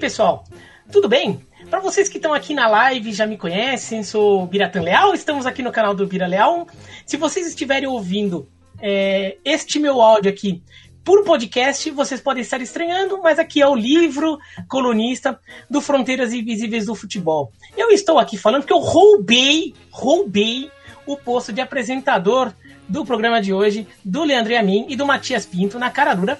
pessoal? 0.00 0.44
Tudo 0.92 1.08
bem? 1.08 1.40
Para 1.80 1.90
vocês 1.90 2.10
que 2.10 2.18
estão 2.18 2.34
aqui 2.34 2.52
na 2.52 2.68
live 2.68 3.10
já 3.10 3.26
me 3.26 3.38
conhecem, 3.38 4.04
sou 4.04 4.46
Biratan 4.46 4.82
Leal, 4.82 5.14
estamos 5.14 5.46
aqui 5.46 5.62
no 5.62 5.72
canal 5.72 5.94
do 5.94 6.06
Bira 6.06 6.26
Leal. 6.26 6.68
Se 7.06 7.16
vocês 7.16 7.46
estiverem 7.46 7.88
ouvindo 7.88 8.46
é, 8.82 9.38
este 9.46 9.78
meu 9.78 10.02
áudio 10.02 10.30
aqui 10.30 10.62
por 11.02 11.24
podcast, 11.24 11.90
vocês 11.92 12.20
podem 12.20 12.42
estar 12.42 12.60
estranhando, 12.60 13.22
mas 13.22 13.38
aqui 13.38 13.62
é 13.62 13.66
o 13.66 13.74
livro 13.74 14.38
colunista 14.68 15.40
do 15.70 15.80
Fronteiras 15.80 16.34
Invisíveis 16.34 16.84
do 16.84 16.94
Futebol. 16.94 17.50
Eu 17.74 17.90
estou 17.90 18.18
aqui 18.18 18.36
falando 18.36 18.66
que 18.66 18.74
eu 18.74 18.78
roubei, 18.78 19.72
roubei 19.90 20.70
o 21.06 21.16
posto 21.16 21.50
de 21.50 21.62
apresentador 21.62 22.52
do 22.86 23.06
programa 23.06 23.40
de 23.40 23.54
hoje, 23.54 23.88
do 24.04 24.22
Leandro 24.22 24.54
Amin 24.54 24.84
e 24.86 24.96
do 24.96 25.06
Matias 25.06 25.46
Pinto 25.46 25.78
na 25.78 25.88
cara 25.88 26.12
dura 26.12 26.38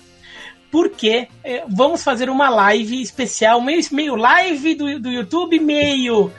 porque 0.71 1.29
é, 1.43 1.65
vamos 1.69 2.03
fazer 2.03 2.31
uma 2.31 2.49
live 2.49 3.01
especial, 3.03 3.61
meio, 3.61 3.81
meio 3.93 4.15
live 4.15 4.75
do, 4.75 5.01
do 5.01 5.11
YouTube, 5.11 5.59
meio 5.59 6.33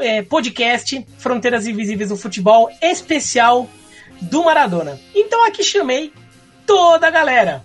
é, 0.00 0.22
podcast 0.22 1.06
Fronteiras 1.18 1.66
Invisíveis 1.66 2.08
do 2.08 2.16
Futebol 2.16 2.68
especial 2.82 3.68
do 4.20 4.44
Maradona. 4.44 4.98
Então 5.14 5.46
aqui 5.46 5.62
chamei 5.62 6.12
toda 6.66 7.06
a 7.06 7.10
galera. 7.10 7.64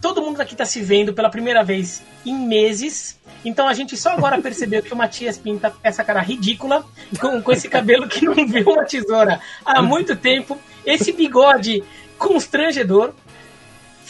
Todo 0.00 0.22
mundo 0.22 0.40
aqui 0.40 0.54
está 0.54 0.64
se 0.64 0.80
vendo 0.80 1.12
pela 1.12 1.28
primeira 1.28 1.62
vez 1.62 2.02
em 2.24 2.34
meses. 2.34 3.18
Então 3.44 3.68
a 3.68 3.74
gente 3.74 3.96
só 3.96 4.10
agora 4.10 4.40
percebeu 4.40 4.82
que 4.82 4.92
o 4.92 4.96
Matias 4.96 5.36
pinta 5.36 5.74
essa 5.82 6.04
cara 6.04 6.20
ridícula, 6.20 6.84
com, 7.20 7.40
com 7.42 7.52
esse 7.52 7.68
cabelo 7.68 8.08
que 8.08 8.24
não 8.24 8.34
viu 8.34 8.70
uma 8.70 8.84
tesoura 8.84 9.40
há 9.64 9.82
muito 9.82 10.16
tempo, 10.16 10.58
esse 10.84 11.12
bigode 11.12 11.82
constrangedor. 12.18 13.14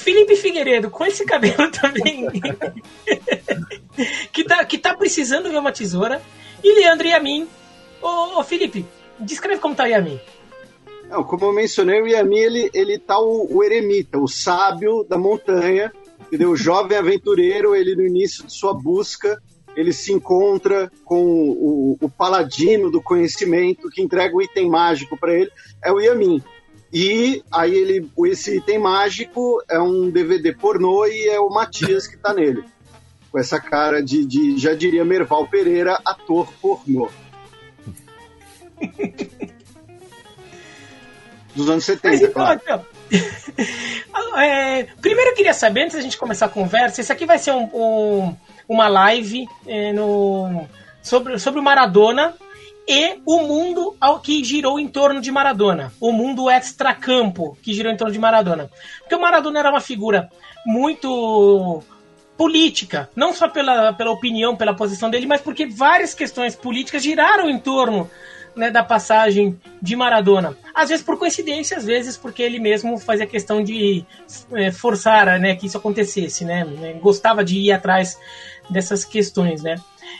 Felipe 0.01 0.35
Figueiredo, 0.35 0.91
com 0.91 1.05
esse 1.05 1.27
cabelo 1.27 1.71
também, 1.71 2.27
que, 4.33 4.45
tá, 4.45 4.65
que 4.65 4.79
tá 4.79 4.97
precisando 4.97 5.51
ver 5.51 5.59
uma 5.59 5.73
tesoura. 5.73 6.23
E 6.65 6.75
Leandro 6.75 7.07
Yamin. 7.07 7.47
Ô, 8.01 8.41
ô 8.41 8.43
Felipe, 8.43 8.87
descreve 9.19 9.61
como 9.61 9.75
tá 9.75 9.85
o 9.85 9.87
Yamin. 9.87 10.19
Não, 11.09 11.23
como 11.23 11.45
eu 11.45 11.53
mencionei, 11.53 12.01
o 12.01 12.07
Yamin, 12.07 12.39
ele, 12.39 12.71
ele 12.73 12.99
tá 12.99 13.19
o, 13.19 13.47
o 13.51 13.63
eremita, 13.63 14.19
o 14.19 14.27
sábio 14.27 15.05
da 15.05 15.19
montanha, 15.19 15.93
entendeu? 16.23 16.51
O 16.51 16.57
jovem 16.57 16.97
aventureiro, 16.97 17.75
ele 17.75 17.95
no 17.95 18.07
início 18.07 18.47
de 18.47 18.55
sua 18.55 18.73
busca, 18.73 19.41
ele 19.77 19.93
se 19.93 20.13
encontra 20.13 20.91
com 21.05 21.23
o, 21.23 21.99
o 22.01 22.09
paladino 22.09 22.91
do 22.91 23.03
conhecimento 23.03 23.91
que 23.91 24.01
entrega 24.01 24.35
o 24.35 24.41
item 24.41 24.71
mágico 24.71 25.17
para 25.19 25.35
ele, 25.35 25.51
é 25.85 25.93
o 25.93 26.01
Yamin. 26.01 26.43
E 26.93 27.43
aí 27.53 27.73
ele, 27.73 28.11
esse 28.27 28.57
item 28.57 28.79
mágico 28.81 29.63
é 29.69 29.79
um 29.79 30.11
DVD 30.11 30.53
pornô 30.53 31.07
e 31.07 31.29
é 31.29 31.39
o 31.39 31.49
Matias 31.49 32.07
que 32.07 32.17
tá 32.17 32.35
nele. 32.35 32.65
Com 33.31 33.39
essa 33.39 33.61
cara 33.61 34.03
de, 34.03 34.25
de 34.25 34.59
já 34.59 34.75
diria 34.75 35.05
Merval 35.05 35.47
Pereira, 35.47 36.01
ator 36.05 36.53
pornô. 36.61 37.09
Dos 41.55 41.69
anos 41.69 41.85
70, 41.85 42.17
então, 42.17 42.33
claro. 42.33 42.61
Então, 42.63 42.85
é, 44.41 44.85
primeiro 45.01 45.31
eu 45.31 45.35
queria 45.35 45.55
saber, 45.55 45.85
antes 45.85 45.97
da 45.97 46.03
gente 46.03 46.19
começar 46.19 46.47
a 46.47 46.51
conversa, 46.51 47.01
isso 47.01 47.13
aqui 47.13 47.27
vai 47.27 47.39
ser 47.39 47.53
um, 47.53 47.69
um, 47.73 48.37
uma 48.69 48.89
live 48.89 49.47
é, 49.67 49.93
no, 49.93 50.67
sobre, 51.03 51.39
sobre 51.39 51.61
o 51.61 51.63
Maradona 51.63 52.35
e 52.87 53.19
o 53.25 53.43
mundo 53.43 53.97
ao 54.01 54.21
que 54.21 54.43
girou 54.43 54.79
em 54.79 54.89
torno 54.89 55.21
de 55.21 55.31
Maradona, 55.31 55.93
o 56.01 56.13
mundo 56.13 56.51
extracampo 56.51 57.57
que 57.63 57.73
girou 57.73 57.93
em 57.93 57.97
torno 57.97 58.13
de 58.13 58.19
Maradona. 58.19 58.71
Porque 59.01 59.15
o 59.15 59.21
Maradona 59.21 59.59
era 59.59 59.71
uma 59.71 59.81
figura 59.81 60.29
muito 60.67 61.83
política, 62.37 63.11
não 63.15 63.33
só 63.35 63.49
pela, 63.49 63.93
pela 63.93 64.11
opinião, 64.11 64.57
pela 64.57 64.75
posição 64.75 65.11
dele, 65.11 65.27
mas 65.27 65.41
porque 65.41 65.67
várias 65.67 66.15
questões 66.15 66.57
políticas 66.57 67.03
giraram 67.03 67.51
em 67.51 67.59
torno 67.59 68.11
né, 68.57 68.71
da 68.71 68.83
passagem 68.83 69.61
de 69.81 69.95
Maradona. 69.95 70.57
Às 70.75 70.89
vezes 70.89 71.05
por 71.05 71.19
coincidência, 71.19 71.77
às 71.77 71.85
vezes 71.85 72.17
porque 72.17 72.43
ele 72.43 72.59
mesmo 72.59 72.99
fazia 72.99 73.27
questão 73.27 73.63
de 73.63 74.05
é, 74.53 74.73
forçar 74.73 75.39
né, 75.39 75.55
que 75.55 75.67
isso 75.67 75.77
acontecesse, 75.77 76.45
né? 76.45 76.65
Gostava 77.01 77.45
de 77.45 77.59
ir 77.59 77.73
atrás 77.73 78.19
dessas 78.69 79.05
questões, 79.05 79.63
né? 79.63 79.77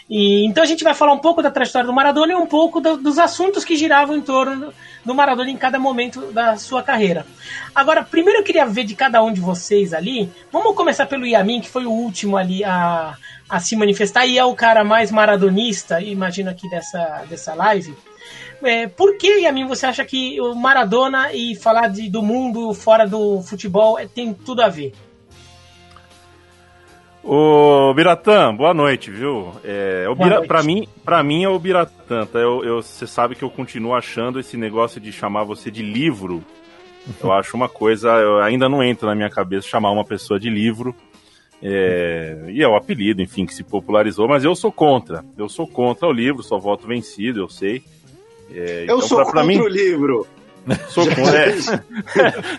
E, 0.09 0.45
então 0.47 0.63
a 0.63 0.67
gente 0.67 0.83
vai 0.83 0.95
falar 0.95 1.13
um 1.13 1.19
pouco 1.19 1.43
da 1.43 1.51
trajetória 1.51 1.87
do 1.87 1.93
Maradona 1.93 2.33
e 2.33 2.37
um 2.37 2.47
pouco 2.47 2.81
do, 2.81 2.97
dos 2.97 3.19
assuntos 3.19 3.65
que 3.65 3.77
giravam 3.77 4.17
em 4.17 4.21
torno 4.21 4.73
do 5.05 5.15
Maradona 5.15 5.51
em 5.51 5.57
cada 5.57 5.79
momento 5.79 6.33
da 6.33 6.57
sua 6.57 6.83
carreira. 6.83 7.27
Agora, 7.75 8.03
primeiro 8.03 8.41
eu 8.41 8.45
queria 8.45 8.67
ver 8.67 8.85
de 8.85 8.95
cada 8.95 9.23
um 9.23 9.33
de 9.33 9.41
vocês 9.41 9.95
ali. 9.95 10.31
Vamos 10.53 10.75
começar 10.75 11.07
pelo 11.07 11.27
Yamin, 11.27 11.61
que 11.61 11.69
foi 11.69 11.87
o 11.87 11.93
último 11.93 12.37
ali 12.37 12.65
a, 12.65 13.17
a 13.49 13.61
se 13.61 13.77
manifestar 13.77 14.27
e 14.27 14.39
é 14.39 14.45
o 14.45 14.55
cara 14.55 14.85
mais 14.85 15.11
maradonista, 15.11 16.01
imagino 16.01 16.51
aqui 16.51 16.69
dessa, 16.69 17.25
dessa 17.29 17.55
live. 17.55 17.95
É, 18.63 18.87
por 18.87 19.17
que, 19.17 19.41
Yamin, 19.41 19.67
você 19.67 19.87
acha 19.87 20.05
que 20.05 20.41
o 20.41 20.55
Maradona 20.55 21.33
e 21.33 21.57
falar 21.57 21.89
de, 21.89 22.11
do 22.11 22.23
mundo 22.23 22.75
fora 22.75 23.07
do 23.07 23.43
futebol 23.43 23.99
é, 23.99 24.07
tem 24.07 24.35
tudo 24.35 24.63
a 24.63 24.69
ver? 24.69 24.93
Ô, 27.23 27.93
Biratã, 27.95 28.55
boa 28.55 28.73
noite, 28.73 29.11
viu? 29.11 29.53
É, 29.63 30.07
o 30.09 30.15
Bira, 30.15 30.43
Pra, 30.43 30.63
mim, 30.63 30.89
pra 31.05 31.23
mim 31.23 31.45
é 31.45 31.49
o 31.49 31.59
Biratã, 31.59 32.25
tá? 32.25 32.39
Eu, 32.39 32.65
eu, 32.65 32.83
você 32.83 33.07
sabe 33.07 33.35
que 33.35 33.43
eu 33.43 33.51
continuo 33.51 33.95
achando 33.95 34.41
esse 34.41 34.57
negócio 34.57 35.01
de 35.01 35.13
chamar 35.13 35.45
você 35.45 35.71
de 35.71 35.83
livro. 35.83 36.43
Eu 37.23 37.31
acho 37.35 37.57
uma 37.57 37.69
coisa, 37.69 38.09
eu 38.09 38.39
ainda 38.39 38.69
não 38.69 38.83
entra 38.83 39.09
na 39.09 39.15
minha 39.15 39.29
cabeça 39.29 39.69
chamar 39.69 39.91
uma 39.91 40.05
pessoa 40.05 40.41
de 40.41 40.49
livro. 40.49 40.95
É, 41.63 42.47
e 42.49 42.63
é 42.63 42.69
o 42.69 42.75
apelido, 42.75 43.21
enfim, 43.21 43.45
que 43.45 43.55
se 43.55 43.63
popularizou, 43.63 44.27
mas 44.27 44.43
eu 44.43 44.55
sou 44.55 44.73
contra. 44.73 45.23
Eu 45.37 45.49
sou 45.49 45.67
contra 45.67 46.09
o 46.09 46.13
livro, 46.13 46.43
só 46.43 46.59
voto 46.59 46.87
vencido, 46.87 47.41
eu 47.41 47.51
sei. 47.51 47.83
É, 48.51 48.81
eu 48.81 48.97
então, 48.97 49.01
sou 49.03 49.19
pra, 49.19 49.27
contra 49.27 49.41
pra 49.41 49.47
mim, 49.47 49.61
o 49.61 49.69
livro. 49.69 50.27
Sou 50.89 51.07
contra. 51.15 51.49
É. 51.49 51.53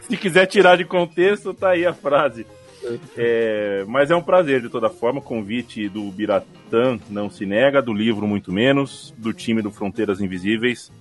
se 0.01 0.17
quiser 0.17 0.47
tirar 0.47 0.75
de 0.75 0.85
contexto, 0.85 1.53
tá 1.53 1.69
aí 1.69 1.85
a 1.85 1.93
frase. 1.93 2.47
É, 3.15 3.85
mas 3.87 4.09
é 4.09 4.15
um 4.15 4.21
prazer 4.21 4.61
de 4.61 4.69
toda 4.69 4.89
forma. 4.89 5.21
Convite 5.21 5.87
do 5.87 6.03
Biratã 6.11 6.99
não 7.09 7.29
se 7.29 7.45
nega, 7.45 7.81
do 7.81 7.93
livro 7.93 8.27
muito 8.27 8.51
menos, 8.51 9.13
do 9.17 9.33
time 9.33 9.61
do 9.61 9.71
Fronteiras 9.71 10.19
Invisíveis 10.19 10.91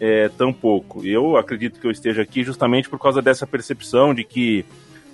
é, 0.00 0.28
tampouco. 0.28 1.04
Eu 1.04 1.36
acredito 1.36 1.80
que 1.80 1.86
eu 1.86 1.90
esteja 1.90 2.22
aqui 2.22 2.42
justamente 2.42 2.88
por 2.88 2.98
causa 2.98 3.22
dessa 3.22 3.46
percepção 3.46 4.14
de 4.14 4.24
que 4.24 4.64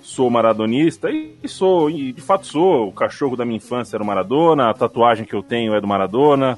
sou 0.01 0.29
maradonista 0.29 1.09
e 1.09 1.47
sou, 1.47 1.89
e 1.89 2.11
de 2.11 2.21
fato 2.21 2.47
sou. 2.47 2.87
O 2.87 2.91
cachorro 2.91 3.35
da 3.35 3.45
minha 3.45 3.57
infância 3.57 3.95
era 3.95 4.03
o 4.03 4.05
Maradona, 4.05 4.69
a 4.69 4.73
tatuagem 4.73 5.25
que 5.25 5.33
eu 5.33 5.43
tenho 5.43 5.73
é 5.73 5.81
do 5.81 5.87
Maradona. 5.87 6.57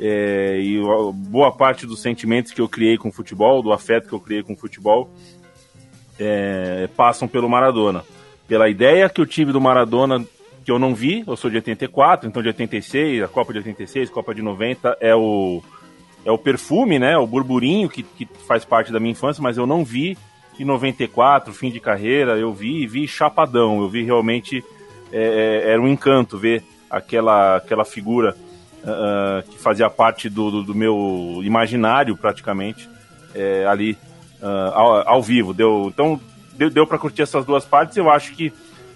É, 0.00 0.58
e 0.60 0.80
boa 1.14 1.52
parte 1.52 1.86
dos 1.86 2.00
sentimentos 2.00 2.50
que 2.50 2.60
eu 2.60 2.68
criei 2.68 2.96
com 2.96 3.08
o 3.08 3.12
futebol, 3.12 3.62
do 3.62 3.72
afeto 3.72 4.08
que 4.08 4.14
eu 4.14 4.20
criei 4.20 4.42
com 4.42 4.54
o 4.54 4.56
futebol, 4.56 5.10
é, 6.18 6.88
passam 6.96 7.28
pelo 7.28 7.48
Maradona 7.48 8.02
pela 8.52 8.68
ideia 8.68 9.08
que 9.08 9.22
o 9.22 9.24
time 9.24 9.50
do 9.50 9.58
Maradona, 9.58 10.22
que 10.62 10.70
eu 10.70 10.78
não 10.78 10.94
vi, 10.94 11.24
eu 11.26 11.34
sou 11.38 11.48
de 11.48 11.56
84, 11.56 12.28
então 12.28 12.42
de 12.42 12.48
86, 12.48 13.22
a 13.22 13.28
Copa 13.28 13.50
de 13.50 13.60
86, 13.60 14.10
Copa 14.10 14.34
de 14.34 14.42
90 14.42 14.98
é 15.00 15.14
o 15.14 15.62
é 16.22 16.30
o 16.30 16.36
perfume, 16.36 16.98
né, 16.98 17.16
o 17.16 17.26
burburinho 17.26 17.88
que, 17.88 18.02
que 18.02 18.28
faz 18.46 18.62
parte 18.62 18.92
da 18.92 19.00
minha 19.00 19.12
infância, 19.12 19.42
mas 19.42 19.56
eu 19.56 19.66
não 19.66 19.82
vi 19.82 20.18
em 20.60 20.66
94, 20.66 21.50
fim 21.54 21.70
de 21.70 21.80
carreira, 21.80 22.36
eu 22.36 22.52
vi 22.52 22.86
vi 22.86 23.08
chapadão, 23.08 23.80
eu 23.80 23.88
vi 23.88 24.02
realmente 24.02 24.62
é, 25.10 25.62
é 25.64 25.70
era 25.70 25.80
um 25.80 25.88
encanto 25.88 26.36
ver 26.36 26.62
aquela 26.90 27.56
aquela 27.56 27.86
figura 27.86 28.36
uh, 28.82 29.50
que 29.50 29.58
fazia 29.58 29.88
parte 29.88 30.28
do, 30.28 30.50
do, 30.50 30.62
do, 30.62 30.74
meu 30.74 31.40
imaginário 31.42 32.18
praticamente 32.18 32.86
é, 33.34 33.64
ali 33.66 33.96
uh, 34.42 34.74
ao, 34.74 35.08
ao, 35.08 35.22
vivo. 35.22 35.54
Deu, 35.54 35.86
então 35.88 36.20
deu, 36.62 36.70
deu 36.70 36.86
para 36.86 36.98
curtir 36.98 37.22
essas 37.22 37.44
duas 37.44 37.64
partes. 37.64 37.96
Eu 37.96 38.10
acho 38.10 38.32
que 38.34 38.52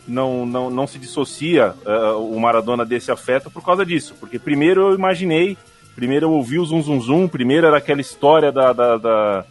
não, 0.07 0.47
não, 0.47 0.71
não 0.71 0.87
se 0.87 0.99
dissocia 0.99 1.75
uh, 1.85 2.19
o 2.19 2.39
Maradona 2.39 2.85
desse 2.85 3.11
afeto 3.11 3.51
por 3.51 3.65
causa 3.65 3.85
disso. 3.85 4.15
Porque 4.21 4.39
primeiro 4.39 4.89
eu 4.89 4.95
imaginei, 4.95 5.57
primeiro 5.95 6.27
eu 6.27 6.33
ouvi 6.33 6.59
o 6.59 6.65
Zum 6.65 6.83
Zum 6.83 7.01
Zum, 7.01 7.29
primeiro 7.29 7.67
era 7.67 7.79
aquela 7.79 8.01
história 8.01 8.53
da, 8.53 8.73
da, 8.73 8.97
da, 8.97 9.45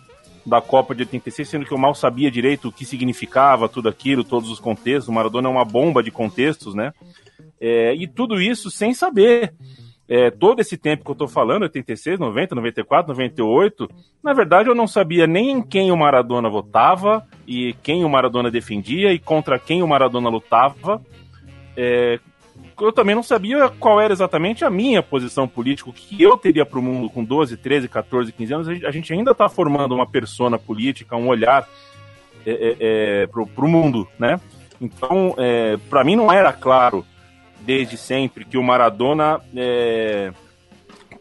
da 0.45 0.61
Copa 0.61 0.95
de 0.95 1.01
86, 1.01 1.49
sendo 1.49 1.65
que 1.65 1.73
eu 1.73 1.77
mal 1.77 1.93
sabia 1.93 2.31
direito 2.31 2.69
o 2.69 2.71
que 2.71 2.85
significava 2.85 3.67
tudo 3.67 3.89
aquilo, 3.89 4.23
todos 4.23 4.49
os 4.49 4.59
contextos. 4.59 5.09
O 5.09 5.13
Maradona 5.13 5.49
é 5.49 5.51
uma 5.51 5.65
bomba 5.65 6.01
de 6.01 6.11
contextos, 6.11 6.73
né? 6.73 6.93
É, 7.59 7.93
e 7.95 8.07
tudo 8.07 8.41
isso 8.41 8.69
sem 8.69 8.93
saber 8.93 9.53
é, 10.07 10.29
todo 10.29 10.59
esse 10.59 10.77
tempo 10.77 11.03
que 11.03 11.09
eu 11.09 11.13
estou 11.13 11.27
falando, 11.27 11.63
86, 11.63 12.19
90, 12.19 12.55
94, 12.55 13.07
98, 13.09 13.89
na 14.23 14.33
verdade 14.33 14.69
eu 14.69 14.75
não 14.75 14.87
sabia 14.87 15.25
nem 15.25 15.51
em 15.51 15.61
quem 15.61 15.91
o 15.91 15.97
Maradona 15.97 16.47
votava 16.47 17.25
e 17.47 17.73
quem 17.81 18.05
o 18.05 18.09
Maradona 18.09 18.51
defendia 18.51 19.11
e 19.11 19.19
contra 19.19 19.57
quem 19.57 19.81
o 19.81 19.87
Maradona 19.87 20.29
lutava. 20.29 21.01
É, 21.75 22.19
eu 22.79 22.91
também 22.91 23.15
não 23.15 23.23
sabia 23.23 23.69
qual 23.69 23.99
era 23.99 24.13
exatamente 24.13 24.63
a 24.63 24.69
minha 24.69 25.01
posição 25.01 25.47
política, 25.47 25.89
o 25.89 25.93
que 25.93 26.21
eu 26.21 26.37
teria 26.37 26.65
para 26.65 26.77
o 26.77 26.83
mundo 26.83 27.09
com 27.09 27.23
12, 27.23 27.57
13, 27.57 27.87
14, 27.87 28.31
15 28.31 28.53
anos. 28.53 28.67
A 28.85 28.91
gente 28.91 29.11
ainda 29.11 29.31
está 29.31 29.49
formando 29.49 29.95
uma 29.95 30.05
persona 30.05 30.59
política, 30.59 31.15
um 31.15 31.27
olhar 31.27 31.67
é, 32.45 32.51
é, 32.51 32.75
é 33.23 33.27
para 33.27 33.65
o 33.65 33.67
mundo, 33.67 34.07
né? 34.19 34.39
Então, 34.79 35.33
é, 35.37 35.77
para 35.89 36.03
mim 36.03 36.15
não 36.15 36.31
era 36.31 36.51
claro 36.51 37.05
desde 37.65 37.97
sempre 37.97 38.45
que 38.45 38.57
o 38.57 38.63
Maradona 38.63 39.41
é, 39.55 40.31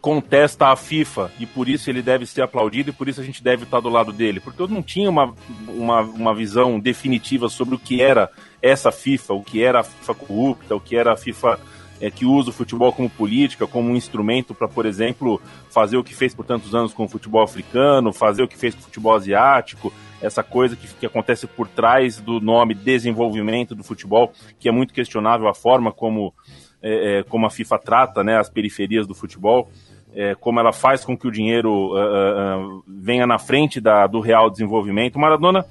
contesta 0.01 0.69
a 0.69 0.77
FIFA 0.77 1.33
e 1.41 1.47
por 1.47 1.69
isso 1.69 1.89
ele 1.89 2.03
deve 2.03 2.27
ser 2.27 2.43
aplaudido 2.43 2.91
e 2.91 2.93
por 2.93 3.09
isso 3.09 3.21
a 3.21 3.25
gente 3.25 3.43
deve 3.43 3.65
estar 3.65 3.81
do 3.81 3.89
lado 3.89 4.13
dele. 4.13 4.39
Porque 4.39 4.61
eu 4.61 4.69
não 4.69 4.83
tinha 4.83 5.09
uma, 5.09 5.35
uma, 5.67 6.01
uma 6.03 6.35
visão 6.35 6.79
definitiva 6.79 7.49
sobre 7.49 7.75
o 7.75 7.79
que 7.79 8.03
era 8.03 8.31
essa 8.61 8.93
FIFA, 8.93 9.35
o 9.35 9.43
que 9.43 9.63
era 9.63 9.81
a 9.81 9.83
FIFA 9.83 10.15
corrupta, 10.15 10.77
o 10.77 10.81
que 10.81 10.95
era 10.95 11.15
a 11.15 11.17
FIFA 11.17 11.59
é, 12.01 12.11
que 12.11 12.27
usa 12.27 12.51
o 12.51 12.53
futebol 12.53 12.93
como 12.93 13.09
política, 13.09 13.67
como 13.67 13.91
um 13.91 13.97
instrumento 13.97 14.55
para, 14.55 14.69
por 14.69 14.85
exemplo, 14.85 15.41
fazer 15.71 15.97
o 15.97 16.05
que 16.05 16.15
fez 16.15 16.35
por 16.35 16.45
tantos 16.45 16.75
anos 16.75 16.93
com 16.93 17.05
o 17.05 17.09
futebol 17.09 17.43
africano, 17.43 18.13
fazer 18.13 18.43
o 18.43 18.49
que 18.49 18.59
fez 18.59 18.75
com 18.75 18.83
o 18.83 18.85
futebol 18.85 19.15
asiático, 19.15 19.91
essa 20.25 20.43
coisa 20.43 20.75
que, 20.75 20.87
que 20.87 21.07
acontece 21.07 21.47
por 21.47 21.69
trás 21.69 22.21
do 22.21 22.41
nome 22.41 22.75
desenvolvimento 22.75 23.75
do 23.75 23.85
futebol, 23.85 24.33
que 24.59 24.69
é 24.69 24.73
muito 24.73 24.95
questionável 24.95 25.49
a 25.49 25.55
forma 25.55 25.93
como, 25.93 26.33
é, 26.83 27.19
é, 27.19 27.23
como 27.23 27.47
a 27.47 27.51
FIFA 27.51 27.79
trata 27.79 28.25
né, 28.25 28.39
as 28.39 28.49
periferias 28.49 29.07
do 29.07 29.15
futebol. 29.15 29.69
É, 30.17 30.33
como 30.37 30.61
ela 30.61 30.73
faz 30.73 31.05
com 31.05 31.19
que 31.19 31.27
o 31.27 31.31
dinheiro 31.31 31.89
uh, 31.93 32.77
uh, 32.77 32.85
venha 32.87 33.27
na 33.27 33.37
frente 33.37 33.81
da, 33.81 34.07
do 34.07 34.21
real 34.21 34.49
desenvolvimento. 34.49 35.19
Maradona 35.19 35.67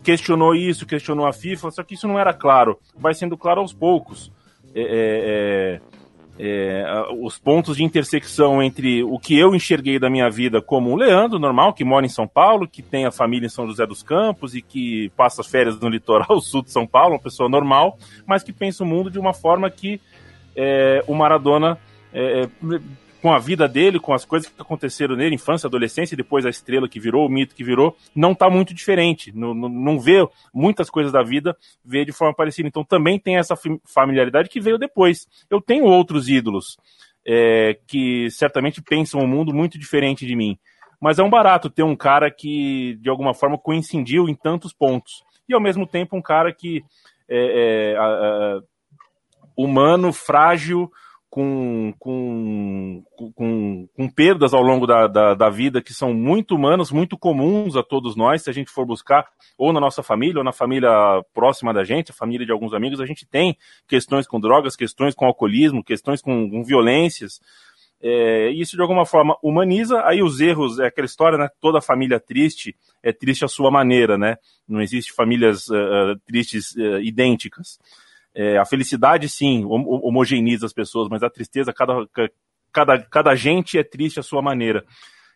questionou 0.00 0.54
isso, 0.54 0.86
questionou 0.86 1.26
a 1.26 1.32
FIFA, 1.32 1.72
só 1.72 1.82
que 1.82 1.94
isso 1.94 2.06
não 2.06 2.16
era 2.16 2.32
claro. 2.32 2.78
Vai 2.96 3.14
sendo 3.14 3.36
claro 3.36 3.60
aos 3.60 3.72
poucos. 3.72 4.30
É, 4.72 5.80
é, 5.82 5.99
é 6.42 6.70
é, 6.82 6.84
os 7.20 7.38
pontos 7.38 7.76
de 7.76 7.84
intersecção 7.84 8.62
entre 8.62 9.04
o 9.04 9.18
que 9.18 9.38
eu 9.38 9.54
enxerguei 9.54 9.98
da 9.98 10.08
minha 10.08 10.30
vida 10.30 10.62
como 10.62 10.90
um 10.90 10.96
Leandro 10.96 11.38
normal, 11.38 11.74
que 11.74 11.84
mora 11.84 12.06
em 12.06 12.08
São 12.08 12.26
Paulo, 12.26 12.66
que 12.66 12.80
tem 12.82 13.04
a 13.04 13.10
família 13.10 13.46
em 13.46 13.50
São 13.50 13.66
José 13.66 13.86
dos 13.86 14.02
Campos 14.02 14.54
e 14.54 14.62
que 14.62 15.10
passa 15.14 15.44
férias 15.44 15.78
no 15.78 15.88
litoral 15.90 16.40
sul 16.40 16.62
de 16.62 16.70
São 16.70 16.86
Paulo, 16.86 17.14
uma 17.14 17.20
pessoa 17.20 17.46
normal, 17.46 17.98
mas 18.26 18.42
que 18.42 18.54
pensa 18.54 18.82
o 18.82 18.86
mundo 18.86 19.10
de 19.10 19.18
uma 19.18 19.34
forma 19.34 19.68
que 19.68 20.00
é, 20.56 21.04
o 21.06 21.14
Maradona 21.14 21.78
é, 22.12 22.48
com 23.20 23.32
a 23.32 23.38
vida 23.38 23.68
dele, 23.68 24.00
com 24.00 24.12
as 24.12 24.24
coisas 24.24 24.48
que 24.48 24.60
aconteceram 24.60 25.14
nele, 25.14 25.34
infância, 25.34 25.66
adolescência, 25.66 26.14
e 26.14 26.16
depois 26.16 26.46
a 26.46 26.50
estrela 26.50 26.88
que 26.88 26.98
virou, 26.98 27.26
o 27.26 27.30
mito 27.30 27.54
que 27.54 27.62
virou, 27.62 27.96
não 28.14 28.32
está 28.32 28.48
muito 28.48 28.72
diferente. 28.72 29.30
Não, 29.34 29.54
não, 29.54 29.68
não, 29.68 30.00
vê 30.00 30.26
muitas 30.52 30.88
coisas 30.88 31.12
da 31.12 31.22
vida, 31.22 31.56
vê 31.84 32.04
de 32.04 32.12
forma 32.12 32.34
parecida. 32.34 32.68
Então 32.68 32.84
também 32.84 33.18
tem 33.18 33.36
essa 33.36 33.54
familiaridade 33.84 34.48
que 34.48 34.60
veio 34.60 34.78
depois. 34.78 35.26
Eu 35.50 35.60
tenho 35.60 35.84
outros 35.84 36.28
ídolos 36.28 36.78
é, 37.26 37.78
que 37.86 38.30
certamente 38.30 38.80
pensam 38.82 39.20
um 39.20 39.26
mundo 39.26 39.52
muito 39.52 39.78
diferente 39.78 40.26
de 40.26 40.34
mim. 40.34 40.58
Mas 41.00 41.18
é 41.18 41.22
um 41.22 41.30
barato 41.30 41.70
ter 41.70 41.82
um 41.82 41.96
cara 41.96 42.30
que, 42.30 42.98
de 43.00 43.08
alguma 43.08 43.32
forma, 43.34 43.56
coincidiu 43.56 44.28
em 44.28 44.34
tantos 44.34 44.72
pontos. 44.72 45.22
E 45.48 45.54
ao 45.54 45.60
mesmo 45.60 45.86
tempo 45.86 46.16
um 46.16 46.22
cara 46.22 46.52
que 46.52 46.82
é, 47.28 47.94
é 47.94 48.60
humano, 49.56 50.12
frágil, 50.12 50.90
com, 51.30 51.94
com, 51.96 53.04
com, 53.14 53.88
com 53.96 54.08
perdas 54.08 54.52
ao 54.52 54.62
longo 54.62 54.84
da, 54.84 55.06
da, 55.06 55.34
da, 55.34 55.48
vida 55.48 55.80
que 55.80 55.94
são 55.94 56.12
muito 56.12 56.56
humanas, 56.56 56.90
muito 56.90 57.16
comuns 57.16 57.76
a 57.76 57.84
todos 57.84 58.16
nós, 58.16 58.42
se 58.42 58.50
a 58.50 58.52
gente 58.52 58.68
for 58.68 58.84
buscar, 58.84 59.28
ou 59.56 59.72
na 59.72 59.78
nossa 59.78 60.02
família, 60.02 60.38
ou 60.38 60.44
na 60.44 60.52
família 60.52 60.90
próxima 61.32 61.72
da 61.72 61.84
gente, 61.84 62.10
a 62.10 62.14
família 62.14 62.44
de 62.44 62.50
alguns 62.50 62.74
amigos, 62.74 63.00
a 63.00 63.06
gente 63.06 63.24
tem 63.24 63.56
questões 63.86 64.26
com 64.26 64.40
drogas, 64.40 64.74
questões 64.74 65.14
com 65.14 65.24
alcoolismo, 65.24 65.84
questões 65.84 66.20
com, 66.20 66.50
com 66.50 66.64
violências. 66.64 67.40
É, 68.02 68.50
isso 68.50 68.74
de 68.74 68.82
alguma 68.82 69.06
forma 69.06 69.36
humaniza, 69.40 70.02
aí 70.04 70.22
os 70.22 70.40
erros, 70.40 70.80
é 70.80 70.86
aquela 70.86 71.04
história, 71.04 71.38
né? 71.38 71.48
Toda 71.60 71.80
família 71.82 72.18
triste 72.18 72.74
é 73.02 73.12
triste 73.12 73.44
à 73.44 73.48
sua 73.48 73.70
maneira, 73.70 74.18
né? 74.18 74.36
Não 74.66 74.80
existe 74.80 75.12
famílias 75.12 75.68
uh, 75.68 76.18
tristes 76.26 76.74
uh, 76.76 76.98
idênticas. 77.02 77.78
É, 78.34 78.58
a 78.58 78.64
felicidade, 78.64 79.28
sim, 79.28 79.64
homogeneiza 79.64 80.66
as 80.66 80.72
pessoas, 80.72 81.08
mas 81.08 81.22
a 81.22 81.30
tristeza, 81.30 81.72
cada, 81.72 82.06
cada, 82.72 83.02
cada 83.02 83.34
gente 83.34 83.78
é 83.78 83.82
triste 83.82 84.20
à 84.20 84.22
sua 84.22 84.40
maneira. 84.40 84.84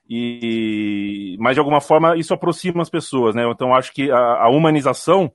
E, 0.09 1.37
mas 1.41 1.55
de 1.55 1.61
alguma 1.61 1.81
forma 1.81 2.17
isso 2.17 2.35
aproxima 2.35 2.83
as 2.83 2.91
pessoas, 2.91 3.35
né? 3.35 3.43
Então 3.51 3.75
acho 3.75 3.93
que 3.93 4.11
a, 4.11 4.45
a 4.45 4.49
humanização 4.51 5.33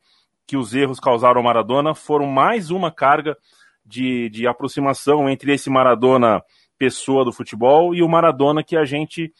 que 0.47 0.55
os 0.55 0.73
erros 0.73 0.99
causaram 0.99 1.37
ao 1.37 1.43
Maradona 1.43 1.93
foram 1.95 2.27
mais 2.27 2.69
uma 2.69 2.91
carga 2.91 3.35
de, 3.85 4.29
de 4.29 4.47
aproximação 4.47 5.29
entre 5.29 5.53
esse 5.53 5.69
Maradona 5.69 6.41
pessoa 6.77 7.25
do 7.25 7.33
futebol 7.33 7.93
e 7.93 8.01
o 8.01 8.07
Maradona 8.07 8.63
que 8.63 8.77
a 8.77 8.85
gente 8.85 9.33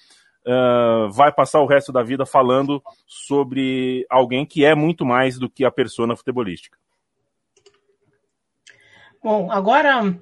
uh, 0.45 1.09
vai 1.11 1.31
passar 1.31 1.61
o 1.61 1.67
resto 1.67 1.91
da 1.91 2.03
vida 2.03 2.25
falando 2.25 2.81
sobre 3.07 4.05
alguém 4.09 4.45
que 4.45 4.65
é 4.65 4.75
muito 4.75 5.05
mais 5.05 5.39
do 5.39 5.49
que 5.49 5.63
a 5.63 5.71
persona 5.71 6.15
futebolística. 6.15 6.77
Bom, 9.21 9.51
agora, 9.51 10.15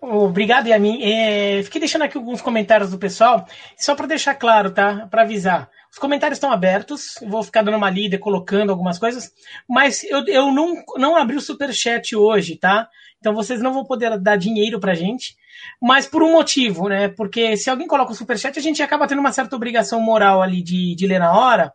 obrigado, 0.00 0.68
Yamin. 0.68 1.02
É, 1.02 1.62
fiquei 1.64 1.80
deixando 1.80 2.02
aqui 2.02 2.16
alguns 2.16 2.40
comentários 2.40 2.90
do 2.90 2.98
pessoal, 2.98 3.46
só 3.76 3.94
para 3.94 4.06
deixar 4.06 4.34
claro, 4.34 4.70
tá? 4.70 5.08
Para 5.10 5.22
avisar. 5.22 5.68
Os 5.90 5.98
comentários 5.98 6.36
estão 6.36 6.52
abertos, 6.52 7.14
vou 7.26 7.42
ficar 7.42 7.62
dando 7.62 7.76
uma 7.76 7.90
lida, 7.90 8.18
colocando 8.18 8.70
algumas 8.70 8.98
coisas, 8.98 9.32
mas 9.68 10.02
eu, 10.04 10.24
eu 10.26 10.50
não, 10.50 10.74
não 10.96 11.16
abri 11.16 11.36
o 11.36 11.40
superchat 11.40 12.16
hoje, 12.16 12.56
tá? 12.56 12.88
Então 13.18 13.34
vocês 13.34 13.60
não 13.60 13.72
vão 13.72 13.84
poder 13.84 14.18
dar 14.18 14.36
dinheiro 14.36 14.78
pra 14.78 14.94
gente, 14.94 15.36
mas 15.80 16.06
por 16.06 16.22
um 16.22 16.32
motivo, 16.32 16.88
né? 16.88 17.08
Porque 17.08 17.56
se 17.56 17.70
alguém 17.70 17.86
coloca 17.86 18.12
o 18.12 18.14
superchat, 18.14 18.58
a 18.58 18.62
gente 18.62 18.82
acaba 18.82 19.06
tendo 19.06 19.20
uma 19.20 19.32
certa 19.32 19.56
obrigação 19.56 20.00
moral 20.00 20.42
ali 20.42 20.62
de, 20.62 20.94
de 20.94 21.06
ler 21.06 21.18
na 21.20 21.32
hora. 21.32 21.72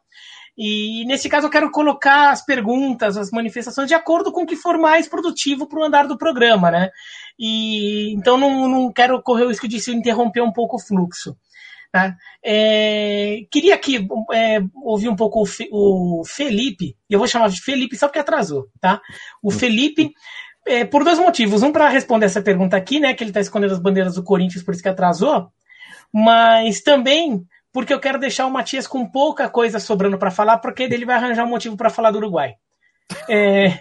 E 0.62 1.06
nesse 1.06 1.30
caso 1.30 1.48
eu 1.48 1.50
quero 1.50 1.72
colocar 1.72 2.32
as 2.32 2.44
perguntas, 2.44 3.16
as 3.16 3.32
manifestações 3.32 3.88
de 3.88 3.94
acordo 3.94 4.30
com 4.30 4.42
o 4.44 4.46
que 4.46 4.58
for 4.58 4.78
mais 4.78 5.08
produtivo 5.08 5.66
para 5.66 5.80
o 5.80 5.84
andar 5.86 6.06
do 6.06 6.18
programa, 6.18 6.70
né? 6.70 6.90
E 7.40 8.14
então 8.14 8.38
não, 8.38 8.68
não 8.68 8.92
quero 8.92 9.24
correr 9.24 9.46
o 9.46 9.48
risco 9.48 9.70
de 9.70 9.80
se 9.80 9.94
interromper 9.94 10.42
um 10.42 10.52
pouco 10.52 10.76
o 10.76 10.80
fluxo. 10.80 11.38
Tá? 11.94 12.14
É, 12.44 13.38
queria 13.50 13.74
aqui 13.74 14.06
é, 14.34 14.60
ouvir 14.84 15.08
um 15.08 15.16
pouco 15.16 15.42
o, 15.42 16.20
o 16.20 16.26
Felipe, 16.26 16.96
eu 17.10 17.18
vou 17.18 17.28
chamar 17.28 17.50
de 17.50 17.62
Felipe 17.62 17.96
só 17.96 18.08
porque 18.08 18.20
atrasou, 18.20 18.68
tá? 18.82 19.02
O 19.42 19.50
Felipe, 19.50 20.12
é, 20.68 20.84
por 20.84 21.06
dois 21.06 21.18
motivos. 21.18 21.64
Um, 21.64 21.72
para 21.72 21.88
responder 21.88 22.26
essa 22.26 22.42
pergunta 22.42 22.76
aqui, 22.76 23.00
né? 23.00 23.14
Que 23.14 23.24
ele 23.24 23.32
está 23.32 23.40
escondendo 23.40 23.72
as 23.72 23.80
bandeiras 23.80 24.16
do 24.16 24.24
Corinthians, 24.24 24.64
por 24.64 24.74
isso 24.74 24.84
que 24.84 24.90
atrasou. 24.90 25.48
Mas 26.14 26.82
também 26.82 27.46
porque 27.72 27.94
eu 27.94 28.00
quero 28.00 28.20
deixar 28.20 28.46
o 28.46 28.52
Matias 28.52 28.88
com 28.88 29.10
pouca 29.10 29.50
coisa 29.50 29.80
sobrando 29.80 30.18
para 30.18 30.32
falar, 30.32 30.58
porque 30.58 30.84
ele 30.84 31.06
vai 31.06 31.16
arranjar 31.16 31.46
um 31.46 31.50
motivo 31.50 31.78
para 31.78 31.90
falar 31.90 32.12
do 32.12 32.18
Uruguai. 32.18 32.56
É, 33.28 33.80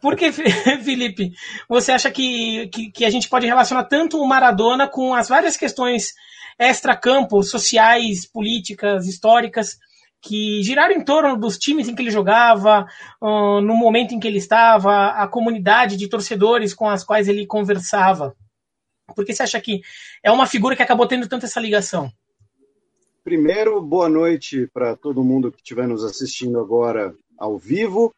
porque, 0.00 0.32
Felipe, 0.82 1.32
você 1.68 1.92
acha 1.92 2.10
que, 2.10 2.68
que, 2.68 2.90
que, 2.90 3.04
a 3.04 3.10
gente 3.10 3.28
pode 3.28 3.46
relacionar 3.46 3.84
tanto 3.84 4.18
o 4.18 4.26
Maradona 4.26 4.88
com 4.88 5.14
as 5.14 5.28
várias 5.28 5.56
questões 5.56 6.14
extra-campo, 6.58 7.42
sociais, 7.42 8.26
políticas, 8.30 9.06
históricas, 9.06 9.78
que 10.22 10.62
giraram 10.62 10.94
em 10.94 11.04
torno 11.04 11.36
dos 11.36 11.56
times 11.56 11.88
em 11.88 11.94
que 11.94 12.02
ele 12.02 12.10
jogava, 12.10 12.86
uh, 13.22 13.60
no 13.60 13.74
momento 13.74 14.14
em 14.14 14.20
que 14.20 14.28
ele 14.28 14.38
estava, 14.38 15.08
a 15.08 15.26
comunidade 15.26 15.96
de 15.96 16.08
torcedores 16.08 16.74
com 16.74 16.88
as 16.88 17.02
quais 17.02 17.28
ele 17.28 17.46
conversava? 17.46 18.34
Porque 19.14 19.32
você 19.32 19.42
acha 19.42 19.60
que 19.60 19.80
é 20.22 20.30
uma 20.30 20.46
figura 20.46 20.76
que 20.76 20.82
acabou 20.82 21.06
tendo 21.06 21.26
tanto 21.28 21.46
essa 21.46 21.60
ligação? 21.60 22.12
Primeiro, 23.30 23.80
boa 23.80 24.08
noite 24.08 24.68
para 24.74 24.96
todo 24.96 25.22
mundo 25.22 25.52
que 25.52 25.58
estiver 25.58 25.86
nos 25.86 26.02
assistindo 26.02 26.58
agora 26.58 27.14
ao 27.38 27.56
vivo. 27.56 28.12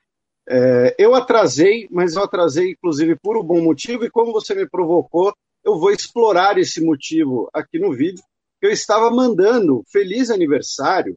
É, 0.49 0.95
eu 0.99 1.14
atrasei, 1.14 1.87
mas 1.90 2.16
eu 2.16 2.23
atrasei 2.23 2.71
inclusive 2.71 3.14
por 3.16 3.37
um 3.37 3.45
bom 3.45 3.61
motivo, 3.61 4.07
e 4.07 4.11
como 4.11 4.33
você 4.33 4.54
me 4.54 4.66
provocou, 4.66 5.35
eu 5.62 5.78
vou 5.78 5.90
explorar 5.90 6.57
esse 6.57 6.83
motivo 6.83 7.47
aqui 7.52 7.78
no 7.78 7.92
vídeo. 7.92 8.25
Eu 8.62 8.71
estava 8.71 9.11
mandando 9.11 9.85
feliz 9.92 10.31
aniversário 10.31 11.14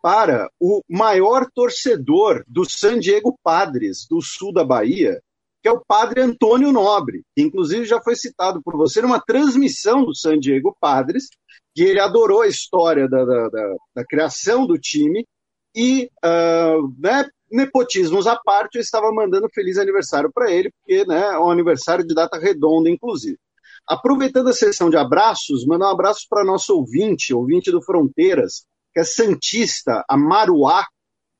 para 0.00 0.48
o 0.60 0.80
maior 0.88 1.44
torcedor 1.52 2.44
do 2.46 2.64
San 2.64 3.00
Diego 3.00 3.36
Padres, 3.42 4.06
do 4.08 4.22
sul 4.22 4.52
da 4.52 4.62
Bahia, 4.62 5.20
que 5.60 5.68
é 5.68 5.72
o 5.72 5.82
padre 5.84 6.20
Antônio 6.20 6.70
Nobre, 6.70 7.22
que 7.34 7.42
inclusive 7.42 7.86
já 7.86 8.00
foi 8.00 8.14
citado 8.14 8.62
por 8.62 8.76
você 8.76 9.02
numa 9.02 9.20
transmissão 9.20 10.04
do 10.04 10.14
San 10.14 10.38
Diego 10.38 10.76
Padres, 10.80 11.28
que 11.74 11.82
ele 11.82 12.00
adorou 12.00 12.42
a 12.42 12.48
história 12.48 13.08
da, 13.08 13.24
da, 13.24 13.48
da, 13.48 13.76
da 13.96 14.04
criação 14.04 14.66
do 14.66 14.78
time 14.78 15.26
e, 15.74 16.10
uh, 16.24 16.94
né, 16.98 17.26
nepotismos 17.50 18.26
à 18.26 18.36
parte, 18.36 18.76
eu 18.76 18.82
estava 18.82 19.10
mandando 19.12 19.48
feliz 19.54 19.78
aniversário 19.78 20.30
para 20.32 20.50
ele, 20.50 20.70
porque 20.70 21.04
né, 21.06 21.20
é 21.32 21.38
um 21.38 21.50
aniversário 21.50 22.06
de 22.06 22.14
data 22.14 22.38
redonda, 22.38 22.90
inclusive. 22.90 23.38
Aproveitando 23.86 24.48
a 24.48 24.52
sessão 24.52 24.88
de 24.90 24.96
abraços, 24.96 25.66
mandar 25.66 25.88
um 25.88 25.92
abraço 25.92 26.26
para 26.28 26.44
nosso 26.44 26.76
ouvinte, 26.76 27.34
ouvinte 27.34 27.70
do 27.70 27.82
Fronteiras, 27.82 28.64
que 28.92 29.00
é 29.00 29.04
Santista, 29.04 30.04
a 30.08 30.16
Maruá, 30.16 30.84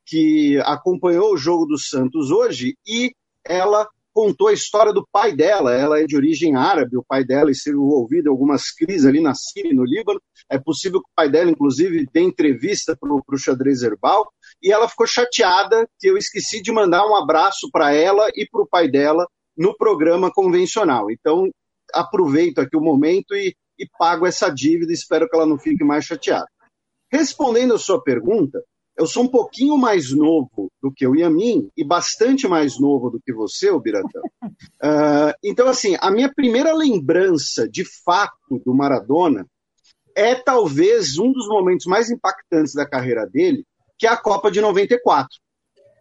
que 0.06 0.58
acompanhou 0.64 1.32
o 1.32 1.36
jogo 1.36 1.66
do 1.66 1.78
Santos 1.78 2.30
hoje 2.30 2.74
e 2.86 3.12
ela 3.44 3.86
contou 4.12 4.48
a 4.48 4.52
história 4.52 4.92
do 4.92 5.06
pai 5.10 5.34
dela. 5.34 5.74
Ela 5.74 6.00
é 6.00 6.06
de 6.06 6.16
origem 6.16 6.56
árabe, 6.56 6.96
o 6.96 7.04
pai 7.04 7.24
dela 7.24 7.50
esteve 7.50 7.76
envolvido 7.76 8.28
em 8.28 8.30
algumas 8.30 8.70
crises 8.70 9.06
ali 9.06 9.20
na 9.20 9.34
Síria 9.34 9.70
e 9.70 9.74
no 9.74 9.84
Líbano. 9.84 10.20
É 10.50 10.58
possível 10.58 11.00
que 11.00 11.08
o 11.08 11.14
pai 11.16 11.30
dela, 11.30 11.50
inclusive, 11.50 12.06
dê 12.12 12.20
entrevista 12.20 12.96
para 12.96 13.12
o 13.12 13.38
xadrez 13.38 13.82
herbal. 13.82 14.30
E 14.62 14.72
ela 14.72 14.88
ficou 14.88 15.06
chateada 15.06 15.88
que 15.98 16.08
eu 16.08 16.16
esqueci 16.16 16.62
de 16.62 16.70
mandar 16.70 17.06
um 17.06 17.16
abraço 17.16 17.68
para 17.72 17.94
ela 17.94 18.28
e 18.34 18.46
para 18.48 18.62
o 18.62 18.68
pai 18.68 18.88
dela 18.88 19.26
no 19.56 19.76
programa 19.76 20.30
convencional. 20.30 21.10
Então, 21.10 21.50
aproveito 21.92 22.58
aqui 22.58 22.76
o 22.76 22.80
momento 22.80 23.34
e, 23.34 23.54
e 23.78 23.86
pago 23.98 24.26
essa 24.26 24.50
dívida. 24.50 24.92
Espero 24.92 25.28
que 25.28 25.36
ela 25.36 25.46
não 25.46 25.58
fique 25.58 25.84
mais 25.84 26.04
chateada. 26.04 26.46
Respondendo 27.10 27.74
a 27.74 27.78
sua 27.78 28.02
pergunta, 28.02 28.62
eu 28.96 29.06
sou 29.06 29.24
um 29.24 29.28
pouquinho 29.28 29.76
mais 29.78 30.10
novo 30.12 30.70
do 30.82 30.92
que 30.92 31.06
o 31.06 31.14
Yamin 31.14 31.70
e 31.76 31.84
bastante 31.84 32.46
mais 32.46 32.78
novo 32.78 33.10
do 33.10 33.20
que 33.20 33.32
você, 33.32 33.70
o 33.70 33.80
Biratão. 33.80 34.22
Uh, 34.44 35.32
então, 35.42 35.68
assim, 35.68 35.96
a 36.00 36.10
minha 36.10 36.32
primeira 36.32 36.72
lembrança 36.74 37.68
de 37.68 37.84
fato 38.04 38.60
do 38.64 38.74
Maradona 38.74 39.46
é 40.14 40.34
talvez 40.34 41.18
um 41.18 41.32
dos 41.32 41.48
momentos 41.48 41.86
mais 41.86 42.10
impactantes 42.10 42.74
da 42.74 42.86
carreira 42.86 43.26
dele, 43.26 43.64
que 43.98 44.06
é 44.06 44.10
a 44.10 44.16
Copa 44.16 44.50
de 44.50 44.60
94. 44.60 45.28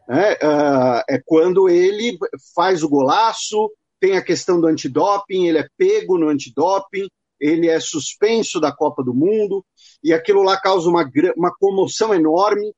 É, 0.09 0.33
uh, 0.45 1.03
é 1.09 1.21
quando 1.25 1.69
ele 1.69 2.17
faz 2.53 2.83
o 2.83 2.89
golaço, 2.89 3.71
tem 3.99 4.17
a 4.17 4.23
questão 4.23 4.59
do 4.59 4.67
antidoping, 4.67 5.47
ele 5.47 5.59
é 5.59 5.67
pego 5.77 6.17
no 6.17 6.27
antidoping, 6.27 7.07
ele 7.39 7.69
é 7.69 7.79
suspenso 7.79 8.59
da 8.59 8.71
Copa 8.71 9.03
do 9.03 9.13
Mundo, 9.13 9.63
e 10.03 10.13
aquilo 10.13 10.43
lá 10.43 10.59
causa 10.59 10.89
uma, 10.89 11.09
uma 11.37 11.51
comoção 11.57 12.13
enorme. 12.13 12.73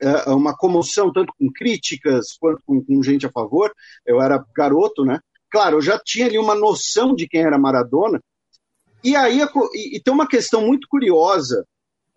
É, 0.00 0.30
uma 0.30 0.54
comoção, 0.54 1.10
tanto 1.10 1.32
com 1.38 1.50
críticas 1.50 2.36
quanto 2.38 2.60
com, 2.66 2.84
com, 2.84 3.02
gente 3.02 3.26
a 3.26 3.32
favor. 3.32 3.72
Eu 4.04 4.20
era 4.20 4.44
garoto, 4.54 5.04
né? 5.04 5.18
Claro, 5.50 5.76
eu 5.76 5.82
já 5.82 5.98
tinha 5.98 6.26
ali 6.26 6.38
uma 6.38 6.54
noção 6.54 7.14
de 7.14 7.26
quem 7.26 7.42
era 7.42 7.58
Maradona. 7.58 8.20
E 9.02 9.16
aí 9.16 9.40
e, 9.40 9.96
e 9.96 10.02
tem 10.02 10.12
uma 10.12 10.28
questão 10.28 10.66
muito 10.66 10.86
curiosa 10.88 11.64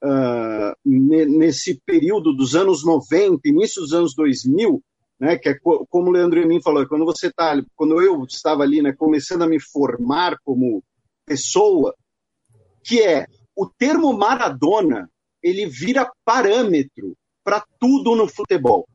uh, 0.04 0.76
nesse 0.84 1.80
período 1.86 2.34
dos 2.34 2.56
anos 2.56 2.84
90, 2.84 3.48
início 3.48 3.82
dos 3.82 3.94
anos 3.94 4.14
2000, 4.14 4.82
né? 5.20 5.38
Que 5.38 5.50
é 5.50 5.56
como 5.60 6.10
o 6.10 6.12
Leandro 6.12 6.40
Emin 6.40 6.62
falou, 6.62 6.86
quando 6.88 7.06
você 7.06 7.28
está, 7.28 7.54
quando 7.76 8.02
eu 8.02 8.24
estava 8.24 8.64
ali, 8.64 8.82
né, 8.82 8.94
começando 8.94 9.44
a 9.44 9.48
me 9.48 9.60
formar 9.60 10.38
como 10.44 10.84
pessoa, 11.26 11.96
que 12.84 13.02
é 13.02 13.26
o 13.56 13.68
termo 13.68 14.12
Maradona, 14.14 15.10
ele 15.44 15.66
vira 15.66 16.12
parâmetro 16.26 17.16
para 17.50 17.66
tudo 17.80 18.16
no 18.16 18.28
futebol. 18.28 18.88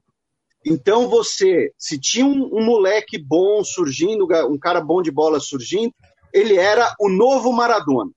Então 0.64 1.08
você, 1.08 1.72
se 1.76 1.98
tinha 1.98 2.24
um, 2.24 2.56
um, 2.56 2.64
moleque 2.64 3.18
bom 3.18 3.64
surgindo, 3.64 4.28
um 4.48 4.56
cara 4.56 4.80
bom 4.80 5.02
de 5.02 5.10
bola 5.10 5.40
surgindo, 5.40 5.92
ele 6.32 6.56
era 6.56 6.94
o 7.00 7.08
novo 7.08 7.52
Maradona. 7.52 8.12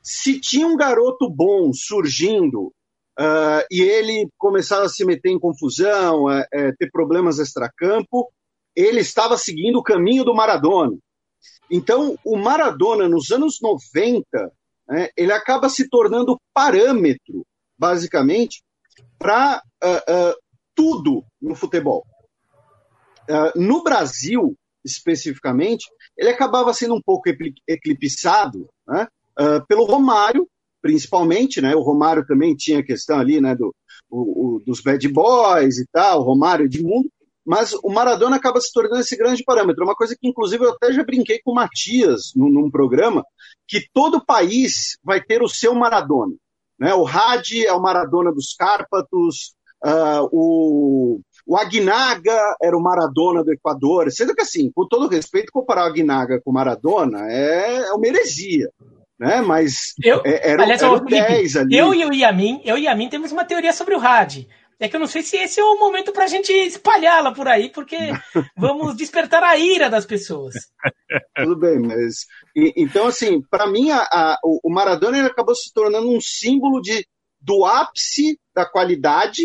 Se 0.00 0.40
tinha 0.40 0.68
um 0.68 0.76
garoto 0.76 1.28
bom 1.28 1.72
surgindo 1.74 2.72
uh, 3.18 3.66
e 3.68 3.82
ele 3.82 4.28
começava 4.38 4.84
a 4.84 4.88
se 4.88 5.04
meter 5.04 5.30
em 5.30 5.38
confusão, 5.38 6.26
uh, 6.26 6.42
uh, 6.42 6.76
ter 6.78 6.88
problemas 6.92 7.40
extracampo, 7.40 8.30
ele 8.74 9.00
estava 9.00 9.36
seguindo 9.36 9.80
o 9.80 9.82
caminho 9.82 10.22
do 10.22 10.32
Maradona. 10.32 10.96
Então, 11.68 12.16
o 12.24 12.36
Maradona, 12.36 13.08
nos 13.08 13.32
anos 13.32 13.58
90, 13.60 14.24
né, 14.88 15.08
ele 15.16 15.32
acaba 15.32 15.68
se 15.68 15.88
tornando 15.88 16.40
parâmetro, 16.54 17.44
basicamente, 17.76 18.62
para 19.18 19.62
uh, 19.82 20.30
uh, 20.30 20.34
tudo 20.74 21.24
no 21.40 21.54
futebol. 21.54 22.04
Uh, 23.28 23.58
no 23.60 23.82
Brasil, 23.82 24.56
especificamente, 24.84 25.86
ele 26.16 26.30
acabava 26.30 26.72
sendo 26.72 26.94
um 26.94 27.02
pouco 27.02 27.28
eclipsado 27.66 28.68
né, 28.86 29.08
pelo 29.68 29.84
Romário, 29.84 30.48
principalmente. 30.80 31.60
Né, 31.60 31.74
o 31.74 31.82
Romário 31.82 32.24
também 32.24 32.54
tinha 32.54 32.78
a 32.78 32.84
questão 32.84 33.18
ali 33.18 33.40
né, 33.40 33.54
do, 33.54 33.74
o, 34.08 34.56
o, 34.56 34.60
dos 34.60 34.80
bad 34.80 35.06
boys 35.08 35.78
e 35.78 35.86
tal, 35.92 36.22
Romário 36.22 36.68
de 36.68 36.82
mundo. 36.82 37.10
Mas 37.44 37.72
o 37.74 37.88
Maradona 37.88 38.36
acaba 38.36 38.60
se 38.60 38.72
tornando 38.72 39.00
esse 39.00 39.16
grande 39.16 39.44
parâmetro. 39.44 39.84
Uma 39.84 39.94
coisa 39.94 40.16
que, 40.20 40.28
inclusive, 40.28 40.64
eu 40.64 40.70
até 40.72 40.92
já 40.92 41.04
brinquei 41.04 41.40
com 41.44 41.52
o 41.52 41.54
Matias 41.54 42.32
num, 42.34 42.48
num 42.48 42.68
programa, 42.68 43.24
que 43.68 43.86
todo 43.92 44.24
país 44.24 44.98
vai 45.02 45.22
ter 45.22 45.42
o 45.42 45.48
seu 45.48 45.72
Maradona. 45.72 46.34
Né? 46.78 46.94
O 46.94 47.06
Hadi 47.06 47.66
é 47.66 47.72
o 47.72 47.80
Maradona 47.80 48.32
dos 48.32 48.54
Cárpatos, 48.54 49.54
uh, 49.84 50.28
o, 50.30 51.20
o 51.46 51.56
Aguinaga 51.56 52.56
era 52.62 52.76
o 52.76 52.82
Maradona 52.82 53.42
do 53.42 53.52
Equador. 53.52 54.10
Sendo 54.10 54.34
que, 54.34 54.42
assim, 54.42 54.70
com 54.74 54.86
todo 54.86 55.08
respeito, 55.08 55.52
comparar 55.52 55.84
o 55.84 55.86
Aguinaga 55.86 56.40
com 56.44 56.50
o 56.50 56.54
Maradona 56.54 57.30
é, 57.30 57.88
é 57.88 57.92
uma 57.92 58.06
heresia. 58.06 58.70
Né? 59.18 59.40
Mas 59.40 59.94
eu, 60.04 60.20
é, 60.24 60.50
era, 60.50 60.62
aliás, 60.62 60.82
era 60.82 60.92
o 60.92 61.00
10 61.00 61.56
ali. 61.56 61.76
Eu 61.76 61.94
e 61.94 62.04
o 62.04 62.12
Yamin, 62.12 62.60
eu 62.64 62.76
e 62.76 62.82
o 62.82 62.84
Yamin 62.84 63.08
temos 63.08 63.32
uma 63.32 63.44
teoria 63.44 63.72
sobre 63.72 63.94
o 63.94 64.00
Hadi. 64.00 64.46
É 64.78 64.88
que 64.88 64.96
eu 64.96 65.00
não 65.00 65.06
sei 65.06 65.22
se 65.22 65.36
esse 65.38 65.58
é 65.58 65.64
o 65.64 65.78
momento 65.78 66.12
para 66.12 66.24
a 66.24 66.28
gente 66.28 66.52
espalhá-la 66.52 67.32
por 67.32 67.48
aí, 67.48 67.70
porque 67.70 67.96
vamos 68.56 68.94
despertar 68.94 69.42
a 69.42 69.56
ira 69.56 69.88
das 69.88 70.04
pessoas. 70.04 70.54
Tudo 71.34 71.56
bem, 71.56 71.78
mas. 71.78 72.26
E, 72.54 72.74
então, 72.76 73.06
assim, 73.06 73.40
para 73.50 73.66
mim, 73.66 73.90
a, 73.90 74.00
a, 74.00 74.38
o 74.42 74.70
Maradona 74.70 75.24
acabou 75.26 75.54
se 75.54 75.72
tornando 75.72 76.10
um 76.10 76.20
símbolo 76.20 76.82
de, 76.82 77.06
do 77.40 77.64
ápice 77.64 78.38
da 78.54 78.66
qualidade 78.66 79.44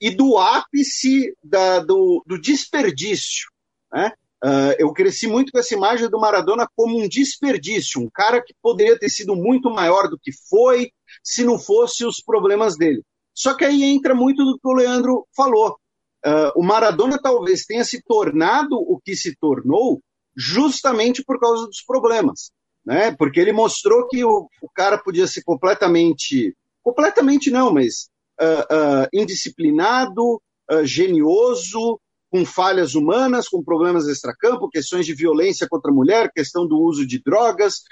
e 0.00 0.10
do 0.10 0.36
ápice 0.36 1.32
da, 1.42 1.78
do, 1.78 2.24
do 2.26 2.40
desperdício. 2.40 3.48
Né? 3.92 4.12
Uh, 4.44 4.74
eu 4.78 4.92
cresci 4.92 5.26
muito 5.26 5.52
com 5.52 5.58
essa 5.58 5.74
imagem 5.74 6.10
do 6.10 6.20
Maradona 6.20 6.68
como 6.74 6.98
um 6.98 7.08
desperdício, 7.08 8.00
um 8.00 8.10
cara 8.12 8.42
que 8.42 8.54
poderia 8.60 8.98
ter 8.98 9.08
sido 9.08 9.34
muito 9.34 9.70
maior 9.70 10.08
do 10.08 10.18
que 10.18 10.30
foi 10.50 10.90
se 11.22 11.44
não 11.44 11.58
fosse 11.58 12.04
os 12.04 12.20
problemas 12.20 12.76
dele. 12.76 13.02
Só 13.36 13.54
que 13.54 13.66
aí 13.66 13.84
entra 13.84 14.14
muito 14.14 14.42
do 14.42 14.58
que 14.58 14.66
o 14.66 14.72
Leandro 14.72 15.26
falou. 15.36 15.76
Uh, 16.24 16.50
o 16.56 16.64
Maradona 16.64 17.20
talvez 17.20 17.66
tenha 17.66 17.84
se 17.84 18.02
tornado 18.02 18.76
o 18.76 18.98
que 19.04 19.14
se 19.14 19.36
tornou 19.36 20.00
justamente 20.34 21.22
por 21.22 21.38
causa 21.38 21.66
dos 21.66 21.82
problemas. 21.86 22.50
Né? 22.84 23.14
Porque 23.14 23.38
ele 23.38 23.52
mostrou 23.52 24.08
que 24.08 24.24
o, 24.24 24.48
o 24.62 24.70
cara 24.74 24.96
podia 24.96 25.26
ser 25.26 25.42
completamente. 25.42 26.56
Completamente 26.82 27.50
não, 27.50 27.74
mas 27.74 28.08
uh, 28.40 29.04
uh, 29.04 29.08
indisciplinado, 29.12 30.40
genioso, 30.82 32.00
com 32.28 32.44
falhas 32.44 32.96
humanas, 32.96 33.48
com 33.48 33.62
problemas 33.62 34.08
extracampo, 34.08 34.68
questões 34.68 35.06
de 35.06 35.14
violência 35.14 35.68
contra 35.70 35.92
a 35.92 35.94
mulher, 35.94 36.32
questão 36.34 36.66
do 36.66 36.76
uso 36.76 37.06
de 37.06 37.22
drogas, 37.22 37.82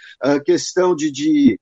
questão 0.45 0.93
de, 0.93 1.13
de 1.13 1.57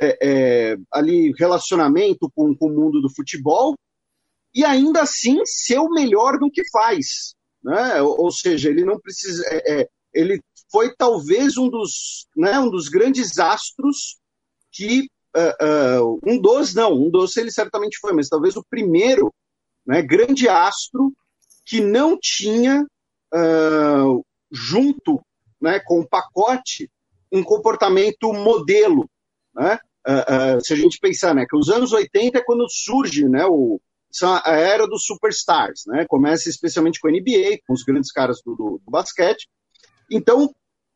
é, 0.00 0.18
é, 0.22 0.76
ali 0.92 1.32
relacionamento 1.38 2.30
com, 2.34 2.54
com, 2.54 2.66
o 2.66 2.74
mundo 2.74 3.00
do 3.00 3.12
futebol 3.14 3.74
e 4.54 4.64
ainda 4.64 5.02
assim 5.02 5.40
ser 5.44 5.78
o 5.78 5.90
melhor 5.90 6.38
do 6.38 6.50
que 6.50 6.62
faz. 6.70 7.34
Né? 7.62 8.00
Ou, 8.02 8.24
ou 8.24 8.30
seja, 8.30 8.68
ele 8.68 8.84
não 8.84 8.98
precisa. 8.98 9.44
É, 9.48 9.80
é, 9.80 9.88
ele 10.12 10.40
foi 10.70 10.94
talvez 10.96 11.56
um 11.56 11.68
dos, 11.68 12.26
né, 12.36 12.58
um 12.58 12.70
dos 12.70 12.88
grandes 12.88 13.38
astros 13.38 14.18
que. 14.72 15.08
Uh, 15.36 16.02
uh, 16.02 16.20
um 16.26 16.40
dos, 16.40 16.74
não, 16.74 16.94
um 16.94 17.10
dos 17.10 17.36
ele 17.36 17.50
certamente 17.50 17.98
foi, 18.00 18.14
mas 18.14 18.26
talvez 18.26 18.56
o 18.56 18.64
primeiro 18.70 19.30
né, 19.86 20.00
grande 20.00 20.48
astro 20.48 21.12
que 21.66 21.78
não 21.78 22.16
tinha 22.18 22.86
uh, 23.34 24.24
junto 24.50 25.20
né, 25.60 25.78
com 25.84 26.00
o 26.00 26.08
pacote 26.08 26.90
um 27.30 27.42
comportamento 27.42 28.32
modelo, 28.32 29.08
né? 29.56 29.78
Uh, 30.06 30.56
uh, 30.56 30.64
se 30.64 30.72
a 30.72 30.76
gente 30.76 31.00
pensar, 31.00 31.34
né, 31.34 31.44
que 31.48 31.56
os 31.56 31.68
anos 31.68 31.92
80 31.92 32.38
é 32.38 32.44
quando 32.44 32.70
surge, 32.70 33.28
né, 33.28 33.44
o, 33.46 33.80
a 34.22 34.52
era 34.52 34.86
dos 34.86 35.04
superstars, 35.04 35.82
né, 35.86 36.06
começa 36.08 36.48
especialmente 36.48 37.00
com 37.00 37.08
a 37.08 37.10
NBA, 37.10 37.58
com 37.66 37.72
os 37.74 37.82
grandes 37.82 38.12
caras 38.12 38.40
do, 38.44 38.54
do, 38.54 38.80
do 38.84 38.90
basquete. 38.90 39.48
Então, 40.08 40.54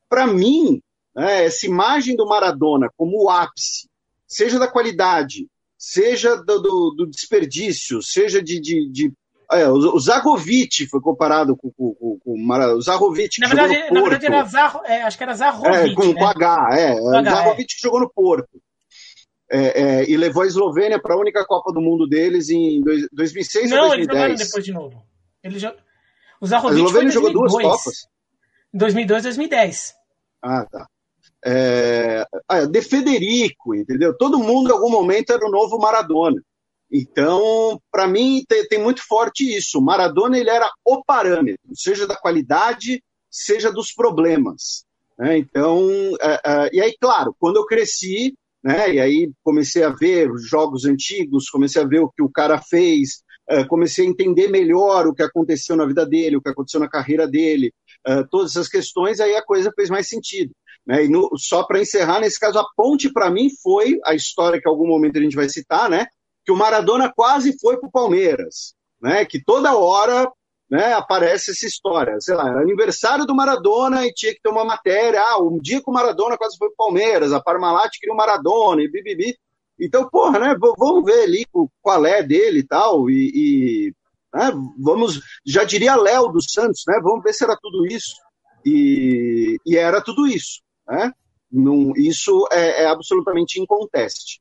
para 0.08 0.28
mim, 0.28 0.80
né, 1.14 1.44
essa 1.44 1.66
imagem 1.66 2.14
do 2.14 2.26
Maradona 2.26 2.88
como 2.96 3.24
o 3.24 3.28
ápice, 3.28 3.88
seja 4.28 4.60
da 4.60 4.68
qualidade, 4.68 5.48
seja 5.76 6.36
do, 6.36 6.60
do, 6.90 7.06
desperdício, 7.06 8.00
seja 8.02 8.40
de, 8.40 8.60
de, 8.60 8.88
de 8.90 9.12
é, 9.52 9.68
o 9.68 9.98
Zagovic 9.98 10.86
foi 10.86 11.00
comparado 11.00 11.56
com, 11.56 11.70
com, 11.72 11.94
com, 11.94 12.18
com 12.20 12.34
o 12.34 12.80
Zagovic. 12.80 13.40
Na 13.40 13.48
verdade, 13.48 13.90
na 13.90 14.00
verdade 14.00 14.26
era 14.26 14.46
é, 14.86 15.02
acho 15.02 15.16
que 15.16 15.22
era 15.22 15.34
Zagovic. 15.34 15.92
É, 15.92 15.94
com, 15.94 16.06
né? 16.06 16.14
com 16.14 16.26
H, 16.26 16.68
é. 16.72 16.96
Com 16.96 17.16
H, 17.16 17.30
Zagovic 17.30 17.74
é. 17.74 17.82
jogou 17.82 18.00
no 18.00 18.10
Porto 18.10 18.62
é, 19.50 19.82
é, 19.82 20.10
e 20.10 20.16
levou 20.16 20.44
a 20.44 20.46
Eslovênia 20.46 21.00
para 21.00 21.14
a 21.14 21.18
única 21.18 21.44
Copa 21.44 21.72
do 21.72 21.80
Mundo 21.80 22.06
deles 22.06 22.48
em 22.48 22.80
dois, 22.80 23.08
2006 23.12 23.70
Não, 23.70 23.82
ou 23.82 23.88
2010. 23.88 23.88
Não, 23.88 23.96
eles 23.96 24.06
jogaram 24.06 24.34
depois 24.46 24.64
de 24.64 24.72
novo. 24.72 25.06
Ele 25.42 25.58
já... 25.58 25.74
O 26.40 26.46
a 26.46 26.72
Eslovênia 26.72 27.10
jogou 27.10 27.32
duas 27.32 27.52
Copas. 27.52 28.08
Em 28.72 28.78
2002 28.78 29.20
e 29.20 29.24
2010. 29.24 29.94
Ah, 30.42 30.64
tá. 30.64 30.86
é, 31.44 32.24
De 32.70 32.80
Federico, 32.80 33.74
entendeu? 33.74 34.16
Todo 34.16 34.38
mundo 34.38 34.70
em 34.70 34.72
algum 34.72 34.90
momento 34.90 35.32
era 35.32 35.44
o 35.44 35.50
novo 35.50 35.78
Maradona. 35.78 36.40
Então, 36.92 37.80
para 37.90 38.08
mim, 38.08 38.44
tem, 38.48 38.66
tem, 38.66 38.78
muito 38.78 39.06
forte 39.06 39.44
isso. 39.56 39.78
O 39.78 39.82
Maradona 39.82 40.38
ele 40.38 40.50
era 40.50 40.68
o 40.84 41.04
parâmetro, 41.04 41.60
seja 41.72 42.06
da 42.06 42.16
qualidade, 42.16 43.02
seja 43.30 43.70
dos 43.70 43.92
problemas. 43.92 44.84
Né? 45.16 45.38
Então, 45.38 45.88
é, 46.20 46.40
é, 46.44 46.70
e 46.72 46.80
aí, 46.80 46.96
claro, 47.00 47.34
quando 47.38 47.56
eu 47.56 47.66
cresci, 47.66 48.34
né, 48.62 48.94
e 48.94 49.00
aí 49.00 49.30
comecei 49.42 49.84
a 49.84 49.90
ver 49.90 50.30
os 50.30 50.46
jogos 50.48 50.84
antigos, 50.84 51.48
comecei 51.48 51.80
a 51.80 51.86
ver 51.86 52.00
o 52.00 52.10
que 52.10 52.22
o 52.22 52.30
cara 52.30 52.60
fez, 52.60 53.22
é, 53.48 53.64
comecei 53.64 54.04
a 54.04 54.08
entender 54.08 54.48
melhor 54.48 55.06
o 55.06 55.14
que 55.14 55.22
aconteceu 55.22 55.76
na 55.76 55.86
vida 55.86 56.04
dele, 56.04 56.36
o 56.36 56.42
que 56.42 56.48
aconteceu 56.48 56.80
na 56.80 56.88
carreira 56.88 57.26
dele, 57.26 57.72
todas 58.30 58.52
essas 58.52 58.66
questões, 58.66 59.20
aí 59.20 59.34
a 59.34 59.44
coisa 59.44 59.70
fez 59.76 59.90
mais 59.90 60.08
sentido. 60.08 60.52
Né? 60.86 61.04
E 61.04 61.08
no, 61.08 61.30
só 61.36 61.64
para 61.64 61.80
encerrar, 61.80 62.20
nesse 62.20 62.40
caso, 62.40 62.58
a 62.58 62.64
ponte 62.76 63.12
para 63.12 63.30
mim 63.30 63.50
foi 63.62 63.98
a 64.04 64.14
história 64.14 64.60
que 64.60 64.68
em 64.68 64.72
algum 64.72 64.86
momento 64.86 65.18
a 65.18 65.22
gente 65.22 65.36
vai 65.36 65.48
citar, 65.48 65.90
né? 65.90 66.06
Que 66.44 66.52
o 66.52 66.56
Maradona 66.56 67.12
quase 67.14 67.56
foi 67.60 67.78
para 67.78 67.88
o 67.88 67.92
Palmeiras, 67.92 68.74
né? 69.00 69.24
Que 69.24 69.42
toda 69.42 69.76
hora 69.76 70.30
né, 70.70 70.92
aparece 70.92 71.50
essa 71.50 71.66
história. 71.66 72.20
Sei 72.20 72.34
lá, 72.34 72.48
era 72.48 72.60
aniversário 72.60 73.26
do 73.26 73.34
Maradona 73.34 74.06
e 74.06 74.12
tinha 74.12 74.32
que 74.32 74.40
ter 74.40 74.48
uma 74.48 74.64
matéria. 74.64 75.20
Ah, 75.20 75.42
um 75.42 75.58
dia 75.58 75.82
que 75.82 75.90
o 75.90 75.92
Maradona 75.92 76.38
quase 76.38 76.56
foi 76.56 76.68
para 76.68 76.74
o 76.74 76.86
Palmeiras, 76.86 77.32
a 77.32 77.40
Parmalat 77.40 77.90
queria 77.98 78.14
o 78.14 78.16
Maradona 78.16 78.82
e 78.82 78.90
bibibi. 78.90 79.36
Então, 79.78 80.08
porra, 80.08 80.38
né? 80.38 80.56
Vamos 80.78 81.04
ver 81.04 81.24
ali 81.24 81.44
qual 81.80 82.06
é 82.06 82.22
dele 82.22 82.60
e 82.60 82.66
tal. 82.66 83.10
E, 83.10 83.32
e 83.34 83.94
né, 84.32 84.52
vamos, 84.78 85.20
já 85.44 85.64
diria 85.64 85.96
Léo 85.96 86.28
dos 86.28 86.46
Santos, 86.50 86.84
né? 86.86 87.00
Vamos 87.02 87.22
ver 87.22 87.32
se 87.32 87.42
era 87.42 87.56
tudo 87.60 87.86
isso. 87.86 88.14
E, 88.64 89.56
e 89.66 89.76
era 89.76 90.00
tudo 90.02 90.26
isso. 90.26 90.60
Né? 90.86 91.12
Isso 91.96 92.46
é, 92.52 92.82
é 92.82 92.86
absolutamente 92.86 93.60
inconteste. 93.60 94.40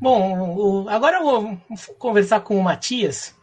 Bom, 0.00 0.88
agora 0.88 1.18
eu 1.18 1.22
vou 1.22 1.58
conversar 1.98 2.40
com 2.40 2.58
o 2.58 2.62
Matias. 2.62 3.34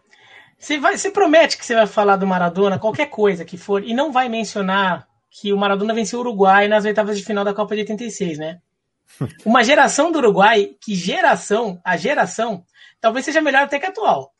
Você, 0.58 0.80
vai, 0.80 0.98
você 0.98 1.12
promete 1.12 1.58
que 1.58 1.66
você 1.66 1.76
vai 1.76 1.88
falar 1.88 2.16
do 2.16 2.26
Maradona, 2.26 2.80
qualquer 2.80 3.08
coisa 3.08 3.44
que 3.44 3.58
for, 3.58 3.84
e 3.84 3.94
não 3.94 4.12
vai 4.12 4.30
mencionar 4.30 5.08
que 5.30 5.52
o 5.52 5.58
Maradona 5.58 5.94
venceu 5.94 6.20
o 6.20 6.22
Uruguai 6.22 6.68
nas 6.68 6.86
oitavas 6.86 7.18
de 7.18 7.26
final 7.26 7.44
da 7.44 7.54
Copa 7.54 7.76
de 7.76 7.82
86, 7.82 8.38
né? 8.38 8.60
Uma 9.46 9.64
geração 9.64 10.12
do 10.12 10.20
Uruguai, 10.20 10.72
que 10.82 10.96
geração, 10.96 11.80
a 11.84 11.98
geração, 11.98 12.64
talvez 13.02 13.26
seja 13.26 13.42
melhor 13.42 13.64
até 13.64 13.78
que 13.78 13.86
a 13.86 13.90
atual, 13.90 14.34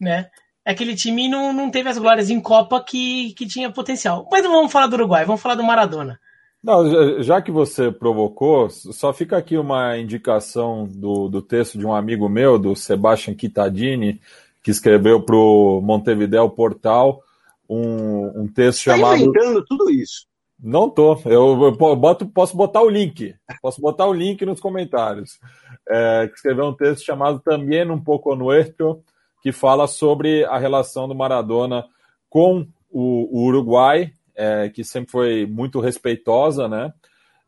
né? 0.00 0.30
aquele 0.64 0.94
time 0.94 1.28
não, 1.28 1.52
não 1.52 1.70
teve 1.70 1.88
as 1.88 1.98
glórias 1.98 2.30
em 2.30 2.40
Copa 2.40 2.82
que, 2.82 3.34
que 3.34 3.46
tinha 3.46 3.70
potencial. 3.70 4.28
Mas 4.30 4.42
não 4.42 4.52
vamos 4.52 4.72
falar 4.72 4.86
do 4.86 4.94
Uruguai, 4.94 5.24
vamos 5.24 5.40
falar 5.40 5.54
do 5.54 5.64
Maradona. 5.64 6.20
Não, 6.62 7.22
já 7.22 7.40
que 7.40 7.50
você 7.50 7.90
provocou, 7.90 8.68
só 8.68 9.12
fica 9.12 9.36
aqui 9.36 9.56
uma 9.56 9.96
indicação 9.96 10.86
do, 10.86 11.28
do 11.28 11.40
texto 11.40 11.78
de 11.78 11.86
um 11.86 11.94
amigo 11.94 12.28
meu, 12.28 12.58
do 12.58 12.76
Sebastian 12.76 13.34
Chittadini, 13.38 14.20
que 14.62 14.70
escreveu 14.70 15.22
para 15.22 15.36
o 15.36 15.80
Montevideo 15.80 16.50
Portal 16.50 17.22
um, 17.68 18.42
um 18.42 18.48
texto 18.48 18.84
tá 18.84 18.96
chamado. 18.96 19.16
inventando 19.16 19.64
tudo 19.64 19.90
isso. 19.90 20.26
Não 20.62 20.90
tô. 20.90 21.18
Eu, 21.24 21.62
eu 21.62 21.96
boto, 21.96 22.26
posso 22.26 22.54
botar 22.54 22.82
o 22.82 22.90
link. 22.90 23.34
Posso 23.62 23.80
botar 23.80 24.06
o 24.06 24.12
link 24.12 24.44
nos 24.44 24.60
comentários. 24.60 25.38
É, 25.88 26.28
que 26.28 26.34
escreveu 26.34 26.66
um 26.66 26.74
texto 26.74 27.04
chamado 27.04 27.40
Também 27.40 27.90
um 27.90 27.98
pouco 27.98 28.36
nuestro, 28.36 29.02
que 29.42 29.52
fala 29.52 29.86
sobre 29.86 30.44
a 30.44 30.58
relação 30.58 31.08
do 31.08 31.14
Maradona 31.14 31.86
com 32.28 32.66
o, 32.90 33.40
o 33.40 33.46
Uruguai, 33.46 34.12
é, 34.40 34.70
que 34.70 34.82
sempre 34.82 35.10
foi 35.10 35.44
muito 35.44 35.80
respeitosa, 35.80 36.66
né? 36.66 36.94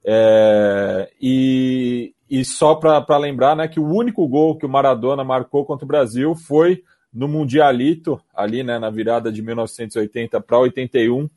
É, 0.04 1.10
e, 1.18 2.14
e 2.28 2.44
só 2.44 2.74
para 2.74 3.16
lembrar 3.16 3.56
né, 3.56 3.66
que 3.66 3.80
o 3.80 3.88
único 3.88 4.28
gol 4.28 4.58
que 4.58 4.66
o 4.66 4.68
Maradona 4.68 5.24
marcou 5.24 5.64
contra 5.64 5.86
o 5.86 5.88
Brasil 5.88 6.34
foi 6.34 6.82
no 7.10 7.26
Mundialito, 7.26 8.20
ali 8.34 8.62
né, 8.62 8.78
na 8.78 8.90
virada 8.90 9.32
de 9.32 9.40
1980 9.40 10.38
para 10.42 10.58
81, 10.58 11.30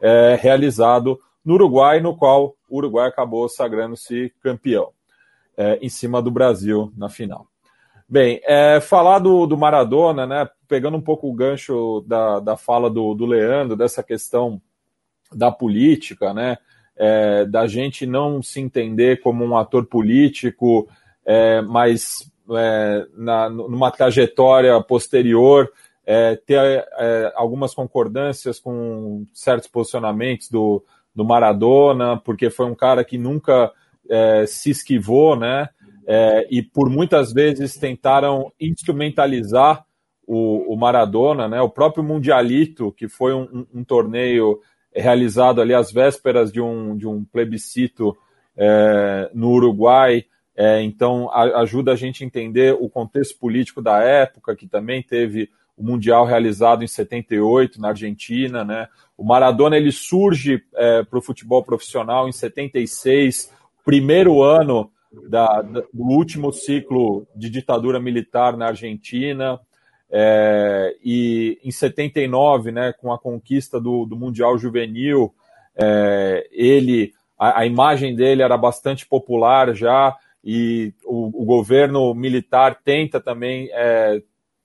é, 0.00 0.38
realizado 0.40 1.18
no 1.44 1.54
Uruguai, 1.54 2.00
no 2.00 2.16
qual 2.16 2.54
o 2.68 2.78
Uruguai 2.78 3.08
acabou 3.08 3.48
sagrando-se 3.48 4.32
campeão, 4.40 4.90
é, 5.56 5.78
em 5.82 5.88
cima 5.88 6.22
do 6.22 6.30
Brasil 6.30 6.92
na 6.96 7.08
final. 7.08 7.46
Bem, 8.08 8.40
é, 8.44 8.80
falar 8.80 9.20
do, 9.20 9.46
do, 9.46 9.56
Maradona, 9.56 10.26
né, 10.26 10.48
pegando 10.68 10.96
um 10.96 11.00
pouco 11.00 11.28
o 11.28 11.34
gancho 11.34 12.04
da, 12.06 12.38
da 12.38 12.56
fala 12.56 12.90
do, 12.90 13.14
do 13.14 13.24
Leandro, 13.24 13.76
dessa 13.76 14.02
questão 14.02 14.60
da 15.34 15.50
política, 15.50 16.32
né, 16.34 16.58
é, 16.96 17.44
da 17.44 17.66
gente 17.66 18.06
não 18.06 18.42
se 18.42 18.60
entender 18.60 19.20
como 19.20 19.44
um 19.44 19.56
ator 19.56 19.86
político, 19.86 20.88
é, 21.24 21.60
mas 21.62 22.30
é, 22.50 23.06
na, 23.16 23.48
numa 23.48 23.90
trajetória 23.90 24.80
posterior, 24.82 25.70
é, 26.04 26.36
ter 26.36 26.58
é, 26.58 27.32
algumas 27.36 27.74
concordâncias 27.74 28.58
com 28.58 29.24
certos 29.32 29.68
posicionamentos 29.68 30.48
do, 30.48 30.84
do 31.14 31.24
Maradona, 31.24 32.16
porque 32.18 32.50
foi 32.50 32.66
um 32.66 32.74
cara 32.74 33.04
que 33.04 33.18
nunca 33.18 33.72
se 34.48 34.70
esquivou, 34.70 35.36
né, 35.36 35.68
é, 36.12 36.44
e 36.50 36.60
por 36.60 36.90
muitas 36.90 37.32
vezes 37.32 37.76
tentaram 37.76 38.52
instrumentalizar 38.60 39.84
o, 40.26 40.72
o, 40.74 40.76
Maradona, 40.76 41.46
né? 41.46 41.60
O 41.60 41.68
próprio 41.68 42.02
Mundialito, 42.02 42.90
que 42.90 43.08
foi 43.08 43.32
um, 43.32 43.42
um, 43.42 43.66
um, 43.74 43.84
torneio 43.84 44.60
realizado 44.94 45.60
ali 45.60 45.74
às 45.74 45.92
vésperas 45.92 46.52
de 46.52 46.60
um, 46.60 46.96
de 46.96 47.06
um 47.06 47.24
plebiscito 47.24 48.16
é, 48.56 49.30
no 49.32 49.50
Uruguai, 49.50 50.24
é, 50.56 50.82
então 50.82 51.30
a, 51.30 51.60
ajuda 51.60 51.92
a 51.92 51.96
gente 51.96 52.22
a 52.22 52.26
entender 52.26 52.76
o 52.78 52.88
contexto 52.88 53.38
político 53.38 53.80
da 53.80 54.02
época, 54.02 54.54
que 54.54 54.66
também 54.66 55.02
teve 55.02 55.48
o 55.76 55.82
Mundial 55.82 56.26
realizado 56.26 56.84
em 56.84 56.86
78 56.86 57.80
na 57.80 57.88
Argentina, 57.88 58.62
né? 58.62 58.86
O 59.16 59.24
Maradona 59.24 59.76
ele 59.76 59.90
surge 59.90 60.62
é, 60.74 61.02
para 61.02 61.18
o 61.18 61.22
futebol 61.22 61.62
profissional 61.64 62.28
em 62.28 62.32
76, 62.32 63.50
primeiro 63.84 64.42
ano 64.42 64.90
da, 65.28 65.62
do 65.62 65.84
último 65.94 66.52
ciclo 66.52 67.26
de 67.34 67.48
ditadura 67.48 67.98
militar 67.98 68.56
na 68.56 68.66
Argentina. 68.66 69.58
É, 70.12 70.96
e 71.04 71.58
em 71.62 71.70
79, 71.70 72.72
né, 72.72 72.92
com 72.92 73.12
a 73.12 73.18
conquista 73.18 73.80
do, 73.80 74.04
do 74.04 74.16
Mundial 74.16 74.58
Juvenil, 74.58 75.32
é, 75.76 76.48
ele, 76.50 77.12
a, 77.38 77.60
a, 77.60 77.66
imagem 77.66 78.16
dele 78.16 78.42
era 78.42 78.56
bastante 78.56 79.06
popular 79.06 79.72
já, 79.74 80.16
e 80.44 80.92
o, 81.04 81.42
o 81.42 81.44
governo 81.44 82.12
militar 82.14 82.80
tenta 82.82 83.20
também 83.20 83.68
é, 83.72 84.20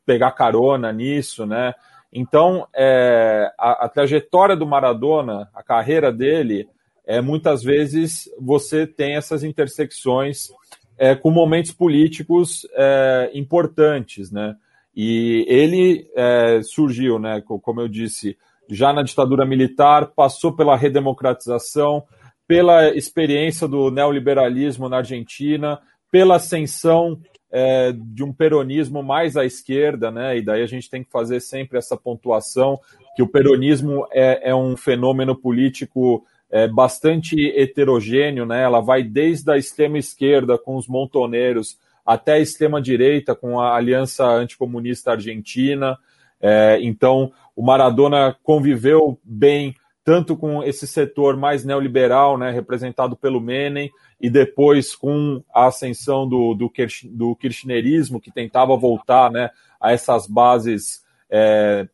pegar 0.06 0.32
carona 0.32 0.92
nisso, 0.92 1.46
né? 1.46 1.74
Então, 2.12 2.66
é, 2.74 3.52
a, 3.60 3.86
a, 3.86 3.90
trajetória 3.90 4.56
do 4.56 4.66
Maradona, 4.66 5.50
a 5.54 5.62
carreira 5.62 6.14
dele, 6.14 6.68
é, 7.06 7.20
muitas 7.20 7.62
vezes 7.62 8.30
você 8.40 8.88
tem 8.88 9.16
essas 9.16 9.44
intersecções 9.44 10.50
é, 10.98 11.14
com 11.14 11.30
momentos 11.30 11.72
políticos 11.72 12.66
é, 12.74 13.32
importantes, 13.34 14.32
né? 14.32 14.56
E 14.96 15.46
ele 15.48 16.08
é, 16.16 16.62
surgiu, 16.64 17.20
né, 17.20 17.44
como 17.46 17.82
eu 17.82 17.88
disse, 17.88 18.38
já 18.70 18.94
na 18.94 19.04
ditadura 19.04 19.46
militar, 19.46 20.12
passou 20.16 20.56
pela 20.56 20.76
redemocratização, 20.76 22.04
pela 22.48 22.96
experiência 22.96 23.68
do 23.68 23.92
neoliberalismo 23.92 24.88
na 24.88 24.98
Argentina, 24.98 25.80
pela 26.12 26.36
ascensão 26.36 27.20
é, 27.52 27.94
de 27.94 28.24
um 28.24 28.34
peronismo 28.34 29.04
mais 29.04 29.38
à 29.38 29.46
esquerda, 29.46 30.12
né? 30.12 30.38
E 30.38 30.42
daí 30.42 30.62
a 30.62 30.68
gente 30.68 30.90
tem 30.90 31.04
que 31.04 31.12
fazer 31.12 31.40
sempre 31.40 31.78
essa 31.78 31.96
pontuação 31.96 32.80
que 33.16 33.24
o 33.24 33.28
peronismo 33.28 34.06
é, 34.12 34.50
é 34.50 34.56
um 34.56 34.76
fenômeno 34.76 35.36
político 35.36 36.26
é, 36.52 36.68
bastante 36.68 37.50
heterogêneo, 37.58 38.46
né? 38.46 38.62
Ela 38.62 38.82
vai 38.82 39.04
desde 39.04 39.52
a 39.52 39.58
extrema 39.58 39.98
esquerda 39.98 40.58
com 40.58 40.76
os 40.76 40.88
montoneiros 40.88 41.78
até 42.06 42.34
a 42.34 42.40
extrema 42.40 42.82
direita 42.82 43.34
com 43.36 43.60
a 43.60 43.76
Aliança 43.76 44.26
Anticomunista 44.26 45.12
Argentina. 45.12 45.98
É, 46.40 46.78
então, 46.82 47.32
o 47.56 47.64
Maradona 47.64 48.36
conviveu 48.44 49.20
bem 49.24 49.76
tanto 50.04 50.38
com 50.38 50.64
esse 50.64 50.86
setor 50.86 51.36
mais 51.36 51.66
neoliberal, 51.66 52.38
né, 52.38 52.52
representado 52.52 53.16
pelo 53.16 53.42
Menem, 53.42 53.92
e 54.22 54.30
depois 54.30 54.96
com 54.96 55.44
a 55.52 55.66
ascensão 55.66 56.30
do, 56.30 56.54
do, 56.54 56.72
do 57.06 57.36
kirchnerismo, 57.36 58.22
que 58.22 58.32
tentava 58.32 58.78
voltar 58.78 59.32
né, 59.32 59.50
a 59.82 59.92
essas 59.92 60.28
bases 60.28 61.04
é, 61.28 61.88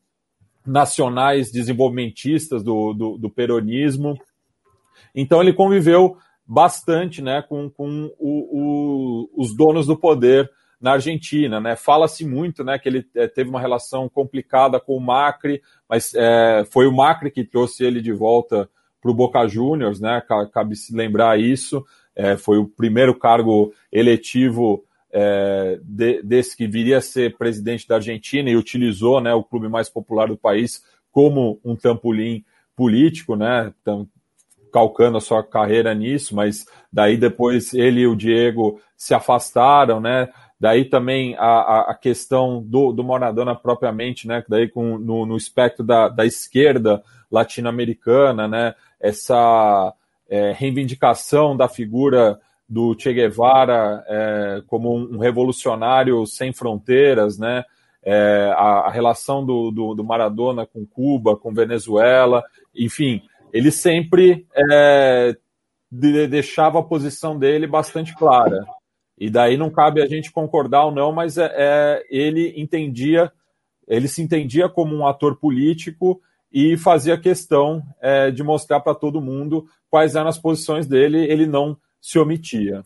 nacionais 0.65 1.51
desenvolvimentistas 1.51 2.61
do, 2.61 2.93
do, 2.93 3.17
do 3.17 3.29
peronismo. 3.29 4.19
Então 5.15 5.41
ele 5.41 5.53
conviveu 5.53 6.17
bastante 6.51 7.21
né, 7.21 7.41
com, 7.41 7.69
com 7.69 8.11
o, 8.19 9.29
o, 9.39 9.41
os 9.41 9.55
donos 9.55 9.87
do 9.87 9.95
poder 9.95 10.51
na 10.81 10.93
Argentina. 10.93 11.61
Né? 11.61 11.77
Fala-se 11.77 12.25
muito 12.25 12.61
né, 12.61 12.77
que 12.77 12.89
ele 12.89 13.07
é, 13.15 13.25
teve 13.25 13.49
uma 13.49 13.61
relação 13.61 14.09
complicada 14.09 14.77
com 14.77 14.97
o 14.97 14.99
Macri, 14.99 15.61
mas 15.87 16.13
é, 16.13 16.65
foi 16.69 16.87
o 16.87 16.91
Macri 16.91 17.31
que 17.31 17.45
trouxe 17.45 17.85
ele 17.85 18.01
de 18.01 18.11
volta 18.11 18.69
para 18.99 19.09
o 19.09 19.13
Boca 19.13 19.47
Juniors, 19.47 19.99
né? 19.99 20.21
Cabe 20.53 20.75
se 20.75 20.95
lembrar 20.95 21.39
isso. 21.39 21.83
É, 22.15 22.37
foi 22.37 22.59
o 22.59 22.67
primeiro 22.67 23.17
cargo 23.17 23.73
eletivo 23.91 24.83
é, 25.11 25.79
de, 25.81 26.21
desse 26.21 26.55
que 26.55 26.67
viria 26.67 26.97
a 26.97 27.01
ser 27.01 27.35
presidente 27.35 27.87
da 27.87 27.95
Argentina 27.95 28.47
e 28.47 28.55
utilizou 28.57 29.19
né, 29.19 29.33
o 29.33 29.43
clube 29.43 29.67
mais 29.67 29.89
popular 29.89 30.27
do 30.27 30.37
país 30.37 30.83
como 31.11 31.59
um 31.65 31.75
trampolim 31.75 32.43
político, 32.75 33.35
né? 33.35 33.73
Então, 33.81 34.07
calcando 34.71 35.17
a 35.17 35.21
sua 35.21 35.43
carreira 35.43 35.93
nisso, 35.93 36.35
mas 36.35 36.65
daí 36.91 37.17
depois 37.17 37.73
ele 37.73 38.01
e 38.01 38.07
o 38.07 38.15
Diego 38.15 38.79
se 38.95 39.13
afastaram, 39.13 39.99
né? 39.99 40.29
Daí 40.59 40.85
também 40.85 41.35
a, 41.39 41.87
a 41.89 41.95
questão 41.95 42.61
do, 42.61 42.91
do 42.91 43.03
Maradona 43.03 43.55
propriamente, 43.55 44.27
né? 44.27 44.43
Daí 44.47 44.67
com, 44.67 44.97
no, 44.97 45.25
no 45.25 45.35
espectro 45.35 45.83
da, 45.83 46.07
da 46.07 46.25
esquerda 46.25 47.03
latino-americana, 47.31 48.47
né? 48.47 48.75
Essa 48.99 49.93
é, 50.29 50.51
reivindicação 50.51 51.57
da 51.57 51.67
figura 51.67 52.39
do 52.69 52.95
Che 52.97 53.11
Guevara 53.11 54.03
é, 54.07 54.63
como 54.65 54.95
um 54.95 55.17
revolucionário 55.17 56.25
sem 56.25 56.53
fronteiras, 56.53 57.37
né? 57.37 57.65
É, 58.03 58.51
a, 58.55 58.87
a, 58.87 58.89
relação 58.89 59.45
do, 59.45 59.69
do, 59.69 59.93
do, 59.93 60.03
Maradona 60.03 60.65
com 60.65 60.85
Cuba, 60.85 61.35
com 61.35 61.53
Venezuela, 61.53 62.43
enfim, 62.73 63.21
ele 63.53 63.71
sempre 63.71 64.45
é, 64.71 65.35
de, 65.91 66.27
deixava 66.27 66.79
a 66.79 66.83
posição 66.83 67.37
dele 67.37 67.67
bastante 67.67 68.15
clara. 68.15 68.65
E 69.17 69.29
daí 69.29 69.57
não 69.57 69.69
cabe 69.69 70.01
a 70.01 70.07
gente 70.07 70.31
concordar 70.31 70.85
ou 70.85 70.91
não, 70.91 71.11
mas 71.11 71.37
é, 71.37 71.51
é 71.53 72.05
ele 72.09 72.53
entendia, 72.59 73.31
ele 73.87 74.07
se 74.07 74.21
entendia 74.21 74.67
como 74.67 74.95
um 74.95 75.05
ator 75.05 75.37
político 75.37 76.21
e 76.51 76.75
fazia 76.77 77.19
questão 77.19 77.83
é, 78.01 78.31
de 78.31 78.43
mostrar 78.43 78.79
para 78.79 78.95
todo 78.95 79.21
mundo 79.21 79.65
quais 79.89 80.15
eram 80.15 80.27
as 80.27 80.39
posições 80.39 80.87
dele, 80.87 81.19
ele 81.31 81.45
não 81.45 81.77
se 82.01 82.17
omitia. 82.17 82.83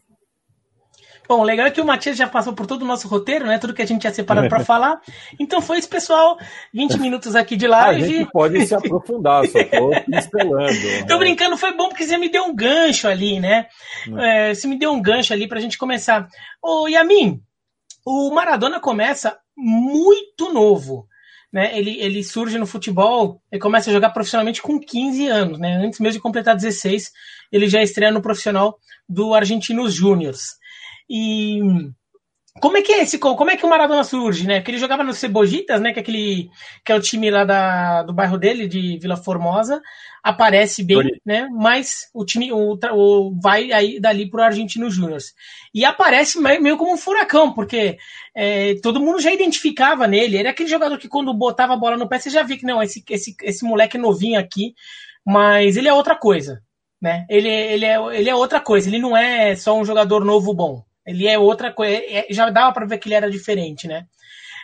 Bom, 1.27 1.43
legal 1.43 1.67
é 1.67 1.71
que 1.71 1.81
o 1.81 1.85
Matias 1.85 2.17
já 2.17 2.27
passou 2.27 2.53
por 2.53 2.67
todo 2.67 2.83
o 2.83 2.85
nosso 2.85 3.07
roteiro, 3.07 3.45
né? 3.45 3.57
Tudo 3.57 3.73
que 3.73 3.81
a 3.81 3.85
gente 3.85 4.01
tinha 4.01 4.13
separado 4.13 4.47
para 4.47 4.63
falar. 4.65 5.01
Então 5.39 5.61
foi 5.61 5.79
isso, 5.79 5.89
pessoal. 5.89 6.37
20 6.73 6.99
minutos 6.99 7.35
aqui 7.35 7.55
de 7.55 7.67
live. 7.67 8.03
A 8.03 8.07
gente 8.07 8.31
pode 8.31 8.65
se 8.65 8.75
aprofundar, 8.75 9.45
só 9.47 9.63
tô 9.63 9.91
instalando. 10.15 11.07
tô 11.07 11.17
brincando, 11.17 11.57
foi 11.57 11.75
bom 11.75 11.89
porque 11.89 12.05
você 12.05 12.17
me 12.17 12.29
deu 12.29 12.43
um 12.45 12.55
gancho 12.55 13.07
ali, 13.07 13.39
né? 13.39 13.67
É, 14.19 14.53
você 14.53 14.67
me 14.67 14.77
deu 14.77 14.91
um 14.91 15.01
gancho 15.01 15.33
ali 15.33 15.47
pra 15.47 15.59
gente 15.59 15.77
começar. 15.77 16.27
Ô, 16.61 16.87
Yamin, 16.87 17.41
o 18.05 18.31
Maradona 18.31 18.79
começa 18.79 19.37
muito 19.57 20.53
novo. 20.53 21.07
Né, 21.53 21.77
ele, 21.77 21.97
ele 22.01 22.21
surge 22.21 22.57
no 22.57 22.67
futebol, 22.67 23.41
ele 23.49 23.61
começa 23.61 23.89
a 23.89 23.93
jogar 23.93 24.09
profissionalmente 24.09 24.61
com 24.61 24.77
15 24.77 25.27
anos, 25.27 25.57
né? 25.57 25.77
Antes 25.77 26.01
mesmo 26.01 26.17
de 26.17 26.21
completar 26.21 26.53
16, 26.53 27.09
ele 27.49 27.69
já 27.69 27.81
estreia 27.81 28.11
no 28.11 28.21
profissional 28.21 28.77
do 29.07 29.33
Argentinos 29.33 29.93
Júniors. 29.93 30.57
E 31.09 31.59
como 32.61 32.77
é 32.77 32.81
que 32.81 32.93
é 32.93 33.01
esse, 33.01 33.17
como 33.17 33.51
é 33.51 33.57
que 33.57 33.65
o 33.65 33.69
Maradona 33.69 34.03
surge, 34.03 34.47
né? 34.47 34.59
Porque 34.59 34.71
ele 34.71 34.77
jogava 34.77 35.03
no 35.03 35.13
Cebojitas, 35.13 35.81
né? 35.81 35.91
Que 35.91 35.99
é 35.99 36.01
aquele 36.01 36.49
que 36.85 36.91
é 36.91 36.95
o 36.95 37.01
time 37.01 37.29
lá 37.29 37.43
da, 37.43 38.03
do 38.03 38.13
bairro 38.13 38.37
dele, 38.37 38.65
de 38.65 38.97
Vila 38.97 39.17
Formosa, 39.17 39.81
aparece 40.23 40.81
bem, 40.81 41.19
né? 41.25 41.49
Mas 41.51 42.09
o 42.13 42.23
time 42.23 42.53
o, 42.53 42.79
o, 42.93 43.39
vai 43.41 43.73
aí 43.73 43.99
dali 43.99 44.29
pro 44.29 44.41
Argentino 44.41 44.89
Júnior. 44.89 45.19
E 45.73 45.83
aparece 45.83 46.39
meio 46.39 46.77
como 46.77 46.93
um 46.93 46.97
furacão, 46.97 47.51
porque 47.51 47.97
é, 48.33 48.75
todo 48.75 49.01
mundo 49.01 49.19
já 49.19 49.33
identificava 49.33 50.07
nele. 50.07 50.37
Ele 50.37 50.47
é 50.47 50.51
aquele 50.51 50.69
jogador 50.69 50.97
que 50.97 51.09
quando 51.09 51.33
botava 51.33 51.73
a 51.73 51.77
bola 51.77 51.97
no 51.97 52.07
pé, 52.07 52.19
você 52.19 52.29
já 52.29 52.41
via 52.41 52.57
que 52.57 52.65
não, 52.65 52.81
esse, 52.81 53.03
esse, 53.09 53.35
esse 53.43 53.65
moleque 53.65 53.97
novinho 53.97 54.39
aqui, 54.39 54.73
mas 55.25 55.75
ele 55.75 55.89
é 55.89 55.93
outra 55.93 56.15
coisa, 56.15 56.61
né? 57.01 57.25
Ele, 57.29 57.49
ele, 57.49 57.85
é, 57.85 57.97
ele 58.17 58.29
é 58.29 58.35
outra 58.35 58.61
coisa, 58.61 58.87
ele 58.87 58.97
não 58.97 59.15
é 59.15 59.57
só 59.57 59.77
um 59.77 59.83
jogador 59.83 60.23
novo 60.23 60.53
bom. 60.53 60.85
Ele 61.05 61.27
é 61.27 61.37
outra 61.37 61.71
coisa. 61.71 61.95
É, 61.95 62.27
já 62.29 62.49
dava 62.49 62.73
para 62.73 62.85
ver 62.85 62.97
que 62.97 63.07
ele 63.07 63.15
era 63.15 63.29
diferente, 63.29 63.87
né? 63.87 64.05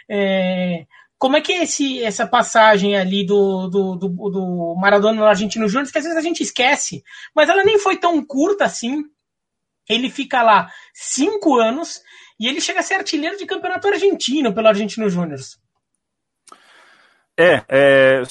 É, 0.10 0.86
como 1.18 1.38
é 1.38 1.42
que 1.42 1.54
é 1.54 1.64
esse, 1.64 2.02
essa 2.04 2.26
passagem 2.26 2.98
ali 2.98 3.24
do, 3.24 3.68
do, 3.68 3.96
do, 3.96 4.08
do 4.08 4.76
Maradona 4.76 5.22
no 5.22 5.26
Argentino 5.26 5.68
Júnior, 5.68 5.92
que 5.92 5.98
às 5.98 6.04
vezes 6.04 6.18
a 6.18 6.22
gente 6.22 6.42
esquece, 6.42 7.04
mas 7.36 7.48
ela 7.48 7.64
nem 7.64 7.78
foi 7.78 7.98
tão 7.98 8.26
curta 8.26 8.66
assim. 8.66 9.04
Ele 9.88 10.10
fica 10.10 10.42
lá 10.42 10.72
cinco 10.94 11.60
anos 11.60 12.02
e 12.40 12.48
ele 12.48 12.60
chega 12.60 12.80
a 12.80 12.84
ser 12.84 12.96
artilheiro 12.96 13.38
de 13.38 13.46
campeonato 13.46 13.88
argentino 13.88 14.52
pelo 14.52 14.68
Argentino 14.68 15.08
Júnior. 15.10 15.40
É, 17.44 17.66
é, 17.70 18.24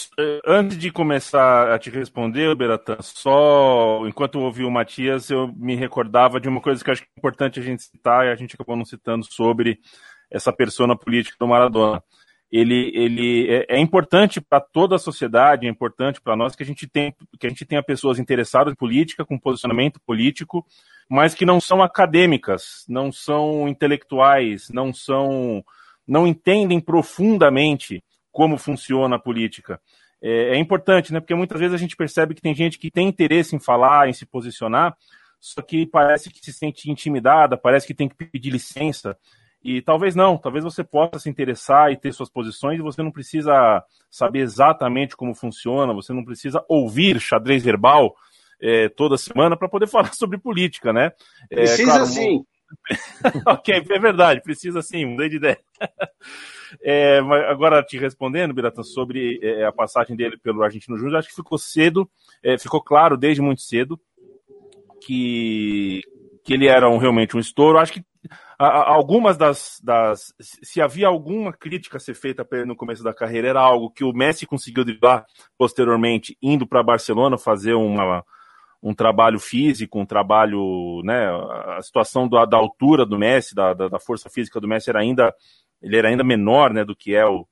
antes 0.47 0.79
de 0.79 0.93
começar 0.93 1.73
a 1.73 1.79
te 1.81 1.91
responder, 1.91 2.55
Beratan, 2.55 2.99
só 3.01 4.07
enquanto 4.07 4.39
ouvi 4.39 4.63
o 4.63 4.71
Matias, 4.71 5.29
eu 5.31 5.49
me 5.49 5.75
recordava 5.75 6.39
de 6.39 6.49
uma 6.49 6.61
coisa 6.61 6.85
que 6.85 6.93
acho 6.93 7.03
que 7.03 7.09
é 7.09 7.19
importante 7.19 7.59
a 7.59 7.63
gente 7.63 7.83
citar, 7.83 8.25
e 8.25 8.31
a 8.31 8.37
gente 8.37 8.55
acabou 8.55 8.77
não 8.77 8.85
citando 8.85 9.27
sobre 9.29 9.81
essa 10.31 10.53
persona 10.53 10.97
política 10.97 11.37
do 11.41 11.49
Maradona. 11.49 12.01
Ele, 12.53 12.93
ele 12.95 13.51
é, 13.51 13.79
é 13.79 13.81
importante 13.81 14.41
para 14.41 14.61
toda 14.61 14.95
a 14.95 14.99
sociedade, 14.99 15.67
é 15.67 15.69
importante 15.69 16.21
para 16.21 16.37
nós 16.37 16.55
que 16.55 16.63
a 16.63 16.67
gente 16.67 16.87
tem, 16.87 17.13
que 17.41 17.49
a 17.49 17.51
gente 17.51 17.65
tenha 17.65 17.83
pessoas 17.83 18.17
interessadas 18.21 18.73
em 18.73 18.77
política, 18.77 19.25
com 19.25 19.37
posicionamento 19.37 20.01
político, 20.07 20.65
mas 21.09 21.35
que 21.35 21.45
não 21.45 21.61
são 21.61 21.83
acadêmicas, 21.83 22.85
não 22.89 23.11
são 23.11 23.67
intelectuais, 23.67 24.69
não 24.71 24.95
são, 24.95 25.65
não 26.07 26.29
entendem 26.29 26.79
profundamente 26.79 28.05
como 28.31 28.57
funciona 28.59 29.17
a 29.17 29.19
política. 29.19 29.81
É, 30.23 30.55
é, 30.55 30.59
importante, 30.59 31.13
né? 31.13 31.21
Porque 31.21 31.35
muitas 31.35 31.59
vezes 31.59 31.75
a 31.75 31.79
gente 31.79 31.97
percebe 31.97 32.35
que 32.35 32.43
tem 32.43 32.55
gente 32.55 32.79
que 32.79 32.91
tem 32.91 33.09
interesse 33.09 33.57
em 33.57 33.61
falar, 33.61 34.09
em 34.09 34.13
se 34.13 34.27
posicionar, 34.27 34.97
só 35.41 35.63
que 35.63 35.87
parece 35.87 36.31
que 36.31 36.45
se 36.45 36.53
sente 36.53 36.91
intimidada, 36.91 37.57
parece 37.57 37.87
que 37.87 37.95
tem 37.95 38.09
que 38.09 38.15
pedir 38.15 38.51
licença. 38.51 39.17
E 39.63 39.83
talvez 39.83 40.15
não, 40.15 40.39
talvez 40.39 40.65
você 40.65 40.83
possa 40.83 41.19
se 41.19 41.29
interessar 41.29 41.93
e 41.93 41.97
ter 41.97 42.13
suas 42.13 42.31
posições 42.31 42.79
e 42.79 42.83
você 42.83 43.03
não 43.03 43.11
precisa 43.11 43.83
saber 44.11 44.41
exatamente 44.41 45.17
como 45.17 45.35
funciona, 45.35 45.93
você 45.93 46.13
não 46.13 46.25
precisa 46.25 46.65
ouvir 46.69 47.21
xadrez 47.21 47.63
verbal 47.63 48.15
é, 48.61 48.89
toda 48.89 49.19
semana 49.19 49.57
para 49.57 49.69
poder 49.69 49.87
falar 49.89 50.15
sobre 50.15 50.39
política, 50.39 50.93
né? 50.93 51.13
É, 51.51 51.57
precisa 51.57 51.85
claro, 51.85 52.07
sim. 52.07 52.45
ok, 53.47 53.85
é 53.91 53.99
verdade, 53.99 54.43
precisa 54.43 54.81
sim, 54.81 55.05
mudei 55.05 55.29
de 55.29 55.37
ideia. 55.37 55.59
É, 56.83 57.19
agora, 57.49 57.83
te 57.83 57.99
respondendo, 57.99 58.55
Biratan, 58.55 58.85
sobre 58.85 59.41
é, 59.43 59.65
a 59.65 59.73
passagem 59.73 60.15
dele 60.15 60.39
pelo 60.39 60.63
Argentino 60.63 60.97
Júnior, 60.97 61.19
acho 61.19 61.29
que 61.29 61.35
ficou 61.35 61.59
cedo, 61.59 62.09
é, 62.45 62.57
ficou 62.57 62.81
claro 62.81 63.17
desde 63.17 63.43
muito 63.43 63.61
cedo 63.61 64.01
que, 65.01 66.01
que 66.45 66.55
ele 66.55 66.69
era 66.69 66.89
um, 66.89 66.97
realmente 66.97 67.37
um 67.37 67.41
estouro. 67.41 67.79
Acho 67.79 67.95
que 67.95 68.05
algumas 68.57 69.37
das, 69.37 69.81
das. 69.83 70.33
Se 70.39 70.81
havia 70.81 71.09
alguma 71.09 71.53
crítica 71.53 71.97
a 71.97 72.01
ser 72.01 72.15
feita 72.15 72.45
para 72.45 72.59
ele 72.59 72.69
no 72.69 72.77
começo 72.77 73.03
da 73.03 73.15
carreira, 73.15 73.49
era 73.49 73.61
algo 73.61 73.91
que 73.91 74.05
o 74.05 74.13
Messi 74.13 74.47
conseguiu 74.47 74.85
driblar 74.85 75.27
posteriormente, 75.59 76.37
indo 76.41 76.67
para 76.67 76.83
Barcelona 76.83 77.37
fazer 77.37 77.75
uma 77.75 78.25
um 78.83 78.95
trabalho 78.95 79.39
físico, 79.39 80.01
um 80.01 80.07
trabalho, 80.07 81.03
né, 81.05 81.29
a 81.77 81.83
situação 81.83 82.27
da, 82.27 82.47
da 82.47 82.57
altura 82.57 83.05
do 83.05 83.19
Messi, 83.19 83.55
da, 83.55 83.75
da, 83.75 83.89
da, 83.89 83.99
força 83.99 84.31
física 84.31 84.59
do 84.59 84.67
Messi 84.67 84.89
era 84.89 85.01
ainda 85.01 85.35
ele 85.83 85.97
era 85.97 86.09
ainda 86.09 86.25
menor 86.25 86.73
né, 86.73 86.85
do 86.85 86.95
que 86.95 87.15
é 87.15 87.25
o, 87.27 87.47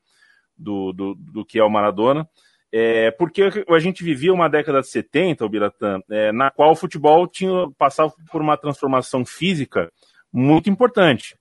do, 0.56 0.92
do, 0.92 1.14
do 1.14 1.44
que 1.44 1.58
é 1.58 1.64
o 1.64 1.70
Maradona. 1.70 2.28
É, 2.70 3.10
porque 3.12 3.48
a 3.68 3.78
gente 3.78 4.04
vivia 4.04 4.32
uma 4.32 4.48
década 4.48 4.80
de 4.80 4.88
70, 4.88 5.44
o 5.44 5.48
Biratã, 5.48 6.00
é, 6.10 6.30
na 6.32 6.50
qual 6.50 6.72
o 6.72 6.76
futebol 6.76 7.26
tinha 7.26 7.66
passado 7.78 8.12
por 8.30 8.42
uma 8.42 8.58
transformação 8.58 9.24
física 9.24 9.90
muito 10.30 10.68
importante. 10.68 11.36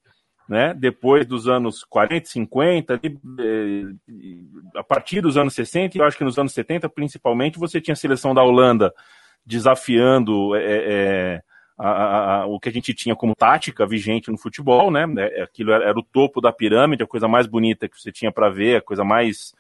Né? 0.48 0.74
Depois 0.74 1.26
dos 1.26 1.50
anos 1.50 1.84
40, 1.84 2.30
50, 2.30 2.94
ali, 2.94 3.20
é, 3.42 4.80
a 4.80 4.84
partir 4.84 5.20
dos 5.20 5.36
anos 5.36 5.54
60, 5.54 5.98
e 5.98 6.00
eu 6.00 6.06
acho 6.06 6.18
que 6.18 6.24
nos 6.24 6.40
anos 6.40 6.54
70, 6.54 6.88
principalmente, 6.88 7.60
você 7.60 7.82
tinha 7.82 7.94
a 7.94 7.98
seleção 7.98 8.34
da 8.34 8.42
Holanda 8.42 8.94
desafiando 9.46 10.56
é, 10.56 10.62
é 10.64 11.42
a, 11.78 12.42
a, 12.42 12.46
o 12.48 12.60
que 12.60 12.70
a 12.70 12.72
gente 12.72 12.94
tinha 12.94 13.16
como 13.16 13.36
tática 13.36 13.86
vigente 13.86 14.32
no 14.32 14.38
futebol, 14.38 14.90
né? 14.90 15.06
É, 15.18 15.44
aquilo 15.44 15.72
era, 15.72 15.86
era 15.86 16.00
o 16.00 16.04
topo 16.04 16.42
da 16.42 16.52
pirâmide, 16.52 17.04
a 17.04 17.08
coisa 17.08 17.28
mais 17.28 17.46
bonita 17.46 17.88
que 17.88 18.02
você 18.02 18.12
tinha 18.12 18.32
para 18.32 18.50
ver, 18.50 18.78
a 18.78 18.82
coisa 18.82 19.04
mais 19.04 19.54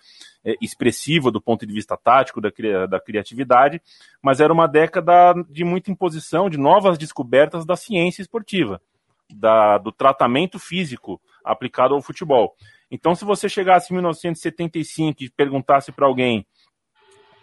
é, 0.43 0.55
expressiva 0.59 1.29
do 1.31 1.39
ponto 1.39 1.65
de 1.65 1.73
vista 1.73 1.95
tático, 1.95 2.41
da, 2.41 2.49
da 2.87 2.99
criatividade, 2.99 3.81
mas 4.21 4.39
era 4.39 4.51
uma 4.51 4.67
década 4.67 5.33
de 5.49 5.63
muita 5.63 5.91
imposição, 5.91 6.49
de 6.49 6.57
novas 6.57 6.97
descobertas 6.97 7.65
da 7.65 7.75
ciência 7.75 8.23
esportiva, 8.23 8.81
da, 9.29 9.77
do 9.77 9.91
tratamento 9.91 10.57
físico 10.57 11.21
aplicado 11.43 11.93
ao 11.93 12.01
futebol. 12.01 12.55
Então, 12.89 13.13
se 13.13 13.25
você 13.25 13.47
chegasse 13.47 13.91
em 13.91 13.95
1975 13.95 15.23
e 15.23 15.29
perguntasse 15.29 15.91
para 15.91 16.07
alguém 16.07 16.45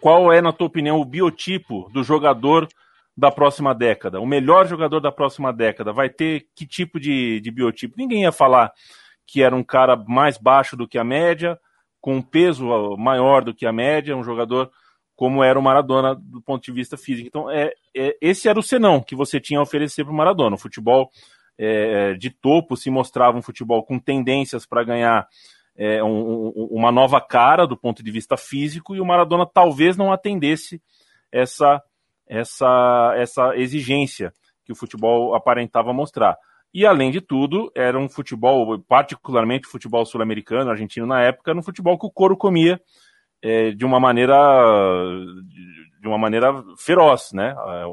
qual 0.01 0.33
é, 0.33 0.41
na 0.41 0.51
tua 0.51 0.67
opinião, 0.67 0.99
o 0.99 1.05
biotipo 1.05 1.89
do 1.93 2.03
jogador 2.03 2.67
da 3.17 3.31
próxima 3.31 3.73
década, 3.73 4.19
o 4.19 4.25
melhor 4.25 4.67
jogador 4.67 4.99
da 4.99 5.11
próxima 5.11 5.53
década, 5.53 5.93
vai 5.93 6.09
ter 6.09 6.47
que 6.53 6.67
tipo 6.67 6.99
de, 6.99 7.39
de 7.39 7.49
biotipo? 7.49 7.95
Ninguém 7.97 8.23
ia 8.23 8.31
falar 8.31 8.73
que 9.25 9.41
era 9.41 9.55
um 9.55 9.63
cara 9.63 9.95
mais 10.07 10.37
baixo 10.37 10.75
do 10.75 10.87
que 10.87 10.97
a 10.97 11.03
média, 11.03 11.57
com 12.01 12.17
um 12.17 12.21
peso 12.21 12.67
maior 12.97 13.43
do 13.43 13.53
que 13.53 13.65
a 13.65 13.71
média, 13.71 14.15
um 14.15 14.23
jogador 14.23 14.69
como 15.15 15.43
era 15.43 15.57
o 15.57 15.63
Maradona 15.63 16.13
do 16.13 16.41
ponto 16.41 16.63
de 16.63 16.71
vista 16.71 16.97
físico. 16.97 17.27
Então, 17.27 17.49
é, 17.49 17.73
é 17.95 18.17
esse 18.21 18.49
era 18.49 18.59
o 18.59 18.63
senão 18.63 19.01
que 19.01 19.15
você 19.15 19.39
tinha 19.39 19.59
a 19.59 19.63
oferecer 19.63 20.03
para 20.03 20.13
o 20.13 20.15
Maradona. 20.15 20.55
O 20.55 20.59
futebol 20.59 21.09
é, 21.57 22.13
de 22.15 22.29
topo 22.29 22.75
se 22.75 22.89
mostrava 22.89 23.37
um 23.37 23.41
futebol 23.41 23.83
com 23.83 23.97
tendências 23.97 24.65
para 24.65 24.83
ganhar 24.83 25.27
é, 25.77 26.03
um, 26.03 26.49
uma 26.69 26.91
nova 26.91 27.19
cara 27.21 27.65
do 27.65 27.77
ponto 27.77 28.03
de 28.03 28.11
vista 28.11 28.37
físico 28.37 28.95
e 28.95 29.01
o 29.01 29.05
Maradona 29.05 29.45
talvez 29.45 29.97
não 29.97 30.11
atendesse 30.11 30.81
essa, 31.31 31.81
essa, 32.27 33.13
essa 33.15 33.55
exigência 33.55 34.33
que 34.63 34.71
o 34.71 34.75
futebol 34.75 35.35
aparentava 35.35 35.93
mostrar. 35.93 36.37
E, 36.73 36.85
além 36.85 37.09
de 37.09 37.21
tudo, 37.21 37.71
era 37.73 37.97
um 37.97 38.09
futebol, 38.09 38.77
particularmente 38.79 39.67
futebol 39.67 40.05
sul-americano, 40.05 40.69
argentino 40.69 41.05
na 41.05 41.21
época, 41.21 41.51
era 41.51 41.59
um 41.59 41.63
futebol 41.63 41.97
que 41.97 42.05
o 42.05 42.11
couro 42.11 42.35
comia 42.35 42.81
é, 43.41 43.71
de 43.71 43.85
uma 43.85 43.99
maneira 43.99 44.35
de 46.01 46.07
uma 46.07 46.17
maneira 46.17 46.63
feroz, 46.77 47.31
né? 47.31 47.55
É, 47.57 47.85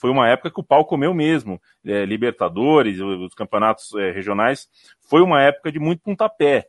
foi 0.00 0.10
uma 0.10 0.28
época 0.28 0.50
que 0.50 0.60
o 0.60 0.64
pau 0.64 0.84
comeu 0.84 1.12
mesmo. 1.12 1.60
É, 1.84 2.04
Libertadores, 2.04 3.00
os 3.00 3.34
campeonatos 3.34 3.94
é, 3.94 4.10
regionais, 4.10 4.68
foi 5.08 5.20
uma 5.22 5.42
época 5.42 5.70
de 5.70 5.78
muito 5.78 6.02
pontapé. 6.02 6.66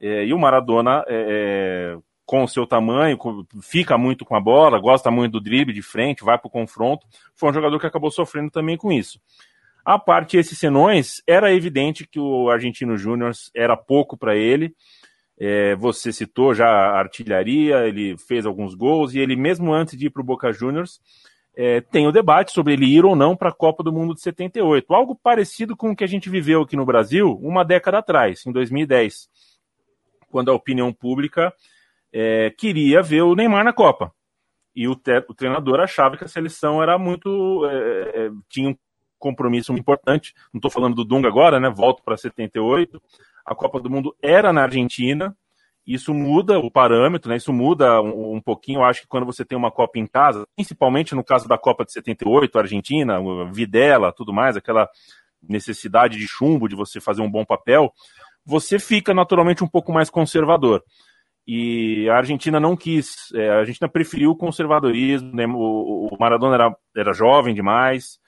É, 0.00 0.24
e 0.24 0.32
o 0.32 0.38
Maradona, 0.38 1.04
é, 1.08 1.96
com 2.24 2.44
o 2.44 2.48
seu 2.48 2.66
tamanho, 2.66 3.18
fica 3.60 3.98
muito 3.98 4.24
com 4.24 4.36
a 4.36 4.40
bola, 4.40 4.78
gosta 4.78 5.10
muito 5.10 5.32
do 5.32 5.40
drible 5.40 5.74
de 5.74 5.82
frente, 5.82 6.24
vai 6.24 6.38
para 6.38 6.46
o 6.46 6.50
confronto. 6.50 7.06
Foi 7.34 7.50
um 7.50 7.52
jogador 7.52 7.78
que 7.78 7.86
acabou 7.86 8.10
sofrendo 8.10 8.50
também 8.50 8.76
com 8.76 8.92
isso. 8.92 9.20
A 9.84 9.98
parte 9.98 10.36
esses 10.36 10.58
senões, 10.58 11.22
era 11.26 11.52
evidente 11.52 12.06
que 12.06 12.20
o 12.20 12.48
Argentino 12.48 12.96
Júnior 12.96 13.32
era 13.54 13.76
pouco 13.76 14.16
para 14.16 14.36
ele. 14.36 14.74
É, 15.38 15.74
você 15.74 16.12
citou 16.12 16.54
já 16.54 16.68
a 16.68 16.98
artilharia, 17.00 17.86
ele 17.88 18.16
fez 18.16 18.46
alguns 18.46 18.74
gols 18.74 19.12
e 19.12 19.18
ele, 19.18 19.34
mesmo 19.34 19.72
antes 19.72 19.98
de 19.98 20.06
ir 20.06 20.10
para 20.10 20.22
o 20.22 20.24
Boca 20.24 20.52
Juniors, 20.52 21.00
é, 21.54 21.80
tem 21.80 22.06
o 22.06 22.12
debate 22.12 22.52
sobre 22.52 22.74
ele 22.74 22.86
ir 22.86 23.04
ou 23.04 23.16
não 23.16 23.36
para 23.36 23.48
a 23.48 23.54
Copa 23.54 23.82
do 23.82 23.92
Mundo 23.92 24.14
de 24.14 24.22
78. 24.22 24.94
Algo 24.94 25.16
parecido 25.16 25.76
com 25.76 25.90
o 25.90 25.96
que 25.96 26.04
a 26.04 26.08
gente 26.08 26.30
viveu 26.30 26.62
aqui 26.62 26.76
no 26.76 26.86
Brasil 26.86 27.38
uma 27.42 27.64
década 27.64 27.98
atrás, 27.98 28.46
em 28.46 28.52
2010, 28.52 29.28
quando 30.30 30.50
a 30.50 30.54
opinião 30.54 30.92
pública 30.92 31.52
é, 32.12 32.50
queria 32.50 33.02
ver 33.02 33.22
o 33.22 33.34
Neymar 33.34 33.64
na 33.64 33.72
Copa. 33.72 34.12
E 34.74 34.88
o, 34.88 34.92
o 34.92 35.34
treinador 35.34 35.80
achava 35.80 36.16
que 36.16 36.24
a 36.24 36.28
seleção 36.28 36.82
era 36.82 36.98
muito. 36.98 37.66
É, 37.66 38.26
é 38.26 38.30
tinha 38.48 38.70
um 38.70 38.76
compromisso 39.18 39.72
importante. 39.72 40.34
Não 40.52 40.58
estou 40.58 40.70
falando 40.70 40.96
do 40.96 41.04
Dunga 41.04 41.28
agora, 41.28 41.60
né? 41.60 41.70
Volto 41.70 42.02
para 42.02 42.16
78. 42.16 43.00
A 43.44 43.54
Copa 43.54 43.80
do 43.80 43.90
Mundo 43.90 44.14
era 44.22 44.52
na 44.52 44.62
Argentina. 44.62 45.36
Isso 45.86 46.14
muda 46.14 46.58
o 46.58 46.70
parâmetro, 46.70 47.28
né? 47.28 47.36
Isso 47.36 47.52
muda 47.52 48.00
um, 48.00 48.36
um 48.36 48.40
pouquinho. 48.40 48.80
Eu 48.80 48.84
acho 48.84 49.02
que 49.02 49.08
quando 49.08 49.26
você 49.26 49.44
tem 49.44 49.58
uma 49.58 49.70
Copa 49.70 49.98
em 49.98 50.06
casa, 50.06 50.46
principalmente 50.54 51.14
no 51.14 51.24
caso 51.24 51.48
da 51.48 51.58
Copa 51.58 51.84
de 51.84 51.92
78, 51.92 52.58
Argentina, 52.58 53.18
Videla, 53.50 54.12
tudo 54.12 54.32
mais, 54.32 54.56
aquela 54.56 54.88
necessidade 55.42 56.16
de 56.18 56.26
chumbo 56.26 56.68
de 56.68 56.76
você 56.76 57.00
fazer 57.00 57.20
um 57.20 57.30
bom 57.30 57.44
papel, 57.44 57.92
você 58.44 58.78
fica 58.78 59.12
naturalmente 59.12 59.64
um 59.64 59.68
pouco 59.68 59.92
mais 59.92 60.08
conservador. 60.08 60.84
E 61.46 62.08
a 62.08 62.16
Argentina 62.16 62.60
não 62.60 62.76
quis, 62.76 63.32
é, 63.34 63.50
a 63.50 63.58
Argentina 63.58 63.88
preferiu 63.88 64.30
o 64.30 64.36
conservadorismo, 64.36 65.34
né? 65.34 65.46
o, 65.46 66.08
o, 66.12 66.16
Maradona 66.18 66.54
era, 66.54 66.76
era 66.96 67.12
jovem 67.12 67.52
demais, 67.52 68.20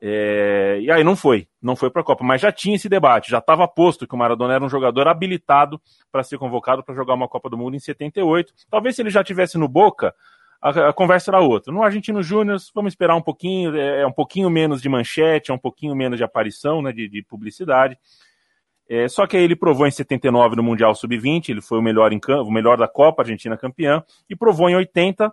é, 0.00 0.78
e 0.80 0.90
aí 0.90 1.04
não 1.04 1.16
foi, 1.16 1.48
não 1.60 1.76
foi 1.76 1.90
para 1.90 2.02
a 2.02 2.04
Copa, 2.04 2.24
mas 2.24 2.40
já 2.40 2.52
tinha 2.52 2.76
esse 2.76 2.88
debate, 2.88 3.30
já 3.30 3.38
estava 3.38 3.66
posto 3.68 4.06
que 4.06 4.14
o 4.14 4.18
Maradona 4.18 4.54
era 4.54 4.64
um 4.64 4.68
jogador 4.68 5.08
habilitado 5.08 5.80
para 6.10 6.22
ser 6.22 6.38
convocado 6.38 6.82
para 6.82 6.94
jogar 6.94 7.14
uma 7.14 7.28
Copa 7.28 7.50
do 7.50 7.58
Mundo 7.58 7.76
em 7.76 7.80
78. 7.80 8.52
Talvez 8.70 8.96
se 8.96 9.02
ele 9.02 9.10
já 9.10 9.22
tivesse 9.22 9.58
no 9.58 9.68
Boca, 9.68 10.14
a, 10.60 10.88
a 10.88 10.92
conversa 10.92 11.30
era 11.30 11.40
outra. 11.40 11.72
No 11.72 11.82
Argentino 11.82 12.22
Júnior, 12.22 12.58
vamos 12.74 12.92
esperar 12.92 13.16
um 13.16 13.22
pouquinho, 13.22 13.74
é, 13.76 14.02
é, 14.02 14.06
um 14.06 14.12
pouquinho 14.12 14.50
menos 14.50 14.82
de 14.82 14.88
manchete, 14.88 15.50
é 15.50 15.54
um 15.54 15.58
pouquinho 15.58 15.94
menos 15.94 16.18
de 16.18 16.24
aparição, 16.24 16.82
né, 16.82 16.92
de, 16.92 17.08
de 17.08 17.22
publicidade. 17.22 17.98
É, 18.88 19.08
só 19.08 19.26
que 19.26 19.36
aí 19.36 19.42
ele 19.42 19.56
provou 19.56 19.86
em 19.86 19.90
79 19.90 20.56
no 20.56 20.62
Mundial 20.62 20.94
Sub-20, 20.94 21.48
ele 21.48 21.60
foi 21.60 21.78
o 21.78 21.82
melhor, 21.82 22.12
em, 22.12 22.20
o 22.44 22.50
melhor 22.50 22.76
da 22.76 22.86
Copa, 22.86 23.22
Argentina 23.22 23.56
campeã, 23.56 24.02
e 24.30 24.36
provou 24.36 24.70
em 24.70 24.76
80 24.76 25.32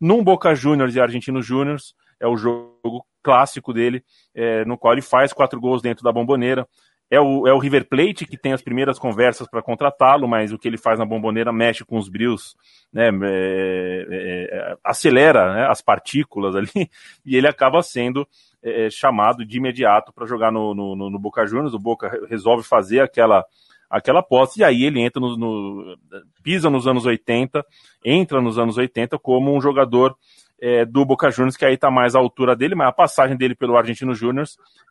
num 0.00 0.22
Boca 0.22 0.54
Juniors 0.54 0.94
e 0.94 1.00
Argentino 1.00 1.40
Júniors, 1.40 1.94
é 2.18 2.26
o 2.26 2.36
jogo 2.36 3.06
clássico 3.22 3.72
dele, 3.72 4.04
é, 4.34 4.64
no 4.64 4.76
qual 4.76 4.94
ele 4.94 5.02
faz 5.02 5.32
quatro 5.32 5.60
gols 5.60 5.80
dentro 5.80 6.02
da 6.02 6.12
bomboneira. 6.12 6.66
É 7.08 7.20
o, 7.20 7.46
é 7.46 7.52
o 7.52 7.58
River 7.58 7.86
Plate 7.88 8.26
que 8.26 8.38
tem 8.38 8.52
as 8.52 8.62
primeiras 8.62 8.98
conversas 8.98 9.46
para 9.46 9.62
contratá-lo, 9.62 10.26
mas 10.26 10.50
o 10.50 10.58
que 10.58 10.66
ele 10.66 10.78
faz 10.78 10.98
na 10.98 11.04
bomboneira 11.04 11.52
mexe 11.52 11.84
com 11.84 11.98
os 11.98 12.08
brios, 12.08 12.56
né, 12.92 13.10
é, 13.10 14.06
é, 14.10 14.70
é 14.70 14.76
acelera 14.82 15.54
né, 15.54 15.66
as 15.68 15.82
partículas 15.82 16.56
ali, 16.56 16.70
e 17.24 17.36
ele 17.36 17.46
acaba 17.46 17.82
sendo 17.82 18.26
é, 18.62 18.86
é, 18.86 18.90
chamado 18.90 19.44
de 19.44 19.56
imediato 19.56 20.12
para 20.12 20.26
jogar 20.26 20.52
no, 20.52 20.74
no, 20.74 20.94
no, 20.94 21.18
Boca 21.18 21.46
Juniors. 21.46 21.74
O 21.74 21.78
Boca 21.78 22.26
resolve 22.28 22.62
fazer 22.62 23.00
aquela 23.00 23.44
aquela 23.90 24.22
posse, 24.22 24.60
e 24.60 24.64
aí 24.64 24.84
ele 24.84 25.00
entra 25.00 25.20
no, 25.20 25.36
no, 25.36 25.98
pisa 26.42 26.70
nos 26.70 26.86
anos 26.86 27.04
80, 27.04 27.62
entra 28.02 28.40
nos 28.40 28.58
anos 28.58 28.78
80 28.78 29.18
como 29.18 29.54
um 29.54 29.60
jogador 29.60 30.16
é, 30.58 30.84
do 30.86 31.04
Boca 31.04 31.30
Juniors, 31.30 31.56
que 31.56 31.64
aí 31.64 31.74
está 31.74 31.90
mais 31.90 32.14
à 32.14 32.18
altura 32.18 32.56
dele, 32.56 32.74
mas 32.74 32.88
a 32.88 32.92
passagem 32.92 33.36
dele 33.36 33.54
pelo 33.54 33.76
Argentino 33.76 34.14
Júnior 34.14 34.46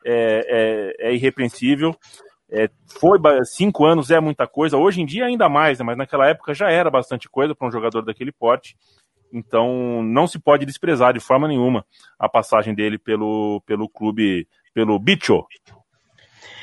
é, 0.06 0.96
é, 1.00 1.08
é, 1.10 1.16
irrepreensível. 1.16 1.96
É, 2.48 2.70
foi 2.86 3.18
cinco 3.46 3.86
anos 3.86 4.12
é 4.12 4.20
muita 4.20 4.46
coisa, 4.46 4.78
hoje 4.78 5.02
em 5.02 5.06
dia 5.06 5.26
ainda 5.26 5.48
mais, 5.48 5.80
né, 5.80 5.86
mas 5.86 5.98
naquela 5.98 6.28
época 6.28 6.54
já 6.54 6.70
era 6.70 6.92
bastante 6.92 7.30
coisa 7.30 7.56
para 7.56 7.66
um 7.66 7.72
jogador 7.72 8.02
daquele 8.02 8.34
porte. 8.34 8.76
Então 9.32 10.04
não 10.04 10.28
se 10.28 10.40
pode 10.40 10.66
desprezar 10.66 11.14
de 11.14 11.20
forma 11.20 11.48
nenhuma 11.48 11.86
a 12.20 12.28
passagem 12.28 12.74
dele 12.74 12.98
pelo, 12.98 13.62
pelo 13.66 13.88
clube, 13.88 14.48
pelo 14.74 15.00
Bicho. 15.00 15.46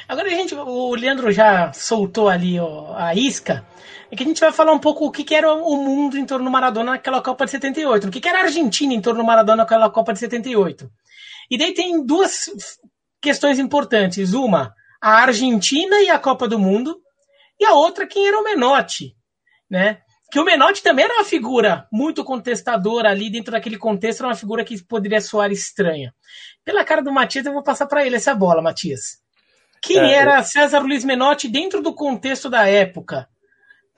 Agora 0.09 0.29
gente, 0.31 0.55
o 0.55 0.95
Leandro 0.95 1.31
já 1.31 1.73
soltou 1.73 2.29
ali 2.29 2.59
ó, 2.59 2.95
a 2.97 3.15
isca 3.15 3.65
é 4.11 4.17
que 4.17 4.23
a 4.23 4.27
gente 4.27 4.41
vai 4.41 4.53
falar 4.53 4.73
um 4.73 4.79
pouco 4.79 5.07
o 5.07 5.11
que, 5.11 5.23
que 5.23 5.35
era 5.35 5.53
o 5.53 5.77
mundo 5.77 6.17
em 6.17 6.25
torno 6.25 6.47
do 6.47 6.51
Maradona 6.51 6.93
naquela 6.93 7.21
Copa 7.21 7.45
de 7.45 7.51
78, 7.51 8.09
o 8.09 8.11
que, 8.11 8.21
que 8.21 8.29
era 8.29 8.41
a 8.41 8.45
Argentina 8.45 8.95
em 8.95 9.01
torno 9.01 9.21
do 9.21 9.27
Maradona 9.27 9.59
naquela 9.59 9.91
Copa 9.91 10.13
de 10.13 10.19
78. 10.21 10.91
E 11.51 11.59
daí 11.59 11.75
tem 11.75 12.05
duas 12.05 12.47
questões 13.21 13.59
importantes. 13.59 14.33
Uma, 14.33 14.75
a 15.01 15.23
Argentina 15.23 16.01
e 16.01 16.09
a 16.09 16.19
Copa 16.19 16.49
do 16.49 16.59
Mundo, 16.59 16.99
e 17.61 17.65
a 17.67 17.73
outra, 17.73 18.07
quem 18.07 18.27
era 18.27 18.39
o 18.39 18.45
Menotti, 18.45 19.15
né? 19.71 20.01
Que 20.31 20.39
o 20.39 20.45
Menotti 20.45 20.83
também 20.83 21.07
era 21.07 21.15
uma 21.15 21.25
figura 21.25 21.87
muito 21.91 22.23
contestadora 22.23 23.11
ali 23.11 23.31
dentro 23.31 23.53
daquele 23.53 23.79
contexto, 23.79 24.21
era 24.21 24.29
uma 24.29 24.37
figura 24.37 24.65
que 24.65 24.83
poderia 24.85 25.21
soar 25.21 25.51
estranha. 25.51 26.15
Pela 26.65 26.85
cara 26.85 27.03
do 27.03 27.13
Matias, 27.13 27.47
eu 27.47 27.53
vou 27.53 27.63
passar 27.63 27.87
para 27.87 28.05
ele 28.05 28.17
essa 28.17 28.35
bola, 28.35 28.61
Matias. 28.61 29.19
Quem 29.81 29.99
é, 29.99 30.15
era 30.15 30.43
César 30.43 30.81
Luiz 30.81 31.05
Menotti 31.05 31.49
dentro 31.49 31.81
do 31.81 31.95
contexto 31.95 32.51
da 32.51 32.67
época? 32.67 33.29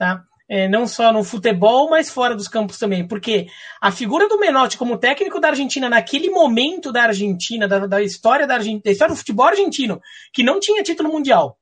tá? 0.01 0.23
É, 0.49 0.67
não 0.67 0.87
só 0.87 1.13
no 1.13 1.23
futebol, 1.23 1.87
mas 1.91 2.09
fora 2.09 2.35
dos 2.35 2.47
campos 2.47 2.79
também. 2.79 3.07
Porque 3.07 3.45
a 3.79 3.91
figura 3.91 4.27
do 4.27 4.39
Menotti 4.39 4.77
como 4.77 4.97
técnico 4.97 5.39
da 5.39 5.49
Argentina, 5.49 5.87
naquele 5.87 6.31
momento 6.31 6.91
da 6.91 7.03
Argentina, 7.03 7.67
da, 7.67 7.85
da 7.85 8.01
história 8.01 8.47
da 8.47 8.55
Argentina, 8.55 8.81
da 8.83 8.91
história 8.91 9.13
do 9.13 9.17
futebol 9.17 9.45
argentino, 9.45 10.01
que 10.33 10.43
não 10.43 10.59
tinha 10.59 10.81
título 10.81 11.09
mundial, 11.09 11.57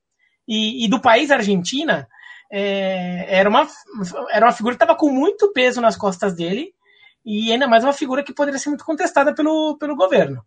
e, 0.47 0.85
e 0.85 0.89
do 0.89 1.01
país 1.01 1.29
Argentina, 1.29 2.07
é, 2.51 3.37
era, 3.37 3.49
uma, 3.49 3.67
era 4.31 4.45
uma 4.45 4.51
figura 4.51 4.75
que 4.75 4.83
estava 4.83 4.97
com 4.97 5.09
muito 5.09 5.51
peso 5.53 5.81
nas 5.81 5.95
costas 5.95 6.33
dele, 6.33 6.73
e 7.25 7.51
ainda 7.51 7.67
mais 7.67 7.83
uma 7.83 7.93
figura 7.93 8.23
que 8.23 8.33
poderia 8.33 8.59
ser 8.59 8.69
muito 8.69 8.85
contestada 8.85 9.33
pelo, 9.33 9.77
pelo 9.77 9.95
governo. 9.95 10.43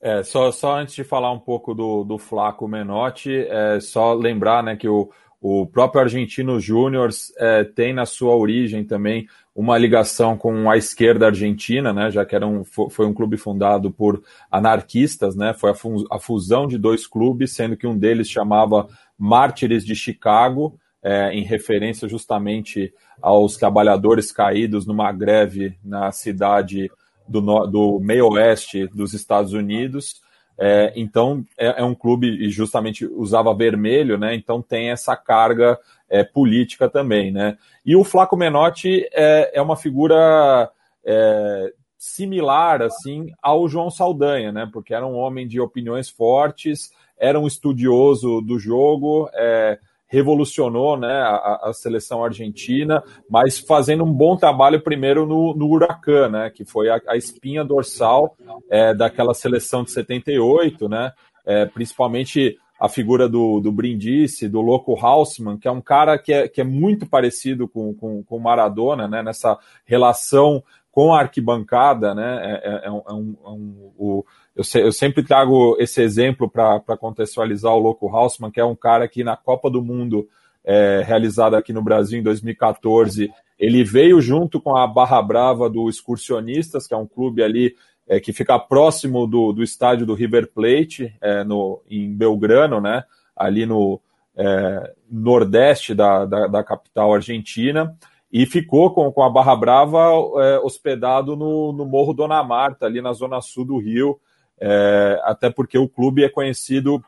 É, 0.00 0.22
só, 0.22 0.52
só 0.52 0.78
antes 0.78 0.94
de 0.94 1.04
falar 1.04 1.32
um 1.32 1.38
pouco 1.38 1.74
do, 1.74 2.04
do 2.04 2.18
Flaco 2.18 2.68
Menotti, 2.68 3.32
é 3.48 3.80
só 3.80 4.12
lembrar 4.12 4.62
né, 4.62 4.76
que 4.76 4.88
o, 4.88 5.10
o 5.40 5.66
próprio 5.66 6.02
Argentino 6.02 6.60
Júnior 6.60 7.10
é, 7.38 7.64
tem 7.64 7.92
na 7.92 8.06
sua 8.06 8.34
origem 8.34 8.84
também 8.84 9.26
uma 9.54 9.78
ligação 9.78 10.36
com 10.36 10.70
a 10.70 10.76
esquerda 10.76 11.26
argentina, 11.26 11.92
né, 11.92 12.10
já 12.10 12.26
que 12.26 12.34
era 12.34 12.46
um, 12.46 12.62
foi 12.62 13.06
um 13.06 13.14
clube 13.14 13.38
fundado 13.38 13.90
por 13.90 14.22
anarquistas, 14.50 15.34
né, 15.34 15.54
foi 15.54 15.72
a, 16.10 16.18
fusão 16.18 16.66
de 16.66 16.76
dois 16.76 17.06
clubes, 17.06 17.52
sendo 17.52 17.76
que 17.76 17.86
um 17.86 17.96
deles 17.96 18.28
chamava 18.28 18.86
Mártires 19.18 19.84
de 19.84 19.94
Chicago, 19.94 20.78
é, 21.06 21.32
em 21.32 21.44
referência 21.44 22.08
justamente 22.08 22.92
aos 23.22 23.56
trabalhadores 23.56 24.32
caídos 24.32 24.84
numa 24.84 25.12
greve 25.12 25.78
na 25.84 26.10
cidade 26.10 26.90
do, 27.28 27.40
do 27.68 28.00
meio 28.00 28.28
oeste 28.30 28.88
dos 28.88 29.14
Estados 29.14 29.52
Unidos. 29.52 30.20
É, 30.58 30.92
então 30.96 31.44
é, 31.56 31.80
é, 31.80 31.84
um 31.84 31.94
clube 31.94 32.26
e 32.26 32.50
justamente 32.50 33.06
usava 33.06 33.54
vermelho, 33.54 34.18
né? 34.18 34.34
Então 34.34 34.60
tem 34.60 34.90
essa 34.90 35.14
carga 35.14 35.78
é, 36.10 36.24
política 36.24 36.88
também, 36.88 37.30
né? 37.30 37.56
E 37.84 37.94
o 37.94 38.02
Flaco 38.02 38.36
Menotti 38.36 39.08
é, 39.12 39.52
é 39.54 39.62
uma 39.62 39.76
figura 39.76 40.68
é, 41.04 41.72
similar 41.96 42.82
assim 42.82 43.30
ao 43.40 43.68
João 43.68 43.92
Saldanha, 43.92 44.50
né? 44.50 44.68
Porque 44.72 44.92
era 44.92 45.06
um 45.06 45.14
homem 45.14 45.46
de 45.46 45.60
opiniões 45.60 46.10
fortes, 46.10 46.90
era 47.16 47.38
um 47.38 47.46
estudioso 47.46 48.40
do 48.40 48.58
jogo, 48.58 49.30
é, 49.34 49.78
revolucionou 50.08 50.96
né, 50.96 51.12
a, 51.12 51.60
a, 51.64 51.72
seleção 51.72 52.24
argentina, 52.24 53.02
mas 53.28 53.58
fazendo 53.58 54.04
um 54.04 54.12
bom 54.12 54.36
trabalho 54.36 54.80
primeiro 54.80 55.26
no, 55.26 55.54
no 55.54 55.68
Huracan, 55.68 56.28
né, 56.28 56.50
que 56.50 56.64
foi 56.64 56.88
a, 56.88 57.00
a 57.08 57.16
espinha 57.16 57.64
dorsal 57.64 58.36
é, 58.70 58.94
daquela 58.94 59.34
seleção 59.34 59.82
de 59.82 59.90
78, 59.90 60.88
né, 60.88 61.12
é, 61.44 61.66
principalmente 61.66 62.56
a 62.78 62.88
figura 62.88 63.28
do, 63.28 63.58
do 63.58 63.72
Brindisi, 63.72 64.48
do 64.48 64.60
Loco 64.60 64.94
Hausmann, 64.94 65.58
que 65.58 65.66
é 65.66 65.70
um 65.70 65.80
cara 65.80 66.18
que 66.18 66.32
é, 66.32 66.46
que 66.46 66.60
é 66.60 66.64
muito 66.64 67.06
parecido 67.06 67.66
com, 67.66 67.94
com, 67.94 68.22
com 68.22 68.38
Maradona, 68.38 69.08
né, 69.08 69.22
nessa 69.22 69.58
relação 69.84 70.62
com 70.92 71.12
a 71.12 71.20
arquibancada, 71.20 72.14
né, 72.14 72.40
é, 72.42 72.68
é, 72.68 72.86
é 72.86 72.90
um, 72.90 73.02
é 73.06 73.12
um, 73.12 73.36
é 73.44 73.48
um 73.48 73.92
o, 73.98 74.24
eu, 74.56 74.64
se, 74.64 74.80
eu, 74.80 74.90
sempre 74.90 75.22
trago 75.22 75.76
esse 75.78 76.00
exemplo 76.00 76.48
para 76.48 76.96
contextualizar 76.98 77.74
o 77.74 77.78
Loco 77.78 78.08
Hausmann, 78.08 78.50
que 78.50 78.58
é 78.58 78.64
um 78.64 78.74
cara 78.74 79.06
que 79.06 79.22
na 79.22 79.36
Copa 79.36 79.70
do 79.70 79.82
Mundo, 79.82 80.26
é, 80.64 81.02
realizada 81.06 81.58
aqui 81.58 81.72
no 81.72 81.82
Brasil 81.82 82.18
em 82.18 82.22
2014, 82.22 83.30
ele 83.58 83.84
veio 83.84 84.20
junto 84.20 84.60
com 84.60 84.74
a 84.74 84.86
Barra 84.86 85.20
Brava 85.20 85.68
do 85.68 85.88
Excursionistas, 85.88 86.86
que 86.86 86.94
é 86.94 86.96
um 86.96 87.06
clube 87.06 87.42
ali 87.42 87.74
é, 88.08 88.18
que 88.18 88.32
fica 88.32 88.58
próximo 88.58 89.26
do, 89.26 89.52
do 89.52 89.62
estádio 89.62 90.06
do 90.06 90.14
River 90.14 90.50
Plate, 90.52 91.14
é, 91.20 91.44
no, 91.44 91.82
em 91.88 92.12
Belgrano, 92.14 92.80
né, 92.80 93.04
ali 93.36 93.66
no 93.66 94.00
é, 94.36 94.94
nordeste 95.10 95.94
da, 95.94 96.24
da, 96.24 96.46
da, 96.46 96.64
capital 96.64 97.14
argentina, 97.14 97.96
e 98.32 98.46
ficou 98.46 98.90
com, 98.90 99.10
com 99.12 99.22
a 99.22 99.30
Barra 99.30 99.54
Brava 99.54 100.10
é, 100.42 100.58
hospedado 100.60 101.36
no, 101.36 101.72
no 101.72 101.84
Morro 101.84 102.14
Dona 102.14 102.42
Marta, 102.42 102.86
ali 102.86 103.02
na 103.02 103.12
zona 103.12 103.40
sul 103.40 103.64
do 103.64 103.78
Rio, 103.78 104.18
é, 104.60 105.20
até 105.24 105.50
porque 105.50 105.78
o 105.78 105.88
clube 105.88 106.24
é 106.24 106.28
conhecido 106.28 107.02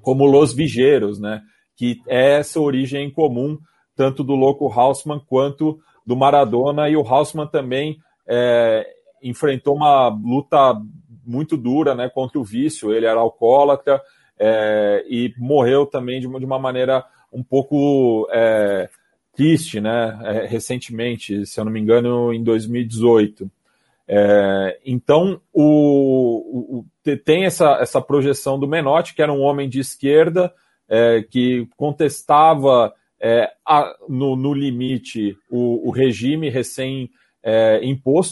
como 0.00 0.26
Los 0.26 0.52
Vigeiros, 0.52 1.18
né, 1.18 1.42
que 1.76 2.00
é 2.06 2.38
essa 2.38 2.60
origem 2.60 3.10
comum 3.10 3.58
tanto 3.94 4.22
do 4.22 4.34
Louco 4.34 4.72
Hausmann 4.72 5.20
quanto 5.26 5.78
do 6.06 6.16
Maradona, 6.16 6.88
e 6.88 6.96
o 6.96 7.02
Hausmann 7.02 7.48
também 7.48 7.98
é, 8.26 8.86
enfrentou 9.22 9.74
uma 9.74 10.08
luta 10.08 10.80
muito 11.26 11.56
dura 11.56 11.94
né, 11.94 12.08
contra 12.08 12.38
o 12.38 12.44
vício. 12.44 12.92
Ele 12.92 13.06
era 13.06 13.18
alcoólatra 13.18 14.00
é, 14.38 15.04
e 15.08 15.34
morreu 15.36 15.84
também 15.84 16.20
de 16.20 16.26
uma, 16.26 16.38
de 16.38 16.46
uma 16.46 16.58
maneira 16.58 17.04
um 17.32 17.42
pouco 17.42 18.26
é, 18.30 18.88
triste, 19.34 19.80
né, 19.80 20.18
é, 20.22 20.46
recentemente, 20.46 21.44
se 21.44 21.60
eu 21.60 21.64
não 21.64 21.72
me 21.72 21.80
engano, 21.80 22.32
em 22.32 22.42
2018. 22.42 23.50
É, 24.10 24.80
então, 24.86 25.38
o, 25.52 26.80
o, 26.80 27.16
tem 27.24 27.44
essa, 27.44 27.78
essa 27.80 28.00
projeção 28.00 28.58
do 28.58 28.66
Menotti, 28.66 29.14
que 29.14 29.20
era 29.20 29.32
um 29.32 29.42
homem 29.42 29.68
de 29.68 29.80
esquerda, 29.80 30.52
é, 30.88 31.22
que 31.22 31.68
contestava 31.76 32.94
é, 33.20 33.50
a, 33.66 33.94
no, 34.08 34.34
no, 34.34 34.54
limite 34.54 35.36
o, 35.50 35.88
o 35.88 35.90
regime 35.90 36.48
recém 36.48 37.10
é, 37.42 37.80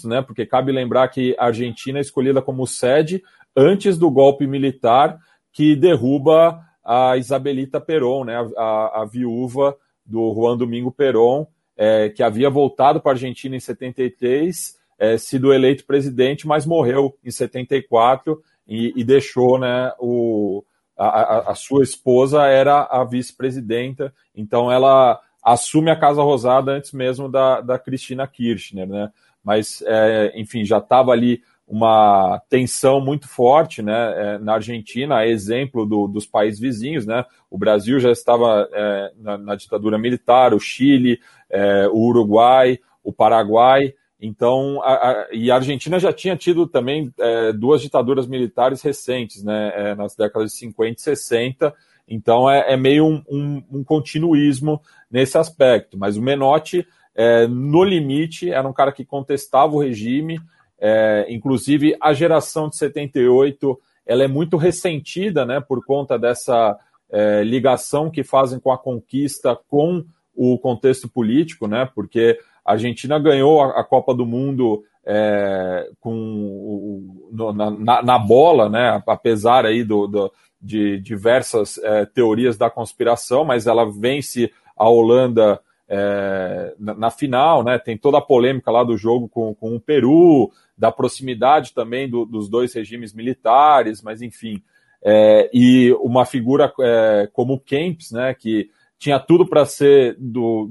né? 0.05 0.23
Porque 0.23 0.47
cabe 0.47 0.73
lembrar 0.73 1.09
que 1.09 1.37
a 1.39 1.47
Argentina 1.47 1.99
é 1.99 2.01
escolhida 2.01 2.41
como 2.41 2.67
sede 2.67 3.23
antes 3.55 3.99
do 3.99 4.11
golpe 4.11 4.47
militar 4.47 5.19
que 5.53 5.77
derruba 5.77 6.61
a 6.85 7.17
Isabelita 7.17 7.81
Perón, 7.81 8.25
né? 8.25 8.37
A, 8.57 8.63
a, 8.63 9.03
a 9.03 9.05
viúva 9.05 9.77
do 10.05 10.33
Juan 10.33 10.57
Domingo 10.57 10.91
Perón, 10.91 11.47
é, 11.77 12.09
que 12.09 12.23
havia 12.23 12.49
voltado 12.49 13.01
para 13.01 13.13
a 13.13 13.15
Argentina 13.15 13.57
em 13.57 13.61
73, 13.61 14.77
é, 14.99 15.19
sido 15.19 15.53
eleito 15.53 15.85
presidente, 15.85 16.47
mas 16.47 16.67
morreu 16.67 17.17
em 17.25 17.31
74 17.31 18.43
e, 18.67 18.93
e 18.97 19.05
deixou, 19.05 19.59
né? 19.59 19.93
O, 19.99 20.65
a, 20.97 21.51
a, 21.51 21.55
sua 21.55 21.83
esposa 21.83 22.47
era 22.47 22.83
a 22.91 23.05
vice-presidenta, 23.05 24.15
então 24.35 24.73
ela 24.73 25.21
assume 25.45 25.91
a 25.91 25.99
Casa 25.99 26.23
Rosada 26.23 26.73
antes 26.73 26.93
mesmo 26.93 27.29
da, 27.29 27.61
da 27.61 27.79
Cristina 27.79 28.27
Kirchner, 28.27 28.89
né? 28.89 29.13
Mas, 29.45 29.81
é, 29.87 30.33
enfim, 30.35 30.65
já 30.65 30.79
estava 30.79 31.13
ali 31.13 31.41
uma 31.67 32.41
tensão 32.49 33.01
muito 33.01 33.29
forte 33.29 33.83
né, 33.83 33.93
é, 34.17 34.39
na 34.39 34.55
Argentina, 34.55 35.27
exemplo 35.27 35.85
do, 35.85 36.07
dos 36.07 36.27
países 36.27 36.61
vizinhos. 36.61 37.07
Né? 37.07 37.25
O 37.51 37.59
Brasil 37.59 37.99
já 37.99 38.11
estava 38.11 38.69
é, 38.73 39.13
na, 39.17 39.39
na, 39.39 39.55
ditadura 39.57 39.99
militar, 39.99 40.55
o 40.55 40.61
Chile, 40.61 41.21
é, 41.51 41.89
o 41.89 41.99
Uruguai, 41.99 42.79
o 43.03 43.13
Paraguai. 43.13 43.95
Então, 44.21 44.81
a, 44.83 44.93
a, 44.93 45.29
e 45.33 45.51
a 45.51 45.57
Argentina 45.57 45.99
já 45.99 46.13
tinha 46.13 46.37
tido 46.37 46.67
também 46.67 47.13
é, 47.19 47.53
duas 47.53 47.83
ditaduras 47.83 48.27
militares 48.27 48.81
recentes, 48.83 49.45
né, 49.45 49.73
é, 49.75 49.95
nas 49.95 50.17
décadas 50.17 50.53
de 50.53 50.59
50 50.59 50.93
e 50.93 51.03
60. 51.03 51.75
Então, 52.09 52.49
é, 52.49 52.73
é 52.73 52.77
meio 52.77 53.05
um, 53.05 53.23
um, 53.29 53.63
um 53.73 53.85
continuismo 53.85 54.81
nesse 55.11 55.37
aspecto. 55.37 55.99
Mas 55.99 56.17
o 56.17 56.23
Menotti, 56.23 56.87
é, 57.15 57.47
no 57.47 57.85
limite, 57.85 58.51
era 58.51 58.67
um 58.67 58.73
cara 58.73 58.93
que 58.93 59.05
contestava 59.05 59.75
o 59.75 59.81
regime, 59.81 60.41
é, 60.79 61.27
inclusive 61.29 61.97
a 62.01 62.13
geração 62.13 62.69
de 62.69 62.77
78 62.77 63.79
ela 64.07 64.23
é 64.23 64.29
muito 64.29 64.57
ressentida 64.57 65.45
né, 65.45 65.61
por 65.61 65.85
conta 65.85 66.19
dessa 66.19 66.79
é, 67.11 67.43
ligação 67.43 68.11
que 68.11 68.23
fazem 68.23 68.61
com 68.61 68.71
a 68.71 68.79
conquista 68.79 69.59
com 69.69 70.05
o 70.35 70.59
contexto 70.59 71.09
político, 71.09 71.67
né, 71.67 71.91
porque 71.95 72.39
a 72.67 72.73
Argentina 72.73 73.19
ganhou 73.19 73.63
a, 73.63 73.81
a 73.81 73.85
Copa 73.85 74.13
do 74.13 74.27
Mundo 74.27 74.83
é, 75.07 75.89
com 76.01 76.13
o, 76.13 77.29
no, 77.31 77.53
na, 77.53 78.03
na, 78.03 78.19
bola, 78.19 78.69
né, 78.69 79.01
apesar 79.07 79.65
aí 79.65 79.85
do, 79.85 80.09
do 80.09 80.33
de 80.61 80.99
diversas 80.99 81.79
é, 81.79 82.05
teorias 82.07 82.59
da 82.59 82.69
conspiração, 82.69 83.45
mas 83.45 83.69
ela 83.69 83.89
vence 83.89 84.51
a 84.77 84.89
Holanda 84.89 85.61
é, 85.89 86.75
na, 86.79 86.95
na, 86.95 87.11
final, 87.11 87.63
né? 87.63 87.79
Tem 87.79 87.97
toda 87.97 88.19
a 88.19 88.23
polêmica 88.23 88.71
lá 88.71 88.83
do 88.83 88.97
jogo 88.97 89.29
com, 89.29 89.55
com 89.55 89.77
o 89.77 89.81
Peru, 89.81 90.51
da 90.77 90.91
proximidade 90.91 91.73
também 91.73 92.09
do, 92.09 92.25
dos 92.25 92.49
dois 92.49 92.75
regimes 92.75 93.15
militares, 93.15 94.03
mas 94.03 94.21
enfim. 94.21 94.61
É, 95.05 95.49
e 95.53 95.93
uma 96.01 96.25
figura 96.25 96.73
é, 96.81 97.29
como 97.33 97.55
o 97.55 97.61
Kempis, 97.61 98.11
né? 98.11 98.35
Que 98.35 98.69
tinha 98.99 99.19
tudo 99.19 99.47
para 99.47 99.65
ser 99.65 100.17
do 100.19 100.71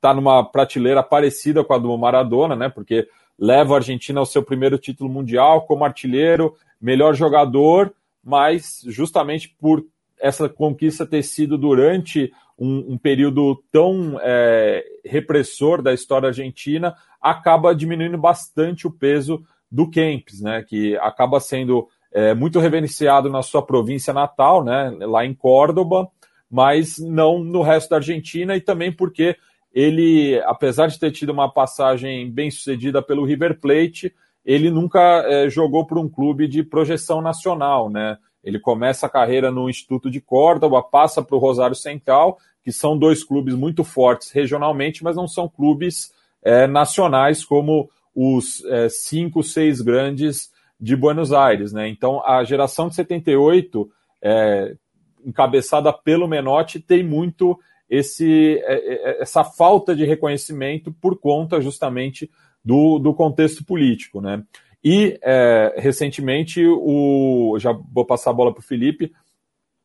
tá 0.00 0.12
numa 0.12 0.44
prateleira 0.44 1.02
parecida 1.02 1.64
com 1.64 1.72
a 1.72 1.78
do 1.78 1.96
Maradona, 1.96 2.54
né? 2.54 2.68
Porque 2.68 3.08
leva 3.38 3.74
a 3.74 3.76
Argentina 3.78 4.20
ao 4.20 4.26
seu 4.26 4.42
primeiro 4.42 4.78
título 4.78 5.10
mundial 5.10 5.62
como 5.62 5.84
artilheiro, 5.84 6.54
melhor 6.80 7.14
jogador, 7.14 7.92
mas 8.22 8.82
justamente 8.86 9.48
por 9.58 9.84
essa 10.20 10.48
conquista 10.48 11.06
ter 11.06 11.22
sido 11.22 11.56
durante 11.56 12.30
um, 12.58 12.92
um 12.92 12.98
período 12.98 13.62
tão 13.72 14.18
é, 14.20 14.84
repressor 15.04 15.80
da 15.80 15.94
história 15.94 16.28
argentina, 16.28 16.94
acaba 17.20 17.74
diminuindo 17.74 18.18
bastante 18.18 18.86
o 18.86 18.90
peso 18.90 19.42
do 19.70 19.88
Kempis, 19.88 20.42
né, 20.42 20.62
que 20.62 20.96
acaba 20.98 21.40
sendo 21.40 21.88
é, 22.12 22.34
muito 22.34 22.58
reverenciado 22.58 23.30
na 23.30 23.42
sua 23.42 23.62
província 23.62 24.12
natal, 24.12 24.62
né, 24.62 24.90
lá 25.00 25.24
em 25.24 25.32
Córdoba, 25.32 26.10
mas 26.50 26.98
não 26.98 27.38
no 27.38 27.62
resto 27.62 27.90
da 27.90 27.96
Argentina 27.96 28.56
e 28.56 28.60
também 28.60 28.90
porque 28.90 29.36
ele, 29.72 30.40
apesar 30.44 30.88
de 30.88 30.98
ter 30.98 31.12
tido 31.12 31.30
uma 31.30 31.48
passagem 31.50 32.30
bem 32.30 32.50
sucedida 32.50 33.00
pelo 33.00 33.24
River 33.24 33.60
Plate, 33.60 34.12
ele 34.44 34.70
nunca 34.70 35.24
é, 35.26 35.48
jogou 35.48 35.86
por 35.86 35.98
um 35.98 36.08
clube 36.08 36.48
de 36.48 36.62
projeção 36.62 37.20
nacional, 37.20 37.88
né? 37.88 38.18
Ele 38.42 38.58
começa 38.58 39.06
a 39.06 39.10
carreira 39.10 39.50
no 39.50 39.68
Instituto 39.68 40.10
de 40.10 40.20
Córdoba, 40.20 40.82
passa 40.82 41.22
para 41.22 41.36
o 41.36 41.38
Rosário 41.38 41.76
Central, 41.76 42.38
que 42.64 42.72
são 42.72 42.98
dois 42.98 43.22
clubes 43.22 43.54
muito 43.54 43.84
fortes 43.84 44.30
regionalmente, 44.30 45.04
mas 45.04 45.14
não 45.14 45.28
são 45.28 45.48
clubes 45.48 46.10
é, 46.42 46.66
nacionais 46.66 47.44
como 47.44 47.88
os 48.14 48.64
é, 48.64 48.88
cinco, 48.88 49.42
seis 49.42 49.80
grandes 49.80 50.50
de 50.80 50.96
Buenos 50.96 51.32
Aires. 51.32 51.72
Né? 51.72 51.88
Então, 51.88 52.24
a 52.26 52.42
geração 52.42 52.88
de 52.88 52.94
78, 52.94 53.90
é, 54.22 54.74
encabeçada 55.24 55.92
pelo 55.92 56.28
Menotti, 56.28 56.80
tem 56.80 57.02
muito 57.02 57.58
esse, 57.88 58.58
é, 58.64 58.74
é, 58.74 59.22
essa 59.22 59.42
falta 59.44 59.94
de 59.94 60.04
reconhecimento 60.04 60.92
por 60.92 61.18
conta 61.18 61.60
justamente 61.60 62.30
do, 62.64 62.98
do 62.98 63.12
contexto 63.12 63.64
político. 63.64 64.20
Né? 64.20 64.42
E 64.82 65.18
é, 65.22 65.74
recentemente, 65.76 66.64
o, 66.66 67.56
já 67.58 67.72
vou 67.72 68.04
passar 68.04 68.30
a 68.30 68.34
bola 68.34 68.52
para 68.52 68.60
o 68.60 68.64
Felipe, 68.64 69.12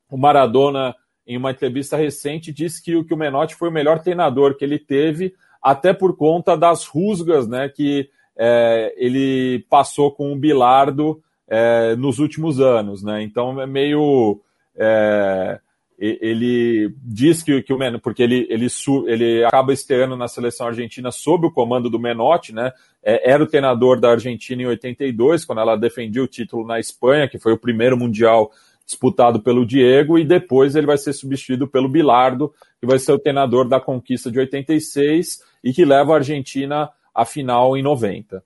o 0.09 0.17
Maradona, 0.17 0.95
em 1.27 1.35
uma 1.35 1.51
entrevista 1.51 1.97
recente, 1.97 2.53
disse 2.53 2.83
que, 2.83 3.03
que 3.03 3.13
o 3.13 3.17
Menotti 3.17 3.55
foi 3.55 3.69
o 3.69 3.71
melhor 3.71 3.99
treinador 3.99 4.55
que 4.55 4.63
ele 4.63 4.77
teve, 4.77 5.33
até 5.61 5.93
por 5.93 6.15
conta 6.15 6.55
das 6.55 6.85
rusgas 6.85 7.47
né, 7.47 7.67
que 7.67 8.07
é, 8.37 8.93
ele 8.97 9.65
passou 9.69 10.11
com 10.11 10.31
o 10.31 10.35
Bilardo 10.35 11.21
é, 11.47 11.95
nos 11.95 12.19
últimos 12.19 12.59
anos. 12.59 13.03
Né? 13.03 13.23
Então 13.23 13.59
é 13.59 13.65
meio. 13.65 14.41
É, 14.77 15.59
ele 15.97 16.93
diz 17.01 17.41
que, 17.41 17.61
que 17.61 17.73
o 17.73 17.77
Menotti, 17.77 18.03
porque 18.03 18.21
ele, 18.21 18.45
ele, 18.49 18.67
ele 19.07 19.45
acaba 19.45 19.71
estreando 19.71 20.17
na 20.17 20.27
seleção 20.27 20.67
argentina 20.67 21.09
sob 21.09 21.47
o 21.47 21.51
comando 21.51 21.89
do 21.89 21.99
Menotti, 21.99 22.53
né? 22.53 22.71
É, 23.01 23.31
era 23.31 23.41
o 23.41 23.47
treinador 23.47 23.99
da 23.99 24.11
Argentina 24.11 24.61
em 24.61 24.65
82, 24.65 25.45
quando 25.45 25.61
ela 25.61 25.77
defendia 25.77 26.21
o 26.21 26.27
título 26.27 26.67
na 26.67 26.79
Espanha, 26.79 27.29
que 27.29 27.39
foi 27.39 27.53
o 27.53 27.57
primeiro 27.57 27.97
mundial 27.97 28.51
disputado 28.85 29.41
pelo 29.41 29.65
Diego, 29.65 30.19
e 30.19 30.25
depois 30.25 30.75
ele 30.75 30.85
vai 30.85 30.97
ser 30.97 31.13
substituído 31.13 31.67
pelo 31.67 31.89
Bilardo, 31.89 32.53
que 32.79 32.85
vai 32.85 32.99
ser 32.99 33.13
o 33.13 33.19
treinador 33.19 33.67
da 33.67 33.79
conquista 33.79 34.29
de 34.29 34.37
86 34.37 35.43
e 35.63 35.73
que 35.73 35.85
leva 35.85 36.13
a 36.13 36.17
Argentina 36.17 36.89
à 37.13 37.25
final 37.25 37.75
em 37.77 37.81
90. 37.81 38.43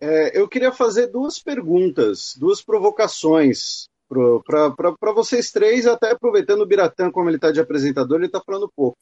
É, 0.00 0.38
eu 0.38 0.48
queria 0.48 0.72
fazer 0.72 1.08
duas 1.08 1.38
perguntas, 1.38 2.34
duas 2.38 2.62
provocações 2.62 3.90
para 4.12 5.12
vocês 5.12 5.50
três, 5.50 5.86
até 5.86 6.12
aproveitando 6.12 6.62
o 6.62 6.66
Biratã, 6.66 7.10
como 7.10 7.28
ele 7.28 7.36
está 7.36 7.50
de 7.50 7.60
apresentador, 7.60 8.18
ele 8.18 8.26
está 8.26 8.40
falando 8.40 8.70
pouco. 8.74 8.96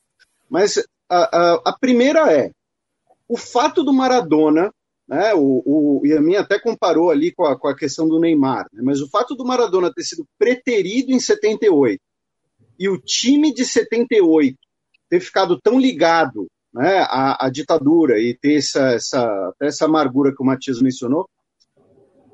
Mas 0.49 0.83
a, 1.09 1.17
a, 1.17 1.63
a, 1.67 1.79
primeira 1.79 2.33
é 2.33 2.51
o 3.29 3.37
fato 3.37 3.83
do 3.83 3.93
Maradona, 3.93 4.73
né, 5.07 5.33
o, 5.35 6.01
o 6.01 6.07
Yamin 6.07 6.37
até 6.37 6.59
comparou 6.59 7.11
ali 7.11 7.33
com 7.33 7.45
a, 7.45 7.59
com 7.59 7.69
a 7.69 7.77
questão 7.77 8.09
do 8.09 8.21
Neymar, 8.21 8.67
né, 8.73 8.81
mas 8.83 9.01
o 9.01 9.09
fato 9.09 9.35
do 9.35 9.45
Maradona 9.45 9.93
ter 9.93 10.03
sido 10.03 10.25
preterido 10.39 11.13
em 11.13 11.21
78 11.21 12.01
e 12.79 12.89
o 12.89 12.99
time 12.99 13.53
de 13.53 13.65
78 13.65 14.57
ter 15.09 15.21
ficado 15.21 15.61
tão 15.61 15.79
ligado 15.79 16.47
né, 16.73 17.01
à, 17.01 17.47
à 17.47 17.51
ditadura 17.51 18.19
e 18.21 18.37
ter 18.37 18.59
essa, 18.59 18.93
essa, 18.93 19.55
essa 19.61 19.85
amargura 19.85 20.35
que 20.35 20.43
o 20.43 20.47
Matias 20.47 20.81
mencionou, 20.81 21.29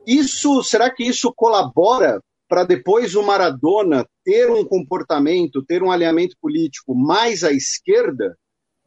isso, 0.07 0.63
será 0.63 0.91
que 0.91 1.03
isso 1.03 1.33
colabora 1.35 2.21
para 2.49 2.65
depois 2.65 3.15
o 3.15 3.23
Maradona 3.23 4.07
ter 4.25 4.51
um 4.51 4.65
comportamento, 4.65 5.65
ter 5.65 5.83
um 5.83 5.91
alinhamento 5.91 6.37
político 6.41 6.95
mais 6.95 7.43
à 7.43 7.53
esquerda, 7.53 8.37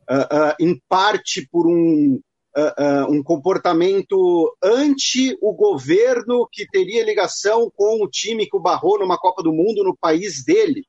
uh, 0.09 0.13
uh, 0.13 0.55
em 0.59 0.81
parte 0.87 1.47
por 1.51 1.67
um, 1.67 2.19
uh, 2.55 3.11
um 3.11 3.23
comportamento 3.23 4.55
anti 4.63 5.37
o 5.41 5.53
governo 5.53 6.47
que 6.51 6.65
teria 6.67 7.05
ligação 7.05 7.71
com 7.75 8.03
o 8.03 8.09
time 8.09 8.47
que 8.47 8.57
o 8.57 8.61
barrou 8.61 8.99
numa 8.99 9.17
Copa 9.17 9.43
do 9.43 9.53
Mundo 9.53 9.83
no 9.83 9.95
país 9.95 10.43
dele. 10.43 10.85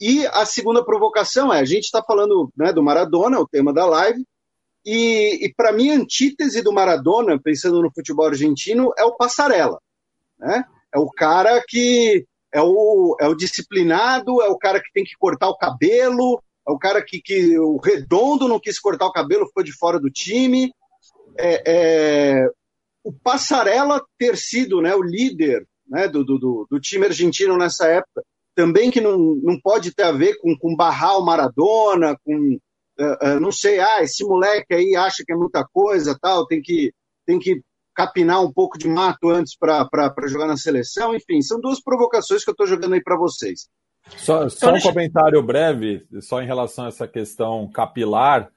E 0.00 0.26
a 0.28 0.46
segunda 0.46 0.84
provocação 0.84 1.52
é: 1.52 1.58
a 1.60 1.64
gente 1.64 1.84
está 1.84 2.02
falando 2.02 2.50
né, 2.56 2.72
do 2.72 2.82
Maradona, 2.82 3.40
o 3.40 3.48
tema 3.48 3.72
da 3.72 3.84
live, 3.84 4.24
e, 4.84 5.46
e 5.46 5.54
para 5.54 5.72
mim 5.72 5.90
a 5.90 5.94
antítese 5.94 6.62
do 6.62 6.72
Maradona, 6.72 7.40
pensando 7.40 7.82
no 7.82 7.92
futebol 7.92 8.26
argentino, 8.26 8.92
é 8.96 9.04
o 9.04 9.16
Passarela. 9.16 9.80
Né? 10.38 10.64
É 10.94 10.98
o 10.98 11.10
cara 11.10 11.62
que 11.66 12.24
é 12.52 12.62
o, 12.62 13.16
é 13.20 13.28
o 13.28 13.34
disciplinado, 13.34 14.40
é 14.42 14.48
o 14.48 14.58
cara 14.58 14.80
que 14.80 14.92
tem 14.92 15.04
que 15.04 15.16
cortar 15.18 15.48
o 15.48 15.56
cabelo, 15.56 16.42
é 16.66 16.70
o 16.70 16.78
cara 16.78 17.02
que, 17.02 17.20
que 17.20 17.58
o 17.58 17.78
redondo 17.78 18.48
não 18.48 18.60
quis 18.60 18.78
cortar 18.78 19.06
o 19.06 19.12
cabelo, 19.12 19.46
ficou 19.46 19.62
de 19.62 19.72
fora 19.72 19.98
do 19.98 20.10
time. 20.10 20.72
É, 21.38 21.62
é, 21.66 22.50
o 23.04 23.12
Passarela 23.12 24.02
ter 24.18 24.36
sido 24.36 24.80
né, 24.80 24.94
o 24.94 25.02
líder 25.02 25.66
né, 25.88 26.08
do, 26.08 26.24
do, 26.24 26.66
do, 26.70 26.80
time 26.80 27.06
argentino 27.06 27.56
nessa 27.56 27.86
época, 27.86 28.22
também 28.54 28.90
que 28.90 29.00
não, 29.00 29.16
não 29.42 29.58
pode 29.60 29.94
ter 29.94 30.02
a 30.02 30.12
ver 30.12 30.36
com, 30.38 30.56
com 30.58 30.76
barrar 30.76 31.16
o 31.18 31.24
Maradona, 31.24 32.18
com, 32.24 32.58
uh, 33.00 33.26
uh, 33.26 33.40
não 33.40 33.52
sei, 33.52 33.78
ah, 33.78 34.02
esse 34.02 34.24
moleque 34.24 34.74
aí 34.74 34.96
acha 34.96 35.22
que 35.24 35.32
é 35.32 35.36
muita 35.36 35.64
coisa, 35.72 36.18
tal, 36.20 36.46
tem 36.46 36.60
que, 36.60 36.92
tem 37.24 37.38
que 37.38 37.62
capinar 37.98 38.40
um 38.40 38.52
pouco 38.52 38.78
de 38.78 38.88
mato 38.88 39.28
antes 39.28 39.56
para 39.58 40.28
jogar 40.28 40.46
na 40.46 40.56
seleção. 40.56 41.16
Enfim, 41.16 41.42
são 41.42 41.60
duas 41.60 41.82
provocações 41.82 42.44
que 42.44 42.50
eu 42.50 42.52
estou 42.52 42.64
jogando 42.64 42.92
aí 42.92 43.02
para 43.02 43.18
vocês. 43.18 43.68
Só, 44.16 44.48
só 44.48 44.72
um 44.72 44.80
comentário 44.80 45.42
breve, 45.42 46.06
só 46.20 46.40
em 46.40 46.46
relação 46.46 46.84
a 46.84 46.88
essa 46.88 47.08
questão 47.08 47.68
capilar, 47.68 48.50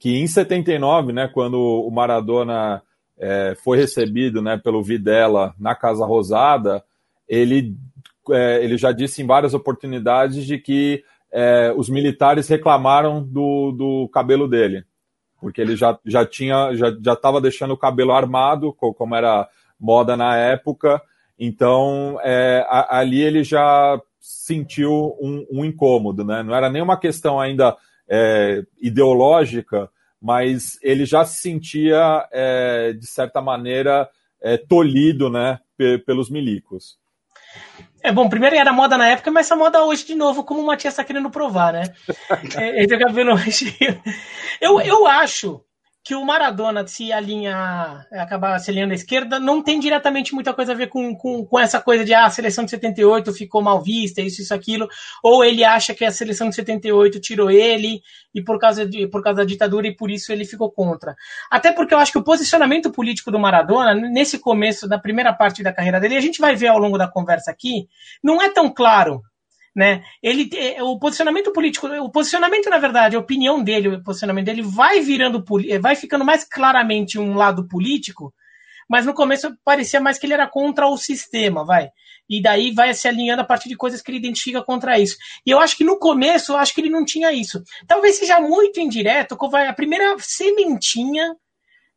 que 0.00 0.16
em 0.16 0.26
79, 0.26 1.12
né, 1.12 1.30
quando 1.32 1.56
o 1.56 1.88
Maradona 1.92 2.82
é, 3.16 3.56
foi 3.62 3.78
recebido 3.78 4.42
né, 4.42 4.58
pelo 4.58 4.82
Videla 4.82 5.54
na 5.60 5.76
Casa 5.76 6.04
Rosada, 6.04 6.82
ele, 7.28 7.76
é, 8.30 8.64
ele 8.64 8.76
já 8.76 8.90
disse 8.90 9.22
em 9.22 9.26
várias 9.26 9.54
oportunidades 9.54 10.44
de 10.44 10.58
que 10.58 11.04
é, 11.30 11.72
os 11.76 11.88
militares 11.88 12.48
reclamaram 12.48 13.22
do, 13.22 13.70
do 13.70 14.08
cabelo 14.12 14.48
dele 14.48 14.84
porque 15.40 15.60
ele 15.60 15.76
já, 15.76 15.98
já 16.04 16.24
tinha 16.26 16.74
já 16.74 17.12
estava 17.12 17.40
deixando 17.40 17.72
o 17.72 17.78
cabelo 17.78 18.12
armado, 18.12 18.72
como 18.72 19.14
era 19.14 19.48
moda 19.78 20.16
na 20.16 20.36
época. 20.36 21.00
Então 21.38 22.18
é, 22.22 22.66
ali 22.68 23.20
ele 23.20 23.44
já 23.44 24.00
sentiu 24.20 25.16
um, 25.20 25.46
um, 25.50 25.64
incômodo, 25.64 26.24
né? 26.24 26.42
Não 26.42 26.54
era 26.54 26.68
nenhuma 26.68 26.98
questão 26.98 27.40
ainda 27.40 27.76
é, 28.08 28.62
ideológica, 28.80 29.88
mas 30.20 30.78
ele 30.82 31.06
já 31.06 31.24
se 31.24 31.40
sentia 31.40 32.26
é, 32.32 32.92
de 32.92 33.06
certa 33.06 33.40
maneira 33.40 34.08
é, 34.40 34.56
tolhido, 34.56 35.30
né, 35.30 35.60
pelos 36.04 36.28
milicos. 36.28 36.98
É 38.02 38.12
bom, 38.12 38.28
primeiro 38.28 38.56
era 38.56 38.72
moda 38.72 38.96
na 38.96 39.08
época, 39.08 39.30
mas 39.30 39.46
essa 39.46 39.56
moda 39.56 39.82
hoje 39.84 40.06
de 40.06 40.14
novo, 40.14 40.44
como 40.44 40.60
o 40.60 40.66
Matias 40.66 40.94
está 40.94 41.04
querendo 41.04 41.30
provar, 41.30 41.72
né? 41.72 41.92
é, 42.56 42.84
esse 42.84 42.98
cabelo 42.98 43.34
hoje. 43.34 43.76
Eu, 44.60 44.80
eu 44.80 45.06
acho 45.06 45.60
que 46.08 46.14
o 46.14 46.24
Maradona 46.24 46.86
se 46.86 47.12
alinhar, 47.12 48.06
acabar 48.10 48.58
se 48.58 48.70
alinhando 48.70 48.92
à 48.92 48.94
esquerda, 48.94 49.38
não 49.38 49.62
tem 49.62 49.78
diretamente 49.78 50.34
muita 50.34 50.54
coisa 50.54 50.72
a 50.72 50.74
ver 50.74 50.86
com, 50.86 51.14
com, 51.14 51.44
com, 51.44 51.60
essa 51.60 51.82
coisa 51.82 52.02
de 52.02 52.14
ah, 52.14 52.24
a 52.24 52.30
seleção 52.30 52.64
de 52.64 52.70
78 52.70 53.30
ficou 53.34 53.60
mal 53.60 53.82
vista, 53.82 54.22
isso, 54.22 54.40
isso, 54.40 54.54
aquilo, 54.54 54.88
ou 55.22 55.44
ele 55.44 55.62
acha 55.62 55.92
que 55.92 56.06
a 56.06 56.10
seleção 56.10 56.48
de 56.48 56.54
78 56.54 57.20
tirou 57.20 57.50
ele 57.50 58.00
e 58.34 58.42
por 58.42 58.58
causa, 58.58 58.86
de, 58.86 59.06
por 59.06 59.22
causa 59.22 59.42
da 59.42 59.44
ditadura 59.44 59.86
e 59.86 59.94
por 59.94 60.10
isso 60.10 60.32
ele 60.32 60.46
ficou 60.46 60.70
contra. 60.72 61.14
Até 61.50 61.72
porque 61.72 61.92
eu 61.92 61.98
acho 61.98 62.12
que 62.12 62.18
o 62.18 62.24
posicionamento 62.24 62.90
político 62.90 63.30
do 63.30 63.38
Maradona, 63.38 63.92
nesse 63.92 64.38
começo 64.38 64.88
da 64.88 64.98
primeira 64.98 65.34
parte 65.34 65.62
da 65.62 65.74
carreira 65.74 66.00
dele, 66.00 66.16
a 66.16 66.22
gente 66.22 66.40
vai 66.40 66.56
ver 66.56 66.68
ao 66.68 66.78
longo 66.78 66.96
da 66.96 67.06
conversa 67.06 67.50
aqui, 67.50 67.86
não 68.24 68.40
é 68.40 68.48
tão 68.48 68.72
claro 68.72 69.20
né? 69.74 70.02
Ele, 70.22 70.50
o 70.80 70.98
posicionamento 70.98 71.52
político, 71.52 71.86
o 71.86 72.10
posicionamento, 72.10 72.68
na 72.68 72.78
verdade, 72.78 73.16
a 73.16 73.20
opinião 73.20 73.62
dele, 73.62 73.88
o 73.88 74.02
posicionamento 74.02 74.46
dele 74.46 74.62
vai 74.62 75.00
virando, 75.00 75.44
vai 75.80 75.94
ficando 75.96 76.24
mais 76.24 76.44
claramente 76.44 77.18
um 77.18 77.34
lado 77.34 77.66
político, 77.68 78.32
mas 78.88 79.04
no 79.04 79.14
começo 79.14 79.54
parecia 79.64 80.00
mais 80.00 80.18
que 80.18 80.26
ele 80.26 80.34
era 80.34 80.48
contra 80.48 80.86
o 80.88 80.96
sistema, 80.96 81.64
vai. 81.64 81.90
E 82.28 82.42
daí 82.42 82.72
vai 82.72 82.92
se 82.92 83.08
alinhando 83.08 83.42
a 83.42 83.44
partir 83.44 83.68
de 83.68 83.76
coisas 83.76 84.02
que 84.02 84.10
ele 84.10 84.18
identifica 84.18 84.62
contra 84.62 84.98
isso. 84.98 85.16
E 85.46 85.50
eu 85.50 85.58
acho 85.58 85.76
que 85.76 85.84
no 85.84 85.98
começo, 85.98 86.52
eu 86.52 86.56
acho 86.56 86.74
que 86.74 86.80
ele 86.80 86.90
não 86.90 87.04
tinha 87.04 87.32
isso. 87.32 87.62
Talvez 87.86 88.16
seja 88.16 88.40
muito 88.40 88.80
indireto, 88.80 89.38
a 89.54 89.72
primeira 89.72 90.16
sementinha 90.18 91.34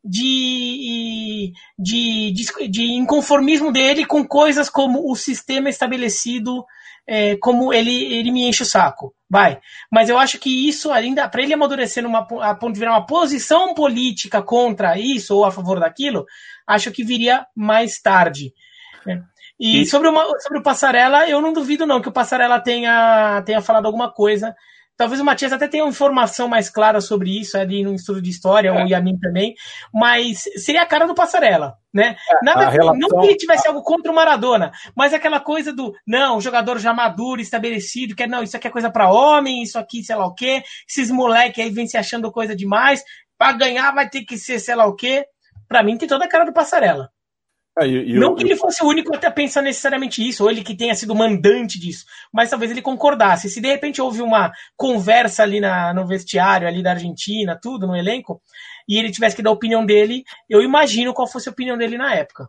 de, 0.04 1.52
de, 1.78 2.32
de, 2.32 2.68
de 2.68 2.82
inconformismo 2.92 3.72
dele 3.72 4.04
com 4.04 4.26
coisas 4.26 4.68
como 4.68 5.10
o 5.10 5.14
sistema 5.14 5.68
estabelecido 5.68 6.64
é, 7.06 7.36
como 7.36 7.72
ele, 7.72 7.90
ele 7.90 8.30
me 8.30 8.48
enche 8.48 8.62
o 8.62 8.66
saco. 8.66 9.14
Vai. 9.28 9.60
Mas 9.90 10.08
eu 10.08 10.18
acho 10.18 10.38
que 10.38 10.68
isso 10.68 10.90
ainda, 10.90 11.28
para 11.28 11.42
ele 11.42 11.54
amadurecer 11.54 12.02
numa, 12.02 12.26
a 12.42 12.54
ponto 12.54 12.74
de 12.74 12.80
virar 12.80 12.92
uma 12.92 13.06
posição 13.06 13.74
política 13.74 14.42
contra 14.42 14.98
isso 14.98 15.36
ou 15.36 15.44
a 15.44 15.50
favor 15.50 15.80
daquilo, 15.80 16.26
acho 16.66 16.92
que 16.92 17.04
viria 17.04 17.46
mais 17.56 18.00
tarde. 18.00 18.52
Né? 19.06 19.22
E, 19.58 19.82
e 19.82 19.86
sobre, 19.86 20.08
uma, 20.08 20.24
sobre 20.40 20.58
o 20.58 20.62
Passarela, 20.62 21.28
eu 21.28 21.40
não 21.40 21.52
duvido 21.52 21.86
não 21.86 22.00
que 22.00 22.08
o 22.08 22.12
Passarela 22.12 22.60
tenha, 22.60 23.42
tenha 23.46 23.62
falado 23.62 23.86
alguma 23.86 24.12
coisa 24.12 24.54
Talvez 24.96 25.20
o 25.20 25.24
Matias 25.24 25.52
até 25.52 25.66
tenha 25.66 25.84
uma 25.84 25.90
informação 25.90 26.46
mais 26.48 26.68
clara 26.68 27.00
sobre 27.00 27.40
isso 27.40 27.56
ali 27.56 27.82
no 27.82 27.94
estudo 27.94 28.20
de 28.20 28.30
história, 28.30 28.68
é. 28.68 28.72
ou 28.72 28.84
o 28.84 28.88
Yamin 28.88 29.18
também, 29.18 29.54
mas 29.92 30.44
seria 30.56 30.82
a 30.82 30.86
cara 30.86 31.06
do 31.06 31.14
Passarela, 31.14 31.76
né? 31.92 32.16
É, 32.30 32.44
Nada, 32.44 32.68
relação... 32.68 32.98
Não 32.98 33.08
que 33.20 33.26
ele 33.26 33.36
tivesse 33.36 33.66
algo 33.66 33.82
contra 33.82 34.12
o 34.12 34.14
Maradona, 34.14 34.70
mas 34.94 35.14
aquela 35.14 35.40
coisa 35.40 35.72
do, 35.72 35.92
não, 36.06 36.36
o 36.36 36.40
jogador 36.40 36.78
já 36.78 36.92
maduro, 36.92 37.40
estabelecido, 37.40 38.14
que 38.14 38.22
é, 38.22 38.26
não, 38.26 38.42
isso 38.42 38.56
aqui 38.56 38.68
é 38.68 38.70
coisa 38.70 38.90
para 38.90 39.10
homem, 39.10 39.62
isso 39.62 39.78
aqui, 39.78 40.04
sei 40.04 40.14
lá 40.14 40.26
o 40.26 40.34
quê, 40.34 40.62
esses 40.88 41.10
moleque 41.10 41.60
aí 41.60 41.70
vem 41.70 41.86
se 41.86 41.96
achando 41.96 42.30
coisa 42.30 42.54
demais, 42.54 43.02
para 43.38 43.52
ganhar 43.52 43.92
vai 43.92 44.08
ter 44.08 44.22
que 44.24 44.36
ser 44.36 44.60
sei 44.60 44.76
lá 44.76 44.86
o 44.86 44.94
quê. 44.94 45.24
Para 45.66 45.82
mim 45.82 45.96
tem 45.96 46.08
toda 46.08 46.26
a 46.26 46.28
cara 46.28 46.44
do 46.44 46.52
Passarela. 46.52 47.10
É, 47.78 47.86
não 47.86 48.34
que 48.34 48.44
ele 48.44 48.54
fosse 48.54 48.84
o 48.84 48.86
único 48.86 49.16
a 49.16 49.30
pensar 49.30 49.62
necessariamente 49.62 50.26
isso, 50.26 50.44
ou 50.44 50.50
ele 50.50 50.62
que 50.62 50.76
tenha 50.76 50.94
sido 50.94 51.14
mandante 51.14 51.80
disso, 51.80 52.04
mas 52.30 52.50
talvez 52.50 52.70
ele 52.70 52.82
concordasse. 52.82 53.48
Se 53.48 53.62
de 53.62 53.68
repente 53.68 54.00
houve 54.00 54.20
uma 54.20 54.52
conversa 54.76 55.42
ali 55.42 55.58
na, 55.58 55.94
no 55.94 56.06
vestiário 56.06 56.68
ali 56.68 56.82
da 56.82 56.90
Argentina, 56.90 57.58
tudo, 57.60 57.86
no 57.86 57.96
elenco, 57.96 58.42
e 58.86 58.98
ele 58.98 59.10
tivesse 59.10 59.34
que 59.34 59.42
dar 59.42 59.50
a 59.50 59.54
opinião 59.54 59.86
dele, 59.86 60.22
eu 60.50 60.60
imagino 60.60 61.14
qual 61.14 61.26
fosse 61.26 61.48
a 61.48 61.52
opinião 61.52 61.78
dele 61.78 61.96
na 61.96 62.14
época. 62.14 62.48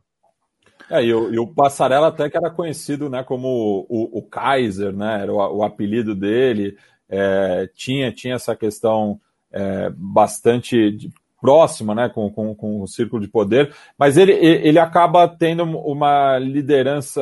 É, 0.90 1.02
e 1.02 1.14
o, 1.14 1.34
e 1.34 1.40
o 1.40 1.48
Passarela 1.48 2.10
até 2.10 2.30
que 2.30 2.36
era 2.36 2.50
conhecido 2.50 3.10
né, 3.10 3.24
como 3.24 3.88
o, 3.90 4.20
o 4.20 4.22
Kaiser, 4.24 4.92
né, 4.92 5.22
era 5.22 5.32
o, 5.32 5.58
o 5.60 5.64
apelido 5.64 6.14
dele, 6.14 6.78
é, 7.08 7.70
tinha, 7.74 8.12
tinha 8.12 8.36
essa 8.36 8.56
questão 8.58 9.22
é, 9.52 9.90
bastante 9.96 10.98
próxima 11.44 11.94
né, 11.94 12.08
com, 12.08 12.32
com, 12.32 12.56
com, 12.56 12.82
o 12.82 12.88
círculo 12.88 13.22
de 13.22 13.28
poder, 13.28 13.76
mas 14.00 14.16
ele, 14.16 14.32
ele 14.32 14.80
acaba 14.80 15.28
tendo 15.28 15.64
uma 15.64 16.40
liderança 16.40 17.22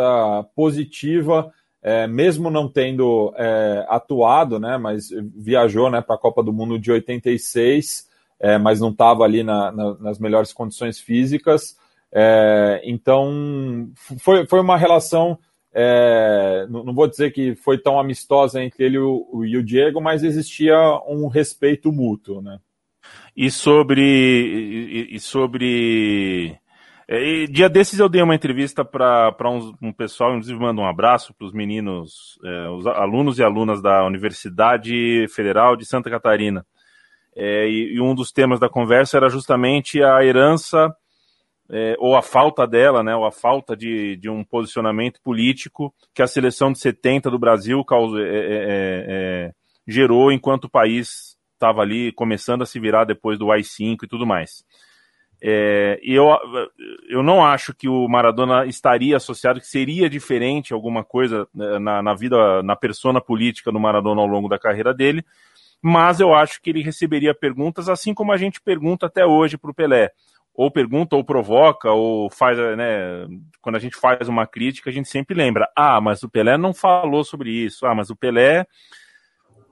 positiva, 0.55 1.51
é, 1.81 2.05
mesmo 2.05 2.51
não 2.51 2.69
tendo 2.71 3.33
é, 3.35 3.83
atuado, 3.89 4.59
né, 4.59 4.77
mas 4.77 5.09
viajou 5.35 5.89
né, 5.89 6.01
para 6.01 6.13
a 6.13 6.19
Copa 6.19 6.43
do 6.43 6.53
Mundo 6.53 6.77
de 6.77 6.91
86, 6.91 8.07
é, 8.39 8.59
mas 8.59 8.79
não 8.79 8.89
estava 8.89 9.23
ali 9.23 9.41
na, 9.41 9.71
na, 9.71 9.95
nas 9.95 10.19
melhores 10.19 10.53
condições 10.53 10.99
físicas. 10.99 11.75
É, 12.13 12.79
então, 12.85 13.89
foi, 14.19 14.45
foi 14.45 14.59
uma 14.59 14.77
relação 14.77 15.39
é, 15.73 16.67
não, 16.69 16.93
vou 16.93 17.07
dizer 17.07 17.31
que 17.31 17.55
foi 17.55 17.79
tão 17.79 17.99
amistosa 17.99 18.61
entre 18.61 18.83
ele 18.83 18.97
e 18.97 18.99
o, 18.99 19.45
e 19.45 19.57
o 19.57 19.63
Diego, 19.63 19.99
mas 19.99 20.23
existia 20.23 20.77
um 21.07 21.27
respeito 21.27 21.91
mútuo, 21.91 22.39
né? 22.39 22.59
E 23.35 23.49
sobre. 23.49 24.01
E, 24.01 25.15
e 25.15 25.19
sobre. 25.19 26.57
É, 27.07 27.43
e 27.43 27.47
dia 27.47 27.69
desses 27.69 27.99
eu 27.99 28.07
dei 28.07 28.21
uma 28.21 28.35
entrevista 28.35 28.85
para 28.85 29.49
um, 29.49 29.73
um, 29.81 29.93
pessoal, 29.93 30.31
inclusive 30.31 30.59
mando 30.59 30.81
um 30.81 30.87
abraço 30.87 31.33
para 31.33 31.45
os 31.45 31.53
meninos, 31.53 32.39
é, 32.43 32.69
os 32.69 32.87
alunos 32.87 33.37
e 33.37 33.43
alunas 33.43 33.81
da 33.81 34.05
Universidade 34.05 35.27
Federal 35.29 35.75
de 35.75 35.85
Santa 35.85 36.09
Catarina. 36.09 36.65
É, 37.35 37.67
e, 37.67 37.95
e, 37.95 38.01
um 38.01 38.13
dos 38.13 38.31
temas 38.31 38.59
da 38.59 38.69
conversa 38.69 39.17
era 39.17 39.29
justamente 39.29 40.03
a 40.03 40.23
herança 40.23 40.93
é, 41.71 41.95
ou 41.97 42.17
a 42.17 42.21
falta 42.21 42.67
dela, 42.67 43.01
né, 43.01 43.15
ou 43.15 43.25
a 43.25 43.31
falta 43.31 43.75
de, 43.75 44.17
de 44.17 44.29
um 44.29 44.43
posicionamento 44.43 45.21
político 45.23 45.93
que 46.13 46.21
a 46.21 46.27
seleção 46.27 46.71
de 46.71 46.79
70 46.79 47.31
do 47.31 47.39
Brasil 47.39 47.83
causou, 47.85 48.19
é, 48.19 48.25
é, 48.27 49.51
gerou 49.87 50.31
enquanto 50.31 50.69
país 50.69 51.30
estava 51.61 51.81
ali 51.81 52.11
começando 52.13 52.63
a 52.63 52.65
se 52.65 52.79
virar 52.79 53.05
depois 53.05 53.37
do 53.37 53.51
AI-5 53.51 54.03
e 54.03 54.07
tudo 54.07 54.25
mais. 54.25 54.65
É, 55.43 55.99
eu, 56.03 56.27
eu 57.09 57.23
não 57.23 57.43
acho 57.43 57.73
que 57.73 57.87
o 57.87 58.07
Maradona 58.07 58.65
estaria 58.65 59.17
associado, 59.17 59.59
que 59.59 59.67
seria 59.67 60.09
diferente 60.09 60.73
alguma 60.73 61.03
coisa 61.03 61.47
né, 61.53 61.79
na, 61.79 62.01
na 62.01 62.13
vida, 62.15 62.61
na 62.63 62.75
persona 62.75 63.21
política 63.21 63.71
do 63.71 63.79
Maradona 63.79 64.21
ao 64.21 64.27
longo 64.27 64.49
da 64.49 64.59
carreira 64.59 64.93
dele, 64.93 65.23
mas 65.81 66.19
eu 66.19 66.33
acho 66.33 66.61
que 66.61 66.69
ele 66.69 66.83
receberia 66.83 67.33
perguntas 67.33 67.89
assim 67.89 68.13
como 68.13 68.31
a 68.31 68.37
gente 68.37 68.61
pergunta 68.61 69.07
até 69.07 69.25
hoje 69.25 69.57
para 69.57 69.71
o 69.71 69.73
Pelé 69.73 70.11
ou 70.53 70.69
pergunta, 70.69 71.15
ou 71.15 71.23
provoca, 71.23 71.91
ou 71.91 72.29
faz, 72.29 72.57
né? 72.57 73.25
Quando 73.61 73.77
a 73.77 73.79
gente 73.79 73.95
faz 73.95 74.27
uma 74.27 74.45
crítica, 74.45 74.89
a 74.89 74.93
gente 74.93 75.07
sempre 75.07 75.33
lembra: 75.33 75.69
ah, 75.75 76.01
mas 76.01 76.23
o 76.23 76.29
Pelé 76.29 76.57
não 76.57 76.73
falou 76.73 77.23
sobre 77.23 77.49
isso, 77.49 77.85
ah, 77.85 77.95
mas 77.95 78.09
o 78.09 78.15
Pelé 78.15 78.67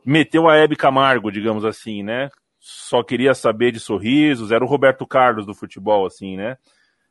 meteu 0.05 0.47
a 0.47 0.55
Hebe 0.55 0.75
Camargo, 0.75 1.31
digamos 1.31 1.65
assim, 1.65 2.03
né? 2.03 2.29
Só 2.59 3.03
queria 3.03 3.33
saber 3.33 3.71
de 3.71 3.79
sorrisos, 3.79 4.51
era 4.51 4.63
o 4.63 4.67
Roberto 4.67 5.05
Carlos 5.05 5.45
do 5.45 5.53
futebol, 5.53 6.05
assim, 6.05 6.35
né? 6.37 6.57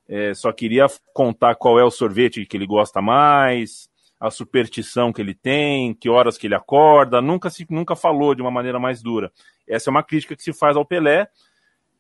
É, 0.08 0.32
só 0.34 0.52
queria 0.52 0.86
contar 1.12 1.54
qual 1.54 1.78
é 1.78 1.84
o 1.84 1.90
sorvete 1.90 2.46
que 2.46 2.56
ele 2.56 2.66
gosta 2.66 3.02
mais, 3.02 3.88
a 4.18 4.30
superstição 4.30 5.12
que 5.12 5.20
ele 5.20 5.34
tem, 5.34 5.94
que 5.94 6.08
horas 6.08 6.38
que 6.38 6.46
ele 6.46 6.54
acorda, 6.54 7.20
nunca 7.20 7.50
se 7.50 7.66
nunca 7.70 7.94
falou 7.94 8.34
de 8.34 8.42
uma 8.42 8.50
maneira 8.50 8.78
mais 8.78 9.02
dura. 9.02 9.30
Essa 9.66 9.90
é 9.90 9.92
uma 9.92 10.02
crítica 10.02 10.34
que 10.34 10.42
se 10.42 10.52
faz 10.52 10.76
ao 10.76 10.84
Pelé, 10.84 11.28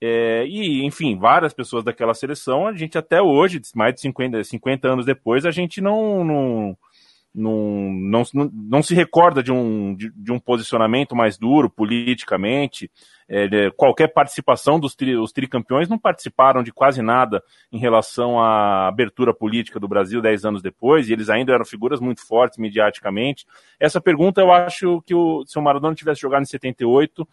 é, 0.00 0.44
e, 0.46 0.84
enfim, 0.84 1.18
várias 1.18 1.52
pessoas 1.52 1.82
daquela 1.82 2.14
seleção, 2.14 2.66
a 2.66 2.72
gente 2.72 2.96
até 2.96 3.20
hoje, 3.20 3.60
mais 3.74 3.94
de 3.94 4.00
50, 4.00 4.44
50 4.44 4.88
anos 4.88 5.04
depois, 5.04 5.44
a 5.44 5.50
gente 5.50 5.80
não, 5.80 6.24
não, 6.24 6.78
não, 7.34 7.92
não, 7.92 8.50
não, 8.52 8.82
se 8.82 8.94
recorda 8.94 9.42
de 9.42 9.52
um, 9.52 9.94
de, 9.94 10.10
de, 10.14 10.32
um 10.32 10.38
posicionamento 10.38 11.14
mais 11.14 11.38
duro 11.38 11.70
politicamente. 11.70 12.90
É, 13.28 13.70
qualquer 13.76 14.08
participação 14.08 14.80
dos 14.80 14.94
tri, 14.94 15.14
os 15.16 15.30
tricampeões 15.30 15.88
não 15.88 15.98
participaram 15.98 16.62
de 16.62 16.72
quase 16.72 17.02
nada 17.02 17.42
em 17.70 17.78
relação 17.78 18.40
à 18.40 18.88
abertura 18.88 19.34
política 19.34 19.78
do 19.78 19.86
Brasil 19.86 20.22
dez 20.22 20.44
anos 20.44 20.62
depois, 20.62 21.08
e 21.08 21.12
eles 21.12 21.28
ainda 21.28 21.52
eram 21.52 21.64
figuras 21.64 22.00
muito 22.00 22.26
fortes 22.26 22.58
mediaticamente. 22.58 23.46
Essa 23.78 24.00
pergunta 24.00 24.40
eu 24.40 24.50
acho 24.50 25.02
que 25.02 25.14
o, 25.14 25.44
se 25.46 25.58
o 25.58 25.62
Maradona 25.62 25.94
tivesse 25.94 26.22
jogado 26.22 26.42
em 26.42 26.46
78, 26.46 27.28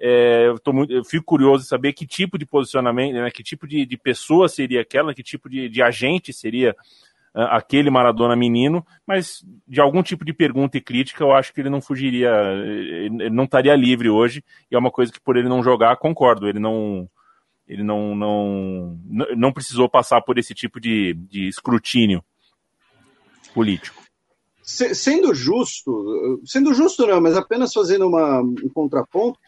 é, 0.00 0.46
eu, 0.46 0.72
muito, 0.72 0.92
eu 0.92 1.04
fico 1.04 1.24
curioso 1.24 1.64
de 1.64 1.68
saber 1.68 1.92
que 1.92 2.06
tipo 2.06 2.38
de 2.38 2.46
posicionamento, 2.46 3.14
né, 3.14 3.30
que 3.30 3.42
tipo 3.42 3.66
de, 3.66 3.84
de 3.84 3.96
pessoa 3.96 4.48
seria 4.48 4.82
aquela, 4.82 5.12
que 5.12 5.22
tipo 5.22 5.48
de, 5.48 5.68
de 5.68 5.82
agente 5.82 6.32
seria 6.32 6.76
aquele 7.44 7.90
Maradona 7.90 8.34
menino, 8.34 8.84
mas 9.06 9.44
de 9.66 9.80
algum 9.80 10.02
tipo 10.02 10.24
de 10.24 10.32
pergunta 10.32 10.76
e 10.76 10.80
crítica 10.80 11.22
eu 11.22 11.32
acho 11.32 11.52
que 11.52 11.60
ele 11.60 11.70
não 11.70 11.80
fugiria, 11.80 12.30
ele 12.30 13.30
não 13.30 13.44
estaria 13.44 13.76
livre 13.76 14.08
hoje, 14.10 14.42
e 14.70 14.74
é 14.74 14.78
uma 14.78 14.90
coisa 14.90 15.12
que 15.12 15.20
por 15.20 15.36
ele 15.36 15.48
não 15.48 15.62
jogar, 15.62 15.96
concordo, 15.96 16.48
ele 16.48 16.58
não 16.58 17.08
ele 17.66 17.84
não, 17.84 18.14
não, 18.14 18.98
não 19.36 19.52
precisou 19.52 19.90
passar 19.90 20.22
por 20.22 20.38
esse 20.38 20.54
tipo 20.54 20.80
de, 20.80 21.12
de 21.12 21.46
escrutínio 21.48 22.24
político. 23.52 24.02
Sendo 24.62 25.34
justo, 25.34 26.40
sendo 26.46 26.72
justo 26.72 27.06
não, 27.06 27.20
mas 27.20 27.36
apenas 27.36 27.72
fazendo 27.72 28.06
uma, 28.06 28.40
um 28.40 28.70
contraponto, 28.72 29.38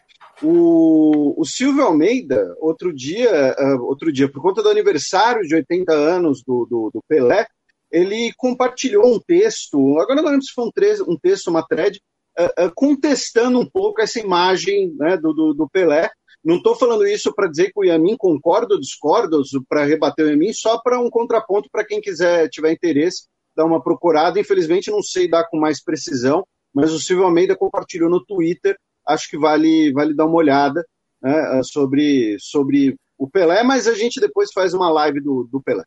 o, 0.41 1.39
o 1.39 1.45
Silvio 1.45 1.83
Almeida, 1.83 2.55
outro 2.59 2.93
dia, 2.93 3.55
uh, 3.57 3.83
outro 3.83 4.11
dia, 4.11 4.31
por 4.31 4.41
conta 4.41 4.61
do 4.61 4.69
aniversário 4.69 5.41
de 5.43 5.55
80 5.55 5.91
anos 5.91 6.43
do, 6.43 6.67
do, 6.69 6.91
do 6.93 7.03
Pelé, 7.07 7.47
ele 7.91 8.31
compartilhou 8.37 9.05
um 9.05 9.19
texto, 9.19 9.99
agora 9.99 10.21
não 10.21 10.29
lembro 10.29 10.43
se 10.43 10.53
foi 10.53 10.65
um, 10.65 10.71
tre 10.71 11.01
um 11.03 11.17
texto, 11.17 11.47
uma 11.47 11.65
thread, 11.65 11.99
uh, 12.39 12.65
uh, 12.65 12.71
contestando 12.73 13.59
um 13.59 13.69
pouco 13.69 14.01
essa 14.01 14.19
imagem 14.19 14.93
né, 14.97 15.17
do, 15.17 15.33
do, 15.33 15.53
do, 15.53 15.69
Pelé. 15.69 16.09
Não 16.43 16.57
estou 16.57 16.75
falando 16.75 17.05
isso 17.05 17.33
para 17.33 17.47
dizer 17.47 17.71
que 17.71 17.79
o 17.79 17.83
Yamin 17.83 18.15
concorda 18.17 18.73
ou 18.73 18.79
discorda, 18.79 19.37
para 19.67 19.85
rebater 19.85 20.25
o 20.25 20.29
Yamin, 20.29 20.53
só 20.53 20.79
para 20.79 20.99
um 20.99 21.09
contraponto 21.09 21.69
para 21.71 21.85
quem 21.85 22.01
quiser, 22.01 22.49
tiver 22.49 22.71
interesse, 22.71 23.27
dar 23.55 23.65
uma 23.65 23.83
procurada. 23.83 24.39
Infelizmente, 24.39 24.89
não 24.89 25.03
sei 25.03 25.29
dar 25.29 25.47
com 25.49 25.59
mais 25.59 25.83
precisão, 25.83 26.43
mas 26.73 26.91
o 26.91 26.99
Silvio 26.99 27.25
Almeida 27.25 27.55
compartilhou 27.55 28.09
no 28.09 28.23
Twitter 28.23 28.75
acho 29.07 29.29
que 29.29 29.37
vale, 29.37 29.91
vale 29.93 30.13
dar 30.13 30.25
uma 30.25 30.37
olhada 30.37 30.85
né, 31.21 31.61
sobre, 31.63 32.37
sobre 32.39 32.95
o 33.17 33.29
Pelé, 33.29 33.63
mas 33.63 33.87
a 33.87 33.93
gente 33.93 34.19
depois 34.19 34.51
faz 34.53 34.73
uma 34.73 34.89
live 34.89 35.21
do, 35.21 35.47
do 35.51 35.61
Pelé. 35.61 35.83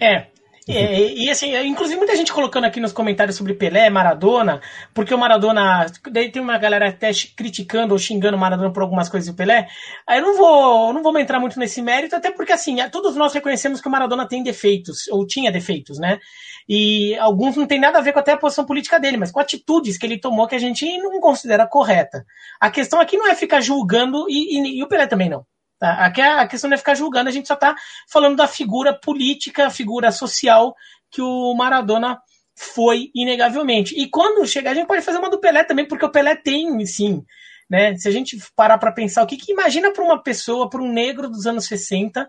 É, 0.00 0.26
e, 0.66 1.26
e, 1.26 1.30
assim, 1.30 1.54
inclusive 1.66 1.98
muita 1.98 2.16
gente 2.16 2.32
colocando 2.32 2.64
aqui 2.64 2.80
nos 2.80 2.92
comentários 2.92 3.36
sobre 3.36 3.52
Pelé, 3.52 3.90
Maradona, 3.90 4.62
porque 4.94 5.12
o 5.12 5.18
Maradona. 5.18 5.86
Daí 6.10 6.30
tem 6.30 6.40
uma 6.40 6.56
galera 6.56 6.88
até 6.88 7.10
criticando 7.36 7.92
ou 7.92 7.98
xingando 7.98 8.36
o 8.36 8.40
Maradona 8.40 8.72
por 8.72 8.82
algumas 8.82 9.10
coisas 9.10 9.28
do 9.30 9.36
Pelé. 9.36 9.68
Aí 10.06 10.20
eu 10.20 10.22
não 10.22 10.36
vou, 10.36 10.92
não 10.94 11.02
vou 11.02 11.18
entrar 11.18 11.38
muito 11.38 11.58
nesse 11.58 11.82
mérito, 11.82 12.16
até 12.16 12.30
porque 12.30 12.52
assim, 12.52 12.76
todos 12.90 13.14
nós 13.14 13.34
reconhecemos 13.34 13.80
que 13.80 13.88
o 13.88 13.90
Maradona 13.90 14.26
tem 14.26 14.42
defeitos, 14.42 15.06
ou 15.10 15.26
tinha 15.26 15.52
defeitos, 15.52 15.98
né? 15.98 16.18
E 16.66 17.14
alguns 17.18 17.56
não 17.56 17.66
tem 17.66 17.78
nada 17.78 17.98
a 17.98 18.02
ver 18.02 18.14
com 18.14 18.20
até 18.20 18.32
a 18.32 18.38
posição 18.38 18.64
política 18.64 18.98
dele, 18.98 19.18
mas 19.18 19.30
com 19.30 19.40
atitudes 19.40 19.98
que 19.98 20.06
ele 20.06 20.18
tomou 20.18 20.46
que 20.46 20.54
a 20.54 20.58
gente 20.58 20.86
não 20.98 21.20
considera 21.20 21.66
correta. 21.66 22.24
A 22.58 22.70
questão 22.70 23.00
aqui 23.00 23.18
não 23.18 23.28
é 23.28 23.34
ficar 23.34 23.60
julgando, 23.60 24.24
e, 24.30 24.58
e, 24.58 24.78
e 24.78 24.82
o 24.82 24.88
Pelé 24.88 25.06
também 25.06 25.28
não. 25.28 25.44
Tá? 25.78 26.04
Aqui 26.04 26.20
a 26.20 26.46
questão 26.46 26.68
não 26.70 26.74
é 26.74 26.78
ficar 26.78 26.94
julgando, 26.94 27.28
a 27.28 27.32
gente 27.32 27.48
só 27.48 27.54
está 27.54 27.74
falando 28.08 28.36
da 28.36 28.46
figura 28.46 28.92
política, 28.94 29.70
figura 29.70 30.10
social 30.12 30.74
que 31.10 31.20
o 31.20 31.54
Maradona 31.54 32.18
foi, 32.56 33.10
inegavelmente. 33.14 33.94
E 33.98 34.08
quando 34.08 34.46
chegar, 34.46 34.70
a 34.70 34.74
gente 34.74 34.86
pode 34.86 35.02
fazer 35.02 35.18
uma 35.18 35.30
do 35.30 35.40
Pelé 35.40 35.64
também, 35.64 35.86
porque 35.86 36.04
o 36.04 36.10
Pelé 36.10 36.36
tem, 36.36 36.84
sim. 36.86 37.24
Né? 37.68 37.96
Se 37.96 38.08
a 38.08 38.10
gente 38.10 38.38
parar 38.54 38.78
para 38.78 38.92
pensar, 38.92 39.22
o 39.22 39.26
que, 39.26 39.36
que 39.36 39.52
imagina 39.52 39.92
para 39.92 40.04
uma 40.04 40.22
pessoa, 40.22 40.68
para 40.68 40.82
um 40.82 40.92
negro 40.92 41.28
dos 41.28 41.46
anos 41.46 41.66
60, 41.66 42.28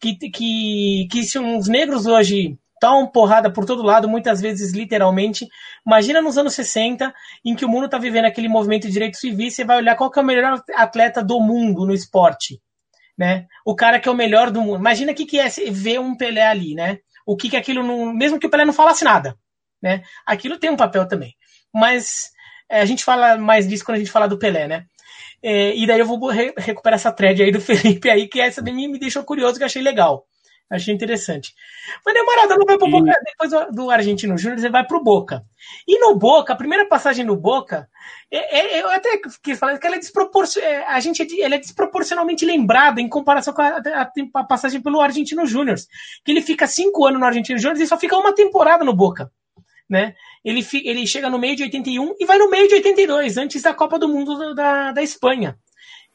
que, 0.00 0.16
que, 0.30 1.08
que 1.10 1.22
se 1.22 1.38
uns 1.38 1.68
negros 1.68 2.06
hoje 2.06 2.58
estão 2.74 3.06
porrada 3.06 3.50
por 3.50 3.64
todo 3.64 3.82
lado, 3.82 4.08
muitas 4.08 4.40
vezes 4.40 4.72
literalmente. 4.72 5.48
Imagina 5.86 6.20
nos 6.20 6.36
anos 6.36 6.54
60, 6.54 7.14
em 7.44 7.54
que 7.54 7.64
o 7.64 7.68
mundo 7.68 7.86
está 7.86 7.98
vivendo 7.98 8.26
aquele 8.26 8.48
movimento 8.48 8.86
de 8.86 8.92
direitos 8.92 9.20
civis, 9.20 9.54
você 9.54 9.64
vai 9.64 9.78
olhar 9.78 9.96
qual 9.96 10.12
é 10.14 10.20
o 10.20 10.24
melhor 10.24 10.62
atleta 10.74 11.22
do 11.22 11.40
mundo 11.40 11.86
no 11.86 11.94
esporte 11.94 12.60
né? 13.16 13.46
O 13.64 13.74
cara 13.74 14.00
que 14.00 14.08
é 14.08 14.12
o 14.12 14.16
melhor 14.16 14.50
do 14.50 14.60
mundo. 14.60 14.78
Imagina 14.78 15.12
o 15.12 15.14
que, 15.14 15.26
que 15.26 15.38
é 15.38 15.48
ver 15.70 16.00
um 16.00 16.16
Pelé 16.16 16.46
ali, 16.46 16.74
né? 16.74 16.98
O 17.26 17.36
que, 17.36 17.48
que 17.48 17.56
aquilo 17.56 17.82
não. 17.82 18.12
Mesmo 18.12 18.38
que 18.38 18.46
o 18.46 18.50
Pelé 18.50 18.64
não 18.64 18.72
falasse 18.72 19.04
nada, 19.04 19.36
né? 19.82 20.02
Aquilo 20.26 20.58
tem 20.58 20.70
um 20.70 20.76
papel 20.76 21.06
também. 21.06 21.34
Mas 21.72 22.30
é, 22.70 22.80
a 22.80 22.84
gente 22.84 23.04
fala 23.04 23.36
mais 23.36 23.68
disso 23.68 23.84
quando 23.84 23.96
a 23.96 23.98
gente 24.00 24.10
fala 24.10 24.28
do 24.28 24.38
Pelé, 24.38 24.68
né? 24.68 24.84
É, 25.42 25.76
e 25.76 25.86
daí 25.86 26.00
eu 26.00 26.06
vou 26.06 26.28
re 26.30 26.54
recuperar 26.56 26.96
essa 26.98 27.12
thread 27.12 27.42
aí 27.42 27.52
do 27.52 27.60
Felipe 27.62 28.10
aí, 28.10 28.28
que 28.28 28.40
essa 28.40 28.62
de 28.62 28.72
mim 28.72 28.88
me 28.88 28.98
deixou 28.98 29.24
curioso, 29.24 29.58
que 29.58 29.64
achei 29.64 29.82
legal. 29.82 30.24
Achei 30.70 30.94
interessante. 30.94 31.54
Mas 32.04 32.14
o 32.16 32.26
Maradona 32.26 32.64
vai 32.64 32.78
pro 32.78 32.90
Boca, 32.90 33.12
depois 33.24 33.74
do 33.74 33.90
Argentino 33.90 34.36
Júnior, 34.38 34.58
ele 34.58 34.70
vai 34.70 34.84
pro 34.84 35.02
Boca. 35.02 35.44
E 35.86 35.98
no 35.98 36.16
Boca, 36.16 36.52
a 36.52 36.56
primeira 36.56 36.88
passagem 36.88 37.24
no 37.24 37.36
Boca, 37.36 37.88
é, 38.30 38.78
é, 38.78 38.82
eu 38.82 38.90
até 38.90 39.20
quis 39.42 39.58
falar 39.58 39.78
que 39.78 39.86
ela 39.86 39.96
é 39.96 39.98
desproporcional. 39.98 40.68
É, 40.68 40.86
a 40.86 40.98
gente 41.00 41.22
é, 41.22 41.44
ele 41.44 41.54
é 41.54 41.58
desproporcionalmente 41.58 42.46
lembrado 42.46 42.98
em 42.98 43.08
comparação 43.08 43.52
com 43.52 43.60
a, 43.60 43.76
a, 43.76 44.12
a 44.34 44.44
passagem 44.44 44.80
pelo 44.80 45.00
Argentino 45.00 45.46
Júnior. 45.46 45.76
Que 46.24 46.32
ele 46.32 46.40
fica 46.40 46.66
cinco 46.66 47.06
anos 47.06 47.20
no 47.20 47.26
Argentino 47.26 47.58
Júnior 47.58 47.80
e 47.80 47.86
só 47.86 47.98
fica 47.98 48.16
uma 48.16 48.34
temporada 48.34 48.84
no 48.84 48.94
Boca. 48.94 49.30
Né? 49.88 50.14
Ele, 50.42 50.66
ele 50.82 51.06
chega 51.06 51.28
no 51.28 51.38
meio 51.38 51.56
de 51.56 51.62
81 51.64 52.16
e 52.18 52.24
vai 52.24 52.38
no 52.38 52.48
meio 52.48 52.66
de 52.66 52.74
82, 52.74 53.36
antes 53.36 53.60
da 53.60 53.74
Copa 53.74 53.98
do 53.98 54.08
Mundo 54.08 54.54
da, 54.54 54.92
da 54.92 55.02
Espanha. 55.02 55.58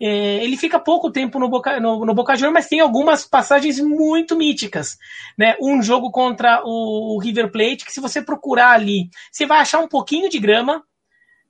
É, 0.02 0.44
ele 0.44 0.56
fica 0.56 0.80
pouco 0.80 1.12
tempo 1.12 1.38
no 1.40 1.50
Boca, 1.50 1.80
no, 1.80 2.06
no 2.06 2.14
Boca 2.14 2.36
Juniors, 2.36 2.54
mas 2.54 2.68
tem 2.68 2.80
algumas 2.80 3.26
passagens 3.26 3.80
muito 3.80 4.36
míticas. 4.36 4.98
Né? 5.38 5.56
Um 5.62 5.82
jogo 5.82 6.10
contra 6.10 6.62
o, 6.64 7.16
o, 7.16 7.20
River 7.20 7.52
Plate, 7.52 7.84
que 7.86 7.92
se 7.92 8.00
você 8.00 8.22
procurar 8.22 8.72
ali, 8.72 9.10
você 9.32 9.46
vai 9.46 9.60
achar 9.60 9.80
um 9.80 9.88
pouquinho 9.90 10.30
de 10.30 10.40
grama 10.40 10.84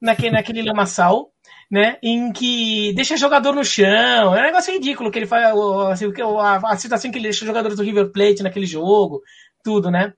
naquele, 0.01 0.31
naquele 0.31 0.63
lamaçal, 0.63 1.31
né? 1.69 1.97
Em 2.01 2.31
que 2.31 2.93
deixa 2.95 3.17
jogador 3.17 3.53
no 3.53 3.63
chão. 3.63 4.35
É 4.35 4.39
um 4.39 4.45
negócio 4.45 4.73
ridículo 4.73 5.11
que 5.11 5.19
ele 5.19 5.27
faz, 5.27 5.53
assim, 5.91 6.05
a, 6.39 6.71
a 6.71 6.77
situação 6.77 7.11
que 7.11 7.17
ele 7.17 7.27
deixa 7.27 7.45
jogadores 7.45 7.77
do 7.77 7.83
River 7.83 8.11
Plate 8.11 8.41
naquele 8.41 8.65
jogo, 8.65 9.21
tudo, 9.63 9.91
né? 9.91 10.13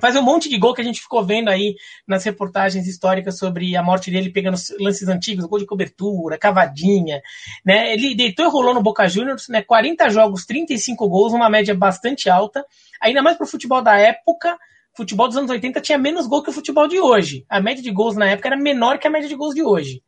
Faz 0.00 0.16
um 0.16 0.22
monte 0.22 0.48
de 0.48 0.58
gol 0.58 0.74
que 0.74 0.80
a 0.80 0.84
gente 0.84 1.00
ficou 1.00 1.24
vendo 1.24 1.48
aí 1.48 1.76
nas 2.06 2.24
reportagens 2.24 2.86
históricas 2.86 3.38
sobre 3.38 3.76
a 3.76 3.82
morte 3.82 4.10
dele 4.10 4.30
pegando 4.30 4.56
lances 4.80 5.08
antigos, 5.08 5.44
gol 5.46 5.58
de 5.58 5.66
cobertura, 5.66 6.38
cavadinha, 6.38 7.20
né? 7.64 7.92
Ele 7.92 8.14
deitou 8.14 8.46
e 8.46 8.48
rolou 8.48 8.74
no 8.74 8.82
Boca 8.82 9.08
Juniors, 9.08 9.48
né? 9.48 9.62
40 9.62 10.08
jogos, 10.10 10.46
35 10.46 11.08
gols, 11.08 11.32
uma 11.32 11.50
média 11.50 11.74
bastante 11.74 12.28
alta, 12.30 12.64
ainda 13.00 13.22
mais 13.22 13.36
pro 13.36 13.46
futebol 13.46 13.82
da 13.82 13.96
época. 13.96 14.56
Futebol 14.96 15.28
dos 15.28 15.36
anos 15.36 15.50
80 15.50 15.80
tinha 15.80 15.98
menos 15.98 16.26
gol 16.26 16.42
que 16.42 16.50
o 16.50 16.52
futebol 16.52 16.88
de 16.88 16.98
hoje. 16.98 17.44
A 17.48 17.60
média 17.60 17.82
de 17.82 17.90
gols 17.90 18.16
na 18.16 18.26
época 18.26 18.48
era 18.48 18.56
menor 18.56 18.98
que 18.98 19.06
a 19.06 19.10
média 19.10 19.28
de 19.28 19.36
gols 19.36 19.54
de 19.54 19.62
hoje, 19.62 20.02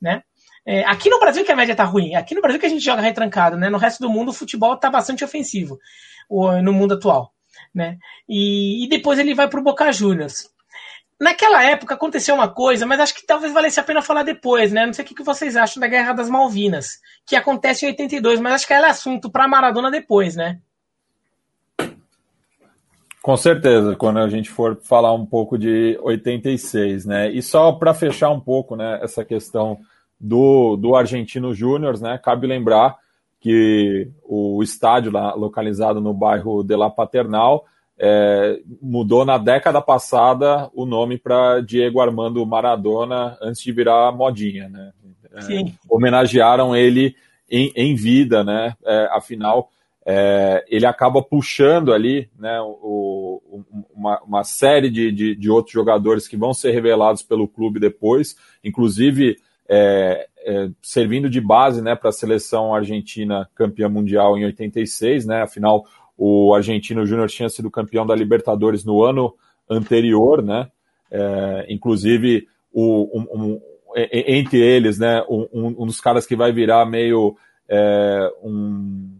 né? 0.00 0.22
É, 0.64 0.84
aqui 0.84 1.10
no 1.10 1.18
Brasil 1.18 1.44
que 1.44 1.50
a 1.50 1.56
média 1.56 1.74
tá 1.74 1.84
ruim, 1.84 2.14
aqui 2.14 2.34
no 2.34 2.40
Brasil 2.40 2.58
que 2.58 2.66
a 2.66 2.68
gente 2.68 2.84
joga 2.84 3.02
retrancado, 3.02 3.56
né? 3.56 3.68
No 3.68 3.78
resto 3.78 4.00
do 4.00 4.08
mundo 4.08 4.30
o 4.30 4.32
futebol 4.32 4.76
tá 4.76 4.88
bastante 4.90 5.24
ofensivo, 5.24 5.78
no 6.62 6.72
mundo 6.72 6.94
atual 6.94 7.32
né? 7.74 7.98
E, 8.28 8.84
e 8.84 8.88
depois 8.88 9.18
ele 9.18 9.34
vai 9.34 9.48
para 9.48 9.60
o 9.60 9.62
Boca 9.62 9.90
Juniors. 9.92 10.50
Naquela 11.20 11.62
época 11.64 11.94
aconteceu 11.94 12.34
uma 12.34 12.48
coisa, 12.48 12.84
mas 12.84 12.98
acho 12.98 13.14
que 13.14 13.24
talvez 13.24 13.52
valesse 13.52 13.78
a 13.78 13.82
pena 13.84 14.02
falar 14.02 14.24
depois, 14.24 14.72
né? 14.72 14.84
Não 14.84 14.92
sei 14.92 15.04
o 15.04 15.08
que 15.08 15.22
vocês 15.22 15.56
acham 15.56 15.80
da 15.80 15.86
Guerra 15.86 16.12
das 16.12 16.28
Malvinas, 16.28 17.00
que 17.24 17.36
acontece 17.36 17.86
em 17.86 17.90
82, 17.90 18.40
mas 18.40 18.54
acho 18.54 18.66
que 18.66 18.72
ela 18.72 18.88
é 18.88 18.90
assunto 18.90 19.30
para 19.30 19.46
Maradona 19.46 19.90
depois, 19.90 20.34
né? 20.34 20.58
Com 23.22 23.36
certeza, 23.36 23.94
quando 23.94 24.18
a 24.18 24.28
gente 24.28 24.50
for 24.50 24.80
falar 24.82 25.12
um 25.12 25.24
pouco 25.24 25.56
de 25.56 25.96
86, 26.02 27.06
né? 27.06 27.30
E 27.30 27.40
só 27.40 27.70
para 27.70 27.94
fechar 27.94 28.30
um 28.30 28.40
pouco, 28.40 28.74
né, 28.74 28.98
essa 29.00 29.24
questão 29.24 29.78
do, 30.18 30.76
do 30.76 30.96
Argentino 30.96 31.54
Júnior, 31.54 32.00
né? 32.00 32.18
Cabe 32.18 32.48
lembrar 32.48 32.96
que 33.42 34.08
o 34.22 34.62
estádio 34.62 35.10
lá, 35.10 35.34
localizado 35.34 36.00
no 36.00 36.14
bairro 36.14 36.62
de 36.62 36.76
La 36.76 36.88
Paternal 36.88 37.64
é, 37.98 38.60
mudou 38.80 39.24
na 39.24 39.36
década 39.36 39.82
passada 39.82 40.70
o 40.72 40.86
nome 40.86 41.18
para 41.18 41.60
Diego 41.60 42.00
Armando 42.00 42.46
Maradona 42.46 43.36
antes 43.42 43.60
de 43.60 43.72
virar 43.72 44.12
modinha, 44.12 44.68
né? 44.68 44.92
É, 45.34 45.72
homenagearam 45.90 46.76
ele 46.76 47.16
em, 47.50 47.72
em 47.74 47.96
vida, 47.96 48.44
né? 48.44 48.76
É, 48.84 49.08
afinal, 49.10 49.70
é, 50.06 50.64
ele 50.68 50.86
acaba 50.86 51.20
puxando 51.20 51.92
ali 51.92 52.30
né, 52.38 52.60
o, 52.60 53.64
uma, 53.92 54.20
uma, 54.22 54.44
série 54.44 54.90
de, 54.90 55.10
de, 55.10 55.34
de, 55.34 55.50
outros 55.50 55.72
jogadores 55.72 56.28
que 56.28 56.36
vão 56.36 56.52
ser 56.52 56.72
revelados 56.72 57.22
pelo 57.22 57.48
clube 57.48 57.80
depois, 57.80 58.36
inclusive 58.64 59.36
é, 59.68 60.28
é, 60.44 60.70
servindo 60.82 61.28
de 61.30 61.40
base 61.40 61.82
né, 61.82 61.94
para 61.94 62.10
a 62.10 62.12
seleção 62.12 62.74
argentina 62.74 63.48
campeã 63.54 63.88
mundial 63.88 64.36
em 64.36 64.44
86, 64.44 65.26
né? 65.26 65.42
Afinal, 65.42 65.84
o 66.16 66.54
Argentino 66.54 67.06
Júnior 67.06 67.28
tinha 67.28 67.48
sido 67.48 67.70
campeão 67.70 68.06
da 68.06 68.14
Libertadores 68.14 68.84
no 68.84 69.02
ano 69.02 69.34
anterior, 69.68 70.42
né? 70.42 70.68
É, 71.10 71.66
inclusive, 71.68 72.46
o, 72.72 73.18
um, 73.18 73.42
um, 73.42 73.60
entre 73.94 74.58
eles, 74.58 74.98
né, 74.98 75.22
um, 75.28 75.74
um, 75.78 75.86
dos 75.86 76.00
caras 76.00 76.26
que 76.26 76.34
vai 76.34 76.52
virar 76.52 76.86
meio 76.86 77.36
é, 77.68 78.30
um, 78.42 79.18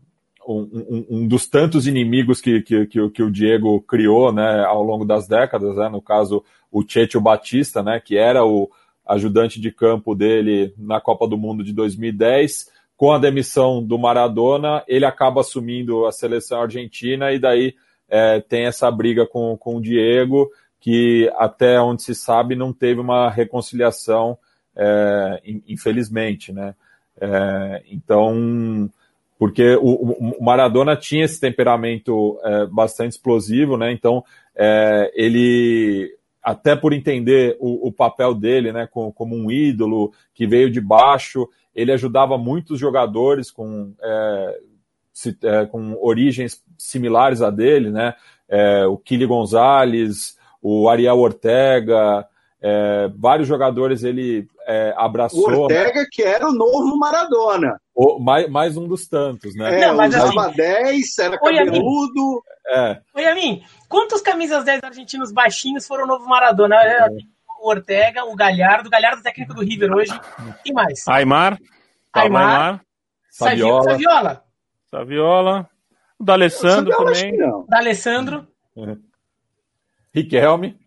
um, 0.49 1.29
dos 1.29 1.47
tantos 1.47 1.87
inimigos 1.87 2.41
que, 2.41 2.63
que, 2.63 2.87
que, 2.87 3.11
que, 3.11 3.23
o 3.23 3.31
Diego 3.31 3.81
criou 3.83 4.33
né, 4.33 4.65
ao 4.65 4.83
longo 4.83 5.05
das 5.05 5.29
décadas, 5.29 5.77
né, 5.77 5.89
no 5.89 6.01
caso 6.01 6.43
o 6.71 6.83
Checho 6.87 7.21
Batista, 7.21 7.83
né, 7.83 8.01
que 8.01 8.17
era 8.17 8.45
o, 8.45 8.71
ajudante 9.13 9.61
de 9.61 9.71
campo 9.71 10.15
dele 10.15 10.75
na 10.77 11.01
Copa 11.01 11.29
do 11.29 11.37
Mundo 11.37 11.63
de 11.63 11.73
2010. 11.73 12.71
Com 12.97 13.13
a 13.13 13.19
demissão 13.19 13.83
do 13.83 13.99
Maradona, 13.99 14.83
ele 14.87 15.05
acaba 15.05 15.41
assumindo 15.41 16.07
a 16.07 16.13
seleção 16.13 16.63
argentina 16.63 17.33
e 17.33 17.39
daí 17.39 17.75
é, 18.09 18.41
tem 18.41 18.65
essa 18.67 18.91
briga 18.91 19.27
com, 19.27 19.57
com 19.57 19.77
o 19.77 19.81
Diego, 19.81 20.51
que 20.81 21.31
até 21.37 21.81
onde 21.81 22.03
se 22.03 22.15
sabe 22.15 22.55
não 22.55 22.73
teve 22.73 23.01
uma 23.01 23.31
reconciliação, 23.31 24.37
é, 24.77 25.41
infelizmente, 25.67 26.53
né? 26.53 26.75
É, 27.21 27.83
então, 27.91 28.91
porque 29.39 29.77
o, 29.77 30.37
o, 30.39 30.45
Maradona 30.45 30.97
tinha 30.97 31.25
esse 31.25 31.41
temperamento 31.41 32.39
é, 32.43 32.67
bastante 32.67 33.13
explosivo, 33.13 33.77
né? 33.77 33.93
Então, 33.93 34.25
é, 34.55 35.13
ele 35.15 36.17
até 36.43 36.75
por 36.75 36.93
entender 36.93 37.57
o, 37.61 37.89
o 37.89 37.93
papel 37.93 38.35
dele, 38.35 38.73
né, 38.73 38.87
como, 38.91 39.13
como, 39.13 39.37
um 39.37 39.51
ídolo 39.51 40.13
que 40.35 40.47
veio 40.47 40.71
de 40.71 40.81
baixo, 40.81 41.49
ele 41.75 41.93
ajudava 41.93 42.37
muitos 42.37 42.79
jogadores 42.79 43.51
com, 43.51 43.95
é, 44.03 44.61
se, 45.13 45.37
é, 45.45 45.67
com 45.67 45.97
origens 46.01 46.63
similares 46.77 47.41
a 47.41 47.51
dele, 47.51 47.91
né, 47.91 48.15
é, 48.49 48.85
o 48.87 48.97
Kili 48.97 49.25
Gonzalez, 49.25 50.37
o 50.61 50.89
Ariel 50.89 51.19
Ortega, 51.19 52.27
é, 52.63 53.11
vários 53.19 53.49
jogadores 53.49 54.05
ele 54.05 54.47
é, 54.67 54.95
abraçou. 54.97 55.51
O 55.51 55.63
Ortega, 55.63 56.07
que 56.09 56.23
era 56.23 56.49
o 56.49 56.53
novo 56.53 56.97
Maradona. 56.97 57.81
O, 57.93 58.21
mais, 58.21 58.49
mais 58.49 58.77
um 58.77 58.87
dos 58.87 59.09
tantos, 59.09 59.57
né? 59.57 59.81
É, 59.81 59.87
Não, 59.89 59.97
mas 59.97 60.15
usava 60.15 60.47
assim, 60.47 60.57
10, 60.57 61.19
era 61.19 61.39
cabeludo. 61.39 62.43
É. 62.69 63.01
Oi, 63.15 63.27
Amin, 63.27 63.65
quantos 63.89 64.21
camisas 64.21 64.65
10 64.65 64.85
argentinos 64.85 65.33
baixinhos 65.33 65.89
foram 65.89 66.05
o 66.05 66.07
novo 66.07 66.29
Maradona? 66.29 66.77
É. 66.77 67.09
O 67.61 67.69
Ortega, 67.69 68.25
o 68.25 68.37
Galhardo, 68.37 68.87
o 68.87 68.91
Galhardo 68.91 69.23
técnico 69.23 69.55
do 69.55 69.63
River 69.63 69.93
hoje. 69.93 70.13
E 70.65 70.73
mais? 70.73 71.07
Aymar. 71.09 71.59
Aymar. 72.13 72.43
Aymar. 72.43 72.85
Saviola. 73.29 73.83
Saviola. 73.91 74.45
Saviola. 74.89 75.71
O 76.19 76.25
D'Alessandro 76.25 76.97
também. 76.97 77.43
O 77.43 77.67
D'Alessandro. 77.69 78.47
É. 78.77 78.97
Riquelme. 80.15 80.82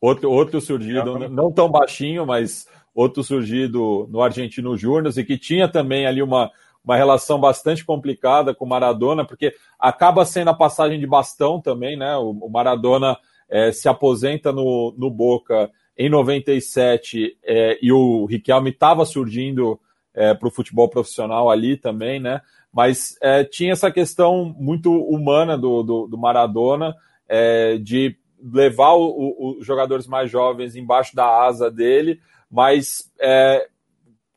Outro, 0.00 0.30
outro 0.30 0.60
surgido, 0.60 1.28
não 1.28 1.52
tão 1.52 1.70
baixinho, 1.70 2.26
mas 2.26 2.66
outro 2.94 3.22
surgido 3.22 4.06
no 4.10 4.22
Argentino 4.22 4.76
Júnior 4.76 5.12
e 5.16 5.24
que 5.24 5.38
tinha 5.38 5.68
também 5.68 6.06
ali 6.06 6.22
uma, 6.22 6.50
uma 6.84 6.96
relação 6.96 7.40
bastante 7.40 7.84
complicada 7.84 8.54
com 8.54 8.64
o 8.64 8.68
Maradona, 8.68 9.24
porque 9.24 9.54
acaba 9.78 10.24
sendo 10.24 10.50
a 10.50 10.54
passagem 10.54 10.98
de 10.98 11.06
bastão 11.06 11.60
também, 11.60 11.96
né? 11.96 12.16
O, 12.16 12.30
o 12.30 12.50
Maradona 12.50 13.16
é, 13.48 13.72
se 13.72 13.88
aposenta 13.88 14.52
no, 14.52 14.94
no 14.96 15.10
Boca 15.10 15.70
em 15.96 16.08
97 16.08 17.36
é, 17.44 17.78
e 17.82 17.92
o 17.92 18.24
Riquelme 18.24 18.70
estava 18.70 19.04
surgindo 19.04 19.78
é, 20.14 20.34
para 20.34 20.48
o 20.48 20.50
futebol 20.50 20.88
profissional 20.88 21.50
ali 21.50 21.76
também, 21.76 22.18
né? 22.20 22.40
Mas 22.72 23.16
é, 23.20 23.44
tinha 23.44 23.72
essa 23.72 23.90
questão 23.90 24.54
muito 24.58 24.90
humana 24.90 25.56
do, 25.56 25.82
do, 25.82 26.06
do 26.06 26.18
Maradona 26.18 26.94
é, 27.28 27.76
de 27.76 28.16
levar 28.42 28.94
os 28.94 29.64
jogadores 29.64 30.06
mais 30.06 30.30
jovens 30.30 30.74
embaixo 30.74 31.14
da 31.14 31.44
asa 31.44 31.70
dele, 31.70 32.20
mas 32.50 33.10
é, 33.20 33.68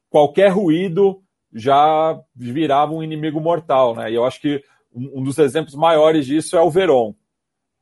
qualquer 0.10 0.50
ruído 0.50 1.22
já 1.54 2.20
virava 2.36 2.94
um 2.94 3.04
inimigo 3.04 3.40
mortal, 3.40 3.96
né? 3.96 4.12
E 4.12 4.16
eu 4.16 4.26
acho 4.26 4.40
que 4.40 4.62
um, 4.94 5.24
dos 5.24 5.38
exemplos 5.38 5.76
maiores 5.76 6.26
disso 6.26 6.56
é 6.56 6.62
o 6.62 6.70
Verón, 6.70 7.14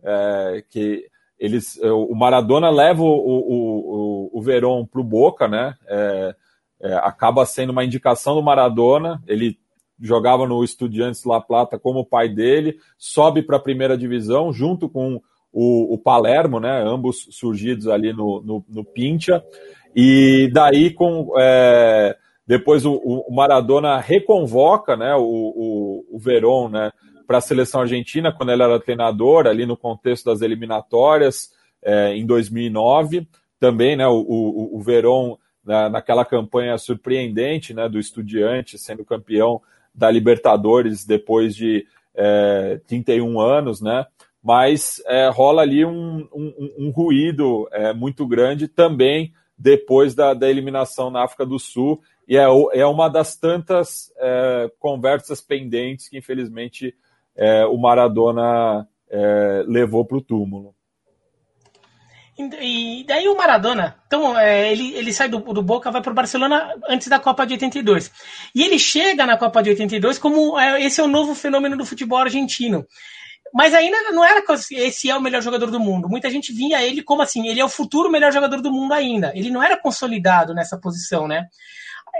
é, 0.03 0.63
que 0.69 1.05
eles, 1.37 1.77
o 1.81 2.15
Maradona 2.15 2.69
leva 2.69 3.01
o, 3.01 3.05
o, 3.05 4.29
o, 4.33 4.39
o 4.39 4.41
Verón 4.41 4.85
para 4.85 5.01
o 5.01 5.03
Boca, 5.03 5.47
né? 5.47 5.75
É, 5.87 6.35
é, 6.83 6.93
acaba 6.95 7.45
sendo 7.45 7.71
uma 7.71 7.85
indicação 7.85 8.35
do 8.35 8.43
Maradona. 8.43 9.21
Ele 9.27 9.57
jogava 9.99 10.45
no 10.45 10.63
Estudiantes 10.63 11.23
La 11.23 11.39
Plata 11.39 11.79
como 11.79 11.99
o 11.99 12.05
pai 12.05 12.27
dele, 12.27 12.77
sobe 12.97 13.41
para 13.41 13.57
a 13.57 13.61
primeira 13.61 13.97
divisão 13.97 14.51
junto 14.51 14.89
com 14.89 15.21
o, 15.53 15.93
o, 15.93 15.97
Palermo, 15.97 16.59
né? 16.59 16.83
Ambos 16.85 17.27
surgidos 17.29 17.87
ali 17.87 18.11
no, 18.11 18.41
no, 18.41 18.65
no 18.67 18.83
Pincha. 18.83 19.43
E 19.95 20.49
daí 20.51 20.91
com 20.91 21.31
é, 21.37 22.17
depois 22.45 22.85
o, 22.85 22.93
o, 22.95 23.33
Maradona 23.33 23.99
reconvoca 23.99 24.97
né, 24.97 25.15
o, 25.15 25.21
o, 25.21 26.05
o 26.11 26.19
Verón 26.19 26.69
né, 26.69 26.91
para 27.25 27.37
a 27.37 27.41
seleção 27.41 27.81
argentina 27.81 28.33
quando 28.33 28.51
ele 28.51 28.63
era 28.63 28.79
treinador, 28.79 29.47
ali 29.47 29.65
no 29.65 29.77
contexto 29.77 30.25
das 30.25 30.41
eliminatórias, 30.41 31.51
é, 31.81 32.15
em 32.15 32.25
2009. 32.25 33.27
Também 33.59 33.95
né, 33.95 34.07
o, 34.07 34.19
o, 34.19 34.77
o 34.77 34.81
Verón, 34.81 35.37
na, 35.63 35.89
naquela 35.89 36.25
campanha 36.25 36.77
surpreendente 36.77 37.73
né, 37.73 37.87
do 37.87 37.97
Estudiante, 37.97 38.77
sendo 38.77 39.05
campeão 39.05 39.61
da 39.95 40.11
Libertadores 40.11 41.05
depois 41.05 41.55
de 41.55 41.85
é, 42.15 42.81
31 42.87 43.39
anos, 43.39 43.81
né? 43.81 44.05
Mas 44.43 45.01
é, 45.07 45.29
rola 45.29 45.61
ali 45.61 45.85
um, 45.85 46.27
um, 46.33 46.73
um 46.77 46.89
ruído 46.89 47.67
é, 47.71 47.93
muito 47.93 48.27
grande 48.27 48.67
também 48.67 49.31
depois 49.57 50.13
da, 50.13 50.33
da 50.33 50.49
eliminação 50.49 51.09
na 51.09 51.23
África 51.23 51.45
do 51.45 51.57
Sul 51.57 52.01
e 52.27 52.37
é, 52.37 52.43
é 52.73 52.85
uma 52.85 53.09
das 53.09 53.35
tantas 53.35 54.11
é, 54.17 54.71
conversas 54.79 55.41
pendentes 55.41 56.07
que, 56.07 56.17
infelizmente, 56.17 56.95
é, 57.35 57.65
o 57.65 57.77
Maradona 57.77 58.87
é, 59.09 59.63
levou 59.67 60.05
para 60.05 60.17
o 60.17 60.21
túmulo. 60.21 60.73
E 62.59 63.05
daí 63.07 63.27
o 63.27 63.37
Maradona, 63.37 63.95
então 64.07 64.39
ele, 64.41 64.95
ele 64.95 65.13
sai 65.13 65.29
do, 65.29 65.37
do 65.37 65.61
Boca, 65.61 65.91
vai 65.91 66.01
para 66.01 66.11
o 66.11 66.15
Barcelona 66.15 66.73
antes 66.89 67.07
da 67.07 67.19
Copa 67.19 67.45
de 67.45 67.53
82. 67.53 68.11
E 68.55 68.63
ele 68.63 68.79
chega 68.79 69.23
na 69.23 69.37
Copa 69.37 69.61
de 69.61 69.69
82 69.69 70.17
como 70.17 70.59
esse 70.79 70.99
é 70.99 71.03
o 71.03 71.07
novo 71.07 71.35
fenômeno 71.35 71.77
do 71.77 71.85
futebol 71.85 72.17
argentino. 72.17 72.87
Mas 73.53 73.73
ainda 73.73 74.11
não 74.11 74.25
era 74.25 74.41
que 74.41 74.75
esse 74.75 75.09
é 75.09 75.15
o 75.15 75.21
melhor 75.21 75.41
jogador 75.41 75.69
do 75.69 75.79
mundo. 75.79 76.09
Muita 76.09 76.29
gente 76.29 76.51
vinha 76.51 76.81
ele 76.81 77.03
como 77.03 77.21
assim, 77.21 77.47
ele 77.47 77.59
é 77.59 77.65
o 77.65 77.69
futuro 77.69 78.09
melhor 78.09 78.31
jogador 78.33 78.61
do 78.61 78.71
mundo 78.71 78.93
ainda. 78.93 79.31
Ele 79.35 79.51
não 79.51 79.61
era 79.61 79.77
consolidado 79.77 80.55
nessa 80.55 80.77
posição, 80.77 81.27
né? 81.27 81.47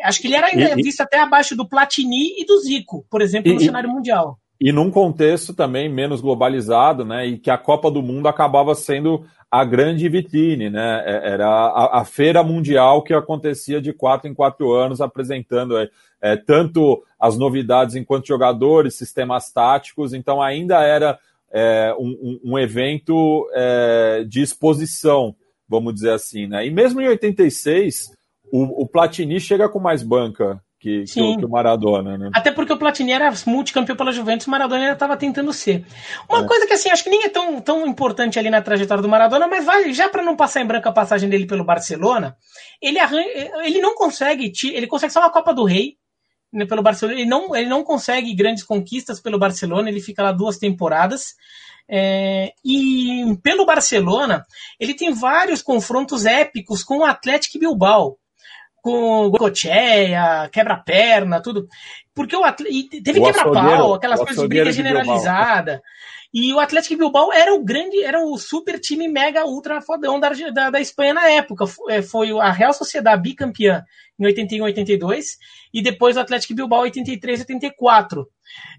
Acho 0.04 0.22
que 0.22 0.28
ele 0.28 0.36
era 0.36 0.48
ainda 0.48 0.80
e, 0.80 0.84
visto 0.84 1.02
até 1.02 1.20
abaixo 1.20 1.56
do 1.56 1.68
Platini 1.68 2.40
e 2.40 2.46
do 2.46 2.60
Zico, 2.60 3.06
por 3.10 3.22
exemplo, 3.22 3.52
no 3.52 3.62
e, 3.62 3.66
cenário 3.66 3.90
mundial. 3.90 4.40
E 4.64 4.72
num 4.72 4.90
contexto 4.90 5.54
também 5.54 5.90
menos 5.90 6.22
globalizado, 6.22 7.04
né? 7.04 7.28
E 7.28 7.38
que 7.38 7.52
a 7.52 7.58
Copa 7.58 7.92
do 7.92 8.02
Mundo 8.02 8.30
acabava 8.30 8.74
sendo 8.74 9.26
a 9.52 9.66
grande 9.66 10.08
vitrine, 10.08 10.70
né? 10.70 11.04
É, 11.06 11.34
era 11.34 11.46
a, 11.46 12.00
a, 12.00 12.06
feira 12.06 12.42
mundial 12.42 13.04
que 13.04 13.14
acontecia 13.14 13.82
de 13.82 13.92
quatro 13.92 14.30
em 14.30 14.34
quatro 14.34 14.72
anos, 14.72 15.02
apresentando 15.02 15.78
é, 15.78 15.90
é, 16.22 16.38
tanto 16.38 17.04
as 17.20 17.38
novidades 17.38 17.96
enquanto 17.96 18.26
jogadores, 18.26 18.96
sistemas 18.96 19.52
táticos, 19.52 20.14
então 20.14 20.42
ainda 20.42 20.82
era 20.82 21.20
é, 21.52 21.94
um, 22.00 22.40
um, 22.42 22.58
evento 22.58 23.46
é, 23.54 24.24
de 24.26 24.42
exposição, 24.42 25.36
vamos 25.68 25.94
dizer 25.94 26.12
assim, 26.12 26.48
né? 26.48 26.66
E 26.66 26.72
mesmo 26.72 27.02
em 27.02 27.10
86, 27.10 28.14
o, 28.50 28.84
o 28.84 28.88
Platini 28.88 29.42
chega 29.42 29.68
com 29.68 29.82
mais 29.82 30.02
banca 30.04 30.62
que, 30.84 31.06
que, 31.06 31.22
o, 31.22 31.38
que, 31.38 31.46
o, 31.46 31.50
Maradona, 31.50 32.18
né? 32.18 32.30
Até 32.36 32.52
porque 32.52 32.74
o 32.74 32.78
Platini 32.78 33.14
era 33.14 33.32
multicampeão 33.48 33.96
pela 33.96 34.12
Juventus, 34.12 34.48
o 34.48 34.52
Maradona 34.52 34.82
ainda 34.82 34.94
estava 34.94 35.16
tentando 35.16 35.54
ser. 35.54 35.86
Uma 36.30 36.44
é. 36.44 36.46
coisa 36.46 36.68
que 36.68 36.74
assim, 36.74 36.90
acho 36.90 37.06
que 37.06 37.10
nem 37.10 37.24
é 37.24 37.30
tão, 37.30 37.62
tão 37.62 37.88
importante 37.88 38.38
ali 38.38 38.50
na 38.50 38.62
trajetória 38.62 39.02
do 39.02 39.08
Maradona, 39.08 39.48
mas 39.48 39.64
vai, 39.64 39.94
já 39.94 40.10
para 40.10 40.22
não 40.22 40.36
passar 40.36 40.60
em 40.60 40.68
branco 40.68 40.90
a 40.90 40.92
passagem 40.92 41.30
dele 41.30 41.48
pelo 41.48 41.64
Barcelona, 41.64 42.36
ele 42.82 43.00
arranha, 43.00 43.26
ele 43.64 43.80
não 43.80 43.96
consegue, 43.96 44.52
ele 44.74 44.86
consegue 44.86 45.14
só 45.14 45.22
uma 45.22 45.32
Copa 45.32 45.54
do 45.54 45.64
Rei 45.64 45.96
né, 46.52 46.66
pelo 46.66 46.84
Barcelona, 46.84 47.18
ele 47.18 47.30
não, 47.30 47.56
ele 47.56 47.70
não 47.70 47.82
consegue 47.82 48.36
grandes 48.36 48.64
conquistas 48.64 49.22
pelo 49.22 49.40
Barcelona, 49.40 49.88
ele 49.88 50.02
fica 50.02 50.22
lá 50.22 50.34
duas 50.34 50.58
temporadas. 50.58 51.34
É, 51.90 52.52
e 52.64 53.38
pelo 53.42 53.66
Barcelona, 53.66 54.46
ele 54.78 54.94
tem 54.94 55.14
vários 55.14 55.62
confrontos 55.62 56.26
épicos 56.26 56.84
com 56.84 57.00
o 57.00 57.06
Atlético 57.06 57.58
Bilbao 57.58 58.18
com 58.84 59.30
gococheia, 59.30 60.50
quebra-perna, 60.52 61.42
tudo. 61.42 61.68
Porque 62.14 62.36
o 62.36 62.44
Atlético. 62.44 63.02
Teve 63.02 63.22
quebra-pau, 63.22 63.94
aquelas 63.94 64.20
coisas, 64.20 64.46
briga 64.46 64.72
generalizada. 64.74 65.82
E 66.34 66.52
o 66.52 66.60
Atlético 66.60 66.98
Bilbao 66.98 67.32
era 67.32 67.54
o 67.54 67.64
grande, 67.64 68.04
era 68.04 68.20
o 68.20 68.36
super 68.40 68.80
time 68.80 69.08
mega 69.08 69.46
ultra 69.46 69.80
fodão 69.82 70.20
da, 70.20 70.30
da, 70.52 70.70
da 70.72 70.82
Espanha 70.82 71.14
na 71.14 71.30
época. 71.30 71.66
É, 71.90 72.02
foi 72.02 72.32
a 72.32 72.52
Real 72.52 72.74
Sociedade 72.74 73.22
bicampeã 73.22 73.84
em 74.20 74.26
81 74.26 74.64
82 74.64 75.38
e 75.74 75.82
depois 75.82 76.18
o 76.18 76.20
Atlético 76.20 76.56
Bilbao 76.56 76.82
83 76.82 77.42
84. 77.42 78.28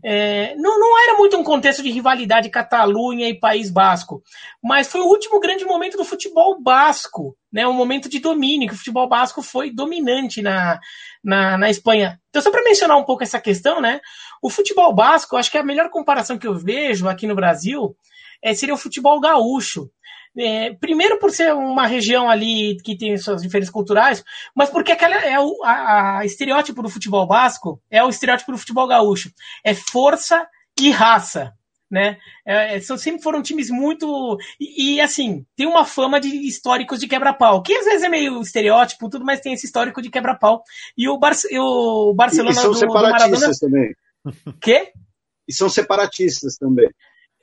É, 0.04 0.54
não, 0.56 0.78
não 0.78 1.02
era 1.02 1.18
muito 1.18 1.36
um 1.36 1.42
contexto 1.42 1.82
de 1.82 1.90
rivalidade 1.90 2.50
Catalunha 2.50 3.28
e 3.28 3.38
País 3.38 3.70
Basco, 3.70 4.22
mas 4.62 4.88
foi 4.88 5.00
o 5.00 5.06
último 5.08 5.40
grande 5.40 5.64
momento 5.64 5.96
do 5.96 6.04
futebol 6.04 6.60
basco, 6.60 7.36
né, 7.52 7.66
um 7.66 7.72
momento 7.72 8.08
de 8.08 8.18
domínio, 8.18 8.68
que 8.68 8.74
o 8.74 8.78
futebol 8.78 9.08
basco 9.08 9.42
foi 9.42 9.70
dominante 9.70 10.42
na, 10.42 10.78
na, 11.22 11.56
na 11.58 11.70
Espanha. 11.70 12.20
Então, 12.28 12.42
só 12.42 12.50
para 12.50 12.62
mencionar 12.62 12.96
um 12.96 13.04
pouco 13.04 13.22
essa 13.22 13.40
questão, 13.40 13.80
né, 13.80 14.00
o 14.44 14.50
futebol 14.50 14.94
basco, 14.94 15.38
acho 15.38 15.50
que 15.50 15.56
a 15.56 15.64
melhor 15.64 15.88
comparação 15.88 16.36
que 16.36 16.46
eu 16.46 16.54
vejo 16.54 17.08
aqui 17.08 17.26
no 17.26 17.34
Brasil 17.34 17.96
é, 18.42 18.52
seria 18.52 18.74
o 18.74 18.78
futebol 18.78 19.18
gaúcho. 19.18 19.90
É, 20.36 20.74
primeiro 20.74 21.18
por 21.18 21.30
ser 21.30 21.54
uma 21.54 21.86
região 21.86 22.28
ali 22.28 22.76
que 22.84 22.94
tem 22.94 23.16
suas 23.16 23.40
diferenças 23.40 23.72
culturais, 23.72 24.22
mas 24.54 24.68
porque 24.68 24.92
aquela 24.92 25.14
é 25.14 25.40
o 25.40 25.64
a, 25.64 26.18
a 26.18 26.26
estereótipo 26.26 26.82
do 26.82 26.90
futebol 26.90 27.26
basco, 27.26 27.80
é 27.90 28.04
o 28.04 28.10
estereótipo 28.10 28.52
do 28.52 28.58
futebol 28.58 28.86
gaúcho. 28.86 29.30
É 29.64 29.72
força 29.72 30.46
e 30.78 30.90
raça. 30.90 31.54
Né? 31.90 32.18
É, 32.44 32.76
é 32.76 32.80
são, 32.80 32.98
sempre 32.98 33.22
foram 33.22 33.40
times 33.40 33.70
muito. 33.70 34.36
E, 34.60 34.96
e, 34.96 35.00
assim, 35.00 35.46
tem 35.56 35.66
uma 35.66 35.86
fama 35.86 36.20
de 36.20 36.28
históricos 36.28 37.00
de 37.00 37.08
quebra-pau, 37.08 37.62
que 37.62 37.72
às 37.72 37.86
vezes 37.86 38.02
é 38.02 38.10
meio 38.10 38.42
estereótipo, 38.42 39.08
tudo, 39.08 39.24
mas 39.24 39.40
tem 39.40 39.54
esse 39.54 39.64
histórico 39.64 40.02
de 40.02 40.10
quebra-pau. 40.10 40.62
E 40.98 41.08
o, 41.08 41.16
Bar 41.16 41.32
o 41.60 42.12
Barcelona 42.12 42.50
e, 42.50 42.58
e 42.58 42.60
são 42.60 42.72
do, 42.72 42.76
separatistas 42.76 43.30
do 43.30 43.40
Maradona... 43.40 43.58
também. 43.58 44.03
Quê? 44.60 44.92
E 45.48 45.52
são 45.52 45.68
separatistas 45.68 46.56
também. 46.56 46.88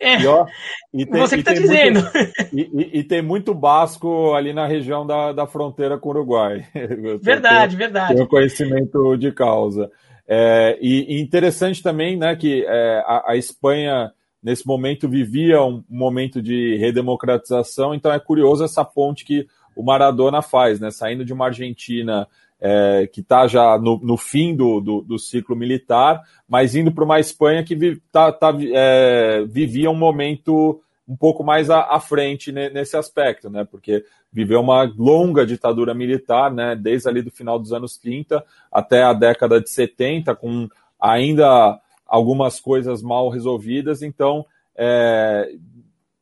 É, 0.02 0.20
e, 0.20 0.26
ó, 0.26 0.48
e 0.92 1.06
tem, 1.06 1.22
você 1.22 1.36
que 1.36 1.42
está 1.42 1.54
dizendo. 1.54 2.02
Muito, 2.02 2.80
e, 2.82 3.00
e, 3.00 3.04
tem 3.04 3.22
muito 3.22 3.54
basco 3.54 4.34
ali 4.34 4.52
na 4.52 4.66
região 4.66 5.06
da, 5.06 5.32
da 5.32 5.46
fronteira 5.46 5.96
com 6.00 6.10
o 6.10 6.12
Uruguai. 6.12 6.66
Verdade, 7.22 7.76
verdade. 7.76 8.16
Tem 8.16 8.24
um 8.24 8.28
conhecimento 8.28 9.16
de 9.16 9.32
causa. 9.32 9.92
É, 10.28 10.78
e, 10.82 11.22
interessante 11.22 11.84
também 11.84 12.18
né, 12.18 12.36
que 12.36 12.66
é, 12.66 13.04
a, 13.06 13.32
a, 13.32 13.38
Espanha, 13.38 14.12
nesse 14.42 14.66
momento, 14.66 15.08
vivia 15.08 15.62
um 15.62 15.84
momento 15.88 16.42
de 16.42 16.78
redemocratização, 16.78 17.94
então 17.94 18.12
é 18.12 18.20
curioso 18.20 18.64
essa 18.64 18.84
ponte 18.84 19.24
que 19.24 19.46
o 19.76 19.84
Maradona 19.84 20.42
faz, 20.42 20.80
né, 20.80 20.90
saindo 20.90 21.24
de 21.24 21.34
uma 21.34 21.46
Argentina 21.46 22.28
é, 22.62 23.10
que 23.12 23.22
está 23.22 23.48
já 23.48 23.78
no, 23.80 24.00
no 24.04 24.16
fim 24.16 24.56
do, 24.56 24.80
do, 24.80 25.02
do, 25.02 25.18
ciclo 25.18 25.56
militar, 25.56 26.22
mas 26.48 26.76
indo 26.76 26.92
para 26.92 27.04
uma 27.04 27.20
Espanha 27.20 27.64
que 27.64 27.76
vi, 27.76 28.00
tá, 28.12 28.32
tá, 28.32 28.56
é, 28.72 29.44
vivia 29.48 29.90
um 29.90 29.96
momento 29.96 30.80
um 31.08 31.18
pouco 31.18 31.44
mais 31.44 31.70
à, 31.70 31.82
à, 31.82 32.00
frente 32.00 32.52
nesse 32.52 32.96
aspecto, 32.96 33.50
né? 33.50 33.66
Porque 33.70 34.06
viveu 34.32 34.62
uma 34.62 34.84
longa 34.98 35.46
ditadura 35.46 35.94
militar, 35.94 36.54
né? 36.54 36.76
Desde 36.76 37.10
ali 37.10 37.22
do 37.22 37.32
final 37.32 37.60
dos 37.60 37.74
anos 37.74 37.98
30 37.98 38.46
até 38.72 39.04
a 39.04 39.12
década 39.12 39.60
de 39.60 39.70
70, 39.70 40.36
com 40.36 40.70
ainda 41.00 41.80
algumas 42.06 42.60
coisas 42.60 43.02
mal 43.02 43.30
resolvidas, 43.30 44.02
então 44.02 44.46
é, 44.78 45.52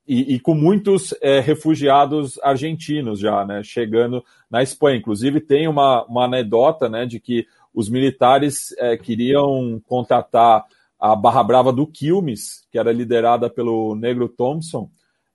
e, 0.10 0.34
e 0.34 0.39
com 0.39 0.55
muitos 0.55 1.14
é, 1.22 1.39
refugiados 1.39 2.39
argentinos 2.41 3.20
já, 3.20 3.45
né, 3.45 3.62
chegando 3.62 4.26
na 4.49 4.64
Espanha. 4.64 4.97
Inclusive 4.97 5.39
tem 5.39 5.68
uma, 5.68 6.03
uma 6.05 6.26
anedota, 6.26 6.89
né, 6.89 7.05
de 7.05 7.20
que 7.20 7.45
os 7.72 7.88
militares 7.91 8.76
é, 8.80 8.97
queriam 8.97 9.80
contratar 9.86 10.66
a 10.99 11.16
Barra 11.16 11.43
Brava 11.43 11.72
do 11.72 11.86
Quilmes, 11.86 12.68
que 12.72 12.80
era 12.80 12.91
liderada 12.91 13.51
pelo 13.51 13.93
Negro 13.93 14.28
Thompson, 14.28 14.89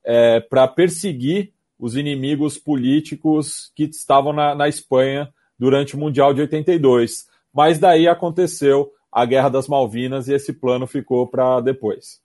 é, 0.04 0.40
para 0.40 0.66
perseguir 0.66 1.52
os 1.78 1.94
inimigos 1.94 2.58
políticos 2.58 3.70
que 3.76 3.84
estavam 3.84 4.32
na, 4.32 4.56
na 4.56 4.68
Espanha 4.68 5.32
durante 5.56 5.94
o 5.94 5.98
Mundial 5.98 6.34
de 6.34 6.40
82. 6.40 7.26
Mas 7.52 7.78
daí 7.78 8.08
aconteceu 8.08 8.90
a 9.12 9.24
Guerra 9.24 9.50
das 9.50 9.68
Malvinas 9.68 10.26
e 10.26 10.34
esse 10.34 10.52
plano 10.52 10.84
ficou 10.84 11.28
para 11.28 11.60
depois. 11.60 12.23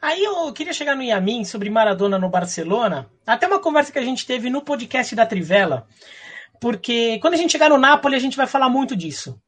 Aí 0.00 0.22
eu 0.22 0.52
queria 0.52 0.72
chegar 0.72 0.94
no 0.94 1.02
Yamin 1.02 1.44
sobre 1.44 1.68
Maradona 1.68 2.18
no 2.18 2.30
Barcelona. 2.30 3.10
Até 3.26 3.46
uma 3.46 3.58
conversa 3.58 3.92
que 3.92 3.98
a 3.98 4.04
gente 4.04 4.24
teve 4.24 4.48
no 4.48 4.62
podcast 4.62 5.14
da 5.14 5.26
Trivela. 5.26 5.86
Porque 6.60 7.18
quando 7.20 7.34
a 7.34 7.36
gente 7.36 7.52
chegar 7.52 7.68
no 7.68 7.78
Napoli, 7.78 8.14
a 8.14 8.20
gente 8.20 8.36
vai 8.36 8.46
falar 8.46 8.68
muito 8.68 8.94
disso. 8.96 9.40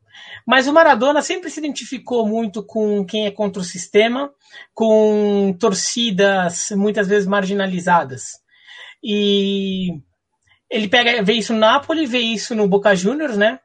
Mas 0.47 0.67
o 0.67 0.73
Maradona 0.73 1.23
sempre 1.23 1.51
se 1.51 1.61
identificou 1.61 2.27
muito 2.27 2.65
com 2.65 3.05
quem 3.05 3.27
é 3.27 3.31
contra 3.31 3.63
o 3.63 3.65
sistema, 3.65 4.33
com 4.75 5.57
torcidas 5.59 6.71
muitas 6.73 7.07
vezes 7.07 7.29
marginalizadas. 7.29 8.41
E 9.03 9.89
ele 10.69 10.89
pega, 10.89 11.23
vê 11.23 11.35
isso 11.35 11.53
no 11.53 11.61
Napoli, 11.61 12.07
vê 12.07 12.19
isso 12.19 12.55
no 12.55 12.69
Boca 12.69 12.95
Juniors, 12.95 13.37
né? 13.37 13.61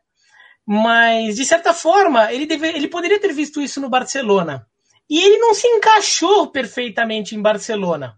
Mas, 0.66 1.36
de 1.36 1.46
certa 1.46 1.74
forma, 1.74 2.32
ele, 2.32 2.46
deve, 2.46 2.68
ele 2.68 2.88
poderia 2.88 3.20
ter 3.20 3.32
visto 3.34 3.62
isso 3.62 3.80
no 3.80 3.90
Barcelona. 3.90 4.66
E 5.10 5.20
ele 5.20 5.38
não 5.38 5.54
se 5.54 5.68
encaixou 5.68 6.48
perfeitamente 6.52 7.36
em 7.36 7.42
Barcelona. 7.42 8.18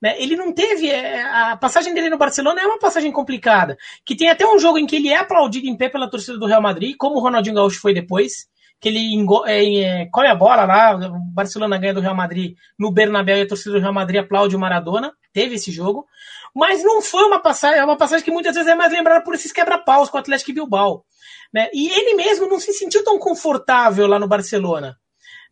Né? 0.00 0.20
Ele 0.20 0.36
não 0.36 0.52
teve. 0.52 0.88
É, 0.88 1.22
a 1.22 1.56
passagem 1.56 1.92
dele 1.92 2.08
no 2.08 2.16
Barcelona 2.18 2.60
é 2.60 2.66
uma 2.66 2.78
passagem 2.78 3.12
complicada. 3.12 3.76
Que 4.04 4.16
tem 4.16 4.30
até 4.30 4.46
um 4.46 4.58
jogo 4.58 4.78
em 4.78 4.86
que 4.86 4.96
ele 4.96 5.08
é 5.08 5.16
aplaudido 5.16 5.66
em 5.66 5.76
pé 5.76 5.88
pela 5.88 6.10
torcida 6.10 6.38
do 6.38 6.46
Real 6.46 6.62
Madrid, 6.62 6.96
como 6.98 7.16
o 7.16 7.20
Ronaldinho 7.20 7.56
Gaúcho 7.56 7.80
foi 7.80 7.92
depois. 7.92 8.48
Que 8.80 8.88
ele 8.88 9.26
é, 9.46 9.80
é, 9.82 10.06
come 10.06 10.28
a 10.28 10.34
bola 10.34 10.64
lá, 10.64 10.96
o 10.96 11.18
Barcelona 11.34 11.76
ganha 11.76 11.92
do 11.92 12.00
Real 12.00 12.14
Madrid 12.14 12.56
no 12.78 12.90
Bernabéu 12.90 13.36
e 13.36 13.42
a 13.42 13.48
torcida 13.48 13.72
do 13.72 13.80
Real 13.80 13.92
Madrid 13.92 14.22
aplaude 14.22 14.56
o 14.56 14.58
Maradona. 14.58 15.12
Teve 15.34 15.56
esse 15.56 15.70
jogo. 15.70 16.06
Mas 16.54 16.82
não 16.82 17.02
foi 17.02 17.24
uma 17.24 17.40
passagem, 17.40 17.78
é 17.78 17.84
uma 17.84 17.96
passagem 17.96 18.24
que 18.24 18.30
muitas 18.30 18.54
vezes 18.54 18.70
é 18.70 18.74
mais 18.74 18.92
lembrada 18.92 19.22
por 19.22 19.34
esses 19.34 19.52
quebra-paus 19.52 20.08
com 20.08 20.16
o 20.16 20.20
Atlético 20.20 20.54
Bilbao. 20.54 21.04
Né? 21.52 21.68
E 21.74 21.88
ele 21.90 22.14
mesmo 22.14 22.48
não 22.48 22.58
se 22.58 22.72
sentiu 22.72 23.04
tão 23.04 23.18
confortável 23.18 24.06
lá 24.06 24.18
no 24.18 24.26
Barcelona. 24.26 24.96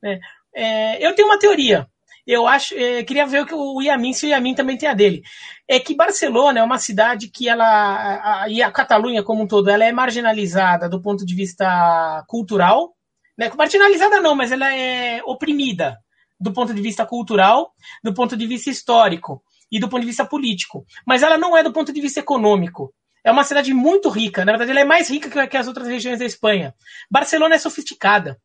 Né? 0.03 0.19
É, 0.59 1.07
eu 1.07 1.15
tenho 1.15 1.29
uma 1.29 1.39
teoria. 1.39 1.87
Eu 2.27 2.49
acho, 2.49 2.75
é, 2.75 3.05
queria 3.05 3.25
ver 3.25 3.43
o 3.43 3.47
que 3.47 3.55
o 3.55 3.81
Yamin, 3.81 4.13
se 4.13 4.27
o 4.27 4.29
Yamin 4.29 4.55
também 4.55 4.77
tem 4.77 4.89
a 4.89 4.93
dele. 4.93 5.23
É 5.69 5.79
que 5.79 5.95
Barcelona 5.95 6.59
é 6.59 6.63
uma 6.63 6.79
cidade 6.79 7.31
que 7.31 7.49
ela, 7.49 8.43
a, 8.43 8.49
e 8.49 8.61
a 8.61 8.71
Catalunha 8.71 9.23
como 9.23 9.45
um 9.45 9.47
todo, 9.47 9.71
ela 9.71 9.85
é 9.85 9.93
marginalizada 9.93 10.89
do 10.89 11.01
ponto 11.01 11.25
de 11.25 11.33
vista 11.33 12.25
cultural. 12.27 12.93
Né? 13.39 13.49
Marginalizada 13.57 14.21
não, 14.21 14.35
mas 14.35 14.51
ela 14.51 14.75
é 14.75 15.23
oprimida 15.25 15.97
do 16.41 16.53
ponto 16.53 16.75
de 16.75 16.83
vista 16.83 17.07
cultural, 17.07 17.73
do 18.03 18.13
ponto 18.13 18.37
de 18.37 18.47
vista 18.47 18.69
histórico 18.69 19.41
e 19.71 19.79
do 19.79 19.89
ponto 19.89 20.01
de 20.01 20.09
vista 20.09 20.27
político. 20.27 20.85
Mas 21.07 21.23
ela 21.23 21.39
não 21.39 21.57
é 21.57 21.63
do 21.63 21.73
ponto 21.73 21.93
de 21.93 22.01
vista 22.01 22.19
econômico. 22.19 22.93
É 23.25 23.31
uma 23.31 23.45
cidade 23.45 23.73
muito 23.73 24.09
rica. 24.09 24.45
Na 24.45 24.53
verdade, 24.53 24.73
ela 24.73 24.81
é 24.81 24.85
mais 24.85 25.09
rica 25.09 25.47
que 25.47 25.57
as 25.57 25.69
outras 25.69 25.87
regiões 25.87 26.19
da 26.19 26.25
Espanha. 26.25 26.75
Barcelona 27.09 27.55
é 27.55 27.59
sofisticada. 27.59 28.39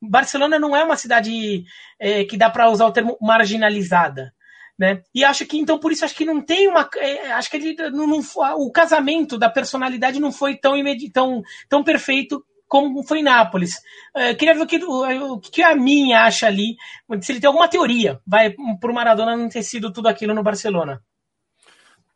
Barcelona 0.00 0.58
não 0.58 0.76
é 0.76 0.84
uma 0.84 0.96
cidade 0.96 1.64
é, 1.98 2.24
que 2.24 2.36
dá 2.36 2.50
para 2.50 2.70
usar 2.70 2.86
o 2.86 2.92
termo 2.92 3.16
marginalizada. 3.20 4.32
Né? 4.78 5.02
E 5.12 5.24
acho 5.24 5.44
que 5.44 5.58
então 5.58 5.78
por 5.78 5.90
isso 5.90 6.04
acho 6.04 6.14
que 6.14 6.24
não 6.24 6.40
tem 6.40 6.68
uma 6.68 6.88
é, 6.98 7.32
acho 7.32 7.50
que 7.50 7.56
ele 7.56 7.90
não, 7.90 8.06
não, 8.06 8.20
o 8.58 8.70
casamento 8.70 9.36
da 9.36 9.50
personalidade 9.50 10.20
não 10.20 10.30
foi 10.30 10.56
tão 10.56 10.74
tão, 11.12 11.42
tão 11.68 11.82
perfeito 11.82 12.44
como 12.68 13.02
foi 13.02 13.20
em 13.20 13.22
Nápoles. 13.24 13.80
É, 14.14 14.34
queria 14.34 14.54
ver 14.54 14.62
o 14.62 14.66
que, 14.66 14.84
o 14.84 15.40
que 15.40 15.62
a 15.62 15.74
minha 15.74 16.22
acha 16.24 16.46
ali, 16.46 16.76
se 17.20 17.32
ele 17.32 17.40
tem 17.40 17.48
alguma 17.48 17.66
teoria, 17.66 18.20
vai 18.26 18.54
o 18.56 18.92
Maradona 18.92 19.36
não 19.36 19.48
ter 19.48 19.62
sido 19.62 19.92
tudo 19.92 20.06
aquilo 20.06 20.34
no 20.34 20.42
Barcelona. 20.42 21.02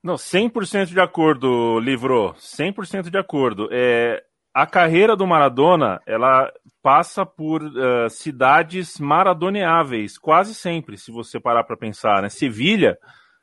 Não, 0.02 0.14
100% 0.14 0.86
de 0.86 1.00
acordo, 1.00 1.78
Livro. 1.78 2.34
100% 2.38 3.08
de 3.08 3.18
acordo. 3.18 3.68
É, 3.70 4.22
a 4.54 4.66
carreira 4.66 5.16
do 5.16 5.26
Maradona, 5.26 6.00
ela 6.06 6.52
passa 6.82 7.24
por 7.24 7.62
uh, 7.62 8.10
cidades 8.10 8.98
maradoneáveis, 8.98 10.18
quase 10.18 10.54
sempre, 10.54 10.98
se 10.98 11.10
você 11.10 11.40
parar 11.40 11.64
para 11.64 11.76
pensar, 11.76 12.22
né? 12.22 12.28
Sevilha, 12.28 12.98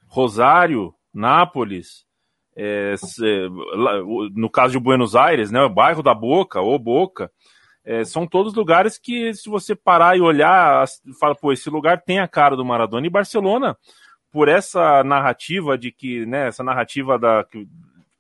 Rosário, 0.08 0.94
Nápoles, 1.14 2.06
é, 2.56 2.96
no 4.36 4.50
caso 4.50 4.74
de 4.74 4.80
Buenos 4.80 5.16
Aires, 5.16 5.50
né, 5.50 5.62
o 5.62 5.70
bairro 5.70 6.04
da 6.04 6.14
Boca, 6.14 6.60
ou 6.60 6.78
Boca, 6.78 7.32
é, 7.86 8.04
são 8.04 8.28
todos 8.28 8.54
lugares 8.54 8.98
que, 8.98 9.34
se 9.34 9.50
você 9.50 9.74
parar 9.74 10.18
e 10.18 10.22
olhar, 10.22 10.86
fala, 11.20 11.34
pô, 11.34 11.54
esse 11.54 11.70
lugar 11.70 12.02
tem 12.02 12.20
a 12.20 12.28
cara 12.28 12.58
do 12.58 12.66
Maradona. 12.66 13.08
E 13.08 13.10
Barcelona, 13.10 13.78
por 14.30 14.50
essa 14.50 15.04
narrativa 15.04 15.78
de 15.78 15.92
que, 15.92 16.26
né, 16.26 16.48
essa 16.48 16.64
narrativa 16.64 17.18
da 17.18 17.46
que 17.46 17.66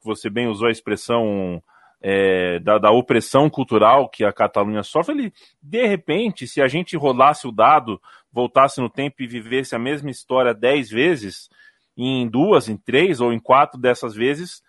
você 0.02 0.30
bem 0.30 0.48
usou 0.48 0.70
a 0.70 0.72
expressão 0.72 1.62
é, 2.02 2.60
da, 2.60 2.78
da, 2.78 2.91
opressão 2.91 3.50
cultural 3.50 4.10
que 4.10 4.24
a 4.24 4.32
Catalunha 4.32 4.84
sofre, 4.84 5.14
ele, 5.14 5.34
de 5.62 5.86
repente, 5.86 6.47
se 6.47 6.62
a 6.62 6.68
gente 6.68 6.95
rolasse 6.95 7.47
o 7.47 7.52
dado, 7.52 8.02
voltasse 8.32 8.80
no 8.80 8.89
tempo 8.89 9.22
e 9.22 9.28
vivesse 9.28 9.76
a 9.76 9.80
mesma 9.80 10.10
história 10.10 10.54
dez 10.54 10.89
vezes, 10.89 11.50
em 11.97 12.28
duas, 12.28 12.70
em 12.70 12.78
três 12.78 13.20
ou 13.20 13.34
em 13.34 13.39
quatro 13.39 13.80
dessas 13.80 14.16
vezes, 14.16 14.62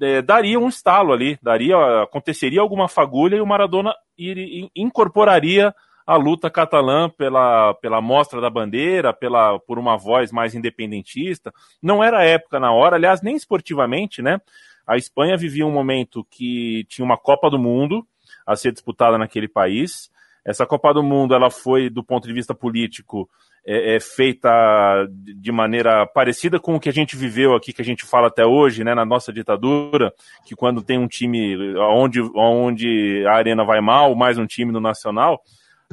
é, 0.00 0.22
daria 0.22 0.58
um 0.58 0.68
estalo 0.68 1.12
ali, 1.12 1.38
daria, 1.42 1.76
aconteceria 2.02 2.60
alguma 2.60 2.88
fagulha 2.88 3.36
e 3.36 3.40
o 3.40 3.46
Maradona 3.46 3.94
ir, 4.18 4.70
incorporaria 4.74 5.74
a 6.06 6.16
luta 6.16 6.50
catalã 6.50 7.08
pela, 7.08 7.74
pela 7.74 8.00
mostra 8.00 8.40
da 8.40 8.50
bandeira, 8.50 9.12
pela, 9.12 9.58
por 9.60 9.78
uma 9.78 9.96
voz 9.96 10.30
mais 10.30 10.54
independentista. 10.54 11.52
Não 11.82 12.04
era 12.04 12.24
época 12.24 12.60
na 12.60 12.72
hora, 12.72 12.96
aliás, 12.96 13.22
nem 13.22 13.36
esportivamente, 13.36 14.20
né? 14.20 14.40
A 14.86 14.96
Espanha 14.96 15.36
vivia 15.36 15.66
um 15.66 15.72
momento 15.72 16.26
que 16.30 16.84
tinha 16.88 17.04
uma 17.04 17.16
Copa 17.16 17.50
do 17.50 17.58
Mundo 17.58 18.06
a 18.46 18.54
ser 18.56 18.72
disputada 18.72 19.16
naquele 19.16 19.48
país. 19.48 20.10
Essa 20.44 20.66
Copa 20.66 20.92
do 20.92 21.02
Mundo 21.02 21.34
ela 21.34 21.50
foi, 21.50 21.88
do 21.88 22.04
ponto 22.04 22.28
de 22.28 22.34
vista 22.34 22.54
político, 22.54 23.28
é, 23.66 23.96
é, 23.96 24.00
feita 24.00 25.08
de 25.10 25.50
maneira 25.50 26.06
parecida 26.06 26.60
com 26.60 26.74
o 26.74 26.80
que 26.80 26.90
a 26.90 26.92
gente 26.92 27.16
viveu 27.16 27.54
aqui, 27.54 27.72
que 27.72 27.80
a 27.80 27.84
gente 27.84 28.04
fala 28.04 28.28
até 28.28 28.44
hoje, 28.44 28.84
né, 28.84 28.94
na 28.94 29.06
nossa 29.06 29.32
ditadura, 29.32 30.12
que 30.44 30.54
quando 30.54 30.82
tem 30.82 30.98
um 30.98 31.08
time 31.08 31.74
onde, 31.78 32.20
onde 32.36 33.24
a 33.26 33.32
arena 33.32 33.64
vai 33.64 33.80
mal, 33.80 34.14
mais 34.14 34.36
um 34.36 34.46
time 34.46 34.70
no 34.70 34.80
Nacional, 34.80 35.42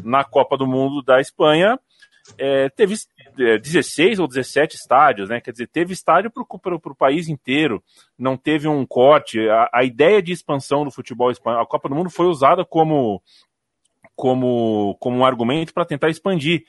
na 0.03 0.23
Copa 0.25 0.57
do 0.57 0.67
Mundo 0.67 1.01
da 1.01 1.21
Espanha, 1.21 1.79
é, 2.37 2.69
teve 2.69 2.93
16 3.36 4.19
é, 4.19 4.21
ou 4.21 4.27
17 4.27 4.75
estádios, 4.75 5.29
né? 5.29 5.41
Quer 5.41 5.51
dizer, 5.51 5.67
teve 5.67 5.93
estádio 5.93 6.32
para 6.32 6.75
o 6.75 6.95
país 6.95 7.27
inteiro, 7.27 7.84
não 8.17 8.38
teve 8.38 8.67
um 8.67 8.86
corte. 8.86 9.39
A, 9.49 9.69
a, 9.73 9.84
ideia 9.84 10.21
de 10.21 10.32
expansão 10.32 10.84
do 10.84 10.91
futebol 10.91 11.32
espanhol, 11.32 11.61
a 11.61 11.67
Copa 11.67 11.89
do 11.89 11.95
Mundo 11.95 12.09
foi 12.09 12.27
usada 12.27 12.65
como, 12.65 13.21
como, 14.15 14.95
como 14.99 15.17
um 15.17 15.25
argumento 15.25 15.73
para 15.73 15.86
tentar 15.86 16.09
expandir. 16.09 16.63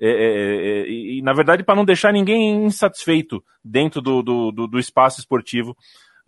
É, 0.00 0.08
é, 0.08 0.12
é, 0.12 0.88
e, 0.88 1.22
na 1.22 1.32
verdade, 1.32 1.64
para 1.64 1.74
não 1.74 1.84
deixar 1.84 2.12
ninguém 2.12 2.64
insatisfeito 2.64 3.42
dentro 3.64 4.00
do, 4.00 4.22
do, 4.22 4.52
do, 4.52 4.66
do 4.68 4.78
espaço 4.78 5.18
esportivo 5.18 5.76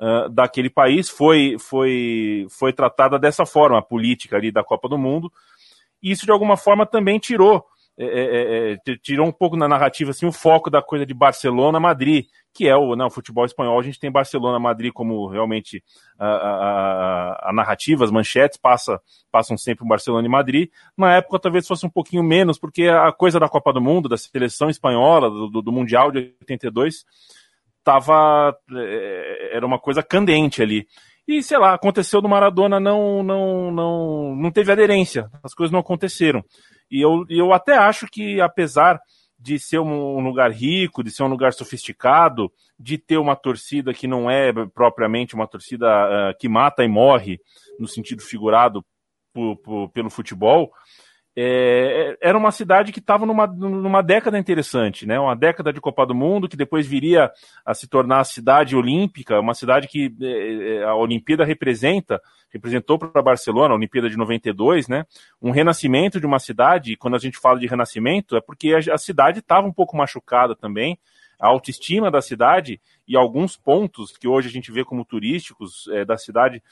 uh, 0.00 0.28
daquele 0.28 0.68
país, 0.68 1.08
foi, 1.08 1.56
foi, 1.58 2.46
foi 2.50 2.72
tratada 2.72 3.18
dessa 3.18 3.46
forma, 3.46 3.78
a 3.78 3.82
política 3.82 4.36
ali 4.36 4.50
da 4.50 4.64
Copa 4.64 4.88
do 4.88 4.98
Mundo. 4.98 5.32
E 6.02 6.10
isso, 6.10 6.24
de 6.24 6.32
alguma 6.32 6.56
forma, 6.56 6.84
também 6.84 7.18
tirou 7.18 7.64
é, 8.02 8.06
é, 8.06 8.72
é, 8.72 8.96
tirou 9.02 9.26
um 9.26 9.32
pouco 9.32 9.56
na 9.56 9.68
narrativa 9.68 10.10
assim, 10.10 10.24
o 10.24 10.32
foco 10.32 10.70
da 10.70 10.80
coisa 10.80 11.04
de 11.04 11.12
Barcelona-Madrid, 11.12 12.24
que 12.54 12.66
é 12.66 12.74
o, 12.74 12.96
né, 12.96 13.04
o 13.04 13.10
futebol 13.10 13.44
espanhol. 13.44 13.78
A 13.78 13.82
gente 13.82 14.00
tem 14.00 14.10
Barcelona-Madrid 14.10 14.90
como 14.90 15.28
realmente 15.28 15.84
a, 16.18 16.26
a, 16.26 17.50
a, 17.50 17.52
narrativa, 17.52 18.02
as 18.02 18.10
manchetes 18.10 18.58
passa, 18.58 18.98
passam 19.30 19.56
sempre 19.58 19.84
o 19.84 19.88
Barcelona 19.88 20.26
e 20.26 20.30
Madrid. 20.30 20.70
Na 20.96 21.14
época 21.14 21.38
talvez 21.38 21.68
fosse 21.68 21.84
um 21.84 21.90
pouquinho 21.90 22.22
menos, 22.22 22.58
porque 22.58 22.88
a 22.88 23.12
coisa 23.12 23.38
da 23.38 23.50
Copa 23.50 23.70
do 23.70 23.82
Mundo, 23.82 24.08
da 24.08 24.16
seleção 24.16 24.70
espanhola, 24.70 25.28
do, 25.28 25.60
do 25.60 25.72
Mundial 25.72 26.10
de 26.10 26.34
82, 26.40 27.04
tava, 27.84 28.56
é, 28.72 29.56
era 29.56 29.66
uma 29.66 29.78
coisa 29.78 30.02
candente 30.02 30.62
ali. 30.62 30.86
E, 31.28 31.42
sei 31.42 31.58
lá, 31.58 31.74
aconteceu 31.74 32.22
no 32.22 32.28
Maradona, 32.28 32.80
não, 32.80 33.22
não, 33.22 33.70
não, 33.70 34.34
não 34.34 34.50
teve 34.50 34.72
aderência, 34.72 35.28
as 35.44 35.54
coisas 35.54 35.70
não 35.70 35.80
aconteceram. 35.80 36.42
E 36.90 37.00
eu, 37.00 37.24
eu 37.28 37.52
até 37.52 37.76
acho 37.76 38.06
que, 38.06 38.40
apesar 38.40 39.00
de 39.38 39.58
ser 39.58 39.78
um 39.78 40.20
lugar 40.20 40.50
rico, 40.50 41.02
de 41.02 41.10
ser 41.10 41.22
um 41.22 41.28
lugar 41.28 41.52
sofisticado, 41.52 42.52
de 42.78 42.98
ter 42.98 43.16
uma 43.16 43.34
torcida 43.34 43.94
que 43.94 44.06
não 44.06 44.30
é 44.30 44.52
propriamente 44.74 45.34
uma 45.34 45.46
torcida 45.46 45.86
uh, 45.86 46.38
que 46.38 46.48
mata 46.48 46.84
e 46.84 46.88
morre, 46.88 47.40
no 47.78 47.88
sentido 47.88 48.22
figurado, 48.22 48.84
por, 49.32 49.56
por, 49.56 49.88
pelo 49.90 50.10
futebol, 50.10 50.70
é, 51.36 52.18
era 52.20 52.36
uma 52.36 52.50
cidade 52.50 52.92
que 52.92 52.98
estava 52.98 53.24
numa, 53.24 53.46
numa 53.46 54.02
década 54.02 54.38
interessante, 54.38 55.06
né? 55.06 55.18
Uma 55.18 55.36
década 55.36 55.72
de 55.72 55.80
Copa 55.80 56.04
do 56.04 56.14
Mundo 56.14 56.48
que 56.48 56.56
depois 56.56 56.86
viria 56.86 57.30
a 57.64 57.72
se 57.72 57.88
tornar 57.88 58.20
a 58.20 58.24
cidade 58.24 58.74
olímpica, 58.74 59.38
uma 59.38 59.54
cidade 59.54 59.86
que 59.86 60.12
é, 60.20 60.78
é 60.78 60.84
a 60.84 60.94
Olimpíada 60.94 61.44
representa, 61.44 62.20
representou 62.52 62.98
para 62.98 63.22
Barcelona, 63.22 63.72
a 63.72 63.76
Olimpíada 63.76 64.10
de 64.10 64.16
92, 64.16 64.88
né? 64.88 65.04
Um 65.40 65.52
renascimento 65.52 66.18
de 66.18 66.26
uma 66.26 66.40
cidade. 66.40 66.92
E 66.92 66.96
quando 66.96 67.14
a 67.14 67.20
gente 67.20 67.38
fala 67.38 67.60
de 67.60 67.66
renascimento, 67.66 68.36
é 68.36 68.40
porque 68.40 68.74
a, 68.74 68.94
a 68.94 68.98
cidade 68.98 69.38
estava 69.38 69.66
um 69.66 69.72
pouco 69.72 69.96
machucada 69.96 70.56
também. 70.56 70.98
A 71.38 71.48
autoestima 71.48 72.10
da 72.10 72.20
cidade 72.20 72.80
e 73.08 73.16
alguns 73.16 73.56
pontos 73.56 74.16
que 74.18 74.28
hoje 74.28 74.48
a 74.48 74.50
gente 74.52 74.70
vê 74.70 74.84
como 74.84 75.06
turísticos 75.06 75.88
é, 75.92 76.04
da 76.04 76.18
cidade 76.18 76.62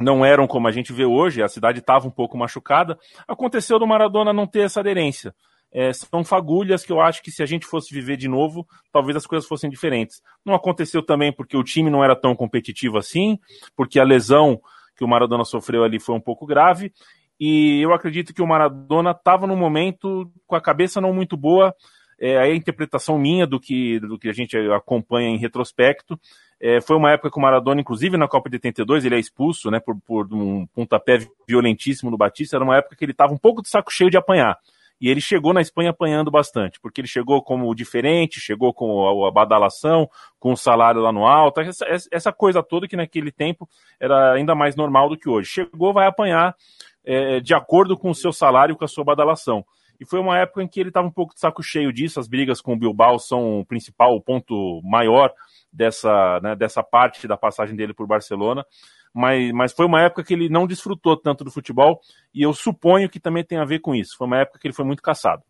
não 0.00 0.24
eram 0.24 0.46
como 0.46 0.66
a 0.66 0.72
gente 0.72 0.92
vê 0.92 1.04
hoje, 1.04 1.42
a 1.42 1.48
cidade 1.48 1.80
estava 1.80 2.08
um 2.08 2.10
pouco 2.10 2.36
machucada. 2.36 2.98
Aconteceu 3.28 3.78
do 3.78 3.86
Maradona 3.86 4.32
não 4.32 4.46
ter 4.46 4.60
essa 4.60 4.80
aderência. 4.80 5.34
É, 5.72 5.92
são 5.92 6.24
fagulhas 6.24 6.84
que 6.84 6.90
eu 6.90 7.00
acho 7.00 7.22
que 7.22 7.30
se 7.30 7.42
a 7.42 7.46
gente 7.46 7.64
fosse 7.64 7.94
viver 7.94 8.16
de 8.16 8.26
novo, 8.26 8.66
talvez 8.92 9.16
as 9.16 9.26
coisas 9.26 9.46
fossem 9.46 9.70
diferentes. 9.70 10.20
Não 10.44 10.54
aconteceu 10.54 11.04
também 11.04 11.32
porque 11.32 11.56
o 11.56 11.62
time 11.62 11.90
não 11.90 12.02
era 12.02 12.16
tão 12.16 12.34
competitivo 12.34 12.98
assim, 12.98 13.38
porque 13.76 14.00
a 14.00 14.04
lesão 14.04 14.60
que 14.96 15.04
o 15.04 15.08
Maradona 15.08 15.44
sofreu 15.44 15.84
ali 15.84 16.00
foi 16.00 16.14
um 16.14 16.20
pouco 16.20 16.44
grave. 16.44 16.92
E 17.38 17.80
eu 17.80 17.92
acredito 17.94 18.34
que 18.34 18.42
o 18.42 18.46
Maradona 18.46 19.12
estava 19.12 19.46
num 19.46 19.56
momento 19.56 20.30
com 20.46 20.56
a 20.56 20.60
cabeça 20.60 21.00
não 21.00 21.12
muito 21.12 21.36
boa. 21.36 21.74
É 22.18 22.36
a 22.36 22.54
interpretação 22.54 23.18
minha 23.18 23.46
do 23.46 23.58
que, 23.58 23.98
do 24.00 24.18
que 24.18 24.28
a 24.28 24.32
gente 24.32 24.56
acompanha 24.72 25.30
em 25.30 25.38
retrospecto. 25.38 26.20
É, 26.60 26.80
foi 26.80 26.96
uma 26.96 27.10
época 27.10 27.30
que 27.30 27.38
o 27.38 27.40
Maradona, 27.40 27.80
inclusive 27.80 28.18
na 28.18 28.28
Copa 28.28 28.50
de 28.50 28.56
82, 28.56 29.06
ele 29.06 29.14
é 29.14 29.18
expulso 29.18 29.70
né, 29.70 29.80
por, 29.80 29.98
por 30.00 30.32
um 30.32 30.66
pontapé 30.66 31.18
violentíssimo 31.48 32.10
do 32.10 32.18
Batista. 32.18 32.56
Era 32.56 32.64
uma 32.64 32.76
época 32.76 32.94
que 32.94 33.04
ele 33.04 33.12
estava 33.12 33.32
um 33.32 33.38
pouco 33.38 33.62
de 33.62 33.70
saco 33.70 33.90
cheio 33.90 34.10
de 34.10 34.18
apanhar. 34.18 34.58
E 35.00 35.08
ele 35.08 35.20
chegou 35.20 35.54
na 35.54 35.62
Espanha 35.62 35.90
apanhando 35.90 36.30
bastante, 36.30 36.78
porque 36.78 37.00
ele 37.00 37.08
chegou 37.08 37.42
como 37.42 37.74
diferente, 37.74 38.38
chegou 38.38 38.74
com 38.74 39.26
a, 39.26 39.30
badalação, 39.30 40.06
com 40.38 40.52
o 40.52 40.56
salário 40.56 41.00
lá 41.00 41.10
no 41.10 41.26
alto, 41.26 41.60
essa, 41.62 41.86
essa, 42.12 42.30
coisa 42.30 42.62
toda 42.62 42.86
que 42.86 42.96
naquele 42.96 43.32
tempo 43.32 43.66
era 43.98 44.34
ainda 44.34 44.54
mais 44.54 44.76
normal 44.76 45.08
do 45.08 45.16
que 45.16 45.26
hoje. 45.26 45.48
Chegou, 45.48 45.94
vai 45.94 46.06
apanhar 46.06 46.54
é, 47.02 47.40
de 47.40 47.54
acordo 47.54 47.96
com 47.96 48.10
o 48.10 48.14
seu 48.14 48.30
salário, 48.30 48.76
com 48.76 48.84
a 48.84 48.88
sua 48.88 49.02
badalação. 49.02 49.64
E 49.98 50.04
foi 50.04 50.20
uma 50.20 50.38
época 50.38 50.62
em 50.62 50.68
que 50.68 50.78
ele 50.78 50.90
estava 50.90 51.06
um 51.06 51.12
pouco 51.12 51.32
de 51.32 51.40
saco 51.40 51.62
cheio 51.62 51.90
disso, 51.92 52.20
as 52.20 52.28
brigas 52.28 52.60
com 52.60 52.74
o 52.74 52.78
Bilbao 52.78 53.18
são 53.18 53.60
o 53.60 53.64
principal, 53.64 54.14
o 54.14 54.20
ponto 54.20 54.82
maior 54.82 55.32
dessa, 55.72 56.40
né, 56.42 56.56
dessa 56.56 56.82
parte 56.82 57.28
da 57.28 57.36
passagem 57.36 57.76
dele 57.76 57.94
por 57.94 58.06
Barcelona. 58.06 58.64
Mas, 59.12 59.52
mas 59.52 59.72
foi 59.72 59.86
uma 59.86 60.02
época 60.02 60.22
que 60.22 60.34
ele 60.34 60.48
não 60.48 60.66
desfrutou 60.66 61.16
tanto 61.16 61.42
do 61.42 61.50
futebol 61.50 62.00
e 62.32 62.42
eu 62.42 62.52
suponho 62.52 63.08
que 63.08 63.18
também 63.18 63.44
tem 63.44 63.58
a 63.58 63.64
ver 63.64 63.80
com 63.80 63.94
isso. 63.94 64.16
Foi 64.16 64.26
uma 64.26 64.38
época 64.38 64.58
que 64.58 64.66
ele 64.68 64.74
foi 64.74 64.84
muito 64.84 65.02
caçado. 65.02 65.42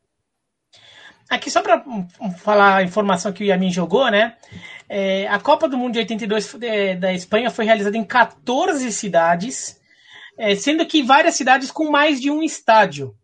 Aqui 1.29 1.49
só 1.49 1.63
para 1.63 1.85
falar 2.39 2.77
a 2.79 2.83
informação 2.83 3.33
que 3.33 3.45
o 3.45 3.47
Yamin 3.47 3.71
jogou, 3.71 4.11
né? 4.11 4.37
É, 4.89 5.29
a 5.29 5.39
Copa 5.39 5.69
do 5.69 5.79
Mundo 5.79 5.93
de 5.93 6.01
82 6.01 6.57
é, 6.61 6.97
da 6.97 7.13
Espanha 7.13 7.51
foi 7.51 7.65
realizada 7.65 7.97
em 7.97 8.03
14 8.03 8.91
cidades, 8.91 9.81
é, 10.37 10.57
sendo 10.57 10.85
que 10.85 11.05
várias 11.05 11.37
cidades 11.37 11.71
com 11.71 11.89
mais 11.89 12.21
de 12.21 12.33
um 12.33 12.43
estádio. 12.43 13.15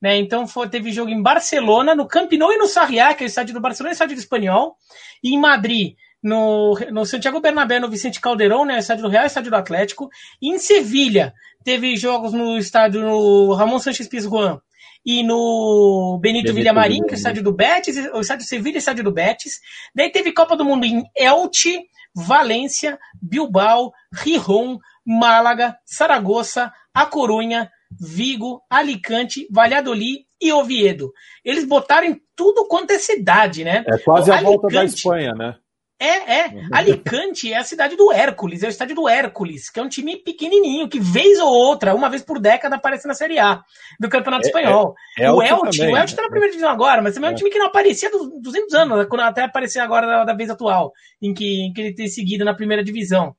Né? 0.00 0.16
Então 0.16 0.48
foi, 0.48 0.68
teve 0.68 0.90
jogo 0.90 1.12
em 1.12 1.22
Barcelona, 1.22 1.94
no 1.94 2.08
Camp 2.08 2.32
Nou 2.32 2.52
e 2.52 2.58
no 2.58 2.66
Sarriá, 2.66 3.14
que 3.14 3.22
é 3.22 3.26
o 3.26 3.28
estádio 3.28 3.54
do 3.54 3.60
Barcelona 3.60 3.90
e 3.90 3.92
o 3.92 3.94
estádio 3.94 4.16
do 4.16 4.20
Espanhol, 4.20 4.74
e 5.22 5.32
em 5.32 5.38
Madrid, 5.38 5.94
no, 6.22 6.78
no 6.90 7.04
Santiago 7.04 7.40
Bernabéu, 7.40 7.80
no 7.80 7.90
Vicente 7.90 8.20
Calderón, 8.20 8.64
né, 8.64 8.78
estádio 8.78 9.02
do 9.02 9.08
Real, 9.08 9.26
estádio 9.26 9.50
do 9.50 9.56
Atlético. 9.56 10.08
E 10.40 10.50
em 10.50 10.58
Sevilha, 10.58 11.34
teve 11.64 11.96
jogos 11.96 12.32
no 12.32 12.56
estádio 12.58 13.00
no 13.00 13.52
Ramon 13.54 13.78
Sanches 13.78 14.08
Pizjuan 14.08 14.60
e 15.04 15.22
no 15.24 16.18
Benito, 16.20 16.44
Benito 16.44 16.54
Villamarim, 16.54 17.00
que 17.02 17.14
é 17.14 17.16
o 17.16 17.16
estádio 17.16 17.42
do 17.42 17.52
Betis, 17.52 17.96
o 18.14 18.20
estádio 18.20 18.46
Sevilla 18.46 18.76
e 18.76 18.78
o 18.78 18.78
estádio 18.78 19.04
do 19.04 19.12
Betis. 19.12 19.60
Daí 19.94 20.10
teve 20.10 20.32
Copa 20.32 20.56
do 20.56 20.64
Mundo 20.64 20.84
em 20.84 21.02
Elche, 21.16 21.80
Valência, 22.14 22.98
Bilbao, 23.20 23.92
Rijon, 24.12 24.78
Málaga, 25.04 25.76
Saragoça, 25.84 26.72
A 26.94 27.04
Corunha, 27.06 27.70
Vigo, 28.00 28.62
Alicante, 28.70 29.46
Valladolid 29.50 30.24
e 30.40 30.52
Oviedo. 30.52 31.12
Eles 31.44 31.64
botaram 31.64 32.06
em 32.06 32.20
tudo 32.36 32.66
quanto 32.68 32.92
é 32.92 32.98
cidade, 32.98 33.64
né? 33.64 33.84
É 33.86 33.98
quase 33.98 34.30
o 34.30 34.32
a 34.32 34.36
Alicante, 34.36 34.60
volta 34.60 34.74
da 34.74 34.84
Espanha, 34.84 35.32
né? 35.34 35.56
É, 36.02 36.40
é. 36.40 36.52
Alicante 36.72 37.52
é 37.52 37.56
a 37.56 37.62
cidade 37.62 37.94
do 37.94 38.10
Hércules, 38.10 38.64
é 38.64 38.66
o 38.66 38.70
estádio 38.70 38.96
do 38.96 39.08
Hércules, 39.08 39.70
que 39.70 39.78
é 39.78 39.82
um 39.82 39.88
time 39.88 40.16
pequenininho, 40.16 40.88
que 40.88 40.98
vez 40.98 41.38
ou 41.38 41.48
outra, 41.48 41.94
uma 41.94 42.10
vez 42.10 42.22
por 42.22 42.40
década, 42.40 42.74
aparece 42.74 43.06
na 43.06 43.14
Série 43.14 43.38
A 43.38 43.62
do 44.00 44.08
Campeonato 44.08 44.44
é, 44.44 44.48
Espanhol. 44.48 44.96
É, 45.16 45.26
é 45.26 45.32
o 45.32 45.40
Elche, 45.40 45.86
o 45.86 45.96
Elche 45.96 46.16
tá 46.16 46.22
na 46.22 46.28
primeira 46.28 46.50
divisão 46.50 46.70
agora, 46.70 47.00
mas 47.00 47.14
também 47.14 47.28
é 47.28 47.30
um 47.30 47.34
é. 47.34 47.36
time 47.36 47.50
que 47.50 47.58
não 47.58 47.66
aparecia 47.66 48.08
há 48.08 48.40
200 48.40 48.74
anos, 48.74 48.98
né, 48.98 49.06
quando 49.08 49.20
até 49.20 49.44
aparecer 49.44 49.78
agora 49.78 50.06
da, 50.08 50.24
da 50.24 50.34
vez 50.34 50.50
atual, 50.50 50.92
em 51.22 51.32
que, 51.32 51.66
em 51.66 51.72
que 51.72 51.80
ele 51.80 51.94
tem 51.94 52.08
seguido 52.08 52.44
na 52.44 52.54
primeira 52.54 52.82
divisão, 52.82 53.36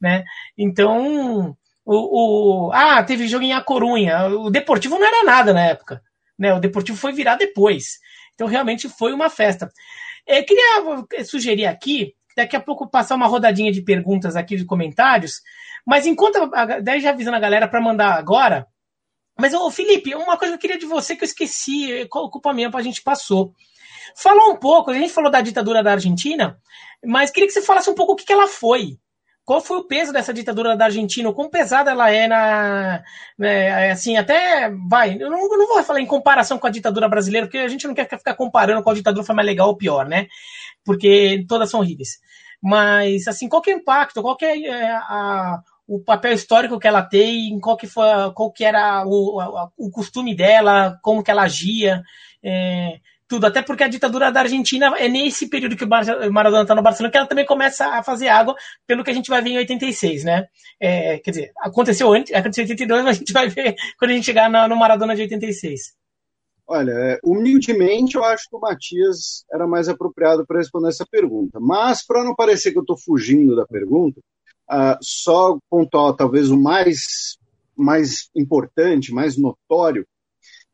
né? 0.00 0.24
Então, 0.56 1.54
o, 1.84 2.68
o, 2.68 2.72
ah, 2.72 3.02
teve 3.02 3.28
jogo 3.28 3.44
em 3.44 3.52
A 3.52 3.60
Corunha, 3.60 4.26
o 4.28 4.48
Deportivo 4.48 4.98
não 4.98 5.06
era 5.06 5.22
nada 5.22 5.52
na 5.52 5.66
época, 5.66 6.00
né? 6.38 6.54
O 6.54 6.60
Deportivo 6.60 6.96
foi 6.96 7.12
virar 7.12 7.36
depois. 7.36 7.98
Então, 8.34 8.46
realmente 8.46 8.88
foi 8.88 9.12
uma 9.12 9.28
festa. 9.28 9.68
Eu 10.26 10.44
queria 10.44 11.24
sugerir 11.24 11.66
aqui, 11.66 12.14
daqui 12.36 12.56
a 12.56 12.60
pouco 12.60 12.88
passar 12.88 13.14
uma 13.14 13.26
rodadinha 13.26 13.72
de 13.72 13.82
perguntas 13.82 14.36
aqui, 14.36 14.56
de 14.56 14.64
comentários, 14.64 15.40
mas 15.86 16.06
enquanto, 16.06 16.50
daí 16.82 17.00
já 17.00 17.10
avisando 17.10 17.36
a 17.36 17.40
galera 17.40 17.68
para 17.68 17.80
mandar 17.80 18.14
agora, 18.14 18.66
mas, 19.38 19.52
ô 19.52 19.70
Felipe, 19.70 20.14
uma 20.14 20.38
coisa 20.38 20.52
que 20.52 20.56
eu 20.56 20.60
queria 20.60 20.78
de 20.78 20.86
você 20.86 21.14
que 21.14 21.22
eu 21.22 21.26
esqueci, 21.26 22.06
culpa 22.08 22.54
minha, 22.54 22.70
a 22.72 22.82
gente 22.82 23.02
passou. 23.02 23.54
Falar 24.16 24.46
um 24.46 24.56
pouco, 24.56 24.90
a 24.90 24.94
gente 24.94 25.12
falou 25.12 25.30
da 25.30 25.42
ditadura 25.42 25.82
da 25.82 25.92
Argentina, 25.92 26.58
mas 27.04 27.30
queria 27.30 27.46
que 27.46 27.52
você 27.52 27.60
falasse 27.60 27.90
um 27.90 27.94
pouco 27.94 28.12
o 28.12 28.16
que, 28.16 28.24
que 28.24 28.32
ela 28.32 28.48
foi. 28.48 28.98
Qual 29.46 29.60
foi 29.60 29.78
o 29.78 29.84
peso 29.84 30.12
dessa 30.12 30.34
ditadura 30.34 30.76
da 30.76 30.86
Argentina? 30.86 31.28
O 31.28 31.32
quão 31.32 31.48
pesada 31.48 31.92
ela 31.92 32.10
é 32.10 32.26
na. 32.26 33.04
Né, 33.38 33.92
assim, 33.92 34.16
até. 34.16 34.68
Vai, 34.88 35.14
eu 35.14 35.30
não, 35.30 35.38
eu 35.38 35.56
não, 35.56 35.68
vou 35.68 35.82
falar 35.84 36.00
em 36.00 36.06
comparação 36.06 36.58
com 36.58 36.66
a 36.66 36.70
ditadura 36.70 37.08
brasileira, 37.08 37.46
porque 37.46 37.58
a 37.58 37.68
gente 37.68 37.86
não 37.86 37.94
quer 37.94 38.08
ficar 38.08 38.34
comparando 38.34 38.82
qual 38.82 38.94
ditadura 38.94 39.24
foi 39.24 39.36
mais 39.36 39.46
legal 39.46 39.68
ou 39.68 39.76
pior, 39.76 40.04
né? 40.08 40.26
Porque 40.84 41.44
todas 41.48 41.70
são 41.70 41.78
horríveis. 41.78 42.18
Mas, 42.60 43.28
assim, 43.28 43.48
qual 43.48 43.62
que 43.62 43.70
é 43.70 43.76
o 43.76 43.78
impacto? 43.78 44.20
Qual 44.20 44.36
que 44.36 44.44
é 44.44 44.90
a, 44.90 44.98
a 44.98 45.62
o 45.88 46.00
papel 46.00 46.32
histórico 46.32 46.80
que 46.80 46.88
ela 46.88 47.02
tem, 47.02 47.60
qual 47.60 47.76
que, 47.76 47.86
foi, 47.86 48.08
qual 48.34 48.50
que 48.50 48.64
era 48.64 49.06
o, 49.06 49.40
a, 49.40 49.70
o 49.76 49.88
costume 49.90 50.34
dela, 50.34 50.98
como 51.02 51.22
que 51.22 51.30
ela 51.30 51.42
agia. 51.42 52.02
É, 52.42 52.98
tudo. 53.28 53.46
Até 53.46 53.62
porque 53.62 53.84
a 53.84 53.88
ditadura 53.88 54.30
da 54.30 54.40
Argentina 54.40 54.94
é 54.98 55.08
nesse 55.08 55.48
período 55.48 55.76
que 55.76 55.84
o 55.84 56.32
Maradona 56.32 56.62
está 56.62 56.74
no 56.74 56.82
Barcelona 56.82 57.10
que 57.10 57.18
ela 57.18 57.26
também 57.26 57.46
começa 57.46 57.86
a 57.86 58.02
fazer 58.02 58.28
água, 58.28 58.54
pelo 58.86 59.04
que 59.04 59.10
a 59.10 59.14
gente 59.14 59.28
vai 59.28 59.42
ver 59.42 59.50
em 59.50 59.58
86, 59.58 60.24
né? 60.24 60.46
É, 60.80 61.18
quer 61.18 61.30
dizer, 61.30 61.52
aconteceu 61.58 62.12
antes, 62.12 62.32
aconteceu 62.32 62.64
em 62.64 62.70
82, 62.70 63.04
mas 63.04 63.16
a 63.16 63.18
gente 63.18 63.32
vai 63.32 63.48
ver 63.48 63.74
quando 63.98 64.10
a 64.10 64.14
gente 64.14 64.24
chegar 64.24 64.50
no, 64.50 64.68
no 64.68 64.76
Maradona 64.76 65.14
de 65.14 65.22
86. 65.22 65.94
Olha, 66.68 66.90
é, 66.90 67.18
humildemente 67.22 68.16
eu 68.16 68.24
acho 68.24 68.48
que 68.48 68.56
o 68.56 68.60
Matias 68.60 69.44
era 69.52 69.68
mais 69.68 69.88
apropriado 69.88 70.44
para 70.44 70.58
responder 70.58 70.88
essa 70.88 71.06
pergunta. 71.06 71.60
Mas, 71.60 72.04
para 72.04 72.24
não 72.24 72.34
parecer 72.34 72.72
que 72.72 72.78
eu 72.78 72.82
estou 72.82 72.98
fugindo 72.98 73.54
da 73.54 73.64
pergunta, 73.64 74.20
uh, 74.68 74.98
só 75.00 75.56
pontuar 75.70 76.14
talvez 76.14 76.50
o 76.50 76.60
mais, 76.60 77.36
mais 77.76 78.28
importante, 78.34 79.12
mais 79.12 79.36
notório, 79.36 80.04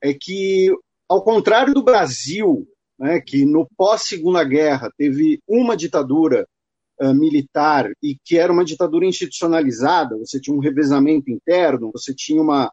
é 0.02 0.14
que 0.14 0.74
ao 1.12 1.22
contrário 1.22 1.74
do 1.74 1.82
Brasil, 1.82 2.66
né, 2.98 3.20
que 3.20 3.44
no 3.44 3.68
pós-segunda 3.76 4.42
guerra 4.42 4.90
teve 4.96 5.40
uma 5.46 5.76
ditadura 5.76 6.46
uh, 7.00 7.14
militar 7.14 7.90
e 8.02 8.16
que 8.24 8.38
era 8.38 8.50
uma 8.50 8.64
ditadura 8.64 9.04
institucionalizada, 9.04 10.16
você 10.16 10.40
tinha 10.40 10.56
um 10.56 10.60
revezamento 10.60 11.30
interno, 11.30 11.90
você 11.92 12.14
tinha 12.14 12.40
uma 12.40 12.72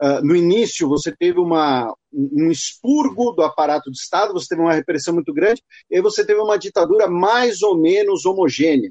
uh, 0.00 0.24
no 0.24 0.36
início 0.36 0.88
você 0.88 1.10
teve 1.10 1.40
uma, 1.40 1.92
um 2.12 2.52
expurgo 2.52 3.32
do 3.32 3.42
aparato 3.42 3.90
de 3.90 3.98
Estado, 3.98 4.32
você 4.32 4.46
teve 4.50 4.62
uma 4.62 4.74
repressão 4.74 5.12
muito 5.12 5.32
grande, 5.34 5.60
e 5.90 5.96
aí 5.96 6.02
você 6.02 6.24
teve 6.24 6.40
uma 6.40 6.56
ditadura 6.56 7.08
mais 7.08 7.62
ou 7.62 7.76
menos 7.76 8.24
homogênea. 8.24 8.90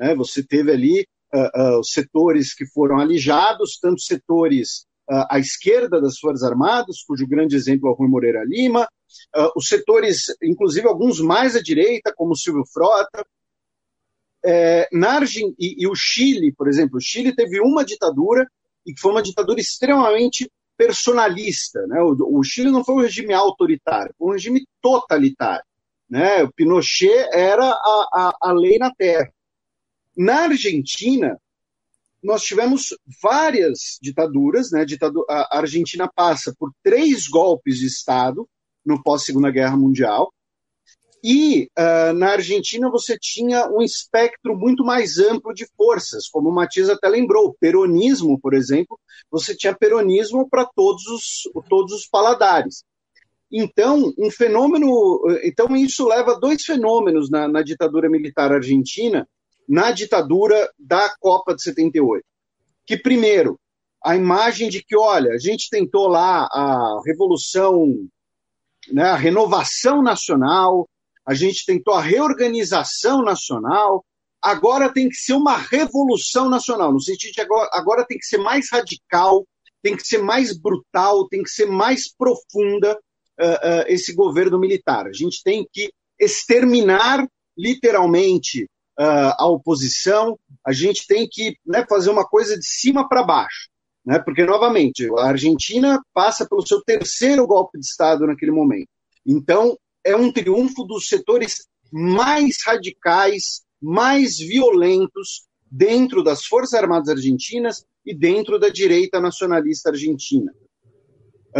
Né? 0.00 0.16
Você 0.16 0.42
teve 0.42 0.72
ali 0.72 1.06
uh, 1.32 1.78
os 1.78 1.92
setores 1.92 2.52
que 2.52 2.66
foram 2.66 2.98
alijados, 2.98 3.78
tanto 3.80 4.00
setores 4.00 4.84
uh, 5.10 5.26
à 5.30 5.38
esquerda 5.38 6.00
das 6.00 6.18
Forças 6.18 6.42
Armadas, 6.42 7.02
cujo 7.06 7.26
grande 7.26 7.56
exemplo 7.56 7.88
é 7.88 7.92
o 7.92 7.94
Rui 7.94 8.08
Moreira 8.08 8.44
Lima, 8.44 8.88
uh, 9.36 9.50
os 9.56 9.66
setores, 9.66 10.24
inclusive 10.42 10.86
alguns 10.86 11.20
mais 11.20 11.56
à 11.56 11.62
direita, 11.62 12.12
como 12.16 12.36
Silvio 12.36 12.64
Frota. 12.72 13.24
É, 14.44 14.88
na. 14.92 15.20
E, 15.58 15.84
e, 15.84 15.86
o 15.86 15.94
Chile, 15.94 16.52
por 16.52 16.68
exemplo, 16.68 16.96
o 16.96 17.00
Chile 17.00 17.34
teve 17.34 17.60
uma 17.60 17.84
ditadura 17.84 18.44
e 18.84 18.92
foi 18.98 19.12
uma 19.12 19.22
ditadura 19.22 19.60
extremamente 19.60 20.50
personalista. 20.76 21.86
Né? 21.86 22.00
O, 22.02 22.38
o 22.38 22.42
Chile 22.42 22.70
não 22.70 22.84
foi 22.84 22.96
um 22.96 23.00
regime 23.02 23.32
autoritário, 23.32 24.12
foi 24.18 24.28
um 24.28 24.32
regime 24.32 24.66
totalitário. 24.80 25.64
Né? 26.10 26.42
O 26.42 26.52
Pinochet 26.52 27.28
era 27.32 27.64
a, 27.64 28.08
a, 28.12 28.48
a 28.48 28.52
lei 28.52 28.78
na 28.78 28.92
terra. 28.92 29.32
Na 30.16 30.42
Argentina, 30.42 31.38
nós 32.22 32.42
tivemos 32.42 32.96
várias 33.22 33.98
ditaduras, 34.00 34.70
né? 34.70 34.86
a 35.28 35.58
Argentina 35.58 36.08
passa 36.14 36.54
por 36.58 36.70
três 36.82 37.26
golpes 37.26 37.78
de 37.78 37.86
Estado 37.86 38.48
no 38.84 39.02
pós-Segunda 39.02 39.50
Guerra 39.50 39.76
Mundial, 39.76 40.32
e 41.24 41.68
uh, 41.78 42.12
na 42.14 42.32
Argentina 42.32 42.90
você 42.90 43.16
tinha 43.16 43.68
um 43.70 43.80
espectro 43.80 44.58
muito 44.58 44.84
mais 44.84 45.18
amplo 45.18 45.54
de 45.54 45.66
forças, 45.76 46.28
como 46.28 46.48
o 46.48 46.54
Matias 46.54 46.90
até 46.90 47.08
lembrou. 47.08 47.54
Peronismo, 47.60 48.40
por 48.40 48.54
exemplo, 48.54 48.98
você 49.30 49.54
tinha 49.54 49.74
peronismo 49.74 50.48
para 50.48 50.64
todos 50.64 51.06
os, 51.06 51.42
todos 51.68 51.92
os 51.92 52.08
paladares. 52.08 52.82
Então, 53.52 54.12
um 54.18 54.30
fenômeno. 54.32 55.20
Então, 55.44 55.76
isso 55.76 56.08
leva 56.08 56.32
a 56.32 56.38
dois 56.38 56.64
fenômenos 56.64 57.30
na, 57.30 57.46
na 57.46 57.62
ditadura 57.62 58.10
militar 58.10 58.50
argentina 58.50 59.28
na 59.68 59.90
ditadura 59.92 60.70
da 60.78 61.14
Copa 61.20 61.54
de 61.54 61.62
78. 61.62 62.24
Que, 62.86 62.96
primeiro, 62.96 63.58
a 64.04 64.16
imagem 64.16 64.68
de 64.68 64.82
que, 64.82 64.96
olha, 64.96 65.32
a 65.32 65.38
gente 65.38 65.68
tentou 65.70 66.08
lá 66.08 66.46
a 66.50 67.00
revolução, 67.06 68.08
né, 68.90 69.04
a 69.04 69.16
renovação 69.16 70.02
nacional, 70.02 70.88
a 71.24 71.34
gente 71.34 71.64
tentou 71.64 71.94
a 71.94 72.00
reorganização 72.00 73.22
nacional, 73.22 74.04
agora 74.42 74.92
tem 74.92 75.08
que 75.08 75.14
ser 75.14 75.34
uma 75.34 75.56
revolução 75.56 76.48
nacional, 76.48 76.92
no 76.92 77.00
sentido 77.00 77.32
de 77.32 77.40
agora, 77.40 77.70
agora 77.72 78.04
tem 78.04 78.18
que 78.18 78.26
ser 78.26 78.38
mais 78.38 78.66
radical, 78.72 79.46
tem 79.82 79.96
que 79.96 80.06
ser 80.06 80.18
mais 80.18 80.58
brutal, 80.58 81.28
tem 81.28 81.42
que 81.42 81.50
ser 81.50 81.66
mais 81.66 82.12
profunda 82.12 82.98
uh, 83.40 83.44
uh, 83.44 83.84
esse 83.86 84.14
governo 84.14 84.58
militar. 84.58 85.06
A 85.06 85.12
gente 85.12 85.42
tem 85.44 85.66
que 85.72 85.92
exterminar 86.18 87.26
literalmente 87.56 88.68
uh, 88.98 89.34
a 89.38 89.46
oposição, 89.46 90.38
a 90.66 90.72
gente 90.72 91.06
tem 91.06 91.28
que 91.30 91.56
né, 91.66 91.84
fazer 91.88 92.10
uma 92.10 92.26
coisa 92.26 92.58
de 92.58 92.64
cima 92.64 93.08
para 93.08 93.22
baixo. 93.22 93.68
Né? 94.04 94.18
Porque, 94.18 94.44
novamente, 94.44 95.08
a 95.18 95.28
Argentina 95.28 96.00
passa 96.12 96.46
pelo 96.48 96.66
seu 96.66 96.82
terceiro 96.82 97.46
golpe 97.46 97.78
de 97.78 97.86
Estado 97.86 98.26
naquele 98.26 98.52
momento. 98.52 98.88
Então, 99.24 99.76
é 100.04 100.16
um 100.16 100.32
triunfo 100.32 100.84
dos 100.84 101.06
setores 101.06 101.66
mais 101.92 102.56
radicais, 102.66 103.62
mais 103.80 104.38
violentos 104.38 105.46
dentro 105.70 106.22
das 106.22 106.44
Forças 106.44 106.74
Armadas 106.74 107.08
Argentinas 107.08 107.84
e 108.04 108.14
dentro 108.14 108.58
da 108.58 108.68
direita 108.68 109.20
nacionalista 109.20 109.90
argentina. 109.90 110.52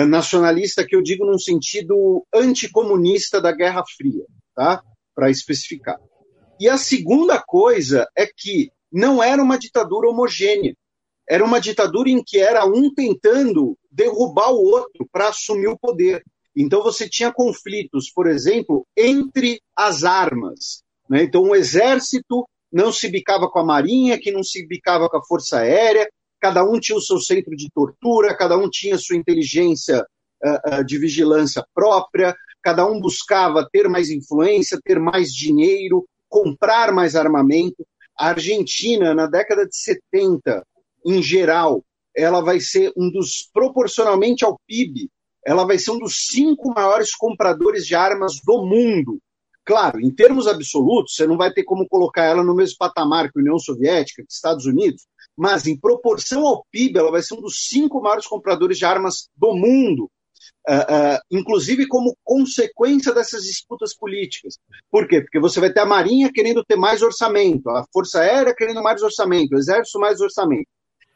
Nacionalista 0.09 0.87
que 0.87 0.97
eu 0.97 1.03
digo 1.03 1.24
num 1.26 1.39
sentido 1.39 2.26
anticomunista 2.35 3.41
da 3.41 3.53
Guerra 3.53 3.85
Fria, 3.97 4.24
tá? 4.55 4.83
Para 5.14 5.30
especificar. 5.30 5.99
E 6.63 6.69
a 6.69 6.79
segunda 6.79 7.43
coisa 7.43 8.07
é 8.17 8.25
que 8.25 8.71
não 8.93 9.21
era 9.21 9.43
uma 9.43 9.59
ditadura 9.59 10.09
homogênea. 10.09 10.77
Era 11.29 11.45
uma 11.45 11.61
ditadura 11.61 12.09
em 12.09 12.23
que 12.23 12.39
era 12.39 12.65
um 12.65 12.95
tentando 12.95 13.77
derrubar 13.91 14.53
o 14.53 14.63
outro 14.63 15.05
para 15.11 15.31
assumir 15.31 15.67
o 15.67 15.77
poder. 15.77 16.23
Então 16.57 16.81
você 16.81 17.09
tinha 17.09 17.33
conflitos, 17.33 18.13
por 18.15 18.29
exemplo, 18.29 18.87
entre 18.97 19.61
as 19.75 20.05
armas. 20.05 20.85
Né? 21.11 21.25
Então 21.25 21.43
o 21.43 21.57
exército 21.57 22.49
não 22.71 22.93
se 22.93 23.09
bicava 23.09 23.51
com 23.51 23.59
a 23.59 23.65
marinha, 23.65 24.17
que 24.17 24.31
não 24.31 24.45
se 24.45 24.65
bicava 24.65 25.09
com 25.09 25.17
a 25.17 25.25
força 25.25 25.59
aérea, 25.59 26.09
cada 26.41 26.63
um 26.63 26.79
tinha 26.79 26.97
o 26.97 27.03
seu 27.03 27.19
centro 27.19 27.57
de 27.57 27.69
tortura, 27.75 28.37
cada 28.37 28.57
um 28.57 28.71
tinha 28.71 28.97
sua 28.97 29.17
inteligência 29.17 30.07
uh, 30.45 30.79
uh, 30.79 30.85
de 30.85 30.97
vigilância 30.97 31.67
própria, 31.75 32.37
cada 32.63 32.87
um 32.87 33.01
buscava 33.01 33.69
ter 33.69 33.89
mais 33.89 34.11
influência, 34.11 34.79
ter 34.85 35.01
mais 35.01 35.33
dinheiro, 35.33 36.07
comprar 36.33 36.91
mais 36.93 37.14
armamento. 37.14 37.87
A 38.18 38.28
Argentina, 38.28 39.14
na 39.14 39.26
década 39.26 39.66
de 39.66 39.76
70, 39.76 40.66
em 41.05 41.22
geral, 41.22 41.85
ela 42.16 42.41
vai 42.41 42.59
ser 42.59 42.91
um 42.97 43.11
dos, 43.11 43.49
proporcionalmente 43.53 44.43
ao 44.43 44.59
PIB, 44.66 45.11
ela 45.45 45.66
vai 45.66 45.78
ser 45.78 45.91
um 45.91 45.99
dos 45.99 46.28
cinco 46.28 46.72
maiores 46.74 47.14
compradores 47.14 47.87
de 47.87 47.95
armas 47.95 48.41
do 48.45 48.64
mundo. 48.64 49.18
Claro, 49.64 50.01
em 50.01 50.11
termos 50.11 50.47
absolutos, 50.47 51.14
você 51.14 51.26
não 51.26 51.37
vai 51.37 51.53
ter 51.53 51.64
como 51.64 51.87
colocar 51.87 52.24
ela 52.24 52.43
no 52.43 52.55
mesmo 52.55 52.76
patamar 52.78 53.30
que 53.30 53.39
a 53.39 53.43
União 53.43 53.59
Soviética, 53.59 54.22
que 54.22 54.33
Estados 54.33 54.64
Unidos, 54.64 55.07
mas 55.37 55.66
em 55.66 55.78
proporção 55.78 56.47
ao 56.47 56.64
PIB, 56.70 56.99
ela 56.99 57.11
vai 57.11 57.22
ser 57.22 57.35
um 57.35 57.41
dos 57.41 57.66
cinco 57.68 58.01
maiores 58.01 58.26
compradores 58.26 58.78
de 58.78 58.85
armas 58.85 59.28
do 59.37 59.55
mundo. 59.55 60.11
Uh, 60.68 60.74
uh, 60.74 61.18
inclusive 61.30 61.88
como 61.88 62.16
consequência 62.22 63.12
dessas 63.12 63.43
disputas 63.43 63.97
políticas. 63.97 64.59
Por 64.90 65.09
quê? 65.09 65.20
Porque 65.20 65.40
você 65.40 65.59
vai 65.59 65.72
ter 65.72 65.80
a 65.80 65.86
Marinha 65.86 66.32
querendo 66.32 66.64
ter 66.64 66.76
mais 66.76 67.03
orçamento, 67.03 67.68
a 67.68 67.84
Força 67.93 68.20
Aérea 68.20 68.55
querendo 68.55 68.82
mais 68.82 69.03
orçamento, 69.03 69.55
o 69.55 69.59
Exército 69.59 69.99
mais 69.99 70.20
orçamento. 70.20 70.68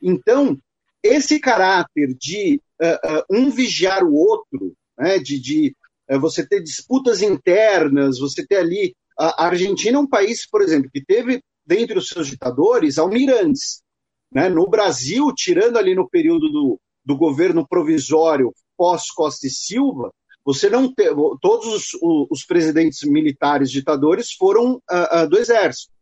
Então, 0.02 0.58
esse 1.02 1.38
caráter 1.38 2.14
de 2.18 2.60
uh, 2.82 3.24
um 3.30 3.50
vigiar 3.50 4.02
o 4.02 4.14
outro, 4.14 4.74
né, 4.98 5.18
de, 5.18 5.38
de 5.40 5.76
você 6.20 6.46
ter 6.46 6.62
disputas 6.62 7.22
internas, 7.22 8.18
você 8.18 8.46
ter 8.46 8.56
ali. 8.56 8.94
A 9.18 9.46
Argentina 9.46 9.96
é 9.96 10.00
um 10.00 10.08
país, 10.08 10.46
por 10.46 10.60
exemplo, 10.60 10.90
que 10.92 11.02
teve, 11.02 11.40
dentre 11.64 11.98
os 11.98 12.08
seus 12.08 12.28
ditadores, 12.28 12.98
almirantes. 12.98 13.82
Né? 14.30 14.48
No 14.48 14.68
Brasil, 14.68 15.32
tirando 15.34 15.78
ali 15.78 15.94
no 15.94 16.08
período 16.08 16.48
do, 16.50 16.80
do 17.04 17.16
governo 17.16 17.66
provisório 17.66 18.52
pós-Costa 18.76 19.46
e 19.46 19.50
Silva, 19.50 20.12
você 20.44 20.70
não 20.70 20.92
tem, 20.92 21.08
todos 21.42 21.66
os, 21.66 22.28
os, 22.30 22.44
presidentes 22.44 23.02
militares 23.02 23.68
ditadores 23.70 24.32
foram 24.32 24.74
uh, 24.74 25.24
uh, 25.24 25.28
do 25.28 25.36
exército. 25.38 25.92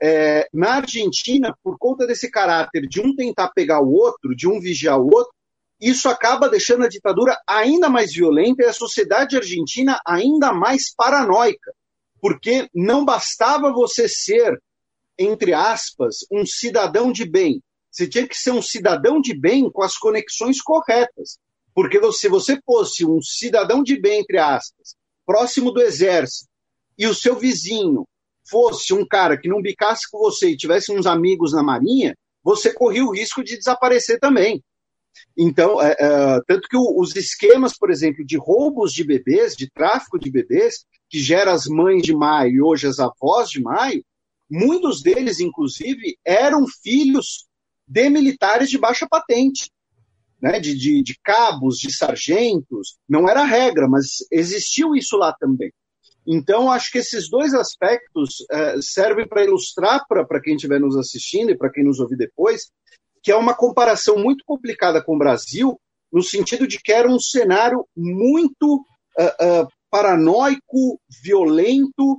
É, 0.00 0.48
na 0.54 0.76
Argentina, 0.76 1.54
por 1.62 1.76
conta 1.76 2.06
desse 2.06 2.30
caráter 2.30 2.86
de 2.88 3.00
um 3.00 3.14
tentar 3.14 3.48
pegar 3.48 3.82
o 3.82 3.92
outro, 3.92 4.34
de 4.34 4.48
um 4.48 4.58
vigiar 4.58 4.98
o 4.98 5.10
outro, 5.12 5.32
isso 5.80 6.08
acaba 6.08 6.48
deixando 6.48 6.84
a 6.84 6.88
ditadura 6.88 7.36
ainda 7.46 7.90
mais 7.90 8.12
violenta 8.12 8.62
e 8.62 8.66
a 8.66 8.72
sociedade 8.72 9.36
argentina 9.36 10.00
ainda 10.06 10.52
mais 10.52 10.94
paranoica, 10.94 11.72
porque 12.20 12.68
não 12.74 13.04
bastava 13.04 13.72
você 13.72 14.08
ser, 14.08 14.60
entre 15.18 15.52
aspas, 15.52 16.18
um 16.32 16.46
cidadão 16.46 17.12
de 17.12 17.24
bem. 17.24 17.62
Você 17.90 18.08
tinha 18.08 18.26
que 18.26 18.36
ser 18.36 18.52
um 18.52 18.62
cidadão 18.62 19.20
de 19.20 19.38
bem 19.38 19.70
com 19.70 19.82
as 19.82 19.96
conexões 19.96 20.60
corretas. 20.60 21.38
Porque 21.78 22.00
se 22.10 22.28
você 22.28 22.60
fosse 22.66 23.06
um 23.06 23.22
cidadão 23.22 23.84
de 23.84 23.96
bem, 24.00 24.22
entre 24.22 24.36
aspas, 24.36 24.96
próximo 25.24 25.70
do 25.70 25.80
exército, 25.80 26.50
e 26.98 27.06
o 27.06 27.14
seu 27.14 27.36
vizinho 27.36 28.04
fosse 28.50 28.92
um 28.92 29.06
cara 29.06 29.38
que 29.38 29.46
não 29.46 29.62
bicasse 29.62 30.10
com 30.10 30.18
você 30.18 30.48
e 30.48 30.56
tivesse 30.56 30.90
uns 30.90 31.06
amigos 31.06 31.52
na 31.52 31.62
marinha, 31.62 32.16
você 32.42 32.74
corria 32.74 33.04
o 33.04 33.12
risco 33.12 33.44
de 33.44 33.56
desaparecer 33.56 34.18
também. 34.18 34.60
Então, 35.36 35.80
é, 35.80 35.94
é, 36.00 36.40
tanto 36.48 36.66
que 36.68 36.76
o, 36.76 37.00
os 37.00 37.14
esquemas, 37.14 37.78
por 37.78 37.92
exemplo, 37.92 38.26
de 38.26 38.36
roubos 38.36 38.92
de 38.92 39.04
bebês, 39.04 39.54
de 39.54 39.70
tráfico 39.70 40.18
de 40.18 40.32
bebês, 40.32 40.84
que 41.08 41.20
gera 41.20 41.52
as 41.52 41.68
mães 41.68 42.02
de 42.02 42.12
maio 42.12 42.54
e 42.54 42.60
hoje 42.60 42.88
as 42.88 42.98
avós 42.98 43.50
de 43.50 43.62
maio, 43.62 44.04
muitos 44.50 45.00
deles, 45.00 45.38
inclusive, 45.38 46.18
eram 46.24 46.66
filhos 46.82 47.46
de 47.86 48.10
militares 48.10 48.68
de 48.68 48.78
baixa 48.78 49.06
patente 49.08 49.70
né, 50.40 50.60
de, 50.60 50.76
de, 50.76 51.02
de 51.02 51.18
cabos, 51.22 51.76
de 51.78 51.94
sargentos, 51.94 52.96
não 53.08 53.28
era 53.28 53.44
regra, 53.44 53.88
mas 53.88 54.18
existiu 54.30 54.94
isso 54.94 55.16
lá 55.16 55.34
também. 55.38 55.72
Então, 56.26 56.70
acho 56.70 56.92
que 56.92 56.98
esses 56.98 57.28
dois 57.28 57.54
aspectos 57.54 58.44
é, 58.50 58.76
servem 58.80 59.26
para 59.26 59.44
ilustrar 59.44 60.04
para 60.06 60.40
quem 60.40 60.56
estiver 60.56 60.78
nos 60.78 60.96
assistindo 60.96 61.50
e 61.50 61.56
para 61.56 61.70
quem 61.70 61.82
nos 61.82 62.00
ouvir 62.00 62.16
depois, 62.16 62.70
que 63.22 63.32
é 63.32 63.36
uma 63.36 63.54
comparação 63.54 64.18
muito 64.18 64.44
complicada 64.44 65.02
com 65.02 65.16
o 65.16 65.18
Brasil, 65.18 65.80
no 66.12 66.22
sentido 66.22 66.66
de 66.66 66.78
que 66.80 66.92
era 66.92 67.08
um 67.08 67.18
cenário 67.18 67.86
muito 67.96 68.76
uh, 69.18 69.62
uh, 69.62 69.68
paranoico, 69.90 71.00
violento 71.22 72.18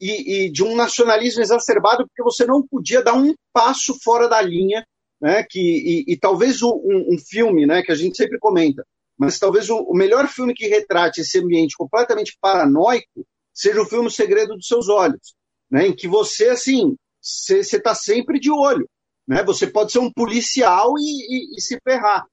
e, 0.00 0.46
e, 0.46 0.50
de 0.50 0.64
um 0.64 0.74
nacionalismo 0.74 1.42
exacerbado, 1.42 2.06
porque 2.06 2.22
você 2.22 2.46
não 2.46 2.66
podia 2.66 3.02
dar 3.02 3.14
um 3.14 3.34
passo 3.52 3.94
fora 4.02 4.28
da 4.28 4.40
linha 4.40 4.84
né? 5.20 5.44
Que, 5.48 5.60
e, 5.60 6.12
e 6.12 6.16
talvez 6.16 6.62
um, 6.62 6.72
um, 6.84 7.18
filme, 7.18 7.66
né? 7.66 7.82
Que 7.82 7.92
a 7.92 7.96
gente 7.96 8.16
sempre 8.16 8.38
comenta, 8.38 8.84
mas 9.18 9.38
talvez 9.38 9.68
o, 9.68 9.76
o, 9.76 9.94
melhor 9.94 10.26
filme 10.28 10.54
que 10.54 10.66
retrate 10.66 11.20
esse 11.20 11.38
ambiente 11.38 11.76
completamente 11.76 12.36
paranoico 12.40 13.26
seja 13.52 13.82
o 13.82 13.86
filme 13.86 14.06
O 14.06 14.10
Segredo 14.10 14.54
dos 14.54 14.66
Seus 14.66 14.88
Olhos, 14.88 15.34
né? 15.70 15.86
Em 15.86 15.94
que 15.94 16.08
você, 16.08 16.48
assim, 16.48 16.96
você 17.20 17.60
está 17.60 17.94
sempre 17.94 18.40
de 18.40 18.50
olho, 18.50 18.88
né? 19.28 19.42
Você 19.44 19.66
pode 19.66 19.92
ser 19.92 19.98
um 19.98 20.12
policial 20.12 20.94
e, 20.98 21.02
e, 21.02 21.56
e 21.56 21.60
se 21.60 21.78
ferrar. 21.84 22.24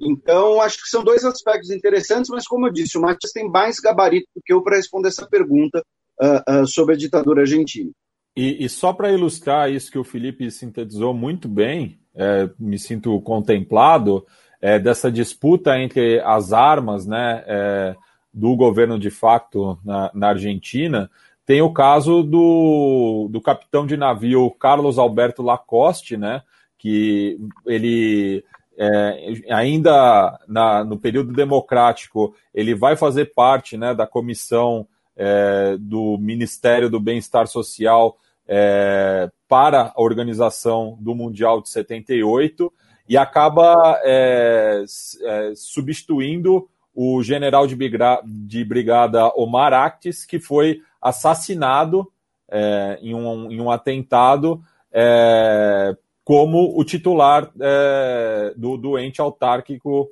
Então, 0.00 0.60
acho 0.60 0.78
que 0.82 0.88
são 0.88 1.04
dois 1.04 1.24
aspectos 1.24 1.70
interessantes, 1.70 2.28
mas 2.28 2.46
como 2.46 2.66
eu 2.66 2.72
disse, 2.72 2.98
o 2.98 3.00
Matias 3.00 3.32
tem 3.32 3.48
mais 3.48 3.78
gabarito 3.78 4.26
do 4.34 4.42
que 4.44 4.52
eu 4.52 4.62
para 4.62 4.76
responder 4.76 5.08
essa 5.08 5.28
pergunta 5.28 5.80
uh, 6.20 6.62
uh, 6.62 6.66
sobre 6.66 6.94
a 6.94 6.98
ditadura 6.98 7.42
argentina. 7.42 7.90
E, 8.36 8.64
e 8.64 8.68
só 8.68 8.92
para 8.92 9.12
ilustrar 9.12 9.70
isso 9.70 9.92
que 9.92 9.98
o 9.98 10.04
Felipe 10.04 10.50
sintetizou 10.50 11.14
muito 11.14 11.48
bem, 11.48 12.01
é, 12.14 12.48
me 12.58 12.78
sinto 12.78 13.20
contemplado 13.20 14.24
é, 14.60 14.78
dessa 14.78 15.10
disputa 15.10 15.78
entre 15.78 16.20
as 16.20 16.52
armas 16.52 17.06
né, 17.06 17.42
é, 17.46 17.96
do 18.32 18.54
governo 18.56 18.98
de 18.98 19.10
facto 19.10 19.78
na, 19.84 20.10
na, 20.14 20.28
Argentina. 20.28 21.10
Tem 21.44 21.60
o 21.60 21.72
caso 21.72 22.22
do, 22.22 23.28
do 23.30 23.40
capitão 23.40 23.86
de 23.86 23.96
navio 23.96 24.50
Carlos 24.50 24.98
Alberto 24.98 25.42
Lacoste, 25.42 26.16
né, 26.16 26.42
que 26.78 27.38
ele 27.66 28.44
é, 28.78 29.34
ainda 29.50 30.38
na, 30.48 30.84
no 30.84 30.98
período 30.98 31.32
democrático 31.32 32.34
ele 32.54 32.74
vai 32.74 32.96
fazer 32.96 33.34
parte 33.34 33.76
né, 33.76 33.94
da 33.94 34.06
comissão 34.06 34.86
é, 35.16 35.76
do 35.78 36.16
Ministério 36.18 36.88
do 36.88 36.98
Bem-Estar 36.98 37.46
Social 37.46 38.16
é, 38.46 39.30
para 39.48 39.92
a 39.94 40.02
organização 40.02 40.96
do 41.00 41.14
Mundial 41.14 41.60
de 41.60 41.68
78 41.68 42.72
e 43.08 43.16
acaba 43.16 44.00
é, 44.04 44.84
é, 45.24 45.52
substituindo 45.54 46.68
o 46.94 47.22
general 47.22 47.66
de, 47.66 47.76
de, 48.24 48.64
brigada 48.64 49.26
Omar 49.34 49.72
Actes, 49.72 50.24
que 50.24 50.38
foi 50.38 50.80
assassinado 51.00 52.10
é, 52.50 52.98
em 53.00 53.14
um, 53.14 53.50
em, 53.50 53.60
um, 53.60 53.70
atentado 53.70 54.62
é, 54.92 55.96
como 56.24 56.78
o 56.78 56.84
titular 56.84 57.50
é, 57.60 58.52
do, 58.56 58.76
do 58.76 58.98
ente 58.98 59.20
autárquico 59.20 60.08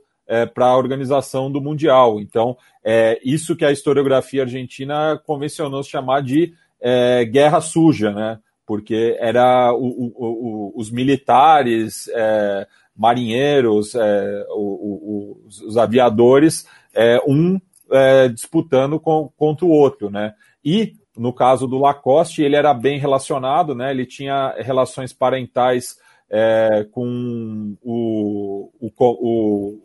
para 0.54 0.66
a 0.66 0.76
organização 0.76 1.50
do 1.50 1.60
Mundial. 1.60 2.20
Então, 2.20 2.56
é 2.84 3.18
isso 3.24 3.56
que 3.56 3.64
a 3.64 3.72
historiografia 3.72 4.42
argentina 4.42 5.20
convencionou 5.26 5.82
chamar 5.82 6.22
de 6.22 6.54
é, 6.80 7.24
guerra 7.24 7.60
suja, 7.60 8.12
né? 8.12 8.38
Porque 8.66 9.16
era 9.18 9.72
o, 9.74 9.84
o, 9.84 10.12
o, 10.16 10.72
os 10.76 10.90
militares, 10.90 12.08
é, 12.14 12.66
marinheiros, 13.00 13.94
é, 13.94 14.46
os, 14.50 15.76
aviadores, 15.78 16.66
é, 16.94 17.18
um 17.26 17.58
é, 17.90 18.28
disputando 18.28 19.00
com, 19.00 19.32
contra 19.36 19.64
o 19.64 19.70
outro, 19.70 20.10
né? 20.10 20.34
E 20.62 20.92
no 21.16 21.32
caso 21.32 21.66
do 21.66 21.78
Lacoste, 21.78 22.42
ele 22.42 22.56
era 22.56 22.74
bem 22.74 22.98
relacionado, 22.98 23.74
né? 23.74 23.90
Ele 23.90 24.04
tinha 24.04 24.54
relações 24.58 25.12
parentais 25.12 25.96
é, 26.30 26.86
com 26.92 27.74
o, 27.82 28.70
o, 28.78 29.78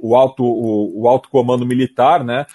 o, 0.00 0.16
alto, 0.16 0.42
o, 0.42 1.02
o 1.02 1.08
alto 1.08 1.28
comando 1.28 1.66
militar, 1.66 2.24
né? 2.24 2.46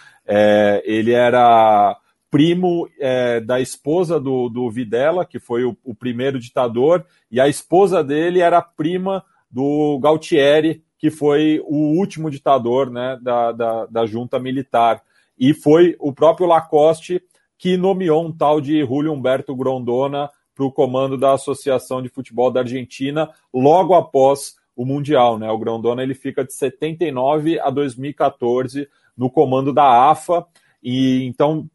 Ele 0.84 1.12
era 1.12 1.98
primo 2.32 2.88
é, 2.98 3.42
da 3.42 3.60
esposa 3.60 4.18
do, 4.18 4.48
do 4.48 4.72
Videla, 4.72 5.26
que 5.26 5.38
foi 5.38 5.66
o, 5.66 5.78
o, 5.84 5.94
primeiro 5.94 6.40
ditador, 6.40 7.06
e 7.30 7.42
a 7.42 7.50
esposa 7.50 8.02
dele 8.02 8.40
era 8.40 8.62
prima 8.62 9.24
do 9.52 10.00
Galtieri, 10.00 10.82
que 10.98 11.12
foi 11.12 11.62
o 11.66 11.98
último 11.98 12.32
ditador 12.32 12.90
né, 12.90 13.20
da, 13.22 13.52
da, 13.52 13.86
da 13.86 14.06
junta 14.06 14.40
militar. 14.40 15.04
E 15.38 15.54
foi 15.54 15.98
o 16.00 16.14
próprio 16.14 16.48
Lacoste 16.48 17.22
que 17.58 17.76
nomeou 17.76 18.26
um 18.26 18.32
tal 18.32 18.62
de 18.62 18.80
Julio 18.86 19.12
Humberto 19.12 19.56
Grondona 19.56 20.30
para 20.56 20.66
o 20.66 20.72
comando 20.72 21.18
da 21.18 21.34
Associação 21.34 22.02
de 22.02 22.10
Futebol 22.10 22.50
da 22.50 22.62
Argentina 22.62 23.30
logo 23.54 23.94
após 23.94 24.56
o 24.76 24.86
Mundial. 24.86 25.38
Né? 25.38 25.50
O 25.50 25.58
Grondona 25.58 26.02
ele 26.02 26.14
fica 26.14 26.46
de 26.46 26.54
79 26.54 27.60
a 27.60 27.70
2014 27.70 28.88
no 29.18 29.30
comando 29.30 29.74
da 29.74 30.10
AFA. 30.10 30.46
E 30.82 31.24
então 31.26 31.70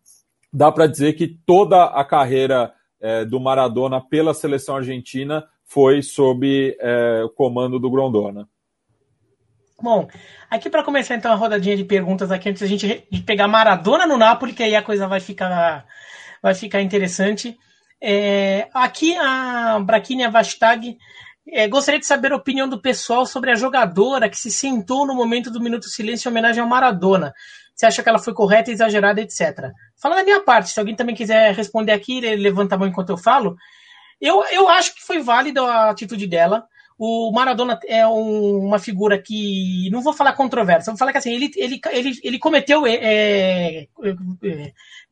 dá 0.57 0.73
para 0.73 0.87
dizer 0.87 1.13
que 1.13 1.29
toda 1.45 1.85
a 1.85 2.03
carreira 2.03 2.73
é, 2.99 3.27
do 3.27 3.39
Maradona 3.39 4.01
pela 4.01 4.33
seleção 4.33 4.77
argentina 4.77 5.45
foi 5.65 6.03
sob 6.03 6.75
é, 6.81 7.23
o 7.25 7.29
comando 7.29 7.79
do 7.79 7.91
Grondona. 7.91 8.49
Bom, 9.79 10.09
aqui 10.49 10.71
para 10.71 10.83
começar 10.83 11.15
então 11.15 11.31
a 11.31 11.35
rodadinha 11.35 11.77
de 11.77 11.85
perguntas 11.85 12.31
aqui 12.31 12.49
antes 12.49 12.63
da 12.63 12.67
gente 12.69 13.07
de 13.13 13.21
pegar 13.21 13.47
Maradona 13.47 14.07
no 14.07 14.17
Napoli, 14.17 14.55
que 14.55 14.63
aí 14.63 14.75
a 14.75 14.83
coisa 14.83 15.07
vai 15.07 15.21
ficar 15.21 15.85
vai 16.43 16.55
ficar 16.55 16.81
interessante. 16.81 17.59
É, 18.01 18.69
aqui 18.73 19.15
a 19.19 19.79
Braquinha 19.79 20.31
Vastag 20.31 20.97
É, 21.49 21.69
gostaria 21.69 22.01
de 22.01 22.07
saber 22.07 22.33
a 22.33 22.37
opinião 22.37 22.69
do 22.69 22.81
pessoal 22.81 23.27
sobre 23.27 23.51
a 23.51 23.55
jogadora 23.55 24.29
que 24.29 24.39
se 24.39 24.51
sentou 24.51 25.07
no 25.07 25.15
momento 25.15 25.51
do 25.51 25.61
Minuto 25.61 25.87
Silêncio 25.87 26.29
em 26.29 26.33
homenagem 26.33 26.63
ao 26.63 26.69
Maradona. 26.69 27.33
Você 27.77 27.87
acha 27.87 28.03
que 28.03 28.09
ela 28.09 28.19
foi 28.19 28.33
correta, 28.33 28.71
exagerada, 28.71 29.21
etc. 29.21 29.71
Falando 30.01 30.19
da 30.19 30.25
minha 30.25 30.41
parte, 30.41 30.71
se 30.71 30.81
alguém 30.81 30.97
também 30.97 31.15
quiser 31.15 31.55
responder 31.55 31.93
aqui, 31.93 32.21
levanta 32.21 32.75
a 32.75 32.79
mão 32.79 32.89
enquanto 32.89 33.11
eu 33.11 33.19
falo. 33.19 33.55
Eu, 34.21 34.43
eu 34.47 34.69
acho 34.69 34.95
que 34.95 35.03
foi 35.03 35.21
válida 35.21 35.63
a 35.63 35.91
atitude 35.91 36.27
dela. 36.27 36.65
O 36.99 37.31
Maradona 37.31 37.79
é 37.87 38.07
um, 38.07 38.65
uma 38.65 38.79
figura 38.79 39.21
que. 39.21 39.91
Não 39.91 40.01
vou 40.01 40.15
falar 40.15 40.33
controversa, 40.33 40.91
vou 40.91 40.99
falar 40.99 41.13
que 41.13 41.19
assim, 41.19 41.35
ele, 41.35 41.51
ele, 41.55 41.79
ele, 41.93 42.19
ele 42.25 42.39
cometeu 42.39 42.87
é, 42.87 42.95
é, 42.95 43.87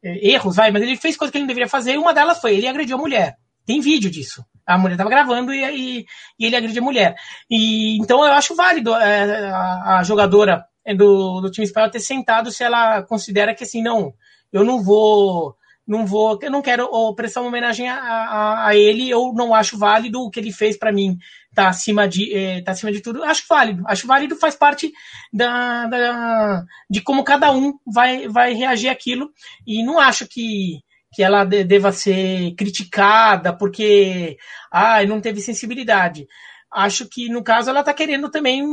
é, 0.03 0.31
erros, 0.31 0.57
vai, 0.57 0.71
mas 0.71 0.83
ele 0.83 0.97
fez 0.97 1.15
coisas 1.15 1.31
que 1.31 1.37
ele 1.37 1.43
não 1.43 1.49
deveria 1.49 1.69
fazer, 1.69 1.93
e 1.93 1.99
uma 1.99 2.15
delas 2.15 2.41
foi, 2.41 2.55
ele 2.55 2.67
agrediu 2.67 2.97
a 2.97 3.01
mulher. 3.01 3.37
Tem 3.67 3.81
vídeo 3.81 4.11
disso. 4.11 4.43
A 4.67 4.79
mulher 4.79 4.95
estava 4.95 5.11
gravando 5.11 5.53
e, 5.53 5.63
e, 5.63 6.07
e, 6.39 6.47
ele 6.47 6.57
agrediu 6.57 6.83
a 6.83 6.85
mulher. 6.85 7.15
E, 7.51 7.99
então 7.99 8.25
eu 8.25 8.33
acho 8.33 8.55
válido 8.55 8.95
é, 8.95 9.51
a, 9.51 9.99
a, 9.99 10.03
jogadora 10.03 10.65
do, 10.93 11.41
do 11.41 11.51
time 11.51 11.67
espanhol 11.67 11.91
ter 11.91 12.01
sentado 12.01 12.51
se 12.51 12.63
ela 12.63 13.03
considera 13.03 13.55
que 13.55 13.65
assim, 13.65 13.83
não, 13.83 14.13
eu 14.53 14.65
não 14.65 14.83
vou 14.83 15.57
não 15.87 16.07
vou, 16.07 16.39
eu 16.41 16.51
não 16.51 16.63
quero 16.63 16.89
prestar 17.15 17.43
uma 17.43 17.49
homenagem 17.49 17.89
a, 17.89 17.97
a, 17.99 18.69
a, 18.69 18.77
ele, 18.77 19.09
eu 19.11 19.33
não 19.35 19.55
acho 19.55 19.79
válido 19.79 20.21
o 20.21 20.31
que 20.31 20.41
ele 20.41 20.51
fez 20.51 20.79
para 20.79 20.91
mim, 20.91 21.19
tá 21.55 21.69
acima 21.69 22.09
de, 22.09 22.35
é, 22.35 22.63
tá 22.63 22.73
acima 22.73 22.91
de 22.91 23.01
tudo. 23.01 23.23
Acho 23.23 23.45
válido, 23.49 23.85
acho 23.87 24.07
válido, 24.07 24.37
faz 24.37 24.57
parte 24.57 24.91
da, 25.33 25.87
da, 25.87 26.65
de 26.89 27.03
como 27.03 27.23
cada 27.23 27.53
um 27.53 27.75
vai, 27.87 28.29
vai 28.29 28.55
reagir 28.55 28.89
aquilo, 28.89 29.31
e 29.67 29.83
não 29.83 30.01
acho 30.01 30.27
que, 30.27 30.81
que 31.13 31.23
ela 31.23 31.45
deva 31.45 31.93
ser 31.93 32.55
criticada 32.57 33.57
porque, 33.57 34.39
ah, 34.73 35.05
não 35.05 35.21
teve 35.21 35.41
sensibilidade. 35.41 36.27
Acho 36.75 37.09
que, 37.09 37.29
no 37.29 37.43
caso, 37.43 37.71
ela 37.71 37.85
tá 37.85 37.95
querendo 37.95 38.29
também 38.29 38.65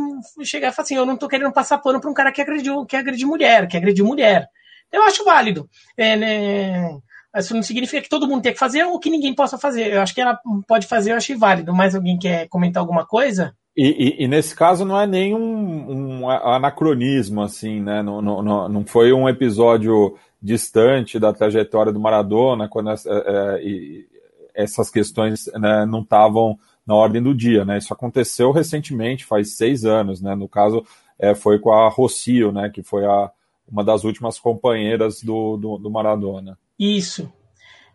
chegar 0.43 0.69
e 0.69 0.71
falar 0.71 0.83
assim, 0.83 0.95
eu 0.95 1.05
não 1.05 1.15
tô 1.15 1.27
querendo 1.27 1.51
passar 1.53 1.77
pano 1.77 2.01
pra 2.01 2.09
um 2.09 2.13
cara 2.13 2.31
que 2.31 2.41
agrediu, 2.41 2.85
que 2.85 2.95
agrediu 2.95 3.27
mulher, 3.27 3.67
que 3.67 3.77
agrediu 3.77 4.05
mulher. 4.05 4.47
Eu 4.91 5.03
acho 5.03 5.23
válido. 5.23 5.69
É, 5.95 6.15
né? 6.15 6.97
Isso 7.37 7.53
não 7.53 7.63
significa 7.63 8.01
que 8.01 8.09
todo 8.09 8.27
mundo 8.27 8.41
tem 8.41 8.53
que 8.53 8.59
fazer 8.59 8.83
ou 8.83 8.99
que 8.99 9.09
ninguém 9.09 9.33
possa 9.33 9.57
fazer. 9.57 9.93
Eu 9.93 10.01
acho 10.01 10.13
que 10.13 10.19
ela 10.19 10.37
pode 10.67 10.87
fazer, 10.87 11.11
eu 11.11 11.17
achei 11.17 11.35
válido. 11.35 11.73
Mais 11.73 11.95
alguém 11.95 12.17
quer 12.17 12.47
comentar 12.49 12.81
alguma 12.81 13.05
coisa? 13.05 13.55
E, 13.77 13.85
e, 13.87 14.23
e, 14.25 14.27
nesse 14.27 14.53
caso 14.53 14.83
não 14.83 14.99
é 14.99 15.07
nem 15.07 15.33
um, 15.33 16.29
anacronismo, 16.29 17.41
assim, 17.41 17.79
né? 17.79 18.03
Não, 18.03 18.21
não, 18.21 18.67
não 18.67 18.85
foi 18.85 19.13
um 19.13 19.29
episódio 19.29 20.17
distante 20.41 21.17
da 21.17 21.31
trajetória 21.31 21.91
do 21.93 21.99
Maradona, 21.99 22.67
quando 22.67 22.89
é, 22.89 22.95
é, 23.05 23.61
essas 24.53 24.89
questões 24.89 25.45
né, 25.53 25.85
não 25.85 26.01
estavam 26.01 26.57
na 26.91 26.95
ordem 26.95 27.23
do 27.23 27.33
dia, 27.33 27.63
né? 27.63 27.77
Isso 27.77 27.93
aconteceu 27.93 28.51
recentemente, 28.51 29.23
faz 29.23 29.55
seis 29.55 29.85
anos, 29.85 30.21
né? 30.21 30.35
No 30.35 30.49
caso, 30.49 30.85
é, 31.17 31.33
foi 31.33 31.57
com 31.57 31.71
a 31.71 31.87
Rocio, 31.87 32.51
né? 32.51 32.69
Que 32.69 32.83
foi 32.83 33.05
a, 33.05 33.31
uma 33.71 33.81
das 33.81 34.03
últimas 34.03 34.37
companheiras 34.37 35.23
do, 35.23 35.55
do, 35.55 35.77
do 35.77 35.89
Maradona. 35.89 36.59
Isso. 36.77 37.31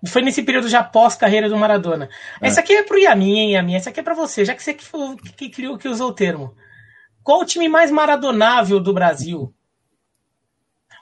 Foi 0.06 0.22
nesse 0.22 0.42
período 0.42 0.68
já 0.68 0.82
pós-carreira 0.82 1.46
do 1.46 1.58
Maradona. 1.58 2.08
É. 2.40 2.46
Essa 2.46 2.60
aqui 2.60 2.72
é 2.72 2.82
pro 2.82 2.98
Yamin, 2.98 3.38
hein, 3.38 3.52
Yamin? 3.52 3.74
Essa 3.74 3.90
aqui 3.90 4.00
é 4.00 4.02
para 4.02 4.14
você, 4.14 4.46
já 4.46 4.54
que 4.54 4.62
você 4.62 4.72
que, 4.72 4.86
que, 5.36 5.50
criou, 5.50 5.76
que 5.76 5.88
usou 5.88 6.08
o 6.08 6.14
termo. 6.14 6.54
Qual 7.22 7.40
o 7.40 7.44
time 7.44 7.68
mais 7.68 7.90
maradonável 7.90 8.80
do 8.80 8.94
Brasil? 8.94 9.52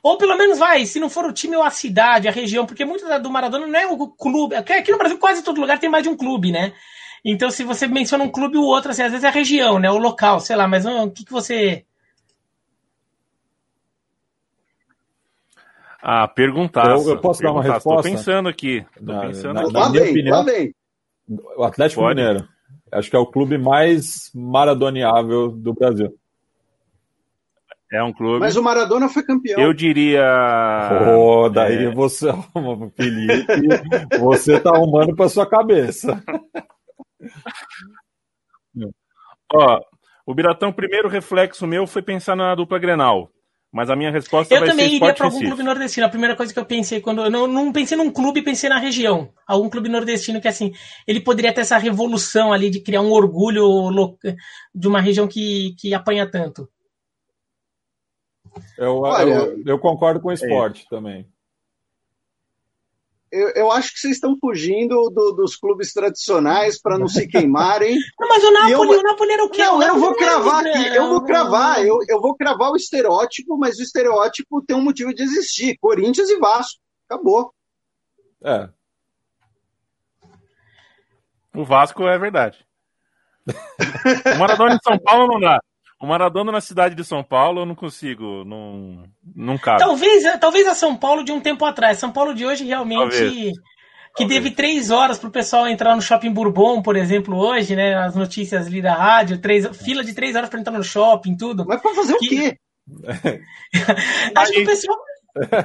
Ou 0.03 0.19
pelo 0.19 0.37
menos 0.37 0.59
vai, 0.59 0.85
se 0.85 0.99
não 0.99 1.09
for 1.09 1.25
o 1.25 1.33
time 1.33 1.55
ou 1.57 1.62
a 1.62 1.71
cidade, 1.71 2.27
a 2.27 2.33
região, 2.33 2.66
porque 2.66 2.85
muito 2.85 3.07
do 3.21 3.31
Maradona 3.31 3.66
não 3.66 3.79
é 3.79 3.87
o 3.87 4.09
clube. 4.09 4.57
Aqui 4.57 4.91
no 4.91 4.99
Brasil, 4.99 5.16
quase 5.16 5.45
todo 5.45 5.61
lugar 5.61 5.79
tem 5.79 5.89
mais 5.89 6.03
de 6.03 6.09
um 6.09 6.16
clube, 6.16 6.51
né? 6.51 6.73
Então, 7.25 7.51
se 7.51 7.65
você 7.65 7.87
menciona 7.87 8.25
um 8.25 8.31
clube 8.31 8.59
ou 8.59 8.65
outro, 8.65 8.91
assim, 8.91 9.03
às 9.03 9.11
vezes 9.11 9.25
é 9.25 9.29
a 9.29 9.33
região, 9.33 9.79
né? 9.79 9.91
O 9.91 9.99
local, 9.99 10.41
sei 10.41 10.57
lá, 10.57 10.69
mas 10.69 10.85
o 10.85 11.11
que, 11.11 11.25
que 11.25 11.33
você 11.33 11.85
Ah, 16.07 16.29
perguntar. 16.29 16.91
Eu, 16.91 17.09
eu, 17.09 17.19
posso 17.19 17.43
dar 17.43 17.53
uma 17.53 17.63
resposta? 17.63 17.89
Estou 17.89 18.03
pensando 18.03 18.47
aqui. 18.47 18.85
Tô 18.95 19.11
na, 19.11 19.21
pensando 19.21 19.55
na, 19.55 19.63
aqui. 19.63 19.73
Na 19.73 19.89
minha 19.89 20.03
opinião, 20.03 20.47
o 21.57 21.65
Atlético 21.65 22.03
Pode. 22.03 22.21
Mineiro. 22.21 22.47
Acho 22.93 23.09
que 23.09 23.17
é 23.17 23.19
o 23.19 23.27
clube 23.27 23.57
mais 23.57 24.31
maradoneável 24.35 25.49
do 25.49 25.73
Brasil. 25.73 26.15
É 27.91 28.03
um 28.03 28.13
clube. 28.13 28.41
Mas 28.41 28.55
o 28.55 28.63
Maradona 28.63 29.09
foi 29.09 29.23
campeão. 29.23 29.59
Eu 29.59 29.73
diria. 29.73 30.23
Pô, 31.07 31.49
daí 31.49 31.87
é... 31.87 31.91
você, 31.91 32.31
Felipe, 32.95 33.47
você 34.21 34.61
tá 34.61 34.71
arrumando 34.75 35.17
para 35.17 35.31
sua 35.31 35.47
cabeça. 35.49 36.23
Ó, 39.53 39.81
o 40.27 40.35
Biratão, 40.35 40.73
primeiro 40.73 41.09
reflexo 41.09 41.67
meu 41.67 41.87
foi 41.87 42.03
pensar 42.03 42.35
na 42.35 42.55
dupla 42.55 42.79
Grenal. 42.79 43.31
Mas 43.73 43.91
a 43.91 43.97
minha 43.97 44.11
resposta 44.11 44.55
eu 44.55 44.61
vai 44.61 44.69
também 44.69 44.89
ser 44.89 44.95
iria 44.95 45.13
para 45.13 45.27
algum 45.27 45.41
clube 45.41 45.63
nordestino. 45.65 46.07
A 46.07 46.11
primeira 46.11 46.37
coisa 46.37 46.53
que 46.53 46.59
eu 46.61 46.65
pensei 46.65 47.01
quando 47.01 47.25
eu 47.25 47.31
não, 47.31 47.49
não 47.49 47.73
pensei 47.73 47.99
num 47.99 48.09
clube, 48.09 48.41
pensei 48.41 48.71
na 48.71 48.79
região. 48.79 49.33
Algum 49.45 49.69
clube 49.69 49.89
nordestino 49.89 50.41
que 50.41 50.47
assim, 50.47 50.73
ele 51.09 51.21
poderia 51.21 51.53
ter 51.53 51.63
essa 51.63 51.77
revolução 51.77 52.53
ali 52.53 52.71
de 52.71 52.81
criar 52.81 53.01
um 53.01 53.11
orgulho 53.11 53.91
de 54.73 54.87
uma 54.87 55.01
região 55.01 55.27
que, 55.27 55.75
que 55.77 55.93
apanha 55.93 56.25
tanto. 56.25 56.69
Eu, 58.79 59.01
Olha, 59.01 59.33
eu, 59.33 59.63
eu 59.67 59.79
concordo 59.81 60.21
com 60.21 60.29
o 60.29 60.33
esporte 60.33 60.85
é. 60.87 60.89
também 60.89 61.27
eu, 63.35 63.48
eu, 63.51 63.73
acho 63.73 63.93
que 63.93 63.98
vocês 63.98 64.15
estão 64.15 64.36
fugindo 64.39 65.11
do, 65.11 65.32
dos 65.32 65.56
clubes 65.56 65.93
tradicionais 65.93 66.81
para 66.81 66.97
não 66.97 67.09
se 67.09 67.27
queimarem. 67.27 67.97
Não, 68.19 68.28
mas 68.28 68.44
o 68.44 68.52
Napoli, 68.52 68.93
eu, 68.93 69.01
o 69.01 69.02
Napoli 69.02 69.32
era 69.32 69.44
o 69.44 69.51
quê? 69.51 69.65
Não, 69.65 69.82
eu 69.82 69.98
vou 69.98 70.15
cravar 70.15 70.65
aqui, 70.65 70.86
eu 70.94 71.09
vou 71.09 71.24
cravar, 71.24 71.85
eu, 71.85 71.98
eu 72.09 72.20
vou 72.20 72.36
cravar 72.36 72.70
o 72.70 72.77
estereótipo, 72.77 73.59
mas 73.59 73.78
o 73.78 73.82
estereótipo 73.82 74.62
tem 74.65 74.77
um 74.77 74.82
motivo 74.82 75.12
de 75.12 75.23
existir. 75.23 75.77
Corinthians 75.81 76.31
e 76.31 76.39
Vasco. 76.39 76.81
Acabou. 77.09 77.52
É. 78.44 78.69
O 81.55 81.65
Vasco 81.65 82.06
é 82.06 82.19
verdade. 82.19 82.65
o 84.35 84.39
Maradona 84.39 84.74
em 84.74 84.78
São 84.82 84.98
Paulo 84.98 85.27
não 85.27 85.40
dá. 85.40 85.61
O 86.05 86.06
Maradona 86.06 86.52
na 86.52 86.60
cidade 86.60 86.94
de 86.94 87.02
São 87.02 87.24
Paulo 87.24 87.62
eu 87.62 87.66
não 87.66 87.74
consigo, 87.74 88.44
não, 88.44 89.05
não 89.35 89.56
cabe. 89.56 89.78
Talvez, 89.78 90.22
talvez 90.39 90.68
a 90.68 90.74
São 90.74 90.94
Paulo 90.94 91.24
de 91.24 91.32
um 91.32 91.40
tempo 91.40 91.64
atrás. 91.64 91.97
São 91.97 92.12
Paulo 92.12 92.35
de 92.35 92.44
hoje 92.44 92.62
realmente. 92.62 93.18
Talvez. 93.18 93.52
Que 94.14 94.28
teve 94.28 94.51
três 94.51 94.90
horas 94.90 95.18
para 95.18 95.31
o 95.31 95.32
pessoal 95.32 95.66
entrar 95.66 95.97
no 95.97 96.02
shopping 96.02 96.31
Bourbon, 96.31 96.82
por 96.82 96.94
exemplo, 96.94 97.35
hoje, 97.39 97.74
né? 97.74 97.94
As 97.94 98.14
notícias 98.14 98.66
ali 98.66 98.82
da 98.82 98.94
rádio, 98.94 99.40
três, 99.40 99.66
fila 99.78 100.05
de 100.05 100.12
três 100.12 100.36
horas 100.36 100.51
para 100.51 100.60
entrar 100.60 100.76
no 100.76 100.85
shopping, 100.85 101.39
tudo. 101.39 101.64
Mas 101.66 101.81
para 101.81 101.94
fazer 101.94 102.18
que... 102.18 102.26
o 102.26 102.28
quê? 102.28 102.59
acho, 104.36 104.52
que 104.52 104.60
o 104.60 104.66
pessoal, 104.66 104.98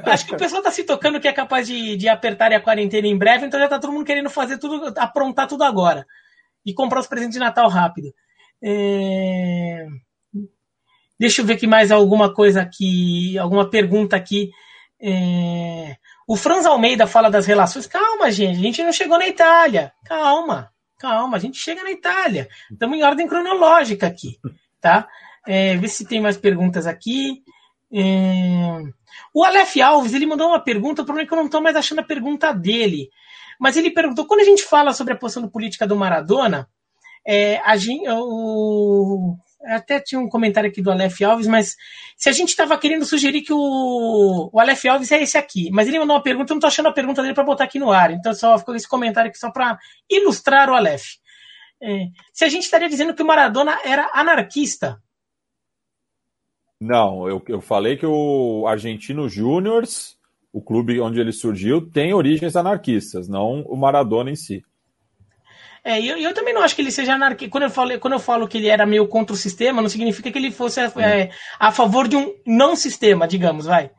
acho 0.06 0.26
que 0.26 0.36
o 0.36 0.38
pessoal 0.38 0.62
tá 0.64 0.72
se 0.72 0.86
tocando 0.86 1.20
que 1.20 1.28
é 1.28 1.34
capaz 1.34 1.68
de, 1.68 1.98
de 1.98 2.08
apertar 2.08 2.54
a 2.54 2.62
quarentena 2.62 3.08
em 3.10 3.18
breve, 3.18 3.46
então 3.46 3.60
já 3.60 3.68
tá 3.68 3.78
todo 3.78 3.92
mundo 3.92 4.06
querendo 4.06 4.30
fazer 4.30 4.58
tudo, 4.58 4.94
aprontar 4.98 5.50
tudo 5.50 5.66
agora. 5.66 6.06
E 6.66 6.74
comprar 6.74 7.02
os 7.02 7.08
presentes 7.08 7.34
de 7.34 7.40
Natal 7.40 7.68
rápido. 7.68 8.08
É... 8.64 9.86
Deixa 11.20 11.42
eu 11.42 11.46
ver 11.46 11.54
aqui 11.54 11.68
mais 11.68 11.92
alguma 11.92 12.34
coisa 12.34 12.62
aqui, 12.62 13.38
alguma 13.38 13.70
pergunta 13.70 14.16
aqui. 14.16 14.52
É... 15.02 15.98
O 16.28 16.36
Franz 16.36 16.66
Almeida 16.66 17.08
fala 17.08 17.30
das 17.30 17.46
relações. 17.46 17.88
Calma, 17.88 18.32
gente, 18.32 18.58
a 18.58 18.62
gente 18.62 18.84
não 18.84 18.94
chegou 18.94 19.18
na 19.18 19.28
Itália. 19.28 19.92
Calma, 20.06 20.72
calma, 20.98 21.38
a 21.38 21.40
gente 21.40 21.58
chega 21.58 21.84
na 21.84 21.92
Itália. 21.92 22.48
Estamos 22.72 22.98
em 22.98 23.04
ordem 23.04 23.28
cronológica 23.28 24.08
aqui, 24.08 24.40
tá? 24.80 25.08
É, 25.48 25.76
se 25.88 26.06
tem 26.06 26.22
mais 26.22 26.38
perguntas 26.38 26.88
aqui. 26.88 27.44
É... 27.92 28.82
O 29.34 29.44
Aleph 29.44 29.76
Alves, 29.78 30.14
ele 30.14 30.26
mandou 30.26 30.48
uma 30.48 30.64
pergunta, 30.64 31.02
o 31.02 31.06
problema 31.06 31.26
é 31.26 31.28
que 31.28 31.34
eu 31.34 31.38
não 31.38 31.46
estou 31.46 31.62
mais 31.62 31.76
achando 31.76 32.00
a 32.00 32.04
pergunta 32.04 32.54
dele. 32.54 33.10
Mas 33.60 33.76
ele 33.76 33.92
perguntou, 33.92 34.26
quando 34.26 34.40
a 34.42 34.46
gente 34.46 34.64
fala 34.64 34.94
sobre 34.94 35.14
a 35.14 35.18
posição 35.18 35.48
política 35.50 35.86
do 35.86 35.96
Maradona, 35.96 36.70
é, 37.28 37.58
a 37.66 37.76
gente, 37.76 38.08
o, 38.08 39.36
até 39.64 40.00
tinha 40.00 40.20
um 40.20 40.30
comentário 40.30 40.70
aqui 40.70 40.82
do 40.82 40.92
Aleph 40.92 41.22
Alves, 41.22 41.48
mas 41.48 41.76
se 42.16 42.30
a 42.30 42.32
gente 42.32 42.50
estava 42.50 42.78
querendo 42.78 43.06
sugerir 43.06 43.42
que 43.42 43.54
o, 43.54 44.50
o 44.52 44.60
Aleph 44.60 44.86
Alves 44.86 45.12
é 45.12 45.22
esse 45.22 45.38
aqui, 45.38 45.70
mas 45.72 45.88
ele 45.88 46.00
mandou 46.00 46.16
uma 46.16 46.24
pergunta, 46.24 46.52
eu 46.52 46.56
não 46.56 46.60
estou 46.60 46.68
achando 46.68 46.88
a 46.88 46.94
pergunta 46.94 47.22
dele 47.22 47.34
para 47.34 47.44
botar 47.44 47.66
aqui 47.66 47.80
no 47.80 47.92
ar, 47.92 48.12
então 48.12 48.34
só 48.34 48.58
ficou 48.58 48.76
esse 48.76 48.88
comentário 48.88 49.30
aqui 49.30 49.38
só 49.38 49.52
para 49.52 49.78
ilustrar 50.10 50.70
o 50.70 50.76
Aleph. 50.76 51.18
É, 51.82 52.08
se 52.34 52.44
a 52.44 52.50
gente 52.50 52.64
estaria 52.64 52.90
dizendo 52.90 53.14
que 53.14 53.22
o 53.22 53.26
Maradona 53.26 53.80
era 53.86 54.10
anarquista. 54.14 55.02
Não, 56.80 57.28
eu, 57.28 57.42
eu 57.48 57.62
falei 57.62 57.98
que 57.98 58.06
o 58.06 58.66
Argentino 58.68 59.28
Júniors, 59.28 60.18
o 60.52 60.62
clube 60.62 61.00
onde 61.00 61.20
ele 61.20 61.32
surgiu, 61.32 61.90
tem 61.90 62.14
origens 62.14 62.56
anarquistas, 62.56 63.28
não 63.28 63.62
o 63.64 63.76
Maradona 63.76 64.32
em 64.32 64.36
si. 64.36 64.64
É, 65.90 66.00
eu, 66.00 66.18
eu 66.18 66.36
também 66.36 66.54
não 66.54 66.62
acho 66.62 66.76
que 66.76 66.84
ele 66.84 66.92
seja 66.92 67.16
anarquista. 67.16 67.52
Quando 67.52 67.64
eu, 67.64 67.70
falo, 67.72 68.00
quando 68.00 68.14
eu 68.14 68.20
falo 68.20 68.48
que 68.48 68.60
ele 68.60 68.68
era 68.68 68.86
meio 68.86 69.08
contra 69.08 69.34
o 69.34 69.36
sistema, 69.36 69.82
não 69.82 69.90
significa 69.90 70.32
que 70.32 70.38
ele 70.38 70.52
fosse 70.52 70.80
é, 70.80 71.32
a 71.60 71.72
favor 71.72 72.08
de 72.08 72.16
um 72.16 72.36
não 72.46 72.76
sistema, 72.76 73.28
digamos, 73.28 73.66
vai. 73.66 73.90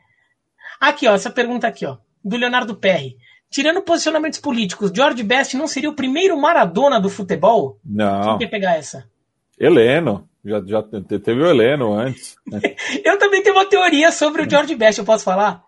Aqui, 0.80 1.08
ó, 1.08 1.14
essa 1.14 1.30
pergunta 1.30 1.66
aqui, 1.66 1.84
ó, 1.84 1.96
do 2.24 2.36
Leonardo 2.36 2.76
Perry. 2.76 3.16
tirando 3.50 3.82
posicionamentos 3.82 4.38
políticos, 4.38 4.92
George 4.94 5.20
Best 5.24 5.56
não 5.56 5.66
seria 5.66 5.90
o 5.90 5.96
primeiro 5.96 6.40
Maradona 6.40 7.00
do 7.00 7.10
futebol? 7.10 7.80
Não. 7.84 8.22
Quem 8.22 8.38
quer 8.38 8.50
pegar 8.50 8.76
essa? 8.76 9.10
Heleno. 9.58 10.28
Já, 10.44 10.62
já 10.64 10.82
teve 10.82 11.42
o 11.42 11.46
Heleno 11.46 11.92
antes. 11.92 12.36
eu 13.04 13.18
também 13.18 13.42
tenho 13.42 13.56
uma 13.56 13.66
teoria 13.66 14.12
sobre 14.12 14.42
o 14.42 14.48
George 14.48 14.76
Best, 14.76 15.00
eu 15.00 15.04
posso 15.04 15.24
falar? 15.24 15.64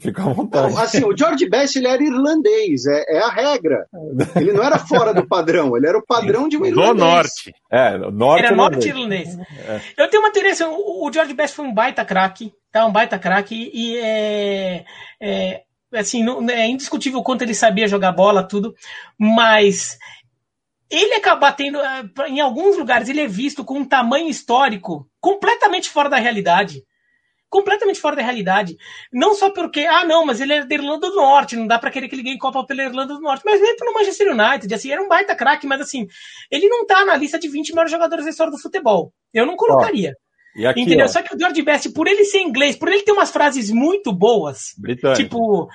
Fica 0.00 0.22
à 0.22 0.32
vontade. 0.32 0.74
Não, 0.74 0.82
assim, 0.82 1.04
o 1.04 1.16
George 1.16 1.48
Best 1.48 1.76
ele 1.76 1.86
era 1.86 2.02
irlandês, 2.02 2.84
é, 2.86 3.04
é, 3.08 3.18
a 3.18 3.28
regra. 3.28 3.86
Ele 4.34 4.52
não 4.52 4.62
era 4.62 4.78
fora 4.78 5.14
do 5.14 5.26
padrão, 5.26 5.76
ele 5.76 5.86
era 5.86 5.96
o 5.96 6.04
padrão 6.04 6.48
de 6.48 6.56
um 6.56 6.66
irlandês. 6.66 6.96
Do 6.96 7.04
norte. 7.04 7.54
É, 7.70 7.98
norte 8.10 8.44
era 8.44 8.56
norte 8.56 8.88
irlandês. 8.88 9.38
É. 9.38 9.80
Eu 9.96 10.10
tenho 10.10 10.22
uma 10.22 10.32
teoria 10.32 10.52
assim, 10.52 10.64
o, 10.64 11.10
George 11.12 11.32
Best 11.34 11.54
foi 11.56 11.64
um 11.64 11.72
baita 11.72 12.04
craque, 12.04 12.52
tá? 12.72 12.84
Um 12.84 12.92
baita 12.92 13.18
craque 13.18 13.70
e 13.72 13.96
é, 13.98 14.84
é 15.20 15.62
assim, 15.94 16.22
não, 16.22 16.46
é 16.50 16.66
indiscutível 16.66 17.20
o 17.20 17.24
quanto 17.24 17.42
ele 17.42 17.54
sabia 17.54 17.88
jogar 17.88 18.12
bola, 18.12 18.42
tudo, 18.42 18.74
mas 19.18 19.96
ele 20.90 21.14
acaba 21.14 21.52
tendo, 21.52 21.78
é, 21.80 22.04
em 22.28 22.40
alguns 22.40 22.76
lugares, 22.76 23.08
ele 23.08 23.20
é 23.20 23.28
visto 23.28 23.64
com 23.64 23.78
um 23.78 23.84
tamanho 23.84 24.28
histórico 24.28 25.08
completamente 25.20 25.88
fora 25.88 26.08
da 26.08 26.16
realidade 26.16 26.82
completamente 27.48 28.00
fora 28.00 28.16
da 28.16 28.22
realidade. 28.22 28.76
Não 29.12 29.34
só 29.34 29.50
porque, 29.50 29.80
ah, 29.80 30.04
não, 30.04 30.24
mas 30.24 30.40
ele 30.40 30.52
é 30.52 30.64
da 30.64 30.74
Irlanda 30.74 31.08
do 31.08 31.16
Norte, 31.16 31.56
não 31.56 31.66
dá 31.66 31.78
para 31.78 31.90
querer 31.90 32.08
que 32.08 32.14
ele 32.14 32.22
ganhe 32.22 32.38
Copa 32.38 32.64
pela 32.66 32.82
Irlanda 32.82 33.14
do 33.14 33.20
Norte. 33.20 33.42
Mas 33.44 33.60
ele 33.60 33.76
tá 33.76 33.84
no 33.84 33.94
Manchester 33.94 34.32
United, 34.32 34.74
assim, 34.74 34.90
era 34.90 35.02
um 35.02 35.08
baita 35.08 35.34
craque, 35.34 35.66
mas 35.66 35.80
assim, 35.80 36.06
ele 36.50 36.68
não 36.68 36.86
tá 36.86 37.04
na 37.04 37.16
lista 37.16 37.38
de 37.38 37.48
20 37.48 37.70
melhores 37.70 37.90
jogadores 37.92 38.24
da 38.24 38.30
história 38.30 38.50
do 38.50 38.60
futebol. 38.60 39.12
Eu 39.32 39.46
não 39.46 39.56
colocaria. 39.56 40.14
Ó, 40.58 40.68
aqui, 40.68 40.80
Entendeu? 40.80 41.04
Ó. 41.04 41.08
Só 41.08 41.22
que 41.22 41.34
o 41.34 41.38
George 41.38 41.62
Best, 41.62 41.92
por 41.92 42.06
ele 42.06 42.24
ser 42.24 42.40
inglês, 42.40 42.76
por 42.76 42.88
ele 42.88 43.02
ter 43.02 43.12
umas 43.12 43.30
frases 43.30 43.70
muito 43.70 44.12
boas, 44.12 44.74
Britânico. 44.78 45.22
tipo, 45.22 45.68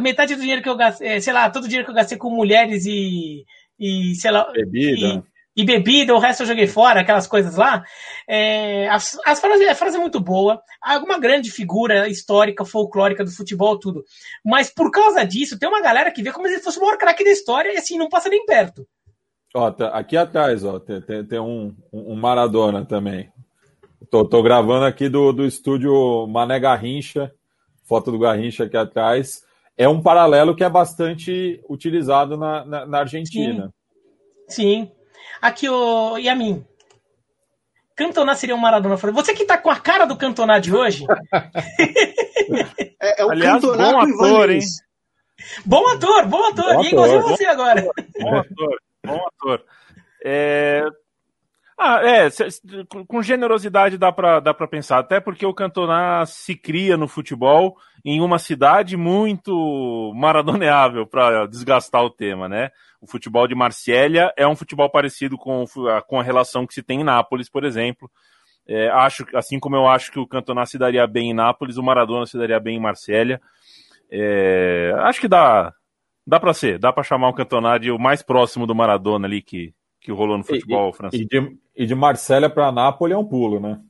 metade 0.00 0.34
do 0.34 0.40
dinheiro 0.40 0.62
que 0.62 0.68
eu 0.68 0.76
gastei, 0.76 1.08
é, 1.08 1.20
sei 1.20 1.32
lá, 1.32 1.50
todo 1.50 1.64
o 1.64 1.68
dinheiro 1.68 1.84
que 1.84 1.90
eu 1.90 1.96
gastei 1.96 2.16
com 2.16 2.30
mulheres 2.30 2.86
e, 2.86 3.44
e 3.78 4.14
sei 4.14 4.30
lá, 4.30 4.50
bebida. 4.52 5.22
E, 5.26 5.31
e 5.54 5.64
bebida, 5.64 6.14
o 6.14 6.18
resto 6.18 6.42
eu 6.42 6.46
joguei 6.46 6.66
fora, 6.66 7.00
aquelas 7.00 7.26
coisas 7.26 7.56
lá. 7.56 7.84
É, 8.26 8.88
as, 8.88 9.18
as 9.24 9.40
frases, 9.40 9.68
a 9.68 9.74
frase 9.74 9.96
é 9.96 10.00
muito 10.00 10.18
boa, 10.18 10.60
alguma 10.80 11.18
grande 11.18 11.50
figura 11.50 12.08
histórica, 12.08 12.64
folclórica 12.64 13.24
do 13.24 13.30
futebol, 13.30 13.78
tudo. 13.78 14.04
Mas 14.44 14.72
por 14.72 14.90
causa 14.90 15.24
disso, 15.24 15.58
tem 15.58 15.68
uma 15.68 15.82
galera 15.82 16.10
que 16.10 16.22
vê 16.22 16.32
como 16.32 16.46
se 16.46 16.54
ele 16.54 16.62
fosse 16.62 16.78
o 16.78 16.80
maior 16.80 16.96
craque 16.96 17.24
da 17.24 17.30
história 17.30 17.72
e 17.72 17.76
assim, 17.76 17.98
não 17.98 18.08
passa 18.08 18.28
nem 18.28 18.44
perto. 18.46 18.86
Ó, 19.54 19.70
tá, 19.70 19.88
aqui 19.88 20.16
atrás, 20.16 20.64
ó, 20.64 20.78
tem, 20.78 21.00
tem, 21.02 21.24
tem 21.24 21.38
um, 21.38 21.76
um, 21.92 22.16
Maradona 22.16 22.86
também. 22.86 23.30
Tô, 24.10 24.24
tô 24.24 24.42
gravando 24.42 24.86
aqui 24.86 25.08
do, 25.08 25.32
do 25.32 25.44
estúdio 25.44 26.26
Mané 26.26 26.58
Garrincha, 26.58 27.30
foto 27.84 28.10
do 28.10 28.18
Garrincha 28.18 28.64
aqui 28.64 28.76
atrás. 28.76 29.42
É 29.76 29.86
um 29.86 30.00
paralelo 30.00 30.56
que 30.56 30.64
é 30.64 30.70
bastante 30.70 31.62
utilizado 31.68 32.36
na, 32.36 32.64
na, 32.64 32.86
na 32.86 32.98
Argentina. 33.00 33.72
Sim. 34.48 34.86
Sim. 34.86 35.01
Aqui, 35.40 35.68
o 35.68 36.16
Yamin. 36.18 36.64
Cantona 37.94 38.34
seria 38.34 38.54
um 38.54 38.58
Maradona. 38.58 38.96
Falei, 38.96 39.14
você 39.14 39.34
que 39.34 39.44
tá 39.44 39.58
com 39.58 39.70
a 39.70 39.78
cara 39.78 40.04
do 40.04 40.16
Cantona 40.16 40.60
de 40.60 40.74
hoje. 40.74 41.04
é, 43.00 43.20
é, 43.20 43.24
o 43.24 43.30
Aliás, 43.30 43.60
Cantona 43.60 43.92
bom 43.92 44.00
ator, 44.00 44.50
hein? 44.50 44.60
Bom 45.64 45.88
ator, 45.88 46.26
bom 46.26 46.44
ator. 46.48 46.74
Bom 46.74 46.84
e 46.84 46.88
igualzinho 46.88 47.22
você 47.22 47.44
agora. 47.44 47.82
Bom 48.20 48.36
ator, 48.36 48.80
bom 49.04 49.26
ator. 49.26 49.64
É... 50.24 50.84
Ah, 51.78 52.00
é, 52.04 52.28
com 53.08 53.22
generosidade 53.22 53.98
dá 53.98 54.12
para 54.12 54.38
dá 54.38 54.54
pra 54.54 54.68
pensar, 54.68 54.98
até 54.98 55.18
porque 55.18 55.44
o 55.44 55.54
Cantona 55.54 56.24
se 56.26 56.54
cria 56.54 56.96
no 56.96 57.08
futebol 57.08 57.76
em 58.04 58.20
uma 58.20 58.38
cidade 58.38 58.96
muito 58.96 60.12
maradoneável, 60.14 61.06
para 61.06 61.46
desgastar 61.46 62.04
o 62.04 62.10
tema, 62.10 62.48
né? 62.48 62.70
O 63.02 63.06
futebol 63.08 63.48
de 63.48 63.54
Marsella 63.54 64.32
é 64.36 64.46
um 64.46 64.54
futebol 64.54 64.88
parecido 64.88 65.36
com, 65.36 65.64
com 66.06 66.20
a 66.20 66.22
relação 66.22 66.64
que 66.64 66.72
se 66.72 66.84
tem 66.84 67.00
em 67.00 67.04
Nápoles, 67.04 67.50
por 67.50 67.64
exemplo. 67.64 68.08
É, 68.64 68.88
acho, 68.90 69.26
assim 69.34 69.58
como 69.58 69.74
eu 69.74 69.88
acho 69.88 70.12
que 70.12 70.20
o 70.20 70.26
Cantona 70.26 70.64
se 70.66 70.78
daria 70.78 71.04
bem 71.04 71.30
em 71.30 71.34
Nápoles, 71.34 71.76
o 71.76 71.82
Maradona 71.82 72.26
se 72.26 72.38
daria 72.38 72.60
bem 72.60 72.76
em 72.76 72.80
Marsella. 72.80 73.40
É, 74.08 74.94
acho 74.98 75.20
que 75.20 75.26
dá, 75.26 75.74
dá 76.24 76.38
para 76.38 76.54
ser, 76.54 76.78
dá 76.78 76.92
para 76.92 77.02
chamar 77.02 77.28
o 77.28 77.34
Cantona 77.34 77.76
de 77.76 77.90
o 77.90 77.98
mais 77.98 78.22
próximo 78.22 78.68
do 78.68 78.74
Maradona 78.74 79.26
ali 79.26 79.42
que, 79.42 79.74
que 80.00 80.12
rolou 80.12 80.38
no 80.38 80.44
futebol 80.44 80.90
e, 80.90 80.96
francês. 80.96 81.22
E 81.22 81.26
de, 81.26 81.58
e 81.74 81.86
de 81.86 81.94
Marsella 81.96 82.48
para 82.48 82.70
Nápoles 82.70 83.16
é 83.16 83.18
um 83.18 83.26
pulo, 83.26 83.58
né? 83.58 83.80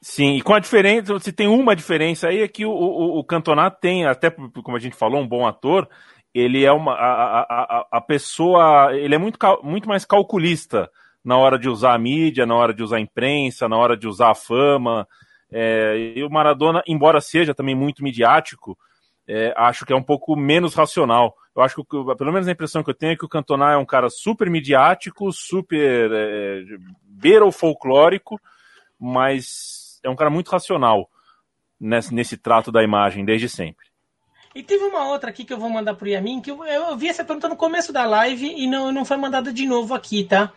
Sim, 0.00 0.36
e 0.36 0.42
com 0.42 0.54
a 0.54 0.58
diferença, 0.58 1.18
se 1.18 1.32
tem 1.32 1.48
uma 1.48 1.76
diferença 1.76 2.28
aí 2.28 2.42
é 2.42 2.48
que 2.48 2.64
o, 2.64 2.70
o, 2.70 3.18
o 3.18 3.24
Cantona 3.24 3.70
tem, 3.70 4.06
até 4.06 4.30
como 4.30 4.76
a 4.76 4.80
gente 4.80 4.96
falou, 4.96 5.20
um 5.20 5.28
bom 5.28 5.46
ator, 5.46 5.88
ele 6.34 6.64
é 6.64 6.72
uma 6.72 6.92
a, 6.94 7.40
a, 7.42 7.86
a 7.92 8.00
pessoa, 8.00 8.92
ele 8.92 9.14
é 9.14 9.18
muito, 9.18 9.38
muito 9.62 9.88
mais 9.88 10.04
calculista 10.04 10.90
na 11.24 11.38
hora 11.38 11.58
de 11.58 11.68
usar 11.68 11.94
a 11.94 11.98
mídia, 11.98 12.44
na 12.44 12.54
hora 12.54 12.74
de 12.74 12.82
usar 12.82 12.96
a 12.96 13.00
imprensa, 13.00 13.68
na 13.68 13.76
hora 13.78 13.96
de 13.96 14.08
usar 14.08 14.30
a 14.30 14.34
fama. 14.34 15.08
É, 15.50 16.12
e 16.16 16.24
o 16.24 16.28
Maradona, 16.30 16.82
embora 16.86 17.20
seja 17.20 17.54
também 17.54 17.74
muito 17.74 18.02
midiático, 18.02 18.76
é, 19.26 19.54
acho 19.56 19.86
que 19.86 19.92
é 19.92 19.96
um 19.96 20.02
pouco 20.02 20.36
menos 20.36 20.74
racional. 20.74 21.34
Eu 21.56 21.62
acho 21.62 21.76
que, 21.76 22.14
pelo 22.16 22.32
menos 22.32 22.48
a 22.48 22.52
impressão 22.52 22.82
que 22.82 22.90
eu 22.90 22.94
tenho 22.94 23.12
é 23.12 23.16
que 23.16 23.24
o 23.24 23.28
Cantona 23.28 23.72
é 23.72 23.76
um 23.76 23.86
cara 23.86 24.10
super 24.10 24.50
midiático, 24.50 25.32
super 25.32 26.10
é, 26.12 26.62
beira 27.02 27.46
o 27.46 27.52
folclórico, 27.52 28.40
mas 29.00 30.00
é 30.02 30.10
um 30.10 30.16
cara 30.16 30.30
muito 30.30 30.50
racional 30.50 31.08
nesse, 31.80 32.12
nesse 32.12 32.36
trato 32.36 32.72
da 32.72 32.82
imagem 32.82 33.24
desde 33.24 33.48
sempre. 33.48 33.93
E 34.54 34.62
teve 34.62 34.84
uma 34.84 35.08
outra 35.08 35.30
aqui 35.30 35.44
que 35.44 35.52
eu 35.52 35.58
vou 35.58 35.68
mandar 35.68 35.94
pro 35.94 36.08
Yamin, 36.08 36.40
que 36.40 36.50
eu, 36.50 36.64
eu 36.64 36.96
vi 36.96 37.08
essa 37.08 37.24
pergunta 37.24 37.48
no 37.48 37.56
começo 37.56 37.92
da 37.92 38.04
live 38.06 38.46
e 38.56 38.66
não, 38.68 38.92
não 38.92 39.04
foi 39.04 39.16
mandada 39.16 39.52
de 39.52 39.66
novo 39.66 39.94
aqui, 39.94 40.24
tá? 40.24 40.52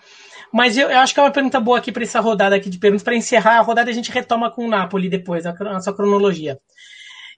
Mas 0.54 0.78
eu, 0.78 0.90
eu 0.90 1.00
acho 1.00 1.14
que 1.14 1.20
é 1.20 1.24
uma 1.24 1.32
pergunta 1.32 1.60
boa 1.60 1.80
aqui 1.80 1.92
para 1.92 2.04
essa 2.04 2.20
rodada 2.20 2.56
aqui 2.56 2.70
de 2.70 2.78
perguntas. 2.78 3.04
Para 3.04 3.16
encerrar 3.16 3.58
a 3.58 3.62
rodada, 3.62 3.90
a 3.90 3.94
gente 3.94 4.12
retoma 4.12 4.52
com 4.52 4.66
o 4.66 4.70
Napoli 4.70 5.10
depois, 5.10 5.46
a, 5.46 5.52
a 5.52 5.80
sua 5.80 5.96
cronologia. 5.96 6.60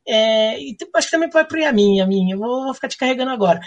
É, 0.08 0.60
e 0.60 0.76
acho 0.96 1.08
que 1.08 1.12
também 1.12 1.30
vai 1.30 1.46
pro 1.46 1.60
Yamin, 1.60 2.00
Yamin. 2.00 2.32
Eu 2.32 2.40
vou, 2.40 2.66
vou 2.66 2.74
ficar 2.74 2.88
te 2.88 2.98
carregando 2.98 3.32
agora. 3.32 3.60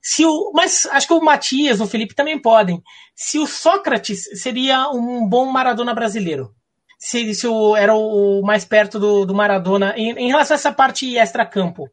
Se 0.00 0.24
o, 0.24 0.52
mas 0.54 0.86
acho 0.86 1.06
que 1.08 1.12
o 1.12 1.20
Matias, 1.20 1.80
o 1.80 1.86
Felipe 1.86 2.14
também 2.14 2.40
podem. 2.40 2.80
Se 3.14 3.38
o 3.38 3.46
Sócrates 3.46 4.40
seria 4.40 4.88
um 4.90 5.28
bom 5.28 5.46
Maradona 5.46 5.94
brasileiro. 5.94 6.54
Se, 6.98 7.34
se 7.34 7.46
o, 7.46 7.76
era 7.76 7.94
o 7.94 8.40
mais 8.42 8.64
perto 8.64 8.98
do, 8.98 9.26
do 9.26 9.34
Maradona 9.34 9.94
em, 9.96 10.12
em 10.12 10.28
relação 10.28 10.54
a 10.54 10.58
essa 10.58 10.72
parte 10.72 11.16
extra-campo. 11.16 11.90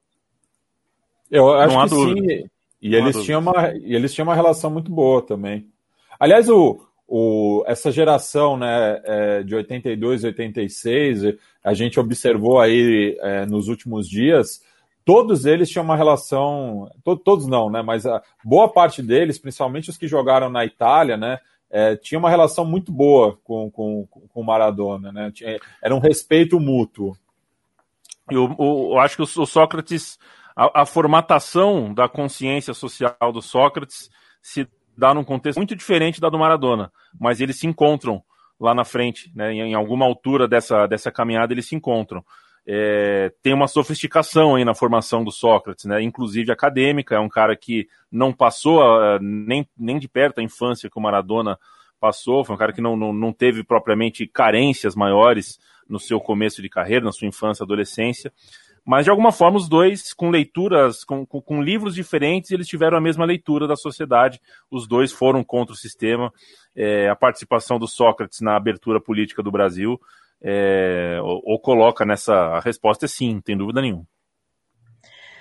Eu 1.33 1.51
acho 1.53 1.79
que 1.83 1.89
dúvida. 1.89 2.33
sim. 2.33 2.49
E 2.79 2.95
eles, 2.95 3.23
tinham 3.23 3.39
uma, 3.39 3.73
e 3.77 3.95
eles 3.95 4.13
tinham 4.13 4.27
uma 4.27 4.35
relação 4.35 4.69
muito 4.69 4.91
boa 4.91 5.21
também. 5.21 5.65
Aliás, 6.19 6.49
o, 6.49 6.85
o, 7.07 7.63
essa 7.65 7.89
geração 7.91 8.57
né, 8.57 9.01
é, 9.05 9.43
de 9.43 9.55
82 9.55 10.25
86, 10.25 11.35
a 11.63 11.73
gente 11.73 11.99
observou 11.99 12.59
aí 12.59 13.17
é, 13.21 13.45
nos 13.45 13.69
últimos 13.69 14.07
dias, 14.07 14.61
todos 15.05 15.45
eles 15.45 15.69
tinham 15.69 15.85
uma 15.85 15.95
relação, 15.95 16.91
to, 17.05 17.15
todos 17.15 17.47
não, 17.47 17.69
né, 17.69 17.81
mas 17.81 18.05
a 18.05 18.21
boa 18.43 18.67
parte 18.67 19.01
deles, 19.01 19.39
principalmente 19.39 19.89
os 19.89 19.97
que 19.97 20.07
jogaram 20.07 20.49
na 20.49 20.65
Itália, 20.65 21.15
né, 21.15 21.39
é, 21.71 21.95
tinha 21.95 22.19
uma 22.19 22.29
relação 22.29 22.65
muito 22.65 22.91
boa 22.91 23.39
com, 23.43 23.71
com, 23.71 24.05
com 24.07 24.41
o 24.41 24.45
Maradona, 24.45 25.11
né, 25.11 25.31
tinha, 25.33 25.57
era 25.81 25.95
um 25.95 25.99
respeito 25.99 26.59
mútuo. 26.59 27.15
Eu, 28.29 28.55
eu, 28.59 28.89
eu 28.91 28.99
acho 28.99 29.15
que 29.15 29.21
o, 29.21 29.41
o 29.41 29.45
Sócrates 29.45 30.19
a, 30.55 30.81
a, 30.81 30.85
formatação 30.85 31.93
da 31.93 32.07
consciência 32.07 32.73
social 32.73 33.31
do 33.31 33.41
Sócrates 33.41 34.09
se 34.41 34.67
dá 34.97 35.13
num 35.13 35.23
contexto 35.23 35.57
muito 35.57 35.75
diferente 35.75 36.21
da 36.21 36.29
do 36.29 36.37
Maradona, 36.37 36.91
mas 37.19 37.41
eles 37.41 37.59
se 37.59 37.67
encontram 37.67 38.23
lá 38.59 38.73
na 38.73 38.85
frente, 38.85 39.31
né, 39.35 39.51
em, 39.51 39.73
alguma 39.73 40.05
altura 40.05 40.47
dessa, 40.47 40.87
dessa 40.87 41.11
caminhada 41.11 41.53
eles 41.53 41.67
se 41.67 41.75
encontram. 41.75 42.23
É, 42.65 43.29
tem 43.41 43.53
uma 43.53 43.67
sofisticação 43.67 44.55
aí 44.55 44.63
na 44.63 44.73
formação 44.73 45.21
do 45.23 45.31
Sócrates, 45.31 45.85
né, 45.85 46.01
inclusive 46.01 46.51
acadêmica, 46.51 47.15
é 47.15 47.19
um 47.19 47.27
cara 47.27 47.55
que 47.57 47.87
não 48.11 48.31
passou 48.31 48.81
a, 48.81 49.19
nem, 49.19 49.67
nem 49.77 49.99
de 49.99 50.07
perto 50.07 50.39
a 50.39 50.43
infância 50.43 50.89
que 50.89 50.97
o 50.97 51.01
Maradona 51.01 51.59
passou, 51.99 52.43
foi 52.43 52.55
um 52.55 52.59
cara 52.59 52.71
que 52.71 52.81
não, 52.81 52.95
não, 52.95 53.11
não 53.11 53.33
teve 53.33 53.63
propriamente 53.63 54.27
carências 54.27 54.95
maiores 54.95 55.59
no 55.87 55.99
seu 55.99 56.19
começo 56.19 56.61
de 56.61 56.69
carreira, 56.69 57.05
na 57.05 57.11
sua 57.11 57.27
infância, 57.27 57.63
adolescência, 57.63 58.31
mas 58.85 59.05
de 59.05 59.09
alguma 59.09 59.31
forma 59.31 59.57
os 59.57 59.69
dois, 59.69 60.13
com 60.13 60.29
leituras, 60.29 61.03
com, 61.03 61.25
com, 61.25 61.41
com, 61.41 61.61
livros 61.61 61.95
diferentes, 61.95 62.51
eles 62.51 62.67
tiveram 62.67 62.97
a 62.97 63.01
mesma 63.01 63.25
leitura 63.25 63.67
da 63.67 63.75
sociedade. 63.75 64.41
Os 64.69 64.87
dois 64.87 65.11
foram 65.11 65.43
contra 65.43 65.73
o 65.73 65.77
sistema. 65.77 66.31
É, 66.75 67.07
a 67.07 67.15
participação 67.15 67.79
do 67.79 67.87
Sócrates 67.87 68.41
na 68.41 68.57
abertura 68.57 68.99
política 68.99 69.41
do 69.41 69.51
Brasil 69.51 69.99
é, 70.41 71.19
ou, 71.21 71.41
ou, 71.45 71.59
coloca 71.59 72.05
nessa. 72.05 72.33
A 72.33 72.59
resposta 72.59 73.05
é 73.05 73.07
sim, 73.07 73.35
não 73.35 73.41
tem 73.41 73.55
dúvida 73.55 73.81
nenhuma. 73.81 74.05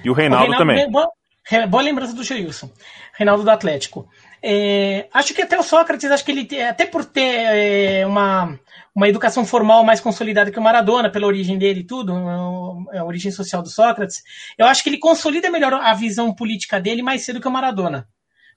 E 0.05 0.09
o 0.09 0.13
Reinaldo, 0.13 0.53
o 0.53 0.57
Reinaldo 0.57 0.91
também. 0.91 1.69
Boa 1.69 1.83
lembrança 1.83 2.15
do 2.15 2.23
Joilson. 2.23 2.71
Reinaldo 3.15 3.43
do 3.43 3.51
Atlético. 3.51 4.09
É, 4.45 5.09
acho 5.13 5.33
que 5.33 5.43
até 5.43 5.57
o 5.57 5.63
Sócrates, 5.63 6.11
acho 6.11 6.25
que 6.25 6.33
ele, 6.33 6.63
até 6.63 6.85
por 6.85 7.05
ter 7.05 7.21
é, 7.23 8.07
uma, 8.07 8.59
uma 8.95 9.09
educação 9.09 9.47
formal 9.47 9.85
mais 9.85 10.01
consolidada 10.01 10.51
que 10.51 10.59
o 10.59 10.63
Maradona, 10.63 11.11
pela 11.11 11.29
origem 11.29 11.57
dele 11.57 11.81
e 11.81 11.87
tudo, 11.87 12.13
a 12.13 13.05
origem 13.05 13.31
social 13.31 13.63
do 13.63 13.71
Sócrates, 13.71 14.23
eu 14.59 14.67
acho 14.67 14.83
que 14.83 14.91
ele 14.91 14.99
consolida 14.99 15.49
melhor 15.49 15.75
a 15.75 15.95
visão 15.95 16.35
política 16.35 16.81
dele 16.81 17.03
mais 17.03 17.25
cedo 17.25 17.41
que 17.41 17.47
o 17.47 17.53
Maradona. 17.53 18.09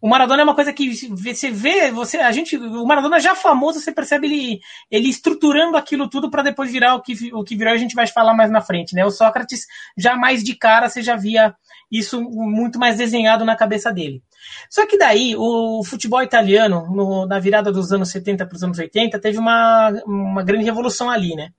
O 0.01 0.09
Maradona 0.09 0.41
é 0.41 0.43
uma 0.43 0.55
coisa 0.55 0.73
que 0.73 1.09
você 1.09 1.49
vê, 1.49 1.89
você, 1.89 2.17
a 2.17 2.31
gente, 2.31 2.57
o 2.57 2.85
Maradona 2.85 3.19
já 3.19 3.33
famoso, 3.33 3.79
você 3.79 3.91
percebe 3.91 4.27
ele, 4.27 4.59
ele 4.91 5.09
estruturando 5.09 5.77
aquilo 5.77 6.09
tudo 6.09 6.29
para 6.29 6.43
depois 6.43 6.71
virar 6.71 6.95
o 6.95 7.01
que, 7.01 7.33
o 7.33 7.43
que 7.43 7.55
virou, 7.55 7.73
a 7.73 7.77
gente 7.77 7.95
vai 7.95 8.05
falar 8.05 8.33
mais 8.33 8.51
na 8.51 8.61
frente, 8.61 8.93
né? 8.93 9.05
O 9.05 9.11
Sócrates 9.11 9.65
já 9.97 10.15
mais 10.15 10.43
de 10.43 10.55
cara 10.55 10.89
você 10.89 11.01
já 11.01 11.15
via 11.15 11.55
isso 11.97 12.21
muito 12.21 12.79
mais 12.79 12.97
desenhado 12.97 13.45
na 13.45 13.55
cabeça 13.55 13.91
dele. 13.91 14.21
Só 14.69 14.85
que 14.85 14.97
daí, 14.97 15.35
o 15.37 15.83
futebol 15.83 16.21
italiano, 16.21 16.87
no, 16.93 17.25
na 17.25 17.39
virada 17.39 17.71
dos 17.71 17.91
anos 17.91 18.09
70 18.09 18.45
para 18.45 18.55
os 18.55 18.63
anos 18.63 18.77
80, 18.77 19.19
teve 19.19 19.37
uma, 19.37 19.89
uma 20.05 20.43
grande 20.43 20.65
revolução 20.65 21.09
ali, 21.09 21.35
né? 21.35 21.49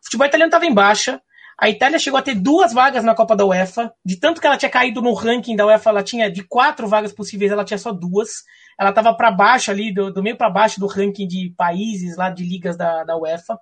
O 0.00 0.04
futebol 0.04 0.26
italiano 0.26 0.48
estava 0.48 0.66
em 0.66 0.74
baixa, 0.74 1.20
a 1.60 1.68
Itália 1.68 1.98
chegou 1.98 2.18
a 2.18 2.22
ter 2.22 2.34
duas 2.34 2.72
vagas 2.72 3.04
na 3.04 3.14
Copa 3.14 3.36
da 3.36 3.44
UEFA, 3.44 3.92
de 4.02 4.18
tanto 4.18 4.40
que 4.40 4.46
ela 4.46 4.56
tinha 4.56 4.70
caído 4.70 5.02
no 5.02 5.12
ranking 5.12 5.54
da 5.54 5.66
UEFA, 5.66 5.90
ela 5.90 6.02
tinha 6.02 6.30
de 6.30 6.42
quatro 6.42 6.88
vagas 6.88 7.12
possíveis, 7.12 7.52
ela 7.52 7.66
tinha 7.66 7.76
só 7.76 7.92
duas. 7.92 8.30
Ela 8.78 8.88
estava 8.88 9.14
para 9.14 9.30
baixo 9.30 9.70
ali, 9.70 9.92
do, 9.92 10.10
do 10.10 10.22
meio 10.22 10.38
para 10.38 10.48
baixo 10.48 10.80
do 10.80 10.86
ranking 10.86 11.26
de 11.26 11.52
países 11.58 12.16
lá 12.16 12.30
de 12.30 12.44
ligas 12.44 12.78
da, 12.78 13.04
da 13.04 13.14
UEFA. 13.14 13.58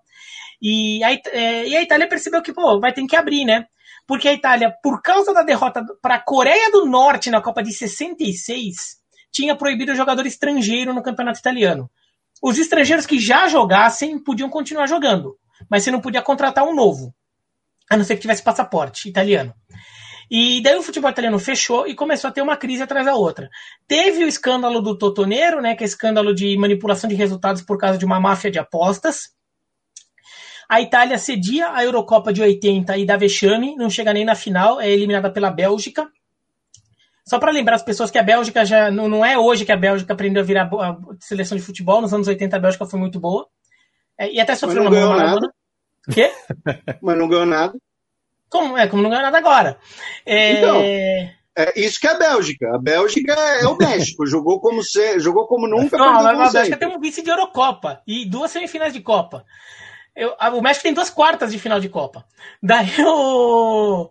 E 0.62 1.02
a, 1.02 1.12
é, 1.12 1.66
e 1.66 1.76
a 1.76 1.82
Itália 1.82 2.08
percebeu 2.08 2.40
que, 2.40 2.52
pô, 2.52 2.78
vai 2.78 2.92
ter 2.92 3.04
que 3.04 3.16
abrir, 3.16 3.44
né? 3.44 3.66
Porque 4.08 4.26
a 4.26 4.32
Itália, 4.32 4.74
por 4.82 5.02
causa 5.02 5.34
da 5.34 5.42
derrota 5.42 5.84
para 6.00 6.14
a 6.14 6.20
Coreia 6.20 6.72
do 6.72 6.86
Norte 6.86 7.30
na 7.30 7.42
Copa 7.42 7.62
de 7.62 7.72
66, 7.72 8.96
tinha 9.30 9.54
proibido 9.54 9.92
o 9.92 9.94
jogador 9.94 10.26
estrangeiro 10.26 10.94
no 10.94 11.02
campeonato 11.02 11.38
italiano. 11.38 11.90
Os 12.42 12.58
estrangeiros 12.58 13.04
que 13.04 13.20
já 13.20 13.48
jogassem 13.48 14.18
podiam 14.18 14.48
continuar 14.48 14.86
jogando, 14.86 15.36
mas 15.70 15.84
você 15.84 15.90
não 15.90 16.00
podia 16.00 16.22
contratar 16.22 16.64
um 16.64 16.74
novo 16.74 17.14
a 17.90 17.96
não 17.96 18.04
ser 18.04 18.14
que 18.16 18.22
tivesse 18.22 18.42
passaporte 18.42 19.08
italiano. 19.08 19.52
E 20.30 20.62
daí 20.62 20.76
o 20.76 20.82
futebol 20.82 21.10
italiano 21.10 21.38
fechou 21.38 21.86
e 21.86 21.94
começou 21.94 22.28
a 22.28 22.32
ter 22.32 22.42
uma 22.42 22.56
crise 22.56 22.82
atrás 22.82 23.04
da 23.04 23.14
outra. 23.14 23.48
Teve 23.86 24.24
o 24.24 24.28
escândalo 24.28 24.80
do 24.80 24.96
Totonero, 24.96 25.60
né, 25.60 25.74
que 25.74 25.82
é 25.82 25.86
escândalo 25.86 26.34
de 26.34 26.56
manipulação 26.56 27.08
de 27.08 27.16
resultados 27.16 27.62
por 27.62 27.78
causa 27.78 27.98
de 27.98 28.04
uma 28.04 28.20
máfia 28.20 28.50
de 28.50 28.58
apostas. 28.58 29.30
A 30.68 30.80
Itália 30.82 31.18
cedia 31.18 31.72
a 31.72 31.82
Eurocopa 31.82 32.32
de 32.32 32.42
80 32.42 32.96
e 32.98 33.06
da 33.06 33.16
vexame, 33.16 33.74
não 33.76 33.88
chega 33.88 34.12
nem 34.12 34.24
na 34.24 34.34
final, 34.34 34.80
é 34.80 34.90
eliminada 34.90 35.30
pela 35.30 35.50
Bélgica. 35.50 36.06
Só 37.26 37.38
para 37.38 37.52
lembrar 37.52 37.76
as 37.76 37.82
pessoas 37.82 38.10
que 38.10 38.18
a 38.18 38.22
Bélgica 38.22 38.64
já 38.64 38.90
não, 38.90 39.08
não 39.08 39.24
é 39.24 39.38
hoje 39.38 39.64
que 39.64 39.72
a 39.72 39.76
Bélgica 39.76 40.12
aprendeu 40.12 40.42
a 40.42 40.46
virar 40.46 40.70
a 40.72 40.96
seleção 41.20 41.56
de 41.56 41.64
futebol, 41.64 42.00
nos 42.00 42.12
anos 42.12 42.28
80 42.28 42.56
a 42.56 42.60
Bélgica 42.60 42.86
foi 42.86 42.98
muito 42.98 43.18
boa. 43.18 43.46
É, 44.18 44.32
e 44.32 44.40
até 44.40 44.54
sofreu 44.54 44.82
uma 44.82 44.90
Maradona. 44.90 45.52
Quê? 46.12 46.32
Mas 47.00 47.18
não 47.18 47.28
ganhou 47.28 47.46
nada. 47.46 47.74
Como, 48.50 48.76
é, 48.76 48.86
como 48.88 49.02
não 49.02 49.10
ganhou 49.10 49.24
nada 49.24 49.38
agora. 49.38 49.78
É... 50.24 50.52
Então, 50.52 50.80
é 51.58 51.72
isso 51.76 51.98
que 51.98 52.06
é 52.06 52.10
a 52.10 52.18
Bélgica. 52.18 52.74
A 52.74 52.78
Bélgica 52.78 53.32
é 53.32 53.66
o 53.66 53.76
México. 53.76 54.24
jogou, 54.28 54.60
como 54.60 54.82
se, 54.82 55.18
jogou 55.18 55.46
como 55.46 55.66
nunca. 55.66 55.96
Não, 55.96 56.26
a 56.26 56.50
Bélgica 56.50 56.76
tem 56.76 56.88
um 56.88 57.00
vice 57.00 57.22
de 57.22 57.30
Eurocopa 57.30 58.00
e 58.06 58.24
duas 58.24 58.50
semifinais 58.50 58.92
de 58.92 59.00
Copa. 59.00 59.44
Eu, 60.18 60.34
o 60.56 60.60
México 60.60 60.82
tem 60.82 60.92
duas 60.92 61.08
quartas 61.08 61.52
de 61.52 61.60
final 61.60 61.78
de 61.78 61.88
Copa. 61.88 62.24
Daí 62.60 62.90
o. 63.06 64.10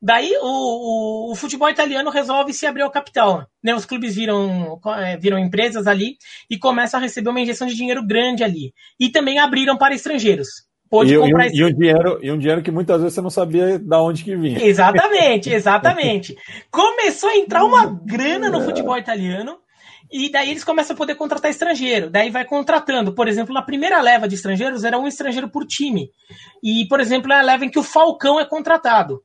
Daí 0.00 0.32
o, 0.40 1.28
o, 1.28 1.32
o, 1.32 1.36
futebol 1.36 1.68
italiano 1.68 2.10
resolve 2.10 2.52
se 2.52 2.66
abrir 2.66 2.82
ao 2.82 2.90
capital. 2.90 3.46
Né? 3.62 3.72
Os 3.72 3.84
clubes 3.84 4.16
viram, 4.16 4.80
é, 4.98 5.16
viram 5.16 5.38
empresas 5.38 5.86
ali 5.86 6.16
e 6.50 6.58
começam 6.58 6.98
a 6.98 7.02
receber 7.02 7.30
uma 7.30 7.40
injeção 7.40 7.68
de 7.68 7.76
dinheiro 7.76 8.04
grande 8.04 8.42
ali. 8.42 8.72
E 8.98 9.10
também 9.10 9.38
abriram 9.38 9.76
para 9.76 9.94
estrangeiros 9.94 10.48
pôde 10.92 11.14
e, 11.14 11.18
comprar 11.18 11.46
e 11.46 11.48
um, 11.48 11.50
esse... 11.50 11.56
e, 11.56 11.64
um 11.64 11.72
dinheiro 11.72 12.18
E 12.22 12.32
um 12.32 12.38
dinheiro 12.38 12.62
que 12.62 12.70
muitas 12.70 13.00
vezes 13.00 13.14
você 13.14 13.22
não 13.22 13.30
sabia 13.30 13.78
de 13.78 13.96
onde 13.96 14.22
que 14.24 14.36
vinha. 14.36 14.62
Exatamente, 14.62 15.48
exatamente. 15.54 16.36
Começou 16.70 17.30
a 17.30 17.36
entrar 17.36 17.64
uma 17.64 17.86
grana 18.04 18.50
no 18.50 18.60
futebol 18.60 18.98
italiano 18.98 19.61
e 20.12 20.30
daí 20.30 20.50
eles 20.50 20.64
começam 20.64 20.94
a 20.94 20.96
poder 20.96 21.14
contratar 21.14 21.50
estrangeiro. 21.50 22.10
Daí 22.10 22.30
vai 22.30 22.44
contratando. 22.44 23.14
Por 23.14 23.28
exemplo, 23.28 23.54
na 23.54 23.62
primeira 23.62 24.00
leva 24.00 24.28
de 24.28 24.34
estrangeiros 24.34 24.84
era 24.84 24.98
um 24.98 25.06
estrangeiro 25.06 25.48
por 25.48 25.66
time. 25.66 26.10
E, 26.62 26.86
por 26.86 27.00
exemplo, 27.00 27.32
é 27.32 27.36
a 27.36 27.42
leva 27.42 27.64
em 27.64 27.70
que 27.70 27.78
o 27.78 27.82
Falcão 27.82 28.38
é 28.38 28.44
contratado. 28.44 29.22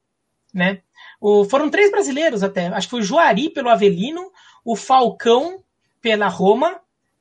Né? 0.53 0.81
O, 1.19 1.43
foram 1.45 1.69
três 1.69 1.91
brasileiros 1.91 2.43
até. 2.43 2.67
Acho 2.67 2.87
que 2.87 2.91
foi 2.91 3.01
o 3.01 3.03
Juari 3.03 3.49
pelo 3.49 3.69
Avelino, 3.69 4.31
o 4.63 4.75
Falcão 4.75 5.61
pela 6.01 6.27
Roma 6.27 6.79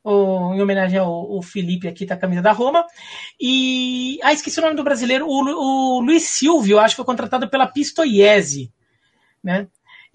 o, 0.09 0.53
em 0.53 0.61
homenagem 0.61 0.97
ao, 0.97 1.41
Felipe 1.41 1.85
aqui, 1.85 2.05
tá 2.05 2.13
a 2.13 2.17
camisa 2.17 2.41
da 2.41 2.53
Roma. 2.53 2.85
E. 3.39 4.17
Ah, 4.23 4.31
esqueci 4.31 4.57
o 4.59 4.63
nome 4.63 4.75
do 4.75 4.83
brasileiro. 4.83 5.27
O, 5.27 5.97
o 5.97 5.99
Luiz 5.99 6.23
Silvio, 6.23 6.79
acho 6.79 6.93
que 6.93 6.97
foi 6.97 7.05
contratado 7.05 7.49
pela 7.49 7.67
Pistoiese, 7.67 8.71
né? 9.43 9.67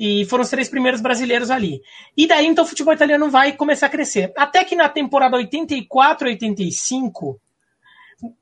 E 0.04 0.24
foram 0.24 0.42
os 0.42 0.50
três 0.50 0.68
primeiros 0.68 1.00
brasileiros 1.00 1.48
ali. 1.48 1.80
E 2.16 2.26
daí, 2.26 2.44
então, 2.46 2.64
o 2.64 2.66
futebol 2.66 2.92
italiano 2.92 3.30
vai 3.30 3.52
começar 3.52 3.86
a 3.86 3.90
crescer. 3.90 4.32
Até 4.36 4.64
que 4.64 4.74
na 4.74 4.88
temporada 4.88 5.36
84-85, 5.38 7.36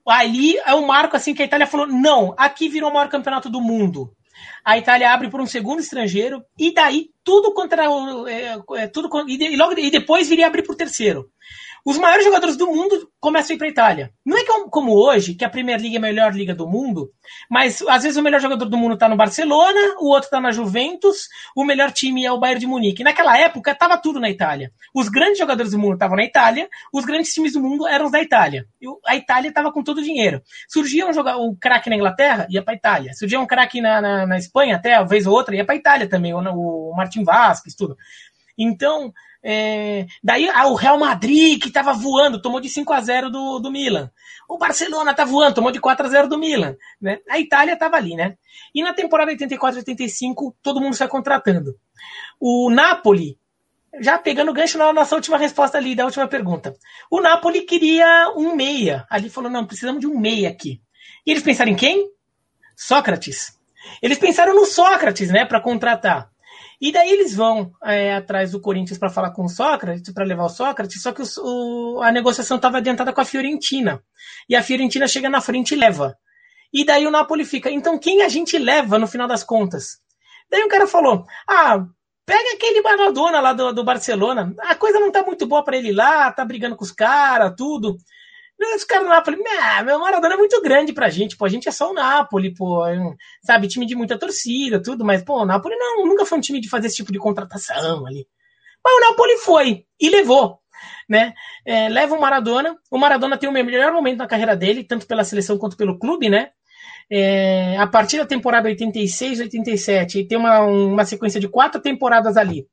ali 0.09 0.57
é 0.57 0.75
um 0.75 0.87
marco 0.87 1.17
assim 1.17 1.35
que 1.35 1.43
a 1.43 1.45
Itália 1.45 1.67
falou: 1.67 1.87
não, 1.87 2.35
aqui 2.39 2.67
virou 2.67 2.89
o 2.91 2.95
maior 2.95 3.11
campeonato 3.11 3.51
do 3.51 3.61
mundo 3.61 4.11
a 4.65 4.79
Itália 4.79 5.13
abre 5.13 5.29
por 5.31 5.41
um 5.41 5.47
segundo 5.47 5.81
estrangeiro, 5.81 6.43
e 6.59 6.73
daí 6.73 7.11
tudo 7.25 7.53
contra. 7.53 7.85
É, 8.29 8.59
é, 8.77 8.87
tudo, 8.87 9.09
e, 9.29 9.57
logo, 9.57 9.79
e 9.79 9.91
depois 9.91 10.29
viria 10.29 10.47
abrir 10.47 10.63
por 10.63 10.77
terceiro 10.77 11.31
os 11.85 11.99
maiores 11.99 12.25
jogadores 12.25 12.57
do 12.57 12.67
mundo 12.67 13.11
começam 13.19 13.53
a 13.53 13.55
ir 13.55 13.59
para 13.59 13.67
a 13.67 13.71
Itália. 13.71 14.13
Não 14.25 14.37
é 14.37 14.45
como 14.71 14.93
hoje, 14.93 15.35
que 15.35 15.45
a 15.45 15.51
Premier 15.51 15.81
League 15.81 15.95
é 15.95 15.99
a 15.99 16.03
melhor 16.03 16.35
liga 16.35 16.55
do 16.55 16.67
mundo, 16.67 17.11
mas 17.49 17.83
às 17.83 18.03
vezes 18.03 18.17
o 18.17 18.23
melhor 18.23 18.41
jogador 18.41 18.67
do 18.67 18.77
mundo 18.77 18.95
está 18.95 19.09
no 19.09 19.17
Barcelona, 19.17 19.97
o 19.99 20.09
outro 20.09 20.25
está 20.25 20.41
na 20.41 20.51
Juventus, 20.51 21.29
o 21.57 21.65
melhor 21.65 21.91
time 21.93 22.25
é 22.25 22.33
o 22.33 22.39
Bayern 22.39 22.61
de 22.61 22.67
Munique. 22.67 23.05
Naquela 23.05 23.39
época 23.39 23.71
estava 23.73 23.97
tudo 23.99 24.21
na 24.21 24.31
Itália. 24.31 24.73
Os 24.95 25.09
grandes 25.09 25.39
jogadores 25.39 25.73
do 25.73 25.79
mundo 25.79 25.95
estavam 25.95 26.17
na 26.17 26.25
Itália, 26.25 26.69
os 26.93 27.05
grandes 27.05 27.33
times 27.33 27.53
do 27.53 27.61
mundo 27.61 27.87
eram 27.87 28.07
os 28.07 28.13
da 28.13 28.21
Itália. 28.21 28.67
E 28.81 28.87
a 29.07 29.17
Itália 29.17 29.49
estava 29.49 29.73
com 29.73 29.83
todo 29.83 29.99
o 29.99 30.03
dinheiro. 30.03 30.43
Surgia 30.69 31.07
um, 31.07 31.13
jogador, 31.13 31.43
um 31.43 31.55
craque 31.55 31.91
na 31.91 31.97
Inglaterra, 31.97 32.47
ia 32.51 32.63
para 32.63 32.75
a 32.75 32.77
Itália. 32.77 33.13
Surgia 33.15 33.41
um 33.41 33.47
craque 33.47 33.81
na, 33.81 34.01
na, 34.01 34.27
na, 34.27 34.39
Espanha, 34.39 34.77
até, 34.77 34.99
uma 34.99 35.07
vez 35.07 35.27
ou 35.27 35.35
outra, 35.35 35.55
ia 35.55 35.65
para 35.65 35.75
a 35.75 35.79
Itália 35.79 36.09
também, 36.09 36.35
o, 36.35 36.39
o 36.39 36.95
Martin 36.97 37.25
Vasquez, 37.25 37.75
tudo. 37.75 37.97
Então, 38.59 39.13
é, 39.43 40.07
daí 40.23 40.49
ah, 40.51 40.67
o 40.67 40.75
Real 40.75 40.99
Madrid, 40.99 41.61
que 41.61 41.69
estava 41.69 41.93
voando, 41.93 42.41
tomou 42.41 42.61
de 42.61 42.69
5 42.69 42.93
a 42.93 43.01
0 43.01 43.31
do, 43.31 43.59
do 43.59 43.71
Milan. 43.71 44.11
O 44.49 44.59
Barcelona 44.59 45.15
tá 45.15 45.25
voando, 45.25 45.55
tomou 45.55 45.71
de 45.71 45.81
4 45.81 46.07
a 46.07 46.09
0 46.09 46.29
do 46.29 46.39
Milan. 46.39 46.77
Né? 47.01 47.19
A 47.29 47.39
Itália 47.39 47.75
estava 47.75 47.97
ali, 47.97 48.15
né? 48.15 48.37
E 48.75 48.83
na 48.83 48.93
temporada 48.93 49.33
84-85, 49.33 50.55
todo 50.63 50.81
mundo 50.81 50.95
sai 50.95 51.09
contratando. 51.09 51.75
O 52.39 52.71
Napoli, 52.71 53.39
já 54.01 54.19
pegando 54.19 54.53
gancho 54.53 54.79
na 54.79 54.93
nossa 54.93 55.15
última 55.15 55.39
resposta 55.39 55.79
ali, 55.79 55.95
da 55.95 56.05
última 56.05 56.29
pergunta. 56.29 56.75
O 57.11 57.21
Napoli 57.21 57.63
queria 57.63 58.33
um 58.37 58.55
meia. 58.55 59.07
Ali 59.11 59.31
falou: 59.31 59.51
não, 59.51 59.67
precisamos 59.67 60.01
de 60.01 60.07
um 60.07 60.19
meia 60.19 60.49
aqui. 60.49 60.81
E 61.27 61.31
eles 61.31 61.43
pensaram 61.43 61.71
em 61.71 61.77
quem? 61.77 62.11
Sócrates. 62.77 63.59
Eles 64.03 64.19
pensaram 64.19 64.55
no 64.55 64.67
Sócrates, 64.67 65.31
né, 65.31 65.45
para 65.45 65.61
contratar. 65.61 66.30
E 66.81 66.91
daí 66.91 67.11
eles 67.11 67.35
vão 67.35 67.73
é, 67.85 68.15
atrás 68.15 68.53
do 68.53 68.61
Corinthians 68.61 68.99
para 68.99 69.11
falar 69.11 69.33
com 69.33 69.45
o 69.45 69.49
Sócrates, 69.49 70.13
para 70.15 70.25
levar 70.25 70.45
o 70.45 70.49
Sócrates, 70.49 71.03
só 71.03 71.13
que 71.13 71.21
o, 71.21 71.27
o, 71.43 72.03
a 72.03 72.11
negociação 72.11 72.57
estava 72.57 72.79
adiantada 72.79 73.13
com 73.13 73.21
a 73.21 73.25
Fiorentina. 73.25 74.03
E 74.49 74.57
a 74.57 74.63
Fiorentina 74.63 75.07
chega 75.07 75.29
na 75.29 75.43
frente 75.43 75.73
e 75.73 75.77
leva. 75.77 76.17
E 76.73 76.85
daí 76.85 77.07
o 77.07 77.11
Napoli 77.11 77.45
fica, 77.45 77.71
então 77.71 77.99
quem 77.99 78.23
a 78.23 78.29
gente 78.29 78.57
leva 78.57 78.99
no 78.99 79.07
final 79.07 79.29
das 79.29 79.45
contas? 79.45 79.99
Daí 80.51 80.63
o 80.63 80.69
cara 80.69 80.87
falou: 80.87 81.27
ah, 81.47 81.85
pega 82.25 82.55
aquele 82.55 82.81
Maradona 82.81 83.41
lá 83.41 83.53
do, 83.53 83.73
do 83.73 83.85
Barcelona, 83.85 84.55
a 84.61 84.75
coisa 84.75 84.99
não 84.99 85.11
tá 85.11 85.23
muito 85.23 85.47
boa 85.47 85.63
para 85.63 85.77
ele 85.77 85.93
lá, 85.93 86.33
tá 86.33 86.45
brigando 86.45 86.77
com 86.77 86.85
os 86.85 86.93
caras, 86.93 87.55
tudo. 87.57 87.97
Os 88.77 88.85
caras 88.85 89.07
do 89.07 89.11
Napoli, 89.11 89.39
meu 89.87 89.99
Maradona 89.99 90.35
é 90.35 90.37
muito 90.37 90.61
grande 90.61 90.93
pra 90.93 91.09
gente, 91.09 91.35
pô, 91.35 91.47
a 91.47 91.49
gente 91.49 91.67
é 91.67 91.73
só 91.73 91.91
o 91.91 91.95
Napoli, 91.95 92.55
pô, 92.55 92.87
é 92.87 92.99
sabe, 93.43 93.67
time 93.67 93.87
de 93.87 93.95
muita 93.95 94.19
torcida, 94.19 94.83
tudo, 94.83 95.03
mas, 95.03 95.23
pô, 95.23 95.43
o 95.43 95.47
Napoli 95.47 95.77
não, 95.77 96.05
nunca 96.05 96.27
foi 96.27 96.37
um 96.37 96.43
time 96.43 96.61
de 96.61 96.69
fazer 96.69 96.89
esse 96.89 96.97
tipo 96.97 97.11
de 97.11 97.19
contratação 97.19 98.07
ali. 98.07 98.27
Mas 98.85 98.95
o 98.95 99.01
Napoli 99.01 99.39
foi 99.39 99.87
e 99.99 100.11
levou, 100.11 100.59
né? 101.09 101.33
É, 101.65 101.89
leva 101.89 102.15
o 102.15 102.21
Maradona, 102.21 102.77
o 102.91 102.99
Maradona 102.99 103.39
tem 103.39 103.49
o 103.49 103.53
melhor 103.53 103.93
momento 103.93 104.19
na 104.19 104.27
carreira 104.27 104.55
dele, 104.55 104.85
tanto 104.85 105.07
pela 105.07 105.25
seleção 105.25 105.57
quanto 105.57 105.77
pelo 105.77 105.99
clube, 105.99 106.29
né? 106.29 106.51
É, 107.11 107.77
a 107.79 107.87
partir 107.87 108.19
da 108.19 108.27
temporada 108.27 108.69
86, 108.69 109.41
87, 109.41 110.27
tem 110.27 110.39
uma, 110.39 110.61
uma 110.61 111.05
sequência 111.05 111.41
de 111.41 111.49
quatro 111.49 111.81
temporadas 111.81 112.37
ali, 112.37 112.67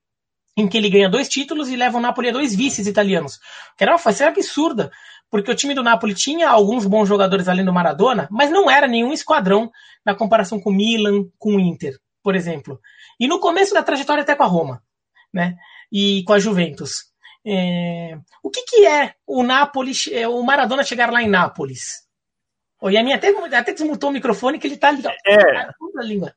em 0.56 0.68
que 0.68 0.78
ele 0.78 0.90
ganha 0.90 1.10
dois 1.10 1.28
títulos 1.28 1.70
e 1.70 1.76
leva 1.76 1.98
o 1.98 2.02
Napoli 2.02 2.30
a 2.30 2.34
dois 2.34 2.54
vices 2.54 2.88
italianos, 2.88 3.40
que 3.78 3.84
era 3.84 3.94
uma 3.94 3.98
façanha 3.98 4.30
absurda, 4.30 4.92
porque 5.30 5.52
o 5.52 5.56
time 5.56 5.74
do 5.74 5.84
Napoli 5.84 6.14
tinha 6.14 6.50
alguns 6.50 6.86
bons 6.86 7.08
jogadores 7.08 7.48
além 7.48 7.66
do 7.66 7.74
Maradona, 7.74 8.28
mas 8.32 8.50
não 8.50 8.70
era 8.70 8.88
nenhum 8.88 9.12
esquadrão 9.12 9.72
na 10.06 10.16
comparação 10.16 10.60
com 10.60 10.70
o 10.70 10.74
Milan, 10.74 11.26
com 11.38 11.56
o 11.56 11.60
Inter, 11.60 11.98
por 12.24 12.36
exemplo. 12.36 12.80
E 13.20 13.28
no 13.28 13.40
começo 13.40 13.74
da 13.74 13.84
trajetória 13.84 14.24
até 14.24 14.36
com 14.36 14.44
a 14.44 14.48
Roma, 14.48 14.82
né? 15.34 15.56
E 15.92 16.24
com 16.24 16.34
a 16.34 16.40
Juventus. 16.40 17.06
É... 17.46 18.18
O 18.44 18.50
que, 18.50 18.64
que 18.64 18.86
é 18.86 19.14
o 19.26 19.44
Nápoles, 19.44 20.10
é, 20.12 20.28
o 20.28 20.42
Maradona 20.44 20.84
chegar 20.84 21.12
lá 21.12 21.22
em 21.22 21.30
Nápoles? 21.30 22.08
O 22.82 22.90
Yamin 22.90 23.14
até, 23.14 23.30
até 23.56 23.74
desmutou 23.74 24.10
o 24.10 24.14
microfone 24.14 24.60
que 24.60 24.68
ele 24.68 24.78
tá. 24.78 24.92
É. 25.26 25.66
Tá 25.66 26.04
língua. 26.04 26.34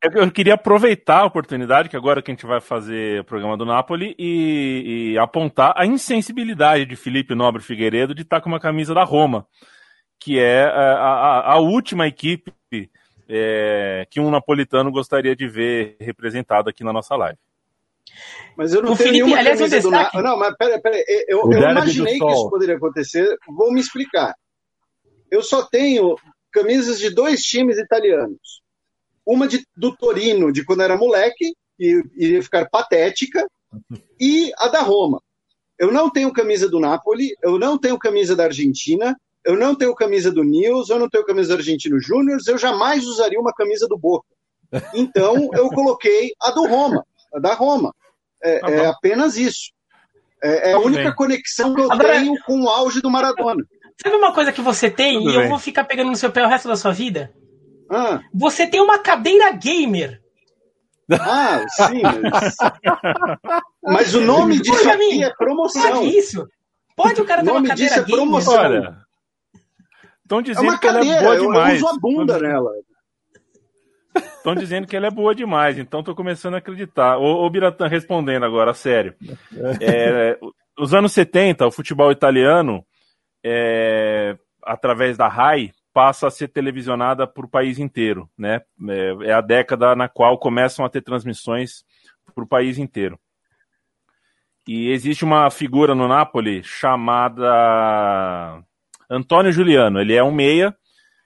Eu 0.00 0.30
queria 0.30 0.54
aproveitar 0.54 1.22
a 1.22 1.26
oportunidade, 1.26 1.88
que 1.88 1.96
agora 1.96 2.22
que 2.22 2.30
a 2.30 2.34
gente 2.34 2.46
vai 2.46 2.60
fazer 2.60 3.20
o 3.20 3.24
programa 3.24 3.56
do 3.56 3.64
Napoli, 3.64 4.14
e, 4.16 5.12
e 5.12 5.18
apontar 5.18 5.74
a 5.76 5.84
insensibilidade 5.84 6.86
de 6.86 6.94
Felipe 6.94 7.34
Nobre 7.34 7.62
Figueiredo 7.62 8.14
de 8.14 8.22
estar 8.22 8.40
com 8.40 8.48
uma 8.48 8.60
camisa 8.60 8.94
da 8.94 9.02
Roma, 9.02 9.44
que 10.20 10.38
é 10.38 10.62
a, 10.62 10.92
a, 10.92 11.52
a 11.54 11.58
última 11.58 12.06
equipe 12.06 12.52
é, 13.28 14.06
que 14.08 14.20
um 14.20 14.30
napolitano 14.30 14.92
gostaria 14.92 15.34
de 15.34 15.48
ver 15.48 15.96
representado 16.00 16.70
aqui 16.70 16.84
na 16.84 16.92
nossa 16.92 17.16
live. 17.16 17.38
Mas 18.56 18.72
eu 18.72 18.80
não 18.80 18.92
o 18.92 18.96
tenho 18.96 19.08
Felipe, 19.08 19.24
nenhuma 19.24 19.38
aliás, 19.40 19.58
camisa 19.58 19.80
do 19.80 19.90
Napoli. 19.90 20.22
Não, 20.22 20.38
mas 20.38 20.56
peraí, 20.56 20.80
peraí. 20.80 21.04
Eu, 21.26 21.50
eu 21.50 21.70
imaginei 21.70 22.18
que 22.18 22.24
isso 22.24 22.50
poderia 22.50 22.76
acontecer. 22.76 23.36
Vou 23.48 23.72
me 23.72 23.80
explicar. 23.80 24.32
Eu 25.28 25.42
só 25.42 25.66
tenho 25.66 26.16
camisas 26.52 27.00
de 27.00 27.10
dois 27.10 27.42
times 27.42 27.78
italianos 27.78 28.62
uma 29.28 29.46
de, 29.46 29.62
do 29.76 29.94
Torino, 29.94 30.50
de 30.50 30.64
quando 30.64 30.82
era 30.82 30.96
moleque, 30.96 31.52
que 31.76 32.02
iria 32.16 32.42
ficar 32.42 32.68
patética, 32.70 33.46
e 34.18 34.50
a 34.56 34.68
da 34.68 34.80
Roma. 34.80 35.20
Eu 35.78 35.92
não 35.92 36.10
tenho 36.10 36.32
camisa 36.32 36.68
do 36.68 36.80
Napoli, 36.80 37.36
eu 37.42 37.58
não 37.58 37.78
tenho 37.78 37.98
camisa 37.98 38.34
da 38.34 38.44
Argentina, 38.44 39.14
eu 39.44 39.54
não 39.54 39.74
tenho 39.74 39.94
camisa 39.94 40.32
do 40.32 40.42
Nils, 40.42 40.88
eu 40.88 40.98
não 40.98 41.08
tenho 41.08 41.24
camisa 41.24 41.48
do 41.48 41.58
Argentino 41.58 42.00
Júnior, 42.00 42.38
eu 42.46 42.58
jamais 42.58 43.06
usaria 43.06 43.38
uma 43.38 43.52
camisa 43.52 43.86
do 43.86 43.98
Boca. 43.98 44.26
Então 44.94 45.50
eu 45.52 45.68
coloquei 45.68 46.32
a 46.40 46.50
do 46.50 46.66
Roma, 46.66 47.04
a 47.32 47.38
da 47.38 47.54
Roma. 47.54 47.94
É, 48.42 48.58
tá 48.60 48.70
é 48.70 48.86
apenas 48.86 49.36
isso. 49.36 49.70
É, 50.42 50.70
é 50.70 50.72
a 50.72 50.78
única 50.78 51.04
bem. 51.04 51.14
conexão 51.14 51.74
que 51.74 51.80
eu 51.80 51.92
Agora, 51.92 52.14
tenho 52.14 52.34
com 52.44 52.62
o 52.62 52.68
auge 52.68 53.00
do 53.00 53.10
Maradona. 53.10 53.64
Sabe 54.02 54.16
uma 54.16 54.32
coisa 54.32 54.52
que 54.52 54.60
você 54.60 54.90
tem 54.90 55.18
Tudo 55.18 55.30
e 55.30 55.34
bem. 55.34 55.44
eu 55.44 55.48
vou 55.48 55.58
ficar 55.58 55.84
pegando 55.84 56.10
no 56.10 56.16
seu 56.16 56.30
pé 56.30 56.44
o 56.44 56.48
resto 56.48 56.68
da 56.68 56.76
sua 56.76 56.92
vida? 56.92 57.32
Ah. 57.90 58.20
Você 58.34 58.66
tem 58.66 58.80
uma 58.80 58.98
cadeira 58.98 59.50
gamer. 59.52 60.20
Ah, 61.10 61.64
sim, 61.68 62.02
mas... 62.30 62.56
mas 63.82 64.14
o 64.14 64.20
nome 64.20 64.60
disso 64.60 64.84
Pô, 64.84 64.90
aqui 64.90 65.24
é 65.24 65.34
promoção. 65.34 65.82
Pode 65.82 66.18
isso? 66.18 66.46
Pode 66.94 67.20
o 67.20 67.24
cara 67.24 67.42
ter 67.42 67.50
uma 67.50 67.66
cadeira 67.66 67.76
disso 67.76 68.00
é 68.00 68.02
gamer? 68.02 68.16
promoção. 68.16 68.54
Olha, 68.54 68.98
estão 70.22 70.42
dizendo 70.42 70.74
é 70.74 70.78
que 70.78 70.86
ela 70.86 71.00
é 71.00 71.22
boa 71.22 71.38
demais. 71.38 71.80
Eu 71.80 71.86
uso 71.86 71.96
a 71.96 71.98
bunda 71.98 72.38
nela. 72.38 72.70
Estão 74.14 74.54
dizendo 74.54 74.86
que 74.86 74.96
ela 74.96 75.06
é 75.06 75.10
boa 75.10 75.34
demais, 75.34 75.78
então 75.78 76.00
estou 76.00 76.14
começando 76.14 76.54
a 76.54 76.58
acreditar. 76.58 77.18
O, 77.18 77.46
o 77.46 77.50
Biratã 77.50 77.86
respondendo 77.86 78.44
agora, 78.44 78.74
sério. 78.74 79.14
É, 79.80 80.38
os 80.78 80.92
anos 80.92 81.12
70, 81.12 81.66
o 81.66 81.70
futebol 81.70 82.10
italiano, 82.12 82.84
é, 83.44 84.36
através 84.62 85.16
da 85.16 85.28
RAI, 85.28 85.72
passa 85.92 86.26
a 86.26 86.30
ser 86.30 86.48
televisionada 86.48 87.26
para 87.26 87.44
o 87.44 87.48
país 87.48 87.78
inteiro, 87.78 88.28
né? 88.36 88.60
É, 88.88 89.30
é, 89.30 89.32
a 89.32 89.40
década 89.40 89.96
na 89.96 90.08
qual 90.08 90.38
começam 90.38 90.84
a 90.84 90.88
ter 90.88 91.02
transmissões 91.02 91.84
para 92.34 92.44
o 92.44 92.48
país 92.48 92.78
inteiro. 92.78 93.18
E 94.66 94.90
existe 94.90 95.24
uma 95.24 95.50
figura 95.50 95.94
no 95.94 96.06
Napoli 96.06 96.62
chamada 96.62 98.62
Antônio 99.10 99.50
Juliano. 99.50 100.00
Ele 100.00 100.14
é 100.14 100.22
um 100.22 100.30
meia, 100.30 100.76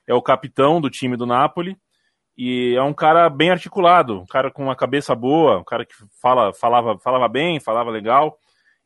é 0.06 0.14
o 0.14 0.22
capitão 0.22 0.80
do 0.80 0.88
time 0.88 1.16
do 1.16 1.26
Napoli 1.26 1.76
e 2.36 2.74
é 2.76 2.82
um 2.82 2.94
cara 2.94 3.28
bem 3.28 3.50
articulado, 3.50 4.20
um 4.20 4.26
cara 4.26 4.50
com 4.50 4.62
uma 4.62 4.76
cabeça 4.76 5.14
boa, 5.14 5.58
um 5.58 5.64
cara 5.64 5.84
que 5.84 5.92
fala, 6.20 6.52
falava, 6.54 6.98
falava 6.98 7.28
bem, 7.28 7.60
falava 7.60 7.90
legal. 7.90 8.38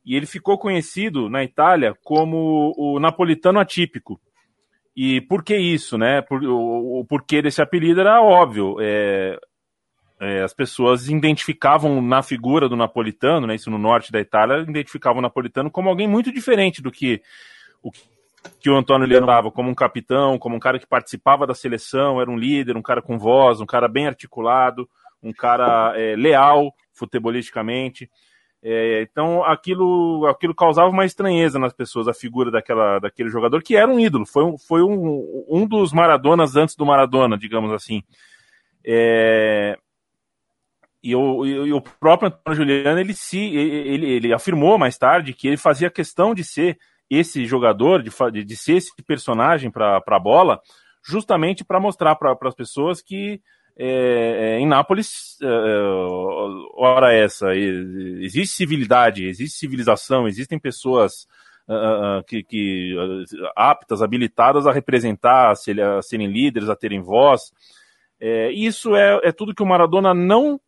E 0.04 0.16
ele 0.16 0.26
ficou 0.26 0.56
conhecido 0.56 1.28
na 1.28 1.44
Itália 1.44 1.94
como 2.02 2.72
o 2.76 2.98
napolitano 2.98 3.60
atípico 3.60 4.20
e 4.96 5.20
por 5.20 5.44
que 5.44 5.56
isso, 5.56 5.98
né? 5.98 6.22
Por, 6.22 6.42
o, 6.42 7.00
o 7.00 7.04
porquê 7.04 7.42
desse 7.42 7.60
apelido 7.60 8.00
era 8.00 8.22
óbvio. 8.22 8.76
É, 8.80 9.38
é, 10.18 10.42
as 10.42 10.54
pessoas 10.54 11.08
identificavam 11.08 12.00
na 12.00 12.22
figura 12.22 12.68
do 12.68 12.76
napolitano, 12.76 13.46
né, 13.46 13.54
isso 13.54 13.70
no 13.70 13.76
norte 13.76 14.10
da 14.10 14.18
Itália, 14.18 14.64
identificavam 14.66 15.18
o 15.18 15.22
napolitano 15.22 15.70
como 15.70 15.90
alguém 15.90 16.08
muito 16.08 16.32
diferente 16.32 16.80
do 16.80 16.90
que 16.90 17.20
o 17.82 17.90
que 18.60 18.70
o 18.70 18.76
Antônio 18.76 19.06
lembrava 19.08 19.50
como 19.50 19.68
um 19.68 19.74
capitão, 19.74 20.38
como 20.38 20.56
um 20.56 20.60
cara 20.60 20.78
que 20.78 20.86
participava 20.86 21.46
da 21.46 21.54
seleção, 21.54 22.20
era 22.20 22.30
um 22.30 22.36
líder, 22.36 22.76
um 22.76 22.82
cara 22.82 23.02
com 23.02 23.18
voz, 23.18 23.60
um 23.60 23.66
cara 23.66 23.88
bem 23.88 24.06
articulado, 24.06 24.88
um 25.22 25.32
cara 25.32 25.92
é, 25.96 26.14
leal 26.14 26.72
futebolisticamente. 26.92 28.08
É, 28.62 29.02
então 29.02 29.44
aquilo, 29.44 30.26
aquilo 30.26 30.54
causava 30.54 30.88
uma 30.88 31.04
estranheza 31.04 31.58
nas 31.58 31.72
pessoas, 31.72 32.08
a 32.08 32.14
figura 32.14 32.50
daquela, 32.50 32.98
daquele 32.98 33.28
jogador 33.28 33.62
que 33.62 33.76
era 33.76 33.90
um 33.90 34.00
ídolo, 34.00 34.26
foi, 34.26 34.44
um, 34.44 34.58
foi 34.58 34.82
um, 34.82 35.46
um 35.48 35.66
dos 35.66 35.92
Maradonas 35.92 36.56
antes 36.56 36.74
do 36.74 36.86
Maradona, 36.86 37.36
digamos 37.38 37.72
assim. 37.72 38.02
É, 38.84 39.78
e, 41.02 41.14
o, 41.14 41.46
e 41.46 41.72
o 41.72 41.80
próprio 41.80 42.28
Antônio 42.28 42.56
Juliano 42.56 42.98
ele 42.98 43.14
se 43.14 43.38
ele, 43.38 44.10
ele 44.10 44.32
afirmou 44.32 44.76
mais 44.76 44.98
tarde 44.98 45.32
que 45.32 45.46
ele 45.46 45.56
fazia 45.56 45.90
questão 45.90 46.34
de 46.34 46.42
ser 46.42 46.78
esse 47.08 47.46
jogador, 47.46 48.02
de, 48.02 48.44
de 48.44 48.56
ser 48.56 48.78
esse 48.78 48.90
personagem 49.04 49.70
para 49.70 50.02
a 50.04 50.18
bola, 50.18 50.60
justamente 51.04 51.64
para 51.64 51.78
mostrar 51.78 52.16
para 52.16 52.36
as 52.42 52.54
pessoas 52.54 53.00
que 53.00 53.40
é, 53.78 54.56
é, 54.56 54.58
em 54.58 54.66
Nápoles, 54.66 55.36
é, 55.42 55.46
é 55.46 55.80
ora 56.74 57.12
essa, 57.12 57.54
existe 57.54 58.56
civilidade, 58.56 59.26
existe 59.26 59.58
civilização, 59.58 60.26
existem 60.26 60.58
pessoas 60.58 61.26
uh, 61.68 62.24
que, 62.26 62.42
que 62.42 62.96
aptas, 63.54 64.00
habilitadas 64.00 64.66
a 64.66 64.72
representar, 64.72 65.50
a, 65.50 65.54
ser, 65.54 65.80
a 65.80 66.00
serem 66.00 66.28
líderes, 66.28 66.70
a 66.70 66.76
terem 66.76 67.02
voz. 67.02 67.52
É, 68.18 68.50
isso 68.50 68.96
é, 68.96 69.20
é 69.22 69.32
tudo 69.32 69.54
que 69.54 69.62
o 69.62 69.66
Maradona 69.66 70.14
não 70.14 70.58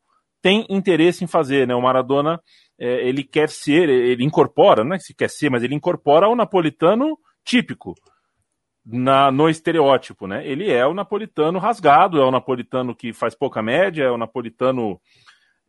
tem 0.42 0.66
interesse 0.68 1.24
em 1.24 1.26
fazer, 1.26 1.66
né? 1.66 1.74
O 1.74 1.80
Maradona 1.80 2.38
é, 2.78 3.08
ele 3.08 3.24
quer 3.24 3.48
ser, 3.48 3.88
ele 3.88 4.22
incorpora, 4.22 4.84
não 4.84 4.94
é 4.94 4.98
se 4.98 5.14
quer 5.14 5.30
ser, 5.30 5.50
mas 5.50 5.62
ele 5.62 5.74
incorpora 5.74 6.28
o 6.28 6.36
napolitano 6.36 7.18
típico 7.42 7.94
na, 8.90 9.30
no 9.30 9.50
estereótipo, 9.50 10.26
né? 10.26 10.46
Ele 10.46 10.70
é 10.70 10.86
o 10.86 10.94
napolitano 10.94 11.58
rasgado, 11.58 12.20
é 12.20 12.24
o 12.24 12.30
napolitano 12.30 12.94
que 12.94 13.12
faz 13.12 13.34
pouca 13.34 13.62
média, 13.62 14.04
é 14.04 14.10
o 14.10 14.16
napolitano 14.16 14.98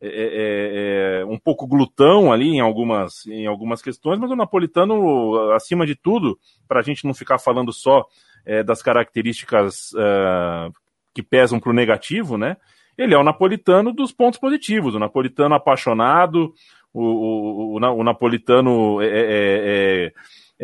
é, 0.00 0.08
é, 0.08 0.12
é, 0.12 1.20
é 1.20 1.24
um 1.26 1.38
pouco 1.38 1.66
glutão 1.66 2.32
ali 2.32 2.48
em 2.48 2.60
algumas, 2.60 3.26
em 3.26 3.46
algumas 3.46 3.82
questões, 3.82 4.18
mas 4.18 4.30
o 4.30 4.36
napolitano, 4.36 5.52
acima 5.52 5.86
de 5.86 5.94
tudo, 5.94 6.38
para 6.66 6.80
a 6.80 6.82
gente 6.82 7.04
não 7.04 7.12
ficar 7.12 7.38
falando 7.38 7.72
só 7.74 8.06
é, 8.46 8.62
das 8.62 8.82
características 8.82 9.92
uh, 9.92 10.72
que 11.14 11.22
pesam 11.22 11.60
para 11.60 11.70
o 11.70 11.74
negativo, 11.74 12.38
né? 12.38 12.56
Ele 12.96 13.14
é 13.14 13.18
o 13.18 13.24
napolitano 13.24 13.92
dos 13.92 14.12
pontos 14.12 14.40
positivos, 14.40 14.94
o 14.94 14.98
napolitano 14.98 15.54
apaixonado, 15.54 16.54
o, 16.92 17.02
o, 17.02 17.76
o, 17.76 17.98
o 17.98 18.04
napolitano 18.04 19.02
é, 19.02 19.06
é 19.06 19.12
é, 19.12 20.12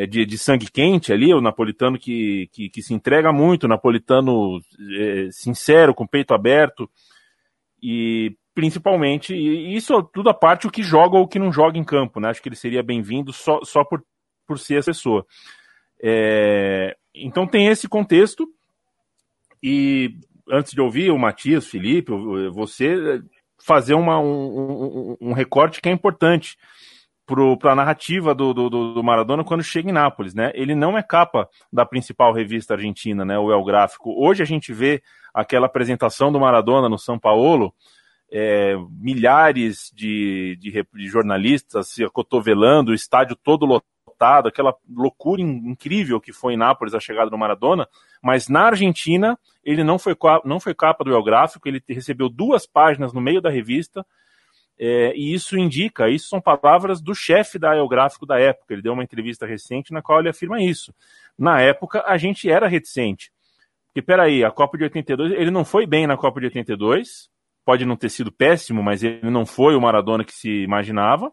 de, 0.05 0.27
de, 0.27 0.37
sangue 0.37 0.71
quente 0.71 1.13
ali, 1.13 1.33
o 1.33 1.41
napolitano 1.41 1.99
que, 1.99 2.51
que, 2.53 2.69
que 2.69 2.83
se 2.83 2.93
entrega 2.93 3.33
muito, 3.33 3.65
o 3.65 3.69
napolitano 3.69 4.61
é, 4.99 5.31
sincero, 5.31 5.95
com 5.95 6.07
peito 6.07 6.35
aberto, 6.35 6.91
e 7.81 8.37
principalmente, 8.55 9.35
e 9.35 9.75
isso 9.75 10.03
tudo 10.13 10.29
a 10.29 10.35
parte 10.35 10.67
o 10.67 10.71
que 10.71 10.83
joga 10.83 11.17
ou 11.17 11.23
o 11.23 11.29
que 11.29 11.39
não 11.39 11.51
joga 11.51 11.79
em 11.79 11.85
campo, 11.85 12.21
né? 12.21 12.29
Acho 12.29 12.43
que 12.43 12.49
ele 12.49 12.57
seria 12.57 12.83
bem-vindo 12.83 13.33
só, 13.33 13.61
só 13.63 13.85
por, 13.85 14.05
por 14.47 14.59
ser 14.59 14.79
essa 14.79 14.91
pessoa. 14.91 15.25
É, 16.03 16.95
então 17.15 17.47
tem 17.47 17.69
esse 17.69 17.89
contexto, 17.89 18.47
e 19.63 20.19
antes 20.51 20.73
de 20.73 20.81
ouvir 20.81 21.11
o 21.11 21.19
Matias, 21.19 21.67
Felipe, 21.67 22.13
você 22.53 23.23
fazer 23.65 23.95
uma, 23.95 24.21
um, 24.21 25.17
um, 25.21 25.29
um 25.29 25.33
recorte 25.33 25.81
que 25.81 25.89
é 25.89 25.93
importante 25.93 26.59
para 27.27 27.73
a 27.73 27.75
narrativa 27.75 28.35
do, 28.35 28.55
do, 28.55 28.71
do, 28.71 29.03
Maradona 29.03 29.43
quando 29.43 29.63
chega 29.63 29.91
em 29.91 29.93
Nápoles, 29.93 30.33
né? 30.33 30.53
Ele 30.55 30.75
não 30.75 30.97
é 30.97 31.03
capa 31.03 31.49
da 31.73 31.85
principal 31.85 32.33
revista 32.33 32.75
argentina, 32.75 33.25
né? 33.25 33.37
O 33.37 33.51
El 33.51 33.65
Gráfico. 33.65 34.15
Hoje 34.17 34.43
a 34.43 34.47
gente 34.47 34.73
vê 34.73 35.03
aquela 35.35 35.67
apresentação 35.67 36.31
do 36.31 36.39
Maradona 36.39 36.89
no 36.89 36.99
São 36.99 37.19
Paulo, 37.19 37.75
é, 38.31 38.77
milhares 38.91 39.91
de, 39.95 40.57
de, 40.61 40.71
de, 40.71 41.07
jornalistas 41.09 41.89
se 41.89 42.05
acotovelando, 42.05 42.93
o 42.93 42.95
estádio 42.95 43.37
todo 43.37 43.67
lotado, 43.67 44.49
aquela 44.49 44.75
loucura 44.89 45.43
incrível 45.43 46.21
que 46.21 46.33
foi 46.33 46.55
em 46.55 46.57
Nápoles 46.57 46.95
a 46.95 47.01
chegada 47.01 47.29
do 47.29 47.39
Maradona, 47.39 47.89
mas 48.23 48.49
na 48.49 48.67
Argentina 48.67 49.39
ele 49.65 49.83
não 49.83 49.99
foi, 49.99 50.17
não 50.45 50.61
foi 50.61 50.75
capa 50.75 51.05
do 51.05 51.13
El 51.13 51.23
Gráfico, 51.23 51.69
ele 51.69 51.83
recebeu 51.89 52.29
duas 52.29 52.67
páginas 52.67 53.13
no 53.13 53.21
meio 53.21 53.41
da 53.41 53.51
revista, 53.51 54.07
é, 54.79 55.15
e 55.17 55.33
isso 55.33 55.59
indica, 55.59 56.09
isso 56.09 56.29
são 56.29 56.41
palavras 56.41 57.01
do 57.01 57.15
chefe 57.15 57.59
da 57.59 57.71
Aerográfico 57.71 58.27
da 58.27 58.39
época. 58.39 58.75
Ele 58.75 58.83
deu 58.83 58.93
uma 58.93 59.03
entrevista 59.03 59.47
recente 59.47 59.93
na 59.93 60.03
qual 60.03 60.21
ele 60.21 60.29
afirma 60.29 60.63
isso. 60.63 60.95
Na 61.39 61.61
época, 61.61 62.05
a 62.07 62.17
gente 62.17 62.51
era 62.51 62.69
reticente. 62.69 63.33
Porque, 63.87 64.03
peraí, 64.03 64.45
a 64.45 64.51
Copa 64.51 64.77
de 64.77 64.85
82, 64.85 65.33
ele 65.33 65.51
não 65.51 65.65
foi 65.65 65.87
bem 65.87 66.07
na 66.07 66.17
Copa 66.17 66.39
de 66.41 66.47
82, 66.47 67.31
pode 67.65 67.87
não 67.87 67.97
ter 67.97 68.11
sido 68.11 68.31
péssimo, 68.31 68.83
mas 68.83 69.03
ele 69.03 69.31
não 69.31 69.47
foi 69.47 69.75
o 69.75 69.81
Maradona 69.81 70.25
que 70.25 70.35
se 70.35 70.63
imaginava. 70.63 71.33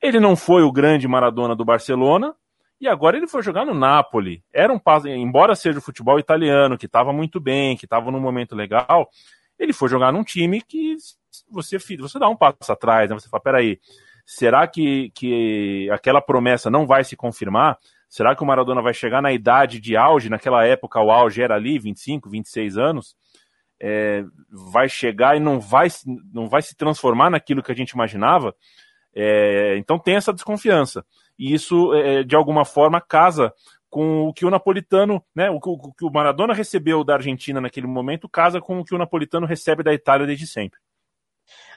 Ele 0.00 0.20
não 0.20 0.36
foi 0.36 0.62
o 0.62 0.72
grande 0.72 1.08
Maradona 1.08 1.56
do 1.56 1.64
Barcelona. 1.64 2.34
E 2.80 2.88
agora 2.88 3.16
ele 3.16 3.26
foi 3.26 3.42
jogar 3.42 3.66
no 3.66 3.74
Napoli. 3.74 4.42
Era 4.52 4.72
um 4.72 4.78
passo, 4.78 5.06
embora 5.06 5.54
seja 5.54 5.78
o 5.78 5.82
futebol 5.82 6.18
italiano, 6.18 6.78
que 6.78 6.86
estava 6.86 7.12
muito 7.12 7.38
bem, 7.38 7.76
que 7.76 7.84
estava 7.84 8.10
num 8.10 8.20
momento 8.20 8.56
legal, 8.56 9.10
ele 9.58 9.74
foi 9.74 9.90
jogar 9.90 10.10
num 10.10 10.24
time 10.24 10.62
que 10.62 10.96
você, 11.50 11.78
você 11.78 12.18
dá 12.18 12.28
um 12.28 12.36
passo 12.36 12.72
atrás, 12.72 13.10
né? 13.10 13.18
Você 13.18 13.28
fala, 13.28 13.42
peraí, 13.42 13.80
será 14.24 14.66
que, 14.66 15.10
que 15.10 15.88
aquela 15.90 16.20
promessa 16.20 16.70
não 16.70 16.86
vai 16.86 17.04
se 17.04 17.16
confirmar? 17.16 17.78
Será 18.08 18.34
que 18.34 18.42
o 18.42 18.46
Maradona 18.46 18.82
vai 18.82 18.92
chegar 18.92 19.22
na 19.22 19.32
idade 19.32 19.80
de 19.80 19.96
auge? 19.96 20.28
Naquela 20.28 20.64
época 20.64 21.00
o 21.00 21.10
auge 21.10 21.42
era 21.42 21.54
ali, 21.54 21.78
25, 21.78 22.28
26 22.28 22.76
anos. 22.76 23.16
É, 23.82 24.24
vai 24.50 24.88
chegar 24.88 25.36
e 25.36 25.40
não 25.40 25.58
vai, 25.58 25.88
não 26.32 26.48
vai 26.48 26.60
se 26.60 26.76
transformar 26.76 27.30
naquilo 27.30 27.62
que 27.62 27.72
a 27.72 27.74
gente 27.74 27.90
imaginava? 27.90 28.54
É, 29.14 29.76
então 29.78 29.98
tem 29.98 30.16
essa 30.16 30.32
desconfiança. 30.32 31.04
E 31.38 31.54
isso, 31.54 31.94
é, 31.94 32.22
de 32.22 32.36
alguma 32.36 32.64
forma, 32.64 33.00
casa 33.00 33.52
com 33.88 34.28
o 34.28 34.32
que 34.32 34.46
o 34.46 34.50
napolitano, 34.50 35.22
né, 35.34 35.50
o, 35.50 35.56
o, 35.56 35.92
que 35.92 36.04
o 36.04 36.10
Maradona 36.10 36.54
recebeu 36.54 37.02
da 37.02 37.14
Argentina 37.14 37.60
naquele 37.60 37.88
momento, 37.88 38.28
casa 38.28 38.60
com 38.60 38.78
o 38.78 38.84
que 38.84 38.94
o 38.94 38.98
napolitano 38.98 39.46
recebe 39.46 39.82
da 39.82 39.92
Itália 39.92 40.26
desde 40.26 40.46
sempre. 40.46 40.78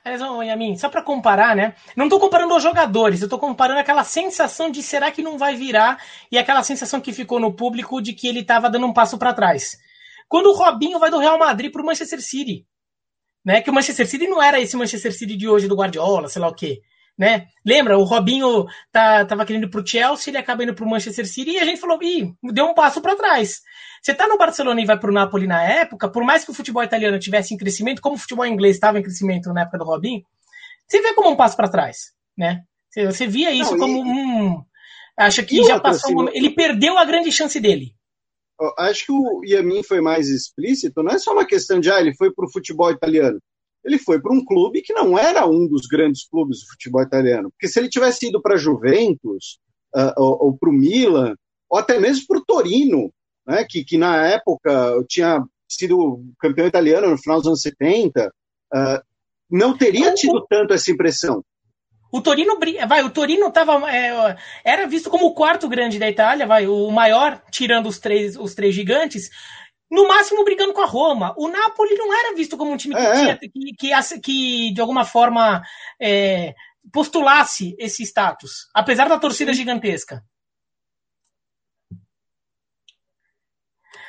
Aliás, 0.05 0.21
Yamin, 0.21 0.75
só 0.77 0.89
para 0.89 1.01
comparar, 1.01 1.55
né? 1.55 1.75
Não 1.95 2.05
estou 2.05 2.19
comparando 2.19 2.53
os 2.53 2.61
jogadores, 2.61 3.21
eu 3.21 3.27
estou 3.27 3.39
comparando 3.39 3.79
aquela 3.79 4.03
sensação 4.03 4.69
de 4.69 4.83
será 4.83 5.09
que 5.11 5.21
não 5.21 5.37
vai 5.37 5.55
virar 5.55 6.03
e 6.29 6.37
aquela 6.37 6.61
sensação 6.61 6.99
que 6.99 7.13
ficou 7.13 7.39
no 7.39 7.53
público 7.53 8.01
de 8.01 8.11
que 8.11 8.27
ele 8.27 8.41
estava 8.41 8.69
dando 8.69 8.85
um 8.85 8.93
passo 8.93 9.17
para 9.17 9.33
trás. 9.33 9.77
Quando 10.27 10.47
o 10.47 10.53
Robinho 10.53 10.99
vai 10.99 11.09
do 11.09 11.19
Real 11.19 11.39
Madrid 11.39 11.71
para 11.71 11.81
o 11.81 11.85
Manchester 11.85 12.21
City, 12.21 12.67
né? 13.45 13.61
Que 13.61 13.69
o 13.69 13.73
Manchester 13.73 14.05
City 14.07 14.27
não 14.27 14.41
era 14.41 14.59
esse 14.59 14.75
Manchester 14.75 15.13
City 15.13 15.37
de 15.37 15.47
hoje 15.47 15.67
do 15.69 15.75
Guardiola, 15.75 16.27
sei 16.27 16.41
lá 16.41 16.49
o 16.49 16.55
quê 16.55 16.81
né? 17.17 17.47
Lembra, 17.65 17.97
o 17.97 18.03
Robinho 18.03 18.65
tá, 18.91 19.25
tava 19.25 19.45
querendo 19.45 19.65
ir 19.65 19.69
pro 19.69 19.85
Chelsea, 19.85 20.31
ele 20.31 20.37
acaba 20.37 20.63
indo 20.63 20.73
pro 20.73 20.87
Manchester 20.87 21.27
City 21.27 21.51
e 21.51 21.59
a 21.59 21.65
gente 21.65 21.79
falou, 21.79 22.01
ih, 22.01 22.33
deu 22.51 22.65
um 22.65 22.73
passo 22.73 23.01
para 23.01 23.15
trás. 23.15 23.61
Você 24.01 24.13
tá 24.13 24.27
no 24.27 24.37
Barcelona 24.37 24.81
e 24.81 24.85
vai 24.85 24.99
pro 24.99 25.13
Napoli 25.13 25.47
na 25.47 25.63
época, 25.63 26.09
por 26.09 26.23
mais 26.23 26.43
que 26.43 26.51
o 26.51 26.53
futebol 26.53 26.83
italiano 26.83 27.19
tivesse 27.19 27.53
em 27.53 27.57
crescimento, 27.57 28.01
como 28.01 28.15
o 28.15 28.19
futebol 28.19 28.45
inglês 28.45 28.75
estava 28.75 28.99
em 28.99 29.03
crescimento 29.03 29.53
na 29.53 29.61
época 29.61 29.77
do 29.77 29.85
Robinho, 29.85 30.23
você 30.87 31.01
vê 31.01 31.13
como 31.13 31.29
um 31.29 31.35
passo 31.35 31.55
para 31.55 31.69
trás, 31.69 32.13
né? 32.37 32.63
Você, 32.89 33.05
você 33.05 33.27
via 33.27 33.51
isso 33.51 33.71
Não, 33.71 33.79
como 33.79 34.01
um 34.01 34.63
acha 35.15 35.43
que 35.43 35.57
já 35.57 35.75
outra, 35.75 35.91
passou, 35.91 36.23
assim, 36.23 36.37
ele 36.37 36.49
perdeu 36.49 36.97
a 36.97 37.05
grande 37.05 37.31
chance 37.31 37.59
dele. 37.59 37.95
Acho 38.77 39.05
que 39.05 39.11
o 39.11 39.41
Yamin 39.43 39.83
foi 39.83 40.01
mais 40.01 40.29
explícito, 40.29 41.03
não 41.03 41.11
é 41.11 41.19
só 41.19 41.33
uma 41.33 41.45
questão 41.45 41.79
de 41.79 41.91
ah, 41.91 41.99
ele 41.99 42.15
foi 42.15 42.33
pro 42.33 42.51
futebol 42.51 42.91
italiano 42.91 43.39
ele 43.83 43.97
foi 43.97 44.21
para 44.21 44.33
um 44.33 44.43
clube 44.43 44.81
que 44.81 44.93
não 44.93 45.17
era 45.17 45.45
um 45.45 45.67
dos 45.67 45.85
grandes 45.87 46.27
clubes 46.27 46.59
do 46.59 46.67
futebol 46.67 47.01
italiano. 47.01 47.51
Porque 47.51 47.67
se 47.67 47.79
ele 47.79 47.89
tivesse 47.89 48.27
ido 48.27 48.41
para 48.41 48.55
a 48.55 48.57
Juventus, 48.57 49.59
uh, 49.95 50.13
ou, 50.17 50.45
ou 50.45 50.57
para 50.57 50.69
o 50.69 50.73
Milan, 50.73 51.35
ou 51.69 51.77
até 51.77 51.99
mesmo 51.99 52.25
para 52.27 52.39
o 52.39 52.45
Torino, 52.45 53.11
né, 53.45 53.65
que, 53.67 53.83
que 53.83 53.97
na 53.97 54.25
época 54.27 55.03
tinha 55.07 55.43
sido 55.67 56.23
campeão 56.39 56.67
italiano 56.67 57.09
no 57.09 57.17
final 57.17 57.39
dos 57.39 57.47
anos 57.47 57.61
70, 57.61 58.27
uh, 58.27 58.31
ah, 58.73 59.03
não 59.49 59.77
teria 59.77 60.13
tido 60.13 60.45
tanto 60.49 60.73
essa 60.73 60.91
impressão. 60.91 61.43
O 62.11 62.21
Torino, 62.21 62.59
vai, 62.87 63.03
o 63.03 63.09
Torino 63.09 63.51
tava, 63.51 63.91
é, 63.91 64.37
era 64.63 64.85
visto 64.85 65.09
como 65.09 65.25
o 65.25 65.33
quarto 65.33 65.67
grande 65.67 65.97
da 65.97 66.07
Itália, 66.07 66.45
vai, 66.45 66.67
o 66.67 66.91
maior, 66.91 67.41
tirando 67.49 67.87
os 67.87 67.97
três, 67.97 68.37
os 68.37 68.53
três 68.53 68.75
gigantes, 68.75 69.31
no 69.93 70.07
máximo 70.07 70.43
brigando 70.43 70.73
com 70.73 70.81
a 70.81 70.87
Roma. 70.87 71.35
O 71.37 71.47
Napoli 71.47 71.95
não 71.95 72.11
era 72.11 72.35
visto 72.35 72.57
como 72.57 72.71
um 72.71 72.77
time 72.77 72.95
que, 72.95 73.01
é. 73.01 73.13
tinha, 73.13 73.37
que, 73.37 73.49
que, 73.77 74.19
que, 74.19 74.73
de 74.73 74.81
alguma 74.81 75.05
forma 75.05 75.61
é, 76.01 76.55
postulasse 76.91 77.75
esse 77.77 78.01
status, 78.01 78.67
apesar 78.73 79.07
da 79.07 79.19
torcida 79.19 79.53
gigantesca. 79.53 80.23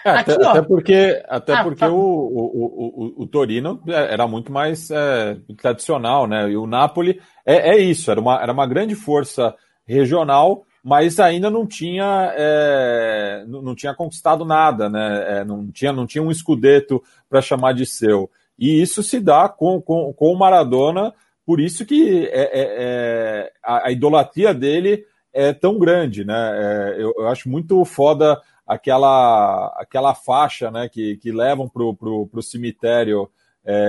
É, 0.07 0.11
Aqui, 0.11 0.33
até, 0.33 0.47
até, 0.47 0.63
porque, 0.63 1.23
até 1.29 1.53
ah, 1.55 1.63
porque 1.63 1.85
o, 1.85 1.95
o, 1.95 3.15
o, 3.17 3.23
o, 3.23 3.27
Torino 3.27 3.83
era 3.87 4.27
muito 4.27 4.53
mais 4.53 4.91
é, 4.91 5.39
tradicional, 5.57 6.27
né? 6.27 6.51
E 6.51 6.57
o 6.57 6.67
Napoli 6.67 7.21
é, 7.45 7.71
é 7.71 7.79
isso, 7.79 8.11
era 8.11 8.21
uma, 8.21 8.43
era 8.43 8.53
uma 8.53 8.67
grande 8.67 8.95
força 8.95 9.55
regional 9.87 10.65
mas 10.85 11.19
ainda 11.19 11.49
não 11.49 11.67
tinha, 11.67 12.31
é, 12.37 13.43
não 13.49 13.75
tinha 13.75 13.95
conquistado 13.95 14.45
nada, 14.45 14.91
né? 14.91 15.39
É, 15.39 15.45
não, 15.45 15.71
tinha, 15.73 15.95
não 15.95 16.07
tinha 16.07 16.23
um 16.23 16.31
escudeto 16.31 17.03
para 17.27 17.41
chamar 17.41 17.73
de 17.73 17.87
seu. 17.87 18.31
E 18.59 18.83
isso 18.83 19.03
se 19.03 19.19
dá 19.19 19.49
com, 19.49 19.81
com, 19.81 20.13
com 20.13 20.31
o 20.31 20.39
Maradona, 20.39 21.15
por 21.47 21.59
isso 21.59 21.87
que 21.87 22.27
é, 22.27 22.43
é, 22.43 22.77
é 22.79 23.53
a, 23.63 23.89
a, 23.89 23.93
idolatria 23.93 24.53
dele 24.53 25.07
é 25.33 25.55
tão 25.55 25.79
grande, 25.79 26.23
né? 26.23 26.35
É, 26.37 27.03
eu, 27.03 27.15
eu, 27.17 27.29
acho 27.29 27.49
muito 27.49 27.83
foda 27.87 28.39
aquela, 28.67 29.69
aquela 29.79 30.15
faixa 30.15 30.71
né, 30.71 30.87
que, 30.87 31.17
que 31.17 31.33
levam 31.33 31.67
para 31.67 31.83
o 31.83 32.43
cemitério 32.43 33.31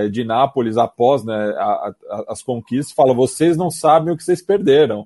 de 0.09 0.23
Nápoles 0.23 0.77
após 0.77 1.25
né, 1.25 1.53
a, 1.57 1.93
a, 2.09 2.23
as 2.29 2.41
conquistas, 2.41 2.95
fala, 2.95 3.13
vocês 3.13 3.57
não 3.57 3.69
sabem 3.69 4.13
o 4.13 4.15
que 4.15 4.23
vocês 4.23 4.41
perderam. 4.41 5.05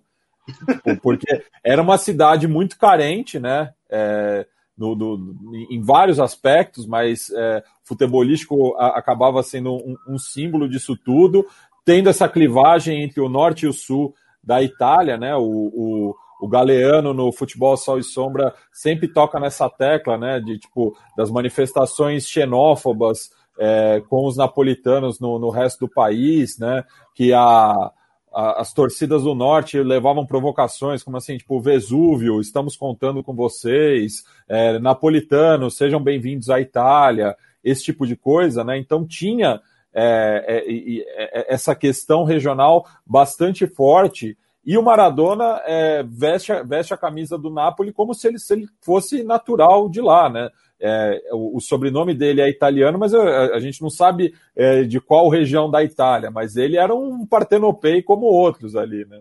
Porque 1.02 1.44
era 1.64 1.82
uma 1.82 1.98
cidade 1.98 2.48
muito 2.48 2.78
carente, 2.78 3.40
né? 3.40 3.72
É, 3.90 4.46
no, 4.78 5.36
em 5.70 5.82
vários 5.82 6.20
aspectos, 6.20 6.88
mas 6.88 7.30
é, 7.32 7.64
futebolístico 7.84 8.76
a, 8.78 8.98
acabava 8.98 9.44
sendo 9.44 9.74
um, 9.74 9.96
um, 10.08 10.18
símbolo 10.18 10.70
disso 10.70 10.96
tudo, 10.96 11.46
tendo 11.84 12.10
essa 12.10 12.30
clivagem 12.30 13.04
entre 13.04 13.20
o 13.20 13.28
norte 13.28 13.66
e 13.66 13.68
o 13.68 13.74
sul 13.74 14.14
da 14.42 14.64
Itália, 14.64 15.18
né? 15.18 15.36
O, 15.36 15.42
o, 15.42 16.16
o 16.40 16.48
Galeano 16.48 17.14
no 17.14 17.32
futebol 17.32 17.76
Sol 17.76 18.00
e 18.00 18.04
Sombra 18.04 18.54
sempre 18.72 19.08
toca 19.08 19.40
nessa 19.40 19.70
tecla, 19.70 20.18
né? 20.18 20.40
De 20.40 20.58
tipo 20.58 20.96
das 21.18 21.30
manifestações 21.30 22.26
xenófobas 22.26 23.32
é, 23.60 24.02
com 24.08 24.26
os 24.26 24.38
napolitanos 24.38 25.20
no, 25.20 25.38
no 25.38 25.50
resto 25.50 25.86
do 25.86 25.92
país, 25.92 26.58
né? 26.58 26.86
Que 27.14 27.34
a 27.34 27.92
as 28.34 28.74
torcidas 28.74 29.24
do 29.24 29.34
norte 29.34 29.82
levavam 29.82 30.26
provocações, 30.26 31.02
como 31.02 31.18
assim, 31.18 31.38
tipo, 31.38 31.60
Vesúvio, 31.60 32.40
estamos 32.40 32.76
contando 32.76 33.24
com 33.24 33.34
vocês, 33.34 34.24
é, 34.48 34.78
napolitano, 34.80 35.72
sejam 35.72 36.02
bem-vindos 36.02 36.50
à 36.50 36.60
Itália, 36.60 37.36
esse 37.64 37.84
tipo 37.84 38.06
de 38.06 38.16
coisa, 38.16 38.64
né? 38.64 38.78
Então 38.78 39.06
tinha 39.06 39.62
é, 39.94 40.46
é, 40.48 41.40
é 41.42 41.54
essa 41.54 41.74
questão 41.74 42.24
regional 42.24 42.86
bastante 43.06 43.66
forte. 43.66 44.38
E 44.66 44.78
o 44.78 44.84
Maradona 44.84 45.62
é, 45.66 46.04
veste, 46.04 46.52
veste 46.64 46.94
a 46.94 46.98
camisa 46.98 47.38
do 47.38 47.50
Napoli 47.50 47.92
como 47.92 48.14
se 48.14 48.28
ele, 48.28 48.38
se 48.38 48.54
ele 48.54 48.68
fosse 48.82 49.24
natural 49.24 49.90
de 49.90 50.02
lá, 50.02 50.30
né? 50.30 50.50
É, 50.82 51.22
o, 51.34 51.58
o, 51.58 51.60
sobrenome 51.60 52.14
dele 52.14 52.42
é 52.42 52.50
italiano, 52.50 52.98
mas 52.98 53.14
a, 53.14 53.56
a 53.56 53.60
gente 53.60 53.82
não 53.82 53.90
sabe 53.90 54.34
é, 54.56 54.84
de 54.84 55.00
qual 55.02 55.28
região 55.30 55.70
da 55.70 55.84
Itália, 55.84 56.32
mas 56.32 56.56
ele 56.56 56.78
era 56.78 56.96
um 56.96 57.26
partenopei 57.26 58.02
como 58.02 58.26
outros 58.26 58.76
ali, 58.76 59.06
né? 59.06 59.20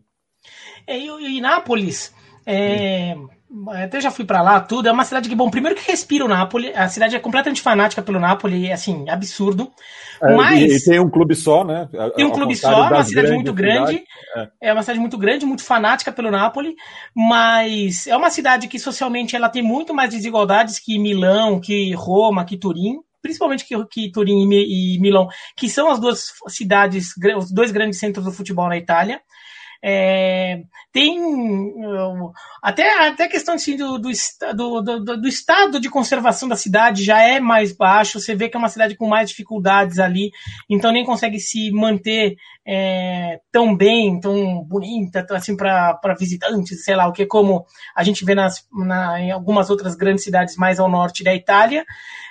É, 0.87 0.97
e, 0.97 1.37
e 1.37 1.41
Nápoles, 1.41 2.15
é, 2.47 3.15
até 3.69 4.01
já 4.01 4.11
fui 4.11 4.25
para 4.25 4.43
lá, 4.43 4.61
tudo. 4.61 4.89
É 4.89 4.93
uma 4.93 5.05
cidade 5.05 5.29
que, 5.29 5.35
bom, 5.35 5.51
primeiro 5.51 5.77
que 5.77 5.91
respira 5.91 6.25
o 6.25 6.29
Napoli, 6.29 6.73
a 6.75 6.89
cidade 6.89 7.17
é 7.17 7.19
completamente 7.19 7.63
fanática 7.63 8.03
pelo 8.03 8.21
Napoli, 8.21 8.71
assim, 8.71 9.09
absurdo. 9.09 9.71
É, 10.23 10.35
mas. 10.35 10.61
E, 10.61 10.77
e, 10.77 10.85
tem 10.85 11.01
um 11.01 11.11
clube 11.11 11.35
só, 11.35 11.65
né? 11.65 11.89
Tem 12.15 12.27
um 12.27 12.31
clube 12.31 12.55
só, 12.55 12.87
é 12.87 12.91
uma 12.91 13.05
cidade 13.05 13.33
muito 13.33 13.53
grande. 13.53 14.03
É. 14.37 14.69
é. 14.69 14.73
uma 14.73 14.83
cidade 14.83 15.01
muito 15.01 15.17
grande, 15.17 15.47
muito 15.47 15.65
fanática 15.65 16.13
pelo 16.13 16.31
Napoli, 16.31 16.75
mas 17.15 18.07
é 18.07 18.17
uma 18.17 18.31
cidade 18.31 18.69
que 18.69 18.79
socialmente 18.79 19.35
ela 19.35 19.49
tem 19.49 19.63
muito 19.63 19.95
mais 19.95 20.11
desigualdades 20.11 20.79
que 20.79 20.99
Milão, 20.99 21.61
que 21.61 21.93
Roma, 21.95 22.45
que 22.45 22.57
Turim 22.57 22.99
principalmente 23.21 23.67
que, 23.67 23.75
que 23.87 24.11
Turim 24.11 24.49
e, 24.51 24.97
e 24.97 25.01
Milão, 25.01 25.29
que 25.57 25.69
são 25.69 25.91
as 25.91 25.99
duas 25.99 26.27
cidades, 26.49 27.09
os 27.37 27.53
dois 27.53 27.71
grandes 27.71 27.99
centros 27.99 28.25
do 28.25 28.33
futebol 28.33 28.69
na 28.69 28.77
Itália. 28.77 29.21
É, 29.83 30.61
tem 30.93 31.21
até, 32.63 33.07
até 33.07 33.25
a 33.25 33.29
questão 33.29 33.55
assim, 33.55 33.77
do, 33.77 33.99
do, 33.99 34.11
do, 34.83 35.17
do, 35.21 35.29
estado 35.29 35.79
de 35.79 35.89
conservação 35.89 36.49
da 36.49 36.57
cidade 36.57 37.05
já 37.05 37.23
é 37.23 37.39
mais 37.39 37.73
baixo. 37.73 38.19
Você 38.19 38.35
vê 38.35 38.49
que 38.49 38.57
é 38.57 38.59
uma 38.59 38.69
cidade 38.69 38.97
com 38.97 39.07
mais 39.07 39.29
dificuldades 39.29 39.99
ali, 39.99 40.31
então 40.69 40.91
nem 40.91 41.05
consegue 41.05 41.39
se 41.39 41.71
manter 41.71 42.37
é, 42.71 43.41
tão 43.51 43.75
bem, 43.75 44.21
tão 44.21 44.63
bonita, 44.63 45.27
assim 45.31 45.57
para 45.57 45.99
visitantes, 46.19 46.85
sei 46.85 46.95
lá 46.95 47.09
o 47.09 47.13
que, 47.13 47.25
como 47.25 47.65
a 47.97 48.05
gente 48.05 48.27
vê 48.27 48.35
nas, 48.35 48.67
na, 48.71 49.19
em 49.19 49.31
algumas 49.31 49.71
outras 49.71 49.97
grandes 49.97 50.23
cidades 50.23 50.55
mais 50.55 50.79
ao 50.79 50.87
norte 50.87 51.25
da 51.25 51.35
Itália. 51.35 51.87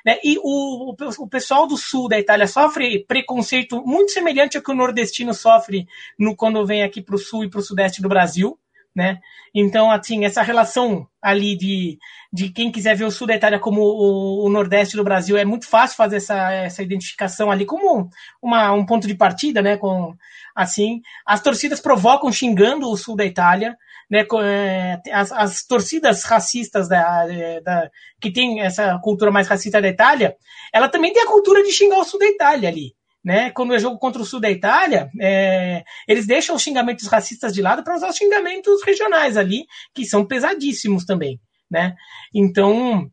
Né? 0.05 0.19
E 0.23 0.37
o, 0.37 0.91
o 0.91 1.27
pessoal 1.27 1.65
do 1.65 1.75
sul 1.75 2.07
da 2.07 2.19
Itália 2.19 2.45
sofre 2.45 3.03
preconceito 3.07 3.83
muito 3.83 4.11
semelhante 4.11 4.55
ao 4.55 4.63
que 4.63 4.71
o 4.71 4.75
nordestino 4.75 5.33
sofre 5.33 5.87
no, 6.19 6.35
quando 6.35 6.63
vem 6.67 6.83
aqui 6.83 7.01
para 7.01 7.15
o 7.15 7.19
sul 7.19 7.43
e 7.43 7.49
para 7.49 7.59
o 7.59 7.63
sudeste 7.63 7.99
do 7.99 8.07
Brasil. 8.07 8.59
Né? 8.97 9.19
Então, 9.53 9.91
assim, 9.91 10.25
essa 10.25 10.41
relação 10.41 11.07
ali 11.21 11.55
de, 11.55 11.99
de 12.33 12.49
quem 12.49 12.71
quiser 12.71 12.95
ver 12.95 13.03
o 13.05 13.11
sul 13.11 13.27
da 13.27 13.35
Itália 13.35 13.59
como 13.59 13.79
o, 13.79 14.43
o 14.43 14.49
nordeste 14.49 14.97
do 14.97 15.03
Brasil, 15.03 15.37
é 15.37 15.45
muito 15.45 15.67
fácil 15.67 15.95
fazer 15.95 16.15
essa, 16.15 16.51
essa 16.51 16.81
identificação 16.81 17.51
ali 17.51 17.63
como 17.63 18.09
uma, 18.41 18.73
um 18.73 18.83
ponto 18.83 19.05
de 19.05 19.13
partida, 19.13 19.61
né? 19.61 19.77
Com, 19.77 20.15
assim, 20.55 20.99
as 21.27 21.39
torcidas 21.41 21.79
provocam 21.79 22.31
xingando 22.31 22.89
o 22.89 22.97
sul 22.97 23.15
da 23.15 23.23
Itália, 23.23 23.77
né? 24.09 24.25
É, 24.41 24.99
as, 25.13 25.31
as 25.31 25.63
torcidas 25.63 26.23
racistas 26.23 26.89
da, 26.89 27.27
da, 27.63 27.91
que 28.19 28.31
tem 28.31 28.61
essa 28.61 28.97
cultura 29.03 29.29
mais 29.29 29.47
racista 29.47 29.79
da 29.79 29.89
Itália, 29.89 30.35
ela 30.73 30.89
também 30.89 31.13
tem 31.13 31.21
a 31.21 31.27
cultura 31.27 31.61
de 31.61 31.71
xingar 31.71 31.99
o 31.99 32.03
sul 32.03 32.19
da 32.19 32.25
Itália 32.25 32.67
ali 32.67 32.96
né? 33.23 33.51
Quando 33.51 33.73
é 33.73 33.79
jogo 33.79 33.97
contra 33.97 34.21
o 34.21 34.25
sul 34.25 34.39
da 34.39 34.49
Itália, 34.49 35.09
é, 35.19 35.83
eles 36.07 36.25
deixam 36.25 36.55
os 36.55 36.61
xingamentos 36.61 37.07
racistas 37.07 37.53
de 37.53 37.61
lado 37.61 37.83
para 37.83 37.95
usar 37.95 38.09
os 38.09 38.15
xingamentos 38.15 38.81
regionais 38.83 39.37
ali, 39.37 39.65
que 39.93 40.05
são 40.05 40.25
pesadíssimos 40.25 41.05
também, 41.05 41.39
né? 41.69 41.95
Então, 42.33 43.09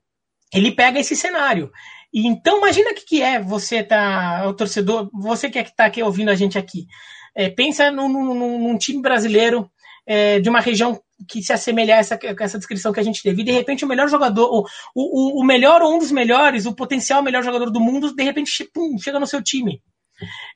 ele 0.55 0.73
pega 0.73 1.01
esse 1.01 1.17
cenário. 1.17 1.71
E 2.13 2.29
então, 2.29 2.59
imagina 2.59 2.91
o 2.91 2.95
que, 2.95 3.05
que 3.05 3.23
é 3.23 3.41
você 3.41 3.83
tá, 3.83 4.47
o 4.47 4.55
torcedor, 4.55 5.11
você 5.13 5.51
que 5.51 5.59
é 5.59 5.63
está 5.63 5.87
aqui 5.87 6.03
ouvindo 6.03 6.31
a 6.31 6.37
gente 6.37 6.57
aqui. 6.57 6.87
É, 7.35 7.51
pensa 7.51 7.91
num, 7.91 8.09
num, 8.09 8.59
num, 8.61 8.79
time 8.79 9.03
brasileiro 9.03 9.69
é, 10.07 10.39
de 10.39 10.49
uma 10.49 10.61
região 10.61 11.01
que 11.29 11.43
se 11.43 11.53
assemelha 11.53 11.97
a 11.97 11.99
essa, 11.99 12.15
a 12.15 12.45
essa 12.45 12.59
descrição 12.59 12.93
que 12.93 13.01
a 13.01 13.03
gente 13.03 13.21
teve. 13.21 13.43
E 13.43 13.45
de 13.45 13.51
repente 13.51 13.85
o 13.85 13.89
melhor 13.89 14.09
jogador, 14.09 14.49
o, 14.49 14.65
o, 14.95 15.41
o 15.41 15.45
melhor 15.45 15.83
ou 15.83 15.97
um 15.97 15.99
dos 15.99 16.13
melhores, 16.13 16.67
o 16.67 16.75
potencial 16.75 17.21
melhor 17.21 17.43
jogador 17.43 17.71
do 17.71 17.81
mundo, 17.81 18.15
de 18.15 18.23
repente 18.23 18.71
pum, 18.73 18.97
chega 18.97 19.19
no 19.19 19.27
seu 19.27 19.43
time 19.43 19.83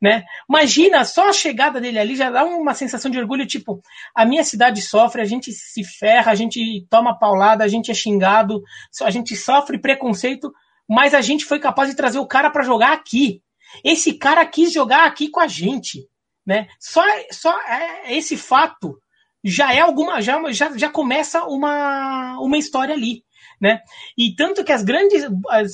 né? 0.01 0.25
Imagina 0.49 1.05
só 1.05 1.29
a 1.29 1.33
chegada 1.33 1.81
dele 1.81 1.99
ali 1.99 2.17
já 2.17 2.31
dá 2.31 2.45
uma 2.45 2.75
sensação 2.75 3.11
de 3.11 3.19
orgulho, 3.19 3.47
tipo, 3.47 3.81
a 4.15 4.25
minha 4.25 4.45
cidade 4.45 4.81
sofre, 4.83 5.23
a 5.23 5.25
gente 5.25 5.53
se 5.53 5.85
ferra, 5.85 6.33
a 6.33 6.35
gente 6.35 6.87
toma 6.89 7.19
paulada, 7.19 7.65
a 7.65 7.69
gente 7.69 7.91
é 7.91 7.95
xingado, 7.95 8.63
a 9.03 9.11
gente 9.11 9.37
sofre 9.37 9.79
preconceito, 9.79 10.53
mas 10.89 11.15
a 11.15 11.21
gente 11.21 11.45
foi 11.45 11.59
capaz 11.59 11.91
de 11.91 11.97
trazer 11.97 12.19
o 12.19 12.27
cara 12.27 12.51
para 12.51 12.65
jogar 12.65 12.93
aqui. 12.93 13.43
Esse 13.85 14.15
cara 14.15 14.47
quis 14.47 14.73
jogar 14.73 15.07
aqui 15.07 15.29
com 15.29 15.41
a 15.41 15.47
gente, 15.47 16.09
né? 16.47 16.67
Só 16.81 17.03
só 17.31 17.55
é, 17.69 18.17
esse 18.17 18.37
fato 18.37 18.99
já 19.45 19.75
é 19.75 19.81
alguma 19.81 20.21
já 20.23 20.41
já, 20.51 20.77
já 20.77 20.89
começa 20.89 21.45
uma 21.45 22.39
uma 22.41 22.57
história 22.57 22.95
ali. 22.95 23.23
Né? 23.61 23.81
E 24.17 24.37
tanto 24.37 24.63
que 24.63 24.71
as 24.71 24.85
grandes, 24.85 25.25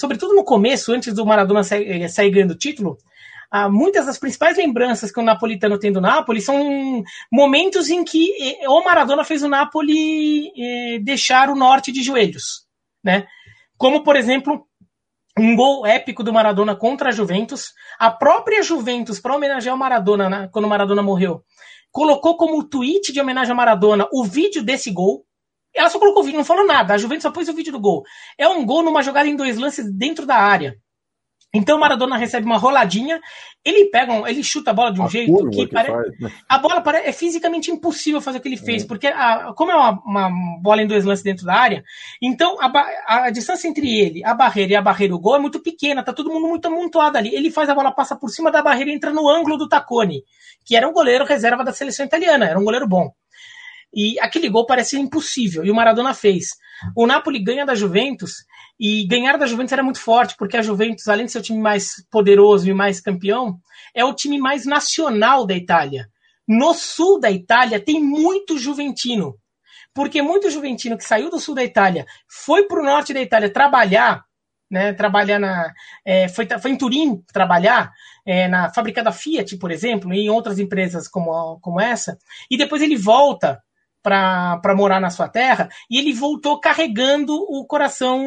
sobretudo 0.01 0.35
no 0.35 0.43
começo, 0.43 0.91
antes 0.91 1.13
do 1.13 1.27
Maradona 1.27 1.63
sair, 1.63 2.09
sair 2.09 2.31
ganhando 2.31 2.57
título, 2.57 2.97
ah, 3.57 3.69
muitas 3.69 4.05
das 4.05 4.19
principais 4.19 4.57
lembranças 4.57 5.13
que 5.13 5.21
o 5.21 5.23
napolitano 5.23 5.79
tem 5.79 5.93
do 5.93 6.01
Napoli 6.01 6.41
são 6.41 7.05
momentos 7.31 7.89
em 7.89 8.03
que 8.03 8.33
eh, 8.61 8.69
o 8.69 8.83
Maradona 8.83 9.23
fez 9.23 9.45
o 9.45 9.49
Napoli 9.49 10.51
eh, 10.59 10.99
deixar 10.99 11.49
o 11.49 11.55
norte 11.55 11.93
de 11.93 12.03
joelhos, 12.03 12.67
né? 13.01 13.29
Como, 13.79 14.03
por 14.03 14.17
exemplo, 14.17 14.67
um 15.39 15.55
gol 15.55 15.87
épico 15.87 16.25
do 16.25 16.33
Maradona 16.33 16.75
contra 16.75 17.11
a 17.11 17.13
Juventus. 17.13 17.73
A 17.97 18.11
própria 18.11 18.61
Juventus, 18.61 19.21
para 19.21 19.37
homenagear 19.37 19.77
o 19.77 19.79
Maradona, 19.79 20.29
né, 20.29 20.49
quando 20.51 20.65
o 20.65 20.69
Maradona 20.69 21.01
morreu, 21.01 21.45
colocou 21.93 22.37
como 22.37 22.69
tweet 22.69 23.13
de 23.13 23.21
homenagem 23.21 23.53
ao 23.53 23.57
Maradona 23.57 24.09
o 24.13 24.25
vídeo 24.25 24.65
desse 24.65 24.91
gol. 24.91 25.25
Ela 25.73 25.91
só 25.91 26.01
colocou 26.01 26.23
o 26.23 26.25
vídeo, 26.25 26.39
não 26.39 26.45
falou 26.45 26.67
nada. 26.67 26.95
A 26.95 26.99
Juventus 26.99 27.23
só 27.23 27.31
pôs 27.31 27.49
o 27.49 27.55
vídeo 27.55 27.71
do 27.71 27.79
gol. 27.79 28.03
É 28.37 28.49
um 28.49 28.67
gol 28.67 28.83
numa 28.83 29.01
jogada 29.01 29.29
em 29.29 29.37
dois 29.37 29.57
lances 29.57 29.89
dentro 29.97 30.27
da 30.27 30.39
área. 30.39 30.77
Então 31.55 31.77
o 31.77 31.81
Maradona 31.81 32.17
recebe 32.17 32.45
uma 32.45 32.59
roladinha, 32.59 33.21
ele 33.65 33.87
pega, 33.87 34.13
um, 34.13 34.27
ele 34.27 34.43
chuta 34.43 34.73
a 34.73 34.75
bola 34.75 34.93
de 34.93 35.01
um 35.01 35.05
a 35.05 35.09
jeito 35.09 35.49
que, 35.51 35.67
que 35.67 35.73
parece, 35.73 36.21
né? 36.21 36.33
a 36.49 36.59
bola 36.59 36.81
parece, 36.81 37.09
é 37.09 37.13
fisicamente 37.13 37.71
impossível 37.71 38.21
fazer 38.21 38.39
o 38.39 38.41
que 38.41 38.49
ele 38.49 38.57
fez, 38.57 38.83
é. 38.83 38.87
porque 38.87 39.07
a, 39.07 39.53
como 39.57 39.71
é 39.71 39.75
uma, 39.77 40.03
uma, 40.05 40.31
bola 40.61 40.83
em 40.83 40.87
dois 40.87 41.05
lances 41.05 41.23
dentro 41.23 41.47
da 41.47 41.55
área, 41.55 41.85
então 42.21 42.59
a, 42.61 43.27
a, 43.27 43.31
distância 43.31 43.69
entre 43.69 43.89
ele, 43.89 44.25
a 44.25 44.35
barreira 44.35 44.73
e 44.73 44.77
a 44.77 44.83
barreira 44.83 45.15
o 45.15 45.21
gol 45.21 45.37
é 45.37 45.39
muito 45.39 45.61
pequena, 45.61 46.03
tá 46.03 46.13
todo 46.13 46.31
mundo 46.31 46.49
muito 46.49 46.67
amontoado 46.67 47.17
ali. 47.17 47.33
Ele 47.35 47.51
faz 47.51 47.69
a 47.69 47.75
bola 47.75 47.93
passar 47.93 48.17
por 48.17 48.29
cima 48.31 48.51
da 48.51 48.61
barreira 48.61 48.91
e 48.91 48.95
entra 48.95 49.13
no 49.13 49.29
ângulo 49.29 49.57
do 49.57 49.69
Tacone, 49.69 50.25
que 50.65 50.77
era 50.77 50.89
um 50.89 50.93
goleiro 50.93 51.25
reserva 51.25 51.63
da 51.63 51.73
seleção 51.73 52.05
italiana, 52.05 52.47
era 52.47 52.59
um 52.59 52.65
goleiro 52.65 52.89
bom. 52.89 53.13
E 53.95 54.19
aquele 54.19 54.49
gol 54.49 54.67
parecia 54.67 54.99
impossível, 54.99 55.65
e 55.65 55.71
o 55.71 55.75
Maradona 55.75 56.13
fez. 56.13 56.49
O 56.97 57.07
Napoli 57.07 57.43
ganha 57.43 57.65
da 57.65 57.77
Juventus, 57.77 58.45
e 58.79 59.07
ganhar 59.07 59.37
da 59.37 59.47
Juventus 59.47 59.73
era 59.73 59.83
muito 59.83 60.01
forte, 60.01 60.35
porque 60.37 60.57
a 60.57 60.63
Juventus, 60.63 61.07
além 61.09 61.27
de 61.27 61.33
ser 61.33 61.39
o 61.39 61.43
time 61.43 61.61
mais 61.61 62.05
poderoso 62.11 62.69
e 62.69 62.75
mais 62.75 63.01
campeão, 63.01 63.59
é 63.95 64.05
o 64.05 64.15
time 64.15 64.39
mais 64.39 64.67
nacional 64.67 65.47
da 65.47 65.55
Itália. 65.55 66.09
No 66.47 66.75
sul 66.75 67.21
da 67.21 67.31
Itália 67.31 67.81
tem 67.81 68.03
muito 68.03 68.59
juventino, 68.59 69.37
porque 69.95 70.21
muito 70.21 70.51
juventino 70.51 70.99
que 70.99 71.05
saiu 71.05 71.31
do 71.31 71.39
sul 71.39 71.55
da 71.55 71.65
Itália 71.65 72.05
foi 72.29 72.65
para 72.65 72.81
o 72.81 72.85
norte 72.85 73.15
da 73.15 73.21
Itália 73.21 73.49
trabalhar, 73.49 74.25
né, 74.71 74.93
trabalhar 74.93 75.39
na, 75.39 75.73
é, 76.05 76.29
foi, 76.29 76.47
foi 76.61 76.73
em 76.73 76.77
Turim 76.77 77.23
trabalhar 77.33 77.93
é, 78.27 78.49
na 78.49 78.73
fábrica 78.73 79.03
da 79.03 79.13
Fiat, 79.13 79.57
por 79.57 79.71
exemplo, 79.71 80.13
e 80.13 80.27
em 80.27 80.31
outras 80.31 80.59
empresas 80.59 81.07
como, 81.07 81.59
como 81.61 81.81
essa, 81.81 82.19
e 82.51 82.57
depois 82.57 82.83
ele 82.83 82.97
volta 82.97 83.63
para 84.05 84.75
morar 84.77 85.01
na 85.01 85.09
sua 85.09 85.29
terra, 85.29 85.71
e 85.91 85.99
ele 85.99 86.13
voltou 86.13 86.61
carregando 86.61 87.35
o 87.35 87.65
coração 87.67 88.23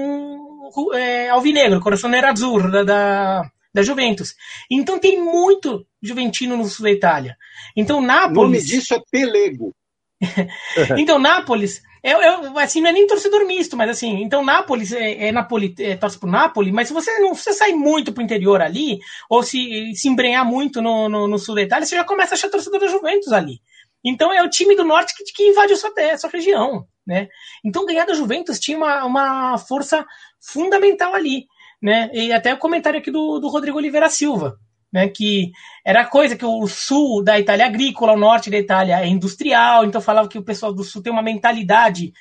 é, 0.96 1.30
alvinegro, 1.30 1.78
o 1.78 1.84
coração 1.84 2.10
nerazzurro 2.10 2.72
da, 2.72 2.84
da, 2.84 3.52
da 3.72 3.84
Juventus. 3.84 4.34
Então 4.72 4.98
tem 4.98 5.22
muito 5.24 5.86
juventino 6.02 6.58
no 6.58 6.66
sul 6.66 6.86
da 6.86 6.92
Itália. 6.92 7.38
Então 7.76 8.02
Nápoles... 8.02 8.38
O 8.38 8.44
nome 8.44 8.62
disso 8.62 8.96
é 8.96 9.02
pelego. 9.12 9.76
então 10.98 11.20
Nápoles 11.20 11.84
é, 12.04 12.12
é, 12.12 12.64
assim, 12.64 12.82
não 12.82 12.90
é 12.90 12.94
nem 12.94 13.06
torcedor 13.06 13.46
misto, 13.46 13.76
mas 13.76 13.90
assim, 13.90 14.22
então 14.22 14.44
Nápoles 14.44 14.92
é, 14.94 15.28
é 15.28 15.32
Napoli, 15.32 15.76
é, 15.80 15.96
torce 15.96 16.18
pro 16.18 16.30
Nápoles, 16.30 16.72
mas 16.72 16.88
se 16.88 16.94
você 16.94 17.20
não 17.20 17.36
se 17.36 17.52
sair 17.54 17.74
muito 17.74 18.14
pro 18.14 18.24
interior 18.24 18.62
ali, 18.62 19.00
ou 19.30 19.44
se, 19.44 19.92
se 19.94 20.08
embrenhar 20.08 20.46
muito 20.46 20.82
no, 20.82 21.10
no, 21.10 21.28
no, 21.28 21.38
sul 21.38 21.56
da 21.56 21.64
Itália, 21.64 21.86
você 21.86 21.96
já 21.96 22.04
começa 22.04 22.34
a 22.34 22.36
achar 22.36 22.50
torcedor 22.50 22.80
da 22.80 22.88
Juventus 22.88 23.34
ali. 23.34 23.60
Então 24.08 24.32
é 24.32 24.42
o 24.42 24.50
time 24.50 24.76
do 24.76 24.84
norte 24.84 25.14
que, 25.16 25.24
que 25.24 25.50
invade 25.50 25.76
sua, 25.76 25.92
a 26.14 26.18
sua 26.18 26.30
região. 26.30 26.86
Né? 27.06 27.28
Então 27.64 27.86
ganhar 27.86 28.06
da 28.06 28.14
Juventus 28.14 28.60
tinha 28.60 28.78
uma, 28.78 29.06
uma 29.06 29.58
força 29.58 30.06
fundamental 30.40 31.14
ali. 31.14 31.46
Né? 31.82 32.10
E 32.14 32.34
até 32.34 32.54
o 32.54 32.58
comentário 32.58 33.00
aqui 33.00 33.12
do, 33.12 33.40
do 33.40 33.50
Rodrigo 33.50 33.78
Oliveira 33.78 34.10
Silva, 34.10 34.58
né? 34.92 35.08
que 35.08 35.52
era 35.86 36.06
coisa 36.06 36.36
que 36.36 36.46
o 36.46 36.68
sul 36.68 37.24
da 37.24 37.40
Itália 37.40 37.64
é 37.64 37.68
agrícola, 37.68 38.14
o 38.14 38.20
norte 38.20 38.50
da 38.50 38.58
Itália 38.58 39.00
é 39.00 39.08
industrial, 39.08 39.86
então 39.86 40.02
falava 40.02 40.28
que 40.28 40.40
o 40.40 40.44
pessoal 40.44 40.74
do 40.74 40.84
sul 40.84 41.02
tem 41.02 41.14
uma 41.14 41.22
mentalidade. 41.22 42.12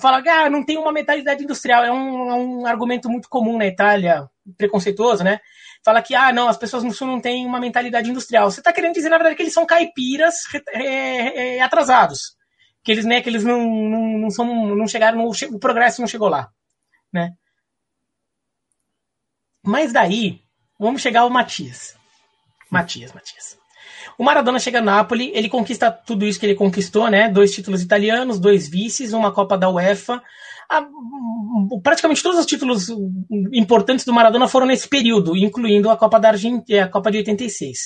Fala 0.00 0.22
que 0.22 0.28
ah, 0.28 0.50
não 0.50 0.64
tem 0.64 0.76
uma 0.76 0.92
mentalidade 0.92 1.44
industrial, 1.44 1.84
é 1.84 1.92
um, 1.92 2.30
é 2.30 2.34
um 2.34 2.66
argumento 2.66 3.08
muito 3.08 3.28
comum 3.28 3.58
na 3.58 3.66
Itália, 3.66 4.28
preconceituoso, 4.56 5.22
né? 5.22 5.38
Fala 5.84 6.02
que 6.02 6.14
ah, 6.14 6.32
não, 6.32 6.48
as 6.48 6.56
pessoas 6.56 6.82
no 6.82 6.92
sul 6.92 7.06
não 7.06 7.20
têm 7.20 7.46
uma 7.46 7.60
mentalidade 7.60 8.10
industrial. 8.10 8.50
Você 8.50 8.60
está 8.60 8.72
querendo 8.72 8.94
dizer, 8.94 9.10
na 9.10 9.18
verdade, 9.18 9.36
que 9.36 9.42
eles 9.42 9.52
são 9.52 9.66
caipiras 9.66 10.34
é, 10.72 11.56
é, 11.56 11.60
atrasados. 11.60 12.36
Que 12.82 12.92
eles, 12.92 13.04
né, 13.04 13.20
que 13.20 13.28
eles 13.28 13.44
não, 13.44 13.62
não, 13.64 14.18
não, 14.18 14.30
são, 14.30 14.74
não 14.74 14.88
chegaram, 14.88 15.18
no, 15.18 15.30
o 15.30 15.58
progresso 15.58 16.00
não 16.00 16.08
chegou 16.08 16.28
lá. 16.28 16.50
Né? 17.12 17.32
Mas 19.62 19.92
daí, 19.92 20.40
vamos 20.78 21.02
chegar 21.02 21.20
ao 21.20 21.30
Matias. 21.30 21.96
Matias, 22.70 23.12
Matias. 23.12 23.58
O 24.18 24.24
Maradona 24.24 24.58
chega 24.58 24.80
no 24.80 24.86
Napoli, 24.86 25.30
ele 25.34 25.48
conquista 25.48 25.90
tudo 25.90 26.26
isso 26.26 26.38
que 26.38 26.46
ele 26.46 26.54
conquistou, 26.54 27.08
né? 27.08 27.28
Dois 27.28 27.54
títulos 27.54 27.82
italianos, 27.82 28.38
dois 28.38 28.68
vices, 28.68 29.12
uma 29.12 29.32
Copa 29.32 29.56
da 29.56 29.68
UEFA, 29.70 30.22
a, 30.70 30.86
praticamente 31.82 32.22
todos 32.22 32.38
os 32.38 32.46
títulos 32.46 32.88
importantes 33.52 34.04
do 34.04 34.12
Maradona 34.12 34.48
foram 34.48 34.66
nesse 34.66 34.88
período, 34.88 35.36
incluindo 35.36 35.90
a 35.90 35.96
Copa 35.96 36.18
da 36.18 36.30
Argentina, 36.30 36.84
a 36.84 36.88
Copa 36.88 37.10
de 37.10 37.18
86. 37.18 37.78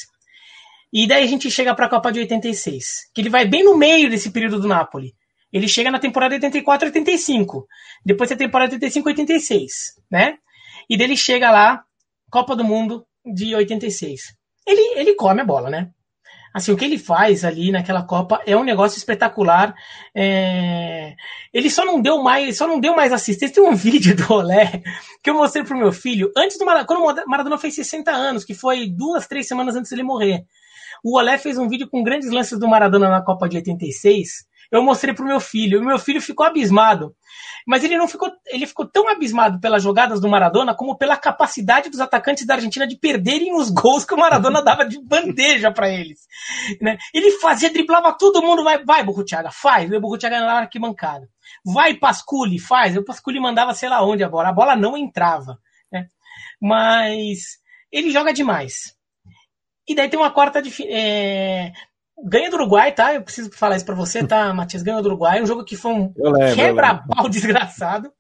E 0.92 1.06
daí 1.06 1.24
a 1.24 1.26
gente 1.26 1.50
chega 1.50 1.74
para 1.74 1.86
a 1.86 1.90
Copa 1.90 2.10
de 2.10 2.20
86, 2.20 2.84
que 3.14 3.20
ele 3.20 3.28
vai 3.28 3.46
bem 3.46 3.62
no 3.62 3.76
meio 3.76 4.08
desse 4.08 4.30
período 4.30 4.60
do 4.60 4.68
Napoli. 4.68 5.14
Ele 5.52 5.68
chega 5.68 5.90
na 5.90 5.98
temporada 5.98 6.34
84 6.34 6.88
85, 6.88 7.66
depois 8.04 8.30
da 8.30 8.36
temporada 8.36 8.72
85 8.72 9.08
86, 9.08 9.72
né? 10.10 10.36
E 10.88 10.96
daí 10.96 11.06
ele 11.06 11.16
chega 11.16 11.50
lá, 11.50 11.82
Copa 12.30 12.54
do 12.54 12.64
Mundo 12.64 13.06
de 13.24 13.54
86. 13.54 14.20
Ele, 14.66 14.98
ele 14.98 15.14
come 15.14 15.40
a 15.40 15.44
bola, 15.44 15.70
né? 15.70 15.90
Assim, 16.52 16.72
o 16.72 16.76
que 16.76 16.84
ele 16.84 16.98
faz 16.98 17.44
ali 17.44 17.70
naquela 17.70 18.02
Copa 18.02 18.40
é 18.46 18.56
um 18.56 18.64
negócio 18.64 18.96
espetacular. 18.96 19.74
É... 20.14 21.14
Ele 21.52 21.70
só 21.70 21.84
não 21.84 22.00
deu 22.00 22.22
mais, 22.22 22.56
só 22.56 22.66
não 22.66 22.80
deu 22.80 22.96
mais 22.96 23.12
assistência. 23.12 23.54
Tem 23.54 23.64
um 23.64 23.74
vídeo 23.76 24.16
do 24.16 24.32
Olé 24.32 24.82
que 25.22 25.30
eu 25.30 25.34
mostrei 25.34 25.64
pro 25.64 25.76
meu 25.76 25.92
filho 25.92 26.32
antes 26.36 26.58
do 26.58 26.64
quando 26.86 27.04
o 27.04 27.28
Maradona 27.28 27.58
fez 27.58 27.74
60 27.74 28.10
anos, 28.10 28.44
que 28.44 28.54
foi 28.54 28.88
duas, 28.88 29.26
três 29.26 29.46
semanas 29.46 29.76
antes 29.76 29.90
dele 29.90 30.02
morrer. 30.02 30.44
O 31.04 31.16
Olé 31.16 31.38
fez 31.38 31.58
um 31.58 31.68
vídeo 31.68 31.88
com 31.88 32.02
grandes 32.02 32.30
lances 32.30 32.58
do 32.58 32.66
Maradona 32.68 33.08
na 33.08 33.22
Copa 33.22 33.48
de 33.48 33.56
86 33.56 34.46
Eu 34.70 34.82
mostrei 34.82 35.14
pro 35.14 35.24
meu 35.24 35.40
filho, 35.40 35.80
e 35.80 35.84
meu 35.84 35.98
filho 35.98 36.20
ficou 36.20 36.44
abismado. 36.46 37.14
Mas 37.66 37.84
ele 37.84 37.96
não 37.96 38.08
ficou, 38.08 38.30
ele 38.46 38.66
ficou 38.66 38.86
tão 38.86 39.08
abismado 39.08 39.60
pelas 39.60 39.82
jogadas 39.82 40.20
do 40.20 40.28
Maradona 40.28 40.74
como 40.74 40.96
pela 40.96 41.16
capacidade 41.16 41.90
dos 41.90 42.00
atacantes 42.00 42.46
da 42.46 42.54
Argentina 42.54 42.86
de 42.86 42.96
perderem 42.96 43.54
os 43.54 43.70
gols 43.70 44.04
que 44.04 44.14
o 44.14 44.18
Maradona 44.18 44.60
dava 44.64 44.84
de 44.84 45.00
bandeja 45.02 45.70
para 45.70 45.88
eles. 45.90 46.20
Né? 46.80 46.98
Ele 47.12 47.32
fazia, 47.32 47.70
driblava 47.70 48.16
todo 48.16 48.42
mundo, 48.42 48.64
vai, 48.64 48.84
vai, 48.84 49.02
Burrutiaga, 49.02 49.50
faz. 49.50 49.90
O 49.90 50.00
Burrutiaga 50.00 50.40
na 50.40 50.60
arquibancada. 50.60 51.28
Vai, 51.64 51.94
Pasculi, 51.94 52.58
faz. 52.58 52.96
O 52.96 53.04
Pasculi 53.04 53.40
mandava 53.40 53.74
sei 53.74 53.88
lá 53.88 54.04
onde 54.04 54.22
a 54.22 54.28
bola. 54.28 54.48
A 54.50 54.52
bola 54.52 54.76
não 54.76 54.96
entrava. 54.96 55.58
Né? 55.92 56.06
Mas 56.60 57.58
ele 57.90 58.10
joga 58.10 58.32
demais. 58.32 58.96
E 59.88 59.94
daí 59.94 60.08
tem 60.08 60.18
uma 60.18 60.30
quarta 60.30 60.62
é, 60.86 61.72
ganha 62.24 62.50
do 62.50 62.56
Uruguai, 62.56 62.92
tá? 62.92 63.14
Eu 63.14 63.22
preciso 63.22 63.50
falar 63.52 63.76
isso 63.76 63.86
pra 63.86 63.94
você, 63.94 64.26
tá, 64.26 64.52
Matias? 64.54 64.82
Ganha 64.82 65.02
do 65.02 65.08
Uruguai, 65.08 65.42
um 65.42 65.46
jogo 65.46 65.64
que 65.64 65.76
foi 65.76 65.92
um 65.92 66.12
quebra-pau 66.54 67.28
desgraçado. 67.28 68.10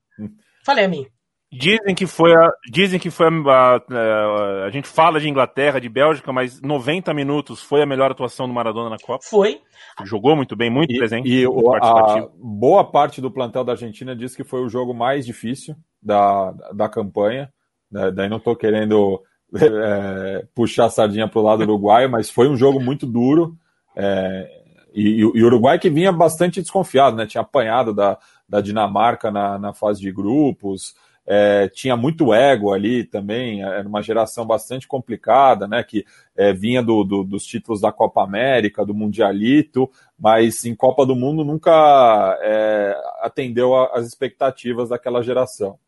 Falei 0.64 0.84
a 0.84 0.88
mim. 0.88 1.06
Dizem 1.50 1.94
que 1.94 2.06
foi 2.06 2.34
a, 2.34 2.50
dizem 2.70 3.00
que 3.00 3.10
foi 3.10 3.26
a, 3.26 3.30
a, 3.30 4.64
a, 4.66 4.70
gente 4.70 4.86
fala 4.86 5.18
de 5.18 5.30
Inglaterra, 5.30 5.80
de 5.80 5.88
Bélgica, 5.88 6.30
mas 6.30 6.60
90 6.60 7.14
minutos 7.14 7.62
foi 7.62 7.82
a 7.82 7.86
melhor 7.86 8.10
atuação 8.10 8.46
do 8.46 8.52
Maradona 8.52 8.90
na 8.90 8.98
Copa. 8.98 9.24
Foi. 9.24 9.58
Jogou 10.04 10.36
muito 10.36 10.54
bem, 10.54 10.70
muito 10.70 10.92
e, 10.92 10.98
presente. 10.98 11.26
E 11.26 11.46
o, 11.46 11.74
a 11.74 12.28
boa 12.34 12.84
parte 12.84 13.22
do 13.22 13.30
plantel 13.30 13.64
da 13.64 13.72
Argentina 13.72 14.14
diz 14.14 14.36
que 14.36 14.44
foi 14.44 14.60
o 14.60 14.68
jogo 14.68 14.92
mais 14.92 15.24
difícil 15.24 15.74
da, 16.02 16.52
da 16.74 16.86
campanha. 16.86 17.50
Né? 17.90 18.10
Daí 18.10 18.28
não 18.28 18.36
estou 18.36 18.54
querendo 18.54 19.22
é, 19.56 20.44
puxar 20.54 20.84
a 20.84 20.90
sardinha 20.90 21.26
para 21.26 21.40
o 21.40 21.44
lado 21.44 21.62
uruguaio, 21.62 22.10
mas 22.10 22.28
foi 22.28 22.46
um 22.46 22.56
jogo 22.56 22.78
muito 22.78 23.06
duro. 23.06 23.56
É, 23.98 24.62
e, 24.94 25.24
o 25.24 25.46
Uruguai 25.46 25.78
que 25.78 25.90
vinha 25.90 26.12
bastante 26.12 26.62
desconfiado, 26.62 27.16
né? 27.16 27.26
Tinha 27.26 27.42
apanhado 27.42 27.92
da, 27.92 28.16
da 28.48 28.60
Dinamarca 28.60 29.30
na, 29.30 29.58
na 29.58 29.74
fase 29.74 30.00
de 30.00 30.12
grupos, 30.12 30.94
é, 31.30 31.68
tinha 31.68 31.94
muito 31.94 32.32
ego 32.32 32.72
ali 32.72 33.04
também, 33.04 33.62
era 33.62 33.86
uma 33.86 34.02
geração 34.02 34.46
bastante 34.46 34.88
complicada, 34.88 35.68
né? 35.68 35.82
Que 35.82 36.06
é, 36.34 36.54
vinha 36.54 36.82
do, 36.82 37.04
do, 37.04 37.22
dos 37.22 37.44
títulos 37.44 37.82
da 37.82 37.92
Copa 37.92 38.22
América, 38.22 38.86
do 38.86 38.94
Mundialito, 38.94 39.90
mas 40.18 40.64
em 40.64 40.74
Copa 40.74 41.04
do 41.04 41.14
Mundo 41.14 41.44
nunca 41.44 42.38
é, 42.40 42.96
atendeu 43.20 43.76
às 43.92 44.06
expectativas 44.06 44.88
daquela 44.88 45.22
geração. 45.22 45.78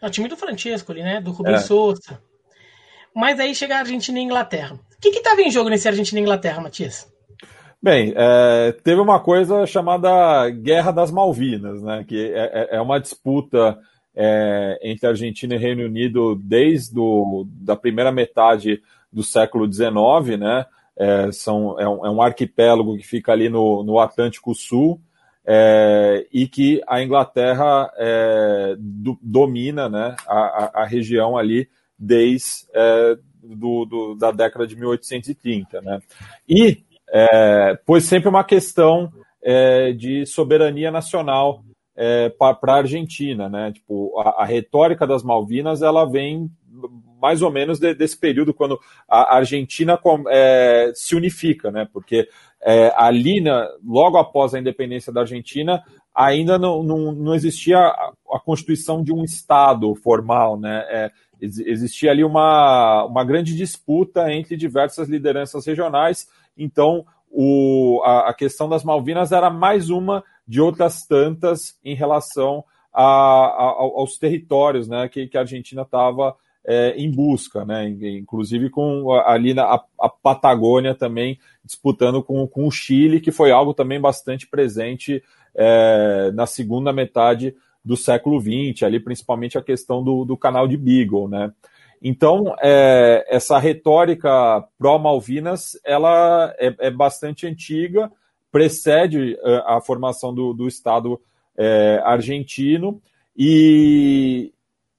É 0.00 0.06
o 0.06 0.10
time 0.10 0.28
do 0.28 0.36
Francesco 0.36 0.92
ali, 0.92 1.02
né? 1.02 1.20
Do 1.20 1.30
Rubens 1.30 1.60
é. 1.60 1.64
Souza. 1.64 2.18
Mas 3.14 3.38
aí 3.38 3.54
chega 3.54 3.76
a 3.76 3.80
Argentina 3.80 4.18
e 4.18 4.22
a 4.22 4.24
Inglaterra. 4.24 4.74
O 4.76 5.00
que 5.00 5.08
estava 5.08 5.42
em 5.42 5.50
jogo 5.50 5.68
nesse 5.68 5.88
Argentina 5.88 6.20
e 6.20 6.22
Inglaterra, 6.22 6.62
Matias? 6.62 7.06
Bem, 7.82 8.12
é, 8.14 8.72
teve 8.84 9.00
uma 9.00 9.18
coisa 9.18 9.64
chamada 9.64 10.50
Guerra 10.50 10.90
das 10.90 11.10
Malvinas, 11.10 11.82
né, 11.82 12.04
que 12.06 12.30
é, 12.30 12.68
é, 12.72 12.76
é 12.76 12.80
uma 12.80 13.00
disputa 13.00 13.78
é, 14.14 14.78
entre 14.82 15.06
Argentina 15.06 15.54
e 15.54 15.58
Reino 15.58 15.86
Unido 15.86 16.34
desde 16.34 16.94
do, 16.94 17.46
da 17.48 17.74
primeira 17.74 18.12
metade 18.12 18.82
do 19.10 19.22
século 19.22 19.66
XIX, 19.72 20.38
né, 20.38 20.66
é, 20.94 21.32
são, 21.32 21.80
é 21.80 21.88
um, 21.88 22.04
é, 22.04 22.10
um, 22.10 22.20
arquipélago 22.20 22.98
que 22.98 23.06
fica 23.06 23.32
ali 23.32 23.48
no, 23.48 23.82
no 23.82 23.98
Atlântico 23.98 24.54
Sul 24.54 25.00
é, 25.46 26.26
e 26.30 26.46
que 26.46 26.82
a 26.86 27.02
Inglaterra 27.02 27.90
do, 28.78 29.18
domina 29.22 29.88
né, 29.88 30.16
a, 30.28 30.82
a, 30.82 30.84
região 30.84 31.34
ali 31.34 31.66
desde 31.98 32.66
do, 33.42 33.86
do, 33.86 34.14
da 34.16 34.30
década 34.30 34.66
de 34.66 34.76
1830. 34.76 35.80
Né. 35.80 35.98
E 36.46 36.84
é, 37.12 37.78
pois 37.84 38.04
sempre 38.04 38.28
uma 38.28 38.44
questão 38.44 39.10
é, 39.42 39.92
de 39.92 40.26
soberania 40.26 40.90
nacional 40.90 41.62
é, 41.96 42.28
para 42.30 42.74
a 42.74 42.76
Argentina, 42.76 43.48
né? 43.48 43.72
Tipo, 43.72 44.18
a, 44.20 44.42
a, 44.42 44.44
retórica 44.44 45.06
das 45.06 45.22
Malvinas 45.22 45.82
ela 45.82 46.04
vem 46.04 46.50
mais 47.20 47.42
ou 47.42 47.50
menos 47.50 47.78
de, 47.78 47.94
desse 47.94 48.18
período 48.18 48.54
quando 48.54 48.78
a 49.08 49.36
Argentina 49.36 49.98
é, 50.28 50.92
se 50.94 51.14
unifica, 51.14 51.70
né? 51.70 51.86
Porque 51.92 52.28
é, 52.62 52.92
ali, 52.96 53.40
na, 53.40 53.68
logo 53.84 54.16
após 54.16 54.54
a 54.54 54.58
independência 54.58 55.12
da 55.12 55.20
Argentina, 55.20 55.82
ainda 56.14 56.58
não, 56.58 56.82
não, 56.82 57.12
não 57.12 57.34
existia 57.34 57.78
a, 57.78 58.12
a, 58.32 58.40
constituição 58.40 59.02
de 59.02 59.12
um 59.12 59.24
Estado 59.24 59.94
formal, 59.96 60.58
né? 60.58 60.84
É, 60.88 61.10
existia 61.42 62.10
ali 62.10 62.22
uma, 62.22 63.04
uma 63.04 63.24
grande 63.24 63.56
disputa 63.56 64.30
entre 64.32 64.56
diversas 64.56 65.08
lideranças 65.08 65.66
regionais 65.66 66.28
então, 66.56 67.04
o, 67.30 68.00
a, 68.04 68.30
a, 68.30 68.34
questão 68.34 68.68
das 68.68 68.82
Malvinas 68.82 69.32
era 69.32 69.50
mais 69.50 69.88
uma 69.88 70.24
de 70.46 70.60
outras 70.60 71.06
tantas 71.06 71.78
em 71.84 71.94
relação 71.94 72.64
a, 72.92 73.04
a, 73.04 73.74
aos 73.78 74.18
territórios 74.18 74.88
né, 74.88 75.08
que, 75.08 75.28
que 75.28 75.36
a 75.38 75.42
Argentina 75.42 75.82
estava 75.82 76.34
é, 76.64 76.90
em 76.96 77.10
busca, 77.10 77.64
né, 77.64 77.88
inclusive 77.88 78.68
com 78.68 79.12
ali 79.12 79.54
na 79.54 79.80
a, 79.98 80.08
Patagônia 80.08 80.94
também 80.94 81.38
disputando 81.64 82.22
com, 82.22 82.46
com 82.46 82.66
o 82.66 82.70
Chile, 82.70 83.20
que 83.20 83.30
foi 83.30 83.50
algo 83.50 83.72
também 83.72 84.00
bastante 84.00 84.46
presente 84.46 85.22
é, 85.54 86.30
na 86.34 86.46
segunda 86.46 86.92
metade 86.92 87.54
do 87.84 87.96
século 87.96 88.40
XX, 88.40 88.82
ali 88.82 89.00
principalmente 89.00 89.56
a 89.56 89.62
questão 89.62 90.02
do, 90.02 90.24
do 90.24 90.36
canal 90.36 90.68
de 90.68 90.76
Beagle, 90.76 91.28
né? 91.28 91.52
Então, 92.02 92.54
é, 92.62 93.26
essa 93.28 93.58
retórica 93.58 94.64
pró-Malvinas, 94.78 95.78
ela 95.84 96.54
é, 96.58 96.74
é, 96.78 96.90
bastante 96.90 97.46
antiga, 97.46 98.10
precede 98.50 99.38
é, 99.42 99.62
a 99.66 99.80
formação 99.80 100.34
do, 100.34 100.54
do 100.54 100.66
Estado 100.66 101.20
é, 101.56 102.00
argentino, 102.02 103.02
e, 103.36 104.52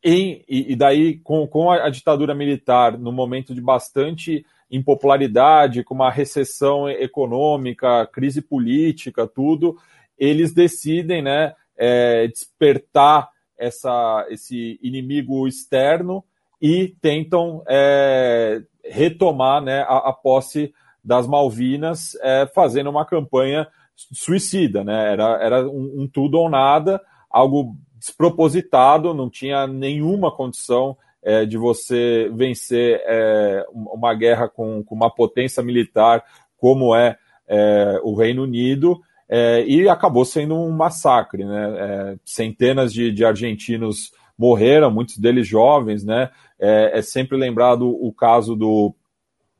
em, 0.03 0.43
e 0.47 0.75
daí, 0.75 1.17
com, 1.17 1.47
com 1.47 1.71
a, 1.71 1.87
a, 1.87 1.89
ditadura 1.89 2.35
militar, 2.35 2.97
no 2.97 3.11
momento 3.11 3.53
de 3.53 3.61
bastante 3.61 4.45
impopularidade, 4.69 5.83
com 5.83 5.95
uma 5.95 6.11
recessão 6.11 6.87
econômica, 6.87 8.07
crise 8.07 8.41
política, 8.41 9.27
tudo, 9.27 9.75
eles 10.17 10.53
decidem 10.53 11.21
né, 11.21 11.55
é, 11.75 12.27
despertar 12.27 13.29
essa, 13.57 14.25
esse 14.29 14.79
inimigo 14.81 15.47
externo 15.47 16.23
e 16.61 16.95
tentam 17.01 17.63
é, 17.67 18.61
retomar 18.85 19.61
né, 19.61 19.81
a, 19.81 20.09
a, 20.09 20.13
posse 20.13 20.71
das 21.03 21.25
Malvinas, 21.25 22.15
é, 22.21 22.45
fazendo 22.53 22.89
uma 22.89 23.05
campanha 23.05 23.67
suicida. 23.95 24.83
Né? 24.83 25.11
Era, 25.11 25.43
era 25.43 25.67
um, 25.67 26.01
um, 26.01 26.07
tudo 26.07 26.37
ou 26.37 26.49
nada, 26.49 27.01
algo 27.29 27.75
despropositado, 27.97 29.13
não 29.13 29.29
tinha 29.29 29.65
nenhuma 29.65 30.31
condição 30.31 30.95
é, 31.23 31.45
de 31.45 31.57
você 31.57 32.31
vencer 32.33 33.01
é, 33.05 33.65
uma 33.71 34.13
guerra 34.13 34.47
com, 34.47 34.83
com, 34.83 34.95
uma 34.95 35.09
potência 35.09 35.61
militar 35.61 36.23
como 36.57 36.95
é, 36.95 37.17
é 37.47 37.99
o 38.03 38.15
Reino 38.15 38.43
Unido. 38.43 38.99
É, 39.27 39.63
e 39.65 39.87
acabou 39.87 40.25
sendo 40.25 40.55
um 40.55 40.69
massacre, 40.71 41.45
né? 41.45 42.17
centenas 42.25 42.91
de, 42.91 43.11
de 43.13 43.23
argentinos 43.23 44.11
morreram, 44.41 44.89
muitos 44.89 45.19
deles 45.19 45.47
jovens, 45.47 46.03
né? 46.03 46.31
É, 46.59 46.97
é 46.97 47.01
sempre 47.03 47.37
lembrado 47.37 47.87
o 47.87 48.11
caso 48.11 48.55
do, 48.55 48.91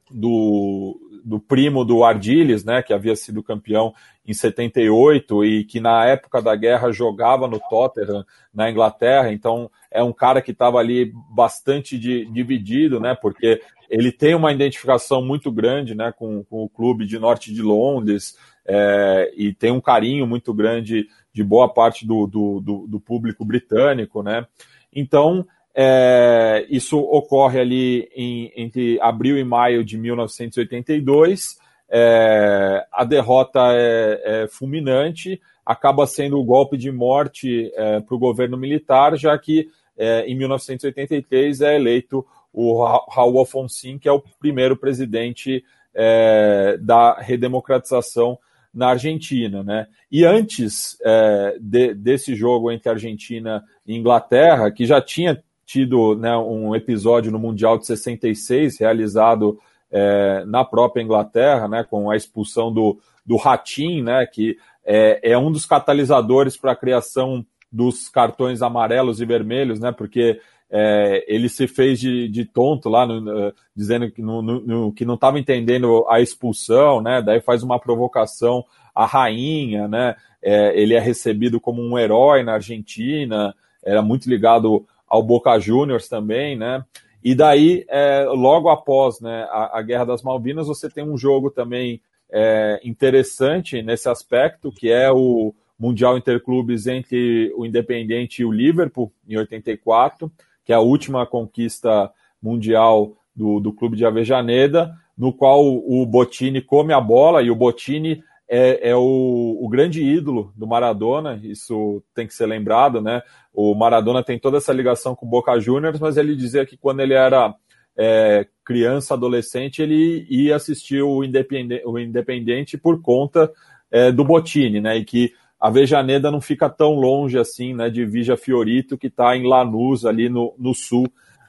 do, 0.10 1.00
do, 1.24 1.40
primo 1.40 1.86
do 1.86 2.04
Ardiles, 2.04 2.66
né, 2.66 2.82
que 2.82 2.92
havia 2.92 3.16
sido 3.16 3.44
campeão 3.44 3.94
em 4.26 4.34
78 4.34 5.46
e 5.46 5.64
que 5.66 5.80
na 5.80 6.06
época 6.06 6.42
da 6.42 6.56
guerra 6.56 6.92
jogava 6.92 7.48
no 7.48 7.60
Tottenham, 7.60 8.26
na 8.52 8.72
Inglaterra. 8.72 9.32
Então 9.32 9.70
é 9.92 10.02
um 10.02 10.14
cara 10.14 10.42
que 10.42 10.52
estava 10.52 10.80
ali 10.80 11.14
bastante 11.30 11.98
de, 11.98 12.26
dividido, 12.26 13.00
né, 13.00 13.16
porque 13.16 13.62
ele 13.88 14.12
tem 14.12 14.34
uma 14.34 14.52
identificação 14.52 15.24
muito 15.24 15.52
grande 15.52 15.94
né, 15.94 16.12
com, 16.12 16.44
com 16.44 16.64
o 16.64 16.70
clube 16.70 17.06
de 17.06 17.20
norte 17.20 17.54
de 17.54 17.62
Londres 17.62 18.36
é, 18.66 19.32
e 19.36 19.54
tem 19.54 19.72
um 19.72 19.82
carinho 19.82 20.26
muito 20.26 20.54
grande 20.54 21.08
de 21.34 21.44
boa 21.44 21.72
parte 21.72 22.06
do, 22.06 22.28
do, 22.28 22.60
do, 22.60 22.88
do 22.88 23.00
público 23.00 23.46
britânico, 23.46 24.22
né? 24.22 24.46
Então, 24.94 25.46
é, 25.74 26.66
isso 26.70 27.00
ocorre 27.00 27.60
ali 27.60 28.10
em, 28.16 28.52
entre 28.56 29.00
abril 29.02 29.38
e 29.38 29.44
maio 29.44 29.84
de 29.84 29.98
1982. 29.98 31.58
É, 31.90 32.86
a 32.92 33.04
derrota 33.04 33.60
é, 33.74 34.22
é, 34.24 34.48
fulminante, 34.48 35.42
acaba 35.66 36.08
sendo 36.08 36.40
o 36.40 36.44
golpe 36.44 36.78
de 36.78 36.92
morte 36.92 37.72
é, 37.76 38.00
para 38.00 38.16
o 38.16 38.20
governo 38.20 38.58
militar, 38.58 39.18
já 39.18 39.38
que 39.38 39.70
é, 39.98 40.26
em 40.26 40.36
1983 40.36 41.62
é 41.62 41.76
eleito 41.76 42.26
o 42.54 42.84
Raul 43.10 43.40
Alfonsin, 43.40 43.98
que 43.98 44.10
é 44.10 44.12
o 44.12 44.24
primeiro 44.40 44.76
presidente 44.76 45.64
é, 45.94 46.78
da 46.82 47.14
redemocratização 47.20 48.38
na 48.74 48.90
Argentina, 48.90 49.64
né? 49.64 49.88
E 50.12 50.26
antes 50.26 50.98
é, 51.04 51.58
de, 51.60 51.94
desse 51.94 52.36
jogo 52.36 52.72
entre 52.72 52.90
Argentina 52.90 53.64
e 53.86 53.96
Inglaterra, 53.96 54.72
que 54.72 54.86
já 54.86 55.02
tinha 55.02 55.42
tido 55.66 56.16
né, 56.16 56.36
um 56.38 56.76
episódio 56.76 57.32
no 57.32 57.40
Mundial 57.40 57.78
de 57.78 57.86
66, 57.86 58.80
realizado 58.80 59.58
é, 59.90 60.44
na 60.46 60.66
própria 60.66 61.02
Inglaterra, 61.02 61.68
né, 61.68 61.86
com 61.90 62.12
a 62.12 62.16
expulsão 62.16 62.74
do, 62.74 63.00
do 63.26 63.38
Ratim, 63.38 64.02
né, 64.02 64.26
que 64.26 64.58
é, 64.86 65.32
é 65.32 65.38
um 65.38 65.52
dos 65.52 65.66
catalisadores 65.66 66.58
para 66.58 66.74
a 66.74 66.76
criação 66.76 67.46
dos 67.72 68.10
cartões 68.10 68.62
amarelos 68.62 69.22
e 69.22 69.26
vermelhos, 69.26 69.80
né, 69.80 69.94
porque 69.94 70.42
é, 70.72 71.26
ele 71.28 71.50
se 71.50 71.68
fez 71.68 72.00
de, 72.00 72.30
de 72.30 72.46
tonto 72.46 72.88
lá, 72.88 73.06
no, 73.06 73.54
dizendo 73.76 74.10
que, 74.10 74.22
no, 74.22 74.42
no, 74.42 74.94
que 74.94 75.04
não 75.04 75.16
estava 75.16 75.38
entendendo 75.38 76.06
a 76.08 76.22
expulsão, 76.22 77.02
né? 77.02 77.22
Daí 77.22 77.42
faz 77.42 77.62
uma 77.62 77.78
provocação 77.78 78.64
à 78.96 79.06
rainha, 79.06 79.90
né? 79.90 80.16
É, 80.42 80.80
ele 80.82 80.94
é 80.94 81.00
recebido 81.00 81.60
como 81.60 81.82
um 81.82 82.00
herói 82.00 82.42
na 82.42 82.54
Argentina, 82.54 83.54
era 83.84 84.02
muito 84.02 84.30
ligado 84.30 84.86
ao 85.06 85.22
Boca 85.22 85.60
Juniors 85.60 86.08
também, 86.08 86.56
né? 86.56 86.86
E 87.22 87.36
daí, 87.36 87.86
é, 87.90 88.24
logo 88.30 88.70
após 88.70 89.20
né, 89.20 89.46
a, 89.52 89.78
a, 89.78 89.82
Guerra 89.82 90.06
das 90.06 90.24
Malvinas, 90.24 90.68
você 90.68 90.90
tem 90.90 91.04
um 91.04 91.18
jogo 91.18 91.52
também 91.52 92.02
é, 92.32 92.80
interessante 92.84 93.82
nesse 93.82 94.10
aspecto, 94.10 94.72
que 94.72 94.90
é 94.90 95.12
o 95.12 95.54
Mundial 95.78 96.18
Interclubes 96.18 96.88
entre 96.88 97.54
o 97.56 97.66
Independente 97.66 98.42
e 98.42 98.46
o 98.46 98.52
Liverpool, 98.52 99.12
em 99.28 99.38
84 99.38 100.32
que 100.72 100.74
é 100.74 100.78
a 100.78 100.80
última 100.80 101.26
conquista 101.26 102.10
mundial 102.42 103.18
do, 103.36 103.60
do 103.60 103.74
clube 103.74 103.98
de 103.98 104.06
Avejaneda, 104.06 104.94
no 105.18 105.34
qual 105.34 105.62
o 105.66 106.06
Botini 106.06 106.62
come 106.62 106.94
a 106.94 107.02
bola, 107.02 107.42
e 107.42 107.52
o 107.52 107.56
Botini 107.56 108.24
é, 108.50 108.92
é 108.92 108.96
o, 108.96 109.58
o, 109.60 109.68
grande 109.68 110.02
ídolo 110.02 110.54
do 110.56 110.66
Maradona, 110.66 111.38
isso 111.44 112.02
tem 112.16 112.26
que 112.26 112.34
ser 112.34 112.46
lembrado, 112.46 113.02
né? 113.02 113.22
O 113.54 113.76
Maradona 113.76 114.24
tem 114.24 114.40
toda 114.40 114.60
essa 114.60 114.72
ligação 114.72 115.14
com 115.14 115.26
o 115.26 115.30
Boca 115.30 115.60
Juniors, 115.60 116.00
mas 116.00 116.16
ele 116.16 116.38
dizia 116.38 116.66
que 116.66 116.78
quando 116.78 117.02
ele 117.02 117.16
era 117.16 117.54
é, 117.98 118.48
criança, 118.64 119.14
adolescente, 119.14 119.82
ele 119.82 120.26
ia 120.30 120.56
assistir 120.56 121.02
o 121.02 121.22
Independente, 121.22 121.84
o 121.86 122.00
Independente 122.00 122.78
por 122.78 123.02
conta 123.02 123.52
é, 123.92 124.10
do 124.10 124.24
Botini, 124.24 124.80
né? 124.80 124.96
E 124.96 125.04
que 125.04 125.34
a 125.62 125.70
Vejaneda 125.70 126.32
não 126.32 126.42
fica 126.42 126.68
tão 126.68 126.96
longe 126.96 127.38
assim, 127.38 127.76
né, 127.76 127.88
de 127.88 128.04
Vija 128.04 128.36
Fiorito, 128.36 128.98
que 128.98 129.06
está 129.06 129.38
em 129.38 129.48
Lanús, 129.48 130.06
ali 130.06 130.28
no, 130.28 130.56
no 130.58 130.74
sul 130.74 131.06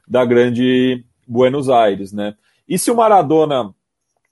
da 0.06 0.22
grande 0.22 1.02
Buenos 1.26 1.70
Aires, 1.70 2.12
né. 2.12 2.34
E 2.68 2.78
se 2.78 2.90
o 2.90 2.96
Maradona 2.96 3.74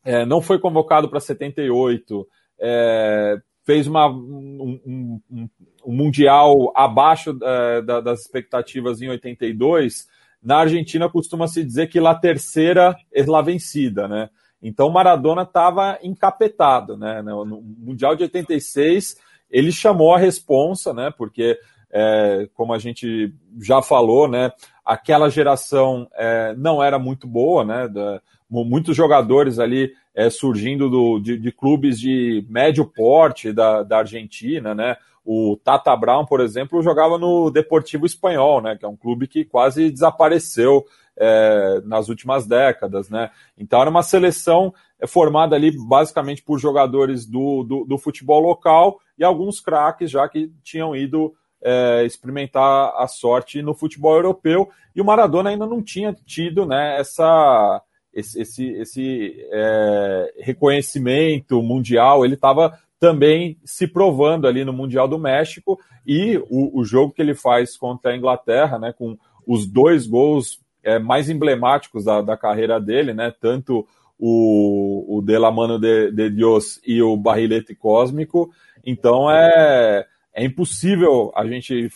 é, 0.05 0.27
não 0.27 0.43
foi 0.43 0.59
convocado 0.59 1.09
para 1.09 1.19
78, 1.19 2.29
é, 2.61 3.39
fez 3.65 3.87
uma, 3.87 4.07
um, 4.07 4.81
um, 4.87 5.21
um, 5.31 5.49
Mundial 5.87 6.73
abaixo 6.77 7.37
é, 7.43 7.81
da, 7.81 8.01
das 8.01 8.21
expectativas 8.21 9.01
em 9.01 9.09
82, 9.09 10.07
na 10.43 10.59
Argentina 10.59 11.09
costuma-se 11.09 11.65
dizer 11.65 11.87
que 11.87 11.99
lá 11.99 12.15
terceira 12.15 12.95
é 13.13 13.25
lá 13.25 13.41
vencida, 13.41 14.07
né? 14.07 14.29
Então 14.63 14.91
Maradona 14.91 15.43
estava 15.43 15.99
encapetado, 16.03 16.99
né? 16.99 17.23
No 17.23 17.63
Mundial 17.63 18.15
de 18.15 18.25
86 18.25 19.17
ele 19.51 19.73
chamou 19.73 20.15
a 20.15 20.19
responsa, 20.19 20.93
né? 20.93 21.13
Porque, 21.17 21.59
é, 21.91 22.49
como 22.55 22.73
a 22.73 22.79
gente 22.79 23.35
já 23.61 23.83
falou, 23.83 24.29
né? 24.29 24.53
Aquela 24.85 25.29
geração 25.29 26.09
é, 26.15 26.55
não 26.57 26.83
era 26.83 26.99
muito 26.99 27.27
boa, 27.27 27.65
né? 27.65 27.89
Da, 27.89 28.21
muitos 28.49 28.97
jogadores 28.97 29.59
ali 29.59 29.93
é, 30.15 30.29
surgindo 30.29 30.91
do, 30.91 31.21
de, 31.21 31.39
de, 31.39 31.53
clubes 31.53 31.99
de 31.99 32.45
médio 32.49 32.85
porte 32.85 33.53
da, 33.53 33.83
da 33.83 33.99
Argentina, 33.99 34.75
né? 34.75 34.97
O 35.25 35.57
Tata 35.63 35.95
Brown, 35.95 36.25
por 36.25 36.41
exemplo, 36.41 36.83
jogava 36.83 37.19
no 37.19 37.51
Deportivo 37.51 38.07
Espanhol, 38.07 38.61
né? 38.61 38.77
Que 38.77 38.85
é 38.85 38.89
um 38.89 38.97
clube 38.97 39.29
que 39.29 39.45
quase 39.45 39.91
desapareceu 39.91 40.85
é, 41.17 41.83
nas 41.85 42.09
últimas 42.09 42.47
décadas, 42.47 43.11
né? 43.11 43.31
Então 43.57 43.81
era 43.81 43.91
uma 43.91 44.03
seleção 44.03 44.73
é 45.01 45.07
formada 45.07 45.57
ali 45.57 45.71
basicamente 45.71 46.43
por 46.43 46.59
jogadores 46.59 47.27
do, 47.27 47.63
do, 47.65 47.85
do 47.85 47.99
futebol 47.99 48.41
local 48.41 49.01
e 49.21 49.25
alguns 49.25 49.61
craques 49.61 50.11
já 50.11 50.27
que 50.27 50.51
tinham 50.65 50.97
ido 50.97 51.35
é, 51.63 52.05
experimentar 52.07 52.95
a 52.97 53.07
sorte 53.07 53.61
no 53.61 53.75
futebol 53.75 54.17
europeu 54.17 54.71
e 54.97 55.01
o 55.01 55.05
Maradona 55.05 55.51
ainda 55.51 55.67
não 55.67 55.83
tinha 55.83 56.17
tido 56.25 56.65
né, 56.65 56.99
essa, 56.99 57.83
esse, 58.15 58.41
esse, 58.41 58.67
esse 58.73 59.47
é, 59.53 60.35
reconhecimento 60.39 61.63
mundial, 61.63 62.25
ele 62.25 62.35
estava 62.35 62.79
também 62.99 63.59
se 63.63 63.87
provando 63.87 64.47
ali 64.47 64.65
no 64.65 64.73
Mundial 64.73 65.07
do 65.07 65.19
México 65.19 65.79
e 66.07 66.39
o, 66.49 66.81
o 66.81 66.85
jogo 66.85 67.13
que 67.13 67.21
ele 67.21 67.35
faz 67.35 67.77
contra 67.77 68.13
a 68.13 68.17
Inglaterra, 68.17 68.79
né, 68.79 68.95
com 68.97 69.19
os 69.47 69.67
dois 69.67 70.07
gols 70.07 70.61
é, 70.83 70.99
mais 70.99 71.29
emblemáticos 71.29 72.05
da, 72.05 72.23
da 72.23 72.37
carreira 72.39 72.81
dele, 72.81 73.13
né, 73.13 73.33
tanto 73.39 73.87
o, 74.21 75.17
o 75.17 75.23
De 75.23 75.39
La 75.39 75.51
Mano 75.51 75.79
de, 75.79 76.11
de 76.11 76.29
Dios 76.31 76.79
e 76.87 77.01
o 77.01 77.17
Barrilete 77.17 77.75
Cósmico. 77.75 78.51
Então 78.85 79.31
é, 79.31 80.07
é 80.35 80.45
impossível 80.45 81.33
a 81.35 81.47
gente 81.47 81.91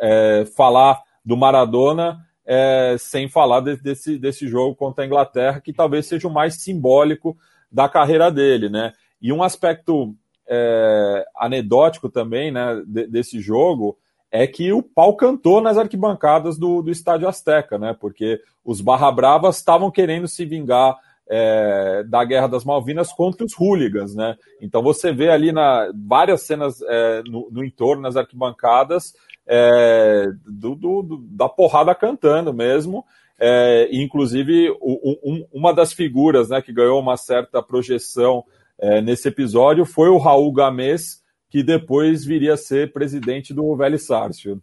é, 0.00 0.44
falar 0.56 1.00
do 1.24 1.36
Maradona 1.36 2.18
é, 2.44 2.96
sem 2.98 3.28
falar 3.28 3.60
de, 3.60 3.76
desse, 3.76 4.18
desse 4.18 4.48
jogo 4.48 4.74
contra 4.74 5.04
a 5.04 5.06
Inglaterra, 5.06 5.60
que 5.60 5.72
talvez 5.72 6.06
seja 6.06 6.26
o 6.26 6.32
mais 6.32 6.54
simbólico 6.62 7.36
da 7.70 7.88
carreira 7.88 8.30
dele, 8.30 8.68
né? 8.68 8.92
E 9.22 9.32
um 9.32 9.42
aspecto 9.42 10.14
é, 10.48 11.24
anedótico 11.36 12.08
também, 12.08 12.50
né, 12.50 12.82
de, 12.86 13.06
desse 13.06 13.40
jogo 13.40 13.96
é 14.32 14.46
que 14.46 14.72
o 14.72 14.82
pau 14.82 15.16
cantou 15.16 15.60
nas 15.60 15.76
arquibancadas 15.76 16.56
do, 16.56 16.82
do 16.82 16.90
Estádio 16.90 17.28
Azteca, 17.28 17.78
né? 17.78 17.96
Porque 17.98 18.40
os 18.64 18.80
Barra 18.80 19.10
Bravas 19.10 19.56
estavam 19.56 19.90
querendo 19.90 20.28
se 20.28 20.44
vingar 20.44 20.96
é, 21.32 22.02
da 22.08 22.24
Guerra 22.24 22.48
das 22.48 22.64
Malvinas 22.64 23.12
contra 23.12 23.46
os 23.46 23.54
hooligans, 23.56 24.16
né? 24.16 24.36
Então 24.60 24.82
você 24.82 25.12
vê 25.12 25.30
ali 25.30 25.52
na 25.52 25.88
várias 25.94 26.42
cenas 26.42 26.82
é, 26.82 27.22
no, 27.22 27.48
no, 27.52 27.64
entorno, 27.64 28.02
nas 28.02 28.16
arquibancadas, 28.16 29.14
é, 29.46 30.26
do, 30.44 30.74
do, 30.74 31.24
da 31.30 31.48
porrada 31.48 31.94
cantando 31.94 32.52
mesmo. 32.52 33.04
É, 33.38 33.88
inclusive, 33.92 34.70
o, 34.80 35.18
um, 35.24 35.46
uma 35.52 35.72
das 35.72 35.92
figuras 35.92 36.48
né, 36.50 36.60
que 36.60 36.72
ganhou 36.72 37.00
uma 37.00 37.16
certa 37.16 37.62
projeção 37.62 38.44
é, 38.76 39.00
nesse 39.00 39.28
episódio 39.28 39.86
foi 39.86 40.08
o 40.08 40.18
Raul 40.18 40.52
Gamês, 40.52 41.22
que 41.48 41.62
depois 41.62 42.24
viria 42.24 42.54
a 42.54 42.58
ser 42.58 42.92
presidente 42.92 43.54
do 43.54 43.74
Velho 43.76 43.98
Sarsfield. 43.98 44.60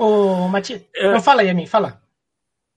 Ô, 0.00 0.48
é... 0.96 1.20
fala 1.20 1.42
aí, 1.42 1.48
a 1.48 1.54
mim, 1.54 1.66
fala. 1.66 2.02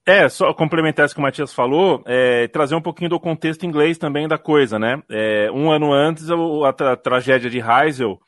É, 0.06 0.28
só 0.28 0.52
complementar 0.52 1.06
isso 1.06 1.14
que 1.14 1.20
o 1.20 1.22
Matias 1.22 1.54
falou, 1.54 2.02
é, 2.04 2.46
trazer 2.48 2.74
um 2.74 2.80
pouquinho 2.82 3.08
do 3.08 3.18
contexto 3.18 3.64
inglês 3.64 3.96
também 3.96 4.28
da 4.28 4.36
coisa, 4.36 4.78
né? 4.78 5.02
É, 5.08 5.50
um 5.50 5.70
ano 5.70 5.94
antes, 5.94 6.26
a, 6.30 6.96
tragédia 6.96 7.48
de 7.48 7.58
Heysel 7.58 8.20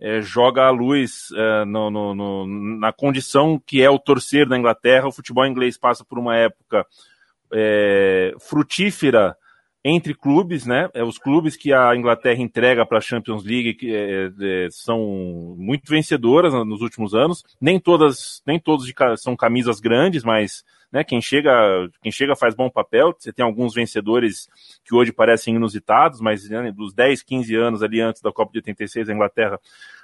é, 0.00 0.20
joga 0.20 0.62
a 0.62 0.70
luz 0.70 1.28
é, 1.36 1.64
no, 1.64 1.90
no, 1.90 2.14
no, 2.14 2.78
na 2.78 2.92
condição 2.92 3.60
que 3.66 3.82
é 3.82 3.90
o 3.90 3.98
torcer 3.98 4.48
da 4.48 4.56
Inglaterra. 4.56 5.08
O 5.08 5.12
futebol 5.12 5.44
inglês 5.44 5.76
passa 5.76 6.04
por 6.04 6.20
uma 6.20 6.36
época 6.36 6.86
é, 7.52 8.32
frutífera 8.38 9.36
entre 9.84 10.14
clubes, 10.14 10.64
né? 10.64 10.88
É, 10.94 11.04
os 11.04 11.18
clubes 11.18 11.56
que 11.56 11.70
a 11.70 11.94
Inglaterra 11.94 12.40
entrega 12.40 12.86
para 12.86 12.96
a 12.96 13.02
Champions 13.02 13.44
League 13.44 13.74
que, 13.74 13.94
é, 13.94 14.30
é, 14.40 14.68
são 14.70 15.54
muito 15.58 15.90
vencedoras 15.90 16.54
nos 16.54 16.80
últimos 16.80 17.14
anos. 17.14 17.44
Nem 17.60 17.78
todas, 17.78 18.42
nem 18.46 18.58
todos 18.58 18.86
de, 18.86 18.94
são 19.18 19.36
camisas 19.36 19.80
grandes, 19.80 20.24
mas 20.24 20.64
né, 20.90 21.04
quem 21.04 21.20
chega, 21.20 21.52
quem 22.00 22.10
chega 22.10 22.34
faz 22.34 22.54
bom 22.54 22.70
papel. 22.70 23.14
Você 23.18 23.30
tem 23.30 23.44
alguns 23.44 23.74
vencedores 23.74 24.48
que 24.86 24.94
hoje 24.94 25.12
parecem 25.12 25.56
inusitados, 25.56 26.18
mas 26.18 26.48
né, 26.48 26.72
dos 26.72 26.94
10, 26.94 27.22
15 27.22 27.54
anos 27.54 27.82
ali 27.82 28.00
antes 28.00 28.22
da 28.22 28.32
Copa 28.32 28.52
de 28.52 28.58
86, 28.60 29.10
a 29.10 29.12
Inglaterra 29.12 29.60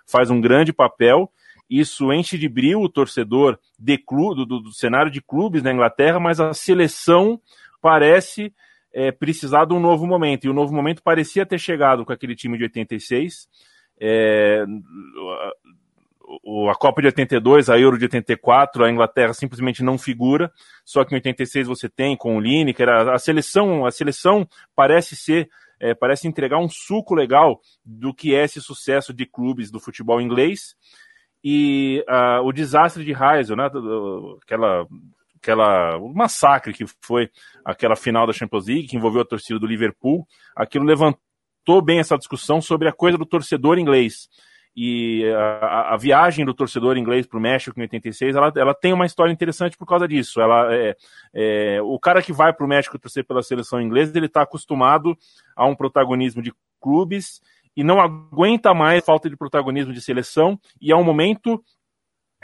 faz 0.06 0.28
um 0.30 0.42
grande 0.42 0.74
papel. 0.74 1.32
Isso 1.70 2.12
enche 2.12 2.36
de 2.36 2.50
brilho 2.50 2.82
o 2.82 2.88
torcedor 2.88 3.58
de 3.78 3.96
clube, 3.96 4.44
do, 4.44 4.60
do 4.60 4.72
cenário 4.72 5.10
de 5.10 5.22
clubes 5.22 5.62
na 5.62 5.72
Inglaterra, 5.72 6.20
mas 6.20 6.38
a 6.38 6.52
seleção 6.52 7.40
parece 7.80 8.52
é, 8.92 9.10
precisar 9.12 9.64
de 9.64 9.74
um 9.74 9.80
novo 9.80 10.06
momento. 10.06 10.44
E 10.44 10.50
o 10.50 10.54
novo 10.54 10.74
momento 10.74 11.02
parecia 11.02 11.46
ter 11.46 11.58
chegado 11.58 12.04
com 12.04 12.12
aquele 12.12 12.34
time 12.34 12.56
de 12.56 12.64
86. 12.64 13.48
É, 14.00 14.64
a 16.70 16.74
Copa 16.74 17.00
de 17.00 17.08
82, 17.08 17.68
a 17.68 17.78
Euro 17.78 17.98
de 17.98 18.04
84, 18.04 18.84
a 18.84 18.90
Inglaterra 18.90 19.32
simplesmente 19.32 19.82
não 19.82 19.98
figura. 19.98 20.52
Só 20.84 21.04
que 21.04 21.14
em 21.14 21.16
86 21.16 21.66
você 21.66 21.88
tem 21.88 22.16
com 22.16 22.36
o 22.36 22.40
Lineker, 22.40 22.88
a, 22.88 23.14
a 23.14 23.18
seleção, 23.18 23.86
a 23.86 23.90
seleção 23.90 24.48
parece 24.74 25.16
ser 25.16 25.48
é, 25.80 25.94
parece 25.94 26.28
entregar 26.28 26.58
um 26.58 26.68
suco 26.68 27.14
legal 27.14 27.58
do 27.82 28.12
que 28.12 28.34
é 28.34 28.44
esse 28.44 28.60
sucesso 28.60 29.14
de 29.14 29.24
clubes 29.24 29.70
do 29.70 29.80
futebol 29.80 30.20
inglês. 30.20 30.76
E 31.42 32.04
uh, 32.06 32.44
o 32.44 32.52
desastre 32.52 33.02
de 33.02 33.12
Heysel, 33.12 33.56
né, 33.56 33.70
aquela 34.42 34.86
aquela 35.40 35.96
o 35.96 36.12
massacre 36.12 36.72
que 36.72 36.84
foi 37.00 37.30
aquela 37.64 37.96
final 37.96 38.26
da 38.26 38.32
Champions 38.32 38.66
League 38.66 38.88
que 38.88 38.96
envolveu 38.96 39.22
a 39.22 39.26
torcida 39.26 39.58
do 39.58 39.66
Liverpool, 39.66 40.26
aquilo 40.54 40.84
levantou 40.84 41.82
bem 41.82 41.98
essa 41.98 42.16
discussão 42.16 42.60
sobre 42.60 42.88
a 42.88 42.92
coisa 42.92 43.16
do 43.16 43.26
torcedor 43.26 43.78
inglês. 43.78 44.28
e 44.76 45.24
a, 45.34 45.94
a, 45.94 45.96
viagem 45.96 46.44
do 46.44 46.54
torcedor 46.54 46.96
inglês 46.96 47.26
para 47.26 47.38
o 47.38 47.42
México 47.42 47.78
em 47.78 47.82
86, 47.82 48.36
ela, 48.36 48.52
ela 48.54 48.74
tem 48.74 48.92
uma 48.92 49.06
história 49.06 49.32
interessante 49.32 49.76
por 49.76 49.86
causa 49.86 50.06
disso. 50.06 50.40
Ela, 50.40 50.72
é, 50.72 50.96
é 51.34 51.82
o 51.82 51.98
cara 51.98 52.22
que 52.22 52.32
vai 52.32 52.52
para 52.52 52.64
o 52.64 52.68
México 52.68 52.98
torcer 52.98 53.26
pela 53.26 53.42
seleção 53.42 53.80
inglesa, 53.80 54.16
ele 54.16 54.26
está 54.26 54.42
acostumado 54.42 55.16
a 55.56 55.66
um 55.66 55.74
protagonismo 55.74 56.40
de 56.40 56.52
clubes 56.80 57.40
e 57.76 57.82
não 57.82 58.00
aguenta 58.00 58.72
mais 58.74 59.04
falta 59.04 59.28
de 59.28 59.36
protagonismo 59.36 59.92
de 59.92 60.00
seleção, 60.00 60.58
e 60.80 60.92
é 60.92 60.96
um 60.96 61.04
momento 61.04 61.62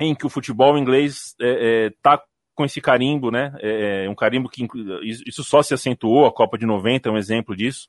em 0.00 0.14
que 0.14 0.26
o 0.26 0.30
futebol 0.30 0.76
inglês 0.76 1.34
está 1.38 1.44
é, 1.44 1.86
é, 1.86 1.90
tá 2.02 2.22
com 2.56 2.64
esse 2.64 2.80
carimbo, 2.80 3.30
né? 3.30 3.54
É, 3.60 4.06
é, 4.06 4.10
um 4.10 4.14
carimbo 4.14 4.48
que 4.48 4.66
isso 5.02 5.44
só 5.44 5.62
se 5.62 5.74
acentuou, 5.74 6.26
a 6.26 6.32
Copa 6.32 6.58
de 6.58 6.66
90 6.66 7.08
é 7.08 7.12
um 7.12 7.18
exemplo 7.18 7.54
disso, 7.54 7.88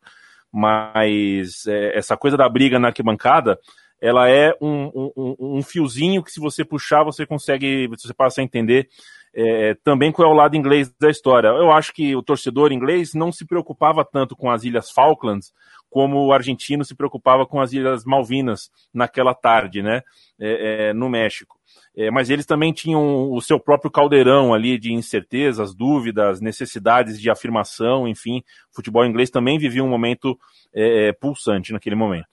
mas 0.52 1.66
é, 1.66 1.98
essa 1.98 2.18
coisa 2.18 2.36
da 2.36 2.48
briga 2.48 2.78
na 2.78 2.90
arquibancada, 2.90 3.58
ela 4.00 4.30
é 4.30 4.54
um, 4.62 5.12
um, 5.16 5.36
um, 5.58 5.64
fiozinho 5.64 6.22
que 6.22 6.32
se 6.32 6.40
você 6.40 6.64
puxar, 6.64 7.04
você 7.04 7.26
consegue, 7.26 7.88
você 7.88 8.14
passa 8.14 8.42
a 8.42 8.44
entender 8.44 8.90
é, 9.34 9.76
também 9.84 10.12
qual 10.12 10.30
é 10.30 10.32
o 10.32 10.36
lado 10.36 10.56
inglês 10.56 10.94
da 11.00 11.10
história. 11.10 11.48
Eu 11.50 11.72
acho 11.72 11.94
que 11.94 12.16
o 12.16 12.24
torcedor 12.24 12.72
inglês 12.72 13.14
não 13.14 13.32
se 13.32 13.46
preocupava 13.46 14.04
tanto 14.04 14.36
com 14.36 14.50
as 14.50 14.64
Ilhas 14.64 14.92
Falklands 14.92 15.52
como 15.90 16.26
o 16.26 16.34
argentino 16.34 16.84
se 16.84 16.96
preocupava 16.96 17.46
com 17.46 17.62
as 17.62 17.72
Ilhas 17.72 18.04
Malvinas 18.04 18.70
naquela 18.94 19.34
tarde, 19.34 19.82
né, 19.82 20.02
é, 20.40 20.90
é, 20.90 20.94
no 20.94 21.10
México. 21.10 21.58
É, 21.96 22.12
mas 22.12 22.30
eles 22.30 22.46
também 22.46 22.72
tinham 22.72 23.32
o 23.32 23.42
seu 23.42 23.60
próprio 23.60 23.90
caldeirão 23.90 24.54
ali 24.54 24.78
de 24.78 24.94
incertezas, 24.94 25.74
dúvidas, 25.74 26.40
necessidades 26.40 27.20
de 27.20 27.30
afirmação, 27.30 28.08
enfim. 28.08 28.44
O 28.72 28.76
futebol 28.76 29.06
inglês 29.06 29.32
também 29.32 29.58
vivia 29.58 29.84
um 29.84 29.90
momento 29.90 30.38
é, 30.74 31.12
pulsante 31.14 31.74
naquele 31.74 31.96
momento. 31.96 32.28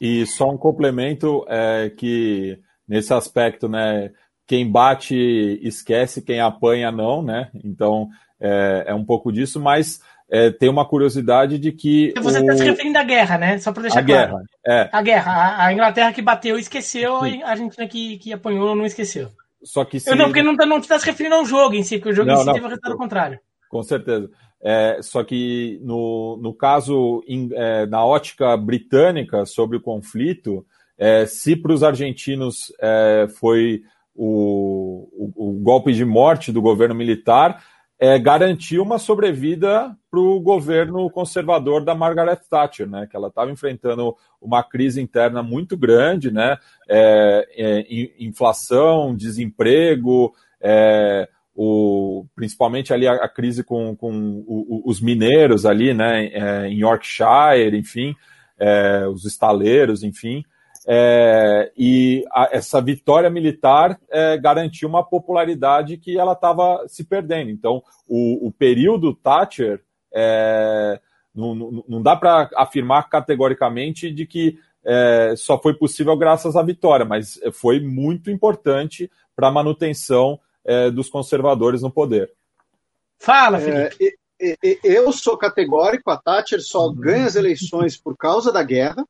E 0.00 0.24
só 0.24 0.48
um 0.48 0.56
complemento 0.56 1.44
é 1.46 1.90
que 1.90 2.58
nesse 2.88 3.12
aspecto, 3.12 3.68
né, 3.68 4.10
quem 4.50 4.68
bate 4.68 5.14
esquece, 5.62 6.20
quem 6.20 6.40
apanha 6.40 6.90
não, 6.90 7.22
né? 7.22 7.48
Então 7.62 8.08
é, 8.40 8.86
é 8.88 8.94
um 8.94 9.04
pouco 9.04 9.30
disso, 9.30 9.60
mas 9.60 10.00
é, 10.28 10.50
tem 10.50 10.68
uma 10.68 10.84
curiosidade 10.84 11.56
de 11.56 11.70
que. 11.70 12.12
Você 12.20 12.40
está 12.40 12.52
o... 12.52 12.58
se 12.58 12.64
referindo 12.64 12.98
à 12.98 13.04
guerra, 13.04 13.38
né? 13.38 13.58
Só 13.60 13.70
para 13.70 13.82
deixar 13.82 14.00
a 14.00 14.04
claro. 14.04 14.32
Guerra, 14.32 14.42
é. 14.66 14.88
A 14.90 15.02
guerra. 15.02 15.32
A, 15.32 15.66
a 15.66 15.72
Inglaterra 15.72 16.12
que 16.12 16.20
bateu 16.20 16.58
esqueceu, 16.58 17.20
Sim. 17.20 17.44
a 17.44 17.50
Argentina 17.50 17.86
que, 17.86 18.18
que 18.18 18.32
apanhou 18.32 18.74
não 18.74 18.84
esqueceu. 18.84 19.28
Só 19.62 19.84
que 19.84 20.00
se... 20.00 20.10
Eu 20.10 20.16
não, 20.16 20.24
porque 20.24 20.42
não, 20.42 20.56
tá, 20.56 20.66
não 20.66 20.78
está 20.78 20.98
se 20.98 21.06
referindo 21.06 21.36
ao 21.36 21.44
jogo 21.44 21.76
em 21.76 21.84
si, 21.84 21.98
porque 21.98 22.10
o 22.10 22.14
jogo 22.16 22.26
não, 22.26 22.34
em 22.34 22.40
si 22.40 22.46
não, 22.46 22.52
teve 22.54 22.66
o 22.66 22.68
resultado 22.70 22.96
contrário. 22.96 23.38
Com 23.68 23.84
certeza. 23.84 24.28
É, 24.60 24.98
só 25.00 25.22
que 25.22 25.78
no, 25.80 26.36
no 26.42 26.52
caso, 26.52 27.22
in, 27.28 27.50
é, 27.52 27.86
na 27.86 28.04
ótica 28.04 28.56
britânica 28.56 29.46
sobre 29.46 29.76
o 29.76 29.80
conflito, 29.80 30.66
é, 30.98 31.24
se 31.24 31.54
para 31.54 31.72
os 31.72 31.84
argentinos 31.84 32.72
é, 32.80 33.28
foi 33.38 33.84
o, 34.22 35.08
o, 35.16 35.48
o, 35.48 35.52
golpe 35.62 35.94
de 35.94 36.04
morte 36.04 36.52
do 36.52 36.60
governo 36.60 36.94
militar, 36.94 37.64
é, 37.98 38.18
garantiu 38.18 38.82
uma 38.82 38.98
sobrevida 38.98 39.96
para 40.10 40.20
o 40.20 40.38
governo 40.40 41.08
conservador 41.10 41.82
da 41.82 41.94
Margaret 41.94 42.38
Thatcher, 42.50 42.86
né, 42.86 43.06
que 43.10 43.16
ela 43.16 43.28
estava 43.28 43.50
enfrentando 43.50 44.14
uma 44.38 44.62
crise 44.62 45.00
interna 45.00 45.42
muito 45.42 45.74
grande, 45.74 46.30
né, 46.30 46.58
é, 46.86 47.46
é, 47.56 47.86
inflação, 48.22 49.16
desemprego, 49.16 50.34
é, 50.60 51.26
o, 51.54 52.26
principalmente 52.34 52.92
ali 52.92 53.08
a, 53.08 53.14
a 53.14 53.28
crise 53.28 53.64
com, 53.64 53.96
com 53.96 54.44
o, 54.46 54.82
os 54.84 55.00
mineiros 55.00 55.64
ali, 55.64 55.94
né, 55.94 56.26
é, 56.26 56.66
em 56.68 56.80
Yorkshire, 56.80 57.74
enfim, 57.74 58.14
é, 58.58 59.06
os 59.08 59.24
estaleiros, 59.24 60.02
enfim, 60.02 60.44
é, 60.92 61.70
e 61.78 62.24
a, 62.32 62.48
essa 62.50 62.80
vitória 62.80 63.30
militar 63.30 63.96
é, 64.10 64.36
garantiu 64.36 64.88
uma 64.88 65.04
popularidade 65.04 65.96
que 65.96 66.18
ela 66.18 66.32
estava 66.32 66.84
se 66.88 67.04
perdendo. 67.04 67.48
Então, 67.48 67.80
o, 68.08 68.48
o 68.48 68.50
período 68.50 69.14
Thatcher 69.14 69.80
é, 70.12 71.00
não, 71.32 71.54
não, 71.54 71.84
não, 71.88 72.02
dá 72.02 72.16
para 72.16 72.50
afirmar 72.56 73.08
categoricamente 73.08 74.10
de 74.10 74.26
que 74.26 74.58
é, 74.84 75.34
só 75.36 75.62
foi 75.62 75.74
possível 75.74 76.16
graças 76.16 76.56
à 76.56 76.62
vitória, 76.62 77.06
mas 77.06 77.38
foi 77.52 77.78
muito 77.78 78.28
importante 78.28 79.08
para 79.36 79.46
a 79.46 79.52
manutenção 79.52 80.40
é, 80.64 80.90
dos 80.90 81.08
conservadores 81.08 81.82
no 81.82 81.90
poder. 81.92 82.32
Fala, 83.16 83.58
é, 83.58 83.90
Felipe. 83.90 84.18
eu 84.82 85.12
sou 85.12 85.38
categórico, 85.38 86.10
a 86.10 86.16
Thatcher 86.16 86.60
só 86.60 86.88
uhum. 86.88 86.96
ganha 86.96 87.26
as 87.26 87.36
eleições 87.36 87.96
por 87.96 88.16
causa 88.16 88.50
da 88.50 88.64
guerra. 88.64 89.04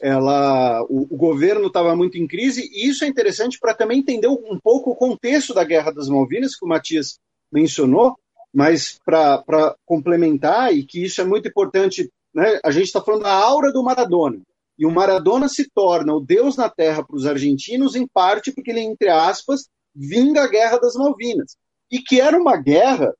Ela, 0.00 0.82
o, 0.84 1.02
o 1.10 1.16
governo 1.16 1.66
estava 1.66 1.94
muito 1.96 2.16
em 2.18 2.26
crise, 2.26 2.68
e 2.72 2.88
isso 2.88 3.04
é 3.04 3.08
interessante 3.08 3.58
para 3.58 3.74
também 3.74 3.98
entender 3.98 4.28
um 4.28 4.58
pouco 4.62 4.90
o 4.90 4.96
contexto 4.96 5.52
da 5.52 5.64
Guerra 5.64 5.90
das 5.90 6.08
Malvinas, 6.08 6.54
que 6.54 6.64
o 6.64 6.68
Matias 6.68 7.18
mencionou, 7.50 8.16
mas 8.54 8.98
para 9.04 9.74
complementar, 9.84 10.74
e 10.74 10.84
que 10.84 11.04
isso 11.04 11.20
é 11.20 11.24
muito 11.24 11.48
importante, 11.48 12.10
né, 12.32 12.60
a 12.64 12.70
gente 12.70 12.86
está 12.86 13.00
falando 13.00 13.22
da 13.22 13.32
aura 13.32 13.72
do 13.72 13.82
Maradona. 13.82 14.40
E 14.78 14.86
o 14.86 14.90
Maradona 14.90 15.48
se 15.48 15.68
torna 15.68 16.14
o 16.14 16.20
Deus 16.20 16.56
na 16.56 16.70
Terra 16.70 17.04
para 17.04 17.16
os 17.16 17.26
argentinos, 17.26 17.96
em 17.96 18.06
parte 18.06 18.52
porque 18.52 18.70
ele, 18.70 18.80
entre 18.80 19.08
aspas, 19.08 19.68
vinga 19.94 20.44
a 20.44 20.48
Guerra 20.48 20.78
das 20.78 20.94
Malvinas. 20.94 21.56
E 21.90 21.98
que 21.98 22.20
era 22.20 22.38
uma 22.38 22.56
guerra 22.56 23.12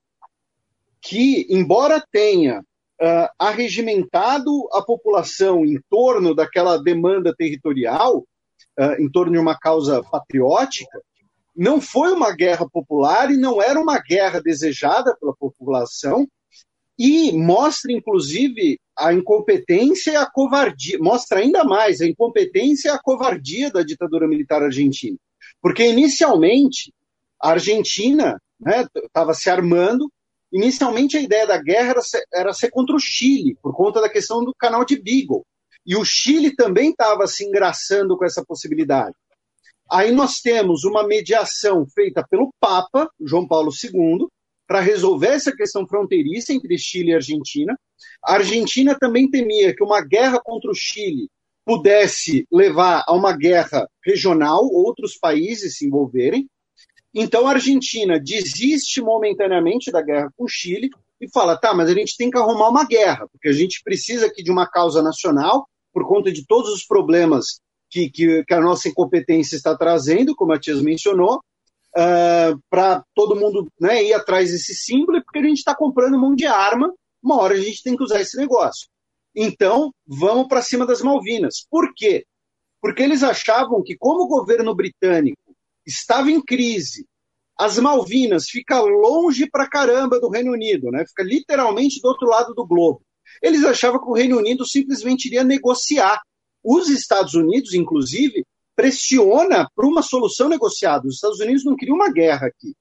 que, 1.01 1.47
embora 1.51 2.05
tenha 2.13 2.63
uh, 3.01 3.29
arregimentado 3.39 4.51
a 4.73 4.83
população 4.83 5.65
em 5.65 5.81
torno 5.89 6.35
daquela 6.35 6.77
demanda 6.77 7.35
territorial, 7.35 8.19
uh, 8.79 9.01
em 9.01 9.11
torno 9.11 9.33
de 9.33 9.39
uma 9.39 9.59
causa 9.59 10.03
patriótica, 10.03 11.01
não 11.57 11.81
foi 11.81 12.13
uma 12.13 12.33
guerra 12.33 12.69
popular 12.69 13.31
e 13.31 13.37
não 13.37 13.61
era 13.61 13.81
uma 13.81 13.99
guerra 13.99 14.41
desejada 14.41 15.17
pela 15.19 15.35
população, 15.35 16.27
e 16.99 17.33
mostra, 17.33 17.93
inclusive, 17.93 18.79
a 18.97 19.13
incompetência 19.13 20.13
e 20.13 20.17
a 20.17 20.27
covardia, 20.27 20.99
mostra 21.01 21.39
ainda 21.39 21.63
mais 21.63 22.01
a 22.01 22.07
incompetência 22.07 22.89
e 22.89 22.91
a 22.91 22.99
covardia 22.99 23.71
da 23.71 23.85
ditadura 23.85 24.27
militar 24.27 24.63
argentina. 24.63 25.17
Porque, 25.63 25.85
inicialmente, 25.85 26.93
a 27.41 27.51
Argentina 27.51 28.41
estava 29.07 29.31
né, 29.31 29.35
se 29.35 29.49
armando. 29.49 30.11
Inicialmente, 30.53 31.17
a 31.17 31.21
ideia 31.21 31.47
da 31.47 31.61
guerra 31.61 31.91
era 31.91 32.03
ser, 32.03 32.23
era 32.33 32.53
ser 32.53 32.71
contra 32.71 32.97
o 32.97 33.01
Chile, 33.01 33.57
por 33.63 33.75
conta 33.75 34.01
da 34.01 34.09
questão 34.09 34.45
do 34.45 34.55
canal 34.55 34.85
de 34.85 35.01
Beagle. 35.01 35.45
E 35.85 35.97
o 35.97 36.05
Chile 36.05 36.55
também 36.55 36.91
estava 36.91 37.27
se 37.27 37.45
engraçando 37.45 38.17
com 38.17 38.25
essa 38.25 38.45
possibilidade. 38.45 39.15
Aí 39.91 40.13
nós 40.13 40.41
temos 40.41 40.85
uma 40.85 41.07
mediação 41.07 41.87
feita 41.95 42.27
pelo 42.29 42.53
Papa, 42.61 43.11
João 43.21 43.47
Paulo 43.47 43.71
II, 43.73 44.27
para 44.67 44.81
resolver 44.81 45.29
essa 45.29 45.51
questão 45.51 45.87
fronteiriça 45.87 46.53
entre 46.53 46.77
Chile 46.77 47.11
e 47.11 47.15
Argentina. 47.15 47.75
A 48.23 48.35
Argentina 48.35 48.95
também 48.99 49.31
temia 49.31 49.75
que 49.75 49.83
uma 49.83 50.03
guerra 50.03 50.39
contra 50.45 50.71
o 50.71 50.75
Chile 50.75 51.31
pudesse 51.65 52.47
levar 52.53 53.03
a 53.07 53.15
uma 53.15 53.35
guerra 53.35 53.89
regional, 54.05 54.63
outros 54.65 55.17
países 55.19 55.79
se 55.79 55.87
envolverem. 55.87 56.47
Então 57.21 57.49
a 57.49 57.51
Argentina 57.51 58.17
desiste 58.17 59.03
momentaneamente 59.03 59.91
da 59.91 60.01
guerra 60.01 60.33
com 60.37 60.45
o 60.45 60.49
Chile 60.49 60.89
e 61.21 61.29
fala: 61.29 61.57
tá, 61.57 61.75
mas 61.75 61.91
a 61.91 61.93
gente 61.93 62.17
tem 62.17 62.31
que 62.31 62.39
arrumar 62.39 62.69
uma 62.69 62.87
guerra, 62.87 63.27
porque 63.33 63.49
a 63.49 63.53
gente 63.53 63.83
precisa 63.83 64.27
aqui 64.27 64.41
de 64.41 64.53
uma 64.53 64.71
causa 64.71 65.03
nacional, 65.03 65.67
por 65.93 66.07
conta 66.07 66.31
de 66.31 66.47
todos 66.47 66.73
os 66.73 66.87
problemas 66.87 67.61
que, 67.91 68.09
que, 68.09 68.45
que 68.45 68.55
a 68.55 68.61
nossa 68.61 68.89
incompetência 68.89 69.57
está 69.57 69.77
trazendo, 69.77 70.33
como 70.37 70.53
a 70.53 70.55
Matias 70.55 70.81
mencionou, 70.81 71.39
uh, 71.39 71.41
ah, 71.97 72.55
para 72.71 73.03
todo 73.17 73.35
mundo 73.35 73.67
né, 73.81 74.05
ir 74.05 74.13
atrás 74.13 74.53
desse 74.53 74.73
símbolo, 74.75 75.21
porque 75.25 75.41
a 75.41 75.43
gente 75.43 75.59
está 75.59 75.75
comprando 75.75 76.21
mão 76.21 76.37
de 76.37 76.47
arma, 76.47 76.95
uma 77.21 77.41
hora 77.41 77.55
a 77.55 77.61
gente 77.61 77.83
tem 77.83 77.97
que 77.97 78.05
usar 78.05 78.21
esse 78.21 78.37
negócio. 78.37 78.87
Então, 79.35 79.93
vamos 80.07 80.47
para 80.47 80.63
cima 80.63 80.87
das 80.87 81.03
Malvinas. 81.03 81.67
Por 81.69 81.93
quê? 81.97 82.25
Porque 82.81 83.03
eles 83.03 83.25
achavam 83.25 83.83
que, 83.83 83.97
como 83.97 84.23
o 84.23 84.29
governo 84.29 84.73
britânico 84.73 85.48
estava 85.89 86.31
em 86.31 86.43
crise. 86.43 87.07
As 87.59 87.79
Malvinas 87.79 88.49
fica 88.49 88.81
longe 88.81 89.49
pra 89.51 89.69
caramba 89.69 90.21
do 90.21 90.29
Reino 90.29 90.53
Unido, 90.53 90.91
né? 90.91 91.05
Fica 91.09 91.25
literalmente 91.25 92.01
do 92.01 92.09
outro 92.09 92.29
lado 92.29 92.55
do 92.55 92.67
globo. 92.67 93.03
Eles 93.43 93.65
achavam 93.65 94.01
que 94.01 94.09
o 94.09 94.15
Reino 94.15 94.39
Unido 94.39 94.67
simplesmente 94.67 95.27
iria 95.27 95.43
negociar. 95.43 96.21
Os 96.63 96.89
Estados 96.89 97.35
Unidos, 97.35 97.75
inclusive, 97.75 98.45
pressiona 98.77 99.69
para 99.75 99.87
uma 99.87 100.03
solução 100.03 100.49
negociada. 100.49 101.09
Os 101.09 101.17
Estados 101.17 101.41
Unidos 101.41 101.65
não 101.65 101.75
queriam 101.75 101.97
uma 101.97 102.13
guerra 102.13 102.47
aqui. 102.47 102.75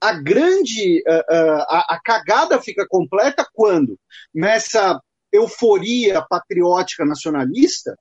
A 0.00 0.12
grande 0.12 1.02
uh, 1.06 1.34
uh, 1.34 1.62
a, 1.68 1.94
a 1.94 2.00
cagada 2.04 2.60
fica 2.60 2.86
completa 2.88 3.46
quando 3.52 3.98
nessa 4.34 5.00
euforia 5.32 6.24
patriótica 6.28 7.04
nacionalista, 7.04 7.96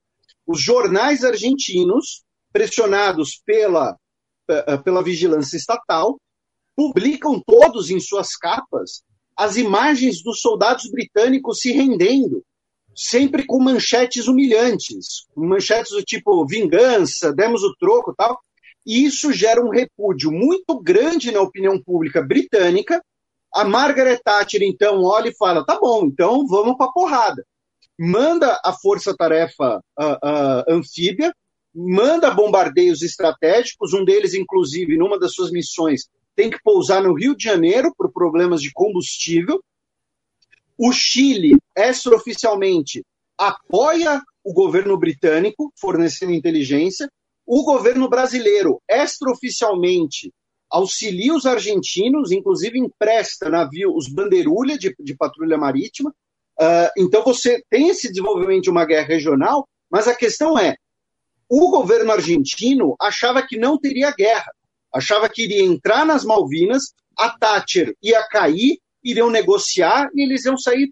os 0.46 0.62
jornais 0.62 1.24
argentinos, 1.24 2.24
pressionados 2.54 3.42
pela 3.46 3.90
eh, 3.90 3.94
eh, 3.94 4.07
pela 4.84 5.04
vigilância 5.04 5.58
estatal, 5.58 6.18
publicam 6.76 7.42
todos 7.46 7.90
em 7.90 8.00
suas 8.00 8.36
capas 8.36 9.04
as 9.38 9.56
imagens 9.56 10.24
dos 10.24 10.42
soldados 10.42 10.90
britânicos 10.90 11.60
se 11.60 11.72
rendendo. 11.72 12.44
sempre 13.00 13.46
com 13.46 13.60
manchetes 13.60 14.28
humilhantes, 14.28 15.28
manchetes 15.36 15.92
do 15.92 16.02
tipo 16.02 16.44
vingança, 16.48 17.32
demos 17.32 17.62
o 17.62 17.76
troco 17.80 18.12
tal. 18.18 18.40
E 18.84 19.06
isso 19.06 19.32
gera 19.32 19.64
um 19.64 19.70
repúdio 19.70 20.32
muito 20.32 20.82
grande 20.82 21.30
na 21.30 21.40
opinião 21.42 21.80
pública 21.80 22.24
britânica. 22.24 23.00
A 23.54 23.64
Margaret 23.64 24.20
Thatcher, 24.24 24.64
então, 24.64 25.04
olha 25.04 25.30
e 25.30 25.38
fala: 25.38 25.64
tá 25.64 25.80
bom, 25.80 26.06
então 26.06 26.48
vamos 26.48 26.76
para 26.76 26.92
porrada. 26.92 27.46
Manda 28.00 28.60
a 28.66 28.74
força-tarefa 28.74 29.80
uh, 30.00 30.04
uh, 30.04 30.64
anfíbia, 30.68 31.32
manda 31.80 32.32
bombardeios 32.32 33.04
estratégicos, 33.04 33.94
um 33.94 34.04
deles, 34.04 34.34
inclusive, 34.34 34.98
numa 34.98 35.20
das 35.20 35.34
suas 35.34 35.52
missões, 35.52 36.10
tem 36.36 36.50
que 36.50 36.62
pousar 36.64 37.04
no 37.04 37.14
Rio 37.14 37.36
de 37.38 37.44
Janeiro 37.44 37.94
por 37.96 38.12
problemas 38.12 38.62
de 38.62 38.72
combustível. 38.74 39.64
O 40.76 40.92
Chile, 40.92 41.56
extraoficialmente, 41.76 43.04
apoia 43.38 44.22
o 44.44 44.54
governo 44.54 44.98
britânico, 44.98 45.72
fornecendo 45.80 46.32
inteligência. 46.32 47.08
O 47.46 47.64
governo 47.64 48.10
brasileiro, 48.10 48.82
extraoficialmente, 48.90 50.34
auxilia 50.70 51.34
os 51.34 51.46
argentinos, 51.46 52.32
inclusive 52.32 52.80
empresta 52.80 53.50
navio, 53.50 53.96
os 53.96 54.08
bandeirulha 54.08 54.78
de, 54.78 54.96
de 55.00 55.16
patrulha 55.16 55.58
marítima. 55.58 56.10
Uh, 56.60 56.90
então 56.98 57.24
você 57.24 57.64
tem 57.70 57.90
esse 57.90 58.10
desenvolvimento 58.10 58.64
de 58.64 58.70
uma 58.72 58.86
guerra 58.86 59.08
regional, 59.08 59.68
mas 59.90 60.08
a 60.08 60.16
questão 60.16 60.58
é, 60.58 60.76
o 61.50 61.70
governo 61.70 62.12
argentino 62.12 62.96
achava 63.00 63.46
que 63.46 63.58
não 63.58 63.78
teria 63.78 64.12
guerra, 64.12 64.52
achava 64.94 65.30
que 65.30 65.44
iria 65.44 65.64
entrar 65.64 66.06
nas 66.06 66.26
Malvinas, 66.26 66.94
a 67.18 67.30
Thatcher 67.30 67.96
ia 68.02 68.22
cair, 68.28 68.80
iriam 69.04 69.30
negociar 69.30 70.10
e 70.14 70.24
eles 70.24 70.46
iam 70.46 70.58
sair 70.58 70.90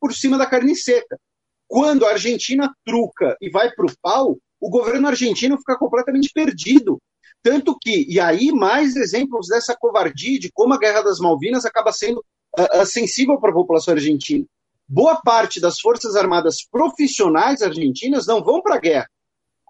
por 0.00 0.12
cima 0.14 0.38
da 0.38 0.46
carne 0.46 0.74
seca. 0.74 1.18
Quando 1.66 2.06
a 2.06 2.10
Argentina 2.10 2.72
truca 2.84 3.36
e 3.40 3.50
vai 3.50 3.70
para 3.70 3.86
o 3.86 3.92
pau, 4.00 4.38
o 4.60 4.70
governo 4.70 5.08
argentino 5.08 5.58
fica 5.58 5.76
completamente 5.76 6.30
perdido. 6.32 6.98
Tanto 7.42 7.76
que, 7.78 8.06
e 8.08 8.18
aí 8.18 8.50
mais 8.50 8.96
exemplos 8.96 9.48
dessa 9.48 9.76
covardia, 9.78 10.40
de 10.40 10.50
como 10.52 10.74
a 10.74 10.78
Guerra 10.78 11.02
das 11.02 11.20
Malvinas 11.20 11.64
acaba 11.64 11.92
sendo 11.92 12.24
uh, 12.58 12.86
sensível 12.86 13.38
para 13.38 13.50
a 13.50 13.54
população 13.54 13.94
argentina. 13.94 14.44
Boa 14.88 15.20
parte 15.20 15.60
das 15.60 15.78
Forças 15.78 16.16
Armadas 16.16 16.66
profissionais 16.68 17.60
argentinas 17.60 18.26
não 18.26 18.42
vão 18.42 18.62
para 18.62 18.76
a 18.76 18.80
guerra 18.80 19.08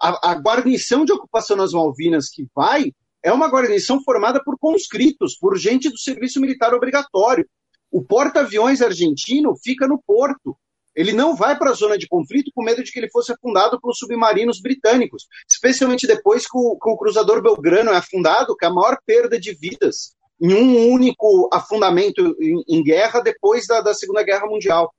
a, 0.01 0.31
a 0.33 0.35
guarnição 0.35 1.05
de 1.05 1.13
ocupação 1.13 1.57
nas 1.57 1.73
Malvinas 1.73 2.29
que 2.29 2.47
vai 2.55 2.93
é 3.23 3.33
uma 3.33 3.49
guarnição 3.49 4.03
formada 4.03 4.43
por 4.43 4.57
conscritos, 4.59 5.37
por 5.37 5.57
gente 5.57 5.91
do 5.91 5.99
serviço 5.99 6.41
militar 6.41 6.73
obrigatório. 6.73 7.47
O 7.91 8.03
porta-aviões 8.03 8.81
argentino 8.81 9.57
fica 9.57 9.87
no 9.87 10.01
porto. 10.07 10.57
Ele 10.95 11.13
não 11.13 11.35
vai 11.35 11.57
para 11.57 11.71
a 11.71 11.75
zona 11.75 11.97
de 11.97 12.09
conflito 12.09 12.51
com 12.55 12.63
medo 12.63 12.83
de 12.83 12.91
que 12.91 12.99
ele 12.99 13.11
fosse 13.11 13.33
afundado 13.33 13.81
pelos 13.81 13.99
submarinos 13.99 14.61
britânicos, 14.61 15.27
especialmente 15.51 16.07
depois 16.07 16.45
que 16.45 16.57
o, 16.57 16.77
que 16.77 16.91
o 16.91 16.97
cruzador 16.97 17.43
Belgrano 17.43 17.91
é 17.91 17.97
afundado, 17.97 18.57
que 18.57 18.65
é 18.65 18.69
a 18.69 18.73
maior 18.73 18.99
perda 19.07 19.39
de 19.39 19.55
vidas 19.55 20.17
em 20.41 20.55
um 20.55 20.93
único 20.93 21.49
afundamento 21.53 22.37
em, 22.41 22.63
em 22.69 22.83
guerra 22.83 23.21
depois 23.21 23.67
da, 23.67 23.81
da 23.81 23.95
Segunda 23.95 24.23
Guerra 24.23 24.47
Mundial. 24.47 24.93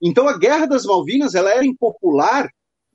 Então 0.00 0.28
a 0.28 0.36
Guerra 0.36 0.66
das 0.66 0.84
Malvinas 0.84 1.34
ela 1.34 1.50
era 1.50 1.64
impopular 1.64 2.48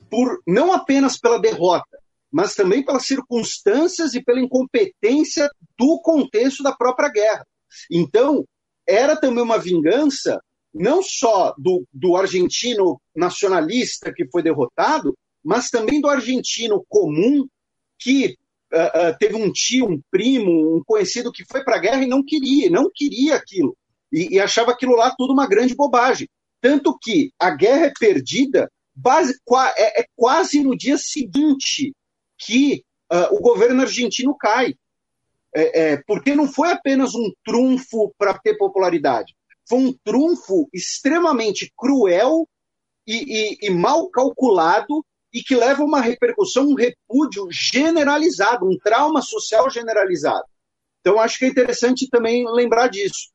por 0.10 0.42
não 0.46 0.72
apenas 0.72 1.18
pela 1.18 1.40
derrota, 1.40 1.98
mas 2.32 2.56
também 2.56 2.84
pelas 2.84 3.06
circunstâncias 3.06 4.14
e 4.14 4.24
pela 4.24 4.42
incompetência 4.42 5.50
do 5.78 6.00
contexto 6.02 6.64
da 6.64 6.74
própria 6.74 7.10
guerra. 7.10 7.46
Então, 7.92 8.46
era 8.88 9.16
também 9.16 9.44
uma 9.44 9.58
vingança 9.58 10.40
não 10.74 11.02
só 11.02 11.56
do, 11.58 11.86
do 11.94 12.18
argentino 12.18 13.00
nacionalista 13.16 14.14
que 14.14 14.28
foi 14.30 14.44
derrotado, 14.44 15.18
mas 15.44 15.70
também 15.70 16.02
do 16.02 16.10
argentino 16.10 16.84
comum 16.90 17.48
que 17.98 18.36
uh, 18.74 19.12
uh, 19.12 19.18
teve 19.18 19.36
um 19.36 19.52
tio, 19.52 19.86
um 19.86 20.02
primo, 20.12 20.76
um 20.76 20.84
conhecido 20.84 21.32
que 21.32 21.46
foi 21.46 21.64
para 21.64 21.78
a 21.78 21.80
guerra 21.80 22.04
e 22.04 22.08
não 22.08 22.24
queria, 22.24 22.70
não 22.70 22.92
queria 22.94 23.36
aquilo. 23.36 23.78
E, 24.12 24.36
e 24.36 24.40
achava 24.40 24.72
aquilo 24.72 24.96
lá 24.96 25.14
tudo 25.18 25.32
uma 25.32 25.48
grande 25.48 25.74
bobagem. 25.74 26.28
Tanto 26.60 26.98
que 27.02 27.32
a 27.40 27.52
guerra 27.52 27.86
é 27.86 27.94
perdida 27.98 28.70
base, 28.96 29.38
é, 29.76 30.02
é 30.02 30.06
quase 30.16 30.64
no 30.64 30.76
dia 30.76 30.98
seguinte 30.98 31.94
que 32.38 32.84
uh, 33.12 33.36
o 33.36 33.42
governo 33.42 33.82
argentino 33.82 34.36
cai. 34.38 34.76
É, 35.58 35.94
é, 35.94 36.04
porque 36.06 36.36
não 36.36 36.50
foi 36.52 36.70
apenas 36.72 37.16
um 37.16 37.32
trunfo 37.46 38.14
para 38.18 38.38
ter 38.38 38.58
popularidade, 38.58 39.34
foi 39.68 39.80
um 39.80 39.94
trunfo 40.04 40.68
extremamente 40.74 41.72
cruel 41.78 42.46
e, 43.08 43.16
e, 43.16 43.68
e, 43.68 43.70
mal 43.70 44.10
calculado 44.10 45.06
e 45.34 45.42
que 45.42 45.56
leva 45.56 45.82
a 45.82 45.86
uma 45.86 46.02
repercussão, 46.02 46.68
um 46.68 46.76
repúdio 46.76 47.48
generalizado, 47.50 48.66
um 48.66 48.78
trauma 48.78 49.22
social 49.22 49.70
generalizado. 49.70 50.46
Então, 51.00 51.20
acho 51.20 51.40
que 51.40 51.46
é 51.46 51.50
interessante 51.50 52.10
também 52.10 52.46
lembrar 52.52 52.88
disso. 52.88 53.30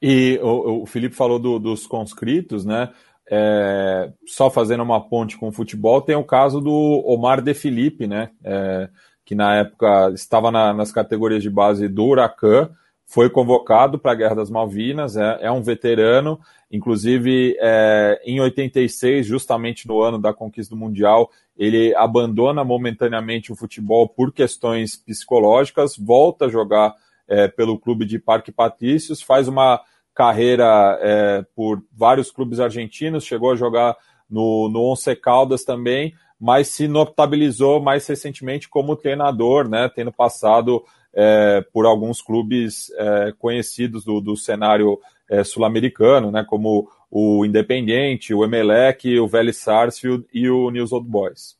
E 0.00 0.38
o, 0.42 0.82
o 0.82 0.86
Felipe 0.86 1.14
falou 1.14 1.38
do, 1.38 1.58
dos 1.58 1.86
conscritos, 1.86 2.64
né? 2.64 2.92
É, 3.30 4.12
só 4.26 4.50
fazendo 4.50 4.82
uma 4.82 5.00
ponte 5.00 5.38
com 5.38 5.48
o 5.48 5.52
futebol, 5.52 6.02
tem 6.02 6.14
o 6.14 6.24
caso 6.24 6.60
do 6.60 7.02
Omar 7.06 7.40
De 7.40 7.54
Felipe, 7.54 8.06
né? 8.06 8.30
É, 8.44 8.88
que 9.24 9.34
na 9.34 9.56
época 9.56 10.10
estava 10.14 10.50
na, 10.50 10.74
nas 10.74 10.92
categorias 10.92 11.42
de 11.42 11.48
base 11.48 11.88
do 11.88 12.04
Huracan, 12.04 12.70
foi 13.06 13.30
convocado 13.30 13.98
para 13.98 14.12
a 14.12 14.14
Guerra 14.14 14.34
das 14.34 14.50
Malvinas, 14.50 15.16
é, 15.16 15.38
é 15.42 15.50
um 15.50 15.62
veterano, 15.62 16.38
inclusive 16.70 17.56
é, 17.60 18.20
em 18.24 18.40
86, 18.40 19.26
justamente 19.26 19.86
no 19.86 20.00
ano 20.00 20.18
da 20.18 20.32
conquista 20.32 20.74
do 20.74 20.80
Mundial, 20.80 21.30
ele 21.56 21.94
abandona 21.94 22.64
momentaneamente 22.64 23.52
o 23.52 23.56
futebol 23.56 24.08
por 24.08 24.32
questões 24.32 24.96
psicológicas, 24.96 25.96
volta 25.96 26.46
a 26.46 26.48
jogar 26.48 26.94
é, 27.28 27.46
pelo 27.48 27.78
clube 27.78 28.04
de 28.04 28.18
Parque 28.18 28.50
Patrícios, 28.50 29.22
faz 29.22 29.48
uma 29.48 29.80
carreira 30.14 30.98
é, 31.02 31.44
por 31.54 31.82
vários 31.92 32.30
clubes 32.30 32.60
argentinos, 32.60 33.24
chegou 33.24 33.50
a 33.50 33.56
jogar 33.56 33.96
no, 34.30 34.68
no 34.68 34.92
Once 34.92 35.14
Caldas 35.16 35.64
também, 35.64 36.14
mas 36.40 36.68
se 36.68 36.86
notabilizou 36.86 37.80
mais 37.80 38.06
recentemente 38.06 38.68
como 38.68 38.96
treinador, 38.96 39.68
né, 39.68 39.90
tendo 39.94 40.12
passado 40.12 40.84
é, 41.12 41.64
por 41.72 41.86
alguns 41.86 42.20
clubes 42.20 42.90
é, 42.96 43.32
conhecidos 43.38 44.04
do, 44.04 44.20
do 44.20 44.36
cenário 44.36 44.98
é, 45.28 45.42
sul-americano, 45.42 46.30
né, 46.30 46.44
como 46.46 46.88
o 47.10 47.44
Independiente, 47.44 48.34
o 48.34 48.44
Emelec, 48.44 49.18
o 49.18 49.28
Vélez 49.28 49.58
Sarsfield 49.58 50.26
e 50.32 50.48
o 50.48 50.70
News 50.70 50.92
Old 50.92 51.08
Boys. 51.08 51.56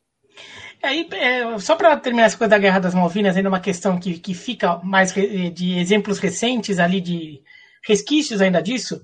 Aí, 0.83 1.09
é, 1.13 1.59
só 1.59 1.77
para 1.77 1.97
terminar 1.97 2.27
essa 2.27 2.37
coisa 2.37 2.51
da 2.51 2.59
Guerra 2.59 2.81
das 2.81 2.95
Malvinas, 2.95 3.37
ainda 3.37 3.49
uma 3.49 3.61
questão 3.61 3.99
que, 3.99 4.19
que 4.19 4.35
fica 4.35 4.79
mais 4.83 5.15
de 5.15 5.79
exemplos 5.79 6.19
recentes 6.19 6.79
ali 6.79 7.01
de, 7.01 7.41
resquícios 7.87 8.41
ainda 8.41 8.61
disso. 8.61 9.01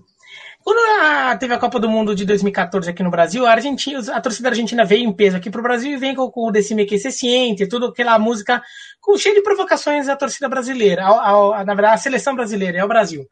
Quando 0.63 0.79
a, 1.03 1.37
teve 1.37 1.55
a 1.55 1.59
Copa 1.59 1.81
do 1.81 1.89
Mundo 1.89 2.15
de 2.15 2.25
2014 2.27 2.91
aqui 2.91 3.03
no 3.03 3.11
Brasil, 3.11 3.47
a, 3.47 3.53
Argentina, 3.53 3.99
a 4.13 4.21
torcida 4.21 4.51
argentina 4.51 4.85
veio 4.85 5.09
em 5.09 5.13
peso 5.13 5.37
aqui 5.37 5.51
para 5.51 5.61
o 5.61 5.63
Brasil 5.63 5.93
e 5.93 5.97
vem 5.97 6.15
com, 6.15 6.31
com 6.31 6.49
o 6.49 6.51
Decime 6.51 6.85
Que 6.85 6.99
Se 6.99 7.11
Ciente, 7.11 7.67
tudo 7.67 7.87
aquela 7.87 8.19
música 8.19 8.63
com 9.01 9.17
cheio 9.17 9.35
de 9.35 9.43
provocações 9.43 10.09
à 10.09 10.17
torcida 10.17 10.49
brasileira, 10.49 11.05
ao, 11.05 11.19
ao, 11.55 11.65
na 11.65 11.75
verdade, 11.75 11.95
a 11.95 11.99
seleção 11.99 12.35
brasileira, 12.35 12.79
é 12.79 12.85
o 12.85 12.89
Brasil. 12.89 13.27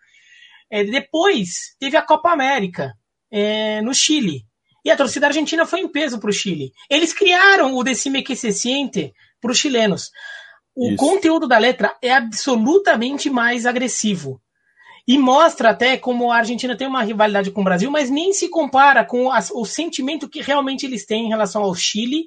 É, 0.70 0.84
depois 0.84 1.74
teve 1.78 1.96
a 1.96 2.02
Copa 2.02 2.30
América 2.30 2.94
é, 3.30 3.82
no 3.82 3.94
Chile. 3.94 4.44
E 4.84 4.90
a 4.90 4.96
torcida 4.96 5.26
argentina 5.26 5.66
foi 5.66 5.80
em 5.80 5.88
peso 5.88 6.18
para 6.18 6.30
o 6.30 6.32
Chile. 6.32 6.72
Eles 6.88 7.12
criaram 7.12 7.74
o 7.74 7.84
Decime 7.84 8.22
Que 8.22 8.34
Se 8.34 8.52
Ciente 8.52 9.12
para 9.38 9.50
os 9.50 9.58
chilenos. 9.58 10.10
O 10.74 10.88
Isso. 10.88 10.96
conteúdo 10.96 11.46
da 11.46 11.58
letra 11.58 11.94
é 12.00 12.12
absolutamente 12.12 13.28
mais 13.28 13.66
agressivo. 13.66 14.40
E 15.08 15.16
mostra 15.16 15.70
até 15.70 15.96
como 15.96 16.30
a 16.30 16.36
Argentina 16.36 16.76
tem 16.76 16.86
uma 16.86 17.02
rivalidade 17.02 17.50
com 17.50 17.62
o 17.62 17.64
Brasil, 17.64 17.90
mas 17.90 18.10
nem 18.10 18.34
se 18.34 18.50
compara 18.50 19.02
com 19.02 19.32
a, 19.32 19.38
o 19.54 19.64
sentimento 19.64 20.28
que 20.28 20.42
realmente 20.42 20.84
eles 20.84 21.06
têm 21.06 21.24
em 21.24 21.28
relação 21.30 21.62
ao 21.62 21.74
Chile 21.74 22.26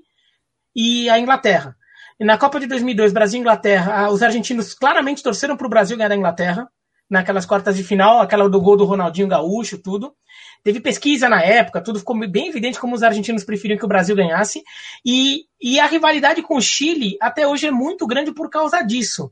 e 0.76 1.08
à 1.08 1.20
Inglaterra. 1.20 1.78
E 2.20 2.26
na 2.26 2.40
Copa 2.40 2.60
de 2.60 2.66
2002, 2.66 3.14
Brasil 3.14 3.38
e 3.38 3.42
Inglaterra, 3.42 4.10
os 4.10 4.24
argentinos 4.24 4.74
claramente 4.74 5.22
torceram 5.22 5.56
para 5.56 5.68
o 5.68 5.70
Brasil 5.70 5.96
ganhar 5.96 6.10
da 6.10 6.16
Inglaterra, 6.16 6.68
naquelas 7.08 7.46
quartas 7.46 7.78
de 7.78 7.84
final, 7.84 8.20
aquela 8.20 8.50
do 8.50 8.60
gol 8.60 8.76
do 8.76 8.86
Ronaldinho 8.86 9.28
Gaúcho, 9.28 9.78
tudo. 9.78 10.16
Teve 10.64 10.80
pesquisa 10.80 11.30
na 11.30 11.40
época, 11.40 11.82
tudo 11.82 12.00
ficou 12.00 12.18
bem 12.28 12.48
evidente 12.48 12.80
como 12.80 12.96
os 12.96 13.04
argentinos 13.04 13.44
preferiam 13.44 13.78
que 13.78 13.86
o 13.86 13.88
Brasil 13.88 14.16
ganhasse. 14.16 14.64
E, 15.06 15.46
e 15.62 15.80
a 15.80 15.86
rivalidade 15.86 16.42
com 16.42 16.58
o 16.58 16.62
Chile 16.62 17.16
até 17.22 17.46
hoje 17.46 17.68
é 17.68 17.72
muito 17.72 18.08
grande 18.08 18.32
por 18.32 18.50
causa 18.50 18.82
disso. 18.82 19.32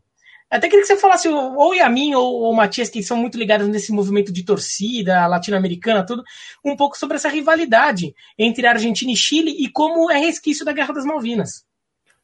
Até 0.50 0.68
queria 0.68 0.82
que 0.82 0.88
você 0.88 0.98
falasse, 0.98 1.28
ou 1.30 1.76
Yamin 1.76 2.16
ou 2.16 2.50
o 2.50 2.56
Matias, 2.56 2.90
que 2.90 3.04
são 3.04 3.16
muito 3.16 3.38
ligados 3.38 3.68
nesse 3.68 3.92
movimento 3.92 4.34
de 4.34 4.44
torcida 4.44 5.28
latino-americana, 5.28 6.04
tudo, 6.04 6.24
um 6.66 6.76
pouco 6.76 6.98
sobre 6.98 7.18
essa 7.18 7.30
rivalidade 7.30 8.16
entre 8.38 8.66
Argentina 8.66 9.12
e 9.12 9.16
Chile 9.16 9.56
e 9.60 9.70
como 9.70 10.10
é 10.10 10.18
resquício 10.18 10.66
da 10.66 10.74
Guerra 10.74 10.96
das 10.96 11.06
Malvinas. 11.06 11.64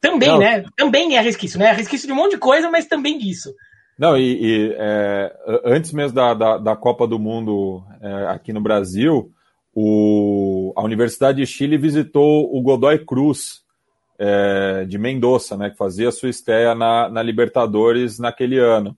Também, 0.01 0.29
Não. 0.29 0.39
né? 0.39 0.65
Também 0.75 1.15
é 1.17 1.21
resquício, 1.21 1.59
né? 1.59 1.67
É 1.67 1.73
resquício 1.73 2.07
de 2.07 2.13
um 2.13 2.15
monte 2.15 2.31
de 2.31 2.37
coisa, 2.37 2.69
mas 2.69 2.87
também 2.87 3.17
disso. 3.17 3.53
Não, 3.97 4.17
e, 4.17 4.43
e 4.43 4.75
é, 4.77 5.33
antes 5.63 5.93
mesmo 5.93 6.15
da, 6.15 6.33
da, 6.33 6.57
da, 6.57 6.75
Copa 6.75 7.07
do 7.07 7.17
Mundo 7.17 7.83
é, 8.01 8.27
aqui 8.27 8.51
no 8.51 8.59
Brasil, 8.59 9.31
o, 9.73 10.73
a 10.75 10.83
Universidade 10.83 11.37
de 11.37 11.45
Chile 11.45 11.77
visitou 11.77 12.49
o 12.53 12.61
Godoy 12.61 13.05
Cruz 13.05 13.64
é, 14.17 14.85
de 14.85 14.97
Mendoza, 14.97 15.57
né, 15.57 15.69
que 15.69 15.77
fazia 15.77 16.11
sua 16.11 16.29
estreia 16.29 16.73
na, 16.73 17.09
na 17.09 17.21
Libertadores 17.21 18.19
naquele 18.19 18.57
ano. 18.59 18.95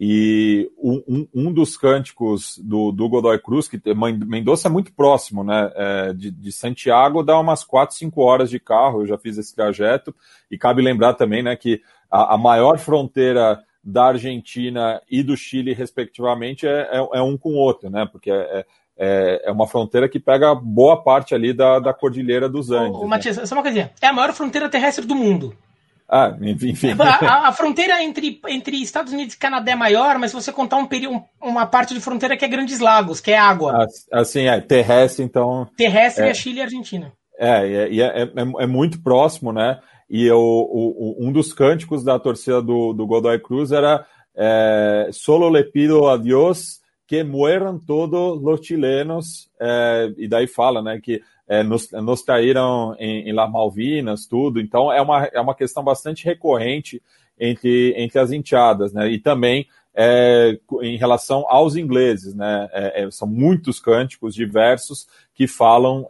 E 0.00 0.70
um, 0.78 1.26
um, 1.34 1.52
dos 1.52 1.76
cânticos 1.76 2.56
do, 2.62 2.92
do 2.92 3.08
Godoy 3.08 3.36
Cruz, 3.40 3.66
que 3.66 3.80
Mendoza 3.94 4.68
é 4.68 4.70
muito 4.70 4.92
próximo, 4.92 5.42
né? 5.42 5.72
É, 5.74 6.12
de, 6.12 6.30
de, 6.30 6.52
Santiago 6.52 7.24
dá 7.24 7.36
umas 7.36 7.64
4, 7.64 7.96
5 7.96 8.22
horas 8.22 8.48
de 8.48 8.60
carro, 8.60 9.02
eu 9.02 9.06
já 9.08 9.18
fiz 9.18 9.36
esse 9.36 9.52
trajeto. 9.52 10.14
E 10.48 10.56
cabe 10.56 10.82
lembrar 10.82 11.14
também 11.14 11.42
né, 11.42 11.56
que 11.56 11.82
a, 12.08 12.34
a 12.34 12.38
maior 12.38 12.78
fronteira 12.78 13.60
da 13.82 14.06
Argentina 14.06 15.02
e 15.10 15.20
do 15.20 15.36
Chile, 15.36 15.72
respectivamente, 15.72 16.64
é, 16.64 16.88
é, 16.92 17.08
é 17.14 17.22
um 17.22 17.36
com 17.36 17.54
o 17.54 17.58
outro, 17.58 17.90
né? 17.90 18.06
Porque 18.06 18.30
é, 18.30 18.64
é, 18.98 19.42
é, 19.44 19.52
uma 19.52 19.66
fronteira 19.66 20.08
que 20.08 20.18
pega 20.18 20.54
boa 20.54 21.02
parte 21.02 21.34
ali 21.34 21.52
da, 21.52 21.78
da 21.78 21.94
Cordilheira 21.94 22.48
dos 22.48 22.70
Andes. 22.70 22.98
Ô, 22.98 23.04
ô 23.04 23.06
Matias, 23.06 23.36
né? 23.36 23.46
só 23.46 23.54
uma 23.54 23.62
coisinha. 23.62 23.92
É 24.02 24.08
a 24.08 24.12
maior 24.12 24.32
fronteira 24.32 24.68
terrestre 24.68 25.06
do 25.06 25.14
mundo. 25.14 25.56
Ah, 26.10 26.34
enfim. 26.40 26.96
A, 26.98 27.48
a, 27.48 27.52
fronteira 27.52 28.02
entre, 28.02 28.40
entre 28.48 28.82
Estados 28.82 29.12
Unidos 29.12 29.34
e 29.34 29.38
Canadá 29.38 29.72
é 29.72 29.76
maior, 29.76 30.18
mas 30.18 30.30
se 30.30 30.36
você 30.36 30.50
contar 30.50 30.78
um 30.78 30.86
período, 30.86 31.22
uma 31.40 31.66
parte 31.66 31.92
de 31.92 32.00
fronteira 32.00 32.34
que 32.34 32.44
é 32.44 32.48
Grandes 32.48 32.80
Lagos, 32.80 33.20
que 33.20 33.30
é 33.30 33.38
água. 33.38 33.86
Assim, 34.10 34.46
é 34.46 34.58
terrestre, 34.58 35.22
então. 35.22 35.68
Terrestre 35.76 36.24
é, 36.24 36.30
é 36.30 36.34
Chile 36.34 36.58
e 36.58 36.62
Argentina. 36.62 37.12
É, 37.38 37.88
e 37.90 38.00
é, 38.00 38.22
é, 38.22 38.30
é, 38.34 38.66
muito 38.66 39.02
próximo, 39.02 39.52
né? 39.52 39.78
E 40.08 40.24
eu, 40.24 40.40
o, 40.40 41.16
um 41.20 41.30
dos 41.30 41.52
cânticos 41.52 42.02
da 42.02 42.18
torcida 42.18 42.62
do, 42.62 42.94
do 42.94 43.06
Godoy 43.06 43.38
Cruz 43.38 43.70
era 43.70 44.06
é, 44.34 45.10
Solo 45.12 45.50
le 45.50 45.62
pido 45.64 46.08
a 46.08 46.16
Dios 46.16 46.80
que 47.08 47.24
mueran 47.24 47.80
todos 47.80 48.40
los 48.40 48.60
chilenos. 48.60 49.50
É, 49.58 50.12
e 50.18 50.28
daí 50.28 50.46
fala, 50.46 50.82
né, 50.82 51.00
que 51.02 51.22
é, 51.48 51.62
nos, 51.62 51.90
nos 51.90 52.22
traíram 52.22 52.94
em, 52.98 53.30
em 53.30 53.32
Las 53.32 53.50
Malvinas, 53.50 54.26
tudo. 54.26 54.60
Então 54.60 54.92
é 54.92 55.00
uma, 55.00 55.24
é 55.24 55.40
uma 55.40 55.54
questão 55.54 55.82
bastante 55.82 56.26
recorrente 56.26 57.02
entre, 57.40 57.94
entre 57.96 58.18
as 58.18 58.30
enteadas, 58.30 58.92
né? 58.92 59.10
E 59.10 59.18
também 59.18 59.66
é, 59.94 60.58
em 60.82 60.98
relação 60.98 61.46
aos 61.48 61.76
ingleses, 61.76 62.34
né? 62.34 62.68
São 63.10 63.26
muitos 63.26 63.80
cânticos 63.80 64.34
diversos 64.34 65.08
que 65.34 65.46
falam 65.48 66.06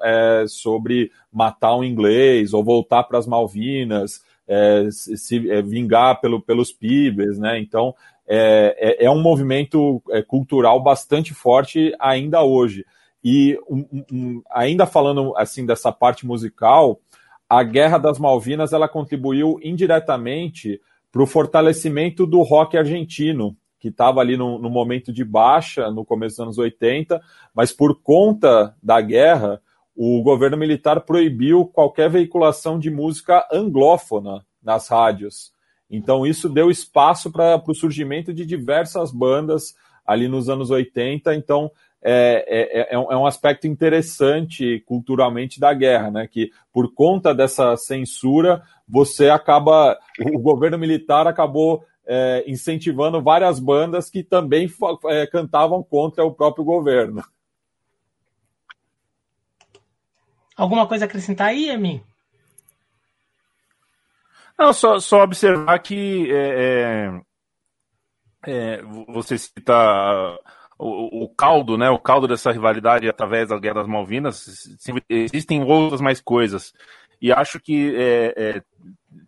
sobre 0.49 1.13
matar 1.33 1.77
um 1.77 1.85
inglês 1.85 2.53
ou 2.53 2.65
voltar 2.65 3.05
para 3.05 3.19
as 3.19 3.27
Malvinas, 3.27 4.23
é, 4.49 4.89
se 4.91 5.39
vingar 5.63 6.21
pelo, 6.21 6.41
pelos 6.41 6.73
pibes, 6.73 7.39
né? 7.39 7.61
Então 7.61 7.95
é, 8.29 9.05
é, 9.07 9.11
um 9.11 9.21
movimento 9.21 10.03
cultural 10.27 10.83
bastante 10.83 11.33
forte 11.33 11.95
ainda 11.99 12.43
hoje. 12.43 12.85
E 13.25 13.59
um, 13.69 14.05
um, 14.13 14.43
ainda 14.51 14.87
falando 14.87 15.35
assim 15.37 15.67
dessa 15.67 15.91
parte 15.91 16.27
musical, 16.27 17.01
a 17.49 17.63
Guerra 17.63 17.99
das 17.99 18.19
Malvinas 18.19 18.73
ela 18.73 18.89
contribuiu 18.89 19.59
indiretamente 19.63 20.81
para 21.11 21.23
o 21.23 21.27
fortalecimento 21.27 22.27
do 22.27 22.43
rock 22.43 22.77
argentino, 22.77 23.57
que 23.81 23.89
estava 23.89 24.21
ali 24.21 24.37
no, 24.37 24.59
no, 24.59 24.69
momento 24.69 25.13
de 25.13 25.25
baixa 25.25 25.91
no 25.91 26.05
começo 26.05 26.37
dos 26.37 26.41
anos 26.45 26.59
80, 26.59 27.21
mas 27.55 27.73
por 27.73 28.01
conta 28.03 28.75
da 28.83 29.01
guerra, 29.01 29.61
o 29.97 30.23
governo 30.23 30.57
militar 30.57 31.01
proibiu 31.01 31.65
qualquer 31.65 32.11
veiculação 32.11 32.79
de 32.79 32.91
música 32.91 33.47
anglófona 33.53 34.45
nas 34.63 34.89
rádios. 34.89 35.53
Então 35.91 36.27
isso 36.27 36.49
deu 36.49 36.71
espaço 36.71 37.31
para 37.31 37.63
o 37.67 37.75
surgimento 37.75 38.33
de 38.33 38.45
diversas 38.45 39.11
bandas 39.11 39.75
ali 40.07 40.29
nos 40.29 40.49
anos 40.49 40.71
80. 40.71 41.35
Então 41.35 41.71
é, 42.03 42.45
é, 42.47 42.95
é, 42.95 42.99
um, 42.99 43.13
é, 43.13 43.17
um, 43.17 43.27
aspecto 43.27 43.67
interessante 43.67 44.81
culturalmente 44.87 45.59
da 45.59 45.75
guerra, 45.75 46.11
né? 46.11 46.29
Que 46.29 46.51
por 46.73 46.95
conta 46.95 47.35
dessa 47.35 47.77
censura, 47.77 48.63
você 48.87 49.29
acaba. 49.29 49.99
O 50.33 50.39
governo 50.39 50.79
militar 50.79 51.27
acabou 51.27 51.85
é, 52.07 52.45
incentivando 52.47 53.21
várias 53.21 53.59
bandas 53.59 54.09
que 54.09 54.23
também 54.23 54.71
é, 55.07 55.27
cantavam 55.27 55.83
contra 55.83 56.25
o 56.25 56.33
próprio 56.33 56.65
governo. 56.65 57.23
Alguma 60.57 60.87
coisa 60.87 61.05
a 61.05 61.07
acrescentar 61.07 61.49
aí, 61.49 61.69
Emin? 61.69 62.01
Não, 64.59 64.73
só, 64.73 64.99
só 64.99 65.23
observar 65.23 65.79
que 65.79 66.29
é, 66.33 67.21
é, 68.47 68.83
você 69.07 69.39
cita 69.39 69.73
o, 70.79 71.25
o, 71.25 71.29
caldo, 71.29 71.79
né, 71.79 71.89
o 71.91 71.99
caldo 71.99 72.27
dessa 72.27 72.51
rivalidade 72.51 73.09
através 73.09 73.49
da 73.49 73.59
Guerra 73.59 73.77
das 73.77 73.87
Malvinas, 73.87 74.69
existem 75.09 75.63
outras 75.63 76.01
mais 76.01 76.21
coisas. 76.21 76.73
E 77.21 77.33
acho 77.33 77.61
que 77.61 77.95
é, 77.97 78.35
é, 78.37 78.63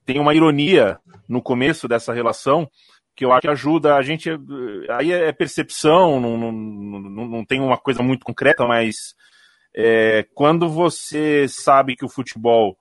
tem 0.05 0.21
uma 0.21 0.35
ironia 0.35 0.99
no 1.29 1.43
começo 1.43 1.89
dessa 1.89 2.13
relação 2.13 2.69
que 3.17 3.25
eu 3.25 3.33
acho 3.33 3.43
que 3.43 3.49
ajuda 3.49 3.97
a 3.97 4.03
gente. 4.03 4.31
Aí 4.91 5.13
é 5.13 5.33
percepção, 5.33 6.21
não, 6.21 6.39
não, 6.39 6.53
não, 6.53 7.29
não 7.29 7.45
tem 7.45 7.61
uma 7.61 7.77
coisa 7.77 8.03
muito 8.03 8.25
concreta, 8.25 8.67
mas 8.67 9.15
é, 9.77 10.25
quando 10.35 10.69
você 10.69 11.47
sabe 11.49 11.97
que 11.97 12.05
o 12.05 12.09
futebol 12.09 12.77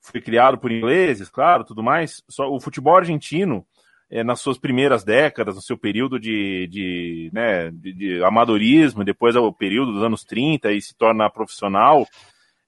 foi 0.00 0.20
criado 0.20 0.58
por 0.58 0.72
ingleses, 0.72 1.28
claro, 1.28 1.64
tudo 1.64 1.82
mais, 1.82 2.22
só 2.28 2.50
o 2.50 2.60
futebol 2.60 2.96
argentino 2.96 3.64
é, 4.10 4.24
nas 4.24 4.40
suas 4.40 4.58
primeiras 4.58 5.04
décadas, 5.04 5.54
no 5.54 5.62
seu 5.62 5.78
período 5.78 6.18
de, 6.18 6.66
de, 6.68 7.30
né, 7.32 7.70
de, 7.70 7.92
de 7.92 8.24
amadorismo, 8.24 9.04
depois 9.04 9.36
é 9.36 9.38
o 9.38 9.52
período 9.52 9.92
dos 9.92 10.02
anos 10.02 10.24
30 10.24 10.72
e 10.72 10.80
se 10.82 10.96
torna 10.96 11.30
profissional, 11.30 12.06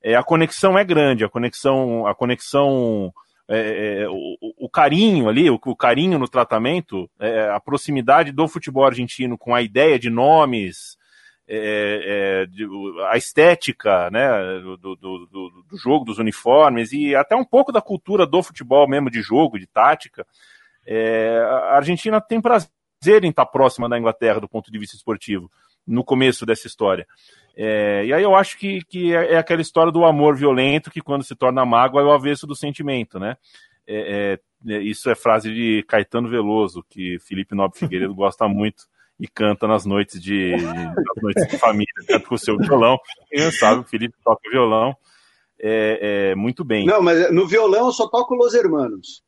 é, 0.02 0.14
a 0.14 0.22
conexão 0.22 0.78
é 0.78 0.84
grande, 0.84 1.24
a 1.24 1.28
conexão, 1.28 2.06
a 2.06 2.14
conexão, 2.14 3.12
é, 3.48 4.06
o, 4.09 4.66
o, 4.66 4.68
carinho 4.68 5.28
ali, 5.28 5.50
o, 5.50 5.59
o 5.64 5.76
carinho 5.76 6.18
no 6.18 6.28
tratamento, 6.28 7.10
a 7.54 7.60
proximidade 7.60 8.32
do 8.32 8.46
futebol 8.48 8.84
argentino 8.84 9.38
com 9.38 9.54
a 9.54 9.62
ideia 9.62 9.98
de 9.98 10.10
nomes, 10.10 10.96
é, 11.48 12.43
é, 12.43 12.47
de, 12.47 12.66
a 13.10 13.16
estética 13.16 14.10
né, 14.10 14.28
do, 14.60 14.77
do, 14.77 14.97
do, 14.97 15.27
do, 15.70 15.77
jogo, 15.77 16.05
dos 16.05 16.19
uniformes 16.19 16.93
e 16.93 17.14
até 17.14 17.35
um 17.35 17.44
pouco 17.44 17.73
da 17.73 17.81
cultura 17.81 18.27
do 18.27 18.43
futebol 18.43 18.89
mesmo, 18.89 19.10
de 19.10 19.20
jogo, 19.20 19.59
de 19.59 19.66
tática, 19.66 20.27
é, 20.86 21.39
a 21.39 21.77
Argentina 21.77 22.20
tem 22.20 22.40
prazer 22.40 22.70
em 23.23 23.31
estar 23.31 23.47
próxima 23.47 23.89
da 23.89 23.98
Inglaterra 23.98 24.40
do 24.40 24.48
ponto 24.48 24.70
de 24.70 24.78
vista 24.78 24.97
esportivo, 24.97 25.51
no 25.86 26.05
começo 26.05 26.47
dessa 26.47 26.66
história. 26.66 27.06
É, 27.56 28.06
e 28.06 28.12
aí 28.14 28.23
eu 28.23 28.35
acho 28.35 28.56
que, 28.56 28.82
que 28.85 29.14
é, 29.14 29.35
é, 29.35 29.36
aquela 29.36 29.60
história 29.60 29.93
do 29.93 30.05
amor 30.05 30.36
violento 30.36 30.90
que 30.90 31.02
quando 31.02 31.24
se 31.24 31.35
torna 31.35 31.66
mágoa 31.66 32.01
é 32.01 32.05
o 32.05 32.12
avesso 32.12 32.47
do 32.47 32.56
sentimento, 32.56 33.19
né? 33.19 33.36
Isso 34.64 35.10
é 35.10 35.14
frase 35.16 35.52
de 35.52 35.85
Caetano 35.89 36.31
Veloso, 36.31 36.85
que 36.89 37.19
Felipe 37.19 37.55
Nobre 37.55 37.81
Figueiredo 37.81 38.14
gosta 38.14 38.47
muito 38.47 38.85
e 39.23 39.28
canta 39.28 39.69
nas 39.69 39.86
noites 39.86 40.20
de, 40.20 40.51
nas 40.57 41.23
noites 41.23 41.47
de 41.49 41.57
família, 41.57 41.86
canta 42.07 42.27
com 42.27 42.35
o 42.35 42.39
seu 42.39 42.59
violão. 42.59 42.99
Quem 43.31 43.44
não 43.44 43.53
sabe, 43.53 43.81
o 43.81 43.85
Felipe 43.85 44.15
toca 44.23 44.51
violão 44.51 44.94
é, 45.62 46.35
muito 46.35 46.65
bem. 46.65 46.85
Não, 46.85 47.01
mas 47.01 47.32
no 47.32 47.47
violão 47.47 47.86
eu 47.86 47.93
só 47.93 48.09
toco 48.09 48.35
Los 48.35 48.53
Hermanos. 48.53 49.23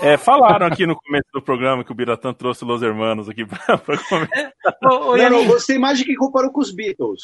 É, 0.00 0.16
falaram 0.16 0.66
aqui 0.66 0.86
no 0.86 0.96
começo 0.96 1.28
do 1.32 1.42
programa 1.42 1.84
que 1.84 1.92
o 1.92 1.94
Biratã 1.94 2.32
trouxe 2.32 2.64
Los 2.64 2.82
Hermanos 2.82 3.28
aqui 3.28 3.44
para 3.46 3.78
comentar. 4.08 4.38
É, 4.38 4.52
não, 4.82 5.30
não, 5.30 5.46
gostei 5.46 5.78
mais 5.78 5.98
de 5.98 6.04
que 6.04 6.14
comparou 6.16 6.50
com 6.50 6.60
os 6.60 6.72
Beatles. 6.72 7.22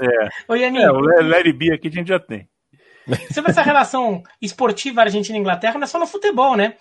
É, 0.00 0.52
Ô, 0.52 0.54
é 0.54 0.90
o 0.90 1.00
Larry 1.00 1.52
B 1.52 1.72
aqui 1.72 1.88
a 1.88 1.90
gente 1.90 2.08
já 2.08 2.18
tem. 2.18 2.48
Sobre 3.32 3.50
essa 3.50 3.62
relação 3.62 4.22
esportiva 4.40 5.00
Argentina-Inglaterra, 5.00 5.74
não 5.74 5.84
é 5.84 5.86
só 5.86 5.98
no 5.98 6.06
futebol, 6.06 6.56
né? 6.56 6.76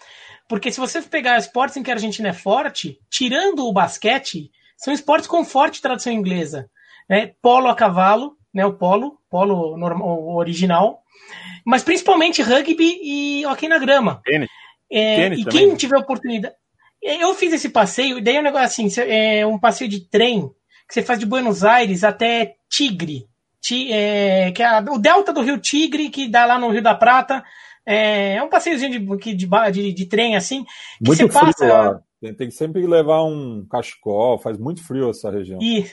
Porque 0.50 0.72
se 0.72 0.80
você 0.80 1.00
pegar 1.00 1.38
esportes 1.38 1.78
em 1.78 1.84
que 1.84 1.92
a 1.92 1.94
Argentina 1.94 2.30
é 2.30 2.34
forte, 2.34 3.00
tirando 3.08 3.68
o 3.68 3.72
basquete, 3.72 4.50
são 4.76 4.92
esportes 4.92 5.28
com 5.28 5.46
forte 5.46 5.80
tradição 5.80 6.12
inglesa. 6.12 6.68
Né? 7.08 7.34
Polo 7.40 7.68
a 7.68 7.76
cavalo, 7.76 8.36
né? 8.52 8.66
o 8.66 8.74
polo, 8.74 9.20
polo 9.30 9.78
normal, 9.78 10.28
original, 10.36 11.04
mas 11.64 11.84
principalmente 11.84 12.42
rugby 12.42 13.00
e 13.04 13.46
hockey 13.46 13.68
na 13.68 13.78
grama. 13.78 14.22
Tênis. 14.26 14.50
É, 14.92 15.16
Tênis 15.18 15.40
e 15.40 15.44
também. 15.44 15.68
quem 15.68 15.76
tiver 15.76 15.98
oportunidade. 15.98 16.56
Eu 17.00 17.36
fiz 17.36 17.54
esse 17.54 17.70
passeio, 17.70 18.18
e 18.18 18.22
daí 18.22 18.38
é 18.38 18.40
um 18.40 18.44
negócio 18.44 18.66
assim: 18.66 18.90
é 19.08 19.46
um 19.46 19.60
passeio 19.60 19.90
de 19.90 20.02
trem 20.10 20.50
que 20.88 20.96
você 20.96 21.04
faz 21.04 21.20
de 21.20 21.28
Buenos 21.28 21.64
Aires 21.64 22.04
até 22.04 22.56
Tigre. 22.68 23.28
é, 23.92 24.52
que 24.52 24.64
é 24.64 24.80
o 24.90 24.98
delta 24.98 25.32
do 25.32 25.42
rio 25.42 25.60
Tigre, 25.60 26.10
que 26.10 26.28
dá 26.28 26.46
lá 26.46 26.58
no 26.58 26.72
Rio 26.72 26.82
da 26.82 26.96
Prata. 26.96 27.44
É, 27.91 28.36
é 28.36 28.44
um 28.44 28.49
passeiozinho 28.49 28.91
de, 28.91 29.36
de, 29.36 29.48
de, 29.72 29.94
de 29.94 30.06
trem, 30.06 30.36
assim. 30.36 30.64
Que 30.64 31.07
muito 31.07 31.18
você 31.18 31.30
frio 31.30 31.45
passa... 31.45 31.66
lá. 31.66 31.99
Tem, 32.22 32.34
tem 32.36 32.48
que 32.49 32.53
sempre 32.53 32.86
levar 32.86 33.24
um 33.24 33.66
cachecol, 33.68 34.38
faz 34.38 34.60
muito 34.60 34.86
frio 34.86 35.10
essa 35.10 35.32
região. 35.32 35.57
E, 35.60 35.90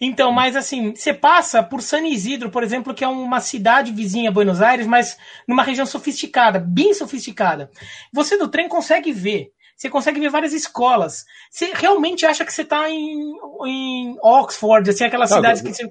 então, 0.00 0.30
mas 0.30 0.54
assim, 0.54 0.94
você 0.94 1.12
passa 1.12 1.64
por 1.64 1.82
San 1.82 2.06
Isidro, 2.06 2.48
por 2.48 2.62
exemplo, 2.62 2.94
que 2.94 3.02
é 3.02 3.08
uma 3.08 3.40
cidade 3.40 3.90
vizinha 3.90 4.30
a 4.30 4.32
Buenos 4.32 4.62
Aires, 4.62 4.86
mas 4.86 5.18
numa 5.48 5.64
região 5.64 5.84
sofisticada, 5.84 6.60
bem 6.60 6.94
sofisticada. 6.94 7.70
Você 8.12 8.38
do 8.38 8.46
trem 8.46 8.68
consegue 8.68 9.10
ver 9.10 9.50
você 9.76 9.90
consegue 9.90 10.18
ver 10.18 10.30
várias 10.30 10.54
escolas. 10.54 11.26
Você 11.50 11.72
realmente 11.74 12.24
acha 12.24 12.44
que 12.44 12.52
você 12.52 12.62
está 12.62 12.88
em, 12.88 13.34
em 13.66 14.16
Oxford, 14.22 14.88
assim, 14.88 15.04
aquelas 15.04 15.30
Não, 15.30 15.36
cidades 15.36 15.60
que 15.60 15.72
você. 15.72 15.88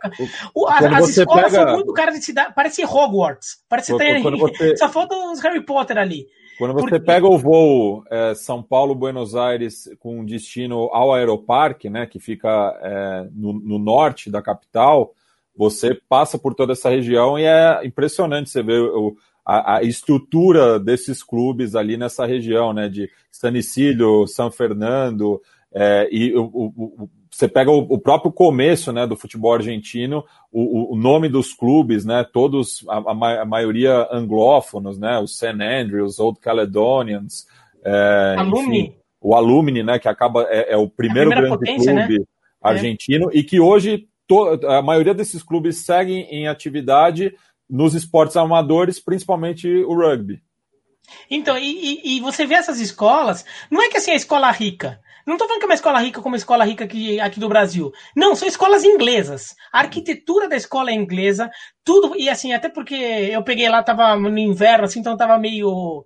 O, 0.56 0.68
as 0.68 1.10
escolas 1.10 1.52
pega... 1.52 1.66
são 1.66 1.74
muito 1.76 1.94
caras 1.94 2.16
de 2.20 2.26
cidade. 2.26 2.53
Parece 2.56 2.84
Hogwarts. 2.84 3.60
Parece 3.70 3.95
que 3.95 4.22
você 4.22 4.38
você... 4.38 4.78
Só 4.78 4.90
faltam 4.90 5.32
uns 5.32 5.40
Harry 5.41 5.64
Potter 5.64 5.98
ali. 5.99 6.26
Quando 6.57 6.74
você 6.74 6.90
Porque... 6.90 7.06
pega 7.06 7.28
o 7.28 7.38
voo 7.38 8.03
é, 8.10 8.34
São 8.34 8.64
Paulo-Buenos 8.64 9.36
Aires 9.36 9.90
com 9.99 10.26
destino 10.26 10.90
ao 10.91 11.14
Aeroparque, 11.14 11.90
né, 11.90 12.06
que 12.06 12.20
fica 12.20 12.49
é, 12.82 13.28
no, 13.34 13.53
no, 13.53 13.78
norte 13.78 14.32
da 14.32 14.41
capital, 14.41 15.14
você 15.56 15.99
passa 16.07 16.40
por 16.40 16.56
toda 16.56 16.74
essa 16.74 16.90
região 16.90 17.38
e 17.38 17.44
é 17.44 17.86
impressionante 17.86 18.49
você 18.49 18.64
ver 18.64 18.80
o, 18.80 19.18
a, 19.46 19.78
a, 19.78 19.84
estrutura 19.84 20.80
desses 20.80 21.22
clubes 21.22 21.76
ali 21.76 21.98
nessa 21.98 22.26
região, 22.26 22.74
né, 22.74 22.90
de 22.90 23.10
Stanicílio, 23.32 24.28
São 24.28 24.50
Fernando, 24.50 25.42
é, 25.74 26.08
e 26.12 26.34
o, 26.36 26.46
o, 26.46 27.10
você 27.30 27.48
pega 27.48 27.70
o, 27.70 27.80
o, 27.80 28.00
próprio 28.00 28.32
começo 28.32 28.94
né, 28.94 29.06
do 29.06 29.18
futebol 29.18 29.54
argentino, 29.54 30.24
o, 30.52 30.94
o 30.94 30.98
nome 30.98 31.28
dos 31.28 31.54
clubes, 31.54 32.06
né, 32.06 32.26
todos, 32.32 32.86
a, 32.88 33.12
a, 33.12 33.46
maioria 33.46 34.08
anglófonos, 34.12 34.98
né, 34.98 35.20
os 35.20 35.38
St. 35.38 35.62
Andrews, 35.62 36.18
Old 36.18 36.40
Caledonians, 36.40 37.46
é, 37.84 38.36
Alumni. 38.38 38.80
Enfim, 38.80 38.96
o 39.22 39.36
Alumni, 39.36 39.84
né, 39.84 40.00
que 40.00 40.08
acaba 40.08 40.44
é, 40.50 40.74
é 40.74 40.78
o 40.78 40.88
primeiro 40.88 41.30
grande 41.30 41.50
potência, 41.50 41.94
clube 41.94 42.20
né? 42.20 42.26
argentino 42.62 43.30
e 43.34 43.44
que 43.44 43.60
hoje 43.60 44.08
to, 44.28 44.60
a 44.68 44.82
maioria 44.82 45.14
desses 45.14 45.44
clubes 45.44 45.78
seguem 45.78 46.22
em 46.32 46.48
atividade 46.48 47.34
nos 47.70 47.94
esportes 47.94 48.38
amadores, 48.38 49.00
principalmente 49.00 49.68
o 49.68 49.96
rugby. 49.96 50.42
Então, 51.30 51.58
e, 51.58 51.64
e, 51.64 52.18
e, 52.18 52.20
você 52.20 52.46
vê 52.46 52.56
essas 52.56 52.80
escolas, 52.80 53.46
não 53.70 53.82
é 53.82 53.90
que 53.90 53.98
assim 53.98 54.12
a 54.12 54.16
escola 54.16 54.50
rica. 54.52 55.00
Não 55.26 55.36
estou 55.36 55.48
falando 55.48 55.60
que 55.60 55.66
é 55.66 55.70
uma 55.70 55.76
escola 55.76 56.00
rica 56.00 56.22
como 56.22 56.36
a 56.36 56.38
escola 56.38 56.64
rica 56.64 56.84
aqui, 56.84 57.20
aqui 57.20 57.40
do 57.40 57.50
Brasil. 57.50 57.92
Não, 58.16 58.36
são 58.36 58.48
escolas 58.48 58.84
inglesas. 58.84 59.56
A 59.72 59.80
arquitetura 59.80 60.48
da 60.48 60.56
escola 60.56 60.92
é 60.92 60.94
inglesa, 60.94 61.50
tudo. 61.84 62.16
E 62.16 62.30
assim, 62.30 62.54
até 62.54 62.70
porque 62.70 62.94
eu 62.94 63.44
peguei 63.44 63.68
lá, 63.68 63.82
tava 63.82 64.16
no 64.16 64.38
inverno, 64.38 64.86
assim, 64.86 65.00
então 65.00 65.18
tava 65.18 65.40
meio 65.40 66.06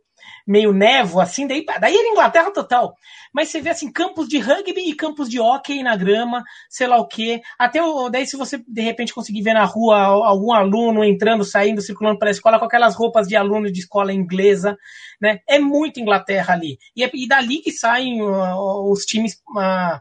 meio 0.50 0.74
névoa, 0.74 1.22
assim, 1.22 1.46
daí, 1.46 1.64
daí 1.80 1.96
era 1.96 2.08
Inglaterra 2.08 2.50
total. 2.52 2.96
Mas 3.32 3.50
você 3.50 3.62
vê 3.62 3.70
assim, 3.70 3.92
campos 3.92 4.28
de 4.28 4.40
rugby 4.40 4.90
e 4.90 4.96
campos 4.96 5.30
de 5.30 5.40
hockey 5.40 5.84
na 5.84 5.96
grama, 5.96 6.44
sei 6.68 6.88
lá 6.88 6.98
o 6.98 7.08
quê. 7.08 7.40
Até 7.60 7.84
o, 7.84 8.10
daí, 8.10 8.26
se 8.26 8.36
você 8.36 8.58
de 8.68 8.82
repente 8.82 9.14
conseguir 9.14 9.44
ver 9.44 9.54
na 9.54 9.64
rua 9.64 9.98
algum 9.98 10.52
aluno 10.52 11.04
entrando, 11.04 11.44
saindo, 11.44 11.84
circulando 11.84 12.18
pela 12.18 12.32
escola 12.32 12.58
com 12.58 12.66
aquelas 12.66 12.96
roupas 12.96 13.28
de 13.28 13.36
aluno 13.36 13.72
de 13.72 13.80
escola 13.80 14.12
inglesa, 14.12 14.76
né? 15.22 15.40
É 15.48 15.60
muito 15.60 16.00
Inglaterra 16.00 16.56
ali. 16.56 16.80
E, 16.96 17.04
é, 17.04 17.12
e 17.14 17.28
dali 17.28 17.60
que 17.60 17.72
saem 17.72 18.20
uh, 18.24 18.92
os 18.92 19.06
times. 19.06 19.36
Uh, 19.56 20.00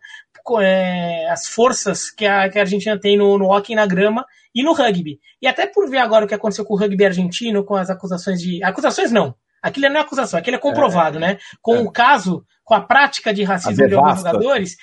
as 1.31 1.47
forças 1.47 2.11
que 2.11 2.25
a, 2.25 2.49
que 2.49 2.59
a 2.59 2.63
Argentina 2.63 2.99
tem 2.99 3.19
no, 3.19 3.37
no 3.37 3.53
hockey 3.53 3.75
na 3.75 3.85
grama 3.85 4.25
e 4.55 4.63
no 4.63 4.73
rugby. 4.73 5.21
E 5.43 5.47
até 5.47 5.67
por 5.67 5.91
ver 5.91 5.99
agora 5.99 6.25
o 6.25 6.29
que 6.29 6.33
aconteceu 6.33 6.65
com 6.65 6.73
o 6.73 6.79
rugby 6.79 7.05
argentino, 7.05 7.63
com 7.63 7.75
as 7.75 7.91
acusações 7.91 8.41
de. 8.41 8.65
Acusações 8.65 9.13
não, 9.13 9.35
Aquilo 9.63 9.89
não 9.89 9.97
é 9.97 10.01
acusação, 10.01 10.39
aquilo 10.39 10.57
é 10.57 10.61
comprovado, 10.61 11.19
é, 11.19 11.21
né? 11.21 11.39
Com 11.61 11.77
é. 11.77 11.81
o 11.81 11.91
caso, 11.91 12.45
com 12.65 12.75
a 12.75 12.81
prática 12.81 13.33
de 13.33 13.43
racismo 13.43 13.89
de 13.89 13.95
alguns 13.95 14.19
jogadores, 14.19 14.77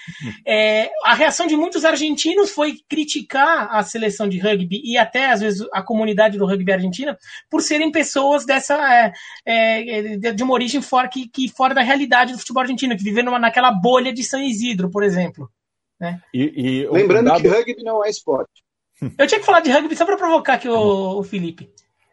é, 0.46 0.90
a 1.04 1.14
reação 1.14 1.48
de 1.48 1.56
muitos 1.56 1.86
argentinos 1.86 2.52
foi 2.52 2.78
criticar 2.90 3.70
a 3.72 3.84
seleção 3.84 4.28
de 4.28 4.40
rugby 4.40 4.82
e 4.84 4.98
até, 4.98 5.32
às 5.32 5.40
vezes, 5.40 5.68
a 5.72 5.82
comunidade 5.82 6.38
do 6.38 6.46
rugby 6.46 6.72
argentina 6.72 7.18
por 7.50 7.62
serem 7.62 7.92
pessoas 7.92 8.46
dessa 8.46 8.76
é, 9.46 10.18
é, 10.26 10.34
de 10.34 10.44
uma 10.44 10.54
origem 10.54 10.82
fora, 10.82 11.08
que, 11.08 11.28
que 11.28 11.48
fora 11.50 11.74
da 11.74 11.82
realidade 11.82 12.34
do 12.34 12.40
futebol 12.40 12.64
argentino, 12.64 12.98
que 12.98 13.04
vivem 13.04 13.24
numa, 13.24 13.40
naquela 13.40 13.72
bolha 13.72 14.12
de 14.12 14.24
São 14.24 14.42
Isidro, 14.42 14.90
por 14.90 15.04
exemplo. 15.04 15.50
Né? 16.00 16.20
E, 16.34 16.84
e 16.84 16.90
Lembrando 16.90 17.26
dado... 17.26 17.42
que 17.42 17.48
rugby 17.48 17.84
não 17.84 18.04
é 18.04 18.10
esporte. 18.10 18.64
Eu 19.18 19.28
tinha 19.28 19.40
que 19.40 19.46
falar 19.46 19.60
de 19.60 19.72
rugby 19.72 19.96
só 19.96 20.06
para 20.06 20.18
provocar 20.18 20.54
aqui 20.54 20.70
o, 20.70 21.20
o 21.20 21.24
Felipe. 21.24 21.70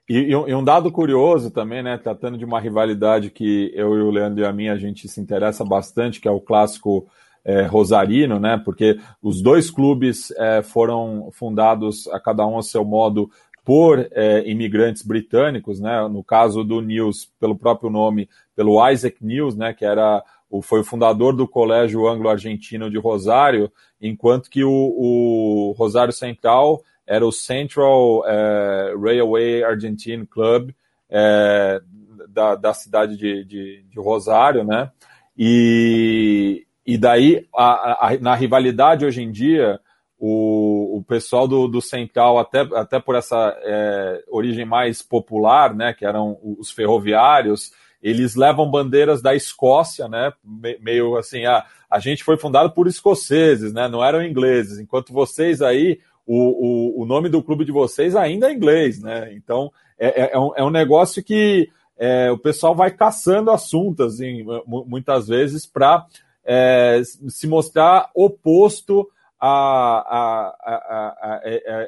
E, 0.08 0.18
e, 0.18 0.54
um 0.54 0.64
dado 0.64 0.90
curioso 0.90 1.50
também, 1.50 1.82
né, 1.82 1.96
tratando 1.96 2.36
de 2.36 2.44
uma 2.44 2.60
rivalidade 2.60 3.30
que 3.30 3.70
eu 3.74 3.94
e 3.94 4.02
o 4.02 4.10
Leandro 4.10 4.42
e 4.42 4.46
a 4.46 4.52
mim 4.52 4.68
a 4.68 4.76
gente 4.76 5.08
se 5.08 5.20
interessa 5.20 5.64
bastante, 5.64 6.20
que 6.20 6.26
é 6.26 6.30
o 6.30 6.40
clássico 6.40 7.06
é, 7.44 7.62
rosarino, 7.62 8.38
né, 8.38 8.60
porque 8.64 8.98
os 9.22 9.40
dois 9.40 9.70
clubes 9.70 10.32
é, 10.32 10.62
foram 10.62 11.30
fundados 11.32 12.08
a 12.08 12.18
cada 12.18 12.46
um 12.46 12.58
a 12.58 12.62
seu 12.62 12.84
modo 12.84 13.30
por 13.64 14.08
é, 14.10 14.48
imigrantes 14.48 15.02
britânicos, 15.02 15.80
né, 15.80 16.06
no 16.08 16.24
caso 16.24 16.64
do 16.64 16.80
News, 16.80 17.30
pelo 17.38 17.56
próprio 17.56 17.88
nome, 17.88 18.28
pelo 18.56 18.88
Isaac 18.90 19.24
News, 19.24 19.54
né, 19.56 19.72
que 19.72 19.84
era 19.84 20.22
o, 20.50 20.60
foi 20.60 20.80
o 20.80 20.84
fundador 20.84 21.34
do 21.34 21.46
Colégio 21.46 22.08
Anglo-Argentino 22.08 22.90
de 22.90 22.98
Rosário, 22.98 23.70
enquanto 24.00 24.50
que 24.50 24.64
o, 24.64 24.70
o 24.70 25.74
Rosário 25.78 26.12
Central 26.12 26.82
era 27.12 27.26
o 27.26 27.30
Central 27.30 28.24
é, 28.26 28.94
Railway 28.98 29.62
Argentine 29.62 30.26
Club 30.26 30.70
é, 31.10 31.78
da, 32.26 32.54
da 32.54 32.72
cidade 32.72 33.18
de, 33.18 33.44
de, 33.44 33.84
de, 33.86 34.00
Rosário, 34.00 34.64
né? 34.64 34.90
E, 35.36 36.66
e 36.86 36.96
daí, 36.96 37.46
a, 37.54 38.08
a, 38.08 38.18
na 38.18 38.34
rivalidade 38.34 39.04
hoje 39.04 39.20
em 39.20 39.30
dia, 39.30 39.78
o, 40.18 40.96
o 41.00 41.04
pessoal 41.04 41.46
do, 41.46 41.68
do 41.68 41.82
Central, 41.82 42.38
até, 42.38 42.60
até 42.60 42.98
por 42.98 43.14
essa 43.14 43.54
é, 43.62 44.24
origem 44.28 44.64
mais 44.64 45.02
popular, 45.02 45.74
né, 45.74 45.92
que 45.92 46.06
eram 46.06 46.38
os 46.42 46.70
ferroviários, 46.70 47.72
eles 48.02 48.34
levam 48.34 48.70
bandeiras 48.70 49.20
da 49.20 49.34
Escócia, 49.34 50.08
né, 50.08 50.32
meio 50.80 51.16
assim, 51.16 51.44
ah, 51.44 51.66
a 51.90 51.98
gente 51.98 52.24
foi 52.24 52.38
fundado 52.38 52.70
por 52.70 52.86
escoceses, 52.86 53.72
né, 53.72 53.86
não 53.86 54.02
eram 54.02 54.24
ingleses, 54.24 54.78
enquanto 54.78 55.12
vocês 55.12 55.60
aí, 55.60 56.00
o, 56.26 57.00
o, 57.00 57.02
o 57.02 57.06
nome 57.06 57.28
do 57.28 57.42
clube 57.42 57.64
de 57.64 57.72
vocês 57.72 58.14
ainda 58.14 58.50
é 58.50 58.54
inglês, 58.54 59.00
né? 59.00 59.32
Então 59.34 59.72
é, 59.98 60.22
é, 60.22 60.30
é, 60.34 60.38
um, 60.38 60.52
é 60.56 60.64
um 60.64 60.70
negócio 60.70 61.22
que 61.22 61.68
é, 61.98 62.30
o 62.30 62.38
pessoal 62.38 62.74
vai 62.74 62.90
caçando 62.90 63.50
assuntos, 63.50 64.14
assim, 64.14 64.44
muitas 64.66 65.28
vezes, 65.28 65.66
para 65.66 66.04
é, 66.44 67.00
se 67.28 67.46
mostrar 67.46 68.10
oposto 68.14 69.08
a, 69.38 69.48
a, 69.48 70.56
a, 70.72 71.40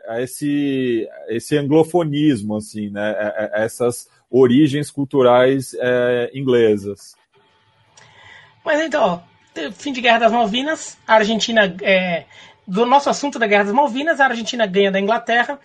a, 0.09 0.23
esse, 0.23 1.09
esse 1.29 1.57
anglofonismo, 1.57 2.57
assim, 2.57 2.91
né? 2.91 3.15
Essas 3.55 4.09
origens 4.31 4.91
culturais 4.91 5.75
é, 5.79 6.31
inglesas. 6.35 7.17
Mas 8.65 8.81
então, 8.81 9.23
fim 9.73 9.93
de 9.93 10.01
Guerra 10.01 10.19
das 10.19 10.33
Malvinas, 10.33 10.99
a 11.07 11.15
Argentina 11.15 11.75
é, 11.83 12.25
do 12.67 12.87
nosso 12.87 13.11
assunto 13.11 13.39
da 13.39 13.47
Guerra 13.47 13.65
das 13.65 13.73
Malvinas, 13.73 14.21
a 14.21 14.27
Argentina 14.27 14.67
ganha 14.67 14.91
da 14.91 15.01
Inglaterra. 15.01 15.59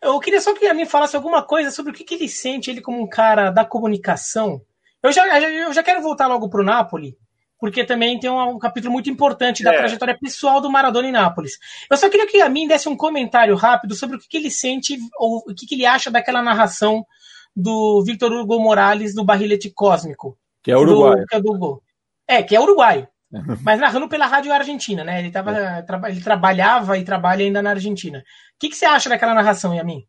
Eu 0.00 0.18
queria 0.20 0.40
só 0.40 0.54
que 0.54 0.66
a 0.66 0.74
mim 0.74 0.84
falasse 0.84 1.16
alguma 1.16 1.42
coisa 1.42 1.70
sobre 1.70 1.92
o 1.92 1.94
que, 1.94 2.04
que, 2.04 2.14
ele 2.14 2.28
sente, 2.28 2.70
ele 2.70 2.80
como 2.80 3.00
um 3.00 3.08
cara 3.08 3.50
da 3.50 3.64
comunicação. 3.64 4.60
Eu 5.02 5.12
já, 5.12 5.40
eu 5.40 5.72
já 5.72 5.82
quero 5.82 6.02
voltar 6.02 6.26
logo 6.26 6.48
para 6.48 6.60
o 6.60 6.64
Napoli, 6.64 7.16
porque 7.58 7.84
também 7.84 8.18
tem 8.18 8.30
um, 8.30 8.40
um 8.50 8.58
capítulo 8.58 8.92
muito 8.92 9.08
importante 9.08 9.62
da 9.62 9.72
é. 9.72 9.76
trajetória 9.76 10.18
pessoal 10.18 10.60
do 10.60 10.70
Maradona 10.70 11.08
em 11.08 11.12
Nápoles. 11.12 11.58
Eu 11.90 11.96
só 11.96 12.08
queria 12.08 12.26
que 12.26 12.40
a 12.40 12.48
mim 12.48 12.66
desse 12.66 12.88
um 12.88 12.96
comentário 12.96 13.54
rápido 13.56 13.94
sobre 13.94 14.16
o 14.16 14.18
que, 14.18 14.28
que 14.28 14.36
ele 14.36 14.50
sente 14.50 14.98
ou 15.16 15.38
o 15.38 15.54
que, 15.54 15.66
que 15.66 15.74
ele 15.74 15.86
acha 15.86 16.10
daquela 16.10 16.42
narração 16.42 17.06
do 17.54 18.02
Victor 18.04 18.32
Hugo 18.32 18.58
Morales 18.58 19.14
do 19.14 19.24
Barrilete 19.24 19.70
Cósmico. 19.70 20.38
Que 20.62 20.70
é 20.70 20.76
uruguaio. 20.76 21.20
Do, 21.20 21.26
que 21.26 21.34
é, 21.34 21.40
do, 21.40 21.82
é, 22.28 22.42
que 22.42 22.56
é 22.56 22.60
uruguaio. 22.60 23.08
Mas 23.62 23.80
narrando 23.80 24.08
pela 24.08 24.26
Rádio 24.26 24.52
Argentina, 24.52 25.02
né? 25.02 25.20
Ele, 25.20 25.30
tava, 25.30 25.52
é. 25.52 25.82
tra 25.82 26.00
ele 26.10 26.20
trabalhava 26.20 26.98
e 26.98 27.04
trabalha 27.04 27.44
ainda 27.44 27.62
na 27.62 27.70
Argentina. 27.70 28.18
O 28.18 28.22
que, 28.58 28.68
que 28.68 28.76
você 28.76 28.84
acha 28.84 29.08
daquela 29.08 29.34
narração, 29.34 29.74
Yamin? 29.74 30.06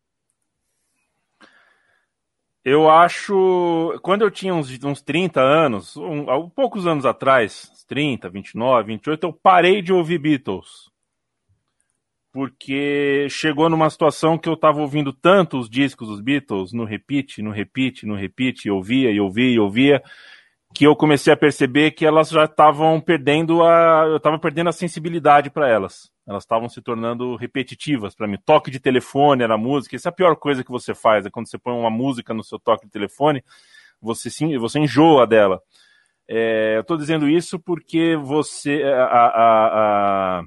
Eu 2.64 2.90
acho. 2.90 4.00
Quando 4.02 4.22
eu 4.22 4.32
tinha 4.32 4.54
uns, 4.54 4.70
uns 4.84 5.02
30 5.02 5.42
anos, 5.42 5.98
um, 5.98 6.50
poucos 6.50 6.88
anos 6.88 7.06
atrás, 7.06 7.70
30, 7.88 8.30
29, 8.30 8.88
28, 8.88 9.24
eu 9.26 9.34
parei 9.34 9.82
de 9.82 9.92
ouvir 9.92 10.18
Beatles. 10.18 10.92
Porque 12.32 13.28
chegou 13.30 13.70
numa 13.70 13.90
situação 13.90 14.38
que 14.38 14.50
eu 14.50 14.54
estava 14.54 14.82
ouvindo 14.82 15.14
tanto 15.14 15.60
os 15.60 15.70
discos 15.70 16.08
dos 16.08 16.20
Beatles, 16.20 16.74
no 16.74 16.84
repeat, 16.84 17.42
no 17.42 17.52
repeat, 17.52 18.06
no 18.06 18.16
repeat, 18.16 18.66
e 18.66 18.72
ouvia, 18.72 19.12
e 19.12 19.20
ouvia, 19.20 19.52
e 19.52 19.60
ouvia 19.60 20.02
que 20.74 20.86
eu 20.86 20.96
comecei 20.96 21.32
a 21.32 21.38
perceber 21.38 21.92
que 21.92 22.06
elas 22.06 22.30
já 22.30 22.46
estavam 22.46 23.00
perdendo 23.00 23.64
a. 23.64 24.06
Eu 24.08 24.18
estava 24.18 24.40
perdendo 24.40 24.70
a 24.70 24.74
sensibilidade 24.74 25.50
para 25.50 25.70
elas. 25.70 26.12
Elas 26.28 26.44
estavam 26.44 26.68
se 26.68 26.82
tornando 26.82 27.36
repetitivas 27.36 28.16
para 28.16 28.28
mim. 28.28 28.38
Toque 28.44 28.72
de 28.72 28.80
telefone 28.80 29.44
era 29.44 29.58
música. 29.58 29.96
Isso 29.96 30.08
é 30.08 30.10
a 30.10 30.14
pior 30.14 30.36
coisa 30.36 30.64
que 30.64 30.72
você 30.72 30.96
faz. 30.96 31.26
É 31.26 31.30
quando 31.30 31.48
você 31.50 31.58
põe 31.58 31.74
uma 31.74 31.92
música 31.92 32.34
no 32.34 32.44
seu 32.44 32.58
toque 32.58 32.86
de 32.86 32.92
telefone, 32.92 33.44
você, 34.02 34.30
sim, 34.30 34.58
você 34.58 34.80
enjoa 34.80 35.28
dela. 35.28 35.62
É, 36.28 36.78
eu 36.78 36.82
estou 36.82 36.98
dizendo 36.98 37.30
isso 37.30 37.60
porque 37.60 38.16
você. 38.16 38.82
A, 38.84 39.06
a, 39.06 40.40
a, 40.40 40.44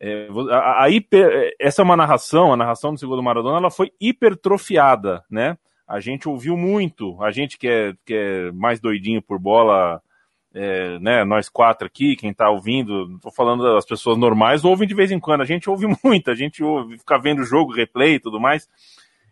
é, 0.00 0.28
a, 0.52 0.84
a 0.84 0.90
hiper, 0.90 1.54
essa 1.58 1.82
é 1.82 1.84
uma 1.84 1.96
narração, 1.96 2.52
a 2.52 2.56
narração 2.56 2.92
do 2.92 3.00
segundo 3.00 3.22
Maradona, 3.22 3.56
ela 3.58 3.70
foi 3.70 3.90
hipertrofiada, 4.00 5.24
né? 5.28 5.58
A 5.88 6.00
gente 6.00 6.28
ouviu 6.28 6.54
muito, 6.54 7.20
a 7.22 7.30
gente 7.30 7.56
que 7.56 7.66
é, 7.66 7.94
que 8.04 8.14
é 8.14 8.52
mais 8.52 8.78
doidinho 8.78 9.22
por 9.22 9.38
bola, 9.38 10.02
é, 10.52 10.98
né, 10.98 11.24
nós 11.24 11.48
quatro 11.48 11.86
aqui, 11.86 12.14
quem 12.14 12.30
está 12.30 12.50
ouvindo, 12.50 13.14
estou 13.16 13.32
falando 13.32 13.62
das 13.62 13.86
pessoas 13.86 14.18
normais, 14.18 14.66
ouvem 14.66 14.86
de 14.86 14.94
vez 14.94 15.10
em 15.10 15.18
quando. 15.18 15.40
A 15.40 15.46
gente 15.46 15.70
ouve 15.70 15.86
muito, 16.04 16.30
a 16.30 16.34
gente 16.34 16.62
ouve, 16.62 16.98
fica 16.98 17.18
vendo 17.18 17.42
jogo, 17.42 17.72
replay 17.72 18.16
e 18.16 18.20
tudo 18.20 18.38
mais. 18.38 18.68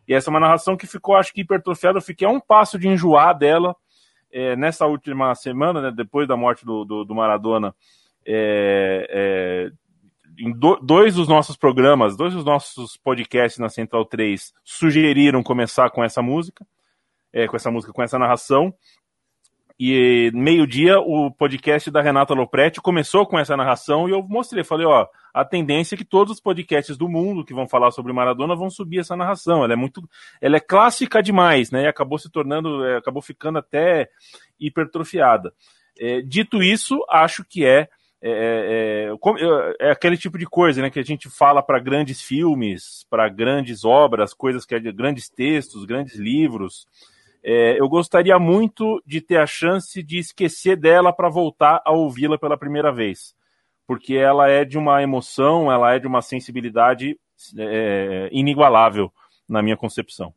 E 0.09 0.15
essa 0.15 0.31
é 0.31 0.33
uma 0.33 0.41
narração 0.41 0.77
que 0.77 0.87
ficou, 0.87 1.17
acho 1.17 1.33
que, 1.33 1.43
hipertrofiada. 1.43 1.99
Eu 1.99 2.03
fiquei 2.03 2.27
a 2.27 2.31
um 2.31 2.41
passo 2.41 2.79
de 2.79 2.89
enjoar 2.89 3.37
dela 3.37 3.77
é, 4.33 4.57
nessa 4.57 4.87
última 4.87 5.35
semana, 5.35 5.83
né, 5.83 5.93
depois 5.95 6.27
da 6.27 6.37
morte 6.37 6.65
do, 6.65 6.87
do, 6.87 7.05
do 7.05 7.15
Maradona. 7.15 7.75
É, 8.25 9.07
é, 9.11 9.73
em 10.39 10.53
do, 10.53 10.77
dois 10.77 11.15
dos 11.15 11.29
nossos 11.29 11.57
programas, 11.57 12.17
dois 12.17 12.35
dos 12.35 12.45
nossos 12.45 12.97
podcasts 12.97 13.59
na 13.59 13.69
Central 13.69 14.05
3 14.05 14.53
sugeriram 14.65 15.43
começar 15.43 15.91
com 15.91 16.05
essa 16.05 16.23
música, 16.23 16.67
é, 17.33 17.47
com 17.47 17.57
essa 17.57 17.71
música, 17.71 17.93
com 17.93 18.03
essa 18.03 18.19
narração. 18.19 18.75
E 19.79 20.31
meio-dia 20.33 20.99
o 20.99 21.31
podcast 21.31 21.91
da 21.91 22.01
Renata 22.01 22.33
Lopretti 22.33 22.81
começou 22.81 23.27
com 23.27 23.39
essa 23.39 23.55
narração 23.55 24.09
e 24.09 24.13
eu 24.13 24.23
mostrei, 24.23 24.65
falei, 24.65 24.87
ó, 24.87 25.07
a 25.35 25.45
tendência 25.45 25.95
é 25.95 25.99
que 25.99 26.05
todos 26.05 26.33
os 26.33 26.41
podcasts 26.41 26.97
do 26.97 27.07
mundo 27.11 27.45
que 27.45 27.53
vão 27.53 27.69
falar 27.69 27.91
sobre 27.91 28.11
Maradona 28.11 28.57
vão 28.57 28.71
subir 28.71 29.01
essa 29.01 29.15
narração. 29.15 29.63
Ela 29.63 29.75
é 29.75 29.77
muito, 29.77 30.03
ela 30.41 30.57
é 30.57 30.61
clássica 30.61 31.23
demais, 31.23 31.71
né? 31.71 31.83
E 31.83 31.87
acabou 31.87 32.19
se 32.19 32.31
tornando, 32.31 32.87
é, 32.87 32.97
acabou 32.97 33.21
ficando 33.21 33.59
até 33.59 34.09
hipertrofiada. 34.59 35.53
É, 35.99 36.23
dito 36.23 36.63
isso, 36.63 37.05
acho 37.11 37.45
que 37.45 37.67
é 37.67 37.87
é, 38.29 39.09
é, 39.09 39.79
é, 39.81 39.89
é, 39.89 39.91
aquele 39.91 40.17
tipo 40.17 40.37
de 40.37 40.47
coisa 40.47 40.83
né, 40.83 40.91
que 40.91 40.99
a 40.99 41.05
gente 41.05 41.31
fala 41.31 41.63
para 41.63 41.79
grandes 41.79 42.21
filmes, 42.21 43.07
para 43.09 43.29
grandes 43.29 43.85
obras, 43.85 44.35
coisas 44.35 44.67
que 44.67 44.75
é 44.75 44.81
de 44.81 44.91
grandes 44.91 45.29
textos, 45.29 45.85
grandes 45.85 46.17
livros. 46.17 46.87
É, 47.43 47.81
eu 47.81 47.89
gostaria 47.89 48.39
muito 48.39 49.01
de 49.07 49.21
ter 49.21 49.37
a 49.37 49.47
chance 49.47 50.03
de 50.03 50.19
esquecer 50.19 50.77
dela 50.77 51.13
para 51.13 51.29
voltar 51.29 51.81
a 51.85 51.93
ouvi-la 51.93 52.37
pela 52.37 52.59
primeira 52.59 52.93
vez, 52.93 53.35
porque 53.87 54.15
ela 54.15 54.49
é 54.49 54.65
de 54.65 54.77
uma 54.77 55.03
emoção, 55.03 55.71
ela 55.71 55.95
é 55.95 55.99
de 55.99 56.07
uma 56.07 56.21
sensibilidade 56.21 57.17
é, 57.57 58.29
inigualável 58.33 59.13
na 59.49 59.63
minha 59.63 59.77
concepção. 59.77 60.35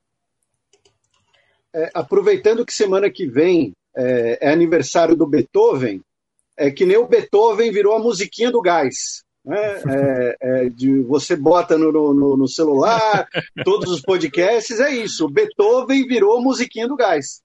É, 1.74 1.90
aproveitando 1.94 2.66
que 2.66 2.74
semana 2.74 3.10
que 3.10 3.26
vem 3.26 3.74
é, 3.96 4.38
é, 4.42 4.52
aniversário 4.52 5.16
do 5.16 5.26
Beethoven, 5.28 6.02
é 6.60 6.70
que 6.70 6.86
nem 6.86 6.98
o 6.98 7.08
Beethoven 7.08 7.72
virou 7.72 7.96
a 7.96 8.00
musiquinha 8.00 8.52
do 8.52 8.62
gás. 8.62 9.24
Né? 9.46 9.82
É, 9.88 10.38
é, 10.42 10.70
de, 10.70 11.02
você 11.04 11.36
bota 11.36 11.78
no, 11.78 11.92
no, 11.92 12.38
no, 12.38 12.48
celular, 12.48 13.26
todos 13.64 13.90
os 13.90 14.02
podcasts, 14.02 14.80
é 14.80 14.92
isso. 14.92 15.26
O 15.26 15.32
Beethoven 15.32 16.06
virou 16.06 16.38
a 16.38 16.42
musiquinha 16.42 16.88
do 16.88 16.98
gás. 16.98 17.42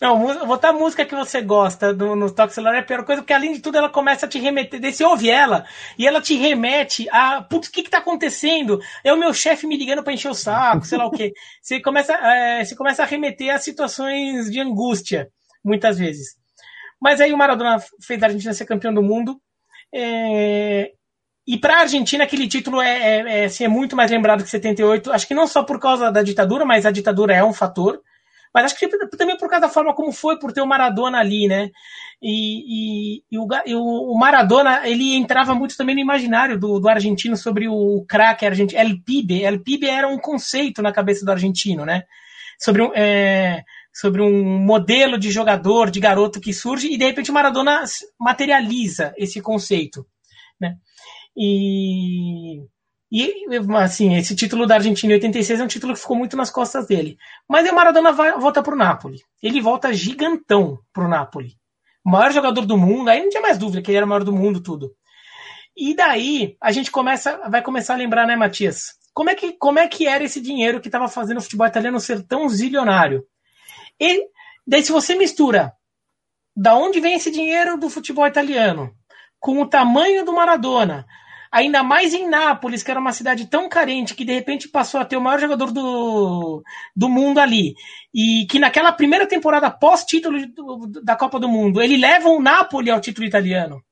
Não, 0.00 0.46
botar 0.46 0.70
a 0.70 0.72
música 0.72 1.04
que 1.04 1.14
você 1.14 1.42
gosta 1.42 1.92
no, 1.92 2.16
no 2.16 2.30
toque 2.30 2.54
celular 2.54 2.74
é 2.74 2.78
a 2.78 2.82
pior 2.82 3.04
coisa, 3.04 3.20
porque 3.20 3.34
além 3.34 3.52
de 3.52 3.60
tudo 3.60 3.76
ela 3.76 3.90
começa 3.90 4.24
a 4.24 4.28
te 4.28 4.38
remeter. 4.38 4.80
Você 4.80 5.04
ouve 5.04 5.28
ela 5.28 5.66
e 5.98 6.06
ela 6.06 6.22
te 6.22 6.34
remete 6.36 7.06
a. 7.10 7.42
Putz, 7.42 7.68
o 7.68 7.72
que 7.72 7.82
que 7.82 7.90
tá 7.90 7.98
acontecendo? 7.98 8.80
É 9.04 9.12
o 9.12 9.18
meu 9.18 9.34
chefe 9.34 9.66
me 9.66 9.76
ligando 9.76 10.02
para 10.02 10.14
encher 10.14 10.30
o 10.30 10.34
saco, 10.34 10.86
sei 10.86 10.96
lá 10.96 11.06
o 11.06 11.10
quê. 11.10 11.32
Você 11.60 11.82
começa, 11.82 12.14
é, 12.14 12.64
você 12.64 12.74
começa 12.74 13.02
a 13.02 13.06
remeter 13.06 13.54
a 13.54 13.58
situações 13.58 14.50
de 14.50 14.58
angústia, 14.58 15.28
muitas 15.62 15.98
vezes. 15.98 16.39
Mas 17.00 17.20
aí 17.20 17.32
o 17.32 17.38
Maradona 17.38 17.78
fez 18.00 18.22
a 18.22 18.26
Argentina 18.26 18.52
ser 18.52 18.66
campeão 18.66 18.92
do 18.92 19.02
mundo. 19.02 19.40
É, 19.92 20.92
e 21.46 21.58
para 21.58 21.78
a 21.78 21.80
Argentina, 21.80 22.24
aquele 22.24 22.46
título 22.46 22.80
é, 22.80 22.90
é, 22.90 23.40
é, 23.40 23.44
assim, 23.46 23.64
é, 23.64 23.68
muito 23.68 23.96
mais 23.96 24.10
lembrado 24.10 24.44
que 24.44 24.50
78. 24.50 25.10
Acho 25.12 25.26
que 25.26 25.34
não 25.34 25.46
só 25.46 25.62
por 25.62 25.80
causa 25.80 26.10
da 26.12 26.22
ditadura, 26.22 26.64
mas 26.64 26.86
a 26.86 26.90
ditadura 26.90 27.34
é 27.34 27.42
um 27.42 27.52
fator. 27.52 28.00
Mas 28.52 28.66
acho 28.66 28.78
que 28.78 28.88
também 29.16 29.36
por 29.36 29.48
causa 29.48 29.66
da 29.66 29.72
forma 29.72 29.94
como 29.94 30.12
foi, 30.12 30.38
por 30.38 30.52
ter 30.52 30.60
o 30.60 30.66
Maradona 30.66 31.18
ali, 31.18 31.46
né? 31.46 31.70
E, 32.20 33.16
e, 33.18 33.24
e, 33.30 33.38
o, 33.38 33.48
e 33.64 33.74
o, 33.74 34.14
Maradona, 34.18 34.86
ele 34.88 35.14
entrava 35.14 35.54
muito 35.54 35.76
também 35.76 35.94
no 35.94 36.00
imaginário 36.00 36.58
do, 36.58 36.80
do 36.80 36.88
argentino 36.88 37.36
sobre 37.36 37.68
o 37.68 38.04
craque 38.08 38.44
argentino. 38.44 38.80
El 38.80 39.02
Pibe. 39.02 39.42
El 39.42 39.60
Pibe 39.60 39.88
era 39.88 40.08
um 40.08 40.18
conceito 40.18 40.82
na 40.82 40.92
cabeça 40.92 41.24
do 41.24 41.30
argentino, 41.30 41.84
né? 41.84 42.04
Sobre 42.58 42.82
um, 42.82 42.92
é, 42.94 43.64
sobre 43.92 44.22
um 44.22 44.58
modelo 44.58 45.18
de 45.18 45.30
jogador, 45.30 45.90
de 45.90 46.00
garoto 46.00 46.40
que 46.40 46.52
surge, 46.52 46.92
e 46.92 46.98
de 46.98 47.04
repente 47.04 47.30
o 47.30 47.34
Maradona 47.34 47.84
materializa 48.18 49.12
esse 49.16 49.40
conceito. 49.40 50.06
Né? 50.60 50.76
E 51.36 52.62
e, 53.12 53.44
assim, 53.76 54.14
esse 54.14 54.36
título 54.36 54.66
da 54.66 54.76
Argentina 54.76 55.12
em 55.12 55.16
86 55.16 55.60
é 55.60 55.64
um 55.64 55.66
título 55.66 55.94
que 55.94 56.00
ficou 56.00 56.16
muito 56.16 56.36
nas 56.36 56.48
costas 56.48 56.86
dele. 56.86 57.18
Mas 57.48 57.68
o 57.68 57.74
Maradona 57.74 58.12
vai, 58.12 58.32
volta 58.38 58.62
pro 58.62 58.76
Napoli. 58.76 59.18
Ele 59.42 59.60
volta 59.60 59.92
gigantão 59.92 60.78
pro 60.92 61.08
Napoli. 61.08 61.54
O 62.04 62.10
maior 62.10 62.30
jogador 62.30 62.64
do 62.64 62.78
mundo, 62.78 63.08
aí 63.08 63.20
não 63.20 63.28
tinha 63.28 63.42
mais 63.42 63.58
dúvida 63.58 63.82
que 63.82 63.90
ele 63.90 63.96
era 63.96 64.06
o 64.06 64.08
maior 64.08 64.22
do 64.22 64.32
mundo, 64.32 64.62
tudo. 64.62 64.94
E 65.76 65.94
daí 65.94 66.56
a 66.60 66.70
gente 66.70 66.90
começa, 66.90 67.36
vai 67.50 67.62
começar 67.62 67.94
a 67.94 67.96
lembrar, 67.96 68.26
né, 68.26 68.36
Matias? 68.36 68.94
Como 69.12 69.28
é 69.28 69.34
que, 69.34 69.54
como 69.54 69.80
é 69.80 69.88
que 69.88 70.06
era 70.06 70.22
esse 70.22 70.40
dinheiro 70.40 70.80
que 70.80 70.86
estava 70.86 71.08
fazendo 71.08 71.38
o 71.38 71.42
futebol 71.42 71.66
italiano 71.66 71.98
ser 71.98 72.22
tão 72.22 72.48
zilionário? 72.48 73.24
E 74.00 74.26
daí, 74.66 74.82
se 74.82 74.90
você 74.90 75.14
mistura 75.14 75.72
da 76.56 76.74
onde 76.74 77.00
vem 77.00 77.14
esse 77.14 77.30
dinheiro 77.30 77.76
do 77.78 77.90
futebol 77.90 78.26
italiano 78.26 78.94
com 79.38 79.60
o 79.60 79.66
tamanho 79.66 80.24
do 80.24 80.32
Maradona, 80.32 81.06
ainda 81.50 81.82
mais 81.82 82.14
em 82.14 82.28
Nápoles, 82.28 82.82
que 82.82 82.90
era 82.90 83.00
uma 83.00 83.12
cidade 83.12 83.46
tão 83.46 83.68
carente 83.68 84.14
que 84.14 84.24
de 84.24 84.32
repente 84.32 84.68
passou 84.68 85.00
a 85.00 85.04
ter 85.04 85.16
o 85.16 85.20
maior 85.20 85.40
jogador 85.40 85.72
do, 85.72 86.62
do 86.94 87.08
mundo 87.08 87.38
ali, 87.38 87.74
e 88.14 88.46
que 88.48 88.58
naquela 88.58 88.92
primeira 88.92 89.26
temporada 89.26 89.70
pós-título 89.70 90.38
da 91.02 91.16
Copa 91.16 91.40
do 91.40 91.48
Mundo, 91.48 91.82
ele 91.82 91.96
leva 91.96 92.28
o 92.28 92.40
Napoli 92.40 92.90
ao 92.90 93.00
título 93.00 93.26
italiano. 93.26 93.82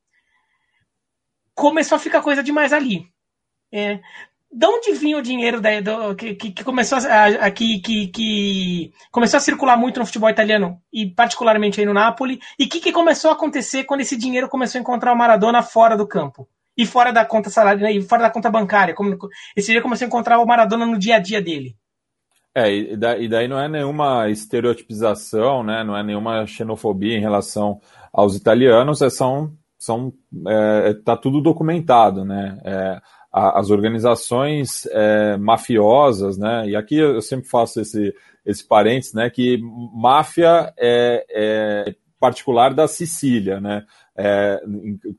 Começou 1.55 1.97
a 1.97 2.01
ficar 2.01 2.23
coisa 2.23 2.43
demais 2.43 2.73
ali. 2.73 3.07
É, 3.73 4.01
de 4.51 4.67
onde 4.67 4.93
vinha 4.93 5.19
o 5.19 5.23
dinheiro 5.23 5.61
da, 5.61 5.81
do, 5.81 6.15
que, 6.15 6.35
que, 6.35 6.65
começou 6.65 6.99
a, 6.99 7.27
a 7.27 7.51
que, 7.51 7.81
que, 7.81 8.93
começou 9.11 9.37
a 9.37 9.41
circular 9.41 9.77
muito 9.77 10.01
no 10.01 10.07
futebol 10.07 10.31
italiano 10.31 10.81
e 10.93 11.07
particularmente 11.07 11.79
aí 11.79 11.87
no 11.87 11.93
Napoli? 11.93 12.41
E 12.59 12.65
o 12.65 12.69
que, 12.69 12.81
que 12.81 12.93
começou 12.93 13.31
a 13.31 13.35
acontecer 13.35 13.85
quando 13.85 14.01
esse 14.01 14.17
dinheiro 14.17 14.49
começou 14.49 14.79
a 14.79 14.83
encontrar 14.83 15.13
o 15.13 15.17
Maradona 15.17 15.63
fora 15.63 15.97
do 15.97 16.07
campo? 16.07 16.49
E 16.77 16.87
fora 16.87 17.13
da 17.13 17.25
conta 17.25 17.51
salário 17.51 17.83
né, 17.83 17.93
e 17.93 18.01
fora 18.01 18.23
da 18.23 18.31
conta 18.31 18.51
bancária? 18.51 18.95
Como 18.95 19.17
esse 19.57 19.67
dinheiro 19.67 19.83
começou 19.83 20.07
a 20.07 20.09
encontrar 20.09 20.39
o 20.39 20.47
Maradona 20.47 20.87
no 20.87 20.99
dia 20.99 21.17
a 21.17 21.19
dia 21.19 21.43
dele. 21.43 21.77
É 22.55 22.75
e 22.75 23.29
daí 23.29 23.47
não 23.47 23.61
é 23.61 23.69
nenhuma 23.69 24.31
estereotipização 24.31 25.63
né 25.63 25.85
não 25.85 25.97
é 25.97 26.03
nenhuma 26.03 26.47
xenofobia 26.47 27.17
em 27.17 27.21
relação 27.21 27.79
aos 28.13 28.35
italianos 28.35 29.03
é 29.03 29.11
são 29.11 29.53
são 29.79 30.13
é, 30.49 30.95
tá 31.05 31.17
tudo 31.17 31.43
documentado 31.43 32.25
né? 32.25 32.59
É, 32.65 33.01
as 33.33 33.71
organizações 33.71 34.87
é, 34.87 35.37
mafiosas, 35.37 36.39
né? 36.39 36.69
E 36.69 36.77
aqui 36.77 36.97
eu 36.97 37.21
sempre 37.21 37.49
faço 37.49 37.81
esse, 37.81 38.15
esse 38.45 38.67
parênteses, 38.67 39.13
né? 39.13 39.29
Que 39.29 39.59
máfia 39.95 40.73
é, 40.79 41.25
é 41.31 41.95
particular 42.19 42.75
da 42.75 42.89
Sicília, 42.89 43.61
né? 43.61 43.85
É, 44.17 44.61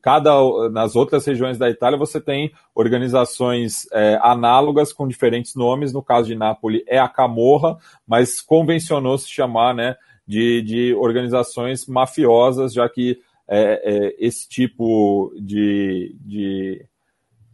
cada 0.01 0.31
nas 0.71 0.95
outras 0.95 1.25
regiões 1.25 1.57
da 1.57 1.69
Itália 1.69 1.97
você 1.97 2.19
tem 2.19 2.51
organizações 2.75 3.87
é, 3.93 4.19
análogas 4.21 4.91
com 4.91 5.07
diferentes 5.07 5.55
nomes. 5.55 5.93
No 5.93 6.03
caso 6.03 6.27
de 6.27 6.35
Nápoles 6.35 6.83
é 6.87 6.99
a 6.99 7.07
Camorra, 7.07 7.77
mas 8.05 8.41
convencionou 8.41 9.17
se 9.17 9.29
chamar, 9.29 9.73
né? 9.73 9.95
De, 10.27 10.61
de 10.61 10.93
organizações 10.95 11.87
mafiosas, 11.87 12.73
já 12.73 12.87
que 12.89 13.19
é, 13.47 13.81
é 13.83 14.15
esse 14.19 14.47
tipo 14.47 15.33
de, 15.39 16.15
de 16.21 16.85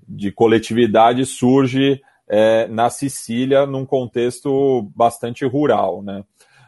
de 0.07 0.31
coletividade 0.31 1.25
surge 1.25 2.01
é, 2.27 2.67
na 2.67 2.89
Sicília 2.89 3.65
num 3.65 3.85
contexto 3.85 4.83
bastante 4.95 5.45
rural, 5.45 6.01
né? 6.01 6.23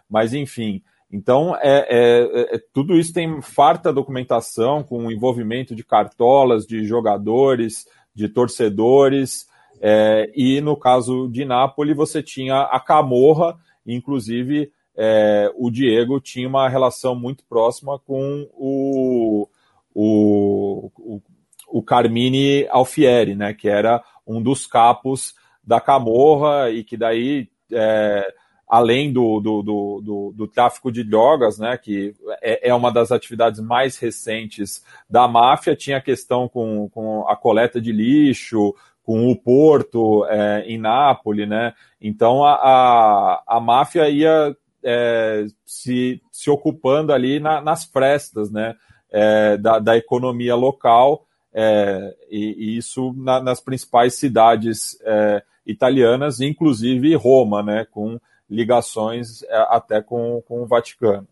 Mas 0.09 0.33
enfim, 0.33 0.81
então 1.11 1.55
é, 1.55 1.87
é, 1.89 2.55
é, 2.55 2.61
tudo 2.73 2.97
isso 2.97 3.13
tem 3.13 3.41
farta 3.41 3.93
documentação 3.93 4.83
com 4.83 5.11
envolvimento 5.11 5.75
de 5.75 5.83
cartolas, 5.83 6.65
de 6.65 6.85
jogadores, 6.85 7.85
de 8.13 8.27
torcedores, 8.27 9.47
é, 9.79 10.31
e 10.35 10.59
no 10.59 10.75
caso 10.75 11.29
de 11.29 11.45
Nápoles 11.45 11.95
você 11.95 12.21
tinha 12.23 12.61
a 12.63 12.79
Camorra, 12.79 13.57
inclusive 13.85 14.71
é, 14.95 15.51
o 15.55 15.69
Diego 15.69 16.19
tinha 16.19 16.47
uma 16.47 16.67
relação 16.67 17.15
muito 17.15 17.43
próxima 17.45 17.99
com 17.99 18.49
o, 18.53 19.47
o, 19.93 20.91
o 20.97 21.21
o 21.67 21.83
Carmine 21.83 22.67
Alfieri, 22.69 23.35
né, 23.35 23.53
que 23.53 23.69
era 23.69 24.03
um 24.25 24.41
dos 24.41 24.65
capos 24.65 25.35
da 25.63 25.81
Camorra 25.81 26.69
e 26.69 26.83
que 26.83 26.95
daí, 26.95 27.49
é, 27.71 28.25
além 28.67 29.11
do, 29.11 29.39
do, 29.39 29.61
do, 29.61 30.33
do, 30.35 30.47
tráfico 30.47 30.91
de 30.91 31.03
drogas, 31.03 31.59
né, 31.59 31.77
que 31.77 32.15
é, 32.41 32.69
é, 32.69 32.73
uma 32.73 32.91
das 32.91 33.11
atividades 33.11 33.59
mais 33.59 33.97
recentes 33.97 34.83
da 35.09 35.27
máfia, 35.27 35.75
tinha 35.75 36.01
questão 36.01 36.47
com, 36.47 36.89
com 36.89 37.27
a 37.27 37.35
coleta 37.35 37.81
de 37.81 37.91
lixo, 37.91 38.73
com 39.03 39.29
o 39.29 39.35
porto 39.35 40.25
é, 40.25 40.63
em 40.67 40.77
Nápoles, 40.77 41.47
né, 41.47 41.73
então 41.99 42.43
a, 42.43 42.53
a, 42.53 43.43
a 43.47 43.59
máfia 43.59 44.09
ia 44.09 44.55
é, 44.83 45.45
se, 45.65 46.21
se 46.31 46.49
ocupando 46.49 47.11
ali 47.11 47.39
na, 47.39 47.59
nas 47.59 47.83
frestas, 47.83 48.49
né, 48.49 48.75
é, 49.11 49.57
da, 49.57 49.79
da, 49.79 49.97
economia 49.97 50.55
local, 50.55 51.25
é, 51.53 52.15
e, 52.29 52.55
e, 52.57 52.77
isso 52.77 53.13
na, 53.17 53.41
nas 53.41 53.59
principais 53.59 54.15
cidades 54.15 54.99
é, 55.01 55.43
italianas, 55.65 56.39
inclusive 56.39 57.15
Roma, 57.15 57.63
né, 57.63 57.85
com 57.89 58.19
ligações 58.49 59.43
é, 59.43 59.57
até 59.69 60.01
com, 60.01 60.41
com 60.47 60.61
o 60.61 60.67
Vaticano. 60.67 61.27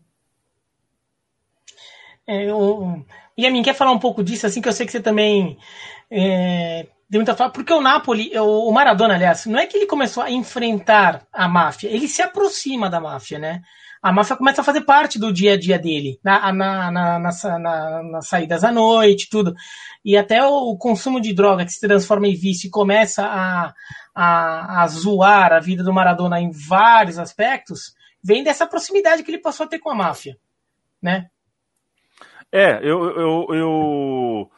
É, 2.26 2.46
e 3.36 3.46
a 3.46 3.50
mim 3.50 3.62
quer 3.62 3.74
falar 3.74 3.92
um 3.92 3.98
pouco 3.98 4.22
disso, 4.22 4.46
assim 4.46 4.60
que 4.60 4.68
eu 4.68 4.72
sei 4.72 4.84
que 4.84 4.92
você 4.92 5.00
também 5.00 5.56
é, 6.10 6.86
deu 7.08 7.20
muita 7.20 7.36
fala, 7.36 7.50
porque 7.50 7.72
o 7.72 7.80
Napoli, 7.80 8.36
o 8.38 8.70
Maradona, 8.72 9.14
aliás, 9.14 9.46
não 9.46 9.58
é 9.58 9.66
que 9.66 9.76
ele 9.76 9.86
começou 9.86 10.22
a 10.22 10.30
enfrentar 10.30 11.26
a 11.32 11.46
máfia, 11.46 11.88
ele 11.88 12.08
se 12.08 12.20
aproxima 12.20 12.90
da 12.90 13.00
máfia, 13.00 13.38
né? 13.38 13.62
A 14.06 14.12
máfia 14.12 14.36
começa 14.36 14.60
a 14.60 14.64
fazer 14.64 14.82
parte 14.82 15.18
do 15.18 15.32
dia 15.32 15.54
a 15.54 15.58
dia 15.58 15.80
dele, 15.80 16.20
na, 16.22 16.52
na, 16.52 16.92
na, 16.92 17.18
na, 17.18 18.02
nas 18.04 18.28
saídas 18.28 18.62
à 18.62 18.70
noite, 18.70 19.28
tudo. 19.28 19.52
E 20.04 20.16
até 20.16 20.46
o 20.46 20.76
consumo 20.76 21.20
de 21.20 21.34
droga 21.34 21.64
que 21.64 21.72
se 21.72 21.84
transforma 21.84 22.28
em 22.28 22.34
vício 22.36 22.68
e 22.68 22.70
começa 22.70 23.26
a, 23.26 23.74
a, 24.14 24.82
a 24.84 24.86
zoar 24.86 25.52
a 25.52 25.58
vida 25.58 25.82
do 25.82 25.92
Maradona 25.92 26.40
em 26.40 26.52
vários 26.52 27.18
aspectos, 27.18 27.96
vem 28.22 28.44
dessa 28.44 28.64
proximidade 28.64 29.24
que 29.24 29.30
ele 29.32 29.42
passou 29.42 29.66
a 29.66 29.68
ter 29.68 29.80
com 29.80 29.90
a 29.90 29.94
máfia, 29.96 30.38
né? 31.02 31.26
É, 32.52 32.76
eu, 32.88 33.10
eu, 33.10 33.46
eu, 33.50 34.50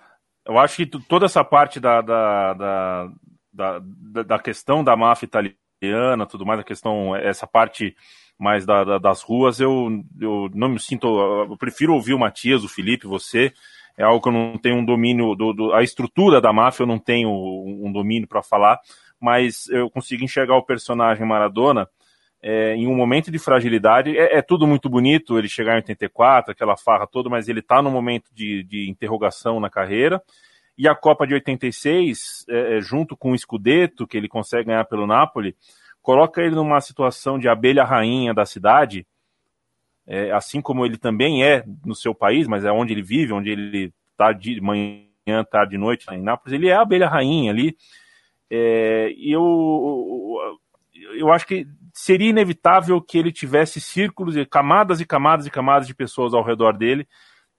eu 0.44 0.58
acho 0.58 0.76
que 0.76 0.86
toda 1.08 1.24
essa 1.24 1.42
parte 1.42 1.80
da, 1.80 2.02
da, 2.02 2.52
da, 2.52 3.10
da, 3.50 4.22
da 4.24 4.38
questão 4.38 4.84
da 4.84 4.94
máfia 4.94 5.24
italiana, 5.24 6.26
tudo 6.26 6.44
mais, 6.44 6.60
a 6.60 6.64
questão, 6.64 7.16
essa 7.16 7.46
parte 7.46 7.96
mais 8.38 8.64
da, 8.64 8.84
da, 8.84 8.98
das 8.98 9.22
ruas, 9.22 9.60
eu, 9.60 10.02
eu 10.20 10.48
não 10.54 10.68
me 10.68 10.78
sinto. 10.78 11.06
Eu 11.08 11.56
prefiro 11.56 11.94
ouvir 11.94 12.14
o 12.14 12.18
Matias, 12.18 12.62
o 12.64 12.68
Felipe, 12.68 13.06
você. 13.06 13.52
É 13.96 14.04
algo 14.04 14.22
que 14.22 14.28
eu 14.28 14.32
não 14.32 14.56
tenho 14.56 14.76
um 14.76 14.84
domínio. 14.84 15.34
Do, 15.34 15.52
do 15.52 15.72
a 15.74 15.82
estrutura 15.82 16.40
da 16.40 16.52
máfia 16.52 16.84
eu 16.84 16.86
não 16.86 16.98
tenho 16.98 17.28
um 17.30 17.90
domínio 17.92 18.28
para 18.28 18.42
falar, 18.42 18.78
mas 19.20 19.68
eu 19.70 19.90
consigo 19.90 20.22
enxergar 20.22 20.56
o 20.56 20.64
personagem 20.64 21.26
Maradona 21.26 21.88
é, 22.42 22.74
em 22.74 22.86
um 22.86 22.94
momento 22.94 23.30
de 23.30 23.38
fragilidade. 23.38 24.16
É, 24.16 24.38
é, 24.38 24.42
tudo 24.42 24.66
muito 24.66 24.88
bonito 24.88 25.38
ele 25.38 25.48
chegar 25.48 25.72
em 25.72 25.76
84, 25.76 26.52
aquela 26.52 26.76
farra 26.76 27.06
toda, 27.06 27.28
mas 27.28 27.48
ele 27.48 27.60
está 27.60 27.82
no 27.82 27.90
momento 27.90 28.30
de, 28.32 28.62
de, 28.64 28.88
interrogação 28.88 29.60
na 29.60 29.68
carreira. 29.68 30.22
E 30.76 30.86
a 30.86 30.94
Copa 30.94 31.26
de 31.26 31.34
86, 31.34 32.44
é, 32.48 32.76
é, 32.76 32.80
junto 32.80 33.16
com 33.16 33.32
o 33.32 33.38
Scudetto, 33.38 34.06
que 34.06 34.16
ele 34.16 34.28
consegue 34.28 34.68
ganhar 34.68 34.84
pelo 34.84 35.06
Napoli, 35.06 35.56
coloca 36.08 36.40
ele 36.40 36.54
numa 36.54 36.80
situação 36.80 37.38
de 37.38 37.50
abelha 37.50 37.84
rainha 37.84 38.32
da 38.32 38.46
cidade, 38.46 39.06
é, 40.06 40.32
assim 40.32 40.58
como 40.58 40.86
ele 40.86 40.96
também 40.96 41.44
é 41.44 41.62
no 41.84 41.94
seu 41.94 42.14
país, 42.14 42.48
mas 42.48 42.64
é 42.64 42.72
onde 42.72 42.94
ele 42.94 43.02
vive, 43.02 43.34
onde 43.34 43.50
ele 43.50 43.92
está 44.12 44.32
de 44.32 44.58
manhã, 44.58 45.44
tarde, 45.50 45.72
de 45.72 45.76
noite 45.76 46.06
em 46.10 46.22
Nápoles, 46.22 46.54
ele 46.54 46.66
é 46.66 46.72
a 46.72 46.80
abelha 46.80 47.06
rainha 47.06 47.52
ali. 47.52 47.76
É, 48.50 49.12
e 49.18 49.30
eu, 49.30 50.38
eu 51.14 51.30
acho 51.30 51.46
que 51.46 51.66
seria 51.92 52.30
inevitável 52.30 53.02
que 53.02 53.18
ele 53.18 53.30
tivesse 53.30 53.78
círculos, 53.78 54.34
camadas 54.50 55.02
e 55.02 55.04
camadas 55.04 55.46
e 55.46 55.50
camadas 55.50 55.86
de 55.86 55.94
pessoas 55.94 56.32
ao 56.32 56.42
redor 56.42 56.72
dele, 56.72 57.06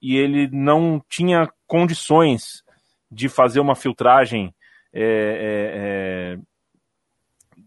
e 0.02 0.16
ele 0.16 0.48
não 0.50 1.00
tinha 1.08 1.48
condições 1.68 2.64
de 3.08 3.28
fazer 3.28 3.60
uma 3.60 3.76
filtragem 3.76 4.52
é, 4.92 5.04
é, 5.04 6.36
é 6.36 6.49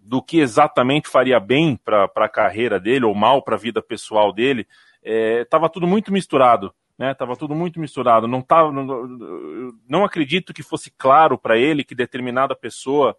do 0.03 0.21
que 0.21 0.39
exatamente 0.39 1.07
faria 1.07 1.39
bem 1.39 1.75
para 1.75 2.09
a 2.15 2.29
carreira 2.29 2.79
dele 2.79 3.05
ou 3.05 3.15
mal 3.15 3.41
para 3.41 3.55
a 3.55 3.59
vida 3.59 3.81
pessoal 3.81 4.33
dele. 4.33 4.67
Estava 5.03 5.67
é, 5.67 5.69
tudo 5.69 5.87
muito 5.87 6.11
misturado. 6.11 6.73
Né, 6.95 7.11
tava 7.15 7.35
tudo 7.35 7.55
muito 7.55 7.79
misturado. 7.79 8.27
Não, 8.27 8.41
tava, 8.41 8.71
não, 8.71 9.73
não 9.89 10.05
acredito 10.05 10.53
que 10.53 10.61
fosse 10.61 10.91
claro 10.91 11.39
para 11.39 11.57
ele 11.57 11.83
que 11.83 11.95
determinada 11.95 12.55
pessoa 12.55 13.17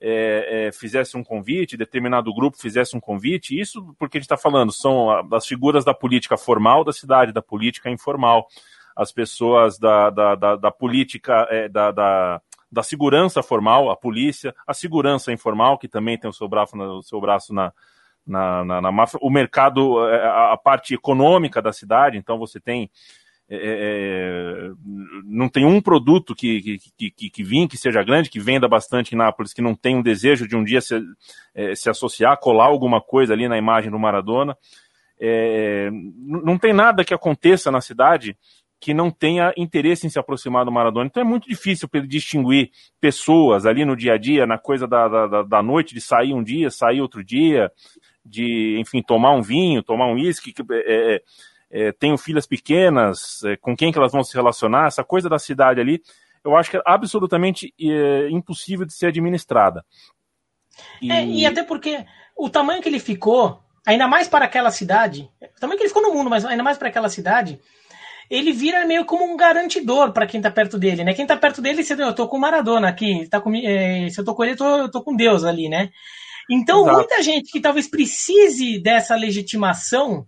é, 0.00 0.66
é, 0.68 0.72
fizesse 0.72 1.16
um 1.16 1.24
convite, 1.24 1.76
determinado 1.76 2.34
grupo 2.34 2.58
fizesse 2.58 2.96
um 2.96 3.00
convite, 3.00 3.58
isso 3.58 3.94
porque 3.98 4.18
a 4.18 4.20
gente 4.20 4.26
está 4.26 4.36
falando, 4.36 4.70
são 4.70 5.10
as 5.34 5.46
figuras 5.46 5.84
da 5.84 5.94
política 5.94 6.36
formal 6.36 6.84
da 6.84 6.92
cidade, 6.92 7.32
da 7.32 7.40
política 7.40 7.90
informal, 7.90 8.46
as 8.94 9.12
pessoas 9.12 9.78
da, 9.78 10.10
da, 10.10 10.34
da, 10.34 10.56
da 10.56 10.70
política, 10.70 11.46
é, 11.50 11.68
da, 11.68 11.90
da, 11.90 12.42
da, 12.70 12.82
segurança 12.82 13.42
formal, 13.42 13.90
a 13.90 13.96
polícia, 13.96 14.54
a 14.66 14.74
segurança 14.74 15.32
informal, 15.32 15.78
que 15.78 15.88
também 15.88 16.18
tem 16.18 16.28
o 16.28 16.32
seu 16.32 16.48
braço, 16.48 16.76
o 16.76 17.02
seu 17.02 17.20
braço 17.20 17.54
na, 17.54 17.72
na, 18.26 18.64
na, 18.64 18.80
na 18.80 18.92
máfia, 18.92 19.18
o 19.22 19.30
mercado, 19.30 20.04
é, 20.08 20.26
a 20.52 20.56
parte 20.56 20.94
econômica 20.94 21.62
da 21.62 21.72
cidade, 21.72 22.16
então 22.18 22.38
você 22.38 22.60
tem 22.60 22.90
é, 23.48 23.56
é, 23.56 23.60
é, 23.60 24.72
não 25.24 25.48
tem 25.48 25.64
um 25.64 25.80
produto 25.80 26.34
que, 26.34 26.80
que, 26.98 27.10
que, 27.12 27.30
que 27.30 27.44
vinha, 27.44 27.68
que 27.68 27.76
seja 27.76 28.02
grande, 28.02 28.28
que 28.28 28.40
venda 28.40 28.66
bastante 28.66 29.14
em 29.14 29.18
Nápoles, 29.18 29.52
que 29.52 29.62
não 29.62 29.72
tem 29.72 29.94
um 29.94 30.02
desejo 30.02 30.48
de 30.48 30.56
um 30.56 30.64
dia 30.64 30.80
se, 30.80 31.00
é, 31.54 31.72
se 31.76 31.88
associar, 31.88 32.38
colar 32.38 32.66
alguma 32.66 33.00
coisa 33.00 33.32
ali 33.32 33.48
na 33.48 33.56
imagem 33.56 33.88
do 33.88 33.98
Maradona. 33.98 34.56
É, 35.18 35.90
não 36.26 36.58
tem 36.58 36.72
nada 36.72 37.04
que 37.04 37.14
aconteça 37.14 37.70
na 37.70 37.80
cidade 37.80 38.36
que 38.80 38.92
não 38.92 39.10
tenha 39.10 39.52
interesse 39.56 40.06
em 40.06 40.10
se 40.10 40.18
aproximar 40.18 40.64
do 40.64 40.72
Maradona. 40.72 41.06
Então 41.06 41.22
é 41.22 41.26
muito 41.26 41.48
difícil 41.48 41.88
para 41.88 42.00
ele 42.00 42.08
distinguir 42.08 42.70
pessoas 43.00 43.66
ali 43.66 43.84
no 43.84 43.96
dia 43.96 44.14
a 44.14 44.18
dia, 44.18 44.46
na 44.46 44.58
coisa 44.58 44.86
da, 44.86 45.08
da, 45.08 45.42
da 45.42 45.62
noite, 45.62 45.94
de 45.94 46.00
sair 46.00 46.34
um 46.34 46.42
dia, 46.42 46.70
sair 46.70 47.00
outro 47.00 47.24
dia, 47.24 47.70
de, 48.24 48.78
enfim, 48.78 49.02
tomar 49.02 49.34
um 49.34 49.42
vinho, 49.42 49.82
tomar 49.82 50.06
um 50.06 50.14
uísque. 50.14 50.52
É, 50.70 51.14
é 51.14 51.22
é, 51.70 51.92
tenho 51.92 52.16
filhas 52.16 52.46
pequenas, 52.46 53.42
é, 53.44 53.56
com 53.56 53.76
quem 53.76 53.90
que 53.90 53.98
elas 53.98 54.12
vão 54.12 54.22
se 54.22 54.34
relacionar, 54.34 54.86
essa 54.86 55.02
coisa 55.02 55.28
da 55.28 55.38
cidade 55.38 55.80
ali, 55.80 56.00
eu 56.44 56.56
acho 56.56 56.70
que 56.70 56.76
é 56.76 56.82
absolutamente 56.86 57.74
é, 57.80 58.28
impossível 58.30 58.86
de 58.86 58.94
ser 58.94 59.06
administrada. 59.06 59.84
E... 61.02 61.10
É, 61.10 61.24
e 61.24 61.46
até 61.46 61.62
porque 61.62 62.04
o 62.36 62.48
tamanho 62.48 62.80
que 62.80 62.88
ele 62.88 63.00
ficou, 63.00 63.60
ainda 63.84 64.06
mais 64.06 64.28
para 64.28 64.44
aquela 64.44 64.70
cidade, 64.70 65.28
o 65.42 65.60
tamanho 65.60 65.76
que 65.76 65.82
ele 65.82 65.88
ficou 65.88 66.02
no 66.02 66.14
mundo, 66.14 66.30
mas 66.30 66.44
ainda 66.44 66.62
mais 66.62 66.78
para 66.78 66.88
aquela 66.88 67.08
cidade, 67.08 67.58
ele 68.30 68.52
vira 68.52 68.84
meio 68.84 69.04
como 69.04 69.24
um 69.24 69.36
garantidor 69.36 70.12
para 70.12 70.26
quem 70.26 70.40
tá 70.40 70.50
perto 70.50 70.78
dele, 70.78 71.04
né? 71.04 71.14
Quem 71.14 71.26
tá 71.26 71.36
perto 71.36 71.60
dele, 71.62 71.82
você, 71.82 71.94
eu 71.94 72.14
tô 72.14 72.28
com 72.28 72.36
o 72.36 72.40
Maradona 72.40 72.88
aqui, 72.88 73.28
tá 73.28 73.40
com, 73.40 73.54
é, 73.54 74.08
se 74.08 74.20
eu 74.20 74.24
tô 74.24 74.34
com 74.34 74.44
ele, 74.44 74.52
eu 74.52 74.56
tô, 74.56 74.76
eu 74.78 74.90
tô 74.90 75.02
com 75.02 75.14
Deus 75.16 75.44
ali, 75.44 75.68
né? 75.68 75.90
Então, 76.50 76.82
Exato. 76.82 76.96
muita 76.96 77.22
gente 77.22 77.50
que 77.50 77.60
talvez 77.60 77.88
precise 77.88 78.78
dessa 78.78 79.16
legitimação 79.16 80.26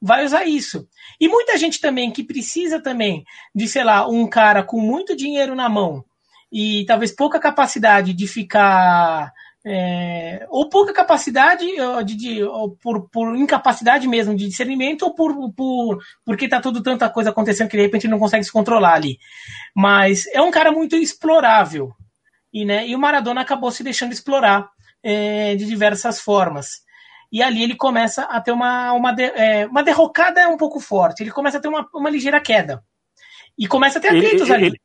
vai 0.00 0.24
usar 0.24 0.44
isso. 0.44 0.88
E 1.20 1.28
muita 1.28 1.56
gente 1.56 1.80
também 1.80 2.10
que 2.10 2.24
precisa 2.24 2.80
também 2.80 3.24
de, 3.54 3.68
sei 3.68 3.84
lá, 3.84 4.08
um 4.08 4.26
cara 4.26 4.62
com 4.62 4.80
muito 4.80 5.16
dinheiro 5.16 5.54
na 5.54 5.68
mão 5.68 6.04
e 6.52 6.84
talvez 6.86 7.14
pouca 7.14 7.38
capacidade 7.38 8.12
de 8.12 8.26
ficar. 8.26 9.32
É, 9.64 10.44
ou 10.50 10.68
pouca 10.68 10.92
capacidade 10.92 11.64
de, 12.04 12.16
de 12.16 12.42
ou 12.42 12.76
por, 12.76 13.08
por, 13.08 13.36
incapacidade 13.36 14.08
mesmo 14.08 14.34
de 14.34 14.48
discernimento 14.48 15.02
ou 15.02 15.14
por, 15.14 15.52
por 15.52 16.00
porque 16.24 16.48
tá 16.48 16.60
tudo 16.60 16.82
tanta 16.82 17.08
coisa 17.08 17.30
acontecendo 17.30 17.68
que 17.68 17.76
de 17.76 17.82
repente 17.84 18.08
não 18.08 18.18
consegue 18.18 18.44
se 18.44 18.50
controlar 18.50 18.94
ali. 18.94 19.18
Mas 19.74 20.26
é 20.28 20.42
um 20.42 20.50
cara 20.50 20.72
muito 20.72 20.96
explorável. 20.96 21.92
E, 22.52 22.64
né, 22.64 22.86
e 22.86 22.94
o 22.94 22.98
Maradona 22.98 23.40
acabou 23.40 23.70
se 23.70 23.82
deixando 23.82 24.12
explorar 24.12 24.68
é, 25.02 25.54
de 25.54 25.64
diversas 25.64 26.20
formas 26.20 26.82
e 27.32 27.42
ali 27.42 27.62
ele 27.62 27.74
começa 27.74 28.24
a 28.24 28.40
ter 28.42 28.52
uma, 28.52 28.92
uma, 28.92 29.10
de, 29.10 29.22
é, 29.22 29.66
uma 29.66 29.82
derrocada 29.82 30.46
um 30.50 30.58
pouco 30.58 30.78
forte, 30.78 31.22
ele 31.22 31.30
começa 31.30 31.56
a 31.56 31.60
ter 31.60 31.68
uma, 31.68 31.88
uma 31.94 32.10
ligeira 32.10 32.38
queda. 32.38 32.84
E 33.58 33.66
começa 33.66 33.98
a 33.98 34.02
ter 34.02 34.08
atritos 34.08 34.42
ele, 34.42 34.52
ali. 34.52 34.66
Ele, 34.66 34.80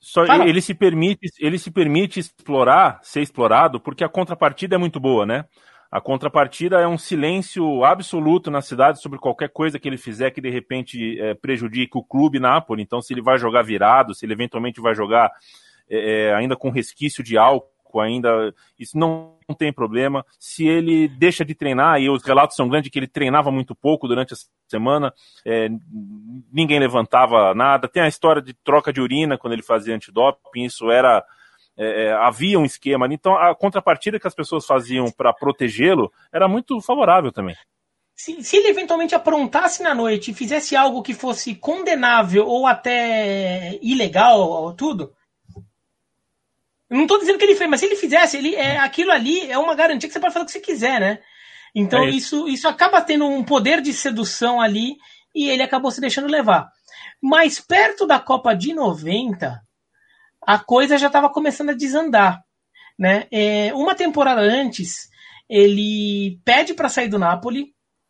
só 0.00 0.24
ele 0.24 0.60
se 0.60 0.74
permite, 0.74 1.28
ele 1.40 1.58
se 1.58 1.70
permite 1.70 2.20
explorar, 2.20 3.00
ser 3.02 3.20
explorado, 3.20 3.80
porque 3.80 4.04
a 4.04 4.08
contrapartida 4.08 4.76
é 4.76 4.78
muito 4.78 5.00
boa, 5.00 5.26
né? 5.26 5.44
A 5.90 6.00
contrapartida 6.00 6.78
é 6.78 6.86
um 6.86 6.98
silêncio 6.98 7.82
absoluto 7.82 8.50
na 8.50 8.60
cidade 8.60 9.00
sobre 9.00 9.18
qualquer 9.18 9.48
coisa 9.48 9.78
que 9.78 9.88
ele 9.88 9.96
fizer 9.96 10.30
que 10.30 10.40
de 10.40 10.50
repente 10.50 11.18
é, 11.18 11.34
prejudique 11.34 11.96
o 11.96 12.04
clube 12.04 12.38
Napoli. 12.38 12.82
Então, 12.82 13.00
se 13.00 13.14
ele 13.14 13.22
vai 13.22 13.38
jogar 13.38 13.62
virado, 13.62 14.14
se 14.14 14.26
ele 14.26 14.34
eventualmente 14.34 14.80
vai 14.80 14.94
jogar 14.94 15.30
é, 15.88 16.26
é 16.26 16.34
ainda 16.34 16.54
com 16.54 16.70
resquício 16.70 17.24
de 17.24 17.38
álcool 17.38 18.00
ainda, 18.00 18.54
isso 18.78 18.98
não 18.98 19.37
tem 19.54 19.72
problema. 19.72 20.24
Se 20.38 20.66
ele 20.66 21.08
deixa 21.08 21.44
de 21.44 21.54
treinar, 21.54 22.00
e 22.00 22.08
os 22.08 22.22
relatos 22.22 22.56
são 22.56 22.68
grandes 22.68 22.90
que 22.90 22.98
ele 22.98 23.06
treinava 23.06 23.50
muito 23.50 23.74
pouco 23.74 24.06
durante 24.06 24.34
a 24.34 24.36
semana, 24.68 25.12
é, 25.44 25.68
ninguém 26.52 26.78
levantava 26.78 27.54
nada. 27.54 27.88
Tem 27.88 28.02
a 28.02 28.08
história 28.08 28.42
de 28.42 28.54
troca 28.54 28.92
de 28.92 29.00
urina 29.00 29.38
quando 29.38 29.52
ele 29.52 29.62
fazia 29.62 29.94
antidoping, 29.94 30.64
isso 30.64 30.90
era. 30.90 31.24
É, 31.76 32.06
é 32.06 32.12
havia 32.12 32.58
um 32.58 32.64
esquema. 32.64 33.06
Então, 33.10 33.36
a 33.36 33.54
contrapartida 33.54 34.18
que 34.18 34.26
as 34.26 34.34
pessoas 34.34 34.66
faziam 34.66 35.10
para 35.10 35.32
protegê-lo 35.32 36.12
era 36.32 36.48
muito 36.48 36.80
favorável 36.80 37.30
também. 37.30 37.56
Se, 38.18 38.42
se, 38.42 38.56
ele 38.56 38.68
eventualmente 38.68 39.14
aprontasse 39.14 39.80
na 39.80 39.94
noite 39.94 40.32
e 40.32 40.34
fizesse 40.34 40.74
algo 40.74 41.04
que 41.04 41.14
fosse 41.14 41.54
condenável 41.54 42.48
ou 42.48 42.66
até 42.66 43.78
ilegal, 43.80 44.40
ou 44.40 44.72
tudo, 44.74 45.12
não 46.90 47.02
estou 47.02 47.18
dizendo 47.18 47.38
que 47.38 47.44
ele 47.44 47.54
fez, 47.54 47.68
mas 47.68 47.80
se 47.80 47.86
ele 47.86 47.96
fizesse, 47.96 48.36
ele 48.36 48.54
é 48.54 48.78
aquilo 48.78 49.10
ali 49.10 49.50
é 49.50 49.58
uma 49.58 49.74
garantia 49.74 50.08
que 50.08 50.12
você 50.12 50.20
pode 50.20 50.32
fazer 50.32 50.44
o 50.44 50.46
que 50.46 50.52
você 50.52 50.60
quiser, 50.60 51.00
né? 51.00 51.18
Então 51.74 52.04
é 52.04 52.10
isso. 52.10 52.46
isso. 52.46 52.48
isso 52.48 52.68
acaba 52.68 53.00
tendo 53.00 53.26
um 53.26 53.44
poder 53.44 53.80
de 53.80 53.92
sedução 53.92 54.60
ali 54.60 54.96
e 55.34 55.48
ele 55.48 55.62
acabou 55.62 55.90
se 55.90 56.00
deixando 56.00 56.28
levar. 56.28 56.68
Mas 57.22 57.60
perto 57.60 58.06
da 58.06 58.18
Copa 58.18 58.54
de 58.54 58.72
90, 58.72 59.60
a 60.46 60.58
coisa 60.58 60.96
já 60.96 61.08
estava 61.08 61.28
começando 61.28 61.70
a 61.70 61.74
desandar. 61.74 62.42
Né? 62.98 63.26
É, 63.30 63.72
uma 63.74 63.94
temporada 63.94 64.40
antes, 64.40 65.08
ele 65.48 66.40
pede 66.44 66.74
para 66.74 66.88
sair 66.88 67.08
do 67.08 67.18
Napoli, 67.18 67.66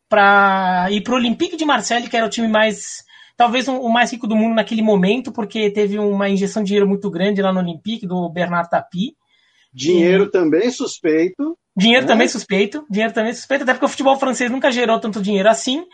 para 0.08 0.86
ir 0.90 1.02
para 1.02 1.12
o 1.12 1.16
Olympique 1.16 1.56
de 1.56 1.64
Marseille, 1.64 2.08
que 2.08 2.16
era 2.16 2.26
o 2.26 2.30
time 2.30 2.48
mais 2.48 3.04
talvez 3.38 3.68
o 3.68 3.88
mais 3.88 4.10
rico 4.10 4.26
do 4.26 4.34
mundo 4.34 4.56
naquele 4.56 4.82
momento, 4.82 5.30
porque 5.30 5.70
teve 5.70 5.96
uma 5.96 6.28
injeção 6.28 6.60
de 6.60 6.66
dinheiro 6.66 6.88
muito 6.88 7.08
grande 7.08 7.40
lá 7.40 7.52
no 7.52 7.60
Olympique, 7.60 8.04
do 8.04 8.28
Bernard 8.28 8.68
Tapie. 8.68 9.14
Dinheiro 9.72 10.24
e... 10.24 10.30
também 10.30 10.68
suspeito. 10.72 11.56
Dinheiro 11.76 12.04
né? 12.04 12.08
também 12.12 12.26
suspeito. 12.26 12.84
Dinheiro 12.90 13.14
também 13.14 13.32
suspeito, 13.32 13.62
até 13.62 13.72
porque 13.74 13.86
o 13.86 13.88
futebol 13.88 14.18
francês 14.18 14.50
nunca 14.50 14.72
gerou 14.72 14.98
tanto 14.98 15.22
dinheiro 15.22 15.48
assim, 15.48 15.84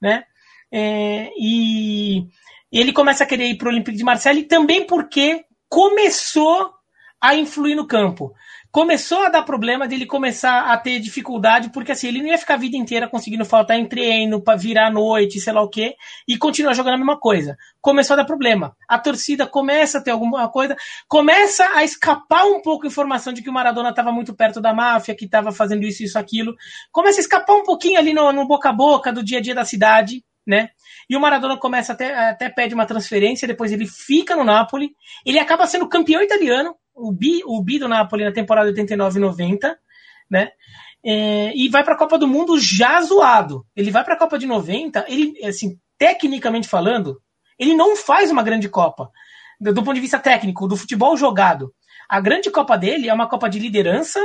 né? 0.00 0.24
É, 0.72 1.30
e 1.38 2.26
ele 2.72 2.90
começa 2.90 3.22
a 3.22 3.26
querer 3.26 3.48
ir 3.48 3.58
para 3.58 3.68
o 3.68 3.70
Olympique 3.70 3.98
de 3.98 4.02
Marseille 4.02 4.44
também 4.44 4.86
porque 4.86 5.44
começou 5.68 6.72
a 7.24 7.34
influir 7.34 7.74
no 7.74 7.86
campo 7.86 8.32
começou 8.74 9.22
a 9.22 9.28
dar 9.28 9.44
problema 9.44 9.86
dele 9.86 10.04
começar 10.04 10.72
a 10.72 10.76
ter 10.76 10.98
dificuldade, 10.98 11.70
porque 11.70 11.92
assim, 11.92 12.08
ele 12.08 12.20
não 12.20 12.26
ia 12.26 12.36
ficar 12.36 12.54
a 12.54 12.56
vida 12.56 12.76
inteira 12.76 13.08
conseguindo 13.08 13.44
faltar 13.44 13.78
em 13.78 13.86
treino, 13.86 14.42
para 14.42 14.58
virar 14.58 14.88
à 14.88 14.90
noite, 14.90 15.38
sei 15.38 15.52
lá 15.52 15.62
o 15.62 15.68
quê, 15.68 15.94
e 16.26 16.36
continuar 16.36 16.74
jogando 16.74 16.94
a 16.94 16.98
mesma 16.98 17.16
coisa. 17.16 17.56
Começou 17.80 18.14
a 18.14 18.16
dar 18.16 18.24
problema. 18.24 18.76
A 18.88 18.98
torcida 18.98 19.46
começa 19.46 19.98
a 19.98 20.02
ter 20.02 20.10
alguma 20.10 20.48
coisa, 20.50 20.74
começa 21.06 21.64
a 21.72 21.84
escapar 21.84 22.46
um 22.46 22.60
pouco 22.60 22.84
a 22.84 22.88
informação 22.88 23.32
de 23.32 23.42
que 23.42 23.48
o 23.48 23.52
Maradona 23.52 23.90
estava 23.90 24.10
muito 24.10 24.34
perto 24.34 24.60
da 24.60 24.74
máfia, 24.74 25.14
que 25.14 25.26
estava 25.26 25.52
fazendo 25.52 25.84
isso, 25.84 26.02
isso, 26.02 26.18
aquilo. 26.18 26.52
Começa 26.90 27.20
a 27.20 27.22
escapar 27.22 27.54
um 27.54 27.62
pouquinho 27.62 27.96
ali 27.96 28.12
no, 28.12 28.32
no 28.32 28.44
boca 28.44 28.70
a 28.70 28.72
boca 28.72 29.12
do 29.12 29.22
dia 29.22 29.38
a 29.38 29.40
dia 29.40 29.54
da 29.54 29.64
cidade, 29.64 30.24
né? 30.44 30.70
E 31.08 31.16
o 31.16 31.20
Maradona 31.20 31.56
começa 31.56 31.92
até, 31.92 32.12
até 32.12 32.48
pede 32.48 32.74
uma 32.74 32.86
transferência, 32.86 33.46
depois 33.46 33.70
ele 33.70 33.86
fica 33.86 34.34
no 34.34 34.42
Napoli, 34.42 34.90
ele 35.24 35.38
acaba 35.38 35.64
sendo 35.64 35.88
campeão 35.88 36.20
italiano, 36.20 36.74
o 36.94 37.12
bi, 37.12 37.42
o 37.44 37.62
bi 37.62 37.78
do 37.78 37.88
Napoli 37.88 38.24
na 38.24 38.32
temporada 38.32 38.68
89 38.68 39.18
e 39.18 39.22
90, 39.22 39.78
né? 40.30 40.50
É, 41.04 41.52
e 41.54 41.68
vai 41.68 41.84
para 41.84 41.94
a 41.94 41.98
Copa 41.98 42.16
do 42.16 42.26
Mundo 42.26 42.58
já 42.58 43.00
zoado. 43.02 43.66
Ele 43.76 43.90
vai 43.90 44.04
para 44.04 44.14
a 44.14 44.18
Copa 44.18 44.38
de 44.38 44.46
90, 44.46 45.04
ele, 45.08 45.44
assim, 45.44 45.78
tecnicamente 45.98 46.68
falando, 46.68 47.20
ele 47.58 47.74
não 47.74 47.96
faz 47.96 48.30
uma 48.30 48.42
grande 48.42 48.68
Copa. 48.68 49.10
Do, 49.60 49.72
do 49.72 49.82
ponto 49.82 49.94
de 49.94 50.00
vista 50.00 50.18
técnico, 50.18 50.66
do 50.66 50.76
futebol 50.76 51.16
jogado. 51.16 51.72
A 52.08 52.20
grande 52.20 52.50
Copa 52.50 52.76
dele 52.76 53.08
é 53.08 53.14
uma 53.14 53.28
Copa 53.28 53.48
de 53.48 53.58
liderança 53.58 54.20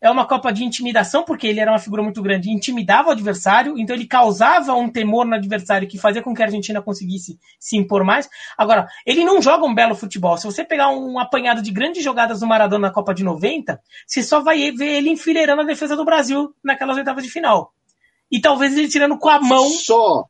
é 0.00 0.10
uma 0.10 0.26
Copa 0.26 0.52
de 0.52 0.64
intimidação, 0.64 1.24
porque 1.24 1.46
ele 1.46 1.60
era 1.60 1.70
uma 1.70 1.78
figura 1.78 2.02
muito 2.02 2.20
grande, 2.22 2.50
intimidava 2.50 3.08
o 3.08 3.12
adversário, 3.12 3.78
então 3.78 3.94
ele 3.94 4.06
causava 4.06 4.74
um 4.74 4.88
temor 4.88 5.24
no 5.24 5.34
adversário 5.34 5.88
que 5.88 5.98
fazia 5.98 6.22
com 6.22 6.34
que 6.34 6.42
a 6.42 6.46
Argentina 6.46 6.82
conseguisse 6.82 7.38
se 7.58 7.76
impor 7.76 8.04
mais. 8.04 8.28
Agora, 8.56 8.86
ele 9.04 9.24
não 9.24 9.40
joga 9.40 9.64
um 9.64 9.74
belo 9.74 9.94
futebol. 9.94 10.36
Se 10.36 10.44
você 10.44 10.64
pegar 10.64 10.90
um 10.90 11.18
apanhado 11.18 11.62
de 11.62 11.70
grandes 11.70 12.02
jogadas 12.02 12.40
do 12.40 12.46
Maradona 12.46 12.88
na 12.88 12.92
Copa 12.92 13.14
de 13.14 13.24
90, 13.24 13.80
você 14.06 14.22
só 14.22 14.42
vai 14.42 14.70
ver 14.72 14.96
ele 14.96 15.10
enfileirando 15.10 15.62
a 15.62 15.64
defesa 15.66 15.96
do 15.96 16.04
Brasil 16.04 16.54
naquelas 16.62 16.96
oitavas 16.96 17.24
de 17.24 17.30
final. 17.30 17.72
E 18.30 18.40
talvez 18.40 18.76
ele 18.76 18.88
tirando 18.88 19.18
com 19.18 19.28
a 19.28 19.40
mão. 19.40 19.68
Só. 19.70 20.24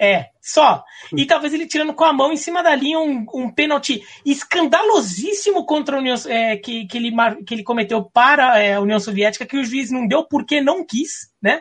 É, 0.00 0.30
só. 0.40 0.82
E 1.14 1.26
talvez 1.26 1.52
ele 1.52 1.66
tirando 1.66 1.92
com 1.92 2.04
a 2.04 2.12
mão 2.12 2.32
em 2.32 2.36
cima 2.36 2.62
da 2.62 2.74
linha 2.74 2.98
um, 2.98 3.26
um 3.34 3.50
pênalti 3.50 4.02
escandalosíssimo 4.24 5.66
contra 5.66 5.96
a 5.96 6.00
União 6.00 6.16
é, 6.26 6.56
que, 6.56 6.86
que, 6.86 6.96
ele, 6.96 7.12
que 7.46 7.54
ele 7.54 7.62
cometeu 7.62 8.02
para 8.02 8.58
é, 8.58 8.74
a 8.74 8.80
União 8.80 8.98
Soviética, 8.98 9.46
que 9.46 9.58
o 9.58 9.64
juiz 9.64 9.90
não 9.90 10.06
deu 10.06 10.24
porque 10.24 10.60
não 10.60 10.84
quis, 10.84 11.30
né? 11.42 11.60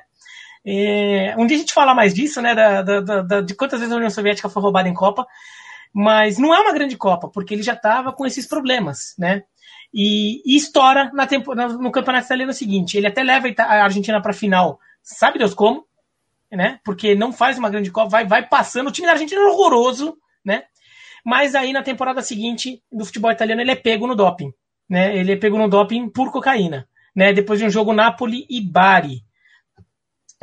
É, 0.66 1.36
um 1.38 1.46
dia 1.46 1.58
a 1.58 1.60
gente 1.60 1.74
fala 1.74 1.94
mais 1.94 2.14
disso, 2.14 2.42
né? 2.42 2.56
Da, 2.56 2.82
da, 2.82 3.22
da, 3.22 3.42
de 3.42 3.54
quantas 3.54 3.80
vezes 3.80 3.94
a 3.94 3.98
União 3.98 4.10
Soviética 4.10 4.50
foi 4.50 4.62
roubada 4.62 4.90
em 4.90 4.94
Copa. 4.94 5.28
Mas 5.94 6.38
não 6.38 6.54
é 6.54 6.60
uma 6.60 6.74
grande 6.74 6.98
Copa, 6.98 7.30
porque 7.30 7.54
ele 7.54 7.64
já 7.64 7.74
estava 7.74 8.12
com 8.12 8.26
esses 8.26 8.46
problemas, 8.46 9.16
né? 9.18 9.44
E, 9.94 10.42
e 10.46 10.58
estoura 10.58 11.10
na 11.14 11.26
tempo, 11.26 11.56
no 11.56 11.92
campeonato 11.92 12.26
italiano 12.26 12.52
seguinte. 12.52 12.98
Ele 12.98 13.08
até 13.08 13.24
leva 13.24 13.48
a 13.60 13.84
Argentina 13.84 14.22
para 14.22 14.32
a 14.32 14.34
final, 14.34 14.78
sabe 15.02 15.40
Deus 15.40 15.54
como? 15.54 15.86
Né? 16.56 16.80
Porque 16.84 17.16
não 17.16 17.32
faz 17.32 17.58
uma 17.58 17.70
grande 17.70 17.92
Copa, 17.92 18.10
vai, 18.10 18.26
vai 18.26 18.48
passando. 18.48 18.88
O 18.88 18.92
time 18.92 19.08
da 19.08 19.14
Argentina 19.14 19.42
é 19.42 19.46
horroroso, 19.46 20.18
né? 20.44 20.64
Mas 21.26 21.56
aí 21.56 21.74
na 21.74 21.84
temporada 21.84 22.22
seguinte 22.22 22.82
do 22.92 23.06
futebol 23.06 23.32
italiano 23.32 23.62
ele 23.62 23.72
é 23.72 23.76
pego 23.76 24.08
no 24.08 24.16
doping, 24.16 24.52
né? 24.90 25.16
Ele 25.18 25.34
é 25.34 25.36
pego 25.36 25.58
no 25.58 25.68
doping 25.68 26.10
por 26.10 26.32
cocaína, 26.32 26.88
né? 27.16 27.34
Depois 27.34 27.60
de 27.60 27.66
um 27.66 27.70
jogo 27.70 27.94
Napoli 27.94 28.46
e 28.50 28.62
Bari, 28.62 29.24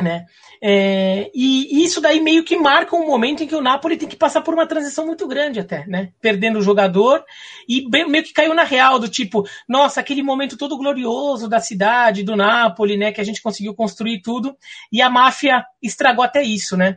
né? 0.01 0.27
É, 0.65 1.29
e 1.35 1.83
isso 1.83 2.01
daí 2.01 2.21
meio 2.21 2.45
que 2.45 2.57
marca 2.57 2.95
um 2.95 3.05
momento 3.05 3.43
em 3.43 3.49
que 3.49 3.55
o 3.57 3.61
Napoli 3.61 3.97
tem 3.97 4.09
que 4.09 4.15
passar 4.15 4.43
por 4.43 4.55
uma 4.55 4.65
transição 4.65 5.05
muito 5.05 5.27
grande 5.27 5.59
até, 5.59 5.85
né? 5.89 6.13
Perdendo 6.21 6.61
o 6.61 6.63
jogador 6.63 7.25
e 7.69 7.85
meio 7.91 8.23
que 8.23 8.33
caiu 8.33 8.55
na 8.55 8.63
real 8.63 9.01
do 9.01 9.09
tipo, 9.09 9.45
nossa, 9.69 9.99
aquele 9.99 10.23
momento 10.23 10.57
todo 10.57 10.79
glorioso 10.79 11.49
da 11.49 11.59
cidade, 11.59 12.23
do 12.23 12.37
Napoli, 12.37 12.97
né? 12.97 13.11
Que 13.11 13.21
a 13.21 13.25
gente 13.25 13.43
conseguiu 13.43 13.75
construir 13.75 14.23
tudo 14.23 14.57
e 14.93 15.03
a 15.03 15.11
máfia 15.11 15.65
estragou 15.83 16.25
até 16.25 16.45
isso, 16.45 16.77
né? 16.77 16.97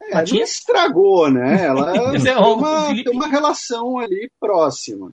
É, 0.00 0.14
não 0.14 0.42
estragou, 0.42 1.30
né? 1.30 1.66
Ela 1.66 1.92
tem 2.18 2.34
uma, 2.34 2.86
tem 2.86 3.12
uma 3.12 3.28
relação 3.28 3.98
ali 3.98 4.30
próxima. 4.40 5.10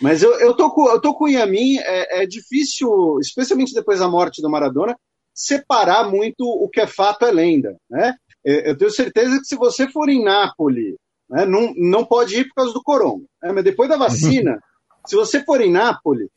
Mas 0.00 0.22
eu, 0.22 0.32
eu, 0.40 0.54
tô, 0.54 0.70
com, 0.70 0.88
eu 0.88 1.00
tô 1.00 1.14
com 1.14 1.24
o 1.24 1.28
Yamin, 1.28 1.78
é, 1.78 2.22
é 2.22 2.26
difícil, 2.26 3.18
especialmente 3.20 3.74
depois 3.74 3.98
da 3.98 4.08
morte 4.08 4.40
do 4.40 4.50
Maradona, 4.50 4.96
separar 5.34 6.08
muito 6.08 6.44
o 6.44 6.68
que 6.68 6.80
é 6.80 6.86
fato 6.86 7.24
é 7.24 7.30
lenda. 7.30 7.76
Né? 7.88 8.14
Eu 8.44 8.76
tenho 8.76 8.90
certeza 8.90 9.38
que 9.38 9.44
se 9.44 9.56
você 9.56 9.88
for 9.88 10.08
em 10.08 10.24
Nápoles, 10.24 10.96
né, 11.28 11.44
não, 11.44 11.72
não 11.76 12.04
pode 12.04 12.36
ir 12.36 12.48
por 12.48 12.54
causa 12.54 12.72
do 12.72 12.82
corona. 12.82 13.22
Né? 13.42 13.52
Mas 13.52 13.64
depois 13.64 13.88
da 13.88 13.96
vacina, 13.96 14.60
se 15.06 15.14
você 15.14 15.44
for 15.44 15.60
em 15.60 15.70
Nápoles, 15.70 16.28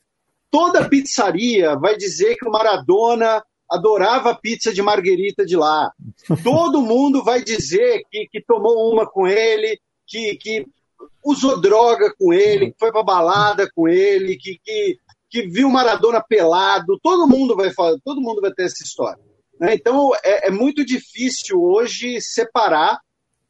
toda 0.49 0.87
pizzaria 0.87 1.75
vai 1.75 1.95
dizer 1.97 2.35
que 2.35 2.47
o 2.47 2.51
Maradona 2.51 3.43
adorava 3.69 4.31
a 4.31 4.35
pizza 4.35 4.73
de 4.73 4.81
marguerita 4.81 5.45
de 5.45 5.55
lá. 5.55 5.91
Todo 6.43 6.81
mundo 6.81 7.23
vai 7.23 7.41
dizer 7.41 8.03
que, 8.11 8.27
que 8.29 8.41
tomou 8.41 8.91
uma 8.91 9.09
com 9.09 9.25
ele, 9.25 9.79
que, 10.05 10.35
que 10.35 10.65
usou 11.23 11.59
droga 11.59 12.13
com 12.17 12.33
ele, 12.33 12.71
que 12.71 12.79
foi 12.79 12.91
pra 12.91 13.03
balada 13.03 13.69
com 13.73 13.87
ele, 13.87 14.37
que, 14.37 14.59
que, 14.63 14.97
que 15.29 15.47
viu 15.47 15.69
Maradona 15.69 16.21
pelado, 16.21 16.99
todo 17.01 17.27
mundo 17.27 17.55
vai 17.55 17.71
falar, 17.71 17.97
todo 18.03 18.21
mundo 18.21 18.41
vai 18.41 18.51
ter 18.51 18.63
essa 18.63 18.83
história. 18.83 19.21
Né? 19.59 19.75
Então 19.75 20.11
é, 20.23 20.47
é, 20.47 20.51
muito 20.51 20.83
difícil 20.83 21.61
hoje 21.61 22.19
separar 22.19 22.99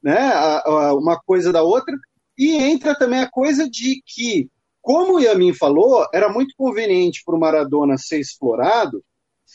né, 0.04 0.18
a, 0.18 0.62
a, 0.66 0.94
uma 0.94 1.20
coisa 1.20 1.52
da 1.52 1.64
outra, 1.64 1.96
e 2.38 2.56
entra 2.56 2.96
também 2.96 3.20
a 3.20 3.30
coisa 3.30 3.70
de 3.70 4.02
que, 4.06 4.50
como 4.82 5.16
o 5.16 5.20
Yamin 5.20 5.54
falou, 5.54 6.08
era 6.14 6.28
muito 6.28 6.56
conveniente 6.58 7.22
para 7.24 7.36
o 7.36 7.40
Maradona 7.40 7.98
ser 7.98 8.20
explorado, 8.20 9.04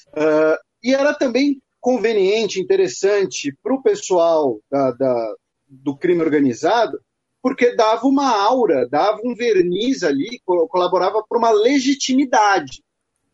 uh, 0.08 0.56
e 0.82 0.94
era 0.94 1.12
também 1.12 1.60
conveniente, 1.80 2.60
interessante 2.60 3.56
para 3.62 3.74
o 3.74 3.82
pessoal 3.82 4.60
da, 4.70 4.92
da, 4.92 5.34
do 5.68 5.96
crime 5.96 6.22
organizado 6.22 7.00
porque 7.46 7.76
dava 7.76 8.08
uma 8.08 8.28
aura, 8.28 8.88
dava 8.88 9.20
um 9.22 9.32
verniz 9.32 10.02
ali, 10.02 10.40
colaborava 10.44 11.22
para 11.22 11.38
uma 11.38 11.52
legitimidade. 11.52 12.82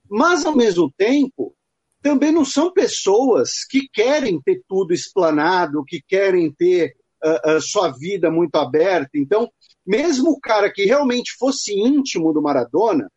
Mas, 0.06 0.44
ao 0.44 0.54
mesmo 0.54 0.92
tempo, 0.98 1.54
também 2.02 2.30
não 2.30 2.44
são 2.44 2.70
pessoas 2.70 3.64
que 3.64 3.88
querem 3.90 4.38
ter 4.38 4.60
tudo 4.68 4.92
explanado, 4.92 5.82
que 5.82 6.02
querem 6.06 6.52
ter 6.52 6.94
uh, 7.24 7.58
sua 7.62 7.88
vida 7.88 8.30
muito 8.30 8.54
aberta. 8.56 9.12
Então, 9.14 9.50
mesmo 9.86 10.32
o 10.32 10.40
cara 10.40 10.70
que 10.70 10.84
realmente 10.84 11.34
fosse 11.38 11.72
íntimo 11.72 12.34
do 12.34 12.42
Maradona, 12.42 13.10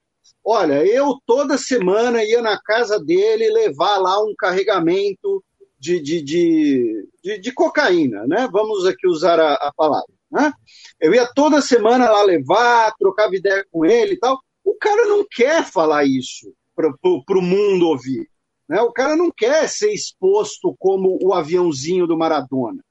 olha, 0.46 0.86
eu 0.86 1.18
toda 1.26 1.58
semana 1.58 2.24
ia 2.24 2.42
na 2.42 2.58
casa 2.58 3.04
dele 3.04 3.50
levar 3.50 3.98
lá 3.98 4.24
um 4.24 4.34
carregamento 4.34 5.44
de, 5.78 6.00
de, 6.00 6.22
de, 6.22 7.10
de, 7.22 7.38
de 7.38 7.52
cocaína, 7.52 8.26
né? 8.26 8.48
Vamos 8.50 8.86
aqui 8.86 9.06
usar 9.06 9.42
a, 9.42 9.56
a 9.56 9.74
palavra. 9.76 10.15
Né? 10.36 10.52
Eu 11.00 11.14
ia 11.14 11.26
toda 11.34 11.62
semana 11.62 12.10
lá 12.10 12.22
levar, 12.22 12.94
trocava 13.00 13.34
ideia 13.34 13.66
com 13.72 13.86
ele 13.86 14.16
e 14.16 14.20
tal. 14.20 14.38
O 14.66 14.74
cara 14.76 15.06
não 15.06 15.26
quer 15.30 15.64
falar 15.64 16.04
isso 16.04 16.54
para 16.76 17.40
o 17.40 17.42
mundo 17.42 17.88
ouvir. 17.88 18.28
Né? 18.68 18.82
O 18.82 18.92
cara 18.92 19.16
não 19.16 19.32
quer 19.32 19.70
ser 19.70 19.94
exposto 19.94 20.76
como 20.78 21.18
o 21.24 21.34
aviãozinho 21.34 22.06
do 22.06 22.18
Maradona. 22.18 22.84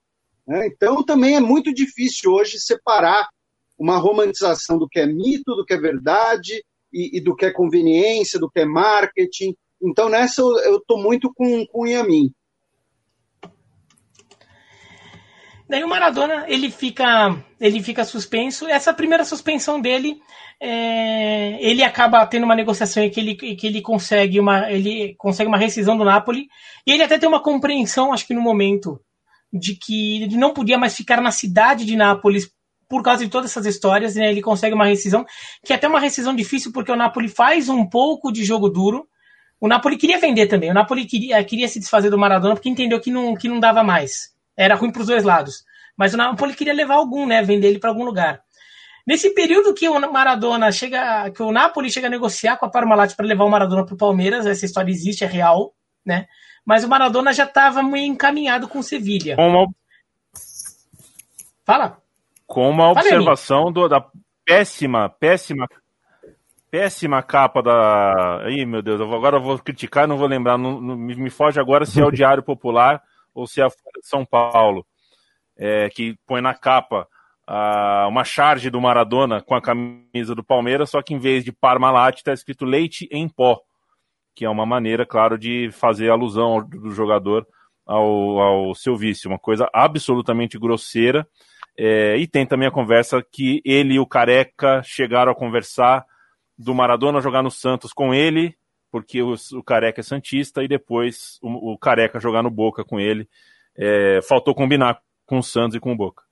Né? 0.46 0.68
Então 0.68 1.04
também 1.04 1.36
é 1.36 1.40
muito 1.40 1.72
difícil 1.74 2.32
hoje 2.32 2.58
separar 2.58 3.28
uma 3.78 3.98
romantização 3.98 4.78
do 4.78 4.88
que 4.88 4.98
é 4.98 5.06
mito, 5.06 5.54
do 5.54 5.66
que 5.66 5.74
é 5.74 5.78
verdade, 5.78 6.64
e, 6.90 7.18
e 7.18 7.20
do 7.20 7.36
que 7.36 7.44
é 7.44 7.50
conveniência, 7.50 8.40
do 8.40 8.48
que 8.48 8.60
é 8.60 8.64
marketing. 8.64 9.54
Então 9.82 10.08
nessa 10.08 10.40
eu 10.40 10.78
estou 10.78 11.02
muito 11.02 11.30
com, 11.34 11.66
com 11.66 11.82
o 11.82 11.86
Yamin. 11.86 12.32
Daí 15.68 15.82
o 15.82 15.88
Maradona 15.88 16.44
ele 16.46 16.70
fica 16.70 17.36
ele 17.60 17.82
fica 17.82 18.04
suspenso. 18.04 18.66
Essa 18.66 18.92
primeira 18.92 19.24
suspensão 19.24 19.80
dele, 19.80 20.20
é, 20.60 21.56
ele 21.60 21.82
acaba 21.82 22.26
tendo 22.26 22.44
uma 22.44 22.54
negociação 22.54 23.02
em 23.02 23.10
que 23.10 23.20
ele, 23.20 23.34
que 23.34 23.66
ele 23.66 23.80
consegue 23.80 24.38
uma 24.38 24.70
ele 24.70 25.14
consegue 25.16 25.48
uma 25.48 25.58
rescisão 25.58 25.96
do 25.96 26.04
Napoli 26.04 26.48
e 26.86 26.92
ele 26.92 27.02
até 27.02 27.18
tem 27.18 27.28
uma 27.28 27.42
compreensão, 27.42 28.12
acho 28.12 28.26
que 28.26 28.34
no 28.34 28.42
momento, 28.42 29.00
de 29.52 29.76
que 29.76 30.22
ele 30.24 30.36
não 30.36 30.52
podia 30.52 30.76
mais 30.76 30.94
ficar 30.96 31.20
na 31.20 31.30
cidade 31.30 31.84
de 31.84 31.96
Nápoles 31.96 32.50
por 32.88 33.02
causa 33.02 33.24
de 33.24 33.30
todas 33.30 33.50
essas 33.50 33.64
histórias. 33.64 34.16
Né, 34.16 34.30
ele 34.30 34.42
consegue 34.42 34.74
uma 34.74 34.86
rescisão 34.86 35.24
que 35.64 35.72
é 35.72 35.76
até 35.76 35.88
uma 35.88 36.00
rescisão 36.00 36.34
difícil 36.34 36.72
porque 36.72 36.92
o 36.92 36.96
Napoli 36.96 37.28
faz 37.28 37.68
um 37.68 37.86
pouco 37.88 38.30
de 38.30 38.44
jogo 38.44 38.68
duro. 38.68 39.06
O 39.60 39.68
Napoli 39.68 39.96
queria 39.96 40.18
vender 40.18 40.46
também. 40.46 40.70
O 40.70 40.74
Napoli 40.74 41.06
queria, 41.06 41.42
queria 41.42 41.68
se 41.68 41.78
desfazer 41.78 42.10
do 42.10 42.18
Maradona 42.18 42.54
porque 42.54 42.68
entendeu 42.68 43.00
que 43.00 43.10
não, 43.10 43.34
que 43.34 43.48
não 43.48 43.58
dava 43.58 43.82
mais. 43.82 44.33
Era 44.56 44.74
ruim 44.74 44.90
para 44.90 45.02
os 45.02 45.08
dois 45.08 45.24
lados. 45.24 45.64
Mas 45.96 46.14
o 46.14 46.16
Napoli 46.16 46.54
queria 46.54 46.74
levar 46.74 46.94
algum, 46.94 47.26
né? 47.26 47.42
Vender 47.42 47.68
ele 47.68 47.78
para 47.78 47.90
algum 47.90 48.04
lugar. 48.04 48.42
Nesse 49.06 49.34
período 49.34 49.74
que 49.74 49.88
o 49.88 50.12
Maradona 50.12 50.72
chega, 50.72 51.30
que 51.30 51.42
o 51.42 51.52
Napoli 51.52 51.90
chega 51.90 52.06
a 52.06 52.10
negociar 52.10 52.56
com 52.56 52.64
a 52.64 52.70
Parmalat 52.70 53.14
para 53.14 53.26
levar 53.26 53.44
o 53.44 53.50
Maradona 53.50 53.84
para 53.84 53.94
o 53.94 53.98
Palmeiras, 53.98 54.46
essa 54.46 54.64
história 54.64 54.90
existe, 54.90 55.24
é 55.24 55.26
real, 55.26 55.74
né? 56.04 56.26
Mas 56.64 56.84
o 56.84 56.88
Maradona 56.88 57.32
já 57.32 57.44
estava 57.44 57.82
meio 57.82 58.06
encaminhado 58.06 58.66
com 58.66 58.78
o 58.78 58.82
Sevilha. 58.82 59.36
Com 59.36 59.46
uma... 59.46 59.66
Fala. 61.66 61.98
Com 62.46 62.70
uma 62.70 62.90
observação 62.90 63.70
do, 63.70 63.88
da 63.88 64.02
péssima, 64.44 65.10
péssima, 65.10 65.68
péssima 66.70 67.22
capa 67.22 67.62
da. 67.62 68.46
Ih, 68.48 68.64
meu 68.64 68.82
Deus, 68.82 69.00
agora 69.00 69.36
eu 69.36 69.42
vou 69.42 69.58
criticar, 69.58 70.08
não 70.08 70.16
vou 70.16 70.26
lembrar, 70.26 70.56
não, 70.56 70.80
não, 70.80 70.96
me 70.96 71.30
foge 71.30 71.60
agora 71.60 71.84
se 71.84 72.00
é 72.00 72.04
o 72.04 72.10
Diário 72.10 72.42
Popular 72.42 73.02
ou 73.34 73.46
se 73.46 73.60
é 73.60 73.64
a 73.64 73.70
São 74.02 74.24
Paulo, 74.24 74.86
é, 75.56 75.88
que 75.90 76.16
põe 76.26 76.40
na 76.40 76.54
capa 76.54 77.06
uh, 77.48 78.08
uma 78.08 78.24
charge 78.24 78.70
do 78.70 78.80
Maradona 78.80 79.42
com 79.42 79.54
a 79.54 79.62
camisa 79.62 80.34
do 80.34 80.44
Palmeiras, 80.44 80.90
só 80.90 81.02
que 81.02 81.14
em 81.14 81.18
vez 81.18 81.44
de 81.44 81.52
Parmalat 81.52 82.16
está 82.16 82.32
escrito 82.32 82.64
leite 82.64 83.08
em 83.10 83.28
pó, 83.28 83.60
que 84.34 84.44
é 84.44 84.50
uma 84.50 84.66
maneira, 84.66 85.06
claro, 85.06 85.38
de 85.38 85.70
fazer 85.72 86.10
alusão 86.10 86.66
do 86.66 86.90
jogador 86.90 87.46
ao, 87.86 88.38
ao 88.38 88.74
seu 88.74 88.96
vício, 88.96 89.30
uma 89.30 89.38
coisa 89.38 89.68
absolutamente 89.72 90.58
grosseira. 90.58 91.26
É, 91.76 92.16
e 92.16 92.26
tem 92.26 92.46
também 92.46 92.68
a 92.68 92.72
conversa 92.72 93.20
que 93.20 93.60
ele 93.64 93.94
e 93.94 93.98
o 93.98 94.06
Careca 94.06 94.80
chegaram 94.84 95.32
a 95.32 95.34
conversar 95.34 96.04
do 96.56 96.72
Maradona 96.72 97.20
jogar 97.20 97.42
no 97.42 97.50
Santos 97.50 97.92
com 97.92 98.14
ele 98.14 98.56
porque 98.94 99.20
o, 99.20 99.34
o 99.54 99.62
Careca 99.64 100.00
é 100.00 100.04
Santista 100.04 100.62
e 100.62 100.68
depois 100.68 101.36
o, 101.42 101.72
o 101.72 101.76
Careca 101.76 102.20
jogar 102.20 102.44
no 102.44 102.50
Boca 102.50 102.84
com 102.84 103.00
ele. 103.00 103.28
É, 103.76 104.20
faltou 104.22 104.54
combinar 104.54 105.00
com 105.26 105.38
o 105.38 105.42
Santos 105.42 105.74
e 105.74 105.80
com 105.80 105.92
o 105.92 105.96
Boca. 105.96 106.22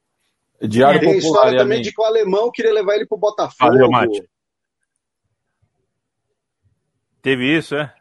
Diário 0.60 1.00
Tem 1.00 1.08
Popular, 1.08 1.40
história 1.40 1.58
também 1.58 1.82
de 1.82 1.92
que 1.92 2.00
o 2.00 2.04
alemão 2.04 2.52
queria 2.52 2.72
levar 2.72 2.94
ele 2.94 3.04
pro 3.04 3.18
Botafogo. 3.18 3.68
Valeu, 3.68 3.90
Mate. 3.90 4.22
Teve 7.20 7.58
isso, 7.58 7.74
é? 7.74 7.92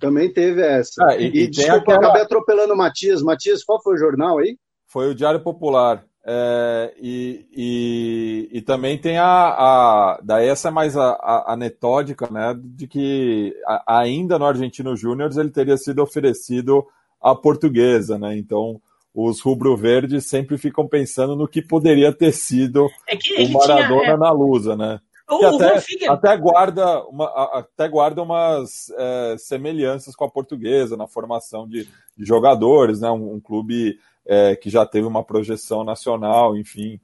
Também 0.00 0.32
teve 0.32 0.62
essa. 0.62 1.04
Ah, 1.04 1.16
e, 1.16 1.26
e, 1.26 1.42
e 1.42 1.48
desculpa, 1.48 1.92
aquela... 1.92 1.98
acabei 1.98 2.22
atropelando 2.22 2.74
o 2.74 2.76
Matias. 2.76 3.22
Matias, 3.22 3.62
qual 3.62 3.80
foi 3.80 3.94
o 3.94 3.98
jornal 3.98 4.38
aí? 4.38 4.58
Foi 4.84 5.08
o 5.08 5.14
Diário 5.14 5.44
Popular. 5.44 6.04
É, 6.24 6.94
e, 7.00 7.46
e, 7.50 8.48
e, 8.58 8.62
também 8.62 8.98
tem 8.98 9.16
a, 9.16 9.24
a. 9.26 10.20
Daí 10.22 10.48
essa 10.48 10.68
é 10.68 10.70
mais 10.70 10.94
a, 10.94 11.12
a 11.12 11.54
anetódica, 11.54 12.28
né? 12.30 12.54
De 12.62 12.86
que 12.86 13.54
a, 13.66 14.00
ainda 14.00 14.38
no 14.38 14.44
Argentino 14.44 14.94
Júnior 14.94 15.30
ele 15.34 15.50
teria 15.50 15.78
sido 15.78 16.02
oferecido 16.02 16.86
à 17.22 17.34
portuguesa, 17.34 18.18
né? 18.18 18.36
Então 18.36 18.80
os 19.14 19.40
rubro-verdes 19.40 20.28
sempre 20.28 20.58
ficam 20.58 20.86
pensando 20.86 21.34
no 21.34 21.48
que 21.48 21.62
poderia 21.62 22.12
ter 22.12 22.32
sido 22.32 22.86
é 23.08 23.42
o 23.42 23.52
Maradona 23.52 24.00
tinha, 24.02 24.12
é... 24.12 24.16
na 24.16 24.30
Lusa, 24.30 24.76
né? 24.76 25.00
que 25.38 25.44
até, 25.44 26.08
até, 26.08 26.36
guarda 26.36 27.04
uma, 27.04 27.26
até 27.54 27.88
guarda 27.88 28.22
umas 28.22 28.90
é, 28.96 29.36
semelhanças 29.38 30.16
com 30.16 30.24
a 30.24 30.30
portuguesa 30.30 30.96
na 30.96 31.06
formação 31.06 31.68
de, 31.68 31.88
de 32.16 32.24
jogadores, 32.24 33.00
né? 33.00 33.10
Um, 33.10 33.34
um 33.34 33.40
clube 33.40 33.96
é, 34.26 34.56
que 34.56 34.70
já 34.70 34.86
teve 34.86 35.06
uma 35.06 35.24
projeção 35.24 35.84
nacional, 35.84 36.56
enfim. 36.56 37.00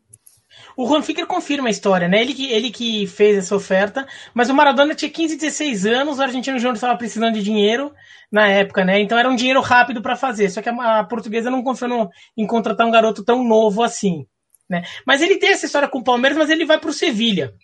O 0.77 0.87
Juan 0.87 1.03
Ficker 1.03 1.27
confirma 1.27 1.69
a 1.69 1.71
história, 1.71 2.09
né? 2.09 2.21
Ele 2.21 2.35
que, 2.35 2.51
ele 2.51 2.71
que 2.71 3.07
fez 3.07 3.37
essa 3.37 3.55
oferta, 3.55 4.07
mas 4.35 4.49
o 4.49 4.55
Maradona 4.55 4.95
tinha 4.95 5.11
15, 5.11 5.37
16 5.37 5.87
anos, 5.87 6.19
o 6.19 6.23
Argentino 6.23 6.59
Júnior 6.59 6.75
estava 6.75 6.97
precisando 6.97 7.35
de 7.35 7.43
dinheiro 7.43 7.93
na 8.31 8.49
época, 8.49 8.85
né? 8.85 9.01
Então 9.01 9.19
era 9.19 9.29
um 9.29 9.37
dinheiro 9.37 9.61
rápido 9.61 10.03
para 10.03 10.17
fazer. 10.17 10.51
Só 10.51 10.63
que 10.63 10.69
a, 10.69 11.01
a, 11.01 11.05
portuguesa 11.05 11.51
não 11.51 11.63
confiou 11.63 11.89
no, 11.89 12.11
em 12.37 12.47
contratar 12.47 12.87
um 12.87 12.91
garoto 12.91 13.25
tão 13.25 13.45
novo 13.45 13.83
assim, 13.83 14.27
né? 14.69 14.83
Mas 15.07 15.23
ele 15.23 15.37
tem 15.37 15.51
essa 15.51 15.67
história 15.67 15.89
com 15.89 15.99
o 15.99 16.05
Palmeiras, 16.05 16.39
mas 16.39 16.51
ele 16.51 16.65
vai 16.65 16.79
para 16.79 16.91
o 16.91 16.95
Sevilha. 16.95 17.55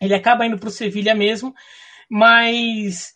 Ele 0.00 0.14
acaba 0.14 0.46
indo 0.46 0.58
para 0.58 0.68
o 0.68 0.72
Sevilha 0.72 1.14
mesmo, 1.14 1.52
mas 2.08 3.12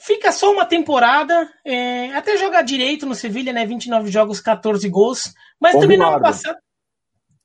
Fica 0.00 0.32
só 0.32 0.50
uma 0.50 0.64
temporada, 0.64 1.48
é, 1.64 2.10
até 2.12 2.36
jogar 2.36 2.62
direito 2.62 3.04
no 3.04 3.14
Sevilha, 3.14 3.52
né? 3.52 3.66
29 3.66 4.10
jogos, 4.10 4.40
14 4.40 4.88
gols. 4.88 5.32
Mas 5.60 5.74
com 5.74 5.80
também 5.80 5.98
Bilardo. 5.98 6.18
não 6.20 6.26
é 6.26 6.28
uma 6.28 6.32
passagem. 6.32 6.60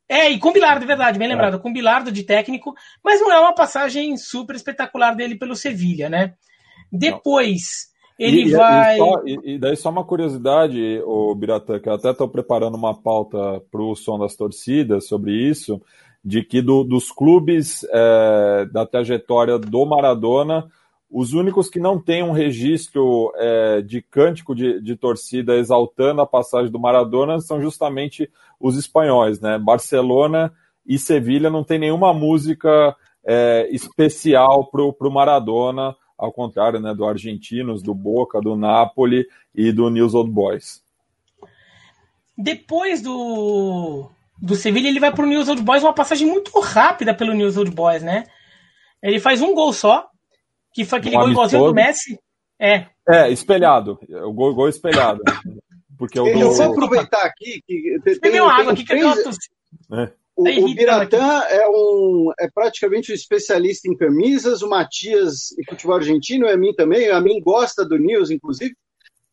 É, 0.07 0.29
e 0.29 0.39
com 0.39 0.53
Bilardo, 0.53 0.85
verdade, 0.85 1.17
bem 1.17 1.27
é. 1.27 1.31
lembrado, 1.31 1.59
com 1.59 1.73
Bilardo 1.73 2.11
de 2.11 2.23
técnico, 2.23 2.73
mas 3.03 3.19
não 3.19 3.31
é 3.31 3.39
uma 3.39 3.53
passagem 3.53 4.15
super 4.17 4.55
espetacular 4.55 5.15
dele 5.15 5.35
pelo 5.35 5.55
Sevilha, 5.55 6.09
né? 6.09 6.33
Depois. 6.91 7.89
Não. 8.19 8.27
Ele 8.27 8.43
e, 8.43 8.51
vai. 8.51 8.95
E, 8.95 8.97
só, 8.97 9.21
e, 9.25 9.57
daí, 9.59 9.75
só 9.75 9.89
uma 9.89 10.05
curiosidade, 10.05 11.01
o 11.03 11.35
Biratã, 11.35 11.79
que 11.79 11.89
eu 11.89 11.93
até 11.93 12.11
estou 12.11 12.29
preparando 12.29 12.75
uma 12.75 12.93
pauta 12.93 13.61
para 13.69 13.81
o 13.81 13.95
som 13.95 14.17
das 14.17 14.35
torcidas 14.35 15.07
sobre 15.07 15.33
isso, 15.33 15.81
de 16.23 16.41
que 16.41 16.61
do, 16.61 16.83
dos 16.83 17.11
clubes 17.11 17.85
é, 17.91 18.65
da 18.71 18.85
trajetória 18.85 19.59
do 19.59 19.85
Maradona, 19.85 20.65
os 21.17 21.31
únicos 21.31 21.69
que 21.69 21.79
não 21.79 21.97
têm 21.97 22.21
um 22.21 22.33
registro 22.33 23.31
é, 23.37 23.81
de 23.81 24.01
cântico 24.01 24.53
de, 24.53 24.81
de, 24.81 24.97
torcida 24.97 25.55
exaltando 25.55 26.19
a 26.19 26.27
passagem 26.27 26.69
do 26.69 26.77
Maradona 26.77 27.39
são 27.39 27.61
justamente 27.61 28.29
os 28.59 28.77
espanhóis, 28.77 29.39
né? 29.39 29.57
Barcelona 29.57 30.51
e 30.85 30.99
Sevilha 30.99 31.49
não 31.49 31.63
tem 31.63 31.79
nenhuma 31.79 32.13
música 32.13 32.93
é, 33.25 33.65
especial 33.71 34.69
para 34.69 34.81
o 34.83 35.09
Maradona, 35.09 35.95
ao 36.17 36.33
contrário 36.33 36.81
né, 36.81 36.93
do 36.93 37.05
Argentinos, 37.05 37.81
do 37.81 37.95
Boca, 37.95 38.41
do 38.41 38.57
Napoli 38.57 39.25
e 39.55 39.71
do 39.71 39.89
News 39.89 40.13
Old 40.13 40.29
Boys. 40.29 40.83
Depois 42.37 43.01
do, 43.01 44.09
do 44.37 44.55
Sevilha, 44.55 44.89
ele 44.89 44.99
vai 44.99 45.13
para 45.13 45.23
o 45.23 45.29
News 45.29 45.47
Old 45.47 45.63
Boys, 45.63 45.81
uma 45.81 45.93
passagem 45.93 46.27
muito 46.27 46.59
rápida 46.59 47.13
pelo 47.13 47.33
News 47.33 47.55
Old 47.55 47.71
Boys, 47.71 48.03
né? 48.03 48.25
Ele 49.01 49.21
faz 49.21 49.41
um 49.41 49.53
gol 49.55 49.71
só, 49.71 50.09
que 50.75 50.83
foi 50.83 50.99
aquele 50.99 51.15
um 51.15 51.21
gol 51.21 51.31
igualzinho 51.31 51.65
do 51.67 51.73
Messi. 51.73 52.19
É. 52.59 52.87
É, 53.07 53.31
espelhado. 53.31 53.97
O 54.25 54.33
gol, 54.33 54.53
gol 54.53 54.67
espelhado. 54.67 55.21
Porque 55.97 56.19
eu, 56.19 56.27
eu 56.27 56.51
vou 56.51 56.71
aproveitar 56.71 57.23
aqui 57.25 57.61
que 57.65 57.97
tem, 58.03 58.19
tem, 58.19 58.41
uma 58.41 58.53
água 58.53 58.73
aqui 58.73 58.83
que 58.83 58.93
eu 58.93 59.09
é. 59.09 60.11
O, 60.35 60.43
tá 60.43 60.49
o 60.59 60.75
Biratã 60.75 61.43
é, 61.47 61.65
um, 61.69 62.29
é 62.37 62.49
praticamente 62.53 63.09
um 63.09 63.15
especialista 63.15 63.89
em 63.89 63.95
camisas, 63.95 64.61
o 64.61 64.69
Matias 64.69 65.53
em 65.57 65.63
futebol 65.63 65.95
argentino, 65.95 66.45
a 66.45 66.57
mim 66.57 66.73
também, 66.73 67.09
a 67.09 67.21
mim 67.21 67.39
gosta 67.39 67.85
do 67.85 67.97
News, 67.97 68.29
inclusive. 68.29 68.75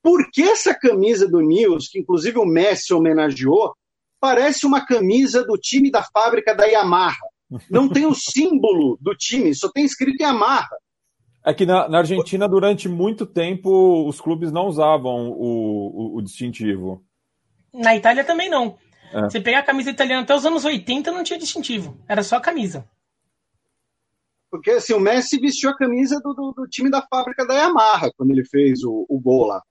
Por 0.01 0.31
que 0.31 0.43
essa 0.43 0.73
camisa 0.73 1.29
do 1.29 1.41
News, 1.41 1.89
que 1.89 1.99
inclusive 1.99 2.39
o 2.39 2.47
Messi 2.47 2.95
homenageou, 2.95 3.75
parece 4.21 4.65
uma 4.65 4.87
camisa 4.87 5.45
do 5.45 5.59
time 5.59 5.91
da 5.91 6.05
fábrica 6.05 6.55
da 6.55 6.67
Yamaha? 6.67 7.17
Não 7.69 7.89
tem 7.89 8.07
o 8.07 8.15
símbolo 8.15 8.97
do 9.01 9.13
time, 9.17 9.53
só 9.55 9.69
tem 9.69 9.85
escrito 9.85 10.23
Yamaha. 10.23 10.69
É 11.45 11.53
que 11.53 11.67
na, 11.67 11.89
na, 11.89 11.99
Argentina, 11.99 12.49
durante 12.49 12.89
muito 12.89 13.27
tempo, 13.27 14.07
os 14.07 14.21
clubes 14.21 14.53
não 14.53 14.67
usavam 14.67 15.31
o, 15.31 16.15
o, 16.15 16.17
o 16.19 16.23
distintivo. 16.23 17.05
Na 17.75 17.97
Itália 17.97 18.25
também 18.25 18.49
não. 18.49 18.79
É. 19.13 19.23
Você 19.23 19.41
pegar 19.41 19.59
a 19.59 19.65
camisa 19.65 19.91
italiana 19.91 20.23
até 20.23 20.35
os 20.35 20.47
anos 20.47 20.65
80 20.65 21.11
não 21.11 21.25
tinha 21.25 21.39
distintivo. 21.39 21.99
Era 22.09 22.23
só 22.23 22.37
a 22.37 22.41
camisa. 22.41 22.89
Porque 24.51 24.71
assim, 24.71 24.93
o 24.93 25.01
Messi 25.01 25.39
vestiu 25.41 25.71
a 25.71 25.77
camisa 25.77 26.21
do, 26.21 26.33
do, 26.33 26.53
do 26.53 26.69
time 26.69 26.91
da 26.91 27.03
fábrica 27.03 27.47
da 27.47 27.55
Yamaha 27.55 28.11
quando 28.17 28.31
ele 28.31 28.45
fez 28.45 28.85
o, 28.85 29.07
o 29.09 29.19
gol 29.19 29.47
lá. 29.47 29.63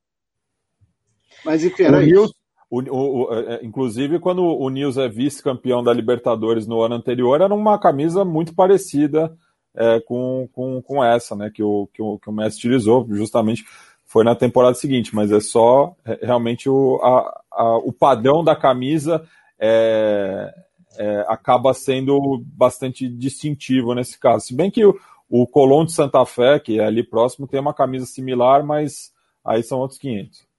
Mas 1.45 1.63
enfim, 1.63 1.83
era 1.83 1.99
o 1.99 2.01
isso. 2.01 2.33
o, 2.69 2.81
o, 2.81 3.33
é, 3.33 3.55
é, 3.55 3.65
inclusive, 3.65 4.19
quando 4.19 4.43
o 4.43 4.69
Nils 4.69 4.97
é 4.97 5.07
vice-campeão 5.07 5.83
da 5.83 5.93
Libertadores 5.93 6.67
no 6.67 6.81
ano 6.81 6.95
anterior, 6.95 7.39
era 7.39 7.53
uma 7.53 7.79
camisa 7.79 8.25
muito 8.25 8.53
parecida 8.53 9.31
é, 9.75 9.99
com, 10.01 10.47
com, 10.53 10.81
com 10.81 11.03
essa, 11.03 11.35
né, 11.35 11.49
que 11.53 11.63
o, 11.63 11.87
que 11.93 12.01
o, 12.01 12.19
que 12.19 12.29
o 12.29 12.33
Messi 12.33 12.57
utilizou, 12.57 13.07
justamente 13.09 13.63
foi 14.05 14.23
na 14.25 14.35
temporada 14.35 14.73
seguinte, 14.73 15.15
mas 15.15 15.31
é 15.31 15.39
só 15.39 15.95
é, 16.05 16.19
realmente 16.25 16.69
o, 16.69 16.99
a, 17.01 17.41
a, 17.51 17.77
o 17.77 17.93
padrão 17.93 18.43
da 18.43 18.55
camisa 18.55 19.23
é, 19.57 20.53
é, 20.97 21.25
acaba 21.27 21.73
sendo 21.73 22.43
bastante 22.45 23.07
distintivo 23.07 23.95
nesse 23.95 24.19
caso. 24.19 24.47
Se 24.47 24.55
bem 24.55 24.69
que 24.69 24.83
o, 24.83 24.99
o 25.29 25.47
Colón 25.47 25.85
de 25.85 25.93
Santa 25.93 26.25
Fé, 26.25 26.59
que 26.59 26.79
é 26.79 26.85
ali 26.85 27.03
próximo, 27.03 27.47
tem 27.47 27.59
uma 27.59 27.73
camisa 27.73 28.05
similar, 28.05 28.65
mas 28.65 29.13
aí 29.45 29.63
são 29.63 29.79
outros 29.79 29.99
500. 29.99 30.50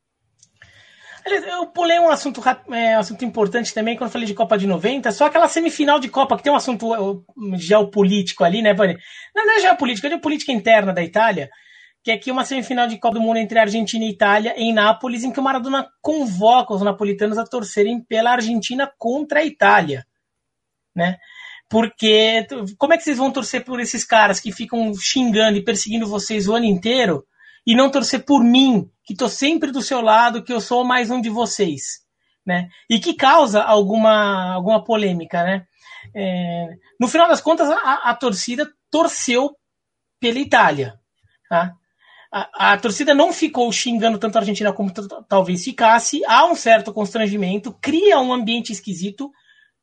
Eu 1.24 1.66
pulei 1.68 1.98
um 1.98 2.08
assunto, 2.08 2.42
é, 2.72 2.96
um 2.96 3.00
assunto 3.00 3.24
importante 3.24 3.72
também 3.72 3.96
quando 3.96 4.10
falei 4.10 4.26
de 4.26 4.34
Copa 4.34 4.58
de 4.58 4.66
90, 4.66 5.12
só 5.12 5.26
aquela 5.26 5.48
semifinal 5.48 6.00
de 6.00 6.08
Copa, 6.08 6.36
que 6.36 6.42
tem 6.42 6.52
um 6.52 6.56
assunto 6.56 7.24
geopolítico 7.54 8.44
ali, 8.44 8.60
né, 8.60 8.74
Vani? 8.74 8.96
Não, 9.34 9.46
não 9.46 9.54
é 9.54 9.60
geopolítico, 9.60 10.06
é 10.06 10.18
política 10.18 10.52
interna 10.52 10.92
da 10.92 11.02
Itália, 11.02 11.48
que 12.02 12.10
é 12.10 12.14
aqui 12.14 12.30
uma 12.30 12.44
semifinal 12.44 12.88
de 12.88 12.98
Copa 12.98 13.14
do 13.14 13.20
Mundo 13.20 13.36
entre 13.36 13.58
Argentina 13.58 14.04
e 14.04 14.10
Itália, 14.10 14.54
em 14.56 14.72
Nápoles, 14.72 15.22
em 15.22 15.30
que 15.30 15.38
o 15.38 15.42
Maradona 15.42 15.88
convoca 16.00 16.74
os 16.74 16.82
napolitanos 16.82 17.38
a 17.38 17.44
torcerem 17.44 18.02
pela 18.02 18.32
Argentina 18.32 18.90
contra 18.98 19.40
a 19.40 19.44
Itália, 19.44 20.04
né? 20.94 21.18
Porque 21.68 22.46
como 22.76 22.92
é 22.92 22.98
que 22.98 23.04
vocês 23.04 23.16
vão 23.16 23.30
torcer 23.30 23.64
por 23.64 23.80
esses 23.80 24.04
caras 24.04 24.40
que 24.40 24.52
ficam 24.52 24.92
xingando 24.94 25.56
e 25.56 25.64
perseguindo 25.64 26.06
vocês 26.06 26.48
o 26.48 26.54
ano 26.54 26.66
inteiro 26.66 27.24
e 27.66 27.74
não 27.74 27.90
torcer 27.90 28.24
por 28.24 28.42
mim, 28.42 28.90
que 29.04 29.12
estou 29.12 29.28
sempre 29.28 29.70
do 29.70 29.82
seu 29.82 30.00
lado, 30.00 30.42
que 30.42 30.52
eu 30.52 30.60
sou 30.60 30.84
mais 30.84 31.10
um 31.10 31.20
de 31.20 31.28
vocês, 31.28 32.00
né? 32.44 32.68
E 32.90 32.98
que 32.98 33.14
causa 33.14 33.62
alguma, 33.62 34.52
alguma 34.52 34.82
polêmica, 34.82 35.42
né? 35.44 35.66
É, 36.14 36.68
no 36.98 37.08
final 37.08 37.28
das 37.28 37.40
contas, 37.40 37.70
a, 37.70 38.10
a, 38.10 38.14
torcida 38.14 38.68
torceu 38.90 39.56
pela 40.18 40.38
Itália, 40.38 40.98
tá? 41.48 41.72
A, 42.32 42.72
a, 42.72 42.76
torcida 42.78 43.14
não 43.14 43.32
ficou 43.32 43.70
xingando 43.70 44.18
tanto 44.18 44.36
a 44.36 44.40
Argentina 44.40 44.72
como 44.72 44.90
talvez 45.28 45.62
ficasse. 45.62 46.24
Há 46.24 46.46
um 46.46 46.54
certo 46.54 46.92
constrangimento, 46.92 47.76
cria 47.80 48.18
um 48.18 48.32
ambiente 48.32 48.72
esquisito, 48.72 49.30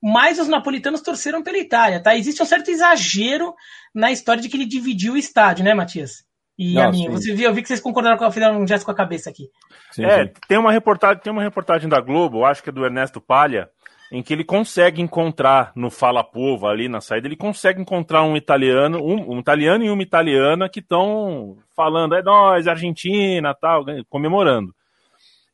mas 0.02 0.40
os 0.40 0.48
napolitanos 0.48 1.02
torceram 1.02 1.44
pela 1.44 1.58
Itália, 1.58 2.02
tá? 2.02 2.16
Existe 2.16 2.42
um 2.42 2.46
certo 2.46 2.70
exagero 2.72 3.54
na 3.94 4.12
história 4.12 4.42
de 4.42 4.50
que 4.50 4.58
ele 4.58 4.66
dividiu 4.66 5.14
o 5.14 5.18
estádio, 5.18 5.64
né, 5.64 5.74
Matias? 5.74 6.29
E 6.60 6.74
Não, 6.74 6.90
a 6.90 6.92
minha. 6.92 7.10
Você 7.10 7.34
viu, 7.34 7.48
eu 7.48 7.54
vi 7.54 7.62
que 7.62 7.70
vocês 7.70 7.80
concordaram 7.80 8.18
com 8.18 8.30
fizeram 8.30 8.60
um 8.60 8.68
gesto 8.68 8.84
com 8.84 8.92
a 8.92 8.96
cabeça 8.96 9.30
aqui. 9.30 9.50
Sim, 9.92 10.04
é, 10.04 10.26
sim. 10.26 10.34
tem 10.46 10.58
uma 10.58 10.74
reportagem, 10.74 11.24
tem 11.24 11.32
uma 11.32 11.42
reportagem 11.42 11.88
da 11.88 12.02
Globo, 12.02 12.44
acho 12.44 12.62
que 12.62 12.68
é 12.68 12.74
do 12.74 12.84
Ernesto 12.84 13.22
Palha, 13.22 13.70
em 14.12 14.22
que 14.22 14.34
ele 14.34 14.44
consegue 14.44 15.02
encontrar 15.02 15.72
no 15.74 15.90
Fala 15.90 16.22
Povo 16.22 16.68
ali 16.68 16.90
na 16.90 17.00
saída, 17.00 17.30
ele 17.30 17.38
consegue 17.38 17.82
encontrar 17.82 18.24
um 18.24 18.36
italiano, 18.36 19.00
um, 19.02 19.36
um 19.36 19.40
italiano 19.40 19.86
e 19.86 19.90
uma 19.90 20.04
italiana 20.04 20.68
que 20.68 20.82
estão 20.82 21.56
falando, 21.74 22.14
é 22.14 22.22
nós, 22.22 22.68
Argentina, 22.68 23.56
tal, 23.56 23.86
comemorando. 24.10 24.76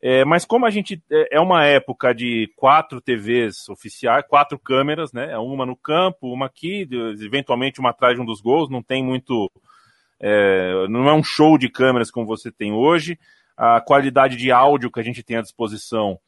É, 0.02 0.26
mas 0.26 0.44
como 0.44 0.66
a 0.66 0.72
gente 0.72 1.00
é, 1.12 1.38
é 1.38 1.40
uma 1.40 1.66
época 1.66 2.16
de 2.16 2.52
quatro 2.56 3.00
TVs 3.00 3.70
oficiais, 3.70 4.26
quatro 4.28 4.58
câmeras, 4.58 5.14
né? 5.14 5.32
É 5.32 5.38
uma 5.38 5.68
no 5.68 5.76
campo, 5.76 6.34
uma 6.34 6.48
aqui, 6.48 6.88
eventualmente 7.24 7.80
uma 7.80 7.92
atrás 7.92 8.16
de 8.16 8.22
um 8.22 8.26
dos 8.26 8.42
gols, 8.42 8.72
não 8.72 8.82
tem 8.82 9.04
muito 9.04 9.52
é, 10.20 10.88
não 10.88 11.10
é 11.10 11.14
um 11.14 11.24
show 11.24 11.58
de 11.58 11.70
câmeras 11.70 12.10
como 12.10 12.26
você 12.26 12.52
tem 12.52 12.72
hoje. 12.72 13.18
A 13.58 13.80
qualidade 13.80 14.36
de 14.36 14.52
áudio 14.52 14.92
que 14.92 15.00
a 15.00 15.04
gente 15.04 15.24
tem 15.24 15.38
à 15.38 15.42
disposição 15.42 16.20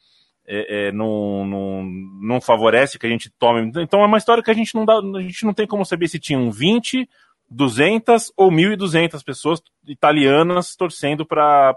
é, 0.48 0.88
é, 0.88 0.92
não, 0.94 1.46
não, 1.46 1.84
não, 2.22 2.42
favorece 2.42 2.98
que 2.98 3.06
a 3.06 3.10
gente 3.10 3.30
tome. 3.38 3.70
Então 3.82 4.02
é 4.02 4.06
uma 4.06 4.18
história 4.18 4.42
que 4.42 4.52
a 4.52 4.54
gente 4.54 4.74
não 4.74 4.86
dá, 4.86 4.98
a 4.98 5.22
gente 5.22 5.46
não 5.46 5.54
tem 5.54 5.68
como 5.68 5.86
saber 5.86 6.08
se 6.08 6.20
tinham 6.20 6.50
20, 6.50 7.08
200 7.50 8.32
ou 8.36 8.50
1.200 8.50 9.24
pessoas 9.24 9.62
italianas 9.86 10.76
torcendo 10.76 11.26
para 11.26 11.76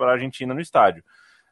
a 0.00 0.04
Argentina 0.04 0.54
no 0.54 0.60
estádio. 0.60 1.04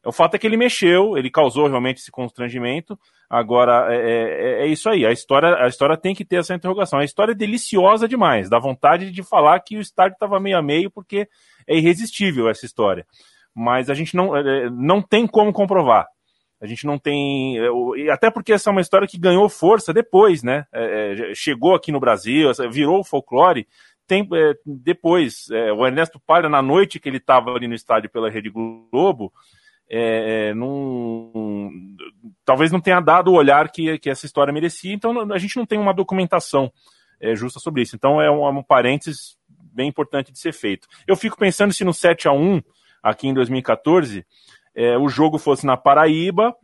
O 0.04 0.12
fato 0.12 0.34
é 0.34 0.38
que 0.38 0.46
ele 0.46 0.56
mexeu, 0.56 1.16
ele 1.16 1.30
causou 1.30 1.66
realmente 1.66 1.98
esse 1.98 2.10
constrangimento. 2.10 2.98
Agora, 3.28 3.92
é, 3.92 3.96
é, 3.96 4.62
é, 4.62 4.66
isso 4.66 4.88
aí. 4.88 5.06
A 5.06 5.10
história, 5.10 5.56
a 5.56 5.66
história 5.66 5.96
tem 5.96 6.14
que 6.14 6.24
ter 6.24 6.36
essa 6.36 6.54
interrogação. 6.54 6.98
A 6.98 7.04
história 7.04 7.32
é 7.32 7.34
deliciosa 7.34 8.06
demais. 8.06 8.50
Dá 8.50 8.58
vontade 8.58 9.10
de 9.10 9.22
falar 9.22 9.58
que 9.60 9.76
o 9.76 9.80
estádio 9.80 10.14
estava 10.14 10.38
meio 10.38 10.58
a 10.58 10.62
meio, 10.62 10.90
porque 10.90 11.26
é 11.66 11.76
irresistível 11.76 12.48
essa 12.48 12.66
história. 12.66 13.06
Mas 13.54 13.88
a 13.88 13.94
gente 13.94 14.14
não, 14.14 14.36
é, 14.36 14.40
é, 14.40 14.70
não 14.70 15.00
tem 15.00 15.26
como 15.26 15.52
comprovar. 15.52 16.06
A 16.60 16.66
gente 16.66 16.86
não 16.86 16.98
tem. 16.98 17.56
É, 17.58 18.10
até 18.10 18.30
porque 18.30 18.52
essa 18.52 18.70
é 18.70 18.72
uma 18.72 18.80
história 18.80 19.08
que 19.08 19.18
ganhou 19.18 19.48
força 19.48 19.92
depois, 19.92 20.42
né? 20.42 20.64
É, 20.72 21.32
chegou 21.34 21.74
aqui 21.74 21.90
no 21.90 22.00
Brasil, 22.00 22.50
virou 22.70 23.04
folclore. 23.04 23.66
Tem, 24.06 24.28
depois, 24.66 25.46
o 25.78 25.86
Ernesto 25.86 26.20
Palha, 26.26 26.46
na 26.46 26.60
noite 26.60 27.00
que 27.00 27.08
ele 27.08 27.16
estava 27.16 27.54
ali 27.54 27.66
no 27.66 27.74
estádio 27.74 28.10
pela 28.10 28.28
Rede 28.28 28.50
Globo, 28.50 29.32
é, 29.88 30.50
é, 30.50 30.54
talvez 32.44 32.72
não 32.72 32.80
tenha 32.80 33.00
dado 33.00 33.28
o 33.28 33.34
olhar 33.34 33.70
que, 33.70 33.98
que 33.98 34.10
essa 34.10 34.26
história 34.26 34.52
merecia, 34.52 34.92
então 34.92 35.32
a 35.32 35.38
gente 35.38 35.56
não 35.56 35.66
tem 35.66 35.78
uma 35.78 35.94
documentação 35.94 36.72
é, 37.20 37.34
justa 37.34 37.60
sobre 37.60 37.82
isso. 37.82 37.96
Então 37.96 38.20
é 38.20 38.30
um, 38.30 38.46
é 38.46 38.50
um 38.50 38.62
parênteses 38.62 39.36
bem 39.48 39.88
importante 39.88 40.32
de 40.32 40.38
ser 40.38 40.52
feito. 40.52 40.86
Eu 41.06 41.16
fico 41.16 41.36
pensando 41.36 41.72
se 41.72 41.84
no 41.84 41.92
7 41.92 42.28
a 42.28 42.32
1 42.32 42.62
aqui 43.02 43.28
em 43.28 43.34
2014, 43.34 44.24
é, 44.74 44.96
o 44.96 45.08
jogo 45.08 45.38
fosse 45.38 45.66
na 45.66 45.76
Paraíba 45.76 46.54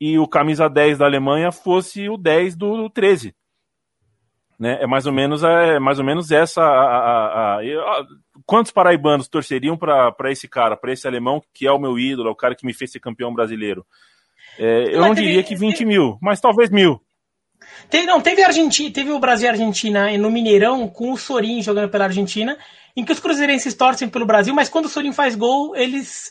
e 0.00 0.18
o 0.18 0.28
camisa 0.28 0.68
10 0.68 0.98
da 0.98 1.06
Alemanha 1.06 1.50
fosse 1.50 2.08
o 2.08 2.16
10 2.16 2.56
do, 2.56 2.76
do 2.76 2.90
13. 2.90 3.34
Né? 4.58 4.82
É 4.82 4.86
mais 4.86 5.06
ou 5.06 5.12
menos, 5.12 5.42
é, 5.42 5.78
mais 5.78 5.98
ou 5.98 6.04
menos 6.04 6.30
essa. 6.30 6.62
A, 6.62 7.56
a, 7.56 7.58
a, 7.58 8.06
quantos 8.48 8.72
paraibanos 8.72 9.28
torceriam 9.28 9.76
para 9.76 10.32
esse 10.32 10.48
cara, 10.48 10.74
para 10.74 10.90
esse 10.90 11.06
alemão, 11.06 11.42
que 11.52 11.66
é 11.66 11.70
o 11.70 11.78
meu 11.78 11.98
ídolo, 11.98 12.30
é 12.30 12.32
o 12.32 12.34
cara 12.34 12.54
que 12.54 12.64
me 12.64 12.72
fez 12.72 12.90
ser 12.90 12.98
campeão 12.98 13.34
brasileiro? 13.34 13.86
É, 14.58 14.96
eu 14.96 15.02
não 15.02 15.12
diria 15.12 15.42
que 15.42 15.54
20 15.54 15.84
mil, 15.84 16.18
mas 16.22 16.40
talvez 16.40 16.70
mil. 16.70 16.98
Teve, 17.90 18.06
não, 18.06 18.22
teve, 18.22 18.42
Argentina, 18.42 18.90
teve 18.90 19.10
o 19.12 19.18
Brasil 19.18 19.44
e 19.44 19.48
a 19.48 19.52
Argentina 19.52 20.16
no 20.16 20.30
Mineirão, 20.30 20.88
com 20.88 21.12
o 21.12 21.18
Sorin 21.18 21.60
jogando 21.60 21.90
pela 21.90 22.04
Argentina, 22.04 22.56
em 22.96 23.04
que 23.04 23.12
os 23.12 23.20
cruzeirenses 23.20 23.74
torcem 23.74 24.08
pelo 24.08 24.24
Brasil, 24.24 24.54
mas 24.54 24.70
quando 24.70 24.86
o 24.86 24.88
Sorin 24.88 25.12
faz 25.12 25.36
gol, 25.36 25.76
eles. 25.76 26.30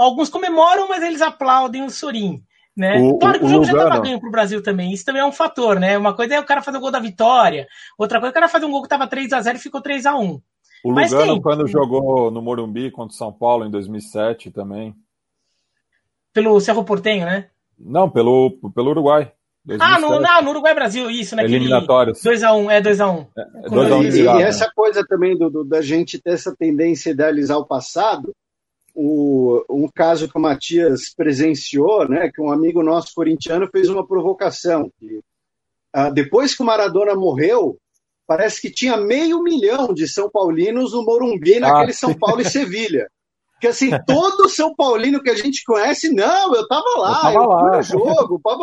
Alguns 0.00 0.28
comemoram, 0.28 0.88
mas 0.88 1.00
eles 1.00 1.22
aplaudem 1.22 1.84
o 1.84 1.90
Sorin. 1.90 2.42
Né? 2.76 2.98
O, 2.98 3.18
claro 3.18 3.38
que 3.38 3.44
o, 3.44 3.46
o 3.46 3.50
jogo 3.50 3.64
Lugano. 3.64 3.78
já 3.78 3.84
estava 3.84 4.02
ganho 4.02 4.20
pro 4.20 4.32
Brasil 4.32 4.60
também. 4.60 4.92
Isso 4.92 5.04
também 5.04 5.22
é 5.22 5.24
um 5.24 5.32
fator, 5.32 5.78
né? 5.78 5.96
Uma 5.96 6.12
coisa 6.12 6.34
é 6.34 6.40
o 6.40 6.44
cara 6.44 6.60
fazer 6.60 6.78
o 6.78 6.80
gol 6.80 6.90
da 6.90 6.98
vitória, 6.98 7.68
outra 7.96 8.18
coisa 8.18 8.30
é 8.30 8.32
o 8.32 8.34
cara 8.34 8.48
fazer 8.48 8.66
um 8.66 8.70
gol 8.72 8.82
que 8.82 8.86
estava 8.86 9.06
3 9.06 9.32
a 9.32 9.40
0 9.40 9.56
e 9.56 9.60
ficou 9.60 9.80
3 9.80 10.06
a 10.06 10.16
1 10.16 10.40
O 10.86 10.90
Lugano, 10.90 11.32
tem... 11.32 11.42
quando 11.42 11.66
jogou 11.66 12.30
no 12.30 12.40
Morumbi 12.40 12.92
contra 12.92 13.12
o 13.12 13.16
São 13.16 13.32
Paulo 13.32 13.66
em 13.66 13.70
2007 13.72 14.52
também. 14.52 14.94
Pelo 16.32 16.60
Cerro 16.60 16.84
Portenho, 16.84 17.26
né? 17.26 17.48
Não, 17.76 18.08
pelo, 18.08 18.52
pelo 18.72 18.90
Uruguai. 18.90 19.32
2007. 19.64 19.82
Ah, 19.82 19.98
no, 20.00 20.20
não, 20.20 20.42
no 20.42 20.50
Uruguai 20.50 20.76
Brasil, 20.76 21.10
isso, 21.10 21.34
né? 21.34 21.42
Eliminatórios. 21.42 22.22
2x1, 22.22 22.70
é 22.70 22.80
2x1. 22.80 23.26
É, 23.36 23.68
2x1 23.68 24.04
é, 24.04 24.16
e, 24.16 24.22
e, 24.22 24.42
essa 24.44 24.70
coisa 24.72 25.04
também 25.04 25.36
do, 25.36 25.50
do, 25.50 25.64
da 25.64 25.82
gente 25.82 26.22
ter 26.22 26.34
essa 26.34 26.54
tendência 26.54 27.10
a 27.10 27.14
idealizar 27.14 27.58
o 27.58 27.66
passado, 27.66 28.32
o, 28.94 29.64
um 29.68 29.88
caso 29.92 30.28
que 30.28 30.38
o 30.38 30.40
Matias 30.40 31.12
presenciou, 31.16 32.08
né, 32.08 32.30
que 32.32 32.40
um 32.40 32.52
amigo 32.52 32.80
nosso 32.80 33.12
corintiano 33.12 33.68
fez 33.72 33.88
uma 33.88 34.06
provocação. 34.06 34.88
Que, 35.00 35.20
ah, 35.92 36.10
depois 36.10 36.54
que 36.54 36.62
o 36.62 36.66
Maradona 36.66 37.16
morreu, 37.16 37.76
parece 38.26 38.60
que 38.60 38.70
tinha 38.70 38.96
meio 38.96 39.42
milhão 39.42 39.94
de 39.94 40.08
São 40.08 40.30
Paulinos 40.30 40.92
no 40.92 41.04
Morumbi, 41.04 41.60
naquele 41.60 41.92
ah, 41.92 41.94
São 41.94 42.14
Paulo 42.14 42.40
e 42.40 42.44
Sevilha. 42.44 43.08
Que 43.60 43.68
assim, 43.68 43.90
todo 44.06 44.48
São 44.48 44.74
Paulino 44.74 45.22
que 45.22 45.30
a 45.30 45.34
gente 45.34 45.64
conhece, 45.64 46.12
não, 46.12 46.54
eu 46.54 46.66
tava 46.68 46.98
lá, 46.98 47.08
eu, 47.08 47.22
tava 47.22 47.34
eu 47.34 47.48
lá. 47.48 47.82
jogo, 47.82 48.40
pá. 48.42 48.56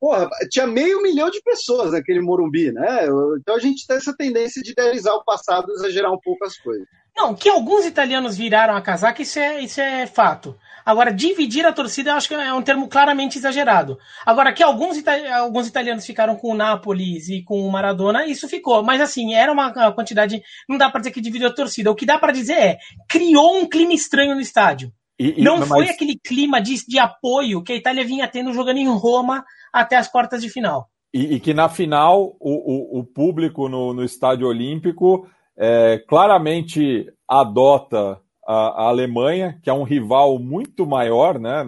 Porra, 0.00 0.28
tinha 0.50 0.66
meio 0.66 1.02
milhão 1.02 1.30
de 1.30 1.40
pessoas 1.42 1.92
naquele 1.92 2.20
Morumbi, 2.20 2.72
né? 2.72 3.06
Então 3.40 3.54
a 3.54 3.60
gente 3.60 3.86
tem 3.86 3.96
essa 3.96 4.14
tendência 4.16 4.62
de 4.62 4.72
idealizar 4.72 5.14
o 5.14 5.24
passado, 5.24 5.72
exagerar 5.72 6.12
um 6.12 6.20
pouco 6.22 6.44
as 6.44 6.56
coisas. 6.58 6.86
Não, 7.16 7.34
que 7.34 7.48
alguns 7.48 7.84
italianos 7.84 8.36
viraram 8.36 8.76
a 8.76 8.82
casaca, 8.82 9.22
isso 9.22 9.38
é, 9.38 9.60
isso 9.60 9.80
é 9.80 10.06
fato. 10.06 10.56
Agora, 10.84 11.12
dividir 11.12 11.64
a 11.64 11.72
torcida 11.72 12.10
eu 12.10 12.14
acho 12.14 12.28
que 12.28 12.34
é 12.34 12.52
um 12.52 12.62
termo 12.62 12.88
claramente 12.88 13.38
exagerado. 13.38 13.98
Agora, 14.24 14.52
que 14.52 14.62
alguns, 14.62 15.02
alguns 15.32 15.66
italianos 15.66 16.04
ficaram 16.04 16.36
com 16.36 16.52
o 16.52 16.54
Napoli 16.56 17.18
e 17.28 17.42
com 17.42 17.66
o 17.66 17.72
Maradona, 17.72 18.26
isso 18.26 18.48
ficou. 18.48 18.82
Mas 18.82 19.00
assim, 19.00 19.34
era 19.34 19.50
uma 19.50 19.92
quantidade. 19.92 20.42
Não 20.68 20.76
dá 20.76 20.90
para 20.90 21.00
dizer 21.00 21.12
que 21.12 21.20
dividiu 21.20 21.48
a 21.48 21.54
torcida. 21.54 21.90
O 21.90 21.94
que 21.94 22.06
dá 22.06 22.18
para 22.18 22.32
dizer 22.32 22.54
é, 22.54 22.78
criou 23.08 23.56
um 23.58 23.68
clima 23.68 23.94
estranho 23.94 24.34
no 24.34 24.40
estádio. 24.40 24.92
E, 25.18 25.40
e, 25.40 25.44
não 25.44 25.58
mas... 25.58 25.68
foi 25.68 25.88
aquele 25.88 26.18
clima 26.18 26.60
de, 26.60 26.74
de 26.86 26.98
apoio 26.98 27.62
que 27.62 27.72
a 27.72 27.76
Itália 27.76 28.04
vinha 28.04 28.28
tendo 28.28 28.52
jogando 28.52 28.78
em 28.78 28.88
Roma 28.88 29.44
até 29.72 29.96
as 29.96 30.08
quartas 30.08 30.42
de 30.42 30.48
final. 30.48 30.88
E, 31.12 31.34
e 31.34 31.40
que 31.40 31.54
na 31.54 31.68
final 31.68 32.36
o, 32.40 32.98
o, 32.98 33.00
o 33.00 33.04
público 33.04 33.68
no, 33.68 33.94
no 33.94 34.02
estádio 34.02 34.48
olímpico 34.48 35.28
é, 35.56 36.02
claramente 36.08 37.06
adota 37.28 38.20
a, 38.46 38.84
a, 38.84 38.88
Alemanha, 38.88 39.58
que 39.62 39.70
é 39.70 39.72
um 39.72 39.82
rival 39.82 40.38
muito 40.38 40.86
maior 40.86 41.38
né, 41.38 41.64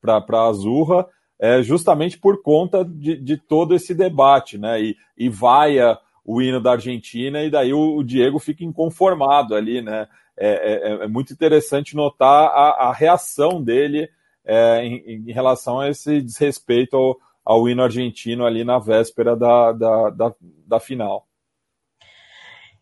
para 0.00 0.40
a 0.40 0.48
Azurra, 0.48 1.06
é, 1.38 1.62
justamente 1.62 2.18
por 2.18 2.42
conta 2.42 2.84
de, 2.84 3.16
de, 3.16 3.36
todo 3.36 3.74
esse 3.74 3.94
debate, 3.94 4.56
né? 4.56 4.80
E, 4.80 4.96
e 5.18 5.28
vaia 5.28 5.98
o 6.24 6.40
hino 6.40 6.60
da 6.60 6.72
Argentina, 6.72 7.42
e 7.42 7.50
daí 7.50 7.72
o, 7.72 7.96
o 7.96 8.02
Diego 8.02 8.38
fica 8.38 8.64
inconformado 8.64 9.54
ali, 9.54 9.82
né? 9.82 10.08
É, 10.38 10.48
é, 10.48 11.04
é 11.04 11.08
muito 11.08 11.32
interessante 11.32 11.96
notar 11.96 12.48
a, 12.48 12.88
a 12.88 12.92
reação 12.92 13.62
dele 13.62 14.08
é, 14.44 14.84
em, 14.84 15.28
em, 15.28 15.32
relação 15.32 15.80
a 15.80 15.88
esse 15.88 16.20
desrespeito 16.20 16.96
ao, 16.96 17.16
ao 17.44 17.68
hino 17.68 17.82
argentino 17.82 18.44
ali 18.44 18.62
na 18.62 18.78
véspera 18.78 19.34
da, 19.34 19.72
da, 19.72 20.10
da, 20.10 20.34
da 20.66 20.80
final. 20.80 21.25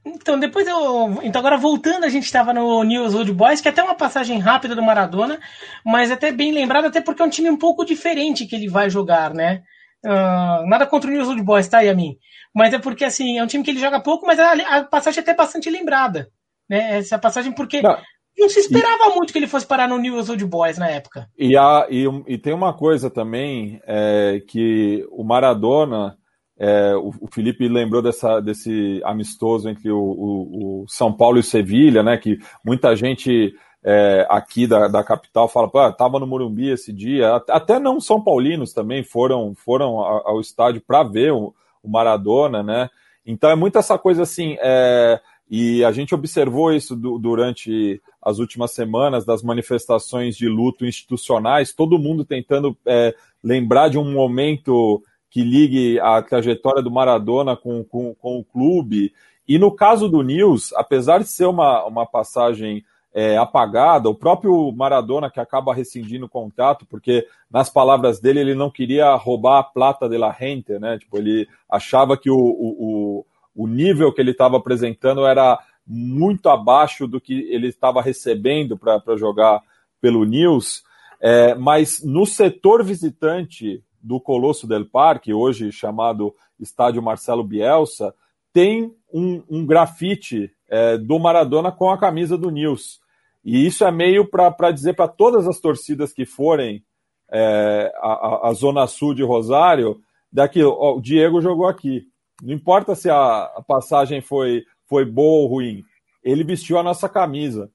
Então, 0.05 0.39
depois 0.39 0.67
eu. 0.67 1.19
Então, 1.23 1.41
agora 1.41 1.57
voltando, 1.57 2.05
a 2.05 2.09
gente 2.09 2.25
estava 2.25 2.53
no 2.53 2.83
News 2.85 3.15
Old 3.15 3.33
Boys, 3.33 3.61
que 3.61 3.69
é 3.69 3.71
até 3.71 3.83
uma 3.83 3.95
passagem 3.95 4.39
rápida 4.39 4.75
do 4.75 4.83
Maradona, 4.83 5.41
mas 5.85 6.11
até 6.11 6.31
bem 6.31 6.53
lembrado, 6.53 6.87
até 6.87 7.01
porque 7.01 7.23
é 7.23 7.25
um 7.25 7.31
time 7.31 7.49
um 7.49 7.57
pouco 7.57 7.85
diferente 7.85 8.47
que 8.47 8.55
ele 8.55 8.69
vai 8.69 8.91
jogar, 8.91 9.33
né? 9.33 9.63
Uh, 10.05 10.69
nada 10.69 10.87
contra 10.87 11.11
o 11.11 11.13
News 11.13 11.29
Old 11.29 11.43
Boys, 11.43 11.67
tá, 11.67 11.81
Yamin? 11.81 12.19
Mas 12.55 12.75
é 12.75 12.79
porque, 12.79 13.05
assim, 13.05 13.39
é 13.39 13.43
um 13.43 13.47
time 13.47 13.65
que 13.65 13.71
ele 13.71 13.81
joga 13.81 14.03
pouco, 14.03 14.27
mas 14.27 14.39
a, 14.39 14.53
a 14.53 14.85
passagem 14.85 15.21
é 15.21 15.23
até 15.23 15.35
bastante 15.35 15.71
lembrada, 15.71 16.29
né? 16.69 16.99
Essa 16.99 17.19
passagem 17.19 17.53
porque. 17.53 17.81
Não. 17.81 17.97
Não 18.37 18.49
se 18.49 18.59
esperava 18.59 19.13
e, 19.13 19.15
muito 19.15 19.33
que 19.33 19.39
ele 19.39 19.47
fosse 19.47 19.65
parar 19.65 19.87
no 19.89 19.97
News 19.97 20.29
Old 20.29 20.45
Boys 20.45 20.77
na 20.77 20.89
época. 20.89 21.29
E, 21.39 21.57
a, 21.57 21.87
e, 21.89 22.05
e 22.27 22.37
tem 22.37 22.53
uma 22.53 22.77
coisa 22.77 23.09
também, 23.09 23.81
é, 23.87 24.43
que 24.49 25.07
o 25.13 25.23
Maradona, 25.23 26.19
é, 26.59 26.95
o, 26.95 27.13
o, 27.21 27.27
Felipe 27.27 27.67
lembrou 27.69 28.01
dessa, 28.01 28.41
desse 28.41 29.01
amistoso 29.05 29.69
entre 29.69 29.91
o, 29.91 29.99
o, 29.99 30.83
o, 30.83 30.85
São 30.89 31.13
Paulo 31.13 31.39
e 31.39 31.41
o 31.41 31.45
Sevilha, 31.45 32.03
né? 32.03 32.17
Que 32.17 32.39
muita 32.65 32.95
gente 32.95 33.55
é, 33.83 34.27
aqui 34.31 34.67
da, 34.67 34.87
da 34.87 35.03
capital 35.03 35.49
fala, 35.49 35.69
pô, 35.69 35.93
tava 35.93 36.19
no 36.21 36.27
Morumbi 36.27 36.71
esse 36.71 36.93
dia. 36.93 37.35
Até 37.49 37.79
não 37.79 38.01
São 38.01 38.23
Paulinos 38.23 38.73
também 38.73 39.03
foram, 39.03 39.55
foram 39.55 39.99
ao 39.99 40.41
estádio 40.41 40.81
para 40.81 41.03
ver 41.03 41.33
o, 41.33 41.53
o, 41.83 41.91
Maradona, 41.91 42.63
né? 42.63 42.89
Então 43.27 43.51
é 43.51 43.57
muito 43.57 43.77
essa 43.77 43.99
coisa 43.99 44.23
assim. 44.23 44.57
É, 44.61 45.21
e 45.51 45.85
a 45.85 45.91
gente 45.91 46.15
observou 46.15 46.73
isso 46.73 46.95
do, 46.95 47.19
durante 47.19 48.01
as 48.23 48.39
últimas 48.39 48.73
semanas 48.73 49.25
das 49.27 49.43
manifestações 49.43 50.37
de 50.37 50.49
luto 50.49 50.87
institucionais, 50.87 51.75
todo 51.75 51.99
mundo 51.99 52.25
tentando 52.25 52.77
é, 52.87 53.15
lembrar 53.43 53.89
de 53.89 53.99
um 53.99 54.11
momento 54.11 55.03
que 55.35 55.43
ligue 55.43 55.99
a 55.99 56.23
trajetória 56.23 56.81
do 56.81 56.93
Maradona 56.93 57.57
com, 57.57 57.83
com, 57.83 58.15
com 58.15 58.39
o 58.39 58.45
clube. 58.45 59.13
E 59.49 59.59
no 59.59 59.73
caso 59.73 60.09
do 60.09 60.23
News, 60.23 60.73
apesar 60.75 61.19
de 61.19 61.29
ser 61.29 61.47
uma, 61.47 61.85
uma 61.87 62.07
passagem 62.07 62.85
é, 63.13 63.37
apagada, 63.37 64.09
o 64.09 64.15
próprio 64.15 64.71
Maradona 64.71 65.29
que 65.29 65.41
acaba 65.41 65.75
rescindindo 65.75 66.27
o 66.27 66.29
contrato, 66.29 66.87
porque 66.87 67.27
nas 67.51 67.69
palavras 67.69 68.21
dele 68.21 68.39
ele 68.39 68.55
não 68.55 68.71
queria 68.71 69.13
roubar 69.17 69.59
a 69.59 69.65
plata 69.65 70.09
de 70.09 70.17
la 70.17 70.31
gente, 70.31 70.79
né? 70.79 70.99
Tipo, 70.99 71.19
ele 71.19 71.49
achava 71.69 72.17
que 72.17 72.31
o, 72.31 72.39
o, 72.39 73.27
o 73.57 73.67
nível 73.67 74.15
que 74.15 74.21
ele 74.21 74.31
estava 74.31 74.59
apresentando 74.59 75.27
era 75.27 75.59
muito 75.85 76.49
abaixo 76.49 77.09
do 77.09 77.21
que 77.21 77.53
ele 77.53 77.67
estava 77.67 78.01
recebendo 78.01 78.79
para 78.79 79.17
jogar 79.17 79.61
pelo 80.01 80.25
News. 80.25 80.85
É, 81.21 81.57
mas 81.57 82.05
no 82.05 82.25
setor 82.25 82.85
visitante 82.85 83.83
do 84.05 84.21
Colosso 84.21 84.67
del 84.67 84.85
Parque, 84.85 85.33
hoje 85.33 85.73
chamado 85.73 86.35
Estádio 86.61 87.03
Marcelo 87.03 87.43
Bielsa, 87.43 88.15
tem 88.53 88.95
um, 89.13 89.43
um 89.49 89.67
grafite 89.67 90.53
é, 90.69 90.99
do 90.99 91.19
Maradona 91.19 91.73
com 91.73 91.91
a 91.91 91.99
camisa 91.99 92.37
do 92.37 92.51
Nils. 92.51 93.01
E 93.43 93.67
isso 93.67 93.85
é 93.85 93.91
meio 93.91 94.29
para 94.29 94.71
dizer 94.71 94.95
para 94.95 95.09
todas 95.09 95.49
as 95.49 95.59
torcidas 95.59 96.13
que 96.13 96.27
forem 96.27 96.85
é, 97.33 97.91
a, 97.97 98.49
a, 98.49 98.53
Zona 98.53 98.87
Sul 98.87 99.15
de 99.15 99.23
Rosário, 99.23 99.99
daqui, 100.31 100.63
ó, 100.63 100.97
o 100.97 101.01
Diego 101.01 101.41
jogou 101.41 101.67
aqui. 101.67 102.07
Não 102.43 102.55
importa 102.55 102.95
se 102.95 103.09
a, 103.09 103.45
a 103.57 103.63
passagem 103.67 104.21
foi, 104.21 104.65
foi 104.87 105.05
boa 105.05 105.43
ou 105.43 105.47
ruim, 105.47 105.83
ele 106.23 106.45
vestiu 106.45 106.79
a 106.79 106.83
nossa 106.83 107.09
camisa. 107.09 107.71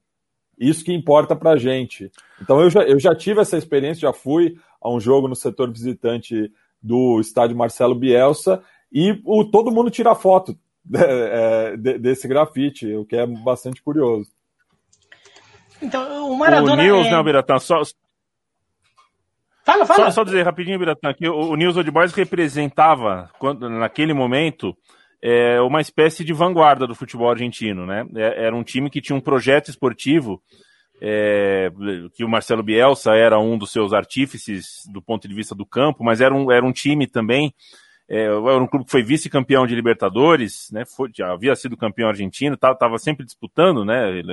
Isso 0.59 0.83
que 0.83 0.93
importa 0.93 1.35
para 1.35 1.57
gente. 1.57 2.11
Então 2.41 2.59
eu 2.61 2.69
já, 2.69 2.81
eu 2.81 2.99
já 2.99 3.15
tive 3.15 3.41
essa 3.41 3.57
experiência, 3.57 4.01
já 4.01 4.13
fui 4.13 4.57
a 4.81 4.89
um 4.89 4.99
jogo 4.99 5.27
no 5.27 5.35
setor 5.35 5.71
visitante 5.71 6.51
do 6.81 7.19
estádio 7.19 7.57
Marcelo 7.57 7.95
Bielsa 7.95 8.63
e 8.91 9.21
o, 9.25 9.43
todo 9.45 9.71
mundo 9.71 9.91
tira 9.91 10.15
foto 10.15 10.57
é, 10.93 11.77
desse 11.77 12.27
grafite, 12.27 12.93
o 12.95 13.05
que 13.05 13.15
é 13.15 13.25
bastante 13.25 13.81
curioso. 13.81 14.29
Então, 15.81 16.31
o 16.31 16.37
Maradona. 16.37 16.73
O 16.73 16.75
News, 16.75 17.07
é... 17.07 17.11
né, 17.11 17.23
Biratã? 17.23 17.57
Só, 17.59 17.81
Fala, 19.69 19.85
fala. 19.85 20.05
Só, 20.05 20.11
só 20.11 20.23
dizer 20.23 20.43
rapidinho, 20.43 20.79
Biratã, 20.79 21.13
que 21.13 21.27
o, 21.27 21.51
o 21.51 21.55
News 21.55 21.77
Old 21.77 21.91
Boys 21.91 22.13
representava, 22.13 23.29
quando, 23.37 23.69
naquele 23.69 24.13
momento, 24.13 24.75
é, 25.21 25.61
uma 25.61 25.79
espécie 25.79 26.23
de 26.23 26.33
vanguarda 26.33 26.87
do 26.87 26.95
futebol 26.95 27.29
argentino, 27.29 27.85
né? 27.85 28.05
É, 28.15 28.45
era 28.45 28.55
um 28.55 28.63
time 28.63 28.89
que 28.89 29.01
tinha 29.01 29.15
um 29.15 29.21
projeto 29.21 29.69
esportivo 29.69 30.41
é, 31.01 31.71
que 32.13 32.23
o 32.23 32.29
Marcelo 32.29 32.63
Bielsa 32.63 33.13
era 33.15 33.39
um 33.39 33.57
dos 33.57 33.71
seus 33.71 33.93
artífices 33.93 34.83
do 34.91 35.01
ponto 35.01 35.27
de 35.27 35.33
vista 35.33 35.55
do 35.55 35.65
campo, 35.65 36.03
mas 36.03 36.21
era 36.21 36.33
um, 36.33 36.51
era 36.51 36.65
um 36.65 36.71
time 36.71 37.07
também, 37.07 37.53
é, 38.07 38.25
era 38.25 38.57
um 38.57 38.67
clube 38.67 38.85
que 38.85 38.91
foi 38.91 39.03
vice-campeão 39.03 39.65
de 39.65 39.75
Libertadores, 39.75 40.69
né, 40.71 40.83
foi, 40.85 41.09
já 41.15 41.31
havia 41.31 41.55
sido 41.55 41.77
campeão 41.77 42.09
argentino, 42.09 42.55
estava 42.55 42.97
sempre 42.97 43.25
disputando, 43.25 43.85
né, 43.85 44.23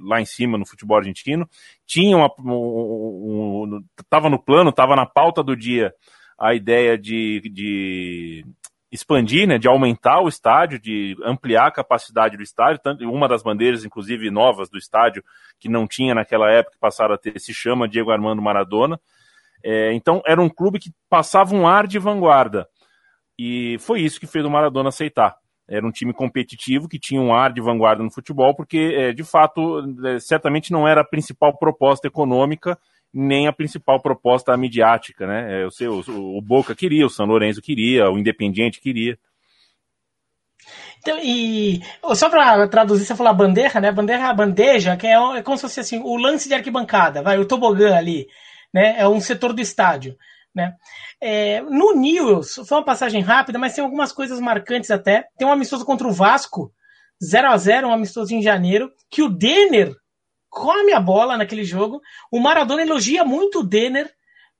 lá 0.00 0.20
em 0.20 0.24
cima 0.24 0.58
no 0.58 0.66
futebol 0.66 0.96
argentino, 0.96 1.48
tinha 1.86 2.16
uma, 2.16 2.30
um, 2.38 3.64
um, 3.64 4.30
no 4.30 4.42
plano, 4.42 4.70
estava 4.70 4.96
na 4.96 5.06
pauta 5.06 5.42
do 5.42 5.56
dia 5.56 5.92
a 6.38 6.54
ideia 6.54 6.96
de, 6.96 7.40
de 7.52 8.46
expandir, 8.90 9.46
né, 9.46 9.58
de 9.58 9.68
aumentar 9.68 10.20
o 10.20 10.28
estádio, 10.28 10.78
de 10.80 11.16
ampliar 11.22 11.66
a 11.66 11.72
capacidade 11.72 12.36
do 12.36 12.42
estádio, 12.42 12.80
tanto 12.82 13.04
uma 13.04 13.28
das 13.28 13.42
bandeiras, 13.42 13.84
inclusive 13.84 14.30
novas 14.30 14.70
do 14.70 14.78
estádio, 14.78 15.22
que 15.58 15.68
não 15.68 15.86
tinha 15.86 16.14
naquela 16.14 16.50
época, 16.50 16.76
passaram 16.80 17.14
a 17.14 17.18
ter, 17.18 17.38
se 17.38 17.52
chama 17.52 17.88
Diego 17.88 18.10
Armando 18.10 18.40
Maradona. 18.40 18.98
É, 19.62 19.92
então 19.92 20.22
era 20.26 20.40
um 20.40 20.48
clube 20.48 20.78
que 20.78 20.90
passava 21.08 21.54
um 21.54 21.66
ar 21.66 21.86
de 21.86 21.98
vanguarda. 21.98 22.66
E 23.38 23.76
foi 23.80 24.00
isso 24.00 24.18
que 24.18 24.26
fez 24.26 24.44
o 24.44 24.50
Maradona 24.50 24.88
aceitar. 24.88 25.36
Era 25.68 25.86
um 25.86 25.92
time 25.92 26.14
competitivo 26.14 26.88
que 26.88 26.98
tinha 26.98 27.20
um 27.20 27.34
ar 27.34 27.52
de 27.52 27.60
vanguarda 27.60 28.02
no 28.02 28.10
futebol, 28.10 28.54
porque 28.54 28.94
é, 28.96 29.12
de 29.12 29.22
fato, 29.22 29.84
é, 30.06 30.18
certamente 30.18 30.72
não 30.72 30.88
era 30.88 31.02
a 31.02 31.06
principal 31.06 31.56
proposta 31.58 32.06
econômica 32.06 32.78
nem 33.12 33.46
a 33.46 33.52
principal 33.52 34.00
proposta 34.00 34.56
midiática, 34.56 35.26
né? 35.26 35.60
É, 35.60 35.64
eu 35.64 35.70
sei, 35.70 35.88
o, 35.88 36.02
o 36.08 36.42
Boca 36.42 36.74
queria, 36.74 37.06
o 37.06 37.10
São 37.10 37.26
Lourenço 37.26 37.62
queria, 37.62 38.10
o 38.10 38.18
Independiente 38.18 38.80
queria. 38.80 39.18
Então, 40.98 41.18
e 41.22 41.80
só 42.14 42.28
para 42.28 42.66
traduzir, 42.68 43.04
você 43.04 43.14
falou 43.14 43.30
a 43.30 43.34
bandeja, 43.34 43.80
né? 43.80 43.90
Bandeja, 43.92 44.34
bandeja, 44.34 44.96
que 44.96 45.06
é, 45.06 45.14
é 45.14 45.42
como 45.42 45.56
se 45.56 45.62
fosse 45.62 45.80
assim, 45.80 46.00
o 46.00 46.16
lance 46.16 46.48
de 46.48 46.54
arquibancada, 46.54 47.22
vai, 47.22 47.38
o 47.38 47.46
tobogã 47.46 47.96
ali, 47.96 48.26
né? 48.74 48.98
É 48.98 49.08
um 49.08 49.20
setor 49.20 49.52
do 49.52 49.60
estádio, 49.60 50.16
né? 50.54 50.74
É, 51.20 51.62
no 51.62 51.94
News, 51.94 52.60
foi 52.66 52.78
uma 52.78 52.84
passagem 52.84 53.22
rápida, 53.22 53.58
mas 53.58 53.74
tem 53.74 53.82
algumas 53.82 54.12
coisas 54.12 54.40
marcantes 54.40 54.90
até. 54.90 55.24
Tem 55.38 55.46
um 55.46 55.52
amistoso 55.52 55.84
contra 55.84 56.06
o 56.06 56.12
Vasco, 56.12 56.72
0 57.24 57.48
a 57.48 57.56
0 57.56 57.88
um 57.88 57.92
amistoso 57.92 58.34
em 58.34 58.42
janeiro, 58.42 58.90
que 59.10 59.22
o 59.22 59.28
Denner 59.28 59.94
come 60.48 60.92
a 60.92 61.00
bola 61.00 61.36
naquele 61.36 61.64
jogo. 61.64 62.00
O 62.30 62.40
Maradona 62.40 62.82
elogia 62.82 63.24
muito 63.24 63.60
o 63.60 63.64
Denner 63.64 64.10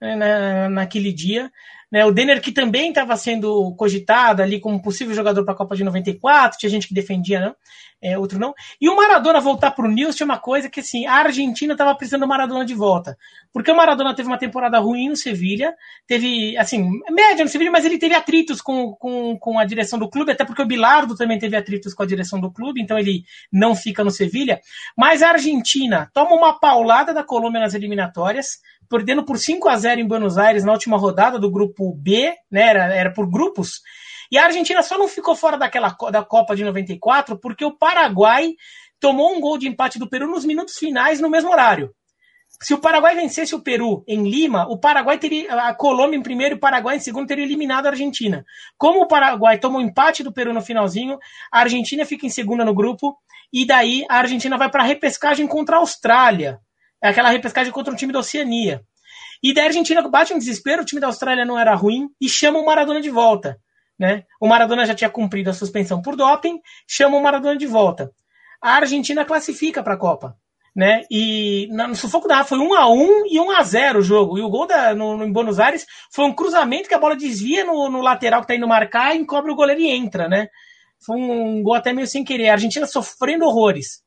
né, 0.00 0.16
na, 0.16 0.68
naquele 0.68 1.12
dia. 1.12 1.50
Né, 1.90 2.04
o 2.04 2.12
Denner 2.12 2.40
que 2.40 2.52
também 2.52 2.90
estava 2.90 3.16
sendo 3.16 3.74
cogitado 3.76 4.42
ali 4.42 4.60
como 4.60 4.82
possível 4.82 5.14
jogador 5.14 5.44
para 5.44 5.54
a 5.54 5.56
Copa 5.56 5.74
de 5.74 5.82
94, 5.82 6.58
tinha 6.58 6.68
gente 6.68 6.86
que 6.86 6.92
defendia, 6.92 7.40
não, 7.40 7.56
é, 8.00 8.16
outro 8.16 8.38
não. 8.38 8.54
E 8.80 8.88
o 8.88 8.94
Maradona 8.94 9.40
voltar 9.40 9.72
para 9.72 9.84
o 9.84 9.90
News 9.90 10.14
tinha 10.14 10.24
uma 10.24 10.38
coisa 10.38 10.70
que 10.70 10.80
assim, 10.80 11.06
a 11.06 11.14
Argentina 11.14 11.72
estava 11.72 11.94
precisando 11.96 12.20
do 12.20 12.28
Maradona 12.28 12.64
de 12.64 12.74
volta. 12.74 13.16
Porque 13.52 13.70
o 13.70 13.76
Maradona 13.76 14.14
teve 14.14 14.28
uma 14.28 14.38
temporada 14.38 14.78
ruim 14.78 15.08
no 15.08 15.16
Sevilha, 15.16 15.74
teve, 16.06 16.56
assim, 16.56 16.88
média 17.10 17.44
no 17.44 17.50
Sevilha, 17.50 17.72
mas 17.72 17.84
ele 17.84 17.98
teve 17.98 18.14
atritos 18.14 18.60
com, 18.60 18.92
com, 18.92 19.36
com 19.38 19.58
a 19.58 19.64
direção 19.64 19.98
do 19.98 20.08
clube, 20.08 20.30
até 20.30 20.44
porque 20.44 20.62
o 20.62 20.66
Bilardo 20.66 21.16
também 21.16 21.38
teve 21.38 21.56
atritos 21.56 21.92
com 21.92 22.02
a 22.04 22.06
direção 22.06 22.40
do 22.40 22.52
clube, 22.52 22.80
então 22.80 22.98
ele 22.98 23.24
não 23.52 23.74
fica 23.74 24.04
no 24.04 24.10
Sevilha. 24.10 24.60
Mas 24.96 25.22
a 25.22 25.30
Argentina 25.30 26.08
toma 26.14 26.36
uma 26.36 26.58
paulada 26.58 27.12
da 27.12 27.24
Colômbia 27.24 27.60
nas 27.60 27.74
eliminatórias, 27.74 28.58
perdendo 28.88 29.24
por 29.24 29.38
5 29.38 29.68
a 29.68 29.76
0 29.76 30.00
em 30.00 30.06
Buenos 30.06 30.38
Aires 30.38 30.64
na 30.64 30.72
última 30.72 30.96
rodada 30.96 31.38
do 31.38 31.50
grupo 31.50 31.92
B, 31.94 32.32
né? 32.50 32.68
Era, 32.68 32.94
era 32.94 33.12
por 33.12 33.28
grupos. 33.28 33.80
E 34.30 34.36
a 34.38 34.44
Argentina 34.44 34.82
só 34.82 34.98
não 34.98 35.08
ficou 35.08 35.34
fora 35.34 35.56
daquela 35.56 35.96
da 36.10 36.24
Copa 36.24 36.54
de 36.54 36.64
94 36.64 37.38
porque 37.38 37.64
o 37.64 37.76
Paraguai 37.76 38.52
tomou 39.00 39.34
um 39.34 39.40
gol 39.40 39.58
de 39.58 39.68
empate 39.68 39.98
do 39.98 40.08
Peru 40.08 40.28
nos 40.28 40.44
minutos 40.44 40.76
finais 40.76 41.20
no 41.20 41.30
mesmo 41.30 41.50
horário. 41.50 41.94
Se 42.60 42.74
o 42.74 42.78
Paraguai 42.78 43.14
vencesse 43.14 43.54
o 43.54 43.60
Peru 43.60 44.02
em 44.06 44.28
Lima, 44.28 44.66
o 44.68 44.78
Paraguai 44.78 45.16
teria 45.16 45.52
a 45.68 45.74
Colômbia 45.74 46.16
em 46.16 46.22
primeiro 46.22 46.54
e 46.54 46.56
o 46.56 46.60
Paraguai 46.60 46.96
em 46.96 47.00
segundo 47.00 47.28
teria 47.28 47.44
eliminado 47.44 47.86
a 47.86 47.90
Argentina. 47.90 48.44
Como 48.76 49.02
o 49.02 49.06
Paraguai 49.06 49.58
tomou 49.58 49.80
empate 49.80 50.24
do 50.24 50.32
Peru 50.32 50.52
no 50.52 50.60
finalzinho, 50.60 51.18
a 51.52 51.60
Argentina 51.60 52.04
fica 52.04 52.26
em 52.26 52.30
segunda 52.30 52.64
no 52.64 52.74
grupo 52.74 53.16
e 53.52 53.64
daí 53.64 54.04
a 54.08 54.16
Argentina 54.16 54.56
vai 54.56 54.70
para 54.70 54.82
a 54.82 54.86
repescagem 54.86 55.46
contra 55.46 55.76
a 55.76 55.78
Austrália. 55.78 56.58
É 57.02 57.10
aquela 57.10 57.30
repescagem 57.30 57.72
contra 57.72 57.92
um 57.92 57.96
time 57.96 58.12
da 58.12 58.18
Oceania. 58.18 58.82
E 59.40 59.54
da 59.54 59.62
Argentina 59.62 60.02
bate 60.08 60.34
um 60.34 60.38
desespero, 60.38 60.82
o 60.82 60.84
time 60.84 61.00
da 61.00 61.06
Austrália 61.06 61.44
não 61.44 61.56
era 61.56 61.74
ruim 61.74 62.08
e 62.20 62.28
chama 62.28 62.58
o 62.58 62.66
Maradona 62.66 63.00
de 63.00 63.10
volta. 63.10 63.56
Né? 63.98 64.24
O 64.40 64.46
Maradona 64.46 64.86
já 64.86 64.94
tinha 64.94 65.10
cumprido 65.10 65.50
a 65.50 65.52
suspensão 65.52 66.00
por 66.00 66.14
doping, 66.14 66.60
chama 66.86 67.16
o 67.16 67.22
Maradona 67.22 67.56
de 67.56 67.66
volta. 67.66 68.12
A 68.62 68.74
Argentina 68.74 69.24
classifica 69.24 69.82
para 69.82 69.94
a 69.94 69.98
Copa. 69.98 70.36
Né? 70.76 71.02
E 71.10 71.68
no 71.72 71.96
sufoco 71.96 72.28
da 72.28 72.44
foi 72.44 72.58
1 72.58 72.74
a 72.74 72.88
1 72.88 73.26
e 73.26 73.40
1 73.40 73.50
a 73.50 73.62
0 73.62 73.98
o 73.98 74.02
jogo. 74.02 74.38
E 74.38 74.42
o 74.42 74.48
gol 74.48 74.66
da, 74.66 74.94
no, 74.94 75.16
no, 75.16 75.24
em 75.24 75.32
Buenos 75.32 75.58
Aires 75.58 75.84
foi 76.12 76.24
um 76.24 76.32
cruzamento 76.32 76.88
que 76.88 76.94
a 76.94 77.00
bola 77.00 77.16
desvia 77.16 77.64
no, 77.64 77.88
no 77.88 78.00
lateral 78.00 78.40
que 78.40 78.44
está 78.44 78.54
indo 78.54 78.68
marcar, 78.68 79.16
encobre 79.16 79.50
o 79.50 79.56
goleiro 79.56 79.80
e 79.80 79.90
entra, 79.90 80.28
né? 80.28 80.46
Foi 81.04 81.16
um 81.16 81.62
gol 81.62 81.74
até 81.74 81.92
meio 81.92 82.06
sem 82.06 82.22
querer. 82.22 82.48
A 82.48 82.52
Argentina 82.52 82.86
sofrendo 82.86 83.44
horrores. 83.44 84.02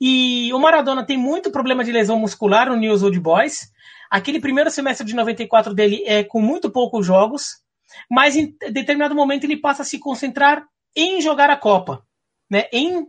E 0.00 0.52
o 0.52 0.58
Maradona 0.58 1.04
tem 1.04 1.16
muito 1.16 1.50
problema 1.50 1.84
de 1.84 1.92
lesão 1.92 2.18
muscular 2.18 2.68
no 2.68 2.76
News 2.76 3.02
Old 3.02 3.18
Boys. 3.20 3.70
Aquele 4.10 4.40
primeiro 4.40 4.70
semestre 4.70 5.06
de 5.06 5.14
94 5.14 5.74
dele 5.74 6.02
é 6.06 6.24
com 6.24 6.40
muito 6.40 6.70
poucos 6.70 7.06
jogos, 7.06 7.63
mas 8.10 8.36
em 8.36 8.56
determinado 8.72 9.14
momento 9.14 9.44
ele 9.44 9.56
passa 9.56 9.82
a 9.82 9.84
se 9.84 9.98
concentrar 9.98 10.66
em 10.96 11.20
jogar 11.20 11.50
a 11.50 11.56
Copa, 11.56 12.04
né? 12.50 12.64
Em 12.72 13.06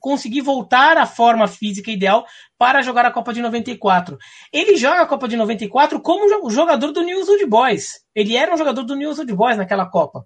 conseguir 0.00 0.40
voltar 0.40 0.96
à 0.96 1.06
forma 1.06 1.46
física 1.46 1.90
ideal 1.90 2.26
para 2.56 2.82
jogar 2.82 3.04
a 3.04 3.12
Copa 3.12 3.32
de 3.32 3.40
94. 3.40 4.16
Ele 4.52 4.76
joga 4.76 5.02
a 5.02 5.06
Copa 5.06 5.28
de 5.28 5.36
94 5.36 6.00
como 6.00 6.50
jogador 6.50 6.92
do 6.92 7.02
News 7.02 7.28
Old 7.28 7.46
Boys. 7.46 8.00
Ele 8.14 8.36
era 8.36 8.52
um 8.52 8.56
jogador 8.56 8.82
do 8.82 8.96
News 8.96 9.18
Old 9.18 9.32
Boys 9.34 9.56
naquela 9.56 9.88
Copa. 9.88 10.24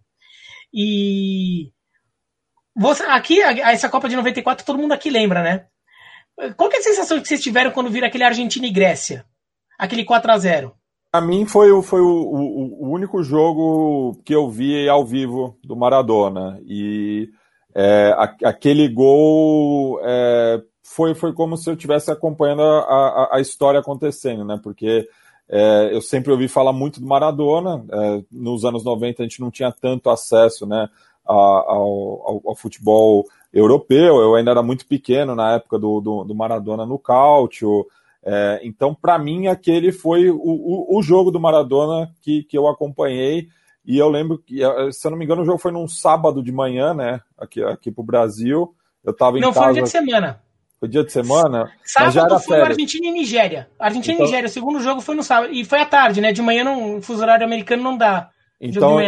E 0.73 1.71
você, 2.75 3.03
aqui, 3.05 3.43
essa 3.43 3.89
Copa 3.89 4.09
de 4.09 4.17
94, 4.17 4.65
todo 4.65 4.79
mundo 4.79 4.93
aqui 4.93 5.11
lembra, 5.11 5.43
né? 5.43 5.67
Qual 6.57 6.71
é 6.73 6.77
a 6.77 6.83
sensação 6.83 7.21
que 7.21 7.29
vocês 7.29 7.43
tiveram 7.43 7.71
quando 7.71 7.91
viram 7.91 8.09
aquele 8.09 8.25
Argentina 8.25 8.67
e 8.67 8.73
Grécia? 8.73 9.27
Aquele 9.79 10.05
4 10.05 10.33
a 10.33 10.39
0 10.39 10.77
A 11.13 11.21
mim 11.21 11.45
foi, 11.45 11.71
foi 11.83 12.01
o, 12.01 12.07
o, 12.07 12.87
o, 12.87 12.91
único 12.91 13.23
jogo 13.23 14.17
que 14.25 14.35
eu 14.35 14.49
vi 14.49 14.89
ao 14.89 15.05
vivo 15.05 15.59
do 15.63 15.77
Maradona. 15.77 16.59
E 16.67 17.29
é, 17.75 18.17
aquele 18.43 18.89
gol 18.89 20.01
é, 20.03 20.63
foi, 20.83 21.15
foi 21.15 21.35
como 21.35 21.55
se 21.59 21.69
eu 21.69 21.75
estivesse 21.75 22.11
acompanhando 22.11 22.63
a, 22.63 22.79
a, 22.79 23.37
a, 23.37 23.41
história 23.41 23.79
acontecendo, 23.79 24.43
né? 24.43 24.59
Porque 24.63 25.07
é, 25.51 25.91
eu 25.93 26.01
sempre 26.01 26.33
ouvi 26.33 26.49
falar 26.49 26.73
muito 26.73 26.99
do 26.99 27.07
Maradona. 27.07 27.85
É, 27.93 28.23
nos 28.33 28.65
anos 28.65 28.83
90 28.83 29.23
a 29.23 29.27
gente 29.27 29.41
não 29.41 29.51
tinha 29.51 29.71
tanto 29.71 30.09
acesso 30.09 30.67
né, 30.67 30.89
ao, 31.27 31.39
ao, 31.39 32.43
ao 32.47 32.57
futebol 32.57 33.27
europeu. 33.53 34.17
Eu 34.17 34.35
ainda 34.35 34.51
era 34.51 34.63
muito 34.63 34.87
pequeno 34.87 35.35
na 35.35 35.57
época 35.57 35.79
do, 35.79 36.01
do, 36.01 36.25
do 36.25 36.35
Maradona 36.35 36.87
no 36.87 36.99
Cálcio. 36.99 37.87
É, 38.25 38.61
então, 38.63 38.95
para 38.95 39.19
mim, 39.19 39.49
aquele 39.49 39.91
foi 39.91 40.31
o, 40.31 40.37
o, 40.37 40.99
o, 40.99 41.03
jogo 41.03 41.31
do 41.31 41.41
Maradona 41.41 42.13
que, 42.21 42.45
que 42.45 42.57
eu 42.57 42.69
acompanhei. 42.69 43.49
E 43.85 43.99
eu 43.99 44.09
lembro 44.09 44.39
que, 44.39 44.63
é, 44.63 44.93
se 44.93 45.07
eu 45.07 45.11
não 45.11 45.19
me 45.19 45.25
engano, 45.25 45.43
o 45.43 45.45
jogo 45.45 45.59
foi 45.59 45.73
num 45.73 45.89
sábado 45.89 46.43
de 46.43 46.53
manhã, 46.53 46.95
né? 46.95 47.21
Aqui, 47.37 47.63
aqui 47.63 47.91
pro 47.91 48.05
Brasil. 48.05 48.75
Eu 49.03 49.13
tava 49.13 49.39
em 49.39 49.41
não, 49.41 49.53
casa. 49.53 49.59
Não, 49.59 49.65
foi 49.65 49.69
no 49.69 49.75
dia 49.75 49.83
de 49.83 49.91
semana. 49.91 50.43
Foi 50.79 50.89
dia 50.89 51.05
de 51.05 51.13
semana? 51.13 51.73
Sábado 51.85 52.39
foi 52.39 52.57
férias. 52.57 52.69
Argentina 52.71 53.07
e 53.09 53.13
Nigéria. 53.13 53.69
Argentina 53.79 54.15
então... 54.15 54.25
e 54.25 54.29
Nigéria, 54.29 54.49
o 54.49 54.53
segundo 54.53 54.81
jogo 54.81 55.01
foi 55.01 55.17
no 55.17 55.23
sábado. 55.23 55.53
E 55.53 55.65
foi 55.65 55.81
à 55.81 55.87
tarde, 55.87 56.21
né? 56.21 56.33
De 56.33 56.43
manhã, 56.43 56.65
no 56.65 57.03
fuso 57.03 57.23
horário 57.23 57.45
americano, 57.45 57.83
não 57.83 57.97
dá. 57.97 58.31
Então, 58.61 58.99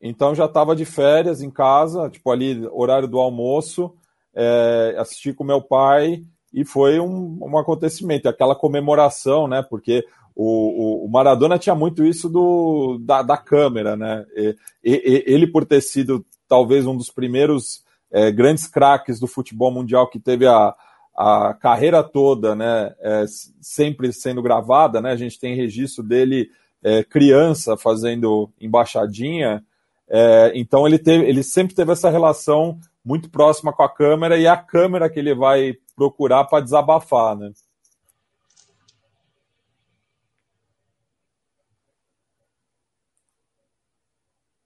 então 0.00 0.34
já 0.34 0.44
estava 0.44 0.76
de 0.76 0.84
férias 0.84 1.40
em 1.40 1.50
casa, 1.50 2.10
tipo 2.10 2.30
ali, 2.30 2.66
horário 2.70 3.08
do 3.08 3.18
almoço, 3.18 3.94
é, 4.34 4.94
assisti 4.98 5.32
com 5.32 5.44
meu 5.44 5.62
pai 5.62 6.22
e 6.52 6.64
foi 6.64 7.00
um, 7.00 7.38
um 7.40 7.58
acontecimento, 7.58 8.28
aquela 8.28 8.54
comemoração, 8.54 9.48
né? 9.48 9.62
Porque 9.62 10.04
o, 10.34 11.06
o, 11.06 11.08
Maradona 11.08 11.58
tinha 11.58 11.74
muito 11.74 12.04
isso 12.04 12.28
do, 12.28 12.98
da, 13.00 13.22
da 13.22 13.36
câmera, 13.36 13.96
né? 13.96 14.24
E, 14.36 14.56
e, 14.84 15.24
ele, 15.26 15.46
por 15.46 15.64
ter 15.64 15.80
sido 15.80 16.24
talvez 16.48 16.86
um 16.86 16.96
dos 16.96 17.10
primeiros 17.10 17.82
é, 18.10 18.30
grandes 18.30 18.66
craques 18.66 19.18
do 19.18 19.26
futebol 19.26 19.70
mundial 19.70 20.08
que 20.08 20.20
teve 20.20 20.46
a, 20.46 20.74
a 21.16 21.54
carreira 21.54 22.02
toda, 22.02 22.54
né? 22.54 22.94
É, 23.00 23.24
sempre 23.60 24.12
sendo 24.12 24.42
gravada, 24.42 25.00
né? 25.00 25.12
A 25.12 25.16
gente 25.16 25.38
tem 25.38 25.56
registro 25.56 26.02
dele 26.02 26.50
é, 26.82 27.02
criança 27.02 27.76
fazendo 27.76 28.50
embaixadinha. 28.60 29.64
É, 30.08 30.52
então 30.54 30.86
ele, 30.86 30.98
teve, 30.98 31.24
ele 31.24 31.42
sempre 31.42 31.74
teve 31.74 31.92
essa 31.92 32.10
relação 32.10 32.78
muito 33.04 33.30
próxima 33.30 33.72
com 33.72 33.82
a 33.82 33.88
câmera 33.88 34.36
e 34.36 34.44
é 34.44 34.48
a 34.48 34.56
câmera 34.56 35.08
que 35.08 35.18
ele 35.18 35.34
vai 35.34 35.74
procurar 35.94 36.44
para 36.44 36.62
desabafar, 36.62 37.36
né? 37.36 37.50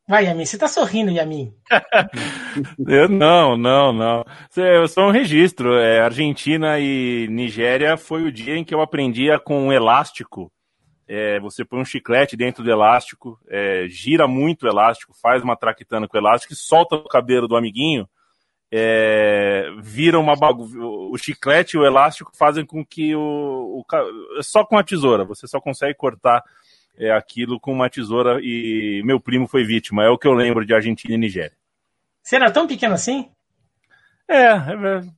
Vai, 0.09 0.27
Yamin, 0.27 0.45
você 0.45 0.57
tá 0.57 0.69
sorrindo, 0.69 1.11
Yamin. 1.11 1.53
eu, 2.87 3.09
não, 3.09 3.57
não, 3.57 3.93
não. 3.93 4.25
Eu 4.57 4.87
sou 4.87 5.09
um 5.09 5.11
registro. 5.11 5.75
É, 5.75 6.01
Argentina 6.01 6.79
e 6.79 7.27
Nigéria 7.29 7.97
foi 7.97 8.23
o 8.23 8.31
dia 8.31 8.57
em 8.57 8.63
que 8.63 8.73
eu 8.73 8.81
aprendia 8.81 9.41
com 9.41 9.67
um 9.67 9.73
elástico 9.73 10.53
é, 11.09 11.39
você 11.39 11.65
põe 11.65 11.81
um 11.81 11.85
chiclete 11.85 12.37
dentro 12.37 12.65
do 12.65 12.71
elástico, 12.71 13.39
é, 13.49 13.87
gira 13.89 14.27
muito 14.27 14.65
o 14.65 14.69
elástico, 14.69 15.15
faz 15.23 15.43
uma 15.43 15.57
traquitana 15.57 16.09
com 16.09 16.17
o 16.17 16.21
elástico 16.21 16.53
e 16.53 16.57
solta 16.57 16.97
o 16.97 17.05
cabelo 17.05 17.47
do 17.47 17.57
amiguinho, 17.57 18.09
é, 18.73 19.71
vira 19.81 20.19
uma 20.19 20.37
bagunça. 20.37 20.77
O 20.79 21.17
chiclete 21.17 21.77
e 21.77 21.81
o 21.81 21.85
elástico 21.85 22.33
fazem 22.37 22.65
com 22.65 22.85
que 22.85 23.15
o, 23.15 23.21
o. 23.81 24.43
Só 24.43 24.65
com 24.65 24.79
a 24.79 24.85
tesoura, 24.85 25.25
você 25.25 25.47
só 25.47 25.61
consegue 25.61 25.95
cortar 25.95 26.43
é, 26.99 27.11
aquilo 27.11 27.61
com 27.61 27.73
uma 27.73 27.91
tesoura 27.91 28.41
e 28.43 29.03
meu 29.05 29.21
primo 29.21 29.47
foi 29.47 29.65
vítima. 29.65 30.05
É 30.05 30.09
o 30.09 30.19
que 30.19 30.27
eu 30.27 30.33
lembro 30.33 30.67
de 30.67 30.75
Argentina 30.75 31.15
e 31.15 31.19
Nigéria. 31.19 31.57
Você 32.23 32.37
era 32.37 32.51
tão 32.51 32.67
pequeno 32.67 32.95
assim? 32.95 33.31
É, 34.29 34.59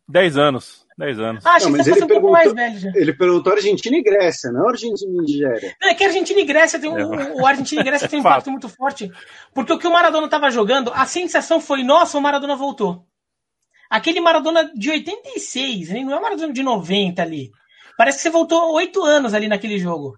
10 0.06 0.36
é, 0.36 0.40
anos. 0.40 0.86
10 0.98 1.20
anos. 1.20 1.46
Ah, 1.46 1.58
não, 1.60 1.70
mas 1.70 1.86
ele 1.86 2.02
um 2.02 2.06
perguntou, 2.06 2.32
mais 2.32 2.52
velho 2.52 2.78
já. 2.78 2.92
Ele 2.94 3.12
perguntou 3.14 3.52
Argentina 3.52 3.96
e 3.96 4.02
Grécia, 4.02 4.50
não 4.50 4.68
Argentina 4.68 5.10
e 5.10 5.20
Nigéria. 5.22 5.76
Não, 5.80 5.88
é 5.88 5.94
que 5.94 6.04
Argentina 6.04 6.40
e 6.40 6.44
Grécia 6.44 6.78
tem 6.78 6.90
um, 6.90 7.14
é. 7.14 7.32
o 7.34 7.46
Argentina 7.46 7.80
e 7.80 7.84
Grécia 7.84 8.08
tem 8.10 8.18
um 8.18 8.20
impacto 8.20 8.50
muito 8.50 8.68
forte. 8.68 9.10
Porque 9.54 9.72
o 9.72 9.78
que 9.78 9.86
o 9.86 9.92
Maradona 9.92 10.26
estava 10.26 10.50
jogando, 10.50 10.92
a 10.92 11.06
sensação 11.06 11.60
foi, 11.60 11.82
nossa, 11.82 12.18
o 12.18 12.20
Maradona 12.20 12.56
voltou. 12.56 13.06
Aquele 13.88 14.20
Maradona 14.20 14.70
de 14.74 14.90
86, 14.90 15.90
não 15.90 16.12
é 16.12 16.16
o 16.16 16.22
Maradona 16.22 16.52
de 16.52 16.62
90 16.62 17.22
ali. 17.22 17.50
Parece 17.96 18.18
que 18.18 18.22
você 18.22 18.30
voltou 18.30 18.74
oito 18.74 19.02
anos 19.02 19.34
ali 19.34 19.48
naquele 19.48 19.78
jogo. 19.78 20.16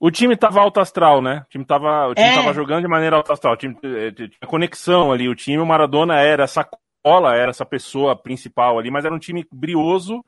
O 0.00 0.10
time 0.10 0.36
tava 0.36 0.60
alto 0.60 0.80
astral, 0.80 1.22
né? 1.22 1.44
O 1.46 1.50
time 1.50 1.64
tava, 1.64 2.08
o 2.08 2.14
time 2.14 2.26
é. 2.26 2.34
tava 2.34 2.52
jogando 2.52 2.82
de 2.82 2.88
maneira 2.88 3.16
alto 3.16 3.32
astral. 3.32 3.54
Eh, 3.54 4.10
tinha 4.10 4.48
conexão 4.48 5.12
ali. 5.12 5.28
O 5.28 5.34
time, 5.34 5.58
o 5.58 5.66
Maradona 5.66 6.18
era 6.18 6.42
essa 6.42 6.64
Ola 7.04 7.34
era 7.34 7.50
essa 7.50 7.66
pessoa 7.66 8.14
principal 8.14 8.78
ali, 8.78 8.90
mas 8.90 9.04
era 9.04 9.14
um 9.14 9.18
time 9.18 9.44
brioso, 9.52 10.24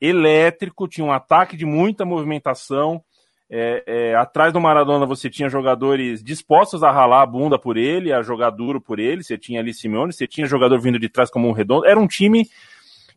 elétrico, 0.00 0.88
tinha 0.88 1.06
um 1.06 1.12
ataque 1.12 1.56
de 1.56 1.66
muita 1.66 2.06
movimentação. 2.06 3.02
É, 3.48 3.84
é, 3.86 4.14
atrás 4.16 4.52
do 4.52 4.60
Maradona 4.60 5.06
você 5.06 5.30
tinha 5.30 5.48
jogadores 5.48 6.22
dispostos 6.22 6.82
a 6.82 6.90
ralar 6.90 7.22
a 7.22 7.26
bunda 7.26 7.56
por 7.58 7.76
ele, 7.76 8.12
a 8.12 8.22
jogar 8.22 8.50
duro 8.50 8.80
por 8.80 8.98
ele. 8.98 9.22
Você 9.22 9.38
tinha 9.38 9.60
ali 9.60 9.72
Simeone, 9.72 10.12
você 10.12 10.26
tinha 10.26 10.46
jogador 10.46 10.80
vindo 10.80 10.98
de 10.98 11.08
trás 11.08 11.30
como 11.30 11.48
um 11.48 11.52
redondo. 11.52 11.86
Era 11.86 11.98
um 11.98 12.06
time 12.06 12.48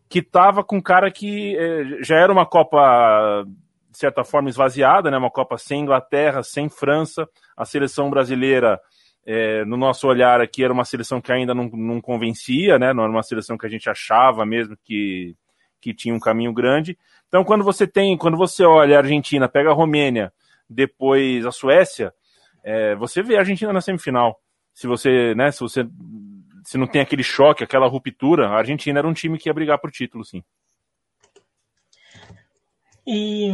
que 0.07 0.21
tava 0.21 0.63
com 0.63 0.81
cara 0.81 1.11
que 1.11 1.55
é, 1.57 2.03
já 2.03 2.15
era 2.15 2.31
uma 2.31 2.45
Copa, 2.45 3.45
de 3.91 3.97
certa 3.97 4.23
forma, 4.23 4.49
esvaziada, 4.49 5.09
né? 5.09 5.17
uma 5.17 5.31
Copa 5.31 5.57
sem 5.57 5.81
Inglaterra, 5.81 6.43
sem 6.43 6.69
França. 6.69 7.27
A 7.55 7.65
seleção 7.65 8.09
brasileira 8.09 8.79
é, 9.25 9.63
no 9.65 9.77
nosso 9.77 10.07
olhar 10.07 10.41
aqui 10.41 10.63
era 10.63 10.73
uma 10.73 10.85
seleção 10.85 11.21
que 11.21 11.31
ainda 11.31 11.53
não, 11.53 11.69
não 11.69 12.01
convencia, 12.01 12.79
né? 12.79 12.93
Não 12.93 13.03
era 13.03 13.11
uma 13.11 13.23
seleção 13.23 13.57
que 13.57 13.65
a 13.65 13.69
gente 13.69 13.89
achava 13.89 14.45
mesmo 14.45 14.75
que, 14.83 15.35
que 15.79 15.93
tinha 15.93 16.13
um 16.13 16.19
caminho 16.19 16.53
grande. 16.53 16.97
Então, 17.27 17.43
quando 17.43 17.63
você 17.63 17.87
tem, 17.87 18.17
quando 18.17 18.37
você 18.37 18.63
olha 18.63 18.95
a 18.95 18.99
Argentina, 18.99 19.47
pega 19.47 19.69
a 19.69 19.73
Romênia, 19.73 20.33
depois 20.69 21.45
a 21.45 21.51
Suécia, 21.51 22.13
é, 22.63 22.95
você 22.95 23.21
vê 23.21 23.35
a 23.35 23.39
Argentina 23.39 23.71
na 23.71 23.81
semifinal. 23.81 24.39
Se 24.73 24.87
você, 24.87 25.33
né, 25.35 25.51
se 25.51 25.59
você 25.59 25.85
se 26.63 26.77
não 26.77 26.87
tem 26.87 27.01
aquele 27.01 27.23
choque, 27.23 27.63
aquela 27.63 27.87
ruptura, 27.87 28.47
a 28.47 28.57
Argentina 28.57 28.99
era 28.99 29.07
um 29.07 29.13
time 29.13 29.37
que 29.37 29.49
ia 29.49 29.53
brigar 29.53 29.79
por 29.79 29.91
título, 29.91 30.23
sim. 30.23 30.43
E 33.07 33.51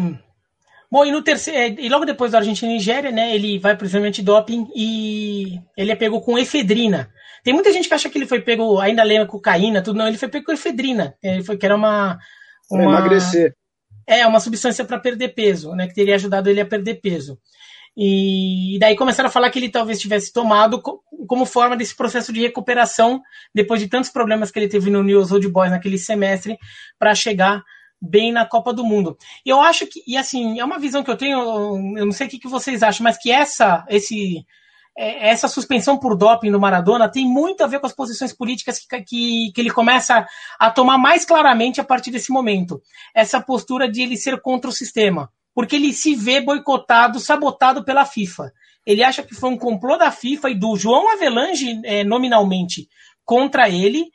Bom, 0.92 1.04
e 1.04 1.12
no 1.12 1.22
terceiro, 1.22 1.60
é, 1.60 1.86
e 1.86 1.90
logo 1.90 2.06
depois 2.06 2.32
da 2.32 2.38
Argentina 2.38 2.72
e 2.72 2.76
Nigéria, 2.76 3.12
né, 3.12 3.36
ele 3.36 3.60
vai 3.60 3.76
pro 3.76 3.86
exame 3.86 4.12
doping 4.12 4.70
e 4.76 5.60
ele 5.76 5.92
é 5.92 5.95
pego 5.95 6.22
com 6.22 6.38
efedrina. 6.38 7.12
Tem 7.45 7.53
muita 7.53 7.72
gente 7.72 7.88
que 7.88 7.93
acha 7.93 8.09
que 8.09 8.17
ele 8.17 8.25
foi 8.25 8.41
pego, 8.41 8.80
ainda 8.80 9.03
lembra 9.03 9.27
cocaína, 9.27 9.83
tudo 9.83 9.99
não, 9.99 10.07
ele 10.07 10.17
foi 10.17 10.27
pego 10.27 10.48
com 10.48 10.51
efedrina, 10.51 11.15
ele 11.22 11.43
foi 11.43 11.56
que 11.56 11.64
era 11.64 11.75
uma, 11.75 12.17
uma 12.72 12.83
emagrecer. 12.83 13.56
É, 14.07 14.25
uma 14.25 14.40
substância 14.40 14.83
para 14.83 14.99
perder 14.99 15.35
peso, 15.35 15.74
né, 15.75 15.88
que 15.88 15.93
teria 15.93 16.15
ajudado 16.15 16.49
ele 16.49 16.59
a 16.59 16.65
perder 16.65 16.95
peso. 16.95 17.38
E 17.95 18.80
daí 18.80 18.95
começaram 18.95 19.30
a 19.30 19.32
falar 19.32 19.51
que 19.51 19.59
ele 19.59 19.69
talvez 19.69 19.99
tivesse 19.99 20.33
tomado 20.33 20.82
como 20.82 21.45
forma 21.45 21.77
desse 21.77 21.95
processo 21.95 22.33
de 22.33 22.41
recuperação 22.41 23.22
depois 23.53 23.80
de 23.80 23.88
tantos 23.88 24.09
problemas 24.09 24.49
que 24.49 24.57
ele 24.57 24.67
teve 24.67 24.90
no 24.90 25.03
News 25.03 25.32
Old 25.32 25.48
Boys 25.48 25.69
naquele 25.69 25.99
semestre 25.99 26.57
para 26.98 27.14
chegar 27.14 27.64
bem 28.01 28.32
na 28.32 28.43
Copa 28.43 28.74
do 28.74 28.83
Mundo. 28.83 29.15
E 29.45 29.49
eu 29.51 29.61
acho 29.61 29.85
que, 29.85 30.01
e 30.07 30.17
assim, 30.17 30.59
é 30.59 30.65
uma 30.65 30.80
visão 30.80 31.03
que 31.03 31.11
eu 31.11 31.15
tenho, 31.15 31.38
eu 31.95 32.06
não 32.06 32.11
sei 32.11 32.25
o 32.25 32.30
que, 32.30 32.48
vocês 32.48 32.82
acham, 32.82 33.03
mas 33.03 33.19
que 33.19 33.32
essa, 33.32 33.85
esse, 33.88 34.40
é, 34.40 34.43
essa 34.98 35.48
suspensão 35.48 35.98
por 35.98 36.15
doping 36.15 36.51
do 36.51 36.59
Maradona 36.59 37.11
tem 37.11 37.25
muito 37.25 37.64
a 37.64 37.67
ver 37.67 37.80
com 37.80 37.85
as 37.85 37.93
posições 37.93 38.32
políticas 38.32 38.80
que, 38.80 38.88
que, 39.03 39.51
que, 39.53 39.61
ele 39.61 39.69
começa 39.69 40.25
a 40.57 40.72
tomar 40.72 40.98
mais 40.98 41.25
claramente 41.25 41.82
a 41.82 41.83
partir 41.83 42.11
desse 42.11 42.32
momento. 42.32 42.82
Essa 43.14 43.41
postura 43.41 43.91
de 43.91 44.01
ele 44.01 44.15
ser 44.15 44.40
contra 44.41 44.69
o 44.69 44.74
sistema. 44.74 45.30
Porque 45.53 45.75
ele 45.75 45.93
se 45.93 46.15
vê 46.15 46.41
boicotado, 46.41 47.19
sabotado 47.19 47.83
pela 47.83 48.06
FIFA. 48.06 48.51
Ele 48.85 49.03
acha 49.03 49.24
que 49.24 49.33
foi 49.33 49.49
um 49.49 49.57
complô 49.57 49.98
da 49.98 50.11
FIFA 50.11 50.51
e 50.51 50.59
do 50.59 50.75
João 50.77 51.11
Avelange, 51.11 51.82
é, 51.83 52.03
nominalmente, 52.03 52.88
contra 53.24 53.69
ele. 53.69 54.06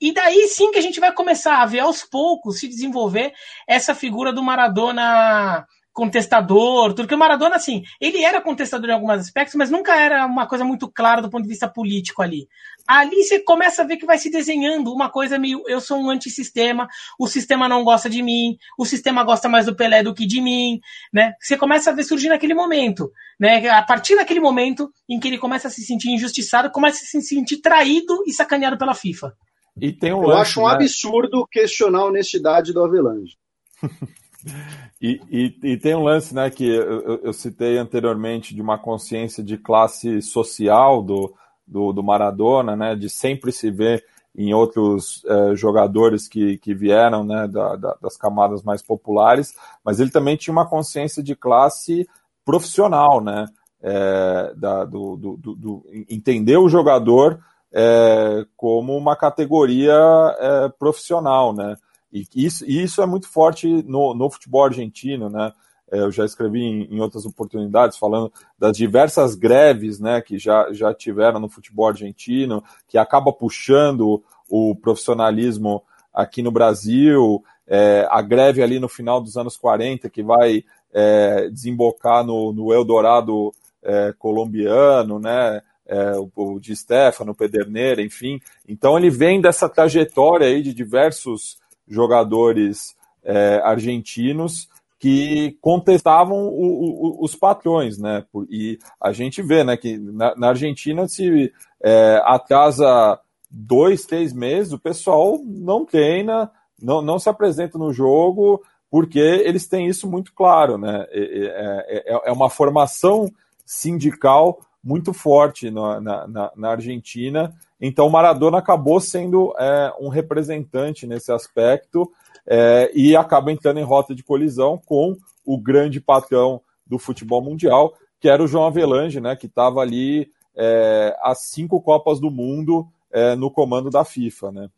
E 0.00 0.12
daí 0.12 0.46
sim 0.48 0.70
que 0.70 0.78
a 0.78 0.82
gente 0.82 1.00
vai 1.00 1.12
começar 1.12 1.60
a 1.60 1.66
ver 1.66 1.80
aos 1.80 2.02
poucos 2.02 2.58
se 2.58 2.68
desenvolver 2.68 3.32
essa 3.66 3.94
figura 3.94 4.32
do 4.32 4.42
Maradona 4.42 5.66
contestador, 6.00 6.94
tudo 6.94 7.06
que 7.06 7.14
o 7.14 7.18
Maradona, 7.18 7.56
assim, 7.56 7.82
ele 8.00 8.24
era 8.24 8.40
contestador 8.40 8.88
em 8.88 8.94
alguns 8.94 9.10
aspectos, 9.10 9.54
mas 9.54 9.70
nunca 9.70 9.94
era 9.94 10.24
uma 10.24 10.46
coisa 10.46 10.64
muito 10.64 10.90
clara 10.90 11.20
do 11.20 11.28
ponto 11.28 11.42
de 11.42 11.48
vista 11.50 11.68
político 11.68 12.22
ali. 12.22 12.48
Ali 12.88 13.22
você 13.22 13.38
começa 13.40 13.82
a 13.82 13.84
ver 13.84 13.98
que 13.98 14.06
vai 14.06 14.16
se 14.16 14.30
desenhando 14.30 14.94
uma 14.94 15.10
coisa 15.10 15.38
meio, 15.38 15.62
eu 15.66 15.78
sou 15.78 15.98
um 15.98 16.08
antissistema, 16.08 16.88
o 17.18 17.26
sistema 17.26 17.68
não 17.68 17.84
gosta 17.84 18.08
de 18.08 18.22
mim, 18.22 18.56
o 18.78 18.86
sistema 18.86 19.22
gosta 19.22 19.46
mais 19.46 19.66
do 19.66 19.76
Pelé 19.76 20.02
do 20.02 20.14
que 20.14 20.24
de 20.24 20.40
mim, 20.40 20.80
né? 21.12 21.34
Você 21.38 21.54
começa 21.54 21.90
a 21.90 21.92
ver 21.92 22.04
surgir 22.04 22.30
naquele 22.30 22.54
momento, 22.54 23.12
né? 23.38 23.68
A 23.68 23.82
partir 23.82 24.16
daquele 24.16 24.40
momento 24.40 24.90
em 25.06 25.20
que 25.20 25.28
ele 25.28 25.36
começa 25.36 25.68
a 25.68 25.70
se 25.70 25.82
sentir 25.82 26.08
injustiçado, 26.10 26.70
começa 26.70 26.96
a 26.96 27.06
se 27.06 27.20
sentir 27.20 27.58
traído 27.58 28.24
e 28.26 28.32
sacaneado 28.32 28.78
pela 28.78 28.94
FIFA. 28.94 29.34
E 29.78 29.92
tem 29.92 30.14
um 30.14 30.22
Eu 30.22 30.28
lance, 30.28 30.40
acho 30.40 30.60
um 30.62 30.66
né? 30.66 30.72
absurdo 30.72 31.46
questionar 31.46 31.98
a 31.98 32.06
honestidade 32.06 32.72
do 32.72 32.82
Avelange. 32.82 33.36
E, 35.00 35.20
e, 35.30 35.72
e, 35.72 35.76
tem 35.78 35.94
um 35.94 36.02
lance 36.02 36.34
né, 36.34 36.50
que 36.50 36.66
eu, 36.68 37.20
eu, 37.24 37.32
citei 37.32 37.78
anteriormente 37.78 38.54
de 38.54 38.60
uma 38.60 38.76
consciência 38.76 39.42
de 39.42 39.56
classe 39.56 40.20
social 40.20 41.02
do, 41.02 41.34
do, 41.66 41.90
do 41.92 42.02
Maradona, 42.02 42.76
né, 42.76 42.94
de 42.94 43.08
sempre 43.08 43.50
se 43.50 43.70
ver 43.70 44.04
em 44.36 44.52
outros 44.52 45.24
eh, 45.26 45.56
jogadores 45.56 46.28
que, 46.28 46.56
que 46.58 46.72
vieram 46.72 47.24
né, 47.24 47.48
da, 47.48 47.76
da, 47.76 47.96
das 48.00 48.16
camadas 48.16 48.62
mais 48.62 48.80
populares, 48.80 49.54
mas 49.84 49.98
ele 49.98 50.10
também 50.10 50.36
tinha 50.36 50.52
uma 50.52 50.68
consciência 50.68 51.22
de 51.22 51.34
classe 51.34 52.08
profissional, 52.44 53.20
né, 53.20 53.46
é, 53.82 54.52
da, 54.54 54.84
do, 54.84 55.16
do, 55.16 55.36
do, 55.36 55.86
entender 56.08 56.56
o 56.58 56.68
jogador 56.68 57.40
é, 57.72 58.44
como 58.56 58.96
uma 58.96 59.16
categoria 59.16 59.94
é, 60.38 60.68
profissional, 60.68 61.52
né, 61.52 61.76
e 62.12 62.26
isso, 62.34 62.64
e 62.64 62.82
isso 62.82 63.02
é 63.02 63.06
muito 63.06 63.28
forte 63.28 63.68
no, 63.84 64.14
no 64.14 64.30
futebol 64.30 64.64
argentino, 64.64 65.28
né? 65.28 65.52
É, 65.90 65.98
eu 66.00 66.10
já 66.10 66.24
escrevi 66.24 66.60
em, 66.60 67.00
outras 67.00 67.26
oportunidades 67.26 67.98
falando 67.98 68.32
das 68.56 68.76
diversas 68.76 69.34
greves 69.34 69.98
né, 69.98 70.20
que 70.20 70.38
já, 70.38 70.72
já 70.72 70.94
tiveram 70.94 71.40
no 71.40 71.48
futebol 71.48 71.88
argentino, 71.88 72.62
que 72.86 72.96
acaba 72.96 73.32
puxando 73.32 74.22
o 74.48 74.74
profissionalismo 74.76 75.82
aqui 76.14 76.42
no 76.42 76.52
Brasil, 76.52 77.42
é, 77.66 78.06
a 78.08 78.22
greve 78.22 78.62
ali 78.62 78.78
no 78.78 78.88
final 78.88 79.20
dos 79.20 79.36
anos 79.36 79.56
40, 79.56 80.08
que 80.08 80.22
vai 80.22 80.64
é, 80.92 81.48
desembocar 81.48 82.24
no, 82.24 82.52
no 82.52 82.72
Eldorado 82.72 83.52
é, 83.82 84.14
colombiano, 84.18 85.18
né, 85.18 85.60
é, 85.86 86.12
o, 86.16 86.30
o 86.36 86.60
de 86.60 86.74
Stefano, 86.76 87.34
Pederneira, 87.34 88.00
enfim. 88.00 88.40
Então 88.68 88.96
ele 88.96 89.10
vem 89.10 89.40
dessa 89.40 89.68
trajetória 89.68 90.46
aí 90.46 90.62
de 90.62 90.72
diversos 90.72 91.58
jogadores 91.90 92.94
é, 93.24 93.60
argentinos 93.64 94.68
que 94.98 95.56
contestavam 95.60 96.48
o, 96.48 97.18
o, 97.20 97.24
os 97.24 97.34
patrões, 97.34 97.98
né? 97.98 98.24
E 98.50 98.78
a 99.00 99.12
gente 99.12 99.42
vê, 99.42 99.64
né, 99.64 99.76
que 99.76 99.96
na, 99.98 100.36
na 100.36 100.48
Argentina 100.48 101.08
se 101.08 101.50
é, 101.82 102.20
atrasa 102.24 103.18
dois, 103.50 104.04
três 104.04 104.32
meses, 104.32 104.72
o 104.72 104.78
pessoal 104.78 105.40
não 105.42 105.86
treina, 105.86 106.50
não, 106.80 107.00
não 107.00 107.18
se 107.18 107.30
apresenta 107.30 107.78
no 107.78 107.92
jogo, 107.92 108.62
porque 108.90 109.18
eles 109.18 109.66
têm 109.66 109.86
isso 109.86 110.08
muito 110.08 110.34
claro, 110.34 110.76
né? 110.76 111.06
É, 111.10 112.04
é, 112.06 112.20
é 112.26 112.32
uma 112.32 112.50
formação 112.50 113.30
sindical 113.64 114.60
muito 114.84 115.12
forte 115.12 115.70
na, 115.70 116.00
na, 116.00 116.52
na 116.54 116.70
Argentina 116.70 117.54
então, 117.80 118.06
o 118.06 118.10
Maradona 118.10 118.58
acabou 118.58 119.00
sendo 119.00 119.54
é, 119.58 119.92
um 119.98 120.08
representante 120.08 121.06
nesse 121.06 121.32
aspecto 121.32 122.10
é, 122.46 122.90
e 122.94 123.16
acaba 123.16 123.50
entrando 123.50 123.80
em 123.80 123.84
rota 123.84 124.14
de 124.14 124.22
colisão 124.22 124.78
com 124.84 125.16
o 125.44 125.58
grande 125.58 126.00
patrão 126.00 126.60
do 126.86 126.98
futebol 126.98 127.42
mundial, 127.42 127.94
que 128.20 128.28
era 128.28 128.42
o 128.42 128.46
João 128.46 128.66
Avelange, 128.66 129.20
né, 129.20 129.34
que 129.34 129.46
estava 129.46 129.80
ali 129.80 130.30
é, 130.54 131.16
as 131.22 131.46
cinco 131.48 131.80
Copas 131.80 132.20
do 132.20 132.30
Mundo 132.30 132.86
é, 133.10 133.34
no 133.34 133.50
comando 133.50 133.88
da 133.88 134.04
FIFA. 134.04 134.52
Né. 134.52 134.68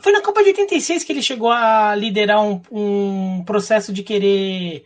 Foi 0.00 0.12
na 0.12 0.20
Copa 0.20 0.42
de 0.42 0.50
86 0.50 1.04
que 1.04 1.12
ele 1.12 1.22
chegou 1.22 1.50
a 1.50 1.94
liderar 1.94 2.42
um, 2.42 2.60
um 2.70 3.44
processo 3.44 3.92
de 3.92 4.02
querer 4.02 4.84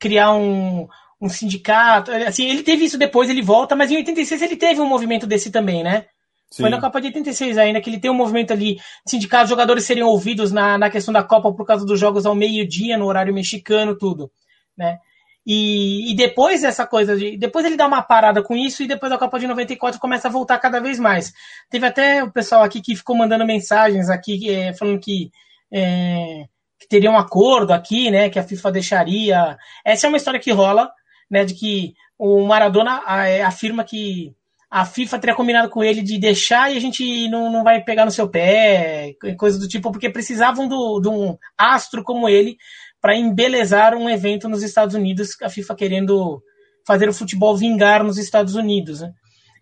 criar 0.00 0.34
um, 0.34 0.88
um 1.20 1.28
sindicato. 1.28 2.10
Assim, 2.10 2.48
ele 2.48 2.64
teve 2.64 2.84
isso 2.84 2.98
depois, 2.98 3.30
ele 3.30 3.42
volta, 3.42 3.76
mas 3.76 3.90
em 3.90 3.96
86 3.96 4.42
ele 4.42 4.56
teve 4.56 4.80
um 4.80 4.88
movimento 4.88 5.26
desse 5.26 5.50
também, 5.52 5.84
né? 5.84 6.06
Sim. 6.50 6.62
Foi 6.62 6.70
na 6.70 6.80
Copa 6.80 7.00
de 7.00 7.08
86 7.08 7.58
ainda, 7.58 7.80
que 7.80 7.90
ele 7.90 8.00
tem 8.00 8.10
um 8.10 8.14
movimento 8.14 8.52
ali, 8.52 8.78
sindicato, 9.06 9.44
os 9.44 9.50
jogadores 9.50 9.84
seriam 9.84 10.08
ouvidos 10.08 10.52
na, 10.52 10.78
na 10.78 10.88
questão 10.88 11.12
da 11.12 11.22
Copa 11.22 11.52
por 11.52 11.66
causa 11.66 11.84
dos 11.84 11.98
jogos 11.98 12.24
ao 12.24 12.34
meio-dia, 12.34 12.96
no 12.96 13.06
horário 13.06 13.34
mexicano, 13.34 13.96
tudo, 13.96 14.30
né? 14.76 14.98
E, 15.46 16.10
e, 16.10 16.16
depois 16.16 16.62
dessa 16.62 16.84
coisa 16.84 17.16
de. 17.16 17.36
Depois 17.36 17.64
ele 17.64 17.76
dá 17.76 17.86
uma 17.86 18.02
parada 18.02 18.42
com 18.42 18.56
isso 18.56 18.82
e 18.82 18.88
depois 18.88 19.12
a 19.12 19.18
Copa 19.18 19.38
de 19.38 19.46
94 19.46 20.00
começa 20.00 20.26
a 20.26 20.30
voltar 20.30 20.58
cada 20.58 20.80
vez 20.80 20.98
mais. 20.98 21.32
Teve 21.70 21.86
até 21.86 22.24
o 22.24 22.32
pessoal 22.32 22.64
aqui 22.64 22.80
que 22.80 22.96
ficou 22.96 23.14
mandando 23.14 23.46
mensagens 23.46 24.10
aqui 24.10 24.50
é, 24.50 24.74
falando 24.74 24.98
que, 24.98 25.30
é, 25.70 26.46
que 26.80 26.88
teria 26.88 27.12
um 27.12 27.16
acordo 27.16 27.72
aqui, 27.72 28.10
né? 28.10 28.28
Que 28.28 28.40
a 28.40 28.42
FIFA 28.42 28.72
deixaria. 28.72 29.56
Essa 29.84 30.06
é 30.06 30.08
uma 30.08 30.16
história 30.16 30.40
que 30.40 30.50
rola, 30.50 30.90
né? 31.30 31.44
De 31.44 31.54
que 31.54 31.94
o 32.18 32.44
Maradona 32.44 33.02
é, 33.28 33.44
afirma 33.44 33.84
que 33.84 34.34
a 34.70 34.84
FIFA 34.84 35.18
teria 35.18 35.34
combinado 35.34 35.70
com 35.70 35.82
ele 35.82 36.02
de 36.02 36.18
deixar 36.18 36.72
e 36.72 36.76
a 36.76 36.80
gente 36.80 37.28
não, 37.28 37.50
não 37.50 37.62
vai 37.62 37.82
pegar 37.82 38.04
no 38.04 38.10
seu 38.10 38.28
pé, 38.28 39.14
coisa 39.38 39.58
do 39.58 39.68
tipo, 39.68 39.92
porque 39.92 40.10
precisavam 40.10 40.66
do, 40.68 41.00
de 41.00 41.08
um 41.08 41.36
astro 41.56 42.02
como 42.02 42.28
ele 42.28 42.56
para 43.00 43.16
embelezar 43.16 43.94
um 43.94 44.08
evento 44.08 44.48
nos 44.48 44.62
Estados 44.62 44.94
Unidos, 44.94 45.36
a 45.42 45.48
FIFA 45.48 45.76
querendo 45.76 46.42
fazer 46.86 47.08
o 47.08 47.14
futebol 47.14 47.56
vingar 47.56 48.02
nos 48.02 48.18
Estados 48.18 48.54
Unidos. 48.54 49.00
Né? 49.00 49.12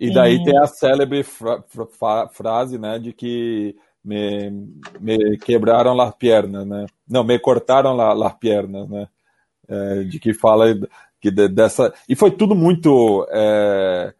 E 0.00 0.12
daí 0.12 0.36
e... 0.36 0.44
tem 0.44 0.58
a 0.58 0.66
célebre 0.66 1.22
fra 1.22 1.62
fra 1.88 2.28
frase, 2.28 2.78
né, 2.78 2.98
de 2.98 3.12
que 3.12 3.76
me, 4.04 4.50
me 5.00 5.38
quebraram 5.38 5.98
as 6.00 6.14
pernas, 6.14 6.66
né? 6.66 6.86
Não, 7.08 7.24
me 7.24 7.38
cortaram 7.38 7.94
las 7.94 8.34
pernas, 8.34 8.88
né? 8.88 9.08
É, 9.66 10.04
de 10.04 10.18
que 10.18 10.34
fala 10.34 10.74
que 11.18 11.30
de, 11.30 11.48
dessa 11.48 11.92
e 12.06 12.14
foi 12.14 12.30
tudo 12.30 12.54
muito 12.54 13.26
é, 13.30 14.12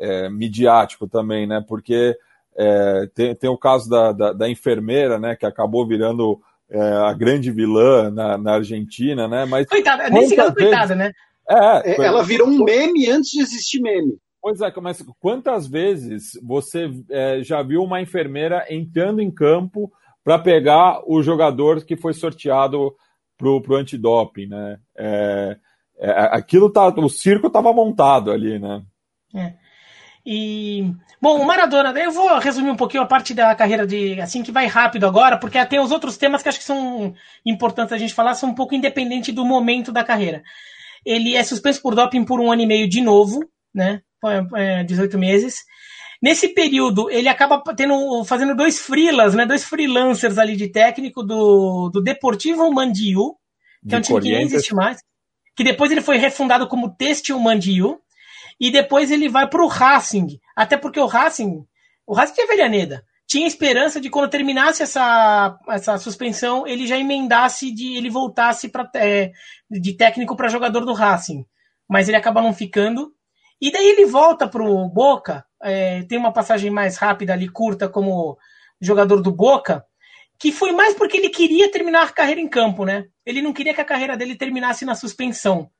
é, 0.00 0.30
midiático 0.30 1.06
também, 1.06 1.46
né? 1.46 1.62
Porque 1.66 2.16
é, 2.56 3.08
tem, 3.14 3.34
tem 3.34 3.50
o 3.50 3.58
caso 3.58 3.88
da, 3.88 4.12
da, 4.12 4.32
da, 4.32 4.48
enfermeira, 4.48 5.18
né? 5.18 5.36
Que 5.36 5.44
acabou 5.44 5.86
virando 5.86 6.40
é, 6.68 6.80
a 6.80 7.12
grande 7.12 7.50
vilã 7.50 8.10
na, 8.10 8.38
na, 8.38 8.54
Argentina, 8.54 9.28
né? 9.28 9.44
Mas 9.44 9.66
coitada, 9.66 10.08
nesse 10.08 10.34
caso, 10.34 10.54
vezes... 10.54 10.70
coitada, 10.70 10.94
né? 10.94 11.12
É, 11.48 11.92
é 11.92 12.04
ela 12.04 12.22
virou 12.22 12.48
um 12.48 12.64
meme 12.64 13.08
antes 13.10 13.30
de 13.30 13.40
existir 13.40 13.80
meme. 13.80 14.16
Pois 14.42 14.60
é, 14.62 14.72
mas 14.80 15.04
quantas 15.20 15.66
vezes 15.66 16.32
você 16.42 16.90
é, 17.10 17.42
já 17.42 17.62
viu 17.62 17.82
uma 17.82 18.00
enfermeira 18.00 18.64
entrando 18.70 19.20
em 19.20 19.30
campo 19.30 19.92
para 20.24 20.38
pegar 20.38 21.02
o 21.06 21.22
jogador 21.22 21.84
que 21.84 21.96
foi 21.96 22.14
sorteado 22.14 22.94
pro, 23.36 23.60
pro 23.60 23.76
antidoping, 23.76 24.46
né? 24.46 24.78
É, 24.96 25.56
é, 25.98 26.10
aquilo 26.32 26.70
tá, 26.70 26.88
o 26.88 27.08
circo 27.08 27.48
estava 27.48 27.72
montado 27.72 28.30
ali, 28.30 28.58
né? 28.58 28.82
É. 29.34 29.54
E 30.24 30.92
bom, 31.20 31.40
o 31.40 31.46
Maradona, 31.46 31.98
eu 31.98 32.12
vou 32.12 32.38
resumir 32.38 32.70
um 32.70 32.76
pouquinho 32.76 33.02
a 33.02 33.06
parte 33.06 33.32
da 33.32 33.54
carreira 33.54 33.86
de 33.86 34.20
assim 34.20 34.42
que 34.42 34.52
vai 34.52 34.66
rápido 34.66 35.06
agora, 35.06 35.38
porque 35.38 35.64
tem 35.66 35.80
os 35.80 35.90
outros 35.90 36.16
temas 36.16 36.42
que 36.42 36.48
acho 36.48 36.58
que 36.58 36.64
são 36.64 37.14
importantes 37.44 37.92
a 37.92 37.98
gente 37.98 38.14
falar, 38.14 38.34
são 38.34 38.50
um 38.50 38.54
pouco 38.54 38.74
independente 38.74 39.32
do 39.32 39.44
momento 39.44 39.90
da 39.90 40.04
carreira. 40.04 40.42
Ele 41.04 41.34
é 41.34 41.42
suspenso 41.42 41.80
por 41.80 41.94
doping 41.94 42.24
por 42.24 42.38
um 42.40 42.52
ano 42.52 42.62
e 42.62 42.66
meio 42.66 42.88
de 42.88 43.00
novo, 43.00 43.40
né? 43.74 44.02
É, 44.54 44.84
18 44.84 45.18
meses. 45.18 45.64
Nesse 46.22 46.48
período, 46.48 47.10
ele 47.10 47.28
acaba 47.28 47.62
tendo, 47.74 48.22
fazendo 48.24 48.54
dois 48.54 48.78
freelas, 48.78 49.34
né? 49.34 49.46
Dois 49.46 49.64
freelancers 49.64 50.36
ali 50.36 50.54
de 50.54 50.68
técnico 50.68 51.22
do, 51.22 51.88
do 51.88 52.02
Deportivo 52.02 52.70
Mandiu, 52.70 53.36
que 53.82 53.88
de 53.88 53.94
é 53.94 53.98
um 53.98 54.00
time 54.02 54.20
que 54.20 54.30
nem 54.30 54.42
existe 54.42 54.74
mais. 54.74 54.98
Que 55.56 55.64
depois 55.64 55.90
ele 55.90 56.02
foi 56.02 56.18
refundado 56.18 56.68
como 56.68 56.94
Têxtil 56.94 57.40
Mandiu 57.40 57.98
e 58.60 58.70
depois 58.70 59.10
ele 59.10 59.28
vai 59.28 59.48
para 59.48 59.64
o 59.64 59.66
Racing. 59.66 60.38
Até 60.54 60.76
porque 60.76 61.00
o 61.00 61.06
Racing, 61.06 61.64
o 62.06 62.14
Racing 62.14 62.34
tinha 62.34 62.46
Velhaneda. 62.46 63.04
Tinha 63.26 63.46
esperança 63.46 64.00
de 64.00 64.10
quando 64.10 64.28
terminasse 64.28 64.82
essa, 64.82 65.58
essa 65.68 65.96
suspensão, 65.98 66.66
ele 66.66 66.86
já 66.86 66.98
emendasse 66.98 67.72
de 67.72 67.96
ele 67.96 68.10
voltasse 68.10 68.68
pra, 68.68 68.90
é, 68.96 69.30
de 69.70 69.96
técnico 69.96 70.36
para 70.36 70.48
jogador 70.48 70.84
do 70.84 70.92
Racing. 70.92 71.46
Mas 71.88 72.08
ele 72.08 72.16
acaba 72.16 72.42
não 72.42 72.52
ficando. 72.52 73.12
E 73.60 73.70
daí 73.70 73.86
ele 73.86 74.04
volta 74.04 74.46
para 74.46 74.62
o 74.62 74.88
Boca. 74.88 75.44
É, 75.62 76.02
tem 76.02 76.18
uma 76.18 76.32
passagem 76.32 76.70
mais 76.70 76.96
rápida 76.96 77.32
ali, 77.32 77.48
curta, 77.48 77.88
como 77.88 78.36
jogador 78.80 79.22
do 79.22 79.32
Boca 79.32 79.84
que 80.40 80.50
foi 80.50 80.72
mais 80.72 80.94
porque 80.94 81.18
ele 81.18 81.28
queria 81.28 81.70
terminar 81.70 82.02
a 82.02 82.08
carreira 82.10 82.40
em 82.40 82.48
campo, 82.48 82.86
né? 82.86 83.04
Ele 83.26 83.42
não 83.42 83.52
queria 83.52 83.74
que 83.74 83.80
a 83.80 83.84
carreira 83.84 84.16
dele 84.16 84.34
terminasse 84.34 84.86
na 84.86 84.94
suspensão. 84.94 85.70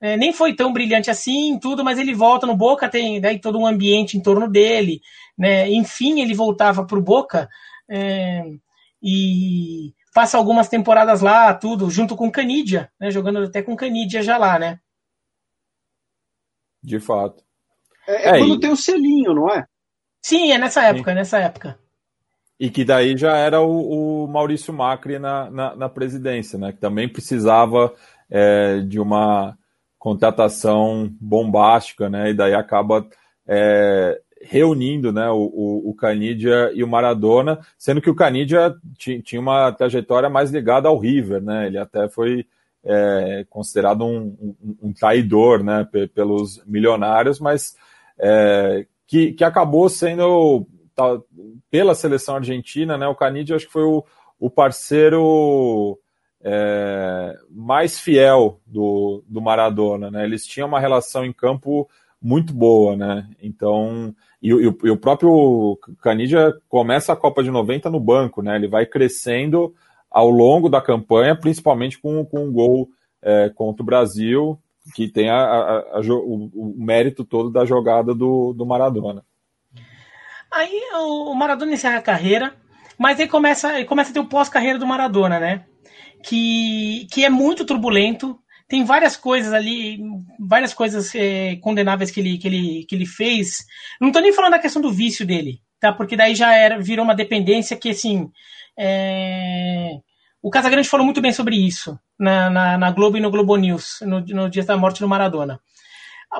É, 0.00 0.16
nem 0.16 0.32
foi 0.32 0.54
tão 0.54 0.72
brilhante 0.72 1.10
assim, 1.10 1.58
tudo, 1.58 1.84
mas 1.84 1.98
ele 1.98 2.14
volta 2.14 2.46
no 2.46 2.56
Boca, 2.56 2.88
tem 2.88 3.20
daí 3.20 3.40
todo 3.40 3.58
um 3.58 3.66
ambiente 3.66 4.16
em 4.16 4.22
torno 4.22 4.48
dele, 4.48 5.00
né? 5.36 5.68
Enfim, 5.70 6.20
ele 6.20 6.34
voltava 6.34 6.84
para 6.86 6.98
o 6.98 7.02
Boca 7.02 7.48
é, 7.90 8.44
e 9.02 9.92
passa 10.14 10.36
algumas 10.38 10.68
temporadas 10.68 11.20
lá, 11.20 11.52
tudo, 11.52 11.90
junto 11.90 12.16
com 12.16 12.30
Canidia, 12.30 12.90
né? 13.00 13.10
Jogando 13.10 13.38
até 13.40 13.60
com 13.62 13.76
Canidia 13.76 14.22
já 14.22 14.36
lá, 14.36 14.58
né? 14.58 14.78
De 16.82 17.00
fato. 17.00 17.42
É, 18.06 18.12
é, 18.12 18.28
é 18.28 18.38
quando 18.38 18.54
e... 18.54 18.60
tem 18.60 18.70
o 18.70 18.76
selinho, 18.76 19.34
não 19.34 19.50
é? 19.50 19.66
Sim, 20.22 20.52
é 20.52 20.58
nessa 20.58 20.84
época, 20.84 21.10
Sim. 21.10 21.10
é 21.10 21.14
nessa 21.14 21.38
época. 21.38 21.78
E 22.60 22.70
que 22.70 22.84
daí 22.84 23.16
já 23.16 23.36
era 23.36 23.60
o, 23.60 24.24
o 24.24 24.28
Maurício 24.28 24.72
Macri 24.72 25.18
na, 25.18 25.50
na, 25.50 25.76
na, 25.76 25.88
presidência, 25.88 26.58
né? 26.58 26.72
Que 26.72 26.78
também 26.78 27.08
precisava 27.08 27.94
é, 28.30 28.80
de 28.80 28.98
uma 28.98 29.57
contratação 29.98 31.12
bombástica, 31.20 32.08
né? 32.08 32.30
E 32.30 32.34
daí 32.34 32.54
acaba 32.54 33.06
é, 33.46 34.20
reunindo 34.40 35.12
né, 35.12 35.28
o, 35.30 35.50
o, 35.52 35.90
o 35.90 35.94
Canidia 35.94 36.70
e 36.74 36.84
o 36.84 36.88
Maradona, 36.88 37.58
sendo 37.76 38.00
que 38.00 38.10
o 38.10 38.14
Canidia 38.14 38.74
tinha 38.96 39.40
uma 39.40 39.72
trajetória 39.72 40.28
mais 40.28 40.50
ligada 40.50 40.88
ao 40.88 40.98
River, 40.98 41.42
né? 41.42 41.66
Ele 41.66 41.78
até 41.78 42.08
foi 42.08 42.46
é, 42.84 43.44
considerado 43.50 44.04
um, 44.04 44.36
um, 44.40 44.76
um, 44.84 44.92
traidor 44.92 45.64
né, 45.64 45.86
pelos 46.14 46.62
milionários, 46.64 47.40
mas 47.40 47.76
é, 48.18 48.86
que, 49.06 49.32
que 49.32 49.44
acabou 49.44 49.88
sendo 49.88 50.66
pela 51.70 51.94
seleção 51.94 52.36
argentina, 52.36 52.96
né? 52.96 53.06
O 53.06 53.14
Canidia 53.14 53.56
acho 53.56 53.66
que 53.66 53.72
foi 53.72 53.84
o, 53.84 54.04
o 54.38 54.50
parceiro 54.50 55.98
é, 56.42 57.36
mais 57.50 57.98
fiel 57.98 58.60
do, 58.66 59.22
do 59.26 59.40
Maradona, 59.40 60.10
né? 60.10 60.24
Eles 60.24 60.46
tinham 60.46 60.68
uma 60.68 60.80
relação 60.80 61.24
em 61.24 61.32
campo 61.32 61.88
muito 62.20 62.52
boa, 62.52 62.96
né? 62.96 63.28
Então, 63.42 64.14
e, 64.42 64.52
e, 64.52 64.76
e 64.84 64.90
o 64.90 64.96
próprio 64.96 65.78
Canidia 66.02 66.52
começa 66.68 67.12
a 67.12 67.16
Copa 67.16 67.42
de 67.42 67.50
90 67.50 67.90
no 67.90 68.00
banco, 68.00 68.42
né? 68.42 68.56
Ele 68.56 68.68
vai 68.68 68.86
crescendo 68.86 69.74
ao 70.10 70.30
longo 70.30 70.68
da 70.68 70.80
campanha, 70.80 71.36
principalmente 71.36 71.98
com, 71.98 72.24
com 72.24 72.46
um 72.46 72.52
gol 72.52 72.88
é, 73.22 73.50
contra 73.50 73.82
o 73.82 73.86
Brasil, 73.86 74.58
que 74.94 75.08
tem 75.08 75.28
a, 75.28 75.36
a, 75.36 75.78
a, 75.98 76.00
o, 76.00 76.50
o, 76.54 76.74
mérito 76.76 77.24
todo 77.24 77.50
da 77.50 77.64
jogada 77.64 78.14
do, 78.14 78.52
do 78.52 78.64
Maradona. 78.64 79.24
Aí 80.50 80.80
o 80.94 81.34
Maradona 81.34 81.74
encerra 81.74 81.98
a 81.98 82.02
carreira, 82.02 82.54
mas 82.96 83.20
aí 83.20 83.28
começa, 83.28 83.84
começa 83.84 84.10
a 84.10 84.14
ter 84.14 84.20
o 84.20 84.28
pós-carreira 84.28 84.78
do 84.78 84.86
Maradona, 84.86 85.38
né? 85.38 85.66
Que, 86.28 87.06
que 87.10 87.24
é 87.24 87.30
muito 87.30 87.64
turbulento, 87.64 88.38
tem 88.68 88.84
várias 88.84 89.16
coisas 89.16 89.52
ali, 89.52 89.98
várias 90.38 90.74
coisas 90.74 91.14
é, 91.14 91.56
condenáveis 91.56 92.10
que 92.10 92.20
ele, 92.20 92.36
que, 92.36 92.46
ele, 92.46 92.84
que 92.86 92.94
ele 92.94 93.06
fez. 93.06 93.64
Não 93.98 94.12
tô 94.12 94.20
nem 94.20 94.32
falando 94.32 94.52
da 94.52 94.58
questão 94.58 94.82
do 94.82 94.92
vício 94.92 95.26
dele, 95.26 95.60
tá? 95.80 95.90
Porque 95.92 96.16
daí 96.16 96.34
já 96.34 96.54
era, 96.54 96.78
virou 96.78 97.04
uma 97.04 97.14
dependência 97.14 97.76
que, 97.76 97.90
assim, 97.90 98.30
é... 98.78 99.98
O 100.40 100.50
Casagrande 100.50 100.88
falou 100.88 101.04
muito 101.04 101.20
bem 101.20 101.32
sobre 101.32 101.56
isso 101.56 101.98
na, 102.18 102.48
na, 102.48 102.78
na 102.78 102.90
Globo 102.92 103.16
e 103.16 103.20
no 103.20 103.30
Globo 103.30 103.56
News, 103.56 103.98
no, 104.02 104.20
no, 104.20 104.48
dia 104.48 104.62
da 104.64 104.76
morte 104.76 105.00
do 105.00 105.08
Maradona. 105.08 105.60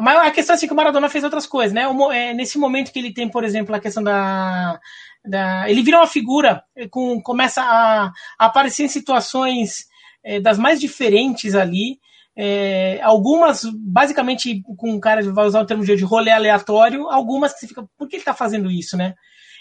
Mas 0.01 0.19
a 0.19 0.31
questão 0.31 0.55
é 0.55 0.57
assim, 0.57 0.67
que 0.67 0.73
o 0.73 0.77
Maradona 0.77 1.09
fez 1.09 1.25
outras 1.25 1.47
coisas, 1.47 1.73
né? 1.73 1.85
É, 2.13 2.35
nesse 2.35 2.59
momento 2.59 2.93
que 2.93 2.99
ele 2.99 3.13
tem, 3.13 3.29
por 3.29 3.43
exemplo, 3.43 3.75
a 3.75 3.81
questão 3.81 4.03
da. 4.03 4.79
da 5.25 5.69
ele 5.69 5.83
vira 5.83 5.99
uma 5.99 6.07
figura, 6.07 6.63
com, 6.91 7.21
começa 7.23 7.63
a, 7.63 8.13
a 8.39 8.47
aparecer 8.47 8.85
em 8.85 8.89
situações 8.89 9.87
é, 10.23 10.41
das 10.41 10.59
mais 10.59 10.79
diferentes 10.79 11.55
ali. 11.55 11.99
É, 12.37 13.01
algumas, 13.03 13.65
basicamente, 13.65 14.63
com 14.77 14.95
o 14.95 15.01
cara 15.01 15.23
vai 15.33 15.47
usar 15.47 15.61
o 15.61 15.67
termo 15.67 15.85
de 15.85 16.05
rolê 16.05 16.31
aleatório, 16.31 17.09
algumas 17.09 17.53
que 17.53 17.61
você 17.61 17.67
fica, 17.67 17.85
por 17.97 18.07
que 18.07 18.17
ele 18.17 18.21
está 18.21 18.35
fazendo 18.35 18.71
isso, 18.71 18.97
né? 18.97 19.15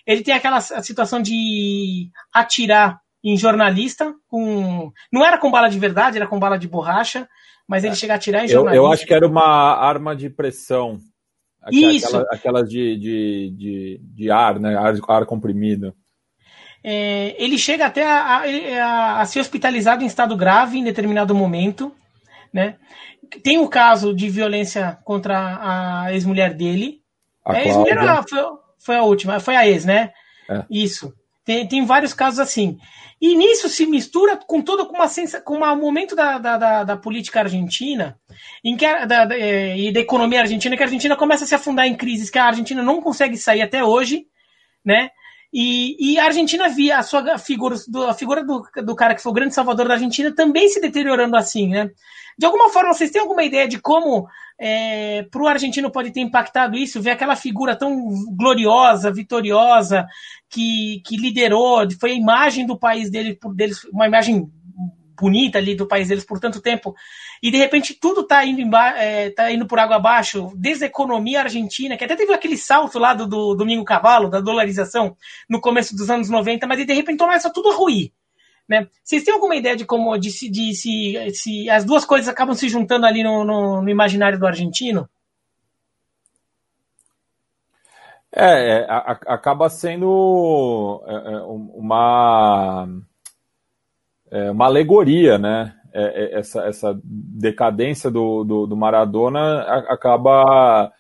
Ele 0.05 0.21
tem 0.21 0.33
aquela 0.33 0.61
situação 0.61 1.21
de 1.21 2.09
atirar 2.33 2.99
em 3.23 3.35
jornalista 3.35 4.13
com. 4.27 4.91
Não 5.11 5.25
era 5.25 5.37
com 5.37 5.51
bala 5.51 5.69
de 5.69 5.79
verdade, 5.79 6.17
era 6.17 6.27
com 6.27 6.39
bala 6.39 6.57
de 6.57 6.67
borracha, 6.67 7.27
mas 7.67 7.83
ele 7.83 7.93
é. 7.93 7.95
chega 7.95 8.13
a 8.13 8.15
atirar 8.15 8.45
em 8.45 8.47
jornalista. 8.47 8.77
Eu, 8.77 8.85
eu 8.85 8.91
acho 8.91 9.05
que 9.05 9.13
era 9.13 9.27
uma 9.27 9.75
arma 9.75 10.15
de 10.15 10.29
pressão. 10.29 10.99
Isso. 11.69 12.07
Aquelas 12.07 12.27
aquela 12.31 12.63
de, 12.63 12.97
de, 12.97 13.53
de, 13.57 14.01
de, 14.01 14.31
ar, 14.31 14.59
né? 14.59 14.75
Ar, 14.77 14.95
ar 15.09 15.25
comprimido. 15.25 15.93
É, 16.83 17.35
ele 17.37 17.57
chega 17.57 17.85
até 17.85 18.05
a, 18.05 18.43
a, 18.81 19.21
a, 19.21 19.25
ser 19.25 19.41
hospitalizado 19.41 20.03
em 20.03 20.07
estado 20.07 20.37
grave 20.37 20.77
em 20.77 20.83
determinado 20.83 21.35
momento. 21.35 21.93
Né? 22.53 22.77
Tem 23.43 23.57
o 23.57 23.67
caso 23.67 24.13
de 24.13 24.29
violência 24.29 24.97
contra 25.03 25.59
a 26.05 26.13
ex-mulher 26.13 26.53
dele. 26.53 27.01
A 27.45 27.59
é, 27.59 27.67
ex-mulher 27.67 27.97
foi, 28.29 28.39
foi 28.79 28.95
a 28.95 29.03
última, 29.03 29.39
foi 29.41 29.55
a 29.55 29.67
ex, 29.67 29.83
né? 29.83 30.11
É. 30.49 30.63
Isso. 30.69 31.13
Tem, 31.47 31.65
tem 31.65 31.85
vários 31.85 32.13
casos 32.13 32.41
assim. 32.41 32.77
E 33.21 33.33
nisso 33.33 33.69
se 33.69 33.85
mistura 33.85 34.35
com 34.35 34.61
todo 34.61 34.85
com 34.85 34.95
uma 34.95 35.07
sensa, 35.07 35.39
com 35.39 35.55
um 35.55 35.75
momento 35.77 36.13
da, 36.13 36.37
da, 36.37 36.57
da, 36.57 36.83
da, 36.83 36.97
política 36.97 37.39
argentina 37.39 38.19
em 38.61 38.75
que 38.75 38.85
a, 38.85 39.05
da, 39.05 39.23
da, 39.23 39.35
é, 39.35 39.77
e 39.77 39.93
da 39.93 40.01
economia 40.01 40.41
argentina 40.41 40.75
que 40.75 40.83
a 40.83 40.85
Argentina 40.85 41.15
começa 41.15 41.45
a 41.45 41.47
se 41.47 41.55
afundar 41.55 41.87
em 41.87 41.95
crises 41.95 42.29
que 42.29 42.37
a 42.37 42.43
Argentina 42.43 42.83
não 42.83 43.01
consegue 43.01 43.37
sair 43.37 43.61
até 43.61 43.81
hoje, 43.81 44.27
né? 44.83 45.09
E, 45.53 46.13
e 46.13 46.19
a 46.19 46.25
Argentina 46.25 46.67
via 46.69 46.97
a 46.97 47.03
sua 47.03 47.37
figura, 47.37 47.75
do, 47.87 48.03
a 48.05 48.13
figura 48.13 48.43
do, 48.43 48.63
do 48.83 48.95
cara 48.95 49.15
que 49.15 49.21
foi 49.21 49.31
o 49.31 49.35
grande 49.35 49.53
salvador 49.53 49.87
da 49.87 49.93
Argentina 49.93 50.33
também 50.33 50.67
se 50.67 50.81
deteriorando 50.81 51.35
assim, 51.35 51.69
né? 51.69 51.89
De 52.37 52.45
alguma 52.45 52.69
forma, 52.69 52.93
vocês 52.93 53.09
têm 53.09 53.21
alguma 53.21 53.43
ideia 53.43 53.67
de 53.67 53.79
como 53.79 54.27
é, 54.59 55.23
para 55.23 55.41
o 55.41 55.47
argentino 55.47 55.91
pode 55.91 56.11
ter 56.11 56.19
impactado 56.19 56.77
isso? 56.77 57.01
Ver 57.01 57.11
aquela 57.11 57.35
figura 57.35 57.75
tão 57.75 57.95
gloriosa, 58.35 59.11
vitoriosa, 59.11 60.05
que, 60.49 61.01
que 61.05 61.17
liderou, 61.17 61.87
foi 61.99 62.11
a 62.11 62.15
imagem 62.15 62.65
do 62.65 62.77
país 62.77 63.09
dele, 63.09 63.35
por 63.35 63.55
deles, 63.55 63.83
uma 63.85 64.05
imagem 64.05 64.51
bonita 65.19 65.57
ali 65.57 65.75
do 65.75 65.87
país 65.87 66.07
deles 66.07 66.25
por 66.25 66.39
tanto 66.39 66.61
tempo, 66.61 66.95
e 67.41 67.51
de 67.51 67.57
repente 67.57 67.93
tudo 67.93 68.21
está 68.21 68.45
indo, 68.45 68.75
é, 68.75 69.29
tá 69.31 69.51
indo 69.51 69.67
por 69.67 69.79
água 69.79 69.97
abaixo, 69.97 70.51
desde 70.55 70.85
a 70.85 70.87
economia 70.87 71.41
argentina, 71.41 71.97
que 71.97 72.03
até 72.03 72.15
teve 72.15 72.33
aquele 72.33 72.57
salto 72.57 72.99
lá 72.99 73.13
do, 73.13 73.25
do 73.25 73.55
Domingo 73.55 73.83
Cavalo, 73.83 74.29
da 74.29 74.39
dolarização, 74.39 75.15
no 75.49 75.59
começo 75.59 75.95
dos 75.95 76.09
anos 76.09 76.29
90, 76.29 76.65
mas 76.67 76.85
de 76.85 76.93
repente 76.93 77.19
começa 77.19 77.51
tudo 77.51 77.69
a 77.69 77.75
ruir. 77.75 78.11
Né? 78.67 78.87
Vocês 79.01 79.23
têm 79.23 79.33
alguma 79.33 79.55
ideia 79.55 79.77
de 79.77 79.85
como 79.85 80.17
de, 80.17 80.29
de, 80.49 80.75
se, 80.75 81.31
se 81.33 81.69
as 81.69 81.85
duas 81.85 82.03
coisas 82.03 82.27
acabam 82.27 82.53
se 82.53 82.67
juntando 82.67 83.05
ali 83.05 83.23
no, 83.23 83.45
no, 83.45 83.81
no 83.81 83.89
imaginário 83.89 84.37
do 84.37 84.45
argentino? 84.45 85.09
É, 88.29 88.81
é 88.81 88.85
a, 88.89 89.17
acaba 89.27 89.69
sendo 89.69 91.01
é, 91.07 91.13
é, 91.13 91.37
uma, 91.43 92.87
é, 94.31 94.51
uma 94.51 94.65
alegoria, 94.65 95.37
né? 95.37 95.73
É, 95.93 96.37
essa, 96.39 96.61
essa 96.63 96.99
decadência 97.03 98.11
do, 98.11 98.43
do, 98.43 98.67
do 98.67 98.77
Maradona 98.77 99.61
acaba 99.89 100.91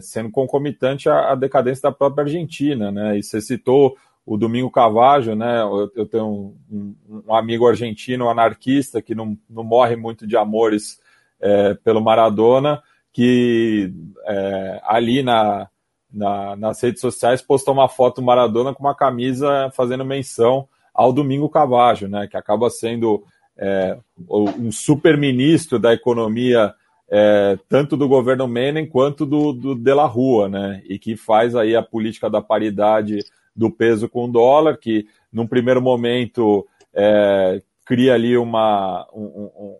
sendo 0.00 0.30
concomitante 0.30 1.08
à, 1.08 1.32
à, 1.32 1.34
decadência 1.34 1.82
da 1.82 1.92
própria 1.92 2.22
Argentina, 2.22 2.92
né? 2.92 3.18
E 3.18 3.22
você 3.24 3.40
citou 3.40 3.96
o 4.24 4.36
Domingo 4.36 4.70
Cavaggio, 4.70 5.34
né? 5.34 5.62
Eu, 5.62 5.90
eu 5.96 6.06
tenho 6.06 6.26
um, 6.26 6.56
um, 6.70 7.22
um, 7.26 7.34
amigo 7.34 7.66
argentino, 7.66 8.28
anarquista, 8.28 9.02
que 9.02 9.14
não, 9.14 9.36
não 9.50 9.64
morre 9.64 9.96
muito 9.96 10.26
de 10.26 10.36
amores 10.36 11.00
é, 11.40 11.74
pelo 11.74 12.00
Maradona, 12.00 12.80
que 13.12 13.92
é, 14.24 14.80
ali 14.84 15.22
na, 15.22 15.68
na, 16.10 16.56
nas 16.56 16.80
redes 16.80 17.00
sociais 17.00 17.42
postou 17.42 17.74
uma 17.74 17.88
foto 17.88 18.20
do 18.20 18.26
Maradona 18.26 18.72
com 18.72 18.82
uma 18.82 18.94
camisa 18.94 19.70
fazendo 19.74 20.04
menção 20.04 20.68
ao 20.94 21.12
Domingo 21.12 21.48
Cavaggio, 21.48 22.08
né? 22.08 22.26
Que 22.26 22.36
acaba 22.36 22.70
sendo 22.70 23.24
é, 23.56 23.98
um 24.28 24.70
super 24.70 25.16
ministro 25.16 25.78
da 25.78 25.92
economia 25.92 26.74
é, 27.14 27.58
tanto 27.68 27.94
do 27.94 28.08
governo 28.08 28.48
Menem 28.48 28.86
quanto 28.86 29.26
do, 29.26 29.52
do 29.52 29.74
De 29.74 29.92
La 29.92 30.06
Rua, 30.06 30.48
né? 30.48 30.82
E 30.88 30.98
que 30.98 31.14
faz 31.14 31.54
aí 31.54 31.76
a 31.76 31.82
política 31.82 32.30
da 32.30 32.40
paridade 32.40 33.18
do 33.54 33.70
peso 33.70 34.08
com 34.08 34.24
o 34.24 34.32
dólar, 34.32 34.78
que 34.78 35.06
num 35.30 35.46
primeiro 35.46 35.82
momento 35.82 36.66
é, 36.94 37.60
cria 37.84 38.14
ali 38.14 38.36
uma, 38.38 39.06
um, 39.12 39.24
um, 39.24 39.76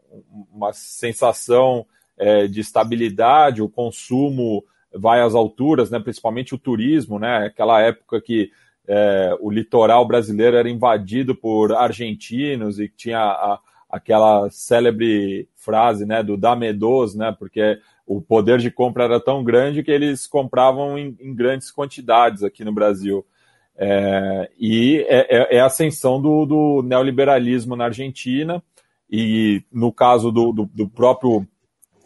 uma 0.53 0.73
sensação 0.75 1.87
é, 2.19 2.47
de 2.47 2.61
estabilidade, 2.61 3.63
o 3.63 3.69
consumo 3.69 4.63
vai 4.95 5.23
às 5.23 5.35
alturas, 5.35 5.91
né, 5.91 5.99
principalmente 5.99 6.55
o 6.55 6.59
turismo, 6.59 7.19
né, 7.19 7.47
aquela 7.47 7.81
época 7.81 8.21
que 8.21 8.51
é, 8.95 9.35
o 9.41 9.51
litoral 9.51 10.07
brasileiro 10.07 10.55
era 10.55 10.69
invadido 10.69 11.35
por 11.35 11.73
argentinos 11.73 12.79
e 12.79 12.89
tinha 12.89 13.21
a, 13.21 13.59
aquela 13.89 14.51
célebre 14.51 15.49
frase 15.57 16.05
né, 16.05 16.23
do 16.23 16.37
Damedos, 16.37 17.15
né, 17.15 17.35
porque 17.39 17.79
o 18.07 18.21
poder 18.21 18.59
de 18.59 18.71
compra 18.71 19.05
era 19.05 19.19
tão 19.19 19.43
grande 19.43 19.83
que 19.83 19.91
eles 19.91 20.27
compravam 20.27 20.99
em, 20.99 21.17
em 21.19 21.35
grandes 21.35 21.71
quantidades 21.71 22.43
aqui 22.43 22.65
no 22.65 22.73
Brasil. 22.73 23.25
É, 23.79 24.51
e 24.59 24.99
é, 25.09 25.39
é, 25.39 25.57
é, 25.57 25.61
a 25.61 25.67
ascensão 25.67 26.21
do, 26.21 26.45
do, 26.45 26.83
neoliberalismo 26.83 27.75
na 27.75 27.87
Argentina, 27.87 28.63
e 29.11 29.63
no 29.73 29.91
caso 29.91 30.31
do, 30.31 30.53
do, 30.53 30.67
do 30.67 30.87
próprio 30.87 31.47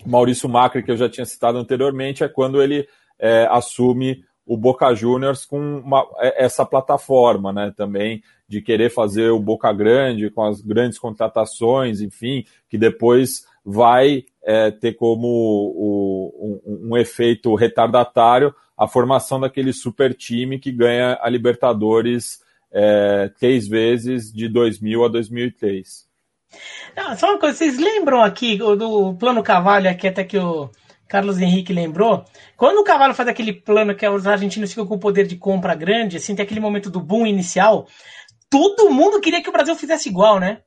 Maurício 0.06 0.48
Macri, 0.48 0.84
que 0.84 0.92
eu 0.92 0.96
já 0.96 1.08
tinha 1.08 1.24
citado 1.24 1.58
anteriormente, 1.58 2.22
é 2.22 2.28
quando 2.28 2.62
ele 2.62 2.86
é, 3.18 3.48
assume 3.50 4.22
o 4.46 4.56
Boca 4.56 4.94
Juniors 4.94 5.44
com 5.44 5.58
uma, 5.58 6.06
é, 6.18 6.44
essa 6.44 6.64
plataforma, 6.64 7.52
né, 7.52 7.74
também 7.76 8.22
de 8.48 8.62
querer 8.62 8.90
fazer 8.90 9.30
o 9.30 9.40
Boca 9.40 9.72
Grande 9.72 10.30
com 10.30 10.44
as 10.44 10.60
grandes 10.60 10.98
contratações, 10.98 12.00
enfim, 12.00 12.44
que 12.68 12.78
depois 12.78 13.44
vai 13.64 14.24
é, 14.44 14.70
ter 14.70 14.94
como 14.94 15.26
o, 15.26 16.60
um, 16.64 16.90
um, 16.90 16.96
efeito 16.96 17.52
retardatário 17.56 18.54
a 18.78 18.86
formação 18.86 19.40
daquele 19.40 19.72
super 19.72 20.14
time 20.14 20.60
que 20.60 20.70
ganha 20.70 21.18
a 21.20 21.28
Libertadores 21.28 22.40
é, 22.70 23.28
três 23.40 23.66
vezes 23.66 24.32
de 24.32 24.48
2000 24.48 25.04
a 25.04 25.08
2003. 25.08 26.06
Não, 26.96 27.16
só 27.16 27.30
uma 27.30 27.38
coisa, 27.38 27.56
vocês 27.56 27.78
lembram 27.78 28.22
aqui 28.22 28.56
do 28.56 29.14
plano 29.14 29.42
Cavalho, 29.42 29.90
aqui 29.90 30.06
até 30.06 30.22
que 30.22 30.38
o 30.38 30.70
Carlos 31.08 31.38
Henrique 31.38 31.72
lembrou? 31.72 32.24
Quando 32.56 32.78
o 32.78 32.84
Cavalho 32.84 33.14
faz 33.14 33.28
aquele 33.28 33.52
plano 33.52 33.94
que 33.94 34.08
os 34.08 34.26
argentinos 34.26 34.70
ficam 34.70 34.86
com 34.86 34.96
o 34.96 35.00
poder 35.00 35.26
de 35.26 35.36
compra 35.36 35.74
grande, 35.74 36.16
assim, 36.16 36.34
tem 36.34 36.44
aquele 36.44 36.60
momento 36.60 36.90
do 36.90 37.00
boom 37.00 37.26
inicial, 37.26 37.86
todo 38.50 38.90
mundo 38.90 39.20
queria 39.20 39.42
que 39.42 39.48
o 39.48 39.52
Brasil 39.52 39.76
fizesse 39.76 40.08
igual, 40.08 40.40
né? 40.40 40.62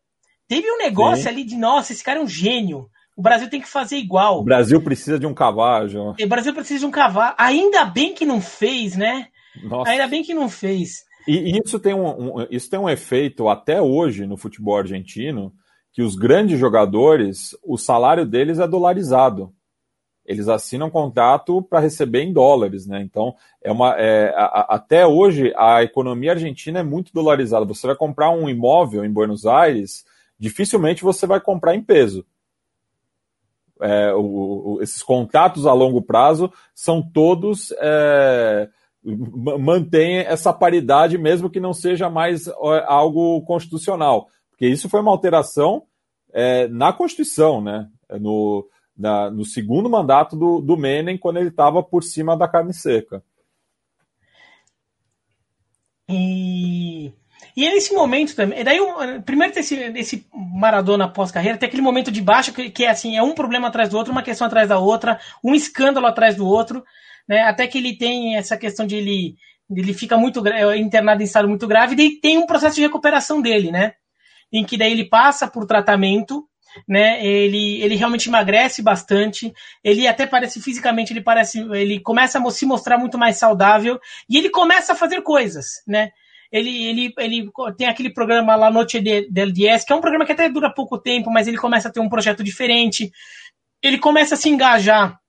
Teve 0.47 0.69
um 0.71 0.77
negócio 0.77 1.23
Sim. 1.23 1.29
ali 1.29 1.43
de, 1.43 1.55
nossa, 1.55 1.91
esse 1.91 2.03
cara 2.03 2.19
é 2.19 2.23
um 2.23 2.27
gênio. 2.27 2.89
O 3.15 3.21
Brasil 3.21 3.49
tem 3.49 3.59
que 3.59 3.67
fazer 3.67 3.97
igual. 3.97 4.39
O 4.39 4.43
Brasil 4.43 4.81
precisa 4.81 5.19
de 5.19 5.27
um 5.27 5.33
cavalo. 5.33 6.15
O 6.19 6.27
Brasil 6.27 6.53
precisa 6.53 6.79
de 6.79 6.85
um 6.85 6.91
cavalo. 6.91 7.35
Ainda 7.37 7.83
bem 7.85 8.13
que 8.13 8.25
não 8.25 8.39
fez, 8.39 8.95
né? 8.95 9.27
Nossa. 9.63 9.91
Ainda 9.91 10.07
bem 10.07 10.23
que 10.23 10.33
não 10.33 10.47
fez. 10.47 11.03
E 11.27 11.59
isso 11.63 11.79
tem 11.79 11.93
um, 11.93 12.07
um, 12.07 12.47
isso 12.49 12.69
tem 12.69 12.79
um 12.79 12.89
efeito 12.89 13.49
até 13.49 13.81
hoje 13.81 14.25
no 14.25 14.37
futebol 14.37 14.77
argentino, 14.77 15.53
que 15.91 16.01
os 16.01 16.15
grandes 16.15 16.57
jogadores, 16.57 17.49
o 17.63 17.77
salário 17.77 18.25
deles 18.25 18.57
é 18.57 18.67
dolarizado. 18.67 19.53
Eles 20.29 20.47
assinam 20.47 20.89
contrato 20.89 21.61
para 21.61 21.79
receber 21.79 22.21
em 22.21 22.31
dólares, 22.31 22.85
né? 22.85 23.01
Então, 23.01 23.35
é 23.61 23.71
uma, 23.71 23.95
é, 23.97 24.33
a, 24.37 24.75
até 24.75 25.05
hoje 25.05 25.51
a 25.57 25.83
economia 25.83 26.31
argentina 26.31 26.79
é 26.79 26.83
muito 26.83 27.11
dolarizada. 27.11 27.65
Você 27.65 27.87
vai 27.87 27.95
comprar 27.95 28.29
um 28.29 28.47
imóvel 28.47 29.03
em 29.03 29.11
Buenos 29.11 29.45
Aires, 29.45 30.05
dificilmente 30.37 31.03
você 31.03 31.25
vai 31.25 31.41
comprar 31.41 31.75
em 31.75 31.81
peso 31.81 32.25
é, 33.81 34.13
o, 34.13 34.75
o, 34.75 34.81
esses 34.81 35.01
contratos 35.01 35.65
a 35.65 35.73
longo 35.73 36.01
prazo 36.01 36.51
são 36.75 37.01
todos 37.01 37.73
é, 37.79 38.69
mantém 39.03 40.17
essa 40.19 40.51
paridade, 40.51 41.17
mesmo 41.17 41.49
que 41.49 41.59
não 41.59 41.73
seja 41.73 42.09
mais 42.09 42.49
algo 42.85 43.41
constitucional, 43.43 44.27
porque 44.49 44.67
isso 44.67 44.89
foi 44.89 44.99
uma 44.99 45.11
alteração 45.11 45.83
é, 46.33 46.67
na 46.67 46.91
Constituição, 46.91 47.61
né? 47.61 47.87
No, 48.19 48.67
no 49.31 49.45
segundo 49.45 49.89
mandato 49.89 50.35
do, 50.35 50.59
do 50.59 50.75
Menem, 50.75 51.17
quando 51.17 51.37
ele 51.37 51.49
estava 51.49 51.81
por 51.81 52.03
cima 52.03 52.35
da 52.35 52.47
carne 52.47 52.73
seca. 52.73 53.23
E 56.07 57.13
e 57.55 57.65
é 57.65 57.71
nesse 57.71 57.93
momento 57.93 58.35
também. 58.35 58.63
Daí, 58.63 58.79
primeiro 59.25 59.53
tem 59.53 59.61
esse, 59.61 59.75
esse 59.75 60.25
Maradona 60.33 61.07
pós-carreira, 61.07 61.57
tem 61.57 61.67
aquele 61.67 61.81
momento 61.81 62.11
de 62.11 62.21
baixa 62.21 62.51
que, 62.51 62.69
que, 62.69 62.85
é 62.85 62.89
assim, 62.89 63.17
é 63.17 63.23
um 63.23 63.33
problema 63.33 63.67
atrás 63.67 63.89
do 63.89 63.97
outro, 63.97 64.11
uma 64.11 64.23
questão 64.23 64.47
atrás 64.47 64.69
da 64.69 64.79
outra, 64.79 65.19
um 65.43 65.55
escândalo 65.55 66.05
atrás 66.07 66.35
do 66.35 66.47
outro, 66.47 66.83
né? 67.27 67.41
Até 67.43 67.67
que 67.67 67.77
ele 67.77 67.97
tem 67.97 68.35
essa 68.35 68.57
questão 68.57 68.85
de 68.85 68.95
ele, 68.95 69.35
ele 69.69 69.93
fica 69.93 70.17
muito 70.17 70.43
internado 70.77 71.21
em 71.21 71.25
estado 71.25 71.47
muito 71.47 71.67
grave, 71.67 72.01
e 72.01 72.19
tem 72.19 72.37
um 72.37 72.45
processo 72.45 72.75
de 72.75 72.81
recuperação 72.81 73.41
dele, 73.41 73.71
né? 73.71 73.93
Em 74.51 74.63
que 74.63 74.77
daí 74.77 74.91
ele 74.91 75.05
passa 75.05 75.47
por 75.47 75.65
tratamento, 75.65 76.47
né? 76.87 77.23
Ele, 77.25 77.81
ele 77.81 77.95
realmente 77.95 78.27
emagrece 78.27 78.81
bastante. 78.81 79.53
Ele 79.83 80.07
até 80.07 80.25
parece 80.25 80.61
fisicamente, 80.61 81.13
ele 81.13 81.21
parece, 81.21 81.59
ele 81.59 81.99
começa 81.99 82.39
a 82.39 82.51
se 82.51 82.65
mostrar 82.65 82.97
muito 82.97 83.17
mais 83.17 83.37
saudável 83.37 83.99
e 84.29 84.37
ele 84.37 84.49
começa 84.49 84.93
a 84.93 84.95
fazer 84.95 85.21
coisas, 85.21 85.83
né? 85.87 86.11
ele, 86.51 86.85
ele, 86.85 87.13
ele 87.17 87.51
tem 87.77 87.87
aquele 87.87 88.11
programa 88.11 88.55
lá 88.55 88.71
Noite 88.71 88.99
del 88.99 89.51
Diez, 89.51 89.83
que 89.83 89.93
é 89.93 89.95
um 89.95 90.01
programa 90.01 90.25
que 90.25 90.31
até 90.31 90.49
dura 90.49 90.73
pouco 90.73 90.97
tempo, 90.97 91.29
mas 91.29 91.47
ele 91.47 91.57
começa 91.57 91.89
a 91.89 91.91
ter 91.91 91.99
um 91.99 92.09
projeto 92.09 92.43
diferente. 92.43 93.11
Ele 93.81 93.99
começa 93.99 94.33
a 94.33 94.37
se 94.37 94.49
engajar 94.49 95.19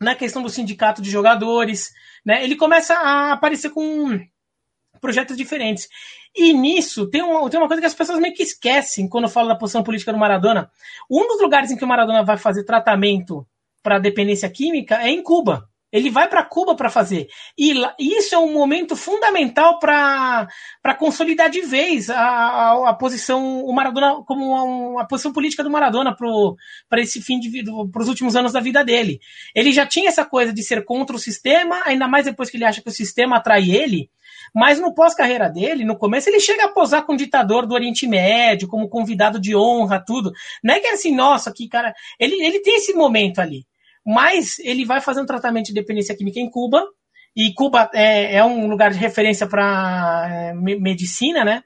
na 0.00 0.14
questão 0.14 0.42
do 0.42 0.50
sindicato 0.50 1.00
de 1.00 1.10
jogadores, 1.10 1.90
né? 2.24 2.44
Ele 2.44 2.56
começa 2.56 2.94
a 2.94 3.32
aparecer 3.32 3.70
com 3.70 4.20
projetos 5.00 5.36
diferentes. 5.36 5.88
E 6.36 6.52
nisso 6.52 7.08
tem 7.08 7.22
uma, 7.22 7.48
tem 7.50 7.58
uma 7.58 7.66
coisa 7.66 7.80
que 7.80 7.86
as 7.86 7.94
pessoas 7.94 8.20
meio 8.20 8.34
que 8.34 8.42
esquecem 8.42 9.08
quando 9.08 9.28
falo 9.28 9.48
da 9.48 9.56
posição 9.56 9.82
política 9.82 10.12
do 10.12 10.18
Maradona. 10.18 10.70
Um 11.10 11.26
dos 11.26 11.40
lugares 11.40 11.70
em 11.70 11.76
que 11.76 11.84
o 11.84 11.88
Maradona 11.88 12.24
vai 12.24 12.36
fazer 12.36 12.64
tratamento 12.64 13.46
para 13.82 13.98
dependência 13.98 14.48
química 14.48 15.02
é 15.02 15.08
em 15.08 15.22
Cuba. 15.22 15.70
Ele 15.92 16.08
vai 16.08 16.28
para 16.28 16.44
Cuba 16.44 16.76
para 16.76 16.88
fazer. 16.88 17.26
E 17.58 17.74
isso 17.98 18.34
é 18.34 18.38
um 18.38 18.52
momento 18.52 18.94
fundamental 18.94 19.78
para 19.80 20.48
consolidar 20.98 21.50
de 21.50 21.62
vez 21.62 22.08
a, 22.08 22.16
a, 22.16 22.90
a, 22.90 22.94
posição, 22.94 23.64
o 23.64 23.72
Maradona, 23.72 24.22
como 24.24 24.98
a, 24.98 25.02
a 25.02 25.04
posição 25.04 25.32
política 25.32 25.64
do 25.64 25.70
Maradona 25.70 26.16
para 26.88 27.00
esse 27.00 27.20
fim 27.20 27.40
de 27.40 27.50
para 27.90 28.02
os 28.02 28.08
últimos 28.08 28.36
anos 28.36 28.52
da 28.52 28.60
vida 28.60 28.84
dele. 28.84 29.18
Ele 29.54 29.72
já 29.72 29.84
tinha 29.84 30.08
essa 30.08 30.24
coisa 30.24 30.52
de 30.52 30.62
ser 30.62 30.84
contra 30.84 31.16
o 31.16 31.18
sistema, 31.18 31.82
ainda 31.84 32.06
mais 32.06 32.24
depois 32.24 32.48
que 32.50 32.56
ele 32.56 32.64
acha 32.64 32.80
que 32.80 32.88
o 32.88 32.92
sistema 32.92 33.38
atrai 33.38 33.70
ele. 33.70 34.08
Mas 34.54 34.80
no 34.80 34.94
pós-carreira 34.94 35.48
dele, 35.48 35.84
no 35.84 35.96
começo, 35.96 36.28
ele 36.28 36.40
chega 36.40 36.64
a 36.64 36.72
posar 36.72 37.04
com 37.04 37.14
o 37.14 37.16
ditador 37.16 37.66
do 37.66 37.74
Oriente 37.74 38.06
Médio, 38.06 38.68
como 38.68 38.88
convidado 38.88 39.40
de 39.40 39.54
honra, 39.56 40.02
tudo. 40.04 40.32
Não 40.62 40.74
é 40.74 40.80
que 40.80 40.86
é 40.86 40.92
assim, 40.92 41.14
nossa, 41.14 41.52
que 41.52 41.68
cara. 41.68 41.94
Ele, 42.18 42.42
ele 42.44 42.60
tem 42.60 42.76
esse 42.76 42.92
momento 42.92 43.40
ali 43.40 43.64
mas 44.04 44.58
ele 44.60 44.84
vai 44.84 45.00
fazer 45.00 45.20
um 45.20 45.26
tratamento 45.26 45.66
de 45.66 45.74
dependência 45.74 46.16
química 46.16 46.40
em 46.40 46.50
Cuba, 46.50 46.84
e 47.36 47.52
Cuba 47.54 47.88
é, 47.94 48.36
é 48.36 48.44
um 48.44 48.66
lugar 48.66 48.90
de 48.90 48.98
referência 48.98 49.46
para 49.46 50.28
é, 50.28 50.54
medicina, 50.54 51.44
né? 51.44 51.62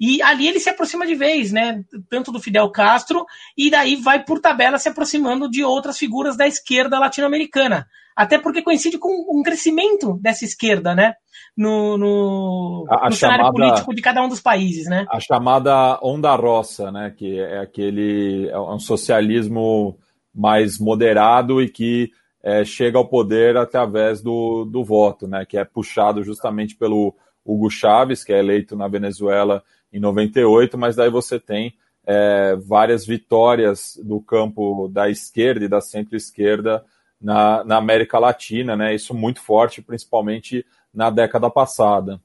E 0.00 0.22
ali 0.22 0.46
ele 0.46 0.60
se 0.60 0.70
aproxima 0.70 1.06
de 1.06 1.14
vez, 1.14 1.52
né? 1.52 1.82
Tanto 2.08 2.30
do 2.30 2.40
Fidel 2.40 2.70
Castro, 2.70 3.24
e 3.56 3.70
daí 3.70 3.96
vai 3.96 4.24
por 4.24 4.40
tabela 4.40 4.78
se 4.78 4.88
aproximando 4.88 5.50
de 5.50 5.64
outras 5.64 5.98
figuras 5.98 6.36
da 6.36 6.46
esquerda 6.46 6.98
latino-americana. 6.98 7.86
Até 8.16 8.38
porque 8.38 8.62
coincide 8.62 8.98
com 8.98 9.10
um 9.30 9.42
crescimento 9.42 10.18
dessa 10.20 10.44
esquerda, 10.44 10.94
né? 10.94 11.14
No, 11.56 11.96
no, 11.96 12.86
a, 12.88 13.08
no 13.08 13.12
chamada, 13.14 13.44
cenário 13.44 13.52
político 13.52 13.94
de 13.94 14.02
cada 14.02 14.22
um 14.22 14.28
dos 14.28 14.40
países, 14.40 14.86
né? 14.88 15.06
A 15.10 15.20
chamada 15.20 15.98
onda 16.02 16.34
roça, 16.34 16.90
né? 16.92 17.12
Que 17.16 17.40
é 17.40 17.60
aquele. 17.60 18.48
É 18.48 18.58
um 18.58 18.78
socialismo 18.78 19.98
mais 20.34 20.78
moderado 20.78 21.60
e 21.60 21.68
que 21.68 22.10
é, 22.42 22.64
chega 22.64 22.96
ao 22.98 23.08
poder 23.08 23.56
através 23.56 24.22
do, 24.22 24.64
do 24.64 24.84
voto, 24.84 25.26
né, 25.26 25.44
que 25.44 25.58
é 25.58 25.64
puxado 25.64 26.22
justamente 26.22 26.76
pelo 26.76 27.14
Hugo 27.44 27.70
Chávez, 27.70 28.22
que 28.22 28.32
é 28.32 28.38
eleito 28.38 28.76
na 28.76 28.88
Venezuela 28.88 29.62
em 29.92 30.00
98, 30.00 30.76
mas 30.76 30.96
daí 30.96 31.10
você 31.10 31.38
tem 31.38 31.74
é, 32.06 32.56
várias 32.56 33.06
vitórias 33.06 34.00
do 34.02 34.20
campo 34.20 34.88
da 34.88 35.10
esquerda 35.10 35.64
e 35.64 35.68
da 35.68 35.80
centro-esquerda 35.80 36.84
na, 37.20 37.64
na 37.64 37.76
América 37.76 38.18
Latina, 38.18 38.76
né, 38.76 38.94
isso 38.94 39.12
muito 39.12 39.40
forte, 39.40 39.82
principalmente 39.82 40.64
na 40.92 41.10
década 41.10 41.50
passada. 41.50 42.20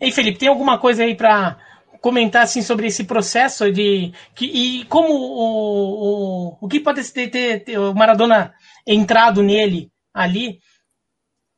Ei, 0.00 0.10
Felipe, 0.10 0.38
tem 0.38 0.48
alguma 0.48 0.78
coisa 0.78 1.04
aí 1.04 1.14
para 1.14 1.58
comentar 2.00 2.42
assim 2.42 2.60
sobre 2.62 2.86
esse 2.86 3.04
processo 3.04 3.70
de 3.72 4.12
que, 4.34 4.46
e 4.46 4.84
como 4.86 5.08
o, 5.12 6.50
o, 6.50 6.58
o 6.60 6.68
que 6.68 6.80
pode 6.80 7.02
ter, 7.12 7.28
ter, 7.28 7.64
ter 7.64 7.78
o 7.78 7.94
Maradona 7.94 8.54
entrado 8.86 9.42
nele 9.42 9.90
ali? 10.12 10.60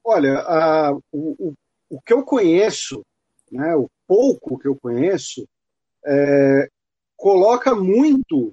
Olha, 0.05 0.39
a, 0.41 0.93
o, 1.12 1.55
o 1.91 2.01
que 2.01 2.12
eu 2.12 2.23
conheço, 2.25 3.03
né, 3.51 3.75
o 3.75 3.89
pouco 4.09 4.59
que 4.59 4.67
eu 4.67 4.75
conheço, 4.75 5.47
é, 6.05 6.69
coloca 7.17 7.75
muito 7.75 8.51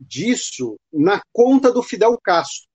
disso 0.00 0.76
na 0.92 1.20
conta 1.32 1.70
do 1.70 1.82
Fidel 1.82 2.18
Castro, 2.20 2.66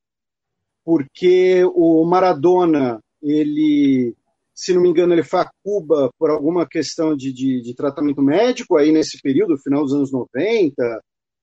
porque 0.85 1.63
o 1.73 2.05
Maradona 2.05 3.01
ele 3.21 4.15
se 4.53 4.73
não 4.73 4.81
me 4.81 4.89
engano, 4.89 5.13
ele 5.13 5.23
foi 5.23 5.39
a 5.41 5.49
Cuba 5.63 6.11
por 6.17 6.29
alguma 6.29 6.67
questão 6.67 7.17
de, 7.17 7.33
de, 7.33 7.61
de 7.61 7.73
tratamento 7.73 8.21
médico, 8.21 8.77
aí 8.77 8.91
nesse 8.91 9.19
período, 9.19 9.57
final 9.57 9.81
dos 9.83 9.93
anos 9.93 10.11
90. 10.11 11.01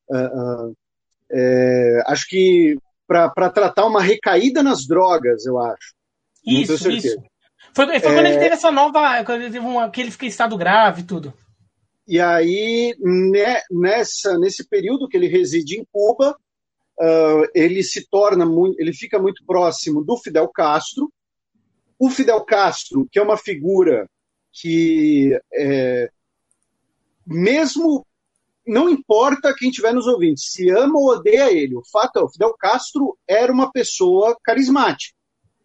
Uh, 0.08 0.14
uh, 0.14 0.76
é, 1.30 2.02
acho 2.06 2.28
que 2.28 2.78
para 3.06 3.50
tratar 3.50 3.86
uma 3.86 4.00
recaída 4.00 4.62
nas 4.62 4.86
drogas, 4.86 5.44
eu 5.44 5.58
acho. 5.58 5.92
Isso, 6.46 6.88
isso. 6.90 7.20
Foi, 7.74 7.86
foi 7.86 7.96
é... 7.96 8.00
quando 8.00 8.26
ele 8.26 8.38
teve 8.38 8.54
essa 8.54 8.70
nova. 8.70 9.24
Quando 9.24 9.42
ele 9.42 9.52
teve 9.52 9.64
uma, 9.64 9.90
que 9.90 10.00
ele 10.00 10.10
fica 10.10 10.26
em 10.26 10.28
estado 10.28 10.56
grave 10.56 11.02
e 11.02 11.04
tudo. 11.04 11.34
E 12.06 12.20
aí, 12.20 12.96
né, 12.98 13.60
nessa, 13.70 14.36
nesse 14.36 14.66
período 14.66 15.08
que 15.08 15.16
ele 15.16 15.28
reside 15.28 15.78
em 15.78 15.86
Cuba, 15.92 16.36
uh, 16.98 17.46
ele 17.54 17.82
se 17.82 18.08
torna 18.08 18.44
muito, 18.44 18.80
ele 18.80 18.92
fica 18.92 19.18
muito 19.18 19.44
próximo 19.46 20.04
do 20.04 20.16
Fidel 20.16 20.48
Castro, 20.48 21.12
o 21.98 22.10
Fidel 22.10 22.42
Castro, 22.44 23.06
que 23.12 23.18
é 23.18 23.22
uma 23.22 23.36
figura 23.36 24.08
que, 24.52 25.38
é, 25.52 26.10
mesmo 27.26 28.06
não 28.66 28.88
importa 28.88 29.54
quem 29.56 29.68
estiver 29.68 29.92
nos 29.92 30.06
ouvindo, 30.06 30.38
se 30.38 30.70
ama 30.70 30.98
ou 30.98 31.10
odeia 31.10 31.52
ele, 31.52 31.76
o 31.76 31.82
fato 31.92 32.18
é, 32.18 32.22
o 32.22 32.28
Fidel 32.28 32.54
Castro 32.58 33.16
era 33.28 33.52
uma 33.52 33.70
pessoa 33.70 34.36
carismática. 34.42 35.14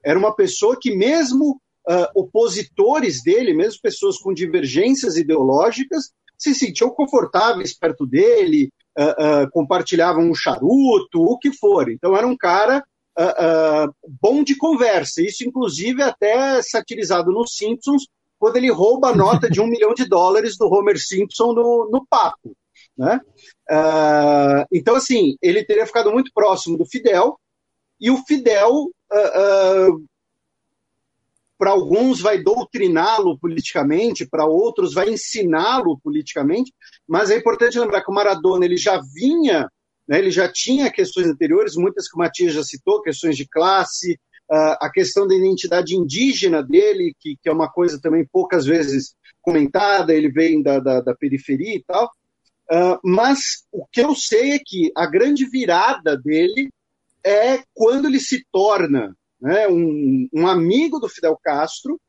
Era 0.03 0.19
uma 0.19 0.35
pessoa 0.35 0.77
que, 0.80 0.95
mesmo 0.95 1.59
uh, 1.89 2.07
opositores 2.14 3.23
dele, 3.23 3.53
mesmo 3.53 3.81
pessoas 3.81 4.17
com 4.17 4.33
divergências 4.33 5.17
ideológicas, 5.17 6.11
se 6.38 6.53
sentiam 6.53 6.89
confortáveis 6.89 7.77
perto 7.77 8.05
dele, 8.05 8.69
uh, 8.97 9.43
uh, 9.43 9.51
compartilhavam 9.51 10.30
um 10.30 10.35
charuto, 10.35 11.22
o 11.22 11.38
que 11.38 11.51
for. 11.51 11.89
Então 11.89 12.15
era 12.15 12.27
um 12.27 12.38
cara 12.38 12.83
bom 14.22 14.43
de 14.43 14.57
conversa. 14.57 15.22
Isso, 15.22 15.47
inclusive, 15.47 16.03
até 16.03 16.61
satirizado 16.61 17.31
nos 17.31 17.55
Simpsons, 17.55 18.07
quando 18.38 18.57
ele 18.57 18.69
rouba 18.69 19.07
a 19.07 19.15
nota 19.15 19.49
de 19.49 19.61
um 19.61 19.67
milhão 19.72 19.93
de 19.93 20.03
dólares 20.03 20.57
do 20.57 20.67
Homer 20.67 20.99
Simpson 20.99 21.53
no, 21.53 21.89
no 21.89 22.05
papo. 22.05 22.53
Né? 22.97 23.19
Uh, 23.69 24.65
então, 24.72 24.95
assim, 24.95 25.38
ele 25.41 25.64
teria 25.64 25.85
ficado 25.85 26.11
muito 26.11 26.31
próximo 26.33 26.77
do 26.77 26.85
Fidel, 26.85 27.39
e 27.99 28.09
o 28.09 28.17
Fidel, 28.25 28.72
uh, 28.73 29.91
uh, 29.91 30.05
para 31.58 31.72
alguns, 31.72 32.19
vai 32.22 32.42
doutriná-lo 32.42 33.38
politicamente, 33.40 34.27
para 34.27 34.45
outros, 34.45 34.93
vai 34.93 35.09
ensiná-lo 35.09 36.00
politicamente, 36.03 36.74
mas 37.08 37.30
é 37.30 37.38
importante 37.38 37.80
lembrar 37.80 38.03
que 38.03 38.11
o 38.11 38.14
Maradona 38.14 38.66
ele 38.66 38.77
já 38.77 39.00
vinha, 39.14 39.69
né, 40.08 40.19
ele 40.19 40.32
já 40.32 40.51
tinha 40.51 40.92
questões 40.92 41.27
anteriores, 41.27 41.75
muitas 41.75 42.09
que 42.09 42.16
o 42.16 42.19
Matias 42.19 42.53
já 42.53 42.64
citou, 42.64 43.01
questões 43.01 43.38
de 43.38 43.48
classe, 43.48 44.19
a 44.50 44.90
questão 44.93 45.27
da 45.27 45.35
identidade 45.35 45.95
indígena 45.95 46.61
dele, 46.61 47.16
que, 47.19 47.35
que, 47.42 47.50
é 47.50 47.51
uma 47.51 47.69
coisa 47.69 48.00
também 48.00 48.27
poucas 48.32 48.66
vezes 48.66 49.16
comentada, 49.42 50.14
ele 50.14 50.30
vem 50.30 50.61
da, 50.61 50.80
da, 50.80 51.01
da 51.01 51.16
periferia 51.16 51.75
e 51.75 51.84
tal. 51.84 52.11
Uh, 52.72 52.98
mas 53.03 53.64
o 53.72 53.85
que 53.92 54.01
eu 54.01 54.16
sei 54.16 54.53
é 54.53 54.59
que 54.64 54.92
a 54.95 55.06
grande 55.06 55.45
virada 55.45 56.17
dele 56.17 56.69
é 57.24 57.64
quando 57.74 58.08
ele 58.08 58.19
se 58.19 58.43
torna 58.51 59.16
né, 59.45 59.67
um, 59.67 60.27
um, 60.33 60.48
amigo 60.48 60.99
do 60.99 61.07
Fidel 61.07 61.38
Castro, 61.38 62.01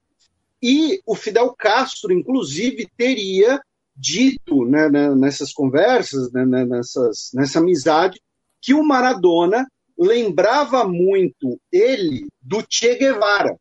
e 0.63 1.03
o 1.05 1.15
Fidel 1.15 1.55
Castro, 1.55 2.11
inclusive, 2.11 2.89
teria 2.97 3.61
dito 3.95 4.65
né, 4.65 4.89
né 4.89 5.15
nessas 5.15 5.53
conversas, 5.53 6.33
né, 6.33 6.47
né, 6.47 6.65
nessas, 6.65 7.31
nessa 7.35 7.59
amizade, 7.59 8.19
que 8.59 8.73
o 8.73 8.83
Maradona 8.83 9.67
lembrava 9.99 10.89
muito 10.89 11.61
ele 11.71 12.27
do 12.41 12.65
Che 12.67 12.95
Guevara, 12.95 13.55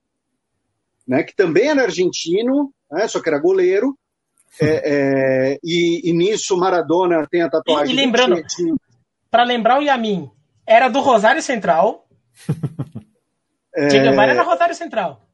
né, 1.06 1.24
que 1.24 1.36
também 1.36 1.68
era 1.68 1.84
argentino, 1.84 2.74
né, 2.90 3.10
só 3.10 3.22
que 3.22 3.28
era 3.28 3.40
goleiro, 3.40 3.94
é, 4.62 4.68
é, 4.86 5.60
e, 5.62 6.10
e, 6.10 6.14
nisso 6.14 6.56
Maradona 6.56 7.28
tem 7.30 7.42
a 7.42 7.50
tatuagem. 7.50 7.94
E, 7.94 7.98
e 7.98 8.06
lembrando, 8.06 8.42
para 9.30 9.44
lembrar 9.44 9.80
o 9.80 9.84
Yamin, 9.84 10.32
era 10.66 10.88
do 10.88 11.02
Rosário 11.02 11.42
Central. 11.42 12.08
é... 13.76 13.90
Che 13.90 14.00
Guevara 14.00 14.32
era 14.32 14.44
Rosário 14.44 14.76
Central. 14.76 15.28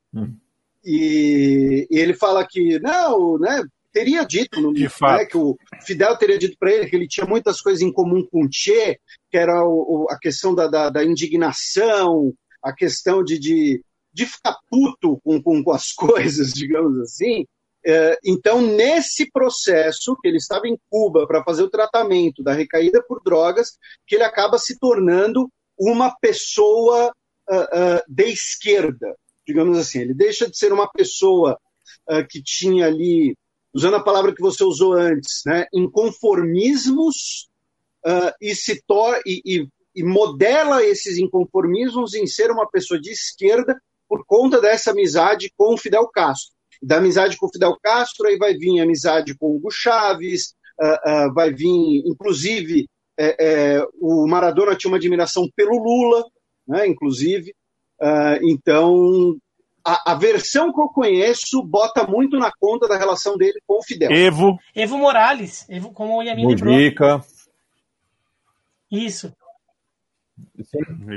E, 0.84 1.88
e, 1.90 2.00
ele 2.00 2.14
fala 2.14 2.46
que, 2.48 2.80
não, 2.80 3.38
né, 3.38 3.64
teria 3.92 4.26
dito 4.26 4.60
no, 4.60 4.74
De 4.74 4.90
né, 5.02 5.26
que 5.26 5.38
o 5.38 5.56
Fidel 5.86 6.18
teria 6.18 6.38
dito 6.38 6.58
para 6.58 6.72
ele 6.72 6.90
que 6.90 6.96
ele 6.96 7.08
tinha 7.08 7.26
muitas 7.26 7.62
coisas 7.62 7.82
em 7.82 7.92
comum 7.92 8.26
com 8.32 8.46
o 8.46 8.50
Che, 8.52 9.00
que 9.30 9.38
era 9.38 9.64
o, 9.64 10.08
a 10.10 10.18
questão 10.18 10.56
da, 10.56 10.68
da, 10.68 10.90
da, 10.90 11.04
indignação, 11.04 12.34
a 12.64 12.74
questão 12.74 13.24
de, 13.24 13.38
de, 13.38 13.84
de 14.14 14.26
ficar 14.26 14.58
puto 14.70 15.20
com, 15.24 15.42
com, 15.42 15.64
com 15.64 15.72
as 15.72 15.92
coisas, 15.94 16.52
digamos 16.52 17.00
assim. 17.00 17.46
É, 17.84 18.18
então, 18.24 18.62
nesse 18.62 19.30
processo, 19.32 20.16
que 20.22 20.28
ele 20.28 20.38
estava 20.38 20.68
em 20.68 20.78
Cuba 20.90 21.26
para 21.28 21.44
fazer 21.44 21.64
o 21.64 21.70
tratamento 21.70 22.44
da 22.44 22.54
recaída 22.54 23.04
por 23.08 23.22
drogas, 23.24 23.72
que 24.06 24.16
ele 24.16 24.24
acaba 24.24 24.58
se 24.58 24.78
tornando 24.78 25.50
uma 25.78 26.16
pessoa 26.22 27.12
de 28.08 28.26
esquerda, 28.26 29.16
digamos 29.46 29.78
assim. 29.78 30.00
Ele 30.00 30.14
deixa 30.14 30.50
de 30.50 30.58
ser 30.58 30.72
uma 30.72 30.90
pessoa 30.90 31.58
uh, 32.10 32.28
que 32.30 32.42
tinha 32.42 32.88
ali, 32.88 33.36
usando 33.74 33.96
a 33.96 34.04
palavra 34.04 34.34
que 34.34 34.42
você 34.42 34.64
usou 34.64 34.94
antes, 34.94 35.42
né, 35.46 35.66
inconformismos 35.74 37.50
e 38.42 38.56
se 38.56 38.82
e, 39.26 39.68
modela 40.04 40.84
esses 40.84 41.20
inconformismos 41.20 42.16
em 42.16 42.26
ser 42.26 42.50
uma 42.50 42.68
pessoa 42.68 43.00
de 43.00 43.12
esquerda 43.12 43.80
por 44.10 44.26
conta 44.26 44.60
dessa 44.60 44.90
amizade 44.90 45.54
com 45.56 45.78
Fidel 45.78 46.08
Castro 46.08 46.52
da 46.82 46.98
amizade 46.98 47.38
com 47.38 47.46
o 47.46 47.52
Fidel 47.52 47.78
Castro, 47.82 48.28
aí 48.28 48.38
vai 48.38 48.56
vir 48.56 48.80
amizade 48.80 49.38
com 49.38 49.48
o 49.48 49.56
Hugo 49.58 49.70
Chaves, 49.70 50.56
uh, 50.82 51.30
uh, 51.30 51.34
vai 51.34 51.54
vir, 51.54 52.02
inclusive, 52.06 52.90
é, 53.20 53.36
é, 53.40 53.88
o 54.00 54.26
Maradona 54.28 54.76
tinha 54.76 54.90
uma 54.90 54.98
admiração 54.98 55.48
pelo 55.56 55.78
Lula, 55.78 56.26
né, 56.72 56.88
inclusive. 56.88 57.54
Uh, 58.00 58.40
então, 58.50 59.36
a, 59.86 60.14
a, 60.14 60.16
versão 60.16 60.74
que 60.74 60.80
eu 60.80 60.88
conheço 60.88 61.62
bota 61.62 62.08
muito 62.08 62.40
na 62.40 62.52
conta 62.60 62.88
da 62.88 62.98
relação 62.98 63.38
dele 63.38 63.60
com 63.68 63.80
o 63.80 63.84
Fidel. 63.84 64.12
Evo. 64.12 64.58
Evo 64.74 64.98
Morales, 64.98 65.68
Evo, 65.70 65.92
como 65.92 66.18
o 66.18 66.24
Yamin 66.24 66.46
Mujica. 66.46 67.22
Isso. 68.90 69.32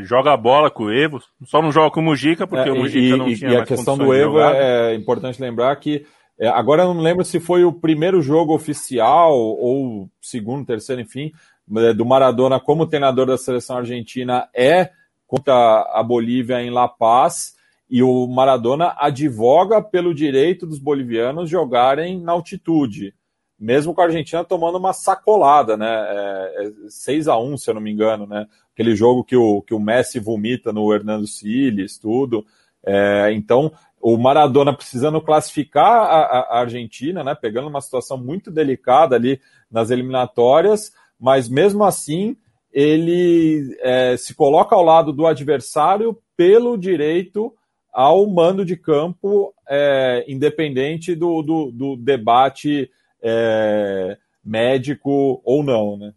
Joga 0.03 0.33
a 0.33 0.37
bola 0.37 0.71
com 0.71 0.85
o 0.85 0.93
Evo, 0.93 1.23
só 1.47 1.63
não 1.63 1.73
joga 1.73 1.91
com 1.91 2.01
o 2.01 2.03
Mujica, 2.03 2.47
porque 2.47 2.69
é, 2.69 2.73
o 2.73 2.77
Mujica 2.77 3.15
e, 3.15 3.17
não 3.17 3.29
e, 3.29 3.37
tinha 3.37 3.51
E 3.53 3.57
a 3.57 3.65
questão 3.65 3.97
do 3.97 4.13
Evo 4.13 4.41
é, 4.41 4.93
é 4.93 4.95
importante 4.95 5.41
lembrar 5.41 5.75
que 5.77 6.05
é, 6.39 6.49
agora 6.49 6.83
eu 6.83 6.93
não 6.93 7.01
lembro 7.01 7.25
se 7.25 7.39
foi 7.39 7.65
o 7.65 7.73
primeiro 7.73 8.21
jogo 8.21 8.55
oficial 8.55 9.33
ou 9.35 10.11
segundo, 10.21 10.67
terceiro, 10.67 11.01
enfim, 11.01 11.33
é, 11.77 11.95
do 11.95 12.05
Maradona 12.05 12.61
como 12.61 12.87
treinador 12.87 13.27
da 13.27 13.39
seleção 13.39 13.79
argentina 13.79 14.49
é 14.55 14.91
contra 15.27 15.55
a 15.93 16.03
Bolívia 16.03 16.63
em 16.63 16.71
La 16.71 16.89
Paz 16.89 17.55
e 17.89 18.03
o 18.03 18.27
Maradona 18.27 18.95
advoga 18.99 19.83
pelo 19.83 20.15
direito 20.15 20.67
dos 20.67 20.79
bolivianos 20.79 21.51
jogarem 21.51 22.21
na 22.21 22.33
altitude, 22.33 23.15
mesmo 23.59 23.95
com 23.95 24.01
a 24.01 24.05
Argentina 24.05 24.45
tomando 24.45 24.79
uma 24.79 24.93
sacolada, 24.93 25.77
né? 25.77 25.87
É, 25.89 26.67
é 26.67 26.71
6 26.89 27.29
a 27.29 27.39
1 27.39 27.57
se 27.59 27.71
eu 27.71 27.75
não 27.75 27.81
me 27.81 27.93
engano, 27.93 28.27
né? 28.27 28.47
aquele 28.75 28.97
jogo 28.97 29.25
que 29.25 29.37
o, 29.37 29.63
que 29.63 29.73
o 29.73 29.81
Messi 29.81 30.19
vomita 30.19 30.73
no 30.73 30.93
Hernando 30.93 31.27
Siles, 31.27 31.97
tudo. 31.97 32.45
É, 32.85 33.33
então, 33.33 33.73
o 34.01 34.19
Maradona 34.19 34.77
precisando 34.77 35.21
classificar 35.21 36.03
a, 36.03 36.41
a, 36.41 36.61
Argentina, 36.61 37.23
né, 37.25 37.35
pegando 37.35 37.69
uma 37.69 37.81
situação 37.81 38.19
muito 38.19 38.51
delicada 38.51 39.15
ali 39.15 39.41
nas 39.71 39.91
eliminatórias, 39.91 40.93
mas 41.19 41.49
mesmo 41.49 41.85
assim 41.85 42.37
ele 42.75 43.79
é, 43.81 44.17
se 44.17 44.35
coloca 44.35 44.75
ao 44.75 44.83
lado 44.83 45.13
do 45.13 45.27
adversário 45.27 46.19
pelo 46.37 46.77
direito 46.77 47.55
ao 47.93 48.27
mando 48.27 48.65
de 48.65 48.77
campo, 48.77 49.55
é, 49.69 50.25
independente 50.27 51.15
do, 51.15 51.41
do, 51.41 51.71
do 51.71 51.97
debate 51.97 52.91
é, 53.23 54.19
médico 54.45 55.41
ou 55.45 55.63
não, 55.63 55.97
né? 55.97 56.13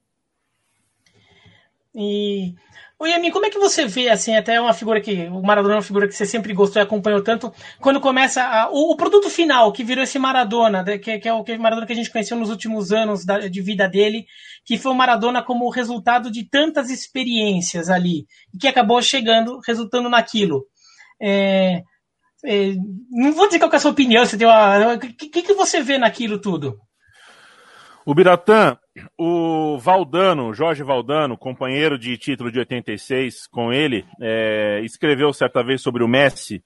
E 1.94 2.56
o 3.00 3.06
Yamin, 3.06 3.30
como 3.30 3.46
é 3.46 3.50
que 3.50 3.60
você 3.60 3.86
vê, 3.86 4.10
assim, 4.10 4.36
até 4.36 4.60
uma 4.60 4.74
figura 4.74 5.00
que. 5.00 5.28
O 5.28 5.42
Maradona 5.44 5.76
é 5.76 5.78
uma 5.78 5.84
figura 5.84 6.08
que 6.08 6.16
você 6.16 6.26
sempre 6.26 6.52
gostou 6.52 6.82
e 6.82 6.84
acompanhou 6.84 7.22
tanto, 7.22 7.54
quando 7.80 8.02
começa 8.02 8.42
a, 8.44 8.72
o, 8.72 8.92
o, 8.92 8.98
produto 8.98 9.30
final, 9.30 9.72
que 9.72 9.84
virou 9.84 10.04
esse 10.04 10.18
Maradona, 10.18 10.84
que, 10.84 11.20
que 11.20 11.30
é 11.30 11.34
o 11.34 11.44
que, 11.44 11.56
Maradona 11.60 11.86
que 11.86 11.94
a 11.94 11.96
gente 11.96 12.12
conheceu 12.12 12.36
nos 12.36 12.50
últimos 12.50 12.92
anos 12.92 13.24
da, 13.24 13.48
de 13.48 13.62
vida 13.62 13.88
dele, 13.88 14.26
que 14.66 14.80
foi 14.80 14.92
o 14.92 14.96
Maradona 14.96 15.44
como 15.44 15.70
resultado 15.70 16.32
de 16.32 16.50
tantas 16.50 16.90
experiências 16.90 17.88
ali, 17.90 18.26
e 18.52 18.58
que 18.58 18.68
acabou 18.68 19.00
chegando, 19.00 19.60
resultando 19.68 20.10
naquilo. 20.10 20.66
É, 21.22 21.84
é, 22.44 22.74
não 23.12 23.32
vou 23.34 23.46
dizer 23.46 23.60
qual 23.60 23.72
é 23.72 23.76
a 23.76 23.80
sua 23.80 23.92
opinião, 23.92 24.26
você 24.26 24.38
tem 24.38 24.48
uma. 24.48 24.96
O 24.96 25.00
que, 25.00 25.44
que 25.44 25.54
você 25.54 25.84
vê 25.84 26.00
naquilo 26.00 26.42
tudo? 26.42 26.80
O 28.08 28.16
Biratã, 28.16 28.78
o 29.18 29.78
Valdano, 29.78 30.54
Jorge 30.54 30.82
Valdano, 30.82 31.38
companheiro 31.38 32.00
de 32.00 32.18
título 32.18 32.50
de 32.50 32.58
86 32.58 33.48
com 33.48 33.74
ele, 33.74 34.06
é, 34.22 34.80
escreveu 34.82 35.34
certa 35.34 35.62
vez 35.62 35.82
sobre 35.82 36.06
o 36.06 36.08
Messi 36.08 36.64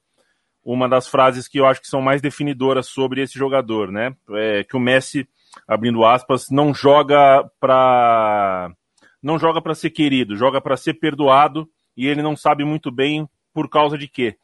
uma 0.63 0.87
das 0.87 1.07
frases 1.07 1.47
que 1.47 1.59
eu 1.59 1.65
acho 1.65 1.81
que 1.81 1.87
são 1.87 1.99
mais 1.99 2.21
definidoras 2.21 2.85
sobre 2.85 3.23
esse 3.23 3.39
jogador, 3.39 3.91
né? 3.91 4.15
É, 4.33 4.63
que 4.63 4.77
o 4.77 4.79
Messi, 4.79 5.27
abrindo 5.67 6.05
aspas, 6.05 6.51
não 6.51 6.75
joga 6.75 7.43
para 7.59 8.71
não 9.19 9.39
joga 9.39 9.59
para 9.59 9.73
ser 9.73 9.89
querido, 9.89 10.35
joga 10.35 10.61
para 10.61 10.77
ser 10.77 10.93
perdoado 10.93 11.67
e 11.97 12.05
ele 12.05 12.21
não 12.21 12.35
sabe 12.35 12.63
muito 12.63 12.91
bem 12.91 13.27
por 13.51 13.67
causa 13.67 13.97
de 13.97 14.07
quê. 14.07 14.37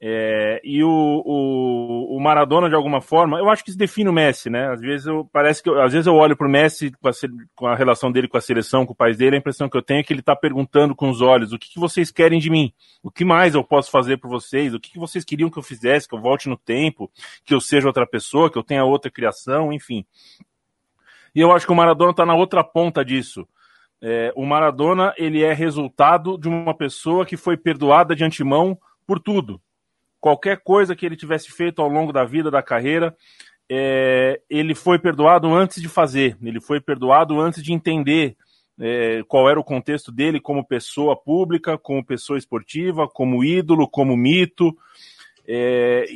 É, 0.00 0.60
e 0.62 0.84
o, 0.84 0.88
o, 0.88 2.16
o, 2.16 2.20
Maradona, 2.20 2.68
de 2.68 2.74
alguma 2.76 3.00
forma, 3.00 3.36
eu 3.38 3.50
acho 3.50 3.64
que 3.64 3.70
isso 3.70 3.78
define 3.78 4.08
o 4.08 4.12
Messi, 4.12 4.48
né? 4.48 4.70
Às 4.72 4.80
vezes 4.80 5.08
eu, 5.08 5.28
parece 5.32 5.60
que 5.60 5.68
eu, 5.68 5.82
às 5.82 5.92
vezes 5.92 6.06
eu 6.06 6.14
olho 6.14 6.36
pro 6.36 6.48
Messi 6.48 6.92
com 6.92 7.08
a, 7.08 7.12
com 7.56 7.66
a, 7.66 7.74
relação 7.74 8.12
dele 8.12 8.28
com 8.28 8.36
a 8.36 8.40
seleção, 8.40 8.86
com 8.86 8.92
o 8.92 8.96
país 8.96 9.16
dele, 9.16 9.34
a 9.34 9.38
impressão 9.40 9.68
que 9.68 9.76
eu 9.76 9.82
tenho 9.82 9.98
é 9.98 10.02
que 10.04 10.12
ele 10.12 10.20
está 10.20 10.36
perguntando 10.36 10.94
com 10.94 11.10
os 11.10 11.20
olhos: 11.20 11.52
o 11.52 11.58
que, 11.58 11.68
que, 11.68 11.80
vocês 11.80 12.12
querem 12.12 12.38
de 12.38 12.48
mim? 12.48 12.72
O 13.02 13.10
que 13.10 13.24
mais 13.24 13.56
eu 13.56 13.64
posso 13.64 13.90
fazer 13.90 14.18
por 14.18 14.28
vocês? 14.30 14.72
O 14.72 14.78
que, 14.78 14.92
que 14.92 15.00
vocês 15.00 15.24
queriam 15.24 15.50
que 15.50 15.58
eu 15.58 15.64
fizesse? 15.64 16.08
Que 16.08 16.14
eu 16.14 16.20
volte 16.20 16.48
no 16.48 16.56
tempo? 16.56 17.10
Que 17.44 17.52
eu 17.52 17.60
seja 17.60 17.88
outra 17.88 18.06
pessoa? 18.06 18.48
Que 18.48 18.58
eu 18.58 18.62
tenha 18.62 18.84
outra 18.84 19.10
criação? 19.10 19.72
Enfim. 19.72 20.06
E 21.34 21.40
eu 21.40 21.50
acho 21.50 21.66
que 21.66 21.72
o 21.72 21.76
Maradona 21.76 22.12
está 22.12 22.24
na 22.24 22.36
outra 22.36 22.62
ponta 22.62 23.04
disso. 23.04 23.48
É, 24.00 24.32
o 24.36 24.46
Maradona 24.46 25.12
ele 25.18 25.42
é 25.42 25.52
resultado 25.52 26.38
de 26.38 26.48
uma 26.48 26.72
pessoa 26.72 27.26
que 27.26 27.36
foi 27.36 27.56
perdoada 27.56 28.14
de 28.14 28.24
antemão 28.24 28.78
por 29.04 29.18
tudo. 29.18 29.60
Qualquer 30.20 30.60
coisa 30.62 30.96
que 30.96 31.06
ele 31.06 31.16
tivesse 31.16 31.50
feito 31.50 31.80
ao 31.80 31.88
longo 31.88 32.12
da 32.12 32.24
vida, 32.24 32.50
da 32.50 32.62
carreira, 32.62 33.16
é, 33.70 34.40
ele 34.48 34.74
foi 34.74 34.98
perdoado 34.98 35.52
antes 35.54 35.80
de 35.80 35.88
fazer, 35.88 36.36
ele 36.42 36.60
foi 36.60 36.80
perdoado 36.80 37.38
antes 37.38 37.62
de 37.62 37.72
entender 37.72 38.36
é, 38.80 39.22
qual 39.26 39.48
era 39.48 39.58
o 39.58 39.64
contexto 39.64 40.12
dele 40.12 40.40
como 40.40 40.66
pessoa 40.66 41.16
pública, 41.16 41.76
como 41.76 42.04
pessoa 42.04 42.38
esportiva, 42.38 43.08
como 43.08 43.44
ídolo, 43.44 43.88
como 43.88 44.16
mito. 44.16 44.76
É, 45.46 46.06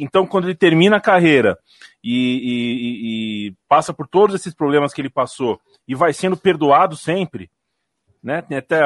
então, 0.00 0.26
quando 0.26 0.46
ele 0.46 0.54
termina 0.54 0.96
a 0.96 1.00
carreira 1.00 1.56
e, 2.02 2.16
e, 2.16 3.46
e, 3.48 3.54
passa 3.68 3.94
por 3.94 4.06
todos 4.06 4.34
esses 4.34 4.54
problemas 4.54 4.92
que 4.92 5.00
ele 5.00 5.10
passou 5.10 5.60
e 5.86 5.94
vai 5.94 6.12
sendo 6.12 6.36
perdoado 6.36 6.96
sempre, 6.96 7.50
né? 8.22 8.42
Tem 8.42 8.58
até 8.58 8.80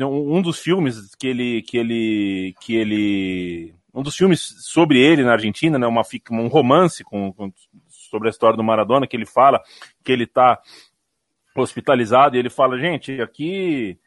um 0.00 0.40
dos 0.40 0.60
filmes 0.60 1.14
que 1.16 1.26
ele, 1.26 1.62
que 1.62 1.76
ele, 1.76 2.54
que 2.60 2.76
ele, 2.76 3.74
um 3.92 4.02
dos 4.02 4.16
filmes 4.16 4.40
sobre 4.40 5.00
ele 5.00 5.24
na 5.24 5.32
Argentina, 5.32 5.78
né? 5.78 5.86
Uma, 5.86 6.02
um 6.32 6.48
romance 6.48 7.02
com, 7.04 7.32
com 7.32 7.52
sobre 7.88 8.28
a 8.28 8.30
história 8.30 8.56
do 8.56 8.64
Maradona 8.64 9.06
que 9.06 9.16
ele 9.16 9.26
fala 9.26 9.60
que 10.04 10.10
ele 10.10 10.24
está 10.24 10.60
hospitalizado 11.56 12.36
e 12.36 12.38
ele 12.38 12.50
fala, 12.50 12.78
gente, 12.78 13.20
aqui 13.20 13.98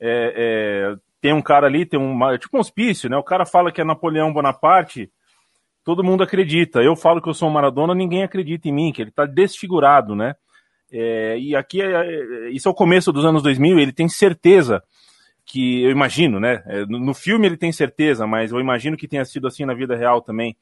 é, 0.00 0.34
é, 0.36 0.96
tem 1.20 1.32
um 1.32 1.42
cara 1.42 1.66
ali, 1.66 1.86
tem 1.86 1.98
um. 1.98 2.18
Tipo 2.38 2.56
um 2.56 2.60
hospício, 2.60 3.08
né? 3.08 3.16
O 3.16 3.22
cara 3.22 3.46
fala 3.46 3.70
que 3.70 3.80
é 3.80 3.84
Napoleão 3.84 4.32
Bonaparte, 4.32 5.10
todo 5.84 6.04
mundo 6.04 6.22
acredita. 6.22 6.80
Eu 6.80 6.96
falo 6.96 7.22
que 7.22 7.28
eu 7.28 7.34
sou 7.34 7.48
um 7.48 7.52
Maradona, 7.52 7.94
ninguém 7.94 8.24
acredita 8.24 8.68
em 8.68 8.72
mim, 8.72 8.92
que 8.92 9.00
ele 9.00 9.10
está 9.10 9.26
desfigurado, 9.26 10.16
né? 10.16 10.34
É, 10.90 11.38
e 11.38 11.56
aqui, 11.56 11.80
é, 11.80 11.86
é, 11.86 12.50
isso 12.50 12.68
é 12.68 12.70
o 12.70 12.74
começo 12.74 13.12
dos 13.12 13.24
anos 13.24 13.42
2000, 13.42 13.78
ele 13.78 13.92
tem 13.92 14.08
certeza 14.08 14.82
que, 15.44 15.82
eu 15.82 15.90
imagino, 15.90 16.38
né? 16.40 16.62
É, 16.66 16.86
no, 16.86 17.14
filme 17.14 17.46
ele 17.46 17.56
tem 17.56 17.72
certeza, 17.72 18.26
mas 18.26 18.52
eu 18.52 18.60
imagino 18.60 18.96
que 18.96 19.08
tenha 19.08 19.24
sido 19.24 19.46
assim 19.46 19.64
na 19.64 19.74
vida 19.74 19.96
real 19.96 20.20
também 20.22 20.56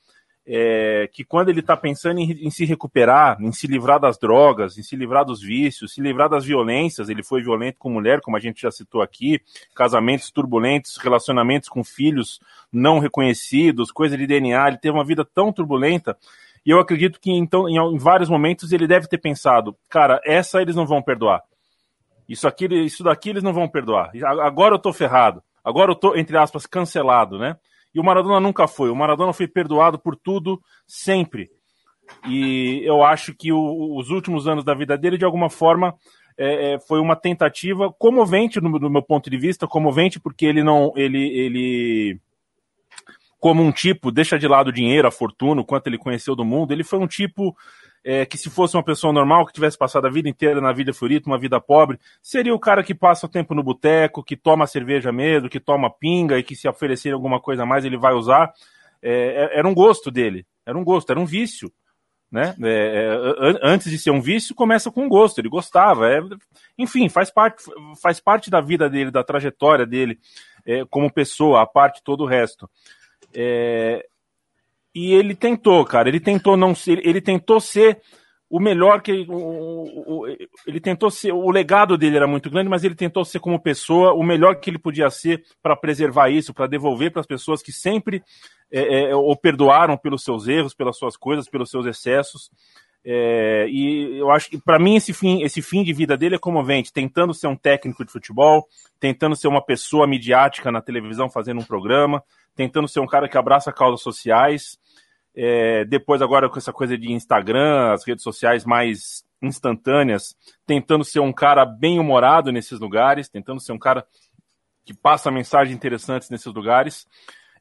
é, 0.46 1.08
que 1.12 1.24
quando 1.24 1.48
ele 1.48 1.60
está 1.60 1.76
pensando 1.76 2.18
em, 2.18 2.32
em, 2.44 2.50
se 2.50 2.64
recuperar, 2.64 3.40
em 3.40 3.52
se 3.52 3.66
livrar 3.66 4.00
das 4.00 4.18
drogas, 4.18 4.78
em 4.78 4.82
se 4.82 4.96
livrar 4.96 5.24
dos 5.24 5.40
vícios, 5.40 5.94
se 5.94 6.00
livrar 6.00 6.28
das 6.28 6.44
violências, 6.44 7.08
ele 7.08 7.22
foi 7.22 7.42
violento 7.42 7.78
com 7.78 7.90
mulher, 7.90 8.20
como 8.20 8.36
a 8.36 8.40
gente 8.40 8.62
já 8.62 8.70
citou 8.70 9.02
aqui, 9.02 9.40
casamentos 9.74 10.30
turbulentos, 10.30 10.96
relacionamentos 10.96 11.68
com 11.68 11.84
filhos 11.84 12.40
não 12.72 12.98
reconhecidos, 12.98 13.92
coisa 13.92 14.16
de 14.16 14.26
DNA, 14.26 14.68
ele 14.68 14.78
teve 14.78 14.96
uma 14.96 15.04
vida 15.04 15.24
tão 15.24 15.52
turbulenta, 15.52 16.16
e 16.64 16.70
eu 16.70 16.80
acredito 16.80 17.20
que 17.20 17.30
então, 17.30 17.68
em, 17.68 17.76
em 17.76 17.98
vários 17.98 18.28
momentos 18.28 18.72
ele 18.72 18.86
deve 18.86 19.06
ter 19.06 19.18
pensado, 19.18 19.76
cara, 19.88 20.20
essa 20.24 20.60
eles 20.60 20.74
não 20.74 20.86
vão 20.86 21.02
perdoar. 21.02 21.42
Isso 22.30 22.46
aqui, 22.46 22.66
isso 22.84 23.02
daqui 23.02 23.30
eles 23.30 23.42
não 23.42 23.52
vão 23.52 23.68
perdoar. 23.68 24.12
Agora 24.40 24.76
eu 24.76 24.78
tô 24.78 24.92
ferrado. 24.92 25.42
Agora 25.64 25.90
eu 25.90 25.96
tô, 25.96 26.14
entre 26.14 26.38
aspas, 26.38 26.64
cancelado, 26.64 27.36
né? 27.40 27.56
E 27.92 27.98
o 27.98 28.04
Maradona 28.04 28.38
nunca 28.38 28.68
foi. 28.68 28.88
O 28.88 28.94
Maradona 28.94 29.32
foi 29.32 29.48
perdoado 29.48 29.98
por 29.98 30.14
tudo, 30.14 30.62
sempre. 30.86 31.50
E 32.28 32.82
eu 32.84 33.02
acho 33.02 33.34
que 33.34 33.52
o, 33.52 33.96
os 33.98 34.10
últimos 34.10 34.46
anos 34.46 34.62
da 34.62 34.74
vida 34.74 34.96
dele, 34.96 35.18
de 35.18 35.24
alguma 35.24 35.50
forma, 35.50 35.92
é, 36.38 36.74
é, 36.74 36.78
foi 36.78 37.00
uma 37.00 37.16
tentativa 37.16 37.92
comovente 37.92 38.60
no, 38.60 38.70
no, 38.78 38.88
meu 38.88 39.02
ponto 39.02 39.28
de 39.28 39.36
vista, 39.36 39.66
comovente 39.66 40.20
porque 40.20 40.46
ele 40.46 40.62
não, 40.62 40.92
ele, 40.94 41.36
ele, 41.36 42.20
como 43.40 43.60
um 43.60 43.72
tipo, 43.72 44.12
deixa 44.12 44.38
de 44.38 44.46
lado 44.46 44.68
o 44.68 44.72
dinheiro, 44.72 45.08
a 45.08 45.10
fortuna, 45.10 45.62
o 45.62 45.64
quanto 45.64 45.88
ele 45.88 45.98
conheceu 45.98 46.36
do 46.36 46.44
mundo. 46.44 46.70
Ele 46.70 46.84
foi 46.84 47.00
um 47.00 47.08
tipo 47.08 47.56
é, 48.04 48.24
que 48.24 48.38
se 48.38 48.48
fosse 48.48 48.76
uma 48.76 48.82
pessoa 48.82 49.12
normal, 49.12 49.46
que 49.46 49.52
tivesse 49.52 49.76
passado 49.76 50.06
a 50.06 50.10
vida 50.10 50.28
inteira 50.28 50.60
na 50.60 50.72
vida 50.72 50.92
furita, 50.92 51.28
uma 51.28 51.38
vida 51.38 51.60
pobre, 51.60 51.98
seria 52.22 52.54
o 52.54 52.58
cara 52.58 52.82
que 52.82 52.94
passa 52.94 53.26
o 53.26 53.28
tempo 53.28 53.54
no 53.54 53.62
boteco, 53.62 54.24
que 54.24 54.36
toma 54.36 54.66
cerveja 54.66 55.12
mesmo, 55.12 55.48
que 55.48 55.60
toma 55.60 55.90
pinga 55.90 56.38
e 56.38 56.42
que 56.42 56.56
se 56.56 56.68
oferecer 56.68 57.12
alguma 57.12 57.40
coisa 57.40 57.62
a 57.62 57.66
mais 57.66 57.84
ele 57.84 57.98
vai 57.98 58.14
usar. 58.14 58.52
É, 59.02 59.48
é 59.54 59.58
era 59.58 59.68
um 59.68 59.74
gosto 59.74 60.10
dele, 60.10 60.46
era 60.64 60.76
um 60.76 60.84
gosto, 60.84 61.10
era 61.10 61.20
um 61.20 61.26
vício. 61.26 61.70
Né? 62.30 62.54
É, 62.62 63.06
é 63.06 63.58
antes 63.62 63.90
de 63.90 63.98
ser 63.98 64.12
um 64.12 64.20
vício, 64.20 64.54
começa 64.54 64.90
com 64.90 65.04
um 65.04 65.08
gosto, 65.08 65.38
ele 65.38 65.48
gostava. 65.48 66.08
É, 66.08 66.20
enfim, 66.78 67.08
faz 67.08 67.30
parte, 67.30 67.64
faz 68.00 68.20
parte 68.20 68.50
da 68.50 68.60
vida 68.60 68.88
dele, 68.88 69.10
da 69.10 69.24
trajetória 69.24 69.84
dele 69.84 70.18
como 70.90 71.12
pessoa, 71.12 71.62
a 71.62 71.66
parte 71.66 72.02
todo 72.04 72.22
o 72.22 72.26
resto. 72.26 72.70
É, 73.34 74.06
e 74.94 75.12
ele 75.14 75.34
tentou, 75.34 75.84
cara. 75.84 76.08
Ele 76.08 76.20
tentou 76.20 76.56
não 76.56 76.74
ser. 76.74 77.00
Ele 77.06 77.20
tentou 77.20 77.60
ser 77.60 78.00
o 78.48 78.58
melhor 78.58 79.00
que. 79.00 79.24
O, 79.28 80.24
o, 80.24 80.26
ele 80.66 80.80
tentou 80.80 81.10
ser. 81.10 81.32
O 81.32 81.50
legado 81.50 81.96
dele 81.96 82.16
era 82.16 82.26
muito 82.26 82.50
grande, 82.50 82.68
mas 82.68 82.82
ele 82.82 82.94
tentou 82.96 83.24
ser 83.24 83.38
como 83.38 83.60
pessoa 83.60 84.12
o 84.12 84.22
melhor 84.22 84.56
que 84.56 84.68
ele 84.68 84.78
podia 84.78 85.08
ser 85.10 85.44
para 85.62 85.76
preservar 85.76 86.30
isso, 86.30 86.52
para 86.52 86.66
devolver 86.66 87.12
para 87.12 87.20
as 87.20 87.26
pessoas 87.26 87.62
que 87.62 87.72
sempre 87.72 88.22
é, 88.72 89.10
é, 89.10 89.14
o 89.14 89.36
perdoaram 89.36 89.96
pelos 89.96 90.24
seus 90.24 90.48
erros, 90.48 90.74
pelas 90.74 90.96
suas 90.96 91.16
coisas, 91.16 91.48
pelos 91.48 91.70
seus 91.70 91.86
excessos. 91.86 92.50
É, 93.04 93.66
e 93.68 94.18
eu 94.18 94.30
acho 94.30 94.50
que 94.50 94.58
para 94.58 94.78
mim 94.78 94.96
esse 94.96 95.12
fim, 95.12 95.42
esse 95.42 95.62
fim 95.62 95.82
de 95.82 95.92
vida 95.92 96.16
dele 96.16 96.34
é 96.34 96.38
comovente, 96.38 96.92
tentando 96.92 97.32
ser 97.32 97.46
um 97.46 97.56
técnico 97.56 98.04
de 98.04 98.12
futebol, 98.12 98.66
tentando 98.98 99.34
ser 99.34 99.48
uma 99.48 99.64
pessoa 99.64 100.06
midiática 100.06 100.70
na 100.70 100.82
televisão 100.82 101.30
fazendo 101.30 101.60
um 101.60 101.64
programa, 101.64 102.22
tentando 102.54 102.86
ser 102.86 103.00
um 103.00 103.06
cara 103.06 103.28
que 103.28 103.38
abraça 103.38 103.72
causas 103.72 104.02
sociais. 104.02 104.78
É, 105.34 105.84
depois, 105.86 106.20
agora 106.20 106.48
com 106.48 106.58
essa 106.58 106.72
coisa 106.72 106.98
de 106.98 107.10
Instagram, 107.12 107.92
as 107.92 108.06
redes 108.06 108.22
sociais 108.22 108.64
mais 108.64 109.24
instantâneas, 109.40 110.36
tentando 110.66 111.04
ser 111.04 111.20
um 111.20 111.32
cara 111.32 111.64
bem 111.64 111.98
humorado 111.98 112.52
nesses 112.52 112.78
lugares, 112.78 113.28
tentando 113.28 113.60
ser 113.60 113.72
um 113.72 113.78
cara 113.78 114.04
que 114.84 114.92
passa 114.92 115.30
mensagens 115.30 115.74
interessantes 115.74 116.28
nesses 116.28 116.52
lugares. 116.52 117.06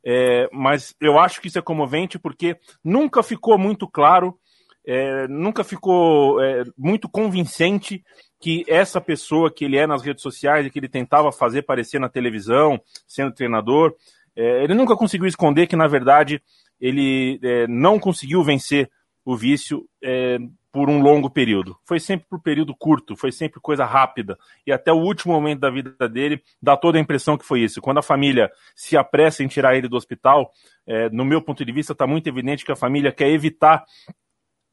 É, 0.03 0.49
mas 0.51 0.95
eu 0.99 1.19
acho 1.19 1.41
que 1.41 1.47
isso 1.47 1.59
é 1.59 1.61
comovente 1.61 2.17
porque 2.17 2.57
nunca 2.83 3.21
ficou 3.21 3.57
muito 3.57 3.87
claro, 3.87 4.37
é, 4.85 5.27
nunca 5.27 5.64
ficou 5.64 6.41
é, 6.41 6.64
muito 6.77 7.09
convincente 7.09 8.03
que 8.40 8.64
essa 8.67 9.01
pessoa 9.01 9.51
que 9.53 9.66
ele 9.66 9.77
é 9.77 9.85
nas 9.85 10.01
redes 10.01 10.24
sociais 10.24 10.66
e 10.66 10.69
que 10.69 10.80
ele 10.80 10.88
tentava 10.88 11.32
fazer 11.32 11.64
parecer 11.64 11.99
na 11.99 12.09
televisão, 12.09 12.80
sendo 13.06 13.33
treinador, 13.33 13.93
é, 14.35 14.64
ele 14.64 14.74
nunca 14.74 14.95
conseguiu 14.95 15.27
esconder 15.27 15.67
que, 15.67 15.75
na 15.75 15.88
verdade, 15.88 16.41
ele 16.80 17.40
é, 17.43 17.67
não 17.67 17.99
conseguiu 17.99 18.41
vencer 18.41 18.90
o 19.25 19.35
vício 19.35 19.85
é, 20.01 20.40
por 20.72 20.90
um 20.90 21.01
longo 21.01 21.30
período. 21.30 21.77
Foi 21.85 21.99
sempre 21.99 22.27
por 22.30 22.41
período 22.41 22.75
curto, 22.75 23.16
foi 23.16 23.32
sempre 23.32 23.59
coisa 23.59 23.85
rápida. 23.85 24.38
E 24.66 24.72
até 24.72 24.91
o 24.91 25.01
último 25.01 25.33
momento 25.33 25.59
da 25.59 25.69
vida 25.69 26.08
dele 26.08 26.41
dá 26.61 26.77
toda 26.77 26.98
a 26.98 27.01
impressão 27.01 27.38
que 27.38 27.45
foi 27.45 27.61
isso. 27.61 27.82
Quando 27.82 27.98
a 27.98 28.03
família 28.03 28.49
se 28.75 28.95
apressa 28.95 29.43
em 29.43 29.48
tirar 29.48 29.75
ele 29.75 29.90
do 29.90 29.98
hospital, 29.98 30.51
é, 30.88 31.09
no 31.09 31.25
meu 31.25 31.41
ponto 31.41 31.66
de 31.66 31.72
vista, 31.72 31.93
está 31.93 32.08
muito 32.08 32.27
evidente 32.27 32.64
que 32.64 32.72
a 32.72 32.75
família 32.75 33.11
quer 33.11 33.30
evitar 33.30 33.83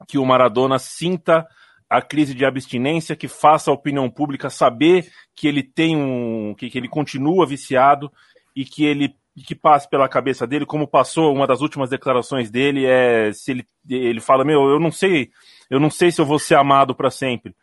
que 0.07 0.19
o 0.19 0.25
Maradona 0.25 0.79
sinta 0.79 1.47
a 1.89 2.03
crise 2.03 2.35
de 2.35 2.45
abstinência, 2.45 3.17
que 3.17 3.29
faça 3.29 3.71
a 3.71 3.75
opinião 3.75 4.11
pública 4.11 4.51
saber 4.51 5.09
que 5.35 5.47
ele 5.47 5.63
tem 5.63 5.97
um. 5.97 6.55
que, 6.55 6.69
que 6.69 6.79
ele 6.79 6.89
continua 6.89 7.47
viciado 7.47 8.11
e 8.55 8.65
que 8.65 8.85
ele 8.85 9.15
que 9.45 9.55
passe 9.55 9.89
pela 9.89 10.09
cabeça 10.09 10.47
dele, 10.47 10.65
como 10.65 10.89
passou 10.89 11.35
uma 11.35 11.47
das 11.47 11.61
últimas 11.61 11.91
declarações 11.91 12.51
dele, 12.51 12.87
é 12.87 13.31
se 13.35 13.51
ele, 13.51 13.67
ele 13.87 14.21
fala, 14.21 14.47
meu, 14.47 14.69
eu 14.71 14.81
não 14.81 14.91
sei, 14.91 15.31
eu 15.69 15.79
não 15.79 15.91
sei 15.91 16.11
se 16.11 16.21
eu 16.21 16.25
vou 16.25 16.39
ser 16.39 16.55
amado 16.55 16.95
para 16.95 17.11
sempre. 17.11 17.55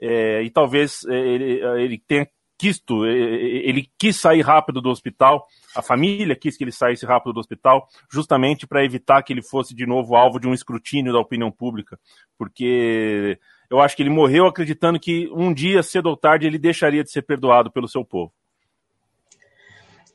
É, 0.00 0.42
e 0.42 0.50
talvez 0.50 1.04
é, 1.06 1.14
ele, 1.14 1.60
ele 1.82 2.02
tenha 2.04 2.26
quisto, 2.60 3.06
ele 3.06 3.90
quis 3.98 4.20
sair 4.20 4.42
rápido 4.42 4.82
do 4.82 4.90
hospital, 4.90 5.46
a 5.74 5.80
família 5.80 6.36
quis 6.36 6.58
que 6.58 6.64
ele 6.64 6.70
saísse 6.70 7.06
rápido 7.06 7.32
do 7.32 7.40
hospital, 7.40 7.88
justamente 8.12 8.66
para 8.66 8.84
evitar 8.84 9.22
que 9.22 9.32
ele 9.32 9.40
fosse 9.40 9.74
de 9.74 9.86
novo 9.86 10.14
alvo 10.14 10.38
de 10.38 10.46
um 10.46 10.52
escrutínio 10.52 11.10
da 11.10 11.18
opinião 11.18 11.50
pública, 11.50 11.98
porque 12.36 13.38
eu 13.70 13.80
acho 13.80 13.96
que 13.96 14.02
ele 14.02 14.10
morreu 14.10 14.46
acreditando 14.46 15.00
que 15.00 15.26
um 15.32 15.54
dia, 15.54 15.82
cedo 15.82 16.10
ou 16.10 16.16
tarde, 16.18 16.46
ele 16.46 16.58
deixaria 16.58 17.02
de 17.02 17.10
ser 17.10 17.22
perdoado 17.22 17.70
pelo 17.70 17.88
seu 17.88 18.04
povo. 18.04 18.30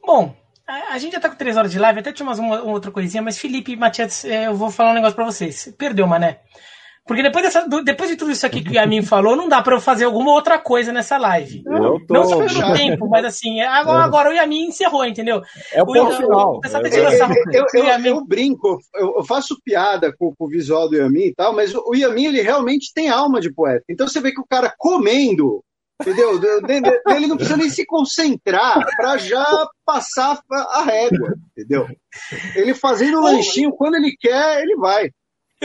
Bom, 0.06 0.36
a, 0.68 1.00
gente 1.00 1.14
já 1.14 1.20
tá 1.20 1.30
com 1.30 1.36
três 1.36 1.58
horas 1.58 1.72
de 1.72 1.80
live, 1.80 2.00
até 2.00 2.14
tinha 2.14 2.28
umas, 2.28 2.38
uma, 2.38 2.62
outra 2.62 2.92
coisinha, 2.92 3.24
mas 3.24 3.40
Felipe 3.40 3.76
Matias, 3.76 4.24
é, 4.24 4.46
eu 4.46 4.56
vou 4.56 4.70
falar 4.70 4.92
um 4.92 4.96
negócio 4.96 5.16
pra 5.16 5.26
vocês. 5.26 5.74
Perdeu, 5.80 6.06
mané. 6.06 6.42
Porque 7.08 7.22
depois, 7.22 7.46
dessa, 7.46 7.68
depois 7.84 8.10
de 8.10 8.16
tudo 8.16 8.32
isso 8.32 8.46
aqui 8.46 8.64
que 8.64 8.72
o 8.72 8.74
Yamin 8.74 9.04
falou, 9.04 9.36
não 9.36 9.48
dá 9.48 9.62
para 9.62 9.76
eu 9.76 9.80
fazer 9.80 10.06
alguma 10.06 10.32
outra 10.32 10.58
coisa 10.58 10.92
nessa 10.92 11.18
live. 11.18 11.62
Eu 11.64 12.04
tô... 12.08 12.14
Não 12.14 12.26
só 12.26 12.38
pelo 12.38 12.74
tempo, 12.74 13.08
mas 13.08 13.24
assim, 13.26 13.62
agora, 13.62 14.02
é. 14.02 14.06
agora 14.06 14.30
o 14.32 14.34
Yamin 14.34 14.70
encerrou, 14.70 15.06
entendeu? 15.06 15.42
É 15.72 15.84
o 15.84 15.86
ponto 15.86 16.16
final. 16.16 16.60
Eu, 16.64 17.66
eu, 17.74 17.86
eu, 17.86 18.06
eu, 18.06 18.26
brinco, 18.26 18.80
eu, 18.96 19.24
faço 19.24 19.56
piada 19.64 20.12
com, 20.18 20.34
com, 20.36 20.46
o 20.46 20.50
visual 20.50 20.90
do 20.90 20.96
Yamin 20.96 21.28
e 21.28 21.36
tal, 21.36 21.54
mas 21.54 21.76
o 21.76 21.94
Yamin, 21.94 22.26
ele 22.26 22.42
realmente 22.42 22.92
tem 22.92 23.10
alma 23.10 23.40
de 23.40 23.54
poeta. 23.54 23.84
Então 23.88 24.08
você 24.08 24.20
vê 24.20 24.32
que 24.32 24.42
o 24.42 24.48
cara 24.50 24.74
comendo 24.76 25.64
Entendeu? 26.02 26.38
Ele 27.08 27.28
não 27.28 27.38
precisa 27.38 27.58
nem 27.58 27.70
se 27.70 27.86
concentrar 27.86 28.86
para 28.98 29.18
já 29.18 29.46
passar 29.86 30.40
a 30.52 30.84
régua, 30.84 31.36
entendeu? 31.52 31.88
Ele 32.54 32.74
fazendo 32.74 33.20
o 33.20 33.24
lanchinho, 33.24 33.72
quando 33.72 33.96
ele 33.96 34.14
quer, 34.20 34.62
ele 34.62 34.76
vai. 34.76 35.10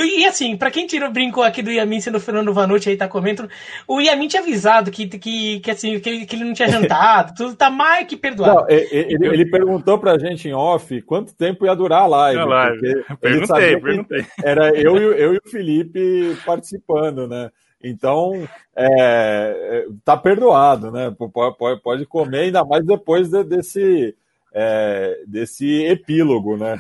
E 0.05 0.25
assim, 0.25 0.57
pra 0.57 0.71
quem 0.71 0.87
tirou, 0.87 1.11
brincou 1.11 1.43
aqui 1.43 1.63
do 1.63 1.71
Yamin 1.71 2.01
sendo 2.01 2.17
o 2.17 2.21
Fernando 2.21 2.53
Vanucci 2.53 2.89
aí 2.89 2.97
tá 2.97 3.09
comentando, 3.09 3.51
o 3.87 4.01
Yamin 4.01 4.29
tinha 4.29 4.43
avisado 4.43 4.91
que, 4.91 5.07
que, 5.07 5.61
que, 5.61 5.71
assim, 5.71 5.99
que, 6.01 6.09
ele, 6.09 6.27
que 6.27 6.37
ele 6.37 6.45
não 6.45 6.55
tinha 6.55 6.69
jantado, 6.69 7.35
tudo 7.37 7.55
tá 7.55 7.71
mais 7.71 8.07
que 8.07 8.17
perdoado. 8.17 8.61
Não, 8.61 8.67
ele, 8.69 9.27
ele, 9.27 9.51
perguntou 9.51 9.99
pra 9.99 10.19
gente 10.19 10.49
em 10.49 10.55
off 10.55 11.01
quanto 11.03 11.35
tempo 11.35 11.67
ia 11.67 11.75
durar 11.75 12.03
a 12.03 12.07
live. 12.07 12.41
A 12.41 12.45
live. 12.45 13.05
Perguntei, 13.21 13.81
perguntei. 13.81 14.27
Era 14.43 14.71
eu, 14.71 14.97
eu 14.97 15.35
e 15.35 15.39
o 15.39 15.51
Felipe 15.51 16.37
participando, 16.45 17.27
né? 17.27 17.51
Então, 17.83 18.47
é, 18.77 18.87
é, 18.87 19.87
tá 20.05 20.17
perdoado, 20.17 20.91
né? 20.91 21.15
Pode, 21.33 21.81
pode 21.83 22.07
comer, 22.07 22.41
ainda 22.41 22.63
mais 22.65 22.85
depois 22.85 23.31
de, 23.31 23.43
desse, 23.43 24.15
é, 24.53 25.23
desse 25.27 25.85
epílogo, 25.85 26.59
né? 26.59 26.79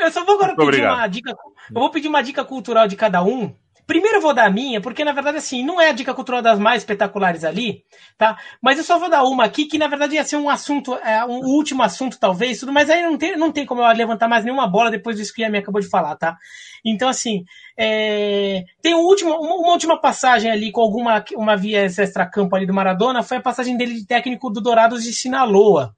Eu 0.00 0.10
só 0.10 0.24
vou 0.24 0.36
agora 0.36 0.56
pedir 0.56 0.82
uma 0.82 1.06
dica. 1.06 1.34
Eu 1.72 1.80
vou 1.80 1.90
pedir 1.90 2.08
uma 2.08 2.22
dica 2.22 2.44
cultural 2.44 2.88
de 2.88 2.96
cada 2.96 3.22
um. 3.22 3.54
Primeiro 3.86 4.16
eu 4.16 4.20
vou 4.22 4.32
dar 4.32 4.46
a 4.46 4.50
minha, 4.50 4.80
porque 4.80 5.04
na 5.04 5.12
verdade, 5.12 5.36
assim, 5.36 5.62
não 5.62 5.78
é 5.78 5.90
a 5.90 5.92
dica 5.92 6.14
cultural 6.14 6.40
das 6.40 6.58
mais 6.58 6.80
espetaculares 6.82 7.44
ali, 7.44 7.84
tá? 8.16 8.38
Mas 8.62 8.78
eu 8.78 8.84
só 8.84 8.98
vou 8.98 9.10
dar 9.10 9.22
uma 9.24 9.44
aqui, 9.44 9.66
que 9.66 9.76
na 9.76 9.86
verdade 9.86 10.14
ia 10.14 10.24
ser 10.24 10.36
um 10.36 10.48
assunto, 10.48 10.94
é, 10.94 11.22
um 11.26 11.40
último 11.40 11.82
assunto, 11.82 12.18
talvez, 12.18 12.60
tudo, 12.60 12.72
mas 12.72 12.88
aí 12.88 13.02
não 13.02 13.18
tem, 13.18 13.36
não 13.36 13.52
tem 13.52 13.66
como 13.66 13.82
eu 13.82 13.92
levantar 13.94 14.26
mais 14.26 14.42
nenhuma 14.42 14.66
bola 14.66 14.90
depois 14.90 15.16
disso 15.16 15.34
que 15.34 15.44
a 15.44 15.50
minha 15.50 15.60
acabou 15.60 15.82
de 15.82 15.88
falar, 15.88 16.16
tá? 16.16 16.38
Então, 16.82 17.10
assim, 17.10 17.44
é, 17.76 18.64
tem 18.80 18.94
um 18.94 19.00
último, 19.00 19.34
uma, 19.34 19.56
uma, 19.56 19.72
última 19.72 20.00
passagem 20.00 20.50
ali 20.50 20.72
com 20.72 20.80
alguma 20.80 21.22
uma 21.34 21.54
via 21.54 21.84
extra-campo 21.84 22.56
ali 22.56 22.66
do 22.66 22.72
Maradona, 22.72 23.22
foi 23.22 23.36
a 23.36 23.42
passagem 23.42 23.76
dele 23.76 23.94
de 23.94 24.06
técnico 24.06 24.48
do 24.48 24.62
Dourados 24.62 25.04
de 25.04 25.12
Sinaloa 25.12 25.94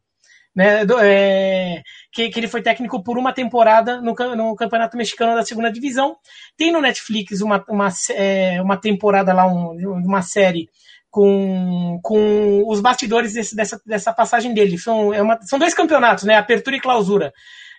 né, 0.56 0.86
do, 0.86 0.98
é, 0.98 1.82
que, 2.16 2.30
que, 2.30 2.40
ele 2.40 2.48
foi 2.48 2.62
técnico 2.62 3.02
por 3.02 3.18
uma 3.18 3.30
temporada 3.30 4.00
no, 4.00 4.14
no, 4.34 4.56
Campeonato 4.56 4.96
Mexicano 4.96 5.34
da 5.34 5.44
Segunda 5.44 5.70
Divisão. 5.70 6.16
Tem 6.56 6.72
no 6.72 6.80
Netflix 6.80 7.42
uma, 7.42 7.62
uma, 7.68 7.88
é, 8.12 8.62
uma 8.62 8.78
temporada 8.78 9.34
lá, 9.34 9.46
um, 9.46 9.72
uma 10.02 10.22
série 10.22 10.70
com, 11.10 12.00
com 12.02 12.64
os 12.66 12.80
bastidores 12.80 13.34
desse, 13.34 13.54
dessa, 13.54 13.78
dessa 13.84 14.14
passagem 14.14 14.54
dele. 14.54 14.78
São, 14.78 15.12
é 15.12 15.20
uma, 15.20 15.38
são 15.42 15.58
dois 15.58 15.74
campeonatos, 15.74 16.24
né, 16.24 16.36
Apertura 16.36 16.76
e 16.76 16.80
Clausura. 16.80 17.34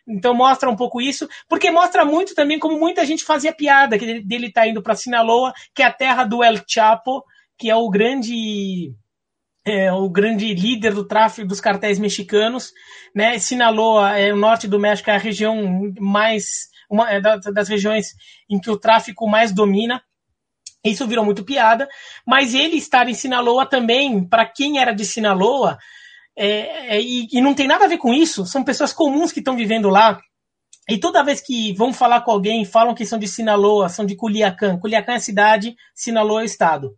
Então 0.07 0.35
mostra 0.35 0.69
um 0.69 0.75
pouco 0.75 1.01
isso, 1.01 1.27
porque 1.49 1.71
mostra 1.71 2.05
muito 2.05 2.35
também 2.35 2.59
como 2.59 2.79
muita 2.79 3.03
gente 3.07 3.25
fazia 3.25 3.51
piada 3.51 3.97
que 3.97 4.21
dele 4.21 4.51
tá 4.51 4.67
indo 4.67 4.83
para 4.83 4.95
Sinaloa, 4.95 5.51
que 5.73 5.81
é 5.81 5.85
a 5.85 5.91
terra 5.91 6.23
do 6.23 6.43
El 6.43 6.61
Chapo, 6.67 7.23
que 7.57 7.71
é 7.71 7.75
o 7.75 7.89
grande 7.89 8.93
é, 9.67 9.91
o 9.91 10.09
grande 10.09 10.53
líder 10.53 10.93
do 10.93 11.05
tráfico 11.05 11.45
dos 11.45 11.59
cartéis 11.59 11.99
mexicanos, 11.99 12.71
né? 13.13 13.37
Sinaloa, 13.37 14.17
é, 14.17 14.33
o 14.33 14.37
norte 14.37 14.65
do 14.65 14.79
México 14.79 15.09
é 15.09 15.15
a 15.15 15.19
região 15.19 15.91
mais 15.99 16.69
uma 16.89 17.11
é, 17.11 17.19
das 17.19 17.67
regiões 17.67 18.13
em 18.49 18.59
que 18.59 18.71
o 18.71 18.79
tráfico 18.79 19.27
mais 19.27 19.51
domina. 19.51 20.01
Isso 20.85 21.05
virou 21.05 21.25
muito 21.25 21.43
piada, 21.43 21.85
mas 22.25 22.53
ele 22.53 22.77
estar 22.77 23.09
em 23.09 23.13
Sinaloa 23.13 23.65
também, 23.65 24.23
para 24.25 24.45
quem 24.45 24.79
era 24.79 24.93
de 24.93 25.03
Sinaloa, 25.03 25.77
é, 26.33 26.95
é, 26.95 27.01
e, 27.01 27.27
e, 27.29 27.41
não 27.41 27.53
tem 27.53 27.67
nada 27.67 27.83
a 27.83 27.87
ver 27.89 27.97
com 27.97 28.13
isso, 28.13 28.45
são 28.45 28.63
pessoas 28.63 28.93
comuns 28.93 29.33
que 29.33 29.39
estão 29.39 29.57
vivendo 29.57 29.89
lá. 29.89 30.17
E 30.87 30.97
toda 30.97 31.23
vez 31.23 31.41
que 31.41 31.73
vão 31.73 31.91
falar 31.91 32.21
com 32.21 32.31
alguém, 32.31 32.63
falam 32.63 32.95
que 32.95 33.05
são 33.05 33.19
de 33.19 33.27
Sinaloa, 33.27 33.89
são 33.89 34.05
de 34.05 34.15
Culiacán. 34.15 34.79
Culiacán 34.79 35.15
é 35.15 35.19
cidade, 35.19 35.75
Sinaloa 35.93 36.43
é 36.43 36.45
estado 36.45 36.95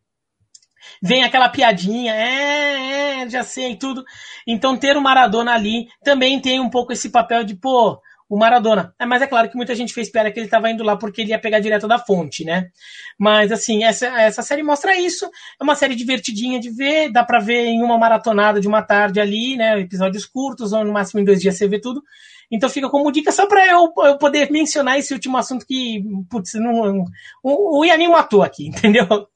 vem 1.02 1.24
aquela 1.24 1.50
piadinha, 1.50 2.14
é, 2.14 3.22
é, 3.24 3.30
já 3.30 3.44
sei 3.44 3.76
tudo. 3.76 4.04
Então 4.48 4.78
ter 4.78 4.98
o 4.98 5.02
Maradona 5.02 5.54
ali 5.54 5.88
também 6.04 6.40
tem 6.40 6.60
um 6.60 6.70
pouco 6.70 6.94
esse 6.94 7.10
papel 7.10 7.44
de, 7.44 7.56
pô, 7.56 8.00
o 8.30 8.38
Maradona. 8.38 8.94
É, 9.00 9.06
mas 9.06 9.24
é 9.24 9.28
claro 9.28 9.50
que 9.50 9.58
muita 9.58 9.74
gente 9.74 9.94
fez 9.94 10.10
piada 10.10 10.32
que 10.32 10.40
ele 10.40 10.46
estava 10.46 10.70
indo 10.70 10.84
lá 10.84 10.96
porque 10.96 11.22
ele 11.22 11.32
ia 11.32 11.40
pegar 11.40 11.60
direto 11.60 11.88
da 11.88 11.98
fonte, 11.98 12.46
né? 12.46 12.70
Mas 13.18 13.52
assim, 13.52 13.84
essa, 13.84 14.06
essa 14.22 14.44
série 14.44 14.62
mostra 14.62 14.96
isso. 14.96 15.26
É 15.60 15.64
uma 15.64 15.76
série 15.76 15.96
divertidinha 15.96 16.60
de 16.60 16.70
ver, 16.70 17.12
dá 17.12 17.24
para 17.24 17.40
ver 17.40 17.66
em 17.66 17.82
uma 17.82 17.98
maratonada 17.98 18.62
de 18.62 18.68
uma 18.68 18.84
tarde 18.84 19.20
ali, 19.20 19.58
né? 19.58 19.80
Episódios 19.80 20.28
curtos, 20.28 20.72
ou 20.72 20.86
no 20.86 20.94
máximo 20.94 21.20
em 21.20 21.26
dois 21.26 21.42
dias 21.42 21.58
você 21.58 21.68
vê 21.68 21.80
tudo. 21.80 22.04
Então 22.52 22.70
fica 22.70 22.90
como 22.90 23.12
dica 23.12 23.32
só 23.32 23.48
para 23.48 23.66
eu, 23.68 23.92
eu, 23.98 24.18
poder 24.18 24.52
mencionar 24.52 24.98
esse 24.98 25.14
último 25.14 25.38
assunto 25.38 25.66
que, 25.66 26.04
putz, 26.30 26.54
não, 26.56 27.06
o, 27.44 27.80
o 27.80 27.86
Yanin 27.86 28.08
matou 28.08 28.42
aqui, 28.42 28.68
entendeu? 28.70 29.28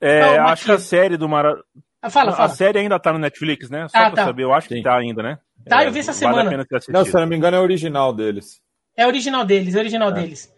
É, 0.00 0.38
não, 0.38 0.46
acho 0.48 0.64
que 0.64 0.72
a 0.72 0.78
série 0.78 1.16
do 1.16 1.28
Mara... 1.28 1.62
Ah, 2.02 2.08
fala, 2.08 2.32
fala. 2.32 2.44
A 2.44 2.48
série 2.48 2.78
ainda 2.78 2.98
tá 2.98 3.12
no 3.12 3.18
Netflix, 3.18 3.68
né? 3.68 3.86
Só 3.88 3.98
ah, 3.98 4.06
pra 4.06 4.16
tá. 4.16 4.24
saber, 4.24 4.44
eu 4.44 4.54
acho 4.54 4.68
Sim. 4.68 4.76
que 4.76 4.82
tá 4.82 4.96
ainda, 4.96 5.22
né? 5.22 5.38
Tá, 5.66 5.82
é, 5.82 5.86
eu 5.86 5.92
vi 5.92 5.98
essa 5.98 6.12
semana. 6.12 6.50
Vale 6.50 6.66
não, 6.88 7.04
se 7.04 7.14
eu 7.14 7.20
não 7.20 7.26
me 7.26 7.36
engano, 7.36 7.56
é 7.56 7.60
original 7.60 8.12
deles. 8.14 8.60
É 8.96 9.06
original 9.06 9.44
deles, 9.44 9.74
é 9.74 9.78
original 9.78 10.10
é. 10.10 10.12
deles. 10.12 10.52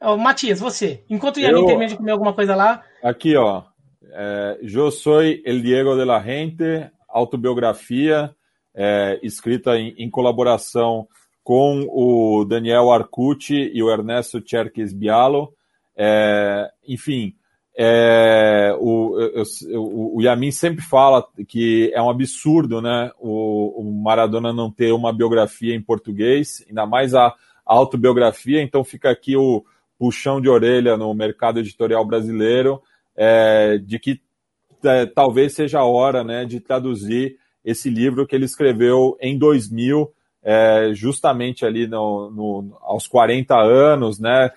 Oh, 0.00 0.16
Matias, 0.16 0.60
você. 0.60 1.02
Enquanto 1.08 1.38
o 1.38 1.40
Yamin 1.40 1.66
termina 1.66 1.90
de 1.90 1.96
comer 1.96 2.12
alguma 2.12 2.32
coisa 2.32 2.54
lá. 2.54 2.82
Aqui, 3.02 3.36
ó. 3.36 3.64
É, 4.12 4.58
Eu 4.62 4.90
sou 4.90 5.22
el 5.22 5.60
Diego 5.60 5.96
de 5.96 6.04
la 6.04 6.20
Gente, 6.20 6.90
autobiografia, 7.08 8.34
é, 8.74 9.18
escrita 9.22 9.76
em, 9.76 9.94
em, 9.98 10.08
colaboração 10.08 11.08
com 11.42 11.86
o 11.90 12.44
Daniel 12.44 12.92
Arcucci 12.92 13.70
e 13.74 13.82
o 13.82 13.90
Ernesto 13.90 14.42
Cherkes 14.44 14.92
Bialo. 14.92 15.52
É, 15.96 16.70
enfim, 16.86 17.34
é, 17.80 18.74
o, 18.80 19.16
eu, 19.70 19.84
o 20.16 20.20
Yamin 20.20 20.50
sempre 20.50 20.84
fala 20.84 21.24
que 21.46 21.92
é 21.94 22.02
um 22.02 22.10
absurdo 22.10 22.82
né, 22.82 23.12
o, 23.20 23.80
o, 23.80 24.02
Maradona 24.02 24.52
não 24.52 24.68
ter 24.68 24.92
uma 24.92 25.12
biografia 25.12 25.76
em 25.76 25.80
português, 25.80 26.64
ainda 26.68 26.84
mais 26.84 27.14
a, 27.14 27.26
a 27.28 27.34
autobiografia, 27.64 28.60
então 28.60 28.82
fica 28.82 29.10
aqui 29.10 29.36
o 29.36 29.64
puxão 29.96 30.40
de 30.40 30.48
orelha 30.48 30.96
no 30.96 31.14
mercado 31.14 31.60
editorial 31.60 32.04
brasileiro 32.04 32.82
é, 33.16 33.78
de 33.78 34.00
que 34.00 34.20
é, 34.84 35.06
talvez 35.06 35.54
seja 35.54 35.78
a 35.78 35.84
hora 35.84 36.24
né, 36.24 36.44
de 36.44 36.58
traduzir 36.58 37.36
esse 37.64 37.88
livro 37.88 38.26
que 38.26 38.34
ele 38.34 38.44
escreveu 38.44 39.16
em 39.20 39.38
2000, 39.38 40.12
é, 40.42 40.90
justamente 40.94 41.64
ali 41.64 41.86
no, 41.86 42.28
no, 42.30 42.78
aos 42.80 43.06
40 43.06 43.56
anos, 43.56 44.18
né, 44.18 44.50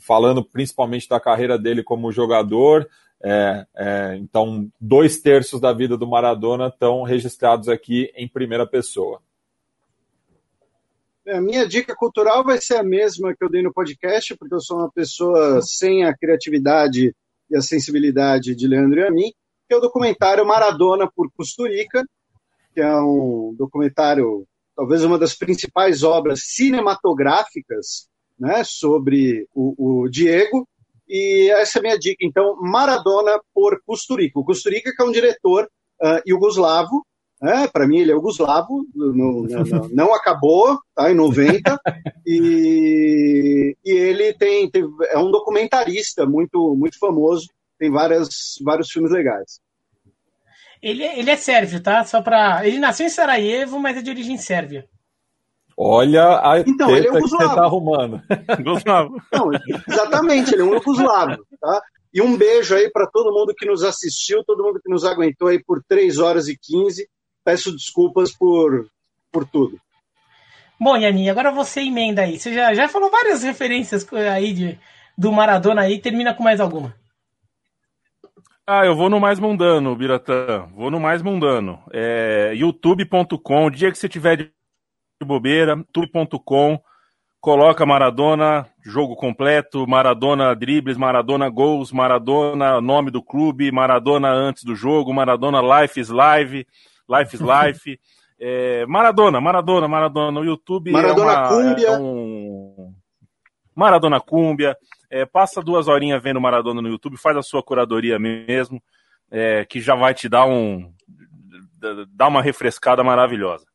falando 0.00 0.44
principalmente 0.44 1.08
da 1.08 1.20
carreira 1.20 1.58
dele 1.58 1.82
como 1.82 2.12
jogador. 2.12 2.88
É, 3.24 3.66
é, 3.76 4.16
então, 4.16 4.68
dois 4.80 5.20
terços 5.20 5.60
da 5.60 5.72
vida 5.72 5.96
do 5.96 6.08
Maradona 6.08 6.68
estão 6.68 7.02
registrados 7.02 7.68
aqui 7.68 8.12
em 8.16 8.26
primeira 8.26 8.66
pessoa. 8.66 9.20
É, 11.24 11.36
a 11.36 11.40
minha 11.40 11.66
dica 11.66 11.94
cultural 11.94 12.42
vai 12.42 12.60
ser 12.60 12.76
a 12.76 12.82
mesma 12.82 13.34
que 13.34 13.44
eu 13.44 13.48
dei 13.48 13.62
no 13.62 13.72
podcast, 13.72 14.36
porque 14.36 14.54
eu 14.54 14.60
sou 14.60 14.78
uma 14.78 14.90
pessoa 14.90 15.60
sem 15.62 16.04
a 16.04 16.16
criatividade 16.16 17.14
e 17.48 17.56
a 17.56 17.62
sensibilidade 17.62 18.56
de 18.56 18.66
Leandro 18.66 18.98
e 18.98 19.06
a 19.06 19.10
mim, 19.10 19.32
que 19.68 19.74
é 19.74 19.76
o 19.76 19.80
documentário 19.80 20.44
Maradona 20.44 21.08
por 21.14 21.30
Costurica, 21.32 22.04
que 22.74 22.80
é 22.80 22.96
um 22.96 23.54
documentário, 23.56 24.44
talvez 24.74 25.04
uma 25.04 25.18
das 25.18 25.34
principais 25.34 26.02
obras 26.02 26.40
cinematográficas 26.42 28.08
né, 28.42 28.64
sobre 28.64 29.46
o, 29.54 30.02
o, 30.02 30.08
Diego. 30.08 30.68
E 31.08 31.48
essa 31.52 31.78
é 31.78 31.80
a 31.80 31.82
minha 31.82 31.98
dica. 31.98 32.26
Então, 32.26 32.56
Maradona 32.60 33.40
por 33.54 33.80
Custurica. 33.86 34.40
O 34.40 34.44
Custurica 34.44 34.92
que 34.92 35.00
é 35.00 35.06
um 35.06 35.12
diretor 35.12 35.68
uh, 36.02 36.20
iugoslavo, 36.26 37.06
né, 37.40 37.68
para 37.72 37.86
mim 37.86 38.00
ele 38.00 38.10
é 38.10 38.14
iugoslavo, 38.14 38.84
não, 38.94 39.12
não, 39.42 39.88
não, 39.92 40.14
acabou, 40.14 40.76
tá, 40.92 41.10
em 41.10 41.14
90, 41.14 41.80
e, 42.26 43.76
e 43.84 43.90
ele 43.90 44.32
tem, 44.34 44.68
tem, 44.68 44.84
é 45.10 45.18
um 45.18 45.30
documentarista 45.30 46.26
muito, 46.26 46.74
muito 46.76 46.98
famoso, 46.98 47.46
tem 47.78 47.92
várias, 47.92 48.56
vários 48.64 48.90
filmes 48.90 49.12
legais. 49.12 49.60
Ele, 50.82 51.04
ele 51.04 51.30
é 51.30 51.36
sérvio, 51.36 51.80
tá? 51.80 52.04
Só 52.04 52.20
para 52.20 52.66
Ele 52.66 52.80
nasceu 52.80 53.06
em 53.06 53.10
Sarajevo, 53.10 53.78
mas 53.78 53.96
é 53.96 54.02
de 54.02 54.10
origem 54.10 54.36
sérvia. 54.36 54.84
Olha 55.76 56.40
a 56.42 56.60
então, 56.60 56.94
ele 56.94 57.08
é 57.08 57.12
um 57.12 57.14
que 57.14 57.28
você 57.28 57.36
tá 57.36 57.64
arrumando. 57.64 58.20
Não, 59.32 59.50
exatamente, 59.88 60.52
ele 60.54 60.62
é 60.62 60.64
um 60.64 60.74
Yugoslavo, 60.74 61.44
tá? 61.60 61.82
E 62.12 62.20
um 62.20 62.36
beijo 62.36 62.74
aí 62.74 62.90
para 62.90 63.06
todo 63.06 63.32
mundo 63.32 63.54
que 63.56 63.66
nos 63.66 63.82
assistiu, 63.82 64.44
todo 64.44 64.62
mundo 64.62 64.80
que 64.82 64.90
nos 64.90 65.04
aguentou 65.04 65.48
aí 65.48 65.62
por 65.64 65.82
3 65.88 66.18
horas 66.18 66.46
e 66.46 66.58
15. 66.58 67.08
Peço 67.44 67.72
desculpas 67.72 68.30
por, 68.36 68.86
por 69.32 69.48
tudo. 69.48 69.78
Bom, 70.78 70.96
Yanin, 70.96 71.30
agora 71.30 71.50
você 71.50 71.80
emenda 71.80 72.22
aí. 72.22 72.38
Você 72.38 72.52
já, 72.52 72.74
já 72.74 72.88
falou 72.88 73.10
várias 73.10 73.42
referências 73.42 74.06
aí 74.12 74.52
de, 74.52 74.78
do 75.16 75.32
Maradona 75.32 75.82
aí, 75.82 76.00
termina 76.00 76.34
com 76.34 76.42
mais 76.42 76.60
alguma. 76.60 76.94
Ah, 78.66 78.84
eu 78.84 78.94
vou 78.94 79.10
no 79.10 79.18
mais 79.18 79.40
mundano, 79.40 79.96
Biratã. 79.96 80.68
Vou 80.74 80.90
no 80.90 81.00
mais 81.00 81.22
mundano. 81.22 81.82
É, 81.92 82.52
youtube.com. 82.54 83.66
O 83.66 83.70
dia 83.70 83.90
que 83.90 83.98
você 83.98 84.08
tiver 84.08 84.36
de 84.36 84.52
bobeira, 85.24 85.82
tudo.com, 85.92 86.80
coloca 87.40 87.84
Maradona, 87.84 88.66
jogo 88.84 89.16
completo, 89.16 89.86
Maradona 89.86 90.54
dribles, 90.54 90.96
Maradona 90.96 91.48
gols, 91.48 91.90
Maradona 91.90 92.80
nome 92.80 93.10
do 93.10 93.22
clube, 93.22 93.72
Maradona 93.72 94.30
antes 94.30 94.62
do 94.62 94.74
jogo, 94.74 95.12
Maradona 95.12 95.60
life 95.60 95.98
is 95.98 96.08
live, 96.08 96.66
life 97.08 97.34
is 97.36 97.40
life. 97.40 98.00
é, 98.38 98.86
Maradona, 98.86 99.40
Maradona, 99.40 99.88
Maradona. 99.88 100.30
No 100.30 100.44
YouTube 100.44 100.92
Maradona 100.92 101.32
é, 101.32 101.48
uma, 101.48 101.80
é 101.80 101.98
um... 101.98 102.94
Maradona 103.74 104.20
Cúmbia, 104.20 104.76
é, 105.10 105.26
passa 105.26 105.62
duas 105.62 105.88
horinhas 105.88 106.22
vendo 106.22 106.40
Maradona 106.40 106.80
no 106.80 106.88
YouTube, 106.88 107.16
faz 107.16 107.36
a 107.36 107.42
sua 107.42 107.62
curadoria 107.62 108.18
mesmo, 108.18 108.82
é, 109.30 109.64
que 109.64 109.80
já 109.80 109.94
vai 109.94 110.14
te 110.14 110.28
dar 110.28 110.46
um 110.46 110.92
dar 112.10 112.28
uma 112.28 112.40
refrescada 112.40 113.02
maravilhosa. 113.02 113.66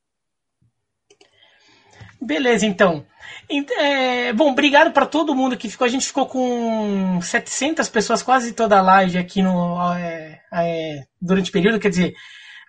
Beleza, 2.22 2.66
então. 2.66 3.06
É, 3.80 4.34
bom, 4.34 4.52
obrigado 4.52 4.92
para 4.92 5.06
todo 5.06 5.36
mundo 5.36 5.58
que 5.58 5.70
ficou. 5.70 5.86
A 5.86 5.90
gente 5.90 6.08
ficou 6.08 6.26
com 6.26 7.20
700 7.22 7.88
pessoas 7.90 8.22
quase 8.22 8.54
toda 8.54 8.78
a 8.78 8.82
live 8.82 9.18
aqui 9.18 9.42
no, 9.42 9.80
é, 9.94 10.42
é, 10.54 11.04
durante 11.22 11.50
o 11.50 11.54
período. 11.54 11.80
Quer 11.80 11.90
dizer, 11.90 12.14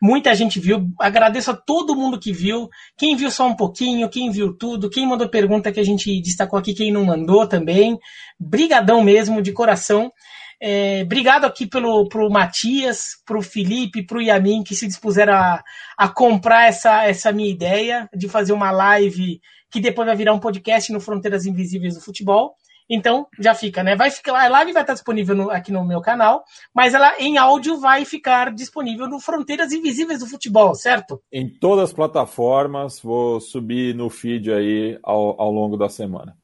muita 0.01 0.35
gente 0.35 0.60
viu. 0.60 0.89
Agradeço 1.01 1.51
a 1.51 1.57
todo 1.57 1.97
mundo 1.97 2.20
que 2.20 2.33
viu. 2.33 2.68
Quem 2.97 3.17
viu 3.17 3.31
só 3.31 3.47
um 3.47 3.57
pouquinho, 3.57 4.09
quem 4.09 4.31
viu 4.31 4.57
tudo, 4.57 4.91
quem 4.91 5.07
mandou 5.07 5.28
pergunta 5.28 5.73
que 5.73 5.81
a 5.81 5.85
gente 5.85 6.20
destacou 6.20 6.59
aqui, 6.59 6.75
quem 6.75 6.93
não 6.93 7.05
mandou 7.05 7.47
também. 7.47 7.99
Brigadão 8.39 9.02
mesmo, 9.02 9.43
de 9.43 9.52
coração. 9.52 10.12
É, 10.61 11.03
obrigado 11.03 11.45
aqui 11.45 11.67
pelo 11.67 12.09
pro 12.09 12.28
Matias, 12.28 13.11
pro 13.25 13.41
Felipe, 13.41 14.05
pro 14.05 14.20
Yamin 14.20 14.65
que 14.65 14.75
se 14.75 14.87
dispuseram 14.87 15.35
a, 15.35 15.62
a 15.97 16.09
comprar 16.09 16.67
essa, 16.67 17.05
essa 17.05 17.33
minha 17.33 17.51
ideia 17.51 18.09
de 18.12 18.28
fazer 18.28 18.53
uma 18.53 18.70
live 18.70 19.41
que 19.70 19.81
depois 19.81 20.07
vai 20.07 20.17
virar 20.17 20.33
um 20.33 20.41
podcast 20.41 20.93
no 20.93 21.01
Fronteiras 21.01 21.47
Invisíveis 21.47 21.95
do 21.95 22.01
Futebol. 22.01 22.55
Então, 22.91 23.27
já 23.39 23.55
fica, 23.55 23.83
né? 23.83 23.95
Vai 23.95 24.11
ficar, 24.11 24.35
a 24.35 24.49
live 24.49 24.73
vai 24.73 24.83
estar 24.83 24.95
disponível 24.95 25.37
no, 25.37 25.51
aqui 25.51 25.70
no 25.70 25.85
meu 25.85 26.01
canal, 26.01 26.43
mas 26.75 26.95
ela 26.95 27.15
em 27.19 27.37
áudio 27.37 27.78
vai 27.78 28.07
ficar 28.07 28.53
disponível 28.53 29.07
no 29.07 29.20
Fronteiras 29.20 29.73
Invisíveis 29.73 30.20
do 30.20 30.27
Futebol, 30.27 30.75
certo? 30.75 31.20
Em 31.31 31.49
todas 31.49 31.91
as 31.91 31.93
plataformas, 31.93 32.99
vou 32.99 33.41
subir 33.41 33.95
no 33.95 34.09
feed 34.09 34.51
aí 34.51 34.99
ao, 35.03 35.39
ao 35.41 35.53
longo 35.53 35.77
da 35.77 35.91
semana. 35.91 36.35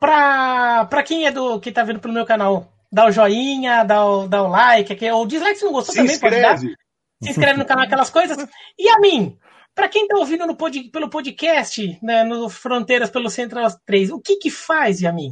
Para 0.00 1.02
quem 1.04 1.26
é 1.26 1.30
do 1.30 1.60
que 1.60 1.70
tá 1.70 1.84
vendo 1.84 2.00
pelo 2.00 2.12
meu 2.12 2.26
canal, 2.26 2.75
dá 2.96 3.06
o 3.06 3.12
joinha, 3.12 3.84
dá 3.84 4.06
o, 4.06 4.26
dá 4.26 4.42
o 4.42 4.48
like, 4.48 4.90
aqui, 4.90 5.10
ou 5.10 5.26
dislike 5.26 5.58
se 5.58 5.66
não 5.66 5.72
gostou 5.72 5.92
Se 5.92 6.00
também, 6.00 6.14
inscreve. 6.14 6.36
pode 6.36 6.66
dar. 6.66 6.76
Se 7.22 7.30
inscreve 7.30 7.58
no 7.58 7.66
canal, 7.66 7.84
aquelas 7.84 8.08
coisas. 8.08 8.38
E 8.78 8.88
a 8.88 8.98
mim, 8.98 9.38
para 9.74 9.86
quem 9.86 10.04
está 10.04 10.16
ouvindo 10.16 10.46
no 10.46 10.56
pod, 10.56 10.82
pelo 10.84 11.10
podcast, 11.10 11.98
né, 12.02 12.24
no 12.24 12.48
Fronteiras 12.48 13.10
pelo 13.10 13.28
Central 13.28 13.68
3, 13.84 14.10
o 14.10 14.18
que 14.18 14.36
que 14.36 14.50
faz, 14.50 15.00
Yamin? 15.02 15.30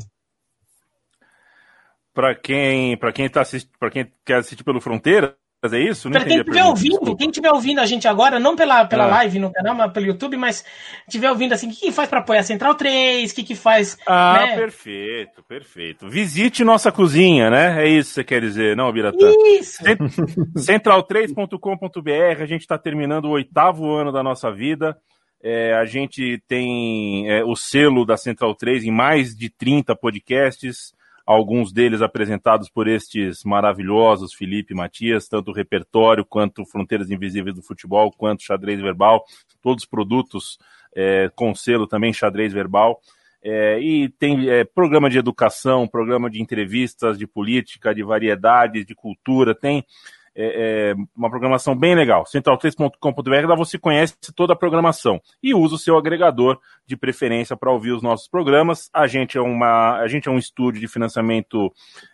Para 2.13 2.35
quem, 2.35 2.99
para 2.99 3.13
quem 3.13 3.31
tá 3.31 3.43
para 3.79 3.91
quem 3.91 4.13
quer 4.27 4.37
assistir 4.37 4.63
pelo 4.63 4.81
Fronteira, 4.81 5.35
é 5.73 5.81
isso? 5.81 6.11
Para 6.11 6.25
quem 6.25 6.39
estiver 6.39 6.65
ouvindo, 6.65 7.17
quem 7.17 7.29
estiver 7.29 7.53
ouvindo 7.53 7.81
a 7.81 7.87
gente 7.87 8.07
agora, 8.07 8.39
não 8.39 8.55
pela, 8.55 8.85
pela 8.85 9.05
ah. 9.05 9.09
live 9.09 9.39
no 9.39 9.53
canal, 9.53 9.75
mas 9.75 9.93
pelo 9.93 10.07
YouTube, 10.07 10.37
mas 10.37 10.65
estiver 11.07 11.31
ouvindo 11.31 11.53
assim, 11.53 11.69
o 11.69 11.71
que, 11.71 11.81
que 11.81 11.93
faz 11.93 12.09
para 12.09 12.21
apoiar 12.21 12.43
Central 12.43 12.75
3? 12.75 13.31
O 13.31 13.35
que, 13.35 13.43
que 13.43 13.55
faz. 13.55 13.97
Ah, 14.07 14.47
né? 14.47 14.57
perfeito, 14.57 15.43
perfeito. 15.43 16.09
Visite 16.09 16.65
nossa 16.65 16.93
cozinha, 16.93 17.51
né? 17.51 17.85
É 17.85 17.89
isso 17.89 18.11
que 18.11 18.15
você 18.15 18.25
quer 18.25 18.41
dizer, 18.41 18.77
não, 18.77 18.93
Biratã? 18.93 19.31
Isso! 19.59 19.83
Central3.com.br, 20.59 22.43
a 22.43 22.47
gente 22.47 22.61
está 22.61 22.77
terminando 22.77 23.27
o 23.27 23.31
oitavo 23.31 23.91
ano 23.95 24.13
da 24.13 24.23
nossa 24.23 24.51
vida. 24.53 24.97
É, 25.43 25.75
a 25.75 25.85
gente 25.85 26.43
tem 26.49 27.31
é, 27.31 27.45
o 27.45 27.55
selo 27.55 28.07
da 28.07 28.17
Central 28.17 28.55
3 28.55 28.85
em 28.85 28.91
mais 28.91 29.35
de 29.37 29.51
30 29.51 29.95
podcasts 29.95 30.95
alguns 31.27 31.73
deles 31.73 32.03
apresentados 32.03 32.69
por 32.69 32.87
estes 32.87 33.45
maravilhosos 33.45 34.35
Felipe 34.35 34.75
e 34.75 34.77
Matias, 34.77 35.29
tanto 35.29 35.51
o 35.51 35.55
repertório 35.55 36.25
quanto 36.25 36.67
Fronteiras 36.67 37.11
Invisíveis 37.11 37.57
do 37.57 37.63
Futebol, 37.63 38.13
quanto 38.13 38.43
Xadrez 38.43 38.81
Verbal, 38.81 39.25
todos 39.63 39.87
produtos 39.87 40.59
é, 40.95 41.31
com 41.35 41.55
selo 41.55 41.87
também 41.87 42.13
Xadrez 42.13 42.53
Verbal. 42.53 43.01
É, 43.43 43.79
e 43.79 44.09
tem 44.09 44.49
é, 44.49 44.65
programa 44.65 45.11
de 45.11 45.19
educação, 45.19 45.87
programa 45.87 46.31
de 46.31 46.41
entrevistas, 46.41 47.19
de 47.19 47.27
política, 47.27 47.95
de 47.95 48.03
variedades, 48.03 48.87
de 48.87 48.95
cultura, 48.95 49.55
tem 49.55 49.85
é, 50.37 50.93
é, 50.93 50.95
uma 51.17 51.31
programação 51.31 51.77
bem 51.77 51.95
legal. 51.95 52.25
central3.com.br, 52.25 53.49
lá 53.49 53.55
você 53.55 53.79
conhece 53.79 54.15
toda 54.35 54.53
a 54.53 54.57
programação 54.57 55.21
e 55.43 55.55
usa 55.55 55.77
o 55.77 55.79
seu 55.79 55.97
agregador 55.97 56.59
de 56.87 56.97
preferência 56.97 57.57
para 57.57 57.73
ouvir 57.73 57.93
os 57.93 58.03
nossos 58.03 58.29
programas. 58.29 58.91
A 58.93 59.07
gente 59.07 59.39
é, 59.39 59.41
uma, 59.41 59.99
a 59.99 60.09
gente 60.09 60.29
é 60.29 60.33
um 60.33 60.39
estúdio 60.39 60.81
de 60.81 60.89
financiamento 60.89 61.73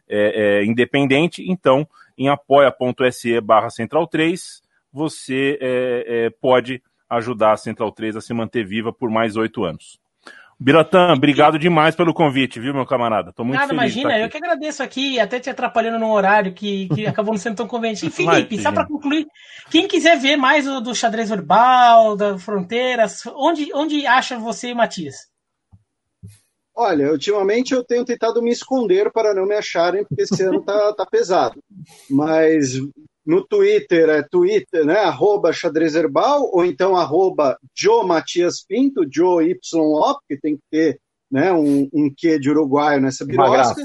é, 0.09 0.61
é 0.61 0.65
independente, 0.65 1.43
então 1.51 1.89
em 2.19 2.29
apoia.se 2.29 3.41
barra 3.41 3.69
central3 3.69 4.61
você 4.93 5.59
é, 5.61 6.05
é, 6.07 6.31
pode 6.31 6.83
ajudar 7.09 7.53
a 7.53 7.57
Central 7.57 7.91
3 7.93 8.17
a 8.17 8.21
se 8.21 8.33
manter 8.33 8.65
viva 8.65 8.93
por 8.93 9.11
mais 9.11 9.37
oito 9.37 9.65
anos. 9.65 9.99
Biratã, 10.63 11.15
obrigado 11.15 11.59
demais 11.59 11.97
pelo 11.97 12.13
convite, 12.13 12.61
viu, 12.61 12.75
meu 12.75 12.85
camarada? 12.85 13.33
Tô 13.33 13.43
muito 13.43 13.59
Nada, 13.59 13.69
feliz. 13.69 13.95
imagina, 13.95 14.19
eu 14.19 14.29
que 14.29 14.37
agradeço 14.37 14.83
aqui, 14.83 15.19
até 15.19 15.41
te 15.41 15.49
atrapalhando 15.49 15.99
no 15.99 16.13
horário 16.13 16.53
que, 16.53 16.87
que 16.89 17.07
acabou 17.07 17.33
não 17.33 17.41
sendo 17.41 17.57
tão 17.57 17.67
conveniente. 17.67 18.07
E 18.07 18.11
Felipe, 18.11 18.61
só 18.61 18.71
para 18.71 18.87
concluir, 18.87 19.27
quem 19.71 19.89
quiser 19.89 20.19
ver 20.19 20.37
mais 20.37 20.67
do, 20.67 20.83
do 20.83 20.95
xadrez 20.95 21.31
verbal, 21.31 22.15
da 22.15 22.39
Fronteiras, 22.39 23.23
onde, 23.35 23.73
onde 23.73 24.07
acha 24.07 24.39
você 24.39 24.69
e 24.69 24.75
Matias? 24.75 25.15
Olha, 26.77 27.11
ultimamente 27.11 27.73
eu 27.73 27.83
tenho 27.83 28.05
tentado 28.05 28.43
me 28.43 28.51
esconder 28.51 29.11
para 29.11 29.33
não 29.33 29.47
me 29.47 29.55
acharem, 29.55 30.05
porque 30.05 30.25
esse 30.25 30.43
ano 30.43 30.63
tá, 30.63 30.93
tá 30.93 31.07
pesado. 31.07 31.59
Mas 32.11 32.75
no 33.31 33.47
Twitter 33.47 34.09
é 34.09 34.23
Twitter, 34.23 34.85
né? 34.85 34.99
Arroba 34.99 35.53
xadrez 35.53 35.95
herbal, 35.95 36.51
ou 36.53 36.65
então 36.65 36.97
arroba 36.97 37.57
Joe 37.73 38.05
Matias 38.05 38.65
Pinto, 38.67 39.07
Joe 39.09 39.49
YO, 39.49 39.57
que 40.29 40.37
tem 40.37 40.57
que 40.57 40.63
ter 40.69 41.01
né, 41.31 41.53
um, 41.53 41.89
um 41.93 42.13
quê 42.15 42.41
de 42.41 42.51
uruguaio 42.51 43.01
nessa 43.01 43.25
birosca. 43.25 43.81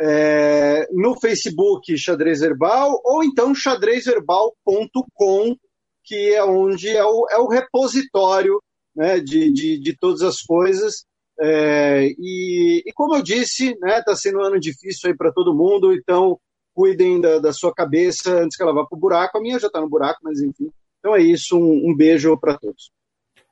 É, 0.00 0.88
no 0.90 1.14
Facebook 1.20 1.96
Xadrez 1.96 2.42
Herbal, 2.42 3.00
ou 3.04 3.22
então 3.22 3.54
xadrezherbal.com, 3.54 5.56
que 6.02 6.34
é 6.34 6.42
onde 6.42 6.88
é 6.88 7.04
o, 7.04 7.26
é 7.30 7.38
o 7.38 7.46
repositório 7.46 8.60
né, 8.96 9.20
de, 9.20 9.52
de, 9.52 9.78
de 9.78 9.96
todas 9.96 10.22
as 10.22 10.40
coisas. 10.40 11.04
É, 11.40 12.08
e, 12.18 12.82
e, 12.84 12.92
como 12.92 13.14
eu 13.14 13.22
disse, 13.22 13.70
está 13.70 13.86
né, 13.86 14.02
tá 14.02 14.16
sendo 14.16 14.38
um 14.38 14.42
ano 14.42 14.58
difícil 14.58 15.10
aí 15.10 15.16
para 15.16 15.30
todo 15.30 15.54
mundo, 15.54 15.94
então 15.94 16.36
cuidem 16.74 17.20
da, 17.20 17.38
da, 17.38 17.52
sua 17.52 17.72
cabeça 17.72 18.42
antes 18.42 18.56
que 18.56 18.62
ela 18.62 18.74
vá 18.74 18.84
para 18.84 18.96
o 18.96 19.00
buraco. 19.00 19.38
A 19.38 19.40
minha 19.40 19.58
já 19.58 19.66
está 19.66 19.80
no 19.80 19.88
buraco, 19.88 20.20
mas 20.22 20.40
enfim. 20.40 20.70
Então 20.98 21.14
é 21.14 21.20
isso, 21.20 21.58
um, 21.58 21.90
um 21.90 21.94
beijo 21.94 22.36
para 22.38 22.56
todos. 22.56 22.90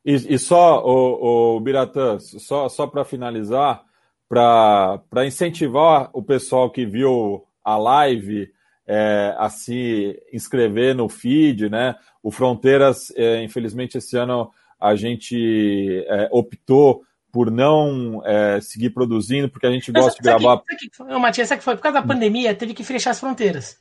E, 0.05 0.35
e, 0.35 0.39
só, 0.39 0.83
o, 0.85 1.57
o 1.57 1.61
Biratã, 1.61 2.19
só, 2.19 2.69
só 2.69 2.87
para 2.87 3.05
finalizar, 3.05 3.83
para 4.29 5.27
incentivar 5.27 6.09
o 6.13 6.23
pessoal 6.23 6.71
que 6.71 6.87
viu 6.87 7.45
a 7.63 7.77
live 7.77 8.51
é, 8.87 9.35
a 9.37 9.49
se 9.49 10.21
inscrever 10.33 10.95
no 10.95 11.09
feed, 11.09 11.69
né? 11.69 11.95
O 12.23 12.31
Fronteiras, 12.31 13.11
é, 13.17 13.43
infelizmente, 13.43 13.99
esse 13.99 14.17
ano 14.17 14.51
a 14.81 14.95
gente 14.95 16.05
é, 16.09 16.29
optou 16.33 17.03
por 17.33 17.51
não 17.51 18.23
é, 18.25 18.61
seguir 18.61 18.91
produzindo, 18.91 19.49
porque 19.49 19.67
a 19.67 19.71
gente 19.71 19.91
gosta 19.93 20.21
de 20.21 20.23
gravar. 20.23 20.63
Que, 20.69 20.77
que, 20.77 20.91
que, 20.91 21.19
Matias, 21.19 21.49
sabe 21.49 21.59
que 21.59 21.65
foi? 21.65 21.77
Por 21.77 21.83
causa 21.83 22.01
da 22.01 22.07
pandemia, 22.07 22.55
teve 22.55 22.75
que 22.75 22.85
fechar 22.85 23.11
as 23.11 23.21
fronteiras. 23.21 23.79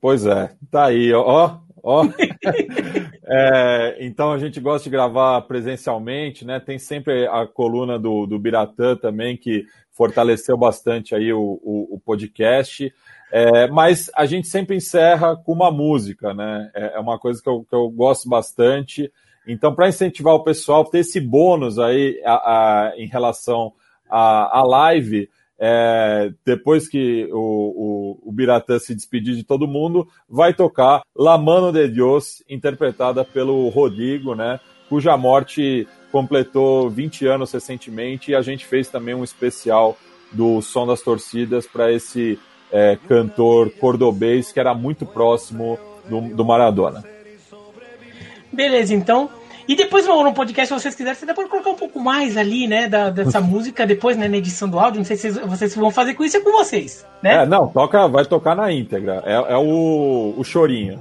Pois 0.00 0.26
é, 0.26 0.52
tá 0.70 0.86
aí, 0.86 1.12
ó, 1.12 1.58
ó. 1.82 2.04
é, 3.26 3.96
então 4.00 4.32
a 4.32 4.38
gente 4.38 4.60
gosta 4.60 4.84
de 4.84 4.90
gravar 4.90 5.40
presencialmente, 5.42 6.44
né? 6.44 6.58
Tem 6.58 6.78
sempre 6.78 7.26
a 7.26 7.46
coluna 7.46 7.98
do, 7.98 8.26
do 8.26 8.38
Biratã 8.38 8.96
também, 8.96 9.36
que 9.36 9.66
fortaleceu 9.92 10.56
bastante 10.56 11.14
aí 11.14 11.32
o, 11.32 11.60
o, 11.62 11.94
o 11.96 12.00
podcast. 12.00 12.92
É, 13.32 13.68
mas 13.68 14.10
a 14.16 14.26
gente 14.26 14.48
sempre 14.48 14.76
encerra 14.76 15.36
com 15.36 15.52
uma 15.52 15.70
música, 15.70 16.34
né? 16.34 16.70
É, 16.74 16.96
é 16.96 16.98
uma 16.98 17.18
coisa 17.18 17.40
que 17.40 17.48
eu, 17.48 17.64
que 17.68 17.74
eu 17.74 17.88
gosto 17.88 18.28
bastante. 18.28 19.12
Então, 19.46 19.74
para 19.74 19.88
incentivar 19.88 20.34
o 20.34 20.44
pessoal, 20.44 20.84
ter 20.84 21.00
esse 21.00 21.20
bônus 21.20 21.78
aí 21.78 22.20
a, 22.24 22.32
a, 22.32 22.92
em 22.96 23.06
relação 23.06 23.72
à 24.08 24.62
live, 24.62 25.28
é, 25.58 26.32
depois 26.44 26.88
que 26.88 27.28
o, 27.30 28.18
o, 28.24 28.28
o 28.28 28.32
Biratã 28.32 28.78
se 28.78 28.94
despedir 28.94 29.36
de 29.36 29.44
todo 29.44 29.68
mundo, 29.68 30.08
vai 30.28 30.54
tocar 30.54 31.02
La 31.14 31.36
Mano 31.36 31.70
de 31.70 31.86
Dios, 31.86 32.42
interpretada 32.48 33.24
pelo 33.24 33.68
Rodrigo, 33.68 34.34
né? 34.34 34.58
Cuja 34.88 35.16
morte 35.16 35.86
completou 36.10 36.88
20 36.88 37.26
anos 37.26 37.52
recentemente 37.52 38.30
e 38.30 38.34
a 38.34 38.40
gente 38.40 38.66
fez 38.66 38.88
também 38.88 39.14
um 39.14 39.22
especial 39.22 39.96
do 40.32 40.60
Som 40.62 40.86
das 40.86 41.02
Torcidas 41.02 41.66
para 41.66 41.92
esse 41.92 42.38
é, 42.72 42.96
cantor 43.06 43.70
cordobês 43.70 44.50
que 44.50 44.58
era 44.58 44.74
muito 44.74 45.04
próximo 45.04 45.78
do, 46.08 46.34
do 46.34 46.44
Maradona. 46.44 47.04
Beleza, 48.60 48.94
então 48.94 49.30
e 49.68 49.76
depois 49.76 50.04
no 50.04 50.32
podcast, 50.34 50.66
se 50.66 50.80
vocês 50.80 50.96
quiserem, 50.96 51.16
você 51.16 51.32
pode 51.32 51.48
colocar 51.48 51.70
um 51.70 51.76
pouco 51.76 52.00
mais 52.00 52.36
ali, 52.36 52.66
né, 52.66 52.88
da, 52.88 53.08
dessa 53.08 53.40
música 53.40 53.86
depois, 53.86 54.16
né, 54.16 54.26
na 54.26 54.36
edição 54.36 54.68
do 54.68 54.80
áudio. 54.80 54.98
Não 54.98 55.04
sei 55.04 55.16
se 55.16 55.30
vocês 55.30 55.76
vão 55.76 55.92
fazer 55.92 56.14
com 56.14 56.24
isso, 56.24 56.36
é 56.36 56.40
com 56.40 56.50
vocês, 56.50 57.06
né? 57.22 57.44
É, 57.44 57.46
não, 57.46 57.68
toca, 57.68 58.08
vai 58.08 58.24
tocar 58.24 58.56
na 58.56 58.72
íntegra. 58.72 59.22
É, 59.24 59.34
é 59.52 59.56
o, 59.56 60.34
o 60.36 60.42
chorinho. 60.42 60.98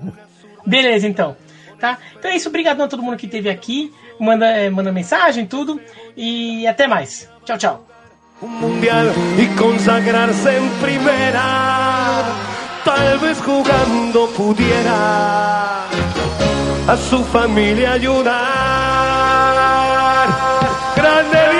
Beleza, 0.63 1.07
então. 1.07 1.35
Tá? 1.79 1.97
Então 2.19 2.29
é 2.29 2.35
isso, 2.35 2.47
obrigado 2.49 2.79
a 2.81 2.87
todo 2.87 3.01
mundo 3.01 3.17
que 3.17 3.25
esteve 3.25 3.49
aqui. 3.49 3.91
Manda, 4.19 4.45
é, 4.45 4.69
manda 4.69 4.91
mensagem, 4.91 5.47
tudo. 5.47 5.81
E 6.15 6.67
até 6.67 6.87
mais. 6.87 7.27
Tchau, 7.45 7.57
tchau. 7.57 7.85
un 8.41 8.57
mundial 8.61 9.11
y 9.37 9.47
consagrarse 9.57 10.57
en 10.57 10.69
primera. 10.81 12.23
Tal 12.85 13.19
vez 13.19 13.41
jugando 13.41 14.27
pudiera 14.37 15.87
a 16.89 16.97
su 16.97 17.23
familia 17.23 17.93
ayudar. 17.93 18.33
Grande 20.95 21.58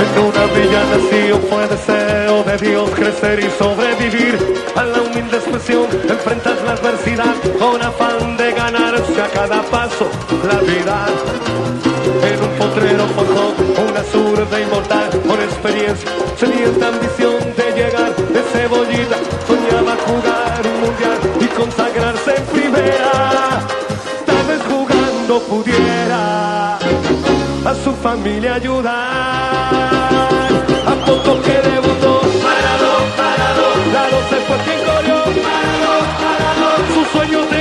En 0.00 0.18
una 0.18 0.44
villa 0.54 0.82
nació 0.92 1.38
fue 1.50 1.68
deseo 1.68 2.42
de 2.44 2.56
Dios 2.56 2.90
crecer 2.90 3.38
y 3.40 3.50
sobrevivir 3.58 4.38
a 4.74 4.84
la 4.84 5.02
humilde 5.02 5.36
expresión, 5.36 5.86
enfrentas 6.08 6.62
la 6.64 6.72
adversidad 6.72 7.34
con 7.58 7.82
afán 7.82 8.34
de 8.38 8.50
ganarse 8.52 9.20
a 9.20 9.28
cada 9.28 9.62
paso 9.64 10.08
la 10.48 10.58
vida. 10.60 11.06
En 12.22 12.42
un 12.42 12.58
potrero 12.58 13.06
forjó 13.08 13.54
una 13.90 14.02
zurda 14.04 14.60
inmortal 14.60 15.10
con 15.28 15.38
experiencia, 15.38 16.10
sedienta 16.38 16.88
ambición 16.88 17.36
de 17.58 17.72
llegar 17.76 18.16
de 18.16 18.42
cebollita, 18.52 19.18
soñaba 19.46 19.96
jugar 20.06 20.62
un 20.64 20.80
mundial 20.80 21.18
y 21.40 21.46
consagrarse 21.46 22.32
primera. 22.52 23.60
Tal 24.24 24.46
vez 24.48 24.60
jugando 24.66 25.40
pudiera 25.42 26.78
a 27.66 27.74
su 27.84 27.92
familia 28.02 28.54
ayudar. 28.54 29.79
sueños 37.20 37.50
de 37.50 37.59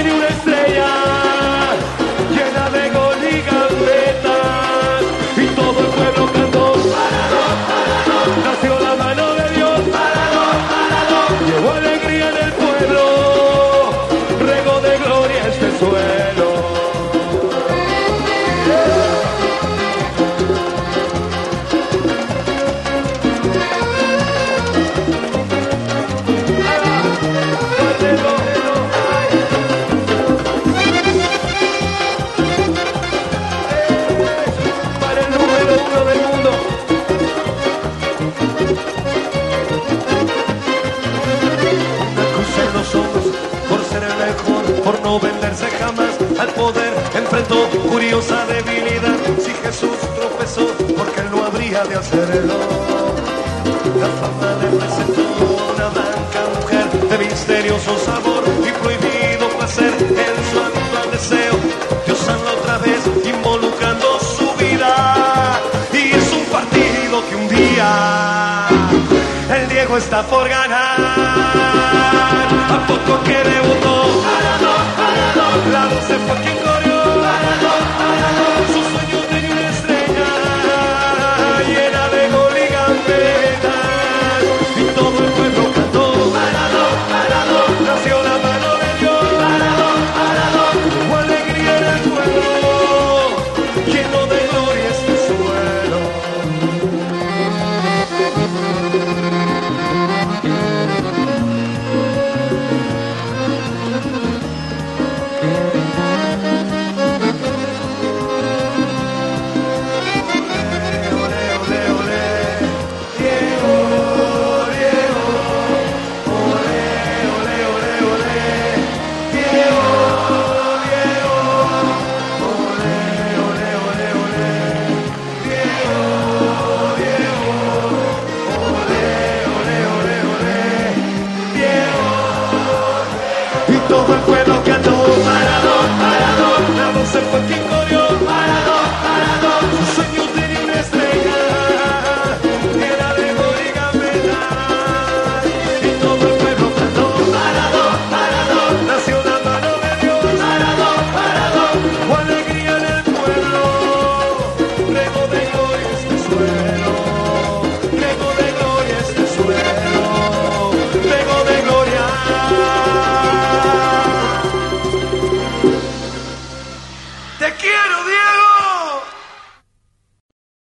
al 46.39 46.49
poder, 46.53 46.93
enfrentó 47.13 47.69
curiosa 47.89 48.45
debilidad. 48.45 49.17
Si 49.39 49.51
Jesús 49.51 49.97
tropezó, 50.15 50.67
porque 50.97 51.21
él 51.21 51.29
no 51.31 51.43
habría 51.43 51.83
de 51.83 51.95
hacerlo. 51.95 52.55
La 53.99 54.07
fama 54.19 54.49
le 54.61 54.67
presentó 54.77 55.21
una 55.73 55.87
blanca 55.89 56.41
mujer 56.59 56.87
de 57.09 57.17
misterioso 57.25 57.97
sabor 57.99 58.43
y 58.67 58.71
prohibido 58.81 59.49
placer 59.57 59.93
en 59.99 60.35
su 60.49 60.59
habitual 60.63 61.11
deseo. 61.11 61.55
Dios 62.05 62.29
anda 62.29 62.51
otra 62.53 62.77
vez 62.77 63.01
involucrando 63.25 64.19
su 64.19 64.47
vida 64.55 65.59
y 65.91 66.11
es 66.15 66.31
un 66.31 66.45
partido 66.45 67.23
que 67.29 67.35
un 67.35 67.47
día 67.49 68.67
el 69.55 69.67
Diego 69.69 69.97
está 69.97 70.23
por 70.23 70.47
ganar. 70.47 70.95
A 72.69 72.87
poco 72.87 73.23
que 73.23 73.37
debutó 73.49 73.98